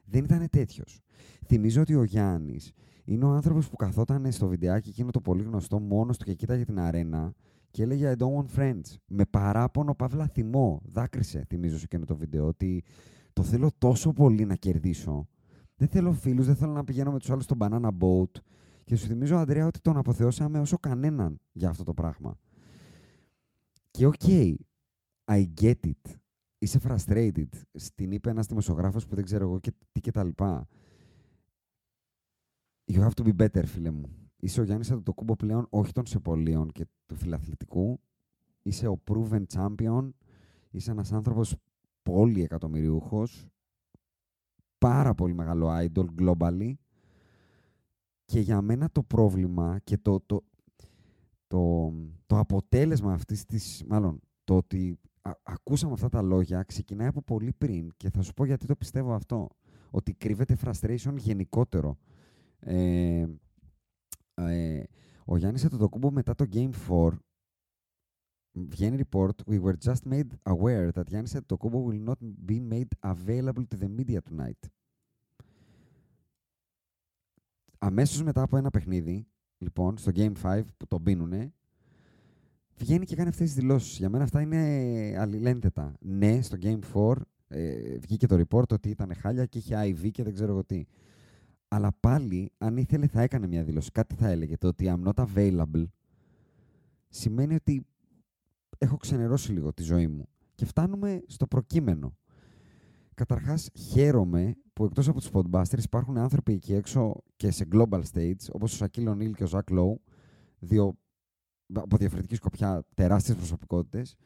Δεν 0.04 0.24
ήταν 0.24 0.48
τέτοιος. 0.50 1.00
Θυμίζω 1.46 1.80
ότι 1.80 1.94
ο 1.94 2.04
Γιάννης 2.04 2.72
είναι 3.08 3.24
ο 3.24 3.28
άνθρωπος 3.28 3.68
που 3.68 3.76
καθόταν 3.76 4.32
στο 4.32 4.48
βιντεάκι 4.48 4.88
εκείνο 4.88 5.10
το 5.10 5.20
πολύ 5.20 5.42
γνωστό 5.42 5.78
μόνος 5.78 6.18
του 6.18 6.24
και 6.24 6.34
κοίταγε 6.34 6.64
την 6.64 6.78
αρένα 6.78 7.34
και 7.70 7.82
έλεγε 7.82 8.14
I 8.16 8.22
don't 8.22 8.34
want 8.34 8.58
friends. 8.58 8.96
Με 9.06 9.24
παράπονο, 9.24 9.94
παύλα 9.94 10.26
θυμό. 10.26 10.82
Δάκρυσε, 10.84 11.44
θυμίζω 11.48 11.78
σε 11.78 11.84
εκείνο 11.84 12.04
το 12.04 12.16
βίντεο, 12.16 12.46
ότι 12.46 12.84
το 13.32 13.42
θέλω 13.42 13.70
τόσο 13.78 14.12
πολύ 14.12 14.44
να 14.44 14.54
κερδίσω. 14.54 15.28
Δεν 15.76 15.88
θέλω 15.88 16.12
φίλους, 16.12 16.46
δεν 16.46 16.56
θέλω 16.56 16.72
να 16.72 16.84
πηγαίνω 16.84 17.12
με 17.12 17.18
τους 17.18 17.30
άλλους 17.30 17.44
στο 17.44 17.56
banana 17.58 17.88
boat. 18.00 18.40
Και 18.84 18.96
σου 18.96 19.06
θυμίζω, 19.06 19.36
Αντρέα, 19.36 19.66
ότι 19.66 19.80
τον 19.80 19.96
αποθεώσαμε 19.96 20.60
όσο 20.60 20.78
κανέναν 20.78 21.40
για 21.52 21.68
αυτό 21.68 21.84
το 21.84 21.94
πράγμα. 21.94 22.38
Και 23.90 24.06
οκ, 24.06 24.22
I 25.24 25.44
get 25.60 25.80
it. 25.84 26.14
Είσαι 26.58 26.80
frustrated. 26.84 27.48
Σ' 27.72 27.87
την 27.87 28.10
είπε 28.10 28.30
ένας 28.30 28.46
δημοσιογράφος 28.46 29.06
που 29.06 29.14
δεν 29.14 29.24
ξέρω 29.24 29.44
εγώ 29.44 29.58
και 29.58 29.72
τι 29.92 30.00
και 30.00 30.10
τα 30.10 30.24
λοιπά. 30.24 30.68
You 32.92 33.00
have 33.00 33.14
to 33.14 33.24
be 33.24 33.32
better, 33.36 33.64
φίλε 33.66 33.90
μου. 33.90 34.08
Είσαι 34.36 34.60
ο 34.60 34.64
Γιάννης 34.64 34.90
Αντετοκούνμπο 34.90 35.36
πλέον, 35.36 35.66
όχι 35.70 35.92
των 35.92 36.06
Σεπολίων 36.06 36.72
και 36.72 36.86
του 37.06 37.14
Φιλαθλητικού. 37.14 38.00
Είσαι 38.62 38.86
ο 38.88 39.02
proven 39.10 39.42
champion. 39.54 40.10
Είσαι 40.70 40.90
ένας 40.90 41.12
άνθρωπος 41.12 41.56
πολύ 42.02 42.42
εκατομμυριούχος. 42.42 43.46
Πάρα 44.78 45.14
πολύ 45.14 45.34
μεγάλο 45.34 45.68
idol 45.70 46.06
globally. 46.18 46.72
Και 48.24 48.40
για 48.40 48.60
μένα 48.60 48.90
το 48.90 49.02
πρόβλημα 49.02 49.78
και 49.84 49.98
το, 49.98 50.20
το, 50.26 50.44
το, 51.46 51.92
το 52.26 52.38
αποτέλεσμα 52.38 53.12
αυτής 53.12 53.44
της, 53.44 53.84
μάλλον 53.88 54.20
το 54.44 54.56
ότι 54.56 54.98
α- 55.22 55.32
ακούσαμε 55.42 55.92
αυτά 55.92 56.08
τα 56.08 56.22
λόγια 56.22 56.62
ξεκινάει 56.62 57.06
από 57.08 57.22
πολύ 57.22 57.52
πριν 57.52 57.92
και 57.96 58.10
θα 58.10 58.22
σου 58.22 58.34
πω 58.34 58.44
γιατί 58.44 58.66
το 58.66 58.76
πιστεύω 58.76 59.12
αυτό. 59.12 59.48
Ότι 59.90 60.14
κρύβεται 60.14 60.56
frustration 60.64 61.14
γενικότερο. 61.16 61.98
Ε, 62.60 63.26
ε, 64.34 64.82
ο 65.24 65.36
Γιάννης 65.36 65.64
Αντετοκούμπο 65.64 66.10
μετά 66.10 66.34
το 66.34 66.44
Game 66.52 66.70
4 66.88 67.08
βγαίνει 68.52 69.02
report 69.10 69.30
We 69.46 69.60
were 69.60 69.76
just 69.84 70.06
made 70.10 70.28
aware 70.42 70.90
that 70.92 71.04
Giannis 71.10 71.34
Antetokounmpo 71.36 71.80
will 71.88 72.02
not 72.10 72.18
be 72.46 72.58
made 72.60 72.92
available 73.02 73.64
to 73.70 73.76
the 73.76 73.88
media 73.88 74.20
tonight. 74.30 74.68
Αμέσως 77.78 78.22
μετά 78.22 78.42
από 78.42 78.56
ένα 78.56 78.70
παιχνίδι, 78.70 79.26
λοιπόν, 79.58 79.98
στο 79.98 80.10
Game 80.14 80.32
5 80.42 80.62
που 80.76 80.86
τον 80.86 81.02
πίνουνε, 81.02 81.52
βγαίνει 82.76 83.04
και 83.04 83.16
κάνει 83.16 83.28
αυτές 83.28 83.46
τις 83.46 83.54
δηλώσεις. 83.54 83.98
Για 83.98 84.08
μένα 84.08 84.24
αυτά 84.24 84.40
είναι 84.40 85.14
αλληλένθετα. 85.18 85.94
Ναι, 86.00 86.42
στο 86.42 86.56
Game 86.60 86.78
4 86.94 87.16
ε, 87.48 87.98
βγήκε 87.98 88.26
το 88.26 88.44
report 88.48 88.72
ότι 88.72 88.88
ήταν 88.88 89.14
χάλια 89.14 89.46
και 89.46 89.58
είχε 89.58 89.76
IV 89.82 90.10
και 90.10 90.22
δεν 90.22 90.34
ξέρω 90.34 90.52
εγώ 90.52 90.64
τι. 90.64 90.84
Αλλά 91.68 91.92
πάλι, 92.00 92.52
αν 92.58 92.76
ήθελε, 92.76 93.06
θα 93.06 93.22
έκανε 93.22 93.46
μια 93.46 93.64
δήλωση. 93.64 93.90
Κάτι 93.90 94.14
θα 94.14 94.28
έλεγε. 94.28 94.56
Το 94.56 94.68
ότι 94.68 94.94
I'm 94.94 95.12
not 95.12 95.26
available 95.34 95.84
σημαίνει 97.08 97.54
ότι 97.54 97.86
έχω 98.78 98.96
ξενερώσει 98.96 99.52
λίγο 99.52 99.72
τη 99.72 99.82
ζωή 99.82 100.06
μου. 100.06 100.28
Και 100.54 100.64
φτάνουμε 100.64 101.22
στο 101.26 101.46
προκείμενο. 101.46 102.16
Καταρχάς 103.14 103.68
χαίρομαι 103.74 104.56
που 104.72 104.84
εκτός 104.84 105.08
από 105.08 105.20
τους 105.20 105.30
Podbusters 105.32 105.82
υπάρχουν 105.84 106.18
άνθρωποι 106.18 106.52
εκεί 106.52 106.74
έξω 106.74 107.22
και 107.36 107.50
σε 107.50 107.68
global 107.72 108.02
stage, 108.12 108.50
όπως 108.52 108.72
ο 108.72 108.76
Σακίλ 108.76 109.06
Ονίλ 109.06 109.34
και 109.34 109.42
ο 109.42 109.46
Ζακ 109.46 109.70
Λόου, 109.70 110.00
δύο 110.58 110.98
από 111.72 111.96
διαφορετική 111.96 112.34
σκοπιά 112.34 112.84
τεράστιες 112.94 113.36
προσωπικότητες, 113.36 114.16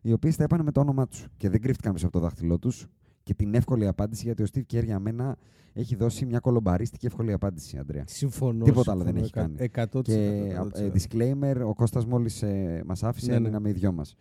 οι 0.00 0.12
οποίες 0.12 0.36
τα 0.36 0.44
έπανε 0.44 0.62
με 0.62 0.72
το 0.72 0.80
όνομά 0.80 1.06
τους 1.08 1.26
και 1.36 1.48
δεν 1.48 1.60
κρύφτηκαν 1.60 1.92
πίσω 1.92 2.06
από 2.06 2.18
το 2.18 2.24
δάχτυλό 2.24 2.58
τους 2.58 2.86
και 3.22 3.34
την 3.34 3.54
εύκολη 3.54 3.86
απάντηση, 3.86 4.24
γιατί 4.24 4.42
ο 4.42 4.46
Steve 4.52 4.74
Kerr 4.74 4.84
για 4.84 4.98
μένα 4.98 5.36
έχει 5.72 5.96
δώσει 5.96 6.26
μια 6.26 6.38
κολομπαρίστικη 6.38 7.06
εύκολη 7.06 7.32
απάντηση, 7.32 7.78
Αντρέα. 7.78 8.04
Συμφωνώ. 8.06 8.64
Τίποτα 8.64 8.92
άλλο 8.92 9.02
δεν 9.04 9.16
συμφωνώ, 9.16 9.54
έχει 9.58 9.68
κάνει. 9.68 9.90
100%. 9.92 10.02
Και 10.02 10.56
100%. 10.58 10.80
ε, 10.80 10.90
disclaimer, 10.94 11.66
ο 11.66 11.74
Κώστας 11.74 12.06
μόλις 12.06 12.42
ε, 12.42 12.82
μας 12.86 13.02
άφησε, 13.02 13.30
Ναι, 13.30 13.38
ναι. 13.38 13.40
μείναμε 13.44 13.68
οι 13.68 13.72
δυο 13.72 13.92
μας. 13.92 14.14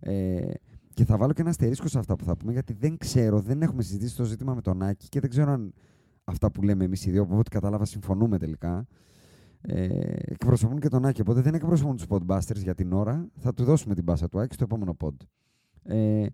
Ε, 0.00 0.52
και 0.94 1.04
θα 1.04 1.16
βάλω 1.16 1.32
και 1.32 1.40
ένα 1.40 1.50
αστερίσκο 1.50 1.88
σε 1.88 1.98
αυτά 1.98 2.16
που 2.16 2.24
θα 2.24 2.36
πούμε, 2.36 2.52
γιατί 2.52 2.72
δεν 2.72 2.96
ξέρω, 2.96 3.40
δεν 3.40 3.62
έχουμε 3.62 3.82
συζητήσει 3.82 4.16
το 4.16 4.24
ζήτημα 4.24 4.54
με 4.54 4.60
τον 4.60 4.82
Άκη 4.82 5.08
και 5.08 5.20
δεν 5.20 5.30
ξέρω 5.30 5.52
αν 5.52 5.72
αυτά 6.24 6.50
που 6.50 6.62
λέμε 6.62 6.84
εμείς 6.84 7.06
οι 7.06 7.10
δύο, 7.10 7.22
από 7.22 7.38
ό,τι 7.38 7.50
κατάλαβα 7.50 7.84
συμφωνούμε 7.84 8.38
τελικά. 8.38 8.86
Ε, 9.60 9.86
εκπροσωπούν 10.16 10.80
και 10.80 10.88
τον 10.88 11.04
Άκη, 11.06 11.20
οπότε 11.20 11.40
δεν 11.40 11.54
εκπροσωπούν 11.54 11.96
τους 11.96 12.06
Podbusters 12.08 12.56
για 12.62 12.74
την 12.74 12.92
ώρα. 12.92 13.28
Θα 13.38 13.54
του 13.54 13.64
δώσουμε 13.64 13.94
την 13.94 14.04
πάσα 14.04 14.28
του 14.28 14.40
Άκη 14.40 14.54
στο 14.54 14.64
επόμενο 14.64 14.96
pod. 15.04 15.14
Ε, 15.82 16.26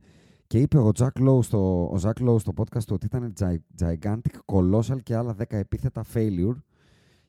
και 0.51 0.59
είπε 0.61 0.79
ο 0.79 0.91
Jack 0.99 1.29
Lowe 1.29 1.43
στο, 1.43 1.83
ο 1.85 1.97
Jack 2.03 2.29
Lowe 2.29 2.41
στο 2.41 2.53
podcast 2.57 2.83
του 2.85 2.95
ότι 2.95 3.07
ήταν 3.07 3.33
gi- 3.39 3.57
gigantic, 3.79 4.39
colossal 4.47 5.03
και 5.03 5.17
άλλα 5.17 5.35
10 5.39 5.43
επίθετα 5.49 6.05
failure 6.15 6.57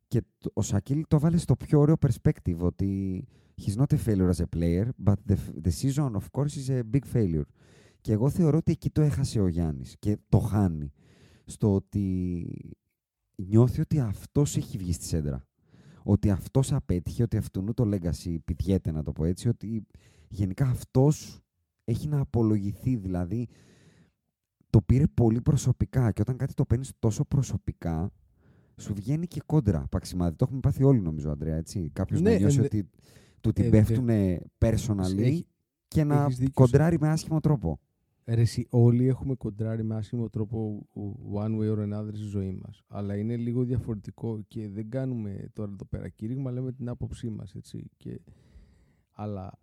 και 0.07 0.21
το- 0.37 0.51
ο 0.53 0.61
Σακίλ 0.61 1.05
το 1.07 1.19
βάλε 1.19 1.37
στο 1.37 1.55
πιο 1.55 1.79
ωραίο 1.79 1.95
perspective 2.07 2.57
ότι 2.57 3.23
he's 3.61 3.81
not 3.81 3.93
a 3.93 3.97
failure 4.05 4.29
as 4.31 4.43
a 4.43 4.57
player, 4.57 4.85
but 5.05 5.13
the, 5.29 5.35
the 5.63 5.71
season 5.81 6.11
of 6.11 6.23
course 6.31 6.55
is 6.55 6.69
a 6.69 6.81
big 6.93 7.03
failure. 7.13 7.45
Και 8.01 8.11
εγώ 8.11 8.29
θεωρώ 8.29 8.57
ότι 8.57 8.71
εκεί 8.71 8.89
το 8.89 9.01
έχασε 9.01 9.39
ο 9.39 9.47
Γιάννης 9.47 9.95
και 9.99 10.17
το 10.29 10.39
χάνει. 10.39 10.91
Στο 11.45 11.73
ότι 11.75 12.45
νιώθει 13.35 13.81
ότι 13.81 13.99
αυτός 13.99 14.57
έχει 14.57 14.77
βγει 14.77 14.93
στη 14.93 15.05
σέντρα. 15.05 15.47
Ότι 16.03 16.29
αυτός 16.29 16.71
απέτυχε, 16.73 17.23
ότι 17.23 17.37
αυτού 17.37 17.73
το 17.73 17.89
legacy 17.93 18.37
πηδιέται 18.45 18.91
να 18.91 19.03
το 19.03 19.11
πω 19.11 19.25
έτσι, 19.25 19.47
ότι 19.47 19.85
γενικά 20.29 20.65
αυτός 20.65 21.41
έχει 21.91 22.07
να 22.07 22.19
απολογηθεί. 22.19 22.95
Δηλαδή 22.95 23.47
το 24.69 24.81
πήρε 24.81 25.07
πολύ 25.13 25.41
προσωπικά 25.41 26.11
και 26.11 26.21
όταν 26.21 26.37
κάτι 26.37 26.53
το 26.53 26.65
παίρνεις 26.65 26.91
τόσο 26.99 27.25
προσωπικά 27.25 28.11
σου 28.77 28.93
βγαίνει 28.93 29.27
και 29.27 29.41
κόντρα 29.45 29.87
παξιμάδι. 29.89 30.35
Το 30.35 30.43
έχουμε 30.47 30.59
πάθει 30.59 30.83
όλοι 30.83 30.99
νομίζω, 31.01 31.31
Αντρέα, 31.31 31.55
έτσι. 31.55 31.89
Κάποιος 31.93 32.21
Ναι, 32.21 32.31
να 32.31 32.37
νιώσει 32.37 32.55
ενδε- 32.57 32.73
ότι 32.73 32.89
του 33.41 33.51
την 33.51 33.63
ε, 33.65 33.69
πέφτουν 33.69 34.07
personally 34.57 35.17
Έχει- 35.19 35.47
και 35.87 36.03
να 36.03 36.15
έχεις 36.23 36.35
δίκιο 36.37 36.65
σε- 36.65 36.71
κοντράρει 36.71 36.99
με 36.99 37.09
άσχημο 37.09 37.39
τρόπο. 37.39 37.79
Ρε, 38.25 38.41
εσύ, 38.41 38.67
όλοι 38.69 39.07
έχουμε 39.07 39.35
κοντράρει 39.35 39.83
με 39.83 39.95
άσχημο 39.95 40.29
τρόπο 40.29 40.87
one 41.33 41.59
way 41.59 41.75
or 41.75 41.79
another 41.93 42.09
στη 42.13 42.25
ζωή 42.25 42.59
μας. 42.63 42.83
Αλλά 42.87 43.15
είναι 43.17 43.35
λίγο 43.37 43.63
διαφορετικό 43.63 44.41
και 44.47 44.69
δεν 44.69 44.89
κάνουμε 44.89 45.49
τώρα 45.53 45.71
εδώ 45.71 45.85
πέρα 45.85 46.09
κήρυγμα, 46.09 46.51
λέμε 46.51 46.71
την 46.71 46.89
άποψή 46.89 47.29
μας, 47.29 47.55
έτσι. 47.55 47.89
Και... 47.97 48.21
Αλλά 49.11 49.59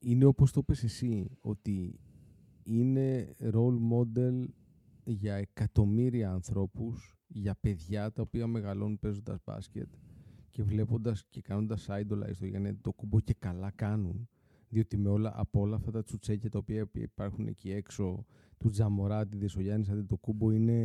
είναι 0.00 0.24
όπως 0.24 0.52
το 0.52 0.62
πες 0.62 0.82
εσύ, 0.82 1.30
ότι 1.40 2.00
είναι 2.62 3.36
role 3.40 3.78
model 3.92 4.44
για 5.04 5.34
εκατομμύρια 5.34 6.32
ανθρώπους, 6.32 7.16
για 7.26 7.54
παιδιά 7.60 8.12
τα 8.12 8.22
οποία 8.22 8.46
μεγαλώνουν 8.46 8.98
παίζοντας 8.98 9.38
μπάσκετ 9.44 9.88
και 10.50 10.62
βλέποντας 10.62 11.24
και 11.30 11.40
κάνοντας 11.40 11.86
idolize 11.90 12.36
το 12.38 12.46
Γιάννη 12.46 12.74
το 12.74 12.92
κούμπο 12.92 13.20
και 13.20 13.34
καλά 13.38 13.70
κάνουν 13.70 14.28
διότι 14.68 14.96
με 14.96 15.08
όλα, 15.08 15.32
από 15.36 15.60
όλα 15.60 15.76
αυτά 15.76 15.90
τα 15.90 16.02
τσουτσέκια 16.02 16.50
τα 16.50 16.58
οποία 16.58 16.88
υπάρχουν 16.92 17.46
εκεί 17.46 17.70
έξω 17.70 18.26
του 18.58 18.70
Τζαμοράτιδες, 18.70 19.56
ο 19.56 19.60
Γιάννης 19.60 19.88
Αντετοκούμπο 19.88 20.50
είναι, 20.50 20.80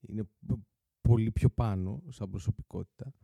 είναι 0.00 0.22
π- 0.22 0.58
πολύ 1.00 1.30
πιο 1.30 1.48
πάνω 1.48 2.02
σαν 2.08 2.30
προσωπικότητα. 2.30 3.14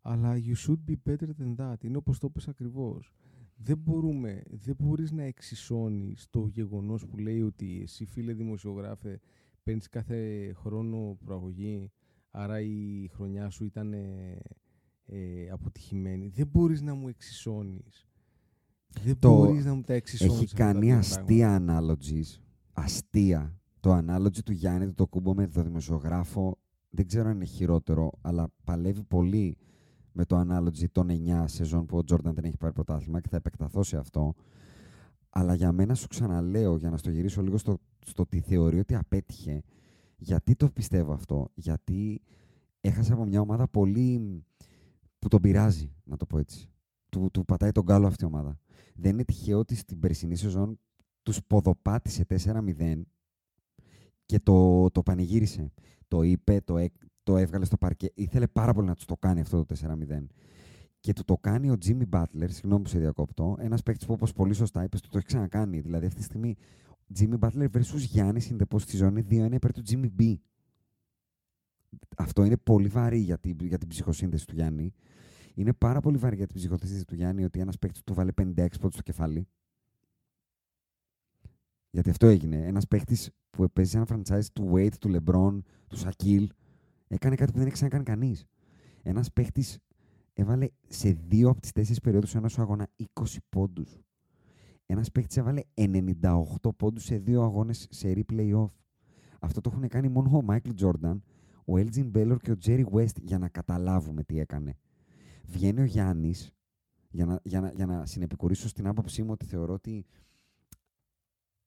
Αλλά 0.00 0.34
you 0.36 0.54
should 0.66 0.90
be 0.90 0.94
better 1.10 1.28
than 1.40 1.56
that. 1.56 1.84
Είναι 1.84 1.96
όπως 1.96 2.18
το 2.18 2.30
πες 2.30 2.48
ακριβώς 2.48 3.12
δεν 3.60 3.78
μπορούμε, 3.78 4.42
δεν 4.50 4.74
μπορείς 4.78 5.10
να 5.12 5.22
εξισώνεις 5.22 6.26
το 6.30 6.46
γεγονός 6.46 7.06
που 7.06 7.18
λέει 7.18 7.42
ότι 7.42 7.80
εσύ 7.82 8.04
φίλε 8.04 8.32
δημοσιογράφε 8.32 9.20
παίρνεις 9.62 9.88
κάθε 9.88 10.50
χρόνο 10.56 11.16
προαγωγή 11.24 11.90
άρα 12.30 12.60
η 12.60 13.08
χρονιά 13.12 13.50
σου 13.50 13.64
ήταν 13.64 13.92
ε, 13.92 14.38
ε, 15.04 15.48
αποτυχημένη 15.50 16.28
δεν 16.28 16.46
μπορείς 16.46 16.80
να 16.82 16.94
μου 16.94 17.08
εξισώνεις 17.08 18.06
δεν 19.02 19.18
Το- 19.18 19.34
μπορείς 19.36 19.64
να 19.64 19.74
μου 19.74 19.82
τα 19.82 19.92
εξισώνεις 19.94 20.34
Έχει 20.34 20.44
αυτά 20.44 20.56
τα 20.56 20.64
κάνει 20.72 20.86
δύο 20.86 20.96
αστεία 20.96 21.64
analogies. 21.66 22.40
Αστεία. 22.72 23.60
Το 23.80 23.96
analogy 23.96 24.38
του 24.44 24.52
Γιάννη 24.52 24.86
του 24.86 24.94
το 24.94 25.06
κούμπο 25.06 25.34
με 25.34 25.46
το 25.48 25.62
δημοσιογράφο 25.62 26.58
δεν 26.90 27.06
ξέρω 27.06 27.28
αν 27.28 27.34
είναι 27.34 27.44
χειρότερο, 27.44 28.10
αλλά 28.20 28.48
παλεύει 28.64 29.02
πολύ 29.02 29.56
με 30.18 30.24
το 30.24 30.40
analogy 30.40 30.84
των 30.92 31.08
9 31.10 31.44
σεζόν 31.46 31.86
που 31.86 31.96
ο 31.96 32.04
Τζόρνταν 32.04 32.34
δεν 32.34 32.44
έχει 32.44 32.56
πάρει 32.56 32.72
πρωτάθλημα 32.72 33.20
και 33.20 33.28
θα 33.28 33.36
επεκταθώ 33.36 33.82
σε 33.82 33.96
αυτό. 33.96 34.34
Αλλά 35.30 35.54
για 35.54 35.72
μένα 35.72 35.94
σου 35.94 36.06
ξαναλέω, 36.06 36.76
για 36.76 36.90
να 36.90 36.96
στο 36.96 37.10
γυρίσω 37.10 37.42
λίγο 37.42 37.58
στο, 37.58 37.78
στο 38.06 38.26
τι 38.26 38.40
θεωρεί 38.40 38.78
ότι 38.78 38.94
απέτυχε, 38.94 39.62
γιατί 40.16 40.54
το 40.54 40.70
πιστεύω 40.70 41.12
αυτό. 41.12 41.48
Γιατί 41.54 42.22
έχασε 42.80 43.12
από 43.12 43.24
μια 43.24 43.40
ομάδα 43.40 43.68
πολύ 43.68 44.42
που 45.18 45.28
τον 45.28 45.40
πειράζει, 45.40 45.92
να 46.04 46.16
το 46.16 46.26
πω 46.26 46.38
έτσι. 46.38 46.70
Του, 47.08 47.28
του 47.32 47.44
πατάει 47.44 47.72
τον 47.72 47.86
κάλο 47.86 48.06
αυτή 48.06 48.24
η 48.24 48.26
ομάδα. 48.26 48.58
Δεν 48.94 49.12
είναι 49.12 49.24
τυχαίο 49.24 49.58
ότι 49.58 49.74
στην 49.74 50.00
περσινή 50.00 50.36
σεζόν 50.36 50.78
τους 51.22 51.40
ποδοπάτησε 51.46 52.26
4-0 52.28 53.02
και 54.26 54.40
το, 54.40 54.90
το 54.90 55.02
πανηγύρισε. 55.02 55.72
Το 56.08 56.22
είπε, 56.22 56.60
το, 56.64 56.78
έ- 56.78 56.92
το 57.28 57.36
έβγαλε 57.36 57.64
στο 57.64 57.76
παρκέ. 57.76 58.10
Ήθελε 58.14 58.46
πάρα 58.46 58.72
πολύ 58.72 58.86
να 58.86 58.94
τους 58.94 59.04
το 59.04 59.16
κάνει 59.16 59.40
αυτό 59.40 59.64
το 59.64 59.74
4-0. 59.82 60.26
Και 61.00 61.12
του 61.12 61.24
το 61.24 61.36
κάνει 61.36 61.70
ο 61.70 61.76
Jimmy 61.84 62.08
Butler, 62.10 62.46
συγγνώμη 62.48 62.82
που 62.82 62.88
σε 62.88 62.98
διακόπτω, 62.98 63.56
ένας 63.58 63.82
παίκτης 63.82 64.06
που 64.06 64.12
όπως 64.12 64.32
πολύ 64.32 64.54
σωστά 64.54 64.84
είπες, 64.84 65.00
του 65.00 65.08
το 65.08 65.18
έχει 65.18 65.26
ξανακάνει. 65.26 65.80
Δηλαδή 65.80 66.06
αυτή 66.06 66.18
τη 66.18 66.24
στιγμή 66.24 66.56
Jimmy 67.18 67.38
Butler 67.38 67.66
versus 67.72 67.98
Γιάννη 67.98 68.40
in 68.50 68.56
the 68.56 68.76
post 68.76 68.98
zone 68.98 69.46
2-1 69.48 69.52
υπέρ 69.52 69.72
του 69.72 69.82
Jimmy 69.88 70.08
B. 70.20 70.34
Αυτό 72.16 72.44
είναι 72.44 72.56
πολύ 72.56 72.88
βαρύ 72.88 73.18
για 73.18 73.38
την, 73.38 73.56
για 73.60 73.78
την 73.78 73.88
ψυχοσύνθεση 73.88 74.46
του 74.46 74.54
Γιάννη. 74.54 74.92
Είναι 75.54 75.72
πάρα 75.72 76.00
πολύ 76.00 76.16
βαρύ 76.16 76.36
για 76.36 76.46
την 76.46 76.56
ψυχοσύνθεση 76.56 77.04
του 77.04 77.14
Γιάννη 77.14 77.44
ότι 77.44 77.60
ένας 77.60 77.78
παίκτης 77.78 78.02
του 78.02 78.14
βάλε 78.14 78.32
56 78.36 78.52
πόντους 78.54 78.94
στο 78.94 79.02
κεφάλι. 79.02 79.48
Γιατί 81.90 82.10
αυτό 82.10 82.26
έγινε. 82.26 82.66
Ένας 82.66 82.86
παίκτης 82.86 83.30
που 83.50 83.70
παίζει 83.72 83.90
σε 83.90 83.96
ένα 83.96 84.06
franchise 84.10 84.46
του 84.52 84.70
Wade, 84.74 84.96
του 85.00 85.10
LeBron, 85.14 85.58
του 85.88 85.98
Shaquille, 85.98 86.46
έκανε 87.08 87.34
κάτι 87.34 87.50
που 87.52 87.56
δεν 87.58 87.66
έχει 87.66 87.74
ξανακάνει 87.74 88.04
κανείς. 88.04 88.44
Ένας 89.02 89.32
παίκτη 89.32 89.64
έβαλε 90.32 90.68
σε 90.88 91.18
δύο 91.28 91.48
από 91.48 91.60
τις 91.60 91.72
τέσσερις 91.72 92.00
περιόδους 92.00 92.34
ενό 92.34 92.48
αγώνα 92.56 92.88
20 92.96 93.24
πόντους. 93.48 94.00
Ένας 94.86 95.10
παίκτη 95.10 95.40
έβαλε 95.40 95.60
98 95.74 96.76
πόντους 96.76 97.04
σε 97.04 97.18
δύο 97.18 97.42
αγώνες 97.42 97.86
σε 97.90 98.12
replay 98.16 98.54
off. 98.54 98.70
Αυτό 99.40 99.60
το 99.60 99.70
έχουν 99.72 99.88
κάνει 99.88 100.08
μόνο 100.08 100.38
ο 100.38 100.44
Michael 100.48 100.72
Jordan, 100.80 101.18
ο 101.64 101.72
Elgin 101.74 102.10
Baylor 102.12 102.36
και 102.42 102.50
ο 102.50 102.56
Jerry 102.64 102.84
West 102.92 103.20
για 103.22 103.38
να 103.38 103.48
καταλάβουμε 103.48 104.22
τι 104.22 104.38
έκανε. 104.38 104.76
Βγαίνει 105.44 105.80
ο 105.80 105.84
Γιάννης, 105.84 106.52
για 107.10 107.26
να, 107.26 107.40
για, 107.42 107.60
να, 107.60 107.70
για 107.70 107.86
να 107.86 108.06
συνεπικουρήσω 108.06 108.68
στην 108.68 108.86
άποψή 108.86 109.22
μου 109.22 109.30
ότι 109.30 109.44
θεωρώ 109.44 109.72
ότι 109.72 110.06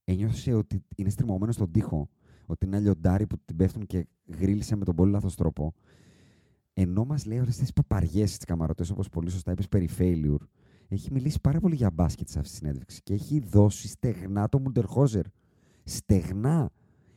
ένιωσε 0.04 0.54
ότι 0.54 0.84
είναι 0.96 1.10
στριμωγμένο 1.10 1.52
στον 1.52 1.72
τοίχο, 1.72 2.10
ότι 2.52 2.66
είναι 2.66 2.76
ένα 2.76 2.86
λιοντάρι 2.86 3.28
που 3.28 3.38
την 3.46 3.56
πέφτουν 3.56 3.86
και 3.86 4.08
γρίλησε 4.40 4.76
με 4.76 4.86
τον 4.86 4.96
πολύ 4.96 5.12
λάθος 5.12 5.36
τρόπο. 5.36 5.74
Ενώ 6.74 7.06
μας 7.06 7.26
λέει 7.26 7.40
όλες 7.40 7.58
τις 7.58 7.74
παπαριές 7.74 8.34
στι 8.34 8.46
καμαρωτές, 8.46 8.90
όπως 8.90 9.10
πολύ 9.10 9.30
σωστά 9.30 9.52
είπες, 9.52 9.68
περί 9.68 9.90
failure, 9.98 10.46
έχει 10.88 11.12
μιλήσει 11.12 11.40
πάρα 11.42 11.60
πολύ 11.60 11.76
για 11.76 11.92
μπάσκετ 11.92 12.28
σε 12.30 12.40
αυτή 12.40 12.52
τη 12.52 12.58
συνέντευξη 12.58 13.02
και 13.04 13.14
έχει 13.14 13.40
δώσει 13.40 13.88
στεγνά 13.88 14.50
το 14.50 14.60
Μουντερχόζερ. 14.60 15.26
Στεγνά. 15.84 16.70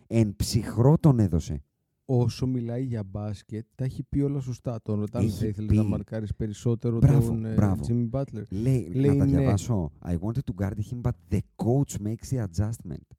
Εν 0.07 0.37
ψυχρό 0.37 0.99
τον 0.99 1.19
έδωσε. 1.19 1.63
όσο 2.05 2.47
μιλάει 2.47 2.83
για 2.85 3.03
μπάσκετ, 3.05 3.67
τα 3.75 3.85
έχει 3.85 4.03
πει 4.03 4.21
όλα 4.21 4.41
σωστά. 4.41 4.83
Τον 4.83 4.99
ρωτάνε, 5.01 5.25
Έχει 5.25 5.39
θα 5.39 5.47
ήθελες 5.47 5.71
πει. 5.71 5.77
να 5.77 5.83
μαρκάρεις 5.83 6.35
περισσότερο 6.35 6.99
Μπράβο, 6.99 7.27
τον 7.27 7.45
ε, 7.45 7.55
μπράβο. 7.55 7.85
Jimmy 7.89 8.11
Butler. 8.11 8.43
Λέει, 8.49 8.91
Λέει 8.95 9.11
να 9.11 9.17
τα 9.17 9.25
ναι. 9.25 9.37
διαβάσω. 9.39 9.91
I 10.05 10.13
wanted 10.19 10.43
to 10.55 10.63
guard 10.65 10.73
him, 10.73 11.01
but 11.03 11.13
the 11.31 11.41
coach 11.57 12.01
makes 12.01 12.31
the 12.31 12.45
adjustment. 12.47 13.14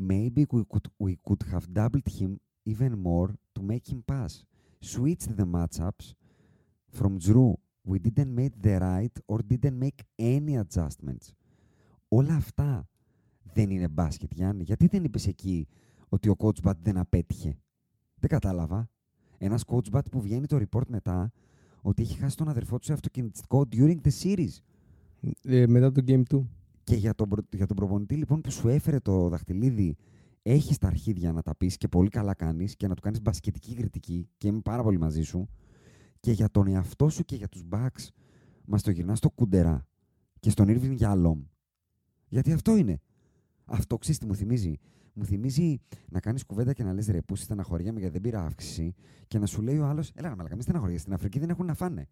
Maybe 0.00 0.46
we 0.50 0.64
could, 0.64 0.88
we 0.98 1.18
could 1.26 1.42
have 1.52 1.66
doubled 1.72 2.08
him 2.08 2.40
even 2.64 2.92
more 2.98 3.28
to 3.54 3.62
make 3.62 3.86
him 3.92 4.02
pass. 4.12 4.44
Switched 4.80 5.36
the 5.36 5.44
matchups 5.44 6.14
from 6.90 7.18
Drew. 7.18 7.58
We 7.84 7.98
didn't 7.98 8.34
make 8.34 8.54
the 8.62 8.78
right 8.80 9.14
or 9.26 9.38
didn't 9.42 9.78
make 9.78 10.02
any 10.18 10.56
adjustments. 10.56 11.34
Όλα 12.08 12.34
αυτά 12.34 12.88
δεν 13.52 13.70
είναι 13.70 13.88
μπάσκετ, 13.88 14.32
Γιάννη. 14.32 14.62
Γιατί 14.62 14.86
δεν 14.86 15.04
είπες 15.04 15.26
εκεί 15.26 15.68
ότι 16.08 16.28
ο 16.28 16.34
coach 16.38 16.62
Bat 16.62 16.74
δεν 16.82 16.98
απέτυχε. 16.98 17.58
Δεν 18.14 18.30
κατάλαβα. 18.30 18.90
Ένας 19.38 19.64
coach 19.66 19.90
Bat 19.92 20.10
που 20.10 20.20
βγαίνει 20.20 20.46
το 20.46 20.56
report 20.56 20.86
μετά 20.88 21.32
ότι 21.82 22.02
έχει 22.02 22.18
χάσει 22.18 22.36
τον 22.36 22.48
αδερφό 22.48 22.78
του 22.78 22.84
σε 22.84 22.92
αυτοκινητιστικό 22.92 23.66
during 23.72 23.96
the 24.00 24.10
series. 24.22 24.56
Ε, 25.42 25.66
μετά 25.66 25.92
το 25.92 26.02
Game 26.06 26.22
2. 26.34 26.40
Και 26.84 26.94
για 26.94 27.14
τον, 27.14 27.28
προ- 27.28 27.54
για 27.54 27.66
τον 27.66 27.76
προπονητή 27.76 28.14
λοιπόν 28.14 28.40
που 28.40 28.50
σου 28.50 28.68
έφερε 28.68 28.98
το 29.00 29.28
δαχτυλίδι, 29.28 29.96
έχεις 30.42 30.78
τα 30.78 30.86
αρχίδια 30.86 31.32
να 31.32 31.42
τα 31.42 31.56
πεις 31.56 31.76
και 31.76 31.88
πολύ 31.88 32.08
καλά 32.08 32.34
κάνεις 32.34 32.76
και 32.76 32.88
να 32.88 32.94
του 32.94 33.02
κάνεις 33.02 33.22
μπασκετική 33.22 33.74
κριτική 33.74 34.28
και 34.36 34.48
είμαι 34.48 34.60
πάρα 34.60 34.82
πολύ 34.82 34.98
μαζί 34.98 35.22
σου. 35.22 35.48
Και 36.20 36.32
για 36.32 36.50
τον 36.50 36.66
εαυτό 36.66 37.08
σου 37.08 37.24
και 37.24 37.36
για 37.36 37.48
τους 37.48 37.62
Bucks, 37.70 38.08
μας 38.64 38.82
το 38.82 38.90
γυρνάς 38.90 39.18
στο 39.18 39.30
κουντερά 39.30 39.86
και 40.40 40.50
στον 40.50 40.66
Irving 40.68 40.98
Yalom. 40.98 41.38
Γιατί 42.28 42.52
αυτό 42.52 42.76
είναι. 42.76 43.00
Αυτό 43.64 43.98
ξέρεις 43.98 44.18
τι 44.18 44.26
μου 44.26 44.34
θυμίζει; 44.34 44.78
Μου 45.12 45.24
θυμίζει 45.24 45.80
να 46.08 46.20
κάνεις 46.20 46.44
κουβέντα 46.44 46.72
και 46.72 46.84
να 46.84 46.92
λες 46.92 47.06
ρε, 47.06 47.22
πού 47.22 47.36
στεναχωριέμαι 47.36 47.98
γιατί 48.00 48.12
δεν 48.12 48.22
πήρα 48.22 48.44
αύξηση 48.44 48.94
και 49.28 49.38
να 49.38 49.46
σου 49.46 49.62
λέει 49.62 49.78
ο 49.78 49.86
άλλος, 49.86 50.10
Έλα, 50.14 50.28
ρε 50.28 50.34
μαλακά, 50.34 50.54
μην 50.54 50.62
στεναχωριέσαι. 50.62 51.00
Στην 51.00 51.12
Αφρική 51.12 51.38
δεν 51.38 51.50
έχουν 51.50 51.66
να 51.66 51.74
φάνε. 51.74 52.08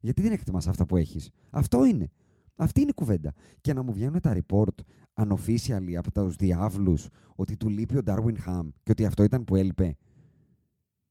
Γιατί 0.00 0.22
δεν 0.22 0.32
εκτιμάς 0.32 0.66
αυτά 0.68 0.86
που 0.86 0.96
έχεις. 0.96 1.30
Αυτό 1.50 1.84
είναι. 1.84 2.10
Αυτή 2.58 2.80
είναι 2.80 2.90
η 2.90 2.94
κουβέντα. 2.94 3.32
Και 3.60 3.72
να 3.72 3.82
μου 3.82 3.92
βγαίνουν 3.92 4.20
τα 4.20 4.36
report 4.38 4.74
unofficially 5.14 5.94
από 5.96 6.10
τους 6.12 6.36
διάβλους 6.36 7.08
ότι 7.34 7.56
του 7.56 7.68
λείπει 7.68 7.96
ο 7.96 8.00
Darwin 8.06 8.34
Ham 8.46 8.68
και 8.82 8.90
ότι 8.90 9.04
αυτό 9.04 9.22
ήταν 9.22 9.44
που 9.44 9.56
έλειπε. 9.56 9.96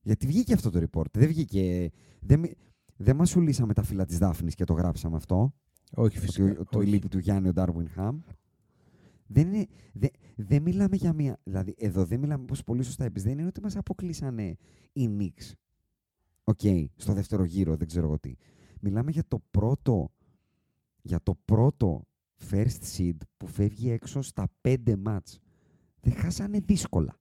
Γιατί 0.01 0.27
βγήκε 0.27 0.53
αυτό 0.53 0.69
το 0.69 0.85
report. 0.91 1.11
Δεν 1.13 1.27
βγήκε. 1.27 1.89
Δεν, 2.19 2.39
μι- 2.39 2.53
δεν 2.95 3.15
μας 3.15 3.29
σουλήσαμε 3.29 3.73
τα 3.73 3.83
φύλλα 3.83 4.05
της 4.05 4.17
Δάφνης 4.17 4.55
και 4.55 4.63
το 4.63 4.73
γράψαμε 4.73 5.15
αυτό. 5.15 5.53
Όχι 5.95 6.17
Ότι 6.17 6.25
φυσικά. 6.25 6.51
ο- 6.59 6.65
το 6.65 6.77
όχι. 6.79 6.87
λείπει 6.89 7.07
του 7.07 7.17
Γιάννη 7.19 7.49
ο 7.49 7.51
Darwin 7.55 7.85
Ham. 7.97 8.11
Δεν, 9.27 9.53
είναι, 9.53 9.65
δεν, 9.93 10.09
δεν 10.35 10.61
μιλάμε 10.61 10.95
για 10.95 11.13
μία. 11.13 11.39
Δηλαδή, 11.43 11.75
εδώ 11.77 12.05
δεν 12.05 12.19
μιλάμε, 12.19 12.43
όπως 12.43 12.63
πολύ 12.63 12.83
σωστά 12.83 13.05
είπες, 13.05 13.23
δεν 13.23 13.31
είναι 13.37 13.47
ότι 13.47 13.61
μας 13.61 13.75
αποκλείσανε 13.75 14.55
οι 14.93 15.09
Knicks. 15.19 15.51
Οκ, 16.43 16.59
στο 16.95 17.13
δεύτερο 17.13 17.43
γύρο, 17.43 17.75
δεν 17.75 17.87
ξέρω 17.87 18.05
εγώ 18.05 18.19
τι. 18.19 18.33
Μιλάμε 18.81 19.11
για 19.11 19.23
το 19.27 19.41
πρώτο, 19.51 20.11
για 21.07 21.19
το 21.23 21.35
πρώτο 21.45 22.03
first 22.49 22.79
seed 22.97 23.17
που 23.37 23.47
φεύγει 23.47 23.89
έξω 23.89 24.21
στα 24.21 24.47
πέντε 24.61 24.95
μάτς. 24.95 25.39
Δεν 25.99 26.13
χάσανε 26.13 26.59
δύσκολα. 26.59 27.17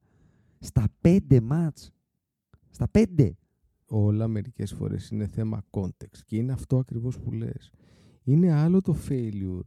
Στα 0.59 0.85
πέντε 1.01 1.41
μάτς. 1.41 1.91
Στα 2.71 2.89
πέντε. 2.89 3.37
όλα 3.89 4.29
μερικές 4.29 4.73
φορές 4.73 5.09
είναι 5.11 5.27
θέμα 5.27 5.63
context 5.71 6.19
και 6.27 6.37
είναι 6.37 6.53
αυτό 6.53 6.79
ακριβώς 6.79 7.19
που 7.19 7.33
λες. 7.33 7.71
Είναι 8.23 8.53
άλλο 8.53 8.81
το 8.81 8.97
failure 9.09 9.61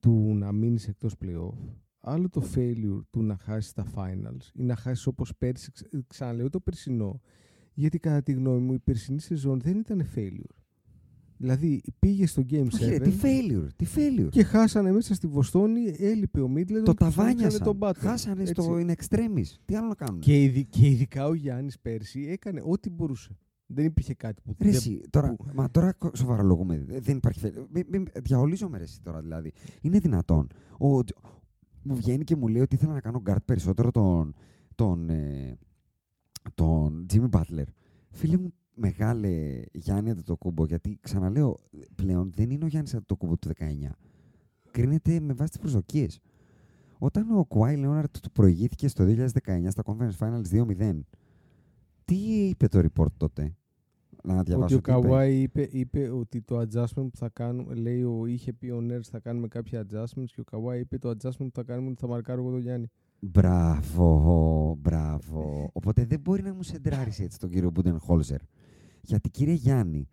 του 0.00 0.34
να 0.34 0.52
μείνεις 0.52 0.88
εκτός 0.88 1.14
playoff, 1.20 1.74
άλλο 2.00 2.28
το 2.28 2.42
failure 2.54 3.00
του 3.10 3.22
να 3.22 3.36
χάσεις 3.36 3.72
τα 3.72 3.86
finals 3.94 4.50
ή 4.54 4.62
να 4.62 4.76
χάσεις 4.76 5.06
όπως 5.06 5.36
πέρσι, 5.38 5.72
ξα- 5.72 5.88
ξαναλέω 6.06 6.48
το 6.48 6.60
περσινό, 6.60 7.20
γιατί 7.74 7.98
κατά 7.98 8.22
τη 8.22 8.32
γνώμη 8.32 8.60
μου 8.60 8.72
η 8.72 8.78
περσινή 8.78 9.20
σεζόν 9.20 9.60
δεν 9.60 9.78
ήταν 9.78 10.06
failure. 10.14 10.57
Δηλαδή 11.38 11.80
πήγε 11.98 12.26
στο 12.26 12.42
Game 12.50 12.64
7 12.64 12.66
Όχι 12.72 12.84
ρε, 12.84 12.98
τι 12.98 13.12
failure, 13.22 13.66
τι 13.76 13.86
failure. 13.96 14.28
και 14.30 14.42
χάσανε 14.42 14.92
μέσα 14.92 15.14
στη 15.14 15.26
Βοστόνη, 15.26 15.94
έλειπε 15.98 16.40
ο 16.40 16.48
Μίτλετον 16.48 16.84
το 16.84 16.92
και 16.94 17.04
τους 17.04 17.06
ρίξανε 17.16 17.26
ταβάνιασαν. 17.34 17.62
τον 17.62 17.78
Butler. 17.80 17.96
Χάσανε 17.96 18.40
Έτσι. 18.42 18.52
στο 18.52 18.76
in 18.78 18.90
extremis. 18.90 19.46
Τι 19.64 19.74
άλλο 19.76 19.88
να 19.88 19.94
κάνουν. 19.94 20.20
Και, 20.20 20.42
ειδι- 20.42 20.68
και 20.70 20.86
ειδικά 20.88 21.26
ο 21.26 21.34
Γιάννης 21.34 21.78
πέρσι 21.78 22.20
έκανε 22.28 22.62
ό,τι 22.64 22.90
μπορούσε. 22.90 23.36
Δεν 23.66 23.84
υπήρχε 23.84 24.14
κάτι 24.14 24.42
που 24.42 24.54
Ρε 24.58 24.68
δεν 24.68 24.74
εσύ, 24.76 25.00
τώρα, 25.10 25.34
που- 25.34 25.44
μα 25.54 25.70
τώρα 25.70 25.92
κο- 25.92 26.10
σοβαρολογούμε. 26.14 26.84
Ε, 26.88 27.00
Δεν 27.00 27.16
υπάρχει. 27.16 27.38
φε- 27.40 27.56
Μη, 27.72 27.82
μη, 27.90 28.02
διαολίζομαι 28.22 28.78
ρε 28.78 28.84
εσύ 28.84 29.00
τώρα 29.02 29.20
δηλαδή. 29.20 29.52
Είναι 29.80 29.98
δυνατόν. 29.98 30.46
Ο, 30.78 30.86
μου 31.82 31.94
βγαίνει 31.94 32.24
και 32.24 32.36
μου 32.36 32.48
λέει 32.48 32.62
ότι 32.62 32.74
ήθελα 32.74 32.92
να 32.92 33.00
κάνω 33.00 33.22
guard 33.26 33.44
περισσότερο 33.44 33.90
τον, 33.90 34.34
τον, 34.74 35.10
ε, 35.10 35.56
τον 36.54 37.06
Jimmy 37.12 37.28
Butler. 37.30 37.64
Φίλε 38.10 38.36
μου, 38.36 38.52
μεγάλε 38.78 39.62
Γιάννη 39.72 40.10
Αντετοκούμπο, 40.10 40.64
γιατί 40.64 40.98
ξαναλέω, 41.00 41.56
πλέον 41.94 42.32
δεν 42.34 42.50
είναι 42.50 42.64
ο 42.64 42.68
Γιάννης 42.68 42.94
Αντετοκούμπο 42.94 43.36
του 43.36 43.48
19. 43.58 43.62
Κρίνεται 44.70 45.20
με 45.20 45.32
βάση 45.32 45.50
τις 45.50 45.60
προσδοκίες. 45.60 46.20
Όταν 46.98 47.38
ο 47.38 47.44
Κουάι 47.44 47.76
Λέοναρτ 47.76 48.16
του 48.22 48.30
προηγήθηκε 48.32 48.88
στο 48.88 49.04
2019 49.04 49.66
στα 49.68 49.82
Conference 49.86 50.16
Finals 50.18 50.64
2-0, 50.80 51.00
τι 52.04 52.16
είπε 52.48 52.68
το 52.68 52.78
report 52.78 53.12
τότε, 53.16 53.56
να 54.22 54.42
διαβάσω 54.42 54.76
Ότι 54.76 54.90
ο 54.90 54.92
τι 54.92 54.98
είπε. 54.98 55.08
Καουάι 55.08 55.40
είπε, 55.40 55.68
είπε 55.70 56.10
ότι 56.10 56.40
το 56.40 56.60
adjustment 56.60 57.08
που 57.10 57.16
θα 57.16 57.28
κάνουμε, 57.28 57.74
λέει, 57.74 58.02
ο, 58.02 58.26
είχε 58.26 58.52
πει 58.52 58.70
ο 58.70 58.80
Νέρς 58.80 59.08
θα 59.08 59.18
κάνουμε 59.18 59.48
κάποια 59.48 59.86
adjustments 59.86 60.30
και 60.34 60.40
ο 60.40 60.44
Καουάι 60.44 60.80
είπε 60.80 60.98
το 60.98 61.08
adjustment 61.08 61.36
που 61.38 61.54
θα 61.54 61.62
κάνουμε 61.62 61.84
είναι 61.86 61.90
ότι 61.90 62.00
θα 62.00 62.06
μαρκάρω 62.06 62.40
εγώ 62.40 62.50
τον 62.50 62.60
Γιάννη. 62.60 62.90
Μπράβο, 63.20 64.76
μπράβο. 64.80 65.70
Οπότε 65.72 66.04
δεν 66.04 66.20
μπορεί 66.20 66.42
να 66.42 66.54
μου 66.54 66.62
σεντράρει 66.62 67.12
έτσι 67.18 67.38
τον 67.38 67.50
κύριο 67.50 67.70
Μπούντεν 67.70 67.98
Χόλζερ. 67.98 68.40
Γιατί 69.00 69.30
κύριε 69.30 69.54
Γιάννη, 69.54 70.08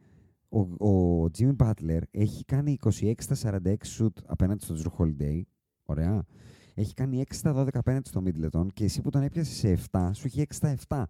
ο, 0.49 0.87
ο 0.89 1.25
Jimmy 1.37 1.55
Butler 1.55 1.99
έχει 2.11 2.45
κάνει 2.45 2.77
26 2.81 3.13
στα 3.17 3.59
46 3.63 3.75
shoot 3.97 4.13
απέναντι 4.25 4.63
στον 4.63 4.81
Drew 4.81 4.97
Holiday. 4.97 5.41
Ωραία. 5.83 6.25
Έχει 6.73 6.93
κάνει 6.93 7.23
6 7.27 7.33
στα 7.33 7.63
12 7.63 7.67
απέναντι 7.73 8.07
στο 8.07 8.23
Middleton 8.25 8.67
και 8.73 8.83
εσύ 8.83 9.01
που 9.01 9.09
τον 9.09 9.21
έπιασες 9.21 9.55
σε 9.55 9.77
7, 9.91 10.09
σου 10.13 10.27
έχει 10.27 10.41
6 10.41 10.45
στα 10.49 10.75
7. 10.87 11.03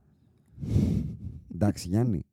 Εντάξει, 1.53 1.87
Γιάννη. 1.87 2.25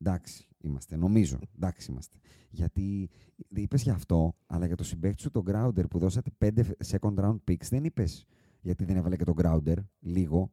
Εντάξει, 0.00 0.46
είμαστε. 0.60 0.96
Νομίζω. 0.96 1.38
Εντάξει, 1.56 1.90
είμαστε. 1.90 2.16
Γιατί 2.50 3.10
είπες 3.48 3.82
για 3.82 3.92
αυτό, 3.92 4.34
αλλά 4.46 4.66
για 4.66 4.76
το 4.76 4.84
συμπέκτη 4.84 5.22
σου 5.22 5.30
τον 5.30 5.44
Grounder 5.46 5.84
που 5.90 5.98
δώσατε 5.98 6.30
5 6.38 6.50
second 6.86 7.14
round 7.14 7.36
picks, 7.48 7.68
δεν 7.70 7.84
είπες 7.84 8.26
γιατί 8.60 8.84
δεν 8.84 8.96
έβαλε 8.96 9.16
και 9.16 9.24
τον 9.24 9.34
Grounder 9.42 9.76
λίγο. 10.00 10.52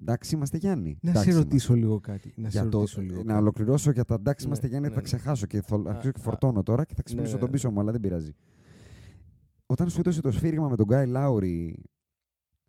Εντάξει, 0.00 0.34
είμαστε 0.34 0.56
Γιάννη. 0.56 0.98
Να 1.02 1.10
Εντάξει 1.10 1.28
σε 1.30 1.30
είμαστε. 1.34 1.48
ρωτήσω 1.50 1.74
λίγο 1.74 2.00
κάτι. 2.00 2.32
Να 2.36 2.50
σε 2.50 2.60
Για 2.60 2.68
το, 2.68 2.78
ρωτήσω 2.78 3.00
λίγο 3.00 3.18
να 3.18 3.24
κάτι. 3.24 3.38
ολοκληρώσω 3.38 3.90
για 3.90 4.04
τα 4.04 4.14
εντάξει, 4.14 4.42
Ναι, 4.44 4.46
είμαστε 4.50 4.66
Γιάννη, 4.66 4.88
ναι, 4.88 4.94
θα 4.94 5.00
ναι. 5.00 5.06
ξεχάσω 5.06 5.46
και 5.46 5.62
θα 5.62 5.76
Α, 5.76 5.82
αρχίσω 5.86 6.10
και 6.12 6.20
α, 6.20 6.22
φορτώνω 6.22 6.62
τώρα 6.62 6.84
και 6.84 6.94
θα 6.94 6.96
ναι, 6.98 7.02
ξυπνήσω 7.04 7.32
ναι, 7.32 7.38
τον 7.38 7.48
ναι. 7.48 7.54
πίσω 7.54 7.70
μου, 7.70 7.80
αλλά 7.80 7.90
δεν 7.92 8.00
πειράζει. 8.00 8.32
Όταν 9.66 9.90
σου 9.90 9.98
έδωσε 10.00 10.20
το 10.20 10.30
σφύριγμα 10.30 10.68
με 10.68 10.76
τον 10.76 10.86
Γκάι 10.86 11.06
Λάουρι 11.06 11.82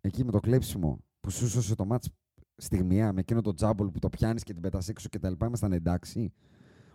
εκεί 0.00 0.24
με 0.24 0.30
το 0.30 0.40
κλέψιμο 0.40 0.98
που 1.20 1.30
σου 1.30 1.48
σώσε 1.48 1.74
το 1.74 1.84
μάτς 1.84 2.08
στιγμιαία 2.56 3.12
με 3.12 3.20
εκείνο 3.20 3.40
το 3.40 3.52
τζάμπολ 3.54 3.88
που 3.88 3.98
το 3.98 4.08
πιάνεις 4.08 4.42
και 4.42 4.52
την 4.52 4.62
πετάς 4.62 4.88
έξω 4.88 5.08
και 5.08 5.18
τα 5.18 5.30
λοιπά, 5.30 5.46
ήμασταν 5.46 5.72
εντάξει. 5.72 6.32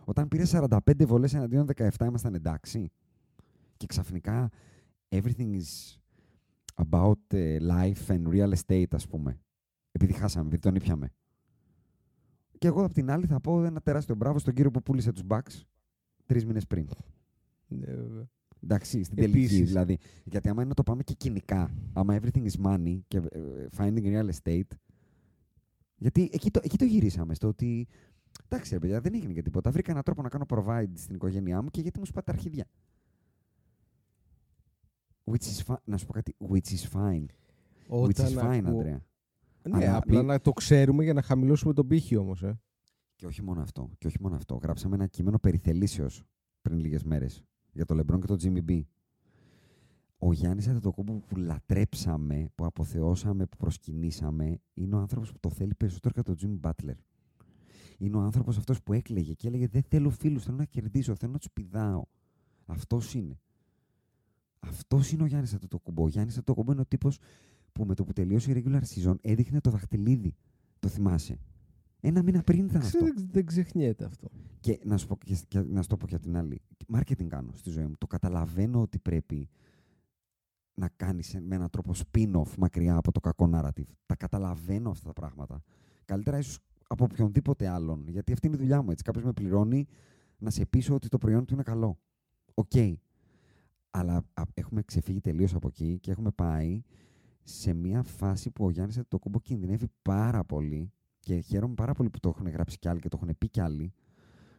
Όταν 0.04 0.28
πήρε 0.28 0.42
45 0.46 0.78
βολές 1.06 1.34
εναντίον 1.34 1.66
17, 1.76 1.88
ήμασταν 2.06 2.34
εντάξει. 2.34 2.90
Και 3.76 3.86
ξαφνικά 3.86 4.50
everything 5.08 5.58
is 5.60 5.96
about 6.74 7.34
uh, 7.34 7.58
life 7.60 8.06
and 8.08 8.22
real 8.32 8.52
estate, 8.54 8.90
ας 8.90 9.06
πούμε. 9.06 9.40
Επειδή 9.96 10.12
χάσαμε, 10.12 10.46
επειδή 10.46 10.62
τον 10.62 10.74
ήπιαμε. 10.74 11.10
Και 12.58 12.66
εγώ 12.66 12.84
απ' 12.84 12.92
την 12.92 13.10
άλλη 13.10 13.26
θα 13.26 13.40
πω 13.40 13.64
ένα 13.64 13.80
τεράστιο 13.80 14.14
μπράβο 14.14 14.38
στον 14.38 14.54
κύριο 14.54 14.70
που 14.70 14.82
πούλησε 14.82 15.12
τους 15.12 15.22
Bucks 15.28 15.62
τρεις 16.26 16.44
μήνες 16.44 16.66
πριν. 16.66 16.88
Ναι, 17.66 17.86
βέβαια. 17.86 18.28
Εντάξει, 18.62 19.02
στην 19.02 19.18
Επίσης. 19.18 19.48
τελική 19.48 19.64
δηλαδή. 19.64 19.98
Γιατί 20.24 20.48
άμα 20.48 20.60
είναι 20.60 20.68
να 20.68 20.74
το 20.74 20.82
πάμε 20.82 21.02
και 21.02 21.14
κοινικά, 21.14 21.70
άμα 21.92 22.18
everything 22.20 22.46
is 22.46 22.62
money 22.66 22.98
και 23.08 23.16
ε, 23.16 23.66
finding 23.76 24.02
real 24.04 24.30
estate, 24.30 24.76
γιατί 25.96 26.30
εκεί 26.32 26.50
το, 26.50 26.60
εκεί 26.62 26.76
το 26.76 26.84
γυρίσαμε 26.84 27.34
στο 27.34 27.48
ότι 27.48 27.86
εντάξει 28.44 28.72
ρε 28.72 28.78
παιδιά 28.80 29.00
δεν 29.00 29.14
έγινε 29.14 29.32
και 29.32 29.42
τίποτα. 29.42 29.70
Βρήκα 29.70 29.90
έναν 29.90 30.02
τρόπο 30.02 30.22
να 30.22 30.28
κάνω 30.28 30.44
provide 30.48 30.92
στην 30.94 31.14
οικογένειά 31.14 31.62
μου 31.62 31.68
και 31.70 31.80
γιατί 31.80 31.98
μου 31.98 32.04
σπάτε 32.06 32.30
τα 32.32 32.36
αρχίδια. 32.38 32.66
Which 35.24 35.42
is 35.44 35.64
fi- 35.66 35.80
να 35.84 35.96
σου 35.96 36.06
πω 36.06 36.12
κάτι, 36.12 36.34
which 36.50 36.68
is 36.68 36.90
fine. 36.92 37.24
which 37.88 38.16
is 38.18 38.38
fine, 38.38 38.62
ακούω- 38.64 38.80
Αντρέα. 38.80 39.04
Ναι, 39.68 39.76
Αλλά 39.76 39.96
απλά 39.96 40.18
μη- 40.18 40.26
να 40.26 40.40
το 40.40 40.52
ξέρουμε 40.52 41.04
για 41.04 41.12
να 41.12 41.22
χαμηλώσουμε 41.22 41.72
τον 41.72 41.86
πύχη 41.86 42.16
όμως. 42.16 42.42
Ε. 42.42 42.60
Και 43.14 43.26
όχι 43.26 43.42
μόνο 43.42 43.60
αυτό. 43.60 43.90
Και 43.98 44.06
όχι 44.06 44.16
μόνο 44.20 44.34
αυτό. 44.34 44.58
Γράψαμε 44.62 44.94
ένα 44.94 45.06
κείμενο 45.06 45.38
περιθελήσεως 45.38 46.22
πριν 46.62 46.78
λίγες 46.78 47.02
μέρες 47.02 47.44
για 47.72 47.84
το 47.84 47.94
LeBron 47.98 48.18
και 48.20 48.26
το 48.26 48.36
Jimmy 48.42 48.70
B. 48.70 48.80
Ο 50.18 50.32
Γιάννης 50.32 50.68
Αντετοκούμπου 50.68 51.22
που 51.26 51.36
λατρέψαμε, 51.36 52.48
που 52.54 52.64
αποθεώσαμε, 52.64 53.46
που 53.46 53.56
προσκυνήσαμε, 53.56 54.60
είναι 54.74 54.94
ο 54.94 54.98
άνθρωπος 54.98 55.32
που 55.32 55.38
το 55.40 55.50
θέλει 55.50 55.74
περισσότερο 55.74 56.14
και 56.14 56.22
τον 56.22 56.36
Jimmy 56.62 56.68
Butler. 56.70 56.94
Είναι 57.98 58.16
ο 58.16 58.20
άνθρωπος 58.20 58.56
αυτός 58.56 58.82
που 58.82 58.92
έκλαιγε 58.92 59.32
και 59.32 59.48
έλεγε 59.48 59.66
«Δεν 59.68 59.82
θέλω 59.82 60.10
φίλους, 60.10 60.44
θέλω 60.44 60.56
να 60.56 60.64
κερδίσω, 60.64 61.14
θέλω 61.16 61.32
να 61.32 61.38
τους 61.38 61.50
πηδάω». 61.52 62.02
Αυτός 62.66 63.14
είναι. 63.14 63.40
Αυτός 64.58 65.10
είναι 65.12 65.22
ο 65.22 65.26
Γιάννης 65.26 65.54
Αντετοκούμπου. 65.54 66.02
Ο 66.02 66.08
Γιάννης 66.08 66.34
Αντετοκούμπου 66.34 66.72
είναι 66.72 66.80
ο 66.80 66.86
τύπος 66.86 67.18
που 67.76 67.84
με 67.84 67.94
το 67.94 68.04
που 68.04 68.12
τελείωσε 68.12 68.50
η 68.50 68.62
regular 68.64 68.80
season 68.94 69.14
έδειχνε 69.20 69.60
το 69.60 69.70
δαχτυλίδι. 69.70 70.34
Το 70.78 70.88
θυμάσαι. 70.88 71.38
Ένα 72.00 72.22
μήνα 72.22 72.42
πριν 72.42 72.64
ήταν 72.64 72.80
αυτό. 72.80 72.98
Ξέρω, 72.98 73.12
δεν 73.30 73.46
ξεχνιέται 73.46 74.04
αυτό. 74.04 74.28
Και 74.60 74.80
να 74.84 74.96
σου, 74.96 75.06
πω, 75.06 75.18
και, 75.24 75.36
και 75.48 75.60
να 75.60 75.82
σου 75.82 75.88
το 75.88 75.96
πω 75.96 76.06
και 76.06 76.14
από 76.14 76.24
την 76.24 76.36
άλλη. 76.36 76.60
Marketing 76.94 77.26
κάνω 77.26 77.50
στη 77.52 77.70
ζωή 77.70 77.86
μου. 77.86 77.94
Το 77.98 78.06
καταλαβαίνω 78.06 78.80
ότι 78.80 78.98
πρέπει 78.98 79.48
να 80.74 80.88
κάνεις 80.88 81.36
με 81.40 81.54
έναν 81.54 81.70
τρόπο 81.70 81.92
spin-off 81.94 82.54
μακριά 82.58 82.96
από 82.96 83.12
το 83.12 83.20
κακό 83.20 83.50
narrative. 83.52 83.90
Τα 84.06 84.16
καταλαβαίνω 84.16 84.90
αυτά 84.90 85.06
τα 85.06 85.12
πράγματα. 85.12 85.62
Καλύτερα 86.04 86.38
ίσως 86.38 86.58
από 86.86 87.04
οποιονδήποτε 87.04 87.68
άλλον. 87.68 88.08
Γιατί 88.08 88.32
αυτή 88.32 88.46
είναι 88.46 88.56
η 88.56 88.58
δουλειά 88.58 88.82
μου. 88.82 88.90
Έτσι. 88.90 89.04
Κάποιος 89.04 89.24
με 89.24 89.32
πληρώνει 89.32 89.86
να 90.38 90.50
σε 90.50 90.66
πείσω 90.66 90.94
ότι 90.94 91.08
το 91.08 91.18
προϊόν 91.18 91.44
του 91.44 91.54
είναι 91.54 91.62
καλό. 91.62 91.98
Οκ. 92.54 92.72
Αλλά 93.90 94.24
α, 94.34 94.42
έχουμε 94.54 94.82
ξεφύγει 94.82 95.20
τελείως 95.20 95.54
από 95.54 95.68
εκεί 95.68 95.98
και 95.98 96.10
έχουμε 96.10 96.30
πάει 96.30 96.82
σε 97.48 97.72
μια 97.72 98.02
φάση 98.02 98.50
που 98.50 98.64
ο 98.64 98.70
Γιάννης 98.70 99.00
Αντετοκούνμπο 99.08 99.40
κινδυνεύει 99.40 99.86
πάρα 100.02 100.44
πολύ 100.44 100.92
και 101.20 101.38
χαίρομαι 101.38 101.74
πάρα 101.74 101.92
πολύ 101.94 102.10
που 102.10 102.20
το 102.20 102.28
έχουν 102.28 102.48
γράψει 102.48 102.78
κι 102.78 102.88
άλλοι 102.88 103.00
και 103.00 103.08
το 103.08 103.18
έχουν 103.22 103.36
πει 103.38 103.48
κι 103.48 103.60
άλλοι 103.60 103.92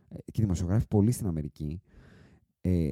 ε, 0.07 0.17
και 0.31 0.41
δημοσιογράφοι 0.41 0.87
πολύ 0.87 1.11
στην 1.11 1.27
Αμερική 1.27 1.81
ε, 2.61 2.91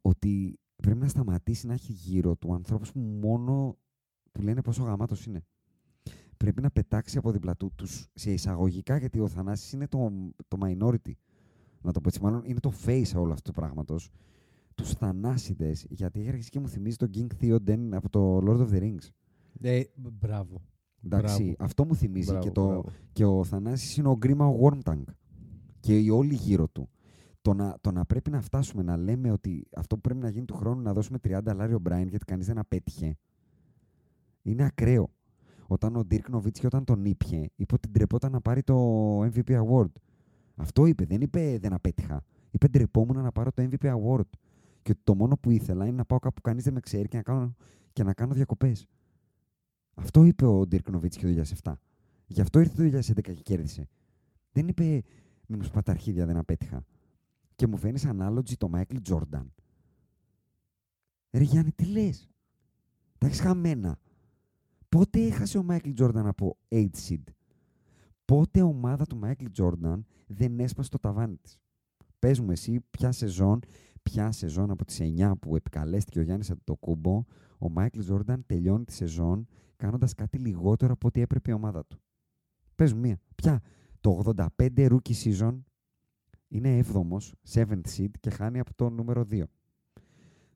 ότι 0.00 0.58
πρέπει 0.76 0.98
να 0.98 1.08
σταματήσει 1.08 1.66
να 1.66 1.72
έχει 1.72 1.92
γύρω 1.92 2.36
του 2.36 2.54
ανθρώπους 2.54 2.92
που 2.92 2.98
μόνο 2.98 3.76
του 4.32 4.42
λένε 4.42 4.62
πόσο 4.62 4.82
γαμάτος 4.82 5.26
είναι. 5.26 5.44
Πρέπει 6.36 6.62
να 6.62 6.70
πετάξει 6.70 7.18
από 7.18 7.30
δίπλα 7.32 7.56
του 7.56 7.72
τους 7.74 8.08
σε 8.14 8.32
εισαγωγικά, 8.32 8.96
γιατί 8.96 9.20
ο 9.20 9.28
Θανάσης 9.28 9.72
είναι 9.72 9.88
το, 9.88 10.12
το 10.48 10.58
minority. 10.60 11.12
Να 11.80 11.92
το 11.92 12.00
πω 12.00 12.08
έτσι, 12.08 12.22
μάλλον 12.22 12.42
είναι 12.44 12.60
το 12.60 12.72
face 12.86 13.12
όλου 13.14 13.32
αυτού 13.32 13.50
του 13.50 13.60
πράγματος. 13.60 14.10
Τους 14.76 14.92
θανάσιδες, 14.92 15.86
γιατί 15.88 16.20
έχει 16.20 16.28
αρχίσει 16.28 16.50
και 16.50 16.60
μου 16.60 16.68
θυμίζει 16.68 16.96
τον 16.96 17.10
King 17.14 17.26
Theoden 17.40 17.88
από 17.90 18.08
το 18.10 18.38
Lord 18.38 18.60
of 18.60 18.68
the 18.74 18.80
Rings. 18.82 19.08
Ε, 19.60 19.82
μπράβο. 19.94 20.62
Εντάξει, 21.04 21.42
Μπράβο. 21.42 21.56
αυτό 21.58 21.84
μου 21.84 21.94
θυμίζει 21.96 22.30
Μπράβο, 22.30 22.44
και, 22.44 22.50
το, 22.50 22.66
μπράβο. 22.66 22.88
και 23.12 23.24
ο 23.24 23.44
Θανάσης 23.44 23.96
είναι 23.96 24.08
ο 24.08 24.16
Γκρίμα 24.16 24.46
ο 24.46 24.56
Wormtank 24.62 25.02
και 25.80 25.98
οι 25.98 26.08
όλοι 26.10 26.34
γύρω 26.34 26.68
του. 26.68 26.88
Το 27.42 27.54
να, 27.54 27.76
το 27.80 27.90
να 27.92 28.04
πρέπει 28.04 28.30
να 28.30 28.40
φτάσουμε 28.40 28.82
να 28.82 28.96
λέμε 28.96 29.30
ότι 29.30 29.66
αυτό 29.76 29.94
που 29.94 30.00
πρέπει 30.00 30.20
να 30.20 30.28
γίνει 30.28 30.44
του 30.44 30.54
χρόνου 30.54 30.82
να 30.82 30.92
δώσουμε 30.92 31.18
30 31.28 31.40
λάριο 31.54 31.78
Μπράιν 31.78 32.08
γιατί 32.08 32.24
κανείς 32.24 32.46
δεν 32.46 32.58
απέτυχε 32.58 33.16
είναι 34.42 34.64
ακραίο. 34.64 35.10
Όταν 35.66 35.96
ο 35.96 36.04
Ντίρκ 36.04 36.28
Νοβίτσκι 36.28 36.66
όταν 36.66 36.84
τον 36.84 37.04
ήπια 37.04 37.48
είπε 37.56 37.74
ότι 37.74 37.88
ντρεπόταν 37.88 38.32
να 38.32 38.40
πάρει 38.40 38.62
το 38.62 38.74
MVP 39.22 39.62
Award. 39.64 39.90
Αυτό 40.56 40.86
είπε, 40.86 41.04
δεν 41.04 41.20
είπε 41.20 41.58
δεν 41.60 41.72
απέτυχα. 41.72 42.22
Είπε 42.50 42.68
ντρεπόμουν 42.68 43.22
να 43.22 43.32
πάρω 43.32 43.52
το 43.52 43.68
MVP 43.70 43.94
Award. 43.94 44.28
Και 44.86 44.92
ότι 44.92 45.00
το 45.04 45.14
μόνο 45.14 45.36
που 45.36 45.50
ήθελα 45.50 45.86
είναι 45.86 45.96
να 45.96 46.04
πάω 46.04 46.18
κάπου 46.18 46.34
που 46.34 46.40
κανείς 46.40 46.64
δεν 46.64 46.72
με 46.72 46.80
ξέρει 46.80 47.08
και 47.08 47.16
να 47.16 47.22
κάνω, 47.22 47.54
και 47.92 48.02
να 48.02 48.14
κάνω 48.14 48.34
διακοπές. 48.34 48.86
Αυτό 49.94 50.24
είπε 50.24 50.46
ο 50.46 50.66
Ντίρκ 50.66 50.90
Νοβίτσκι 50.90 51.34
το 51.34 51.44
2007. 51.62 51.72
Γι' 52.26 52.40
αυτό 52.40 52.60
ήρθε 52.60 52.90
το 52.90 52.98
2011 52.98 53.20
και 53.22 53.32
κέρδισε. 53.32 53.88
Δεν 54.52 54.68
είπε 54.68 55.02
μη 55.46 55.56
μου 55.56 55.62
σπάτε 55.62 55.82
τα 55.82 55.92
αρχίδια, 55.92 56.26
δεν 56.26 56.36
απέτυχα. 56.36 56.84
Και 57.56 57.66
μου 57.66 57.76
φαίνει 57.76 58.00
analogy 58.04 58.52
το 58.58 58.70
Michael 58.74 58.98
Jordan. 59.08 59.46
Ρε 61.30 61.42
Γιάννη, 61.42 61.72
τι 61.72 61.84
λες; 61.84 62.30
Τα 63.18 63.26
έχεις 63.26 63.40
χαμένα. 63.40 63.98
Πότε 64.88 65.26
έχασε 65.26 65.58
ο 65.58 65.66
Michael 65.68 65.94
Jordan 65.98 66.24
από 66.24 66.56
8 66.68 66.86
seed; 67.08 67.22
Πότε 68.24 68.62
ομάδα 68.62 69.04
του 69.04 69.20
Michael 69.22 69.48
Jordan 69.58 70.00
δεν 70.26 70.60
έσπασε 70.60 70.90
το 70.90 70.98
ταβάνι 70.98 71.36
της; 71.36 71.58
Πες 72.18 72.40
μου 72.40 72.50
εσύ 72.50 72.80
ποια 72.90 73.12
σεζόν, 73.12 73.60
ποια 74.10 74.32
σεζόν 74.32 74.70
από 74.70 74.84
τις 74.84 75.00
9 75.00 75.32
που 75.40 75.56
επικαλέστηκε 75.56 76.18
ο 76.18 76.22
Γιάννης 76.22 76.50
Αντιτοκούμπο, 76.50 77.24
ο 77.58 77.66
Michael 77.76 78.10
Jordan 78.10 78.38
τελειώνει 78.46 78.84
τη 78.84 78.92
σεζόν 78.92 79.46
κάνοντας 79.76 80.14
κάτι 80.14 80.38
λιγότερο 80.38 80.92
από 80.92 81.06
ό,τι 81.06 81.20
έπρεπε 81.20 81.50
η 81.50 81.54
ομάδα 81.54 81.84
του. 81.86 82.00
Πες 82.74 82.92
μου 82.92 83.00
μία. 83.00 83.20
Ποια. 83.34 83.62
Το 84.00 84.22
85 84.36 84.46
rookie 84.76 85.14
season 85.24 85.58
είναι 86.48 86.84
7ος, 86.92 87.32
7th 87.54 87.80
seed 87.96 88.10
και 88.20 88.30
χάνει 88.30 88.58
από 88.58 88.74
το 88.74 88.90
νούμερο 88.90 89.24
2. 89.30 89.42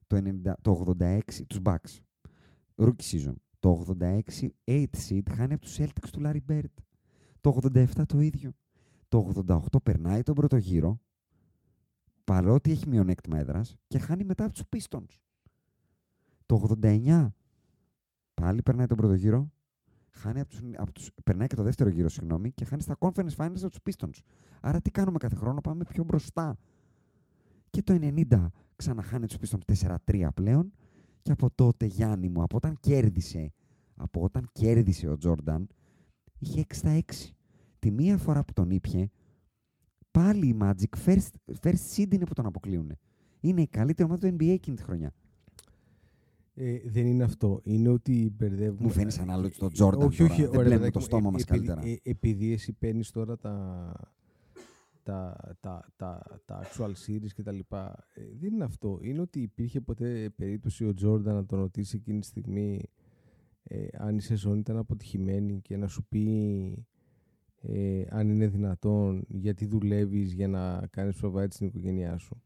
Το, 0.07 0.17
90, 0.17 0.53
το 0.61 0.95
86, 0.99 1.19
τους 1.47 1.59
Bucks. 1.63 1.99
Rookie 2.75 3.03
season. 3.11 3.33
Το 3.59 3.85
86, 3.99 4.21
8th 4.65 4.85
seed 5.09 5.23
χάνει 5.31 5.53
από 5.53 5.61
τους 5.61 5.77
Celtics 5.79 6.09
του 6.11 6.21
Larry 6.23 6.51
Bird. 6.51 6.73
Το 7.41 7.59
87 7.73 7.85
το 8.05 8.19
ίδιο. 8.19 8.51
Το 9.07 9.31
88 9.47 9.83
περνάει 9.83 10.23
τον 10.23 10.35
πρώτο 10.35 10.57
γύρο, 10.57 10.99
παρότι 12.23 12.71
έχει 12.71 12.87
μειονέκτημα 12.87 13.37
έδρας 13.37 13.75
και 13.87 13.99
χάνει 13.99 14.23
μετά 14.23 14.43
από 14.45 14.53
τους 14.53 14.63
Pistons. 14.69 15.19
Το 16.45 16.77
89 16.81 17.27
πάλι 18.33 18.61
περνάει 18.61 18.85
τον 18.85 18.97
πρώτο 18.97 19.13
γύρο, 19.13 19.51
χάνει 20.09 20.39
από 20.39 20.49
τους, 20.49 20.59
από 20.75 20.91
τους, 20.91 21.09
περνάει 21.23 21.47
και 21.47 21.55
το 21.55 21.63
δεύτερο 21.63 21.89
γύρο, 21.89 22.09
συγγνώμη, 22.09 22.51
και 22.51 22.65
χάνει 22.65 22.81
στα 22.81 22.97
Conference 22.99 23.35
Finals 23.35 23.61
από 23.61 23.69
τους 23.69 23.79
Pistons. 23.83 24.19
Άρα 24.61 24.81
τι 24.81 24.91
κάνουμε 24.91 25.17
κάθε 25.17 25.35
χρόνο, 25.35 25.61
πάμε 25.61 25.83
πιο 25.83 26.03
μπροστά. 26.03 26.57
Και 27.69 27.83
το 27.83 27.93
90 27.93 28.47
ξαναχάνει 28.75 29.25
τους 29.25 29.37
Pistons 29.41 29.97
4-3 30.05 30.27
πλέον 30.33 30.71
και 31.21 31.31
από 31.31 31.49
τότε, 31.55 31.85
Γιάννη 31.85 32.29
μου, 32.29 32.41
από 32.41 32.55
όταν 32.55 32.77
κέρδισε, 32.79 33.53
από 33.95 34.21
όταν 34.21 34.49
κέρδισε 34.51 35.07
ο 35.07 35.17
Τζόρνταν, 35.17 35.67
είχε 36.39 36.59
6 36.61 36.75
στα 36.75 36.95
6. 36.95 37.01
Τη 37.79 37.91
μία 37.91 38.17
φορά 38.17 38.43
που 38.43 38.53
τον 38.53 38.69
ήπια, 38.69 39.09
πάλι 40.11 40.47
η 40.47 40.57
Magic 40.61 41.05
first, 41.05 41.29
first 41.61 41.95
seed 41.95 42.13
είναι 42.13 42.25
που 42.25 42.33
τον 42.33 42.45
αποκλείουν. 42.45 42.91
Είναι 43.39 43.61
η 43.61 43.67
καλύτερη 43.67 44.09
ομάδα 44.09 44.27
του 44.29 44.35
NBA 44.35 44.49
εκείνη 44.49 44.75
τη 44.77 44.83
χρονιά. 44.83 45.13
Ε, 46.53 46.77
δεν 46.85 47.05
είναι 47.07 47.23
αυτό. 47.23 47.59
Είναι 47.63 47.89
ότι 47.89 48.33
μπερδεύουμε. 48.37 48.79
Μου 48.87 48.89
φαίνεις 48.89 49.19
ανάλογη 49.19 49.53
στον 49.53 49.69
Jordan 49.69 49.97
Όχι, 50.07 50.17
τώρα. 50.17 50.33
όχι. 50.33 50.41
Δεν 50.41 50.49
ωραία, 50.49 50.61
πλένουμε 50.63 50.75
παιδάκι 50.75 50.91
το 50.93 50.99
μου, 50.99 51.05
στόμα 51.05 51.27
ε, 51.27 51.31
μας 51.31 51.41
επειδή- 51.43 51.65
καλύτερα. 51.67 51.87
ε, 51.87 51.99
επειδή 52.03 52.51
εσύ 52.53 52.73
παίρνεις 52.73 53.11
τώρα 53.11 53.37
τα, 53.37 53.93
τα, 55.03 55.35
τα, 55.59 55.85
τα, 55.95 56.21
τα 56.45 56.61
actual 56.63 56.89
series 56.91 57.31
και 57.35 57.43
τα 57.43 57.51
λοιπά. 57.51 58.05
Ε, 58.13 58.21
δεν 58.39 58.53
είναι 58.53 58.63
αυτό. 58.63 58.99
Είναι 59.01 59.21
ότι 59.21 59.39
υπήρχε 59.41 59.81
ποτέ 59.81 60.29
περίπτωση 60.35 60.85
ο 60.85 60.93
Τζόρνταν 60.93 61.35
να 61.35 61.45
τον 61.45 61.59
ρωτήσει 61.59 61.95
εκείνη 61.95 62.19
τη 62.19 62.25
στιγμή 62.25 62.89
ε, 63.63 63.87
αν 63.97 64.17
η 64.17 64.21
σεζόν 64.21 64.59
ήταν 64.59 64.77
αποτυχημένη 64.77 65.61
και 65.61 65.77
να 65.77 65.87
σου 65.87 66.05
πει 66.09 66.85
ε, 67.61 68.03
αν 68.09 68.29
είναι 68.29 68.47
δυνατόν 68.47 69.25
γιατί 69.27 69.65
δουλεύεις 69.65 70.33
για 70.33 70.47
να 70.47 70.87
κάνεις 70.89 71.19
provide 71.23 71.47
στην 71.53 71.67
οικογένειά 71.67 72.17
σου; 72.17 72.41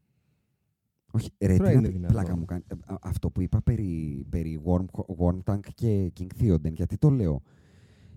Όχι, 1.12 1.30
ρε, 1.40 1.56
Τώρα 1.56 1.68
τι 1.68 1.74
να 1.74 1.78
είναι 1.80 1.88
πει, 1.88 1.92
δυνατόν. 1.94 2.16
πλάκα 2.16 2.36
μου 2.36 2.44
κάνει. 2.44 2.62
Ε, 2.66 2.74
α- 2.86 2.98
Αυτό 3.02 3.30
που 3.30 3.40
είπα 3.40 3.62
περί, 3.62 4.26
περί 4.28 4.60
Worm, 4.64 4.84
Worm 5.18 5.42
Tank 5.44 5.60
και 5.74 6.12
King 6.20 6.26
Theoden, 6.40 6.72
γιατί 6.72 6.96
το 6.98 7.10
λέω. 7.10 7.42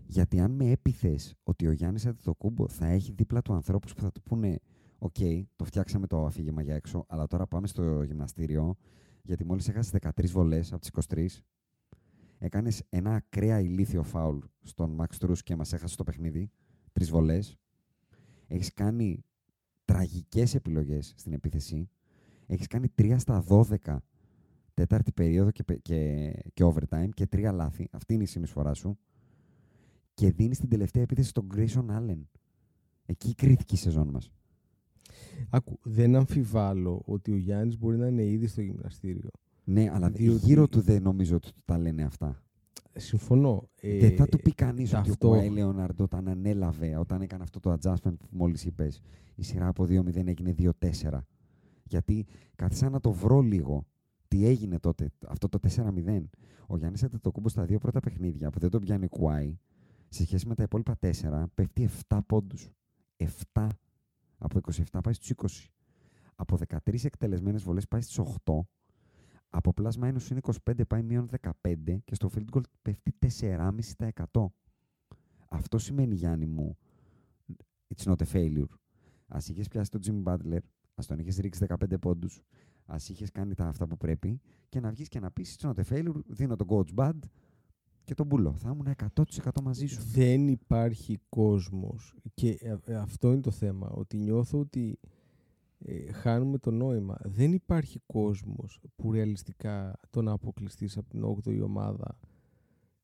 Γιατί 0.05 0.39
αν 0.39 0.51
με 0.51 0.69
έπειθες 0.71 1.35
ότι 1.43 1.67
ο 1.67 1.71
Γιάννης 1.71 2.05
Αντετοκούνμπο 2.05 2.67
θα 2.67 2.87
έχει 2.87 3.11
δίπλα 3.11 3.41
του 3.41 3.53
ανθρώπους 3.53 3.93
που 3.93 4.01
θα 4.01 4.11
του 4.11 4.21
πούνε 4.23 4.59
«Οκ, 4.97 5.15
το 5.55 5.65
φτιάξαμε 5.65 6.07
το 6.07 6.25
αφήγημα 6.25 6.61
για 6.61 6.75
έξω, 6.75 7.05
αλλά 7.07 7.27
τώρα 7.27 7.47
πάμε 7.47 7.67
στο 7.67 8.03
γυμναστήριο, 8.03 8.75
γιατί 9.23 9.45
μόλις 9.45 9.67
έχασες 9.67 9.91
13 9.91 10.31
βολές 10.31 10.71
από 10.73 10.81
τις 10.81 10.89
23, 10.89 11.43
έκανες 12.37 12.83
ένα 12.89 13.13
ακραία 13.13 13.59
ηλίθιο 13.59 14.03
φάουλ 14.03 14.37
στον 14.61 14.97
Max 15.01 15.25
Strus 15.25 15.37
και 15.43 15.55
μας 15.55 15.73
έχασε 15.73 15.95
το 15.95 16.03
παιχνίδι, 16.03 16.51
τρεις 16.99 17.11
βολές, 17.11 17.57
έχεις 18.47 18.73
κάνει 18.73 19.23
τραγικές 19.85 20.55
επιλογές 20.55 21.13
στην 21.17 21.33
επίθεση, 21.33 21.89
έχεις 22.47 22.67
κάνει 22.67 22.87
3 22.95 23.15
στα 23.19 23.43
12 23.47 23.97
τέταρτη 24.73 25.11
περίοδο 25.11 25.51
και, 25.51 25.63
πε- 25.63 25.81
και, 25.81 26.31
και 26.53 26.63
overtime 26.63 27.09
και 27.13 27.27
τρία 27.27 27.51
λάθη. 27.51 27.87
Αυτή 27.91 28.13
είναι 28.13 28.23
η 28.23 28.25
συνεισφορά 28.25 28.73
σου. 28.73 28.97
Και 30.13 30.31
δίνεις 30.31 30.59
την 30.59 30.69
τελευταία 30.69 31.03
επίθεση 31.03 31.29
στον 31.29 31.47
Grayson 31.55 31.85
Allen. 31.89 32.21
Εκεί 33.05 33.35
κρίθηκε 33.35 33.75
η 33.75 33.77
σεζόν 33.77 34.07
μας. 34.07 34.31
Άκου, 35.49 35.79
δεν 35.83 36.15
αμφιβάλλω 36.15 37.01
ότι 37.05 37.31
ο 37.31 37.35
Γιάννης 37.37 37.77
μπορεί 37.77 37.97
να 37.97 38.07
είναι 38.07 38.25
ήδη 38.25 38.47
στο 38.47 38.61
γυμναστήριο. 38.61 39.29
Ναι, 39.63 39.89
αλλά 39.93 40.09
Διότι- 40.09 40.45
γύρω 40.45 40.67
του 40.67 40.81
δεν 40.81 41.01
νομίζω 41.01 41.35
ότι 41.35 41.51
του 41.53 41.61
τα 41.65 41.77
λένε 41.77 42.03
αυτά. 42.03 42.43
Ε, 42.91 42.99
Συμφωνώ. 42.99 43.69
Ε, 43.81 43.97
δεν 43.99 44.15
θα 44.15 44.27
του 44.27 44.37
πει 44.39 44.53
κανείς 44.53 44.93
ότι 44.93 45.09
ο 45.09 45.11
αυτό- 45.11 45.27
Κουάι 45.27 45.49
Λεωναρντό 45.49 46.03
όταν 46.03 46.27
ανέλαβε, 46.27 46.97
όταν 46.97 47.21
έκανε 47.21 47.43
αυτό 47.43 47.59
το 47.59 47.71
adjustment 47.73 48.17
που 48.19 48.27
μόλις 48.31 48.65
είπες, 48.65 49.01
η 49.35 49.43
σειρά 49.43 49.67
από 49.67 49.85
2-0 49.85 50.27
έγινε 50.29 50.51
2-4. 50.53 51.25
Γιατί 51.83 52.25
κάθισα 52.55 52.89
να 52.89 52.99
το 52.99 53.11
βρω 53.11 53.41
λίγο. 53.41 53.85
Τι 54.27 54.45
έγινε 54.45 54.79
τότε, 54.79 55.11
αυτό 55.27 55.49
το 55.49 55.59
4-0. 55.59 56.29
Ο 56.67 56.77
Γιάννης 56.77 57.03
Αντετοκούμπος 57.03 57.51
στα 57.51 57.65
δύο 57.65 57.77
πρώτα 57.77 57.99
παιχνίδια 57.99 58.49
που 58.49 58.59
δεν 58.59 58.69
τον 58.69 58.81
πιάνει 58.81 59.05
ο 59.05 59.09
Κουάι, 59.09 59.57
σε 60.09 60.23
σχέση 60.25 60.47
με 60.47 60.55
τα 60.55 60.63
υπόλοιπα 60.63 60.95
4, 60.99 61.47
πέφτει 61.53 61.83
7 62.07 62.19
πόντους. 62.25 62.69
7. 63.17 63.67
Από 64.37 64.57
27 64.57 64.99
πάει 65.03 65.13
στους 65.13 65.29
20. 65.29 65.69
Από 66.35 66.57
13 66.57 67.05
εκτελεσμένες 67.05 67.63
βολές 67.63 67.87
πάει 67.87 68.01
στις 68.01 68.17
8. 68.19 68.67
Από 69.49 69.73
plus 69.77 70.03
minus 70.03 70.29
είναι 70.31 70.39
25, 70.65 70.87
πάει 70.87 71.03
μείον 71.03 71.29
15 71.63 71.97
και 72.03 72.15
στο 72.15 72.29
field 72.35 72.57
goal 72.57 72.61
πέφτει 72.81 73.13
4,5%. 73.39 74.45
Αυτό 75.49 75.77
σημαίνει, 75.77 76.15
Γιάννη 76.15 76.45
μου, 76.45 76.77
it's 77.95 78.11
not 78.11 78.15
a 78.15 78.25
failure. 78.33 78.69
Ας 79.27 79.49
είχες 79.49 79.67
πιάσει 79.67 79.91
τον 79.91 80.01
Jimmy 80.05 80.33
Butler, 80.33 80.59
ας 80.95 81.05
τον 81.05 81.19
είχες 81.19 81.37
ρίξει 81.37 81.65
15 81.69 81.99
πόντους, 82.01 82.41
ας 82.85 83.09
είχες 83.09 83.31
κάνει 83.31 83.53
τα 83.53 83.65
αυτά 83.65 83.87
που 83.87 83.97
πρέπει 83.97 84.41
και 84.69 84.79
να 84.79 84.89
βγεις 84.89 85.07
και 85.07 85.19
να 85.19 85.31
πεις 85.31 85.57
it's 85.59 85.69
not 85.69 85.73
a 85.73 85.83
failure, 85.83 86.21
δίνω 86.27 86.55
τον 86.55 86.67
coach 86.69 86.95
bad 86.95 87.19
και 88.03 88.13
τον 88.13 88.27
πουλώ. 88.27 88.53
Θα 88.53 88.69
ήμουν 88.69 88.95
100% 89.15 89.61
μαζί 89.63 89.85
σου. 89.85 90.01
Δεν 90.01 90.47
υπάρχει 90.47 91.19
κόσμος 91.29 92.15
και 92.33 92.49
ε, 92.49 92.75
ε, 92.85 92.95
αυτό 92.95 93.31
είναι 93.31 93.41
το 93.41 93.51
θέμα, 93.51 93.89
ότι 93.89 94.17
νιώθω 94.17 94.59
ότι 94.59 94.99
ε, 95.85 96.11
χάνουμε 96.11 96.57
το 96.57 96.71
νόημα. 96.71 97.17
Δεν 97.23 97.53
υπάρχει 97.53 97.99
κόσμος 98.05 98.79
που 98.95 99.11
ρεαλιστικά 99.11 99.99
το 100.09 100.21
να 100.21 100.31
αποκλειστείς 100.31 100.97
από 100.97 101.09
την 101.09 101.23
8η 101.23 101.61
ομάδα 101.63 102.19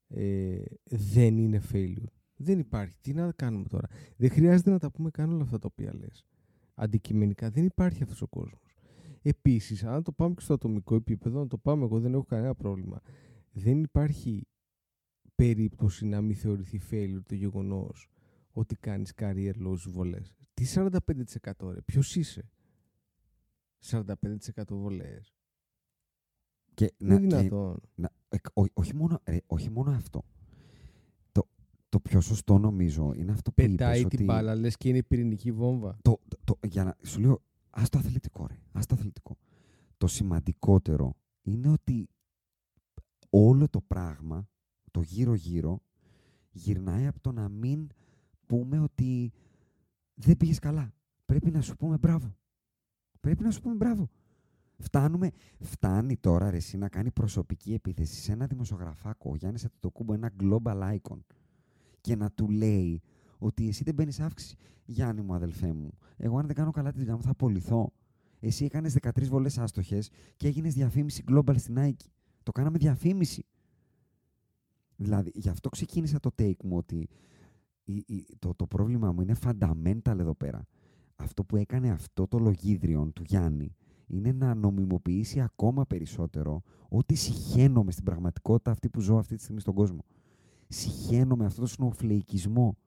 ε, 0.07 0.61
δεν 0.83 1.37
είναι 1.37 1.61
failure. 1.71 2.11
Δεν 2.35 2.59
υπάρχει. 2.59 2.97
Τι 3.01 3.13
να 3.13 3.31
κάνουμε 3.31 3.67
τώρα; 3.67 3.87
Δεν 4.17 4.29
χρειάζεται 4.29 4.69
να 4.69 4.79
τα 4.79 4.91
πούμε 4.91 5.09
καν 5.09 5.33
όλα 5.33 5.43
αυτά 5.43 5.59
τα 5.59 5.67
οποία 5.71 5.95
λες. 5.95 6.25
Αντικειμενικά 6.73 7.49
δεν 7.49 7.65
υπάρχει 7.65 8.03
αυτός 8.03 8.21
ο 8.21 8.27
κόσμος. 8.27 8.77
Επίσης, 9.21 9.83
αν 9.83 10.03
το 10.03 10.11
πάμε 10.11 10.33
και 10.33 10.41
στο 10.41 10.53
ατομικό 10.53 10.95
επίπεδο, 10.95 11.39
να 11.39 11.47
το 11.47 11.57
πάμε 11.57 11.83
εγώ 11.83 11.99
δεν 11.99 12.13
έχω 12.13 12.23
κανένα 12.23 12.55
πρόβλημα. 12.55 13.01
Δεν 13.51 13.83
υπάρχει 13.83 14.47
περίπτωση 15.35 16.05
να 16.05 16.21
μην 16.21 16.35
θεωρηθεί 16.35 16.81
failure 16.91 17.21
το 17.25 17.35
γεγονός 17.35 18.09
ότι 18.51 18.75
κάνεις 18.75 19.13
career 19.15 19.53
low 19.67 19.77
στις 19.77 19.91
βολές. 19.91 20.35
Τι 20.53 20.65
45% 20.65 21.73
ρε, 21.73 21.81
ποιος 21.81 22.15
είσαι; 22.15 22.49
45% 23.91 24.63
βολές. 24.69 25.33
Και, 26.73 26.93
Είναι 26.97 27.13
να, 27.13 27.19
και, 27.19 27.25
δυνατόν. 27.37 27.81
να, 27.95 28.09
εκ- 28.29 28.57
ό- 28.57 28.65
όχι, 28.73 28.95
μόνο, 28.95 29.19
ρε, 29.25 29.37
όχι 29.45 29.69
μόνο 29.69 29.91
αυτό. 29.91 30.23
Το, 31.31 31.47
το 31.89 31.99
πιο 31.99 32.21
σωστό 32.21 32.57
νομίζω 32.57 33.13
είναι 33.15 33.31
αυτό 33.31 33.51
που 33.51 33.61
είπες 33.61 33.71
Πετάει 33.75 34.05
ότι... 34.05 34.15
την 34.17 34.25
μπάλα, 34.25 34.55
λες 34.55 34.77
και 34.77 34.89
είναι 34.89 35.03
πυρηνική 35.03 35.51
βόμβα. 35.51 35.97
το, 36.01 36.19
το, 36.27 36.37
το- 36.43 36.67
για 36.67 36.83
να, 36.83 36.95
σου 37.03 37.19
λέω, 37.19 37.41
ας 37.69 37.89
το 37.89 37.97
αθλητικό 37.97 38.47
ρε, 38.47 38.57
ας 38.71 38.85
το 38.85 38.95
αθλητικό. 38.95 39.37
Το 39.97 40.07
σημαντικότερο 40.07 41.15
είναι 41.41 41.69
ότι 41.69 42.09
όλο 43.29 43.69
το 43.69 43.81
πράγμα, 43.81 44.49
το 44.91 45.01
γύρω-γύρω, 45.01 45.81
γυρνάει 46.51 47.07
από 47.07 47.19
το 47.19 47.31
να 47.31 47.49
μην 47.49 47.87
πούμε 48.45 48.79
ότι 48.79 49.31
δεν 50.13 50.37
πήγες 50.37 50.59
καλά. 50.59 50.93
Πρέπει 51.25 51.51
να 51.51 51.61
σου 51.61 51.75
πούμε 51.75 51.97
μπράβο. 51.97 52.35
Πρέπει 53.25 53.43
να 53.43 53.51
σου 53.51 53.61
πούμε 53.61 53.75
μπράβο. 53.75 54.09
Φτάνουμε, 54.77 55.31
φτάνει 55.59 56.17
τώρα 56.17 56.49
ρε, 56.49 56.57
εσύ 56.57 56.77
να 56.77 56.89
κάνει 56.89 57.11
προσωπική 57.11 57.73
επίθεση 57.73 58.21
σε 58.21 58.31
ένα 58.31 58.45
δημοσιογραφάκο, 58.47 59.29
ο 59.31 59.35
Γιάννης 59.35 59.65
Αντιτοκούμπο, 59.65 60.13
ένα 60.13 60.31
global 60.39 60.95
icon 60.95 61.17
και 62.01 62.15
να 62.15 62.31
του 62.31 62.49
λέει 62.49 63.01
ότι 63.37 63.67
εσύ 63.67 63.83
δεν 63.83 63.93
μπαίνει 63.93 64.11
αύξηση. 64.19 64.55
Γιάννη 64.85 65.21
μου, 65.21 65.33
αδελφέ 65.33 65.73
μου, 65.73 65.97
εγώ 66.17 66.37
αν 66.37 66.45
δεν 66.45 66.55
κάνω 66.55 66.71
καλά 66.71 66.91
τη 66.91 66.97
δουλειά 66.97 67.15
μου 67.15 67.21
θα 67.21 67.29
απολυθώ. 67.29 67.91
Εσύ 68.39 68.65
έκανες 68.65 68.93
13 69.01 69.27
βολές 69.27 69.57
άστοχες 69.57 70.09
και 70.37 70.47
έγινες 70.47 70.73
διαφήμιση 70.73 71.23
global 71.31 71.55
στην 71.57 71.75
Nike. 71.77 72.05
Το 72.43 72.51
κάναμε 72.51 72.77
διαφήμιση. 72.77 73.45
Δηλαδή, 74.95 75.31
γι' 75.33 75.49
αυτό 75.49 75.69
ξεκίνησα 75.69 76.19
το 76.19 76.31
take 76.39 76.63
μου 76.63 76.77
ότι 76.77 77.07
η- 77.83 78.03
η- 78.07 78.25
το, 78.39 78.53
το 78.55 78.67
πρόβλημα 78.67 79.11
μου 79.11 79.21
είναι 79.21 79.35
fundamental 79.43 80.17
εδώ 80.19 80.33
πέρα. 80.35 80.65
Αυτό 81.15 81.43
που 81.43 81.55
έκανε 81.55 81.89
αυτό 81.91 82.27
το 82.27 82.39
λογίδριο 82.39 83.11
του 83.15 83.23
Γιάννη 83.25 83.75
είναι 84.07 84.31
να 84.31 84.55
νομιμοποιήσει 84.55 85.41
ακόμα 85.41 85.85
περισσότερο 85.85 86.61
ότι 86.89 87.15
συχαίνομαι 87.15 87.91
στην 87.91 88.03
πραγματικότητα 88.03 88.71
αυτή 88.71 88.89
που 88.89 88.99
ζω 88.99 89.17
αυτή 89.17 89.35
τη 89.35 89.41
στιγμή 89.41 89.59
στον 89.61 89.73
κόσμο. 89.73 90.05
Συχαίνομαι 90.67 91.45
αυτό 91.45 91.61
το 91.61 91.67
σνοφλεϊκισμό. 91.67 92.77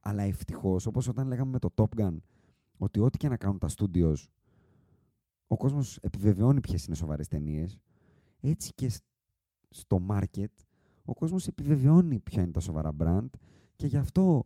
Αλλά 0.00 0.22
ευτυχώς, 0.22 0.86
όπως 0.86 1.08
όταν 1.08 1.26
λέγαμε 1.26 1.50
με 1.50 1.58
το 1.58 1.70
Top 1.74 2.00
Gun, 2.00 2.16
ότι 2.78 3.00
ό,τι 3.00 3.18
και 3.18 3.28
να 3.28 3.36
κάνουν 3.36 3.58
τα 3.58 3.68
studios, 3.76 4.14
ο 5.46 5.56
κόσμος 5.56 5.96
επιβεβαιώνει 5.96 6.60
ποιες 6.60 6.86
είναι 6.86 6.96
σοβαρές 6.96 7.28
ταινίες. 7.28 7.78
Έτσι 8.40 8.72
και 8.74 8.88
σ- 8.88 9.02
στο 9.68 10.00
market, 10.08 10.52
ο 11.04 11.14
κόσμος 11.14 11.46
επιβεβαιώνει 11.46 12.18
ποια 12.18 12.42
είναι 12.42 12.52
τα 12.52 12.60
σοβαρά 12.60 12.92
brand 12.98 13.28
και 13.76 13.86
γι' 13.86 13.96
αυτό 13.96 14.44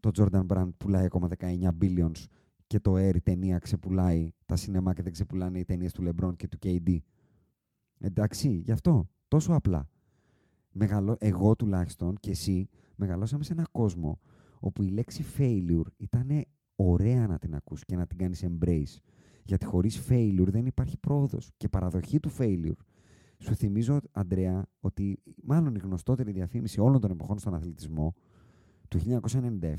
το 0.00 0.10
Jordan 0.16 0.46
Brand 0.46 0.68
πουλάει 0.76 1.04
ακόμα 1.04 1.28
19 1.38 1.68
billions 1.80 2.24
και 2.66 2.80
το 2.80 2.94
Air 2.94 3.14
η 3.14 3.20
ταινία 3.20 3.58
ξεπουλάει 3.58 4.32
τα 4.46 4.56
σινεμά 4.56 4.94
και 4.94 5.02
δεν 5.02 5.12
ξεπουλάνε 5.12 5.58
οι 5.58 5.64
ταινίες 5.64 5.92
του 5.92 6.02
LeBron 6.06 6.36
και 6.36 6.48
του 6.48 6.58
KD. 6.62 6.98
Εντάξει, 7.98 8.48
γι' 8.48 8.72
αυτό. 8.72 9.08
Τόσο 9.28 9.52
απλά. 9.52 9.88
Μεγαλώ, 10.72 11.16
εγώ 11.18 11.56
τουλάχιστον 11.56 12.16
και 12.20 12.30
εσύ 12.30 12.68
μεγαλώσαμε 12.96 13.44
σε 13.44 13.52
έναν 13.52 13.66
κόσμο 13.72 14.20
όπου 14.60 14.82
η 14.82 14.88
λέξη 14.88 15.24
failure 15.38 15.86
ήταν 15.96 16.44
ωραία 16.76 17.26
να 17.26 17.38
την 17.38 17.54
ακούς 17.54 17.84
και 17.84 17.96
να 17.96 18.06
την 18.06 18.18
κάνεις 18.18 18.44
embrace. 18.46 18.96
Γιατί 19.44 19.64
χωρίς 19.64 20.02
failure 20.08 20.48
δεν 20.48 20.66
υπάρχει 20.66 20.98
πρόοδος 20.98 21.50
και 21.56 21.68
παραδοχή 21.68 22.20
του 22.20 22.30
failure. 22.38 22.76
Σου 23.38 23.54
θυμίζω, 23.54 24.00
Αντρέα, 24.12 24.66
ότι 24.80 25.18
μάλλον 25.42 25.74
η 25.74 25.78
γνωστότερη 25.78 26.32
διαφήμιση 26.32 26.80
όλων 26.80 27.00
των 27.00 27.10
εποχών 27.10 27.38
στον 27.38 27.54
αθλητισμό 27.54 28.14
του 28.88 28.98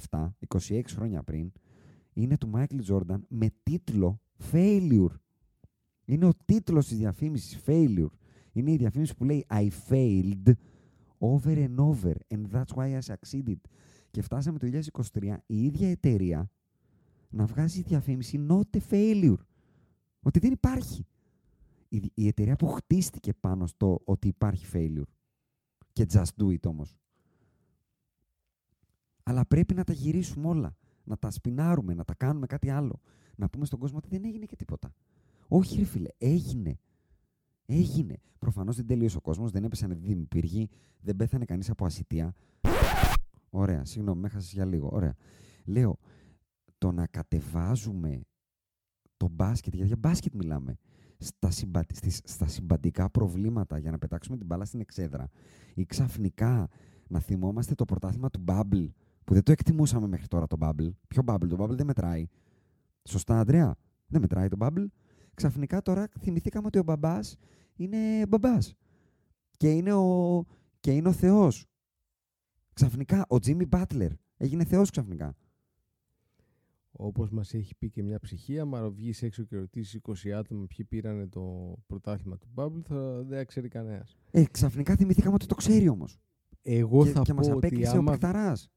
1997, 0.09 0.29
26 0.47 0.81
χρόνια 0.87 1.23
πριν, 1.23 1.51
είναι 2.17 2.37
του 2.37 2.51
Michael 2.53 2.81
Jordan 2.87 3.19
με 3.27 3.49
τίτλο 3.63 4.21
Failure. 4.51 5.15
Είναι 6.05 6.25
ο 6.25 6.33
τίτλος 6.45 6.87
της 6.87 6.97
διαφήμισης 6.97 7.59
Failure. 7.65 8.09
Είναι 8.51 8.71
η 8.71 8.75
διαφήμιση 8.75 9.15
που 9.15 9.23
λέει 9.23 9.45
I 9.49 9.67
failed 9.89 10.51
over 11.17 11.67
and 11.67 11.75
over 11.77 12.13
and 12.27 12.45
that's 12.51 12.75
why 12.75 12.99
I 12.99 13.13
succeeded. 13.13 13.57
Και 14.11 14.21
φτάσαμε 14.21 14.59
το 14.59 14.67
2023 15.13 15.35
η 15.45 15.63
ίδια 15.65 15.89
εταιρεία 15.89 16.51
να 17.29 17.45
βγάζει 17.45 17.81
διαφήμιση 17.81 18.45
not 18.49 18.77
a 18.77 18.79
failure. 18.89 19.39
Ότι 20.19 20.39
δεν 20.39 20.51
υπάρχει. 20.51 21.05
Η, 21.89 22.11
η 22.13 22.27
εταιρεία 22.27 22.55
που 22.55 22.67
χτίστηκε 22.67 23.33
πάνω 23.33 23.67
στο 23.67 24.01
ότι 24.03 24.27
υπάρχει 24.27 24.65
failure. 24.73 25.09
Και 25.93 26.05
just 26.11 26.43
do 26.43 26.47
it 26.47 26.65
όμως. 26.65 26.95
Αλλά 29.23 29.45
πρέπει 29.45 29.73
να 29.73 29.83
τα 29.83 29.93
γυρίσουμε 29.93 30.47
όλα. 30.47 30.75
Να 31.07 31.17
τα 31.17 31.29
σπινάρουμε, 31.31 31.93
να 31.93 32.03
τα 32.03 32.13
κάνουμε 32.15 32.45
κάτι 32.45 32.69
άλλο. 32.69 32.99
Να 33.35 33.49
πούμε 33.49 33.65
στον 33.65 33.79
κόσμο 33.79 33.97
ότι 33.97 34.07
δεν 34.09 34.25
έγινε 34.25 34.45
και 34.45 34.55
τίποτα. 34.55 34.93
Όχι, 35.47 35.77
ρε 35.77 35.83
φίλε, 35.85 36.09
έγινε. 36.17 36.79
Έγινε. 37.65 38.21
Προφανώς 38.39 38.75
δεν 38.75 38.85
τελείωσε 38.85 39.17
ο 39.17 39.21
κόσμος, 39.21 39.51
δεν 39.51 39.63
έπεσαν 39.63 39.89
δίδυμοι 39.99 40.25
πύργοι, 40.25 40.69
δεν 41.01 41.15
πέθανε 41.15 41.45
κανείς 41.45 41.69
από 41.69 41.85
ασυτεία. 41.85 42.33
Ωραία, 43.49 43.85
συγγνώμη, 43.85 44.21
με 44.21 44.27
έχασες 44.27 44.53
για 44.53 44.65
λίγο. 44.65 44.89
Ωραία. 44.91 45.15
Λέω, 45.65 45.97
το 46.77 46.91
να 46.91 47.07
κατεβάζουμε 47.07 48.21
το 49.17 49.27
μπάσκετ, 49.31 49.73
γιατί 49.73 49.87
για 49.87 49.97
μπάσκετ 49.99 50.33
μιλάμε, 50.33 50.77
στα, 51.17 51.51
συμπα... 51.51 51.81
στις- 51.93 52.21
στα 52.23 52.47
συμπαντικά 52.47 53.09
προβλήματα 53.09 53.77
για 53.77 53.91
να 53.91 53.97
πετάξουμε 53.97 54.37
την 54.37 54.45
μπάλα 54.45 54.65
στην 54.65 54.79
εξέδρα 54.79 55.29
ή 55.73 55.85
ξαφνικά 55.85 56.69
να 57.07 57.19
θυμόμαστε 57.19 57.75
το 57.75 57.85
πρωτάθλημα 57.85 58.29
του 58.29 58.43
Bubble 58.47 58.87
που 59.27 59.33
δεν 59.33 59.43
το 59.43 59.51
εκτιμούσαμε 59.51 60.07
μέχρι 60.07 60.27
τώρα 60.27 60.47
το 60.47 60.57
Bubble. 60.59 60.89
Ποιο 61.07 61.23
Bubble, 61.25 61.47
το 61.49 61.63
Bubble 61.63 61.75
δεν 61.75 61.85
μετράει. 61.85 62.27
Σωστά, 63.03 63.39
Αντρέα; 63.39 63.75
Δεν 64.07 64.21
μετράει 64.21 64.47
το 64.47 64.57
Bubble. 64.59 64.85
Ξαφνικά 65.33 65.81
τώρα 65.81 66.07
θυμηθήκαμε 66.19 66.67
ότι 66.67 66.79
ο 66.79 66.83
μπαμπάς 66.83 67.35
είναι 67.75 68.25
μπαμπάς. 68.27 68.75
Και 69.57 69.71
είναι 69.71 69.93
ο, 69.93 70.43
και 70.79 70.91
είναι 70.91 71.07
ο 71.07 71.11
Θεός. 71.11 71.65
Ξαφνικά 72.73 73.25
ο 73.29 73.35
Jimmy 73.45 73.69
Butler 73.69 74.09
έγινε 74.37 74.63
Θεός 74.63 74.89
ξαφνικά. 74.89 75.35
Όπως 76.91 77.29
μας 77.29 77.53
έχει 77.53 77.75
πει 77.75 77.89
και 77.89 78.03
μια 78.03 78.19
ψυχή, 78.19 78.59
άμα 78.59 78.89
βγεις 78.89 79.21
έξω 79.23 79.43
και 79.43 79.57
ρωτήσεις 79.57 79.99
20 80.03 80.29
άτομα 80.29 80.65
ποιοι 80.65 80.85
πήραν 80.85 81.29
το 81.29 81.75
πρωτάθλημα 81.87 82.37
του 82.37 82.47
Bubble, 82.55 82.81
θα 82.83 83.23
δεν 83.23 83.45
ξέρει 83.45 83.67
κανένας. 83.67 84.17
Ε, 84.31 84.43
ξαφνικά 84.51 84.95
θυμηθήκαμε 84.95 85.33
ότι 85.33 85.45
το 85.45 85.55
ξέρει 85.55 85.87
όμως. 85.89 86.19
Εγώ 86.61 87.03
και 87.03 87.11
θα 87.11 87.21
και 87.21 87.33
μας 87.33 87.47
πω 87.47 87.55
ότι 87.55 87.65
απέκλεισε 87.65 87.95
ο 87.95 87.99
άμα, 87.99 88.11
Πεχταράς. 88.11 88.71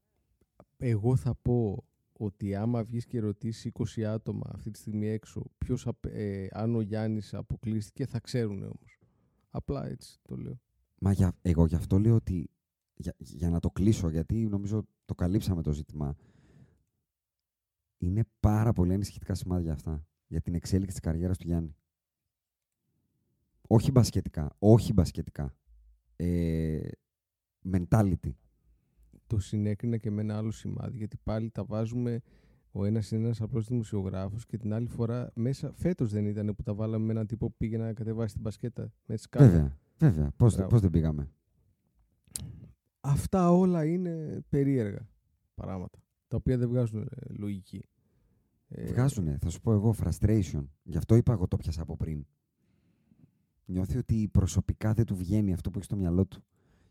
Εγώ 0.81 1.15
θα 1.15 1.35
πω 1.35 1.85
ότι 2.13 2.55
άμα 2.55 2.83
βγεις 2.83 3.05
και 3.05 3.19
ρωτήσεις 3.19 3.71
20 3.97 4.01
άτομα 4.03 4.49
αυτή 4.53 4.71
τη 4.71 4.79
στιγμή 4.79 5.07
έξω 5.07 5.43
ποιος, 5.57 5.87
απ- 5.87 6.05
ε, 6.05 6.47
αν 6.51 6.75
ο 6.75 6.81
Γιάννης 6.81 7.33
αποκλείστηκε 7.33 8.05
θα 8.05 8.19
ξέρουν 8.19 8.63
όμως. 8.63 8.99
Απλά 9.49 9.87
έτσι 9.87 10.19
το 10.27 10.35
λέω. 10.35 10.61
Μα 10.99 11.11
για, 11.11 11.37
εγώ 11.41 11.65
γι' 11.65 11.75
αυτό 11.75 11.99
λέω 11.99 12.15
ότι 12.15 12.49
για, 12.93 13.15
για 13.17 13.49
να 13.49 13.59
το 13.59 13.69
κλείσω, 13.69 14.09
γιατί 14.09 14.47
νομίζω 14.47 14.87
το 15.05 15.15
καλύψαμε 15.15 15.61
το 15.61 15.71
ζήτημα. 15.71 16.15
Είναι 17.97 18.23
πάρα 18.39 18.73
πολύ 18.73 18.93
ανησυχητικά 18.93 19.33
σημάδια 19.33 19.73
αυτά 19.73 20.05
για 20.27 20.41
την 20.41 20.53
εξέλιξη 20.55 20.91
της 20.91 20.99
καριέρας 20.99 21.37
του 21.37 21.47
Γιάννη. 21.47 21.75
Όχι 23.67 23.91
μπασκετικά, 23.91 24.55
όχι 24.59 24.93
μπασκετικά. 24.93 25.55
Ε, 26.15 26.89
mentality. 27.71 28.31
Το 29.31 29.39
συνέκρινα 29.39 29.97
και 29.97 30.11
με 30.11 30.21
ένα 30.21 30.37
άλλο 30.37 30.51
σημάδι 30.51 30.97
γιατί 30.97 31.17
πάλι 31.23 31.49
τα 31.49 31.63
βάζουμε 31.63 32.21
ο 32.71 32.85
ένας 32.85 33.11
είναι 33.11 33.23
ένας 33.25 33.41
απλός 33.41 33.67
δημοσιογράφος 33.67 34.45
και 34.45 34.57
την 34.57 34.73
άλλη 34.73 34.87
φορά 34.87 35.31
μέσα 35.33 35.71
φέτος 35.73 36.11
δεν 36.11 36.25
ήταν 36.25 36.55
που 36.55 36.63
τα 36.63 36.73
βάλαμε 36.73 37.05
με 37.05 37.11
έναν 37.11 37.27
τύπο 37.27 37.49
που 37.49 37.55
πήγε 37.57 37.77
να 37.77 37.93
κατεβάσει 37.93 38.33
την 38.33 38.41
μπασκέτα 38.41 38.91
με 39.05 39.15
τις 39.15 39.29
κάρτες. 39.29 39.51
Βέβαια, 39.51 39.77
βέβαια. 39.97 40.31
Πώς, 40.37 40.53
Μπράβο. 40.53 40.69
πώς 40.69 40.81
δεν 40.81 40.89
πήγαμε; 40.89 41.31
Αυτά 43.01 43.51
όλα 43.51 43.85
είναι 43.85 44.43
περίεργα 44.49 45.09
πράγματα 45.53 45.99
τα 46.27 46.37
οποία 46.37 46.57
δεν 46.57 46.67
βγάζουν 46.67 47.01
ε, 47.01 47.33
λογική. 47.33 47.85
Ε, 48.67 48.85
Βγάζουνε, 48.85 49.37
θα 49.41 49.49
σου 49.49 49.61
πω 49.61 49.71
εγώ, 49.71 49.95
frustration. 50.03 50.65
Γι' 50.83 50.97
αυτό 50.97 51.15
είπα 51.15 51.33
εγώ 51.33 51.47
το 51.47 51.57
πιάσα 51.57 51.81
από 51.81 51.97
πριν. 51.97 52.25
Νιώθει 53.65 53.97
ότι 53.97 54.29
προσωπικά 54.31 54.93
δεν 54.93 55.05
του 55.05 55.15
βγαίνει 55.15 55.53
αυτό 55.53 55.69
που 55.69 55.77
έχει 55.77 55.85
στο 55.85 55.95
μυαλό 55.95 56.25
του. 56.25 56.43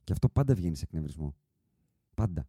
Και 0.04 0.12
αυτό 0.12 0.28
πάντα 0.28 0.54
βγαίνει 0.54 0.76
σε 0.76 0.84
εκνευρισμό. 0.84 1.34
Πάντα. 2.14 2.48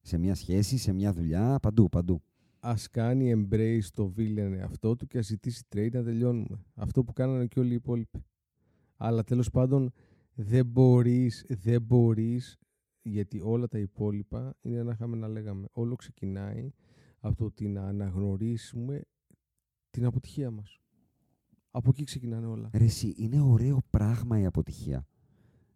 Σε 0.00 0.18
μια 0.18 0.34
σχέση, 0.34 0.76
σε 0.76 0.92
μια 0.92 1.12
δουλειά, 1.12 1.58
παντού, 1.62 1.88
παντού. 1.88 2.22
ας 2.60 2.88
κάνει 2.88 3.32
embrace 3.36 3.86
το 3.94 4.12
villain 4.16 4.52
εαυτό 4.56 4.96
του 4.96 5.06
και 5.06 5.18
ας 5.18 5.26
ζητήσει 5.26 5.64
trade 5.74 5.92
να 5.92 6.02
τελειώνουμε. 6.02 6.64
Αυτό 6.74 7.04
που 7.04 7.12
κάνανε 7.12 7.46
και 7.46 7.60
όλοι 7.60 7.70
οι 7.70 7.74
υπόλοιποι. 7.74 8.24
Αλλά 8.96 9.24
τέλος 9.24 9.50
πάντων 9.50 9.92
δεν 10.34 10.66
μπορείς, 10.66 11.44
δεν 11.48 11.82
μπορείς, 11.82 12.58
γιατί 13.02 13.40
όλα 13.40 13.68
τα 13.68 13.78
υπόλοιπα 13.78 14.56
είναι 14.60 14.76
ένα 14.76 14.92
είχαμε 14.92 15.16
να 15.16 15.28
λέγαμε. 15.28 15.66
Όλο 15.72 15.94
ξεκινάει 15.96 16.72
από 17.20 17.36
το 17.36 17.44
ότι 17.44 17.68
να 17.68 17.82
αναγνωρίσουμε 17.82 19.02
την 19.90 20.04
αποτυχία 20.04 20.50
μας. 20.50 20.80
Από 21.70 21.90
εκεί 21.90 22.04
ξεκινάνε 22.04 22.46
όλα. 22.46 22.70
Ρε 22.72 22.84
εσύ, 22.84 23.14
είναι 23.16 23.40
ωραίο 23.40 23.82
πράγμα 23.90 24.40
η 24.40 24.44
αποτυχία. 24.44 25.06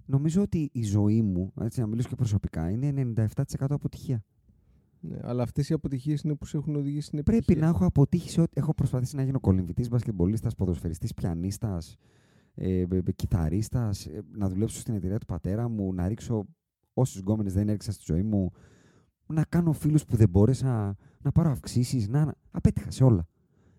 Νομίζω 0.06 0.42
ότι 0.42 0.68
η 0.72 0.82
ζωή 0.82 1.22
μου, 1.22 1.52
έτσι 1.60 1.80
να 1.80 1.86
μιλήσω 1.86 2.08
και 2.08 2.14
προσωπικά, 2.14 2.70
είναι 2.70 3.12
97% 3.16 3.24
αποτυχία. 3.58 4.24
Ναι, 5.00 5.18
αλλά 5.22 5.42
αυτές 5.42 5.68
οι 5.68 5.72
αποτυχίες 5.74 6.20
είναι 6.22 6.34
που 6.34 6.46
σε 6.46 6.56
έχουν 6.56 6.76
οδηγήσει 6.76 7.06
στην 7.06 7.22
Πρέπει 7.22 7.38
επιτυχία. 7.38 7.62
να 7.62 7.68
έχω 7.76 7.86
αποτύχει 7.86 8.30
σε 8.30 8.40
ό,τι 8.40 8.52
έχω 8.54 8.74
προσπαθήσει 8.74 9.16
να 9.16 9.22
γίνω 9.22 9.40
κολυμβητής, 9.40 9.88
μπασκετμπολίστας, 9.88 10.54
ποδοσφαιριστής, 10.54 11.14
πιανίστας, 11.14 11.96
ε, 12.54 12.78
ε, 12.80 12.86
ε, 13.06 13.12
κιθαρίστας, 13.16 14.06
ε, 14.06 14.22
να 14.32 14.48
δουλέψω 14.48 14.80
στην 14.80 14.94
εταιρεία 14.94 15.18
του 15.18 15.26
πατέρα 15.26 15.68
μου, 15.68 15.92
να 15.94 16.08
ρίξω 16.08 16.46
όσους 16.94 17.20
γκόμενες 17.20 17.52
δεν 17.52 17.68
έριξα 17.68 17.92
στη 17.92 18.02
ζωή 18.06 18.22
μου, 18.22 18.50
να 19.26 19.44
κάνω 19.44 19.72
φίλους 19.72 20.04
που 20.04 20.16
δεν 20.16 20.28
μπόρεσα, 20.28 20.96
να 21.22 21.32
πάρω 21.32 21.50
αυξήσεις, 21.50 22.08
να... 22.08 22.24
να- 22.24 22.34
Απέτυχα 22.50 22.90
σε 22.90 23.04
όλα. 23.04 23.26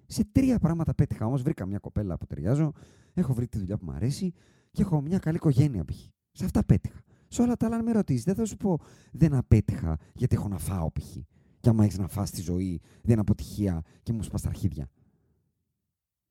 Σε 0.06 0.26
τρία 0.32 0.60
πράγματα 0.60 0.94
πέτυχα 0.96 1.26
όμως, 1.26 1.42
βρήκα 1.42 1.66
μια 1.66 1.80
κοπέλα 1.80 2.18
που 2.18 2.26
ταιριάζω, 2.26 2.72
έχω 3.14 3.34
βρει 3.34 3.48
τη 3.48 3.58
δουλειά 3.58 3.78
που 3.78 3.86
μου 3.86 3.92
αρέσει 3.92 4.34
και 4.74 4.82
έχω 4.82 5.02
μια 5.02 5.20
καλή 5.20 5.36
οικογένεια 5.36 5.86
π.χ. 5.86 5.98
Σε 6.32 6.46
αυτά 6.46 6.64
πέτυχα. 6.66 7.02
Σε 7.28 7.42
όλα 7.42 7.56
τα 7.56 7.66
άλλα, 7.66 7.76
αν 7.76 7.84
με 7.84 7.92
ρωτήσεις, 7.92 8.24
δεν 8.24 8.36
θα 8.36 8.46
σου 8.46 8.58
πω 8.58 8.80
δεν 9.12 9.34
απέτυχα 9.34 9.98
γιατί 10.14 10.36
έχω 10.36 10.48
να 10.48 10.58
φάω 10.58 10.92
π.χ. 10.92 11.18
Και 11.60 11.70
άμα 11.70 11.84
έχεις 11.84 11.98
να 11.98 12.08
φας 12.08 12.30
στη 12.30 12.42
ζωή, 12.42 12.80
δεν 13.02 13.12
είναι 13.12 13.22
αποτυχία 13.22 13.82
και 14.04 14.14
μου 14.14 14.24
σπάς 14.24 14.42
τα 14.42 14.50
αρχίδια. 14.50 14.90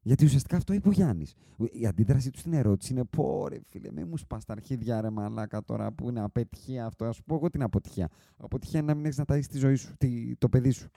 Γιατί 0.05 0.25
ουσιαστικά 0.25 0.57
αυτό 0.57 0.73
είπε 0.73 0.89
ο 0.89 0.91
Γιάννης. 0.91 1.35
Η 1.73 1.87
αντίδραση 1.87 2.31
του 2.31 2.39
στην 2.39 2.53
ερώτηση 2.53 2.93
είναι: 2.93 3.05
Πω 3.05 3.49
ρε 3.49 3.61
φίλε, 3.69 3.91
με 3.93 4.05
μου 4.05 4.17
σπάς 4.17 4.45
τα 4.45 4.53
αρχίδια 4.53 5.01
ρε 5.01 5.11
μαλάκα 5.11 5.63
τώρα 5.65 5.93
που 5.93 6.09
είναι 6.09 6.21
απέτυχία 6.21 6.87
αυτό. 6.87 7.05
Α 7.05 7.13
σου 7.13 7.23
πω 7.23 7.35
εγώ 7.35 7.51
την 7.51 7.63
αποτυχία. 7.63 8.09
Αποτυχία 8.37 8.79
είναι 8.81 8.89
να 8.89 8.95
μην 8.95 9.05
έχεις 9.05 9.19
να 9.19 9.25
ταΐσεις 9.29 9.47
τη 9.51 9.59
ζωή 9.59 9.75
σου, 9.75 9.95
τη- 9.99 10.37
το 10.39 10.49
παιδί 10.49 10.71
σου. 10.71 10.89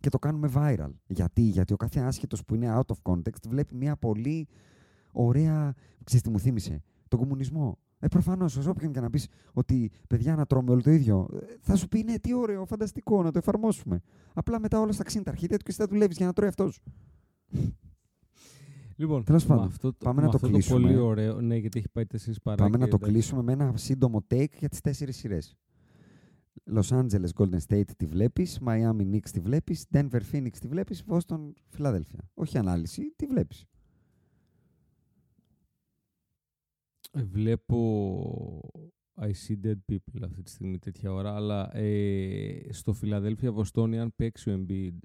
Και 0.00 0.08
το 0.08 0.18
κάνουμε 0.18 0.50
viral. 0.54 0.90
Γιατί, 1.06 1.42
Γιατί 1.42 1.72
ο 1.72 1.76
κάθε 1.76 2.00
άσχετος 2.00 2.44
που 2.44 2.54
είναι 2.54 2.74
out 2.78 2.94
of 2.94 3.12
context 3.12 3.48
βλέπει 3.48 3.74
μια 3.74 3.96
πολύ 3.96 4.48
ωραία. 5.12 5.74
Ξέρεις 6.04 6.24
τι 6.24 6.30
μου 6.30 6.38
θύμισε, 6.38 6.82
τον 7.08 7.18
κομμουνισμό. 7.18 7.78
Ε, 8.02 8.08
προφανώς, 8.08 8.56
ω 8.56 8.62
όποιον 8.70 8.92
και 8.92 9.00
να 9.00 9.10
πεις 9.10 9.26
ότι 9.52 9.90
παιδιά 10.08 10.34
να 10.36 10.46
τρώμε 10.46 10.70
όλο 10.70 10.82
το 10.82 10.90
ίδιο, 10.90 11.28
ε, 11.32 11.38
θα 11.60 11.76
σου 11.76 11.88
πει 11.88 12.02
ναι, 12.02 12.18
τι 12.18 12.34
ωραίο, 12.34 12.64
φανταστικό, 12.66 13.22
να 13.22 13.30
το 13.30 13.38
εφαρμόσουμε. 13.38 14.00
Απλά 14.32 14.60
μετά 14.60 14.80
όλα 14.80 14.92
στα 14.92 15.04
ξύνει 15.04 15.24
τα 15.24 15.30
αρχίδια 15.30 15.56
του 15.56 15.64
και 15.64 15.70
εσύ 15.70 15.80
θα 15.80 15.86
δουλεύει 15.86 16.14
για 16.16 16.26
να 16.26 16.32
τρώει 16.32 16.48
αυτός. 16.48 16.80
Λοιπόν, 18.96 19.24
Τέλος 19.24 19.42
με 19.46 19.48
πάντων, 19.54 19.66
αυτό, 19.66 19.88
το- 19.92 19.96
πάμε 20.04 20.20
με 20.20 20.26
να 20.26 20.30
το 20.32 20.36
αυτό 20.36 20.48
κλείσουμε. 20.48 20.80
πολύ 20.80 20.96
ωραίο, 20.96 21.40
ναι, 21.40 21.56
γιατί 21.56 21.78
έχει 21.78 21.88
πάει 21.88 22.06
τέσσερις 22.06 22.40
παρά. 22.40 22.56
Πάμε 22.56 22.70
και 22.70 22.76
να 22.84 22.88
το 22.88 22.96
εντάξει. 22.96 23.12
κλείσουμε 23.12 23.42
με 23.42 23.52
ένα 23.52 23.76
σύντομο 23.76 24.24
take 24.30 24.52
για 24.58 24.68
τις 24.68 24.80
τέσσερις 24.80 25.16
σειρές. 25.16 25.56
Los 26.72 26.88
Angeles 26.88 27.28
Golden 27.36 27.58
State 27.68 27.90
τη 27.96 28.06
βλέπεις, 28.06 28.58
Miami 28.66 29.00
Knicks 29.12 29.28
τη 29.32 29.40
βλέπεις, 29.40 29.86
Denver 29.92 30.20
Phoenix 30.32 30.50
τη 30.60 30.68
βλέπεις, 30.68 31.04
Boston 31.08 31.50
Philadelphia. 31.78 32.18
Όχι 32.34 32.58
ανάλυση, 32.58 33.12
τη 33.16 33.26
βλέπεις. 33.26 33.64
Ε, 36.99 36.99
Βλέπω 37.12 37.80
I 39.22 39.30
see 39.30 39.66
dead 39.66 39.78
people 39.92 40.22
αυτή 40.24 40.42
τη 40.42 40.50
στιγμή 40.50 40.78
τέτοια 40.78 41.12
ώρα, 41.12 41.34
αλλά 41.34 41.76
ε, 41.76 42.60
στο 42.70 42.92
Φιλαδέλφια 42.92 43.52
Βοστόνη 43.52 43.98
αν 43.98 44.12
παίξει 44.16 44.50
ο 44.50 44.60
Embiid, 44.60 44.98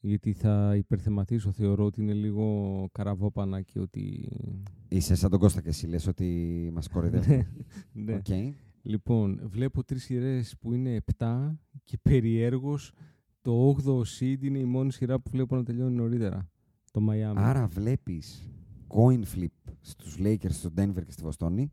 γιατί 0.00 0.32
θα 0.32 0.74
υπερθεματίσω, 0.76 1.52
θεωρώ 1.52 1.84
ότι 1.84 2.00
είναι 2.00 2.12
λίγο 2.12 2.88
καραβόπανα 2.92 3.60
και 3.60 3.78
ότι... 3.78 4.28
Είσαι 4.88 5.14
σαν 5.14 5.30
τον 5.30 5.38
Κώστα 5.38 5.60
και 5.60 5.68
εσύ 5.68 5.86
λες 5.86 6.06
ότι 6.06 6.70
μας 6.72 6.88
κοροϊδεύουν. 6.88 7.46
ναι. 7.92 8.14
Οκ. 8.14 8.26
Λοιπόν, 8.82 9.40
βλέπω 9.44 9.84
τρεις 9.84 10.04
σειρές 10.04 10.56
που 10.60 10.72
είναι 10.72 11.04
7 11.18 11.52
και 11.84 11.98
περιέργως 12.02 12.92
το 13.42 13.76
8ο 13.84 14.00
seed 14.18 14.42
είναι 14.42 14.58
η 14.58 14.64
μόνη 14.64 14.92
σειρά 14.92 15.20
που 15.20 15.30
βλέπω 15.30 15.56
να 15.56 15.64
τελειώνει 15.64 15.94
νωρίτερα. 15.94 16.48
Το 16.90 17.00
Miami. 17.10 17.34
Άρα 17.34 17.66
βλέπεις 17.66 18.50
coin 18.92 19.22
flip 19.34 19.72
στους 19.80 20.16
Lakers, 20.18 20.50
στο 20.50 20.70
Denver 20.76 21.04
και 21.04 21.12
στη 21.12 21.22
Βοστόνη 21.22 21.72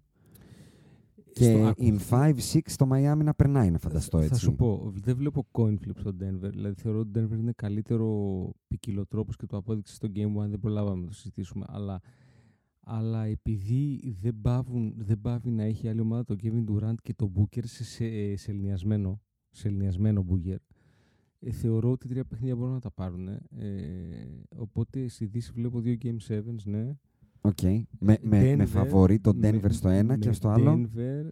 και 1.34 1.44
Στο- 1.44 1.66
άκου, 1.68 1.84
in 1.86 1.98
5-6 2.10 2.60
το 2.78 2.88
Miami 2.92 3.22
να 3.24 3.34
περνάει, 3.34 3.70
να 3.72 3.78
φανταστώ 3.80 4.18
έτσι. 4.18 4.30
Θα 4.30 4.36
σου 4.36 4.56
πω, 4.56 4.92
δεν 4.96 5.16
βλέπω 5.16 5.48
coin 5.52 5.74
flip 5.74 5.96
στο 5.98 6.10
Denver. 6.20 6.50
Δηλαδή 6.50 6.82
θεωρώ 6.82 7.00
ότι 7.00 7.12
το 7.12 7.20
Denver 7.20 7.38
είναι 7.38 7.52
καλύτερο 7.52 8.08
ποικιλοτρόπως 8.68 9.36
και 9.36 9.46
το 9.46 9.58
απόδειξε 9.58 9.94
στο 9.94 10.08
Game 10.16 10.36
One, 10.44 10.50
δεν 10.50 10.60
προλάβαμε 10.60 11.02
να 11.02 11.08
το 11.08 11.14
συζητήσουμε. 11.14 11.66
Αλλά, 11.68 12.02
αλλά 12.80 13.24
επειδή 13.26 14.16
δεν, 14.22 14.40
παύουν, 14.42 14.94
δεν 14.98 15.22
παύει 15.22 15.50
να 15.52 15.64
έχει 15.64 15.88
άλλη 15.88 16.00
ομάδα 16.00 16.24
το 16.24 16.36
Kevin 16.44 16.64
Durant 16.72 16.96
και 17.02 17.14
το 17.14 17.32
Booker 17.36 17.64
σε, 17.66 17.84
σε, 17.84 18.36
σε 18.36 18.52
σεληνιασμένο, 18.52 19.22
σε 19.50 19.68
σεληνιασμένο 19.68 20.26
Booker, 20.30 20.58
ε, 21.40 21.52
θεωρώ 21.52 21.92
ότι 21.92 22.08
τρία 22.08 22.26
παιχνίδια 22.26 22.56
μπορούν 22.56 22.74
να 22.74 22.80
τα 22.80 22.92
πάρουν. 22.92 23.28
Ε, 23.28 23.40
οπότε 24.56 25.08
στη 25.08 25.26
Δύση 25.26 25.52
βλέπω 25.52 25.80
δύο 25.80 25.96
Game 26.02 26.18
7s, 26.28 26.64
ναι. 26.66 26.94
Οκ. 27.50 27.62
Με, 27.62 27.84
με, 28.00 28.18
με 28.22 28.54
Denver, 28.64 28.68
φαβορί 28.68 29.20
το 29.20 29.30
Denver 29.30 29.60
με- 29.62 29.70
στο 29.70 29.90
ένα 29.90 30.18
και 30.18 30.28
με 30.28 30.34
στο 30.34 30.50
άλλο; 30.50 30.90
Denver, 30.96 31.28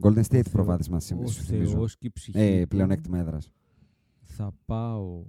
Golden 0.00 0.18
State 0.18 0.22
Θεό- 0.30 0.50
προβάδισμα 0.52 0.96
ο 0.96 1.00
σήμερα, 1.00 1.28
σου 1.28 1.42
θυμίζω. 1.42 1.70
Θεός 1.76 1.98
και 1.98 2.06
η 2.06 2.10
ψυχή 2.10 2.38
Ε, 2.38 2.60
του. 2.62 2.68
πλεονέκτημα 2.68 3.18
έδρας. 3.18 3.52
θα 4.22 4.52
πάω. 4.64 5.24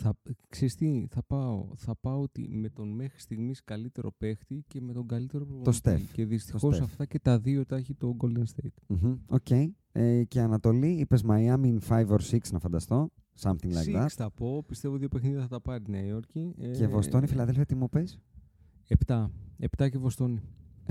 Θα, 0.00 0.14
ξέρεις 0.48 0.74
τι, 0.74 1.06
θα 1.10 1.22
πάω, 1.22 1.66
θα 1.76 1.96
πάω 2.00 2.20
ότι 2.20 2.48
με 2.48 2.68
τον 2.68 2.88
μέχρι 2.88 3.20
στιγμής 3.20 3.64
καλύτερο 3.64 4.12
παίχτη 4.18 4.64
και 4.66 4.80
με 4.80 4.92
τον 4.92 5.06
καλύτερο 5.06 5.44
προπονητή. 5.46 5.80
Steph. 5.84 6.00
Και 6.12 6.24
δυστυχώς 6.24 6.76
Steph. 6.78 6.82
αυτά 6.82 7.04
και 7.04 7.18
τα 7.18 7.38
δύο 7.38 7.66
τα 7.66 7.76
έχει 7.76 7.94
το 7.94 8.16
Golden 8.20 8.38
State. 8.42 8.74
Μμμ, 8.86 9.16
Οκ. 9.26 9.50
Ε, 9.92 10.24
και 10.24 10.40
Ανατολή, 10.40 10.88
είπες 10.90 11.22
Miami 11.28 11.64
in 11.64 11.78
5 11.88 12.06
or 12.08 12.18
6 12.20 12.52
να 12.52 12.58
φανταστώ. 12.58 13.10
Something 13.42 13.72
like 13.72 13.84
Six 13.86 13.94
that. 13.94 14.06
θα 14.08 14.30
πω, 14.30 14.64
πιστεύω 14.66 14.96
δύο 14.96 15.08
παιχνίδια 15.08 15.40
θα 15.40 15.48
τα 15.48 15.60
πάρει 15.60 15.84
η 15.88 15.90
Νέα 15.90 16.04
Υόρκη. 16.04 16.54
Ε, 16.60 16.70
Και 16.70 16.86
Βοστόνη, 16.86 17.26
Φιλαδέλφια, 17.26 17.64
τι 17.66 17.74
μου 17.74 17.88
πες; 17.88 18.18
7. 19.06 19.30
7 19.78 19.88
και 19.90 19.98
Βοστόνη. 19.98 20.40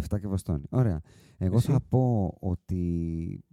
7 0.10 0.20
και 0.20 0.28
Βοστόνη. 0.28 0.64
Ωραία. 0.70 1.02
Εγώ 1.38 1.56
Εσύ; 1.56 1.72
θα 1.72 1.82
πω 1.90 2.34
ότι 2.40 3.44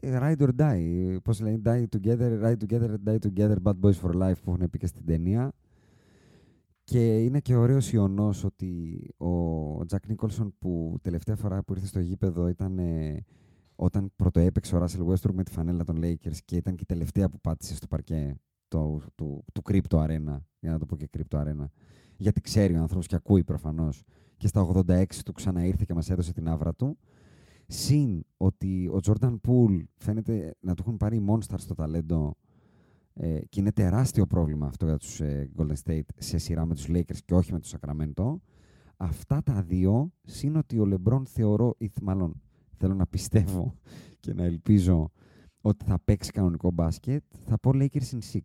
ε, 0.00 0.18
ride 0.20 0.48
or 0.48 0.50
die. 0.58 1.16
Πώς 1.24 1.40
λένε, 1.40 1.60
die 1.64 1.84
together, 1.96 2.42
ride 2.44 2.56
together, 2.66 2.94
die 3.06 3.18
together, 3.18 3.56
bad 3.62 3.80
boys 3.80 3.94
for 4.02 4.10
life 4.14 4.40
που 4.44 4.52
έχουν 4.52 4.70
πει 4.70 4.78
και 4.78 4.86
στην 4.86 5.04
ταινία. 5.06 5.52
Και 6.84 7.24
είναι 7.24 7.40
και 7.40 7.54
ωραίος 7.56 7.92
ιονός 7.92 8.44
ότι 8.44 9.00
ο 9.16 9.84
Τζακ 9.84 10.08
Νίκολσον 10.08 10.54
που 10.58 10.96
τελευταία 11.02 11.36
φορά 11.36 11.62
που 11.62 11.72
ήρθε 11.72 11.86
στο 11.86 12.00
γήπεδο 12.00 12.48
ήταν 12.48 12.78
ε, 12.78 13.24
όταν 13.76 14.12
πρωτοέπαιξε 14.16 14.76
ο 14.76 14.84
Russell 14.84 15.06
Westbrook 15.06 15.34
με 15.34 15.42
τη 15.42 15.50
φανέλα 15.50 15.84
των 15.84 15.98
Lakers 16.02 16.36
και 16.44 16.56
ήταν 16.56 16.74
και 16.74 16.82
η 16.82 16.86
τελευταία 16.86 17.28
που 17.28 17.40
πάτησε 17.40 17.74
στο 17.74 17.86
παρκέ 17.86 18.36
του, 18.68 19.02
του, 19.14 19.44
του 19.52 19.62
Crypto 19.70 19.98
Arena, 19.98 20.38
για 20.58 20.70
να 20.70 20.78
το 20.78 20.86
πω 20.86 20.96
και 20.96 21.08
Crypto 21.16 21.38
Arena. 21.40 21.64
Γιατί 22.16 22.40
ξέρει 22.40 22.74
ο 22.74 22.80
άνθρωπος 22.80 23.06
και 23.06 23.14
ακούει 23.14 23.44
προφανώς. 23.44 24.04
Και 24.36 24.46
στα 24.46 24.68
86 24.86 25.04
του 25.24 25.32
ξαναήρθε 25.32 25.84
και 25.86 25.94
μας 25.94 26.10
έδωσε 26.10 26.32
την 26.32 26.48
άβρα 26.48 26.74
του. 26.74 26.98
Συν 27.66 28.24
ότι 28.36 28.88
ο 28.88 28.98
Jordan 29.04 29.36
Poole 29.48 29.84
φαίνεται 29.96 30.54
να 30.60 30.74
του 30.74 30.82
έχουν 30.86 30.96
πάρει 30.96 31.24
monster 31.28 31.54
στο 31.56 31.74
ταλέντο 31.74 32.36
ε, 33.12 33.40
και 33.48 33.60
είναι 33.60 33.72
τεράστιο 33.72 34.26
πρόβλημα 34.26 34.66
αυτό 34.66 34.86
για 34.86 34.96
τους 34.96 35.20
ε, 35.20 35.50
Golden 35.56 35.74
State 35.84 36.08
σε 36.18 36.38
σειρά 36.38 36.66
με 36.66 36.74
τους 36.74 36.86
Lakers 36.88 37.18
και 37.24 37.34
όχι 37.34 37.52
με 37.52 37.60
τους 37.60 37.74
Sacramento. 37.74 38.34
Αυτά 38.96 39.42
τα 39.42 39.62
δύο, 39.62 40.12
συν 40.22 40.56
ότι 40.56 40.78
ο 40.78 40.88
LeBron 40.90 41.22
θεωρώ, 41.26 41.74
ή 41.78 41.88
θ- 41.88 42.00
μάλλον 42.00 42.40
θέλω 42.76 42.94
να 42.94 43.06
πιστεύω 43.06 43.74
και 44.20 44.34
να 44.34 44.44
ελπίζω 44.44 45.10
ότι 45.60 45.84
θα 45.84 45.98
παίξει 46.04 46.30
κανονικό 46.30 46.70
μπάσκετ, 46.70 47.24
θα 47.46 47.58
πω 47.58 47.70
Lakers 47.74 48.10
in 48.12 48.18
6. 48.32 48.38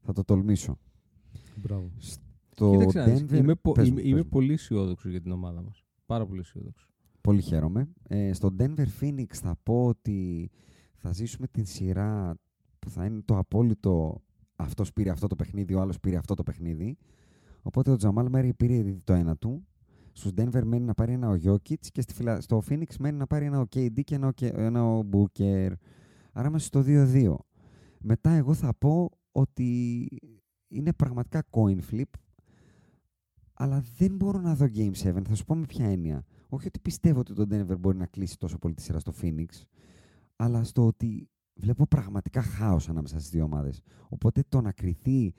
Θα 0.00 0.12
το 0.12 0.24
τολμήσω. 0.24 0.78
Μπράβο. 1.56 1.90
Το 2.56 2.70
Κοίταξε 2.70 2.98
να 2.98 3.04
δεις, 3.04 3.22
Denver... 3.22 3.32
είμαι, 3.36 3.54
πο- 3.54 3.72
πες 3.72 3.90
μου, 3.90 3.92
είμαι, 3.98 4.02
πες 4.02 4.10
είμαι 4.10 4.22
μου. 4.22 4.28
πολύ 4.28 4.52
αισιόδοξος 4.52 5.10
για 5.10 5.20
την 5.20 5.30
ομάδα 5.32 5.62
μας. 5.62 5.84
Πάρα 6.06 6.26
πολύ 6.26 6.40
αισιόδοξος. 6.40 6.88
Πολύ 7.20 7.40
χαίρομαι. 7.40 7.88
Ε, 8.08 8.32
στο 8.32 8.54
Denver 8.58 8.86
Phoenix 9.00 9.26
θα 9.32 9.56
πω 9.62 9.86
ότι 9.86 10.50
θα 10.94 11.12
ζήσουμε 11.12 11.46
την 11.46 11.64
σειρά 11.66 12.34
που 12.78 12.90
θα 12.90 13.04
είναι 13.04 13.20
το 13.24 13.38
απόλυτο 13.38 14.22
αυτός 14.56 14.92
πήρε 14.92 15.10
αυτό 15.10 15.26
το 15.26 15.36
παιχνίδι, 15.36 15.74
ο 15.74 15.80
άλλος 15.80 16.00
πήρε 16.00 16.16
αυτό 16.16 16.34
το 16.34 16.42
παιχνίδι. 16.42 16.96
Οπότε 17.62 17.90
ο 17.90 17.96
Τζαμάλ 17.96 18.28
Μέρι 18.30 18.54
πήρε 18.54 18.74
ήδη 18.74 18.96
το 19.04 19.12
ένα 19.12 19.36
του. 19.36 19.66
Στους 20.12 20.32
Denver 20.36 20.62
μένει 20.64 20.84
να 20.84 20.94
πάρει 20.94 21.12
ένα 21.12 21.28
ο 21.28 21.36
Jokic 21.44 21.86
και 21.92 22.00
στη 22.00 22.14
Φιλα... 22.14 22.40
στο 22.40 22.62
Phoenix 22.68 22.96
μένει 22.98 23.16
να 23.18 23.26
πάρει 23.26 23.44
ένα 23.44 23.60
ο 23.60 23.64
KD 23.74 24.00
και 24.04 24.14
ένα 24.14 24.26
ο, 24.26 24.30
Ke- 24.40 24.54
ένα 24.56 24.84
ο 24.84 25.08
Booker. 25.12 25.70
Άρα 26.32 26.48
είμαστε 26.48 26.82
στο 26.82 26.84
2-2. 26.86 27.34
Μετά 28.00 28.30
εγώ 28.30 28.54
θα 28.54 28.74
πω 28.74 29.10
ότι 29.32 30.08
είναι 30.68 30.92
πραγματικά 30.92 31.44
coin 31.50 31.78
flip 31.90 32.10
αλλά 33.62 33.84
δεν 33.96 34.16
μπορώ 34.16 34.40
να 34.40 34.54
δω 34.54 34.66
Game 34.74 34.92
7. 34.92 35.22
Θα 35.24 35.34
σου 35.34 35.44
πω 35.44 35.54
με 35.54 35.66
ποια 35.66 35.86
έννοια. 35.86 36.24
Όχι 36.48 36.66
ότι 36.66 36.78
πιστεύω 36.80 37.20
ότι 37.20 37.34
το 37.34 37.46
Denver 37.50 37.78
μπορεί 37.78 37.96
να 37.96 38.06
κλείσει 38.06 38.38
τόσο 38.38 38.58
πολύ 38.58 38.74
τη 38.74 38.82
σειρά 38.82 38.98
στο 38.98 39.12
Phoenix, 39.22 39.46
αλλά 40.36 40.64
στο 40.64 40.86
ότι 40.86 41.28
βλέπω 41.54 41.86
πραγματικά 41.86 42.42
χάος 42.42 42.88
ανάμεσα 42.88 43.18
στις 43.18 43.30
δύο 43.30 43.44
ομάδες. 43.44 43.82
Οπότε 44.08 44.44
το 44.48 44.60
να 44.60 44.72
κρυθεί 44.72 45.34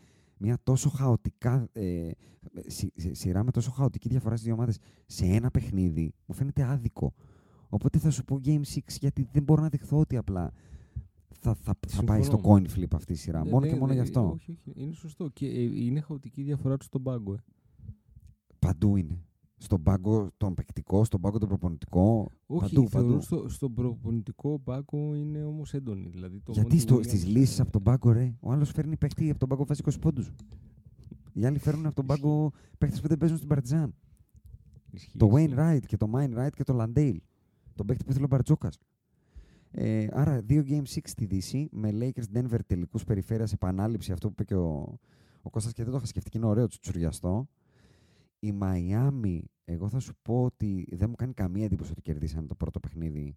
μια 0.45 0.57
τόσο 0.63 0.89
χαοτικά 0.89 1.69
ε, 1.73 2.11
σι- 2.67 2.91
σι- 2.95 3.15
σειρά 3.15 3.43
με 3.43 3.51
τόσο 3.51 3.71
χαοτική 3.71 4.09
διαφορά 4.09 4.35
στις 4.35 4.45
δύο 4.47 4.55
ομάδες 4.55 4.77
σε 5.05 5.25
ένα 5.25 5.51
παιχνίδι 5.51 6.13
μου 6.25 6.35
φαίνεται 6.35 6.63
άδικο. 6.63 7.13
Οπότε 7.69 7.97
θα 7.99 8.09
σου 8.09 8.23
πω 8.23 8.39
Game 8.45 8.61
6 8.75 8.77
γιατί 8.99 9.27
δεν 9.31 9.43
μπορώ 9.43 9.61
να 9.61 9.69
δεχθώ 9.69 9.99
ότι 9.99 10.17
απλά 10.17 10.51
θα, 11.39 11.53
θα, 11.55 11.77
θα 11.87 12.03
πάει 12.03 12.23
στο 12.23 12.35
Συμφωνώ. 12.37 12.61
coin 12.65 12.77
flip 12.79 12.87
αυτή 12.95 13.13
η 13.13 13.15
σειρά. 13.15 13.39
Ε, 13.39 13.43
μόνο 13.49 13.59
ναι, 13.59 13.67
και 13.71 13.73
μόνο 13.79 13.87
ναι, 13.87 13.93
γι' 13.93 13.99
αυτό. 13.99 14.31
Όχι, 14.31 14.51
όχι, 14.51 14.71
είναι 14.75 14.93
σωστό. 14.93 15.29
Και 15.29 15.45
ε, 15.47 15.61
είναι 15.61 15.99
χαοτική 15.99 16.41
η 16.41 16.43
διαφορά 16.43 16.77
τους 16.77 16.85
στον 16.85 17.03
πάγκο. 17.03 17.33
Ε. 17.33 17.37
Παντού 18.59 18.95
είναι. 18.97 19.21
Στον 19.63 19.83
πάγκο 19.83 20.29
τον 20.37 20.53
παικτικό, 20.53 21.03
στον 21.03 21.21
πάγκο 21.21 21.37
τον 21.37 21.47
προπονητικό. 21.47 22.31
Όχι, 22.45 22.73
παντού, 22.75 22.89
θεωρώ 22.89 23.07
παντού. 23.07 23.21
στο, 23.21 23.49
στον 23.49 23.73
προπονητικό 23.73 24.59
πάγκο 24.59 25.15
είναι 25.15 25.43
όμως 25.43 25.73
έντονη. 25.73 26.07
Δηλαδή, 26.09 26.39
το 26.39 26.51
Γιατί 26.51 26.75
Monty 26.75 26.79
στο, 26.79 26.95
Williams, 26.95 27.05
στις 27.05 27.25
λύσεις 27.27 27.59
από 27.59 27.71
τον 27.71 27.83
πάγκο, 27.83 28.11
ρε, 28.11 28.35
ο 28.39 28.51
άλλος 28.51 28.71
φέρνει 28.71 28.97
παίχτη 28.97 29.29
από 29.29 29.39
τον 29.39 29.49
πάγκο 29.49 29.65
βάζει 29.65 29.81
20 29.85 29.91
πόντους. 30.01 30.31
Οι 31.33 31.45
άλλοι 31.45 31.59
φέρνουν 31.59 31.85
από 31.85 31.95
τον 31.95 32.05
πάγκο 32.05 32.51
παίχτες 32.77 33.01
που 33.01 33.07
δεν 33.07 33.17
παίζουν 33.17 33.37
στην 33.37 33.49
Παρτιζάν. 33.49 33.93
Ισχύει, 34.91 35.17
Το 35.17 35.25
ισχύει. 35.25 35.53
Wayne 35.55 35.59
Wright 35.59 35.85
και 35.85 35.97
το 35.97 36.11
Mine 36.15 36.37
Wright 36.37 36.51
και 36.55 36.63
το 36.63 36.77
Landale. 36.81 37.17
Τον 37.75 37.85
παίκτη 37.85 38.03
που 38.03 38.09
ήθελε 38.09 38.25
ο 38.25 38.27
Μπαρτζόκας. 38.27 38.79
Ε, 39.71 40.07
άρα, 40.11 40.41
δύο 40.41 40.63
Game 40.67 40.83
6 40.83 40.99
στη 41.03 41.25
Δύση 41.25 41.67
με 41.71 41.89
Lakers 41.93 42.37
Denver 42.37 42.59
τελικούς 42.67 43.03
περιφέρειας 43.03 43.53
επανάληψη. 43.53 44.11
Αυτό 44.11 44.27
που 44.27 44.33
είπε 44.33 44.43
και 44.43 44.55
ο, 44.55 44.99
ο 45.41 45.49
Κώστας 45.49 45.73
και 45.73 45.83
δεν 45.83 45.91
το 45.91 45.97
είχα 45.97 46.05
σκεφτεί 46.07 46.29
και 46.29 46.37
είναι 46.37 46.47
ωραίο 46.47 46.67
τσουτσουριαστό. 46.67 47.47
Η 48.43 48.51
Μαϊάμι, 48.51 49.43
εγώ 49.65 49.89
θα 49.89 49.99
σου 49.99 50.13
πω 50.21 50.43
ότι 50.43 50.87
δεν 50.91 51.09
μου 51.09 51.15
κάνει 51.15 51.33
καμία 51.33 51.65
εντύπωση 51.65 51.91
ότι 51.91 52.01
κερδίσαν 52.01 52.47
το 52.47 52.55
πρώτο 52.55 52.79
παιχνίδι. 52.79 53.35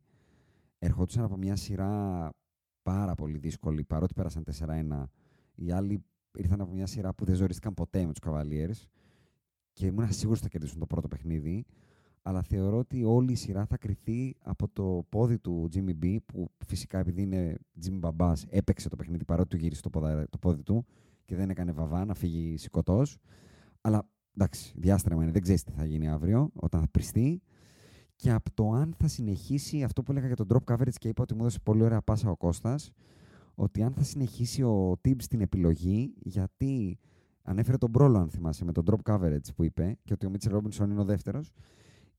Ερχόντουσαν 0.78 1.24
από 1.24 1.36
μια 1.36 1.56
σειρά 1.56 2.30
πάρα 2.82 3.14
πολύ 3.14 3.38
δύσκολη, 3.38 3.84
παρότι 3.84 4.14
πέρασαν 4.14 4.44
4-1. 4.44 5.04
Οι 5.54 5.70
άλλοι 5.70 6.04
ήρθαν 6.38 6.60
από 6.60 6.72
μια 6.72 6.86
σειρά 6.86 7.14
που 7.14 7.24
δεν 7.24 7.34
ζορίστηκαν 7.34 7.74
ποτέ 7.74 8.06
με 8.06 8.12
τους 8.12 8.30
Cavaliers 8.30 8.86
και 9.72 9.86
ήμουν 9.86 10.12
σίγουρος 10.12 10.38
ότι 10.38 10.46
θα 10.46 10.48
κερδίσουν 10.48 10.78
το 10.78 10.86
πρώτο 10.86 11.08
παιχνίδι. 11.08 11.64
Αλλά 12.22 12.42
θεωρώ 12.42 12.78
ότι 12.78 13.04
όλη 13.04 13.32
η 13.32 13.36
σειρά 13.36 13.64
θα 13.64 13.76
κρυθεί 13.76 14.34
από 14.40 14.68
το 14.68 15.06
πόδι 15.08 15.38
του 15.38 15.68
Jimmy 15.74 16.04
B, 16.04 16.16
που 16.26 16.50
φυσικά 16.66 16.98
επειδή 16.98 17.22
είναι 17.22 17.58
Jimmy 17.84 17.98
Μπαμπάς, 17.98 18.44
έπαιξε 18.48 18.88
το 18.88 18.96
παιχνίδι 18.96 19.24
παρότι 19.24 19.48
του 19.48 19.56
γύρισε 19.56 19.82
το, 19.82 19.90
ποδα- 19.90 20.28
το 20.28 20.38
πόδι 20.38 20.62
του 20.62 20.86
και 21.24 21.36
δεν 21.36 21.50
έκανε 21.50 21.72
βαβά 21.72 22.04
να 22.04 22.14
φύγει 22.14 22.56
σηκωτό. 22.56 23.02
Αλλά 23.80 24.08
εντάξει, 24.36 24.72
διάστρεμα 24.76 25.22
είναι, 25.22 25.32
δεν 25.32 25.42
ξέρεις 25.42 25.62
τι 25.62 25.72
θα 25.72 25.84
γίνει 25.84 26.08
αύριο 26.08 26.50
όταν 26.54 26.80
θα 26.80 26.88
πριστεί. 26.88 27.42
Και 28.16 28.30
από 28.30 28.50
το 28.54 28.70
αν 28.70 28.94
θα 28.98 29.08
συνεχίσει 29.08 29.82
αυτό 29.82 30.02
που 30.02 30.10
έλεγα 30.12 30.26
για 30.26 30.36
τον 30.36 30.46
drop 30.50 30.74
coverage 30.74 30.94
και 30.98 31.08
είπα 31.08 31.22
ότι 31.22 31.34
μου 31.34 31.40
έδωσε 31.40 31.58
πολύ 31.62 31.82
ωραία 31.82 32.02
πάσα 32.02 32.30
ο 32.30 32.36
Κώστας, 32.36 32.92
ότι 33.54 33.82
αν 33.82 33.92
θα 33.92 34.02
συνεχίσει 34.02 34.62
ο 34.62 34.92
Tibbs 35.04 35.24
την 35.24 35.40
επιλογή, 35.40 36.14
γιατί 36.18 36.98
ανέφερε 37.42 37.76
τον 37.76 37.90
Μπρόλο, 37.90 38.18
αν 38.18 38.30
θυμάσαι, 38.30 38.64
με 38.64 38.72
τον 38.72 38.84
drop 38.86 39.12
coverage 39.12 39.54
που 39.56 39.64
είπε 39.64 39.98
και 40.04 40.12
ότι 40.12 40.26
ο 40.26 40.30
Μίτσελ 40.30 40.52
Ρόμπινσον 40.52 40.90
είναι 40.90 41.00
ο 41.00 41.04
δεύτερος, 41.04 41.52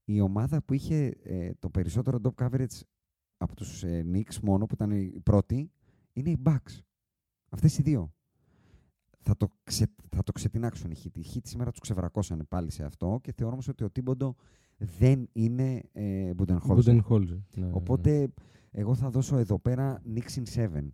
η 0.04 0.22
ομάδα 0.22 0.62
που 0.62 0.74
είχε 0.74 1.18
ε, 1.24 1.52
το 1.60 1.70
περισσότερο 1.70 2.20
drop 2.24 2.46
coverage 2.46 2.80
από 3.38 3.56
τους 3.56 3.84
ε, 3.84 4.06
Knicks 4.14 4.40
μόνο, 4.42 4.66
που 4.66 4.74
ήταν 4.74 4.92
οι 4.92 5.20
πρώτοι, 5.24 5.72
είναι 6.14 6.30
οι 6.30 6.42
Bucks. 6.46 6.80
Αυτές 7.50 7.78
οι 7.78 7.82
δύο. 7.82 8.12
Θα 9.28 9.38
το, 9.38 9.48
ξε, 9.64 9.86
θα 10.16 10.24
το 10.24 10.32
ξετινάξουν 10.32 10.92
οι 10.92 10.96
Heat. 11.04 11.18
Οι 11.18 11.26
Heat 11.34 11.42
σήμερα 11.44 11.72
τους 11.72 11.80
ξεβρακώσανε 11.80 12.44
πάλι 12.44 12.72
σε 12.72 12.84
αυτό 12.84 13.20
και 13.24 13.32
θεωρώ 13.32 13.54
όμως 13.54 13.68
ότι 13.68 13.84
ο 13.84 13.90
Τίμποντο 13.90 14.36
δεν 14.78 15.30
είναι 15.34 15.84
ε, 15.92 16.32
Budenholzer. 16.38 17.00
Budenholzer, 17.02 17.38
ναι, 17.56 17.66
ναι. 17.66 17.70
Οπότε 17.72 18.34
εγώ 18.72 18.96
θα 18.96 19.10
δώσω 19.10 19.38
εδώ 19.38 19.60
πέρα 19.60 20.02
Knicks 20.16 20.40
in 20.40 20.68
7. 20.68 20.88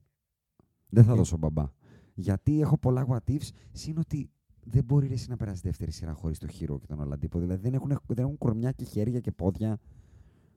Δεν 0.90 1.04
θα 1.04 1.12
Οκ. 1.12 1.18
δώσω 1.18 1.38
μπαμπά. 1.38 1.66
Γιατί 2.14 2.62
έχω 2.62 2.78
πολλά 2.78 3.06
what 3.10 3.32
ifs, 3.32 3.50
συν 3.72 3.98
ότι 3.98 4.30
δεν 4.64 4.84
μπορεί 4.84 5.08
ρε, 5.08 5.14
εσύ 5.14 5.30
να 5.30 5.36
περάσεις 5.38 5.62
δεύτερη 5.62 5.92
σειρά 5.92 6.14
χωρίς 6.14 6.40
το 6.40 6.48
Herro 6.52 6.80
και 6.80 6.88
τον 6.88 7.00
Ολαντίπο. 7.00 7.40
Δηλαδή 7.40 7.62
δεν 7.62 7.74
έχουν, 7.74 8.00
δεν 8.08 8.24
έχουν 8.24 8.38
κορμιά 8.38 8.72
και 8.72 8.84
χέρια 8.84 9.20
και 9.20 9.32
πόδια. 9.32 9.80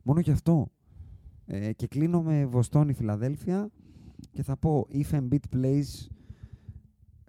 Μόνο 0.02 0.20
γι' 0.20 0.30
αυτό. 0.30 0.70
Ε, 1.46 1.72
και 1.72 1.86
κλείνω 1.86 2.22
με 2.22 2.46
Βοστόνη 2.46 2.92
Φιλαδέλφια 2.92 3.70
και 4.32 4.42
θα 4.42 4.56
πω 4.56 4.86
if 4.92 5.10
Embiid 5.10 5.56
plays 5.56 6.06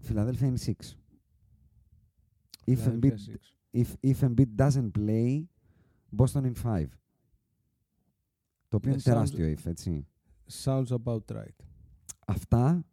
Philadelphia 0.01 0.47
in 0.47 0.57
6. 0.57 0.97
If 2.65 2.79
Philadelphia 2.79 2.91
Embiid, 2.91 3.17
six. 3.19 3.53
if, 3.71 3.89
if 4.01 4.21
Embiid 4.27 4.55
doesn't 4.55 4.91
play 4.91 5.45
Boston 6.17 6.43
in 6.45 6.53
5. 6.63 6.85
Το 8.67 8.75
οποίο 8.77 8.89
Ναι, 8.89 8.91
είναι 8.91 8.95
sounds- 8.97 9.03
τεράστιο 9.03 9.53
if, 9.57 9.65
έτσι. 9.65 10.07
Sounds 10.63 10.87
about 10.87 11.21
right. 11.31 11.55
Αυτά. 12.27 12.85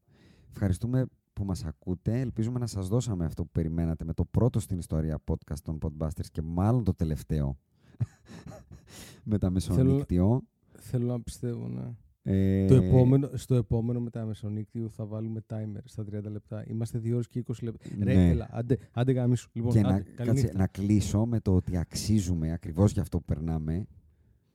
Ευχαριστούμε 0.51 1.07
που 1.33 1.45
μας 1.45 1.65
ακούτε. 1.65 2.21
Ελπίζουμε 2.21 2.59
να 2.59 2.67
σας 2.67 2.89
δώσαμε 2.89 3.25
αυτό 3.25 3.43
που 3.45 3.51
περιμένατε 3.51 4.05
με 4.05 4.15
το 4.15 4.25
πρώτο 4.25 4.61
στην 4.61 4.79
ιστορία 4.79 5.23
podcast 5.27 5.59
των 5.63 5.79
Podbusters 5.83 6.27
και 6.33 6.43
μάλλον 6.43 6.85
το 6.85 6.95
τελευταίο 6.95 7.59
με 9.31 9.39
τα 9.39 9.51
μεσονύκτιο. 9.51 10.43
Θέλω 10.79 11.07
να 11.07 11.21
πιστεύω, 11.21 11.69
ναι. 11.69 11.95
Ε, 12.27 12.67
Το 12.67 12.75
επόμενο, 12.75 13.31
στο 13.35 13.55
επόμενο 13.55 14.01
μετά 14.01 14.25
μεσονύκτιο 14.25 14.89
θα 14.89 15.05
βάλουμε 15.07 15.41
timer 15.51 15.81
στα 15.85 16.05
30 16.05 16.31
λεπτά. 16.31 16.65
Είμαστε 16.69 16.99
2 16.99 17.13
ώρες 17.13 17.29
και 17.29 17.39
20 17.39 17.63
λεπτά. 17.63 17.89
Ρε, 18.03 18.15
Ναι. 18.15 18.29
έλα, 18.29 18.49
άντε, 18.51 18.79
άντε 18.93 19.13
γαμίσου. 19.13 19.49
Λοιπόν, 19.53 19.73
και 19.73 19.79
άντε, 19.79 19.89
να, 19.89 19.99
καλή 20.01 20.15
κάτσε, 20.29 20.33
νύχτα. 20.43 20.59
να 20.59 20.67
κλείσω 20.67 21.27
με 21.27 21.41
το 21.41 21.55
ότι 21.55 21.77
αξίζουμε 21.77 22.53
ακριβώς 22.53 22.93
για 22.93 23.03
αυτό 23.03 23.19
που 23.19 23.25
περνάμε 23.25 23.87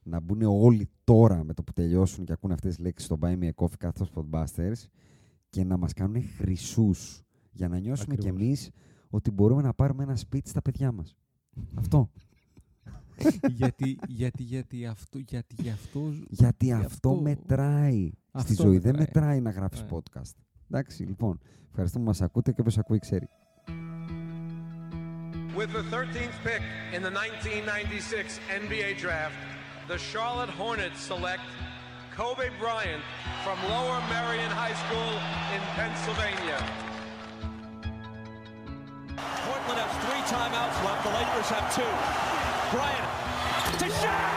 να 0.04 0.20
μπουν 0.20 0.42
όλοι 0.42 0.90
τώρα 1.04 1.44
με 1.44 1.54
το 1.54 1.64
που 1.64 1.74
τελειώσουν 1.74 2.26
και 2.26 2.32
ακούνε 2.32 2.54
αυτές 2.54 2.76
τις 2.76 2.84
λέξεις 2.86 3.06
στο 3.08 3.18
Buy 3.22 3.34
Me 3.40 3.44
a 3.50 3.52
Coffee 3.56 3.78
καθώς 3.78 4.12
Podbusters 4.16 4.86
και 5.50 5.64
να 5.64 5.78
μας 5.78 5.94
κάνουν 5.94 6.24
χρυσούς 6.38 7.22
για 7.52 7.68
να 7.68 7.80
νιώσουμε 7.80 8.16
κι 8.16 8.28
Ακριβώς. 8.28 8.42
εμείς 8.46 8.70
ότι 9.10 9.32
μπορούμε 9.32 9.62
να 9.62 9.74
πάρουμε 9.74 10.04
ένα 10.04 10.16
σπίτι 10.16 10.50
στα 10.50 10.62
παιδιά 10.62 10.92
μας. 10.92 11.16
αυτό. 11.76 12.10
Γιατί, 13.52 13.98
γιατί, 14.08 14.44
γιατί 14.44 14.86
αυτό, 14.86 15.18
γιατί 15.18 15.56
γι' 15.62 15.70
αυτό, 15.70 16.00
Γιατί 16.30 16.66
γι' 16.66 16.72
αυτό, 16.72 17.16
μετράει 17.22 18.12
στη 18.38 18.52
Αυτό 18.52 18.64
ζωή. 18.64 18.78
Δεν 18.78 18.96
μετράει. 18.98 19.06
μετράει 19.22 19.42
να 19.42 19.50
γράψεις 19.50 19.84
Ναι. 19.84 19.98
podcast. 19.98 20.36
Εντάξει, 20.72 21.04
λοιπόν. 21.04 21.40
Ευχαριστούμε 21.70 22.04
που 22.04 22.10
μας 22.10 22.22
ακούτε 22.22 22.52
και 22.52 22.62
όποιος 22.62 22.78
ακούει 22.78 23.00
ξέρει. 23.00 23.28
With 25.58 25.72
the 25.80 25.84
13th 25.96 26.38
pick 26.48 26.62
in 26.96 27.02
the 27.08 27.12
1996 27.12 28.40
NBA 28.64 28.90
Draft, 29.04 29.40
the 29.92 29.98
Charlotte 30.12 30.54
Hornets 30.62 31.00
select 31.12 31.48
Kobe 32.18 32.48
Bryant 32.64 33.04
from 33.44 33.58
Lower 33.74 34.00
Merion 34.14 34.52
High 34.62 34.78
School 34.84 35.12
in 35.56 35.62
Pennsylvania. 35.80 36.60
Portland 39.46 39.80
has 39.84 39.94
three 40.06 40.24
timeouts 40.36 40.78
left. 40.86 41.02
The 41.08 41.14
Lakers 41.20 41.50
have 41.56 41.68
two. 41.78 41.92
Bryant 42.72 43.10
to 43.80 43.90
shot. 43.90 44.30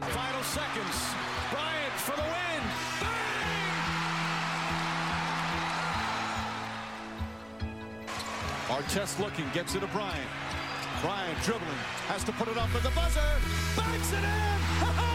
Final 0.00 0.42
seconds. 0.44 0.96
Bryant 1.50 1.96
for 1.98 2.14
the 2.14 2.22
win. 2.22 2.62
Bang! 3.00 3.56
Artest 8.68 9.18
looking, 9.18 9.50
gets 9.52 9.74
it 9.74 9.80
to 9.80 9.88
Bryant. 9.88 10.14
Bryant 11.02 11.42
dribbling, 11.42 11.68
has 12.06 12.22
to 12.24 12.32
put 12.32 12.46
it 12.46 12.56
up 12.56 12.72
at 12.76 12.82
the 12.84 12.90
buzzer. 12.90 13.20
Banks 13.76 14.12
it 14.12 14.22
in! 14.22 14.22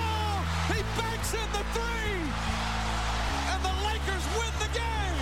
He 0.68 0.84
banks 1.00 1.34
in 1.34 1.52
the 1.52 1.64
three! 1.76 2.20
And 3.52 3.64
the 3.64 3.74
Lakers 3.88 4.26
win 4.38 4.54
the 4.60 4.68
game! 4.78 5.21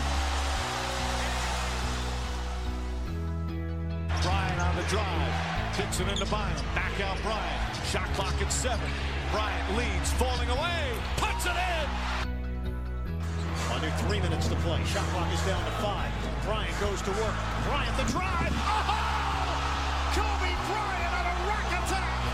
Drive. 4.89 5.77
Kicks 5.77 5.99
it 6.01 6.09
into 6.09 6.25
Bynum. 6.25 6.65
Back 6.73 6.99
out 6.99 7.21
Bryant. 7.21 7.85
Shot 7.93 8.09
clock 8.17 8.33
at 8.41 8.51
seven. 8.51 8.89
Bryant 9.31 9.77
leads, 9.77 10.11
falling 10.17 10.49
away. 10.49 10.81
Puts 11.17 11.45
it 11.45 11.53
in! 11.53 11.87
Under 13.69 13.91
three 14.01 14.19
minutes 14.19 14.47
to 14.49 14.55
play. 14.65 14.83
Shot 14.89 15.05
clock 15.13 15.31
is 15.31 15.41
down 15.45 15.63
to 15.63 15.71
five. 15.77 16.09
Bryant 16.43 16.73
goes 16.81 17.01
to 17.05 17.11
work. 17.21 17.37
Bryant 17.69 17.95
the 18.01 18.09
drive. 18.09 18.49
Oh! 18.49 18.89
Kobe 20.17 20.57
Bryant 20.65 21.13
on 21.21 21.25
a 21.29 21.35
rack 21.45 21.69
attack. 21.85 22.25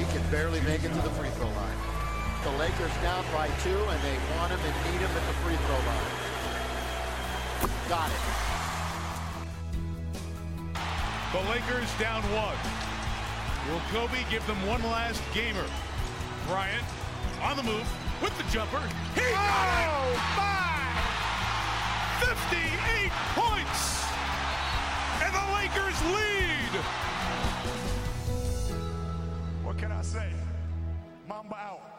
He 0.00 0.04
can 0.16 0.24
barely 0.32 0.62
make 0.62 0.82
it 0.82 0.88
to 0.96 1.02
the 1.04 1.12
free 1.20 1.28
throw 1.36 1.52
line. 1.52 1.76
The 2.42 2.56
Lakers 2.56 2.96
down 3.04 3.24
by 3.36 3.52
two, 3.62 3.76
and 3.76 4.00
they 4.00 4.16
want 4.32 4.50
him 4.50 4.60
and 4.64 4.74
need 4.88 5.00
him 5.04 5.12
at 5.12 5.24
the 5.28 5.36
free 5.44 5.60
throw 5.68 5.80
line. 5.84 6.10
Got 7.88 8.08
it. 8.08 8.61
The 11.32 11.40
Lakers 11.48 11.88
down 11.98 12.22
one. 12.24 12.58
Will 13.70 13.80
Kobe 13.90 14.22
give 14.30 14.46
them 14.46 14.66
one 14.66 14.82
last 14.82 15.22
gamer? 15.32 15.64
Bryant 16.46 16.84
on 17.40 17.56
the 17.56 17.62
move 17.62 17.88
with 18.20 18.36
the 18.36 18.44
jumper. 18.52 18.82
He 19.14 19.22
oh, 19.22 19.32
got 19.32 19.80
it! 19.80 19.88
Oh, 19.88 20.12
Five! 20.36 20.92
58 22.36 23.10
points! 23.32 24.04
And 25.24 25.32
the 25.32 25.46
Lakers 25.56 25.98
lead! 26.12 26.72
What 29.64 29.78
can 29.78 29.90
I 29.90 30.02
say? 30.02 30.28
Mamba 31.26 31.56
out. 31.56 31.91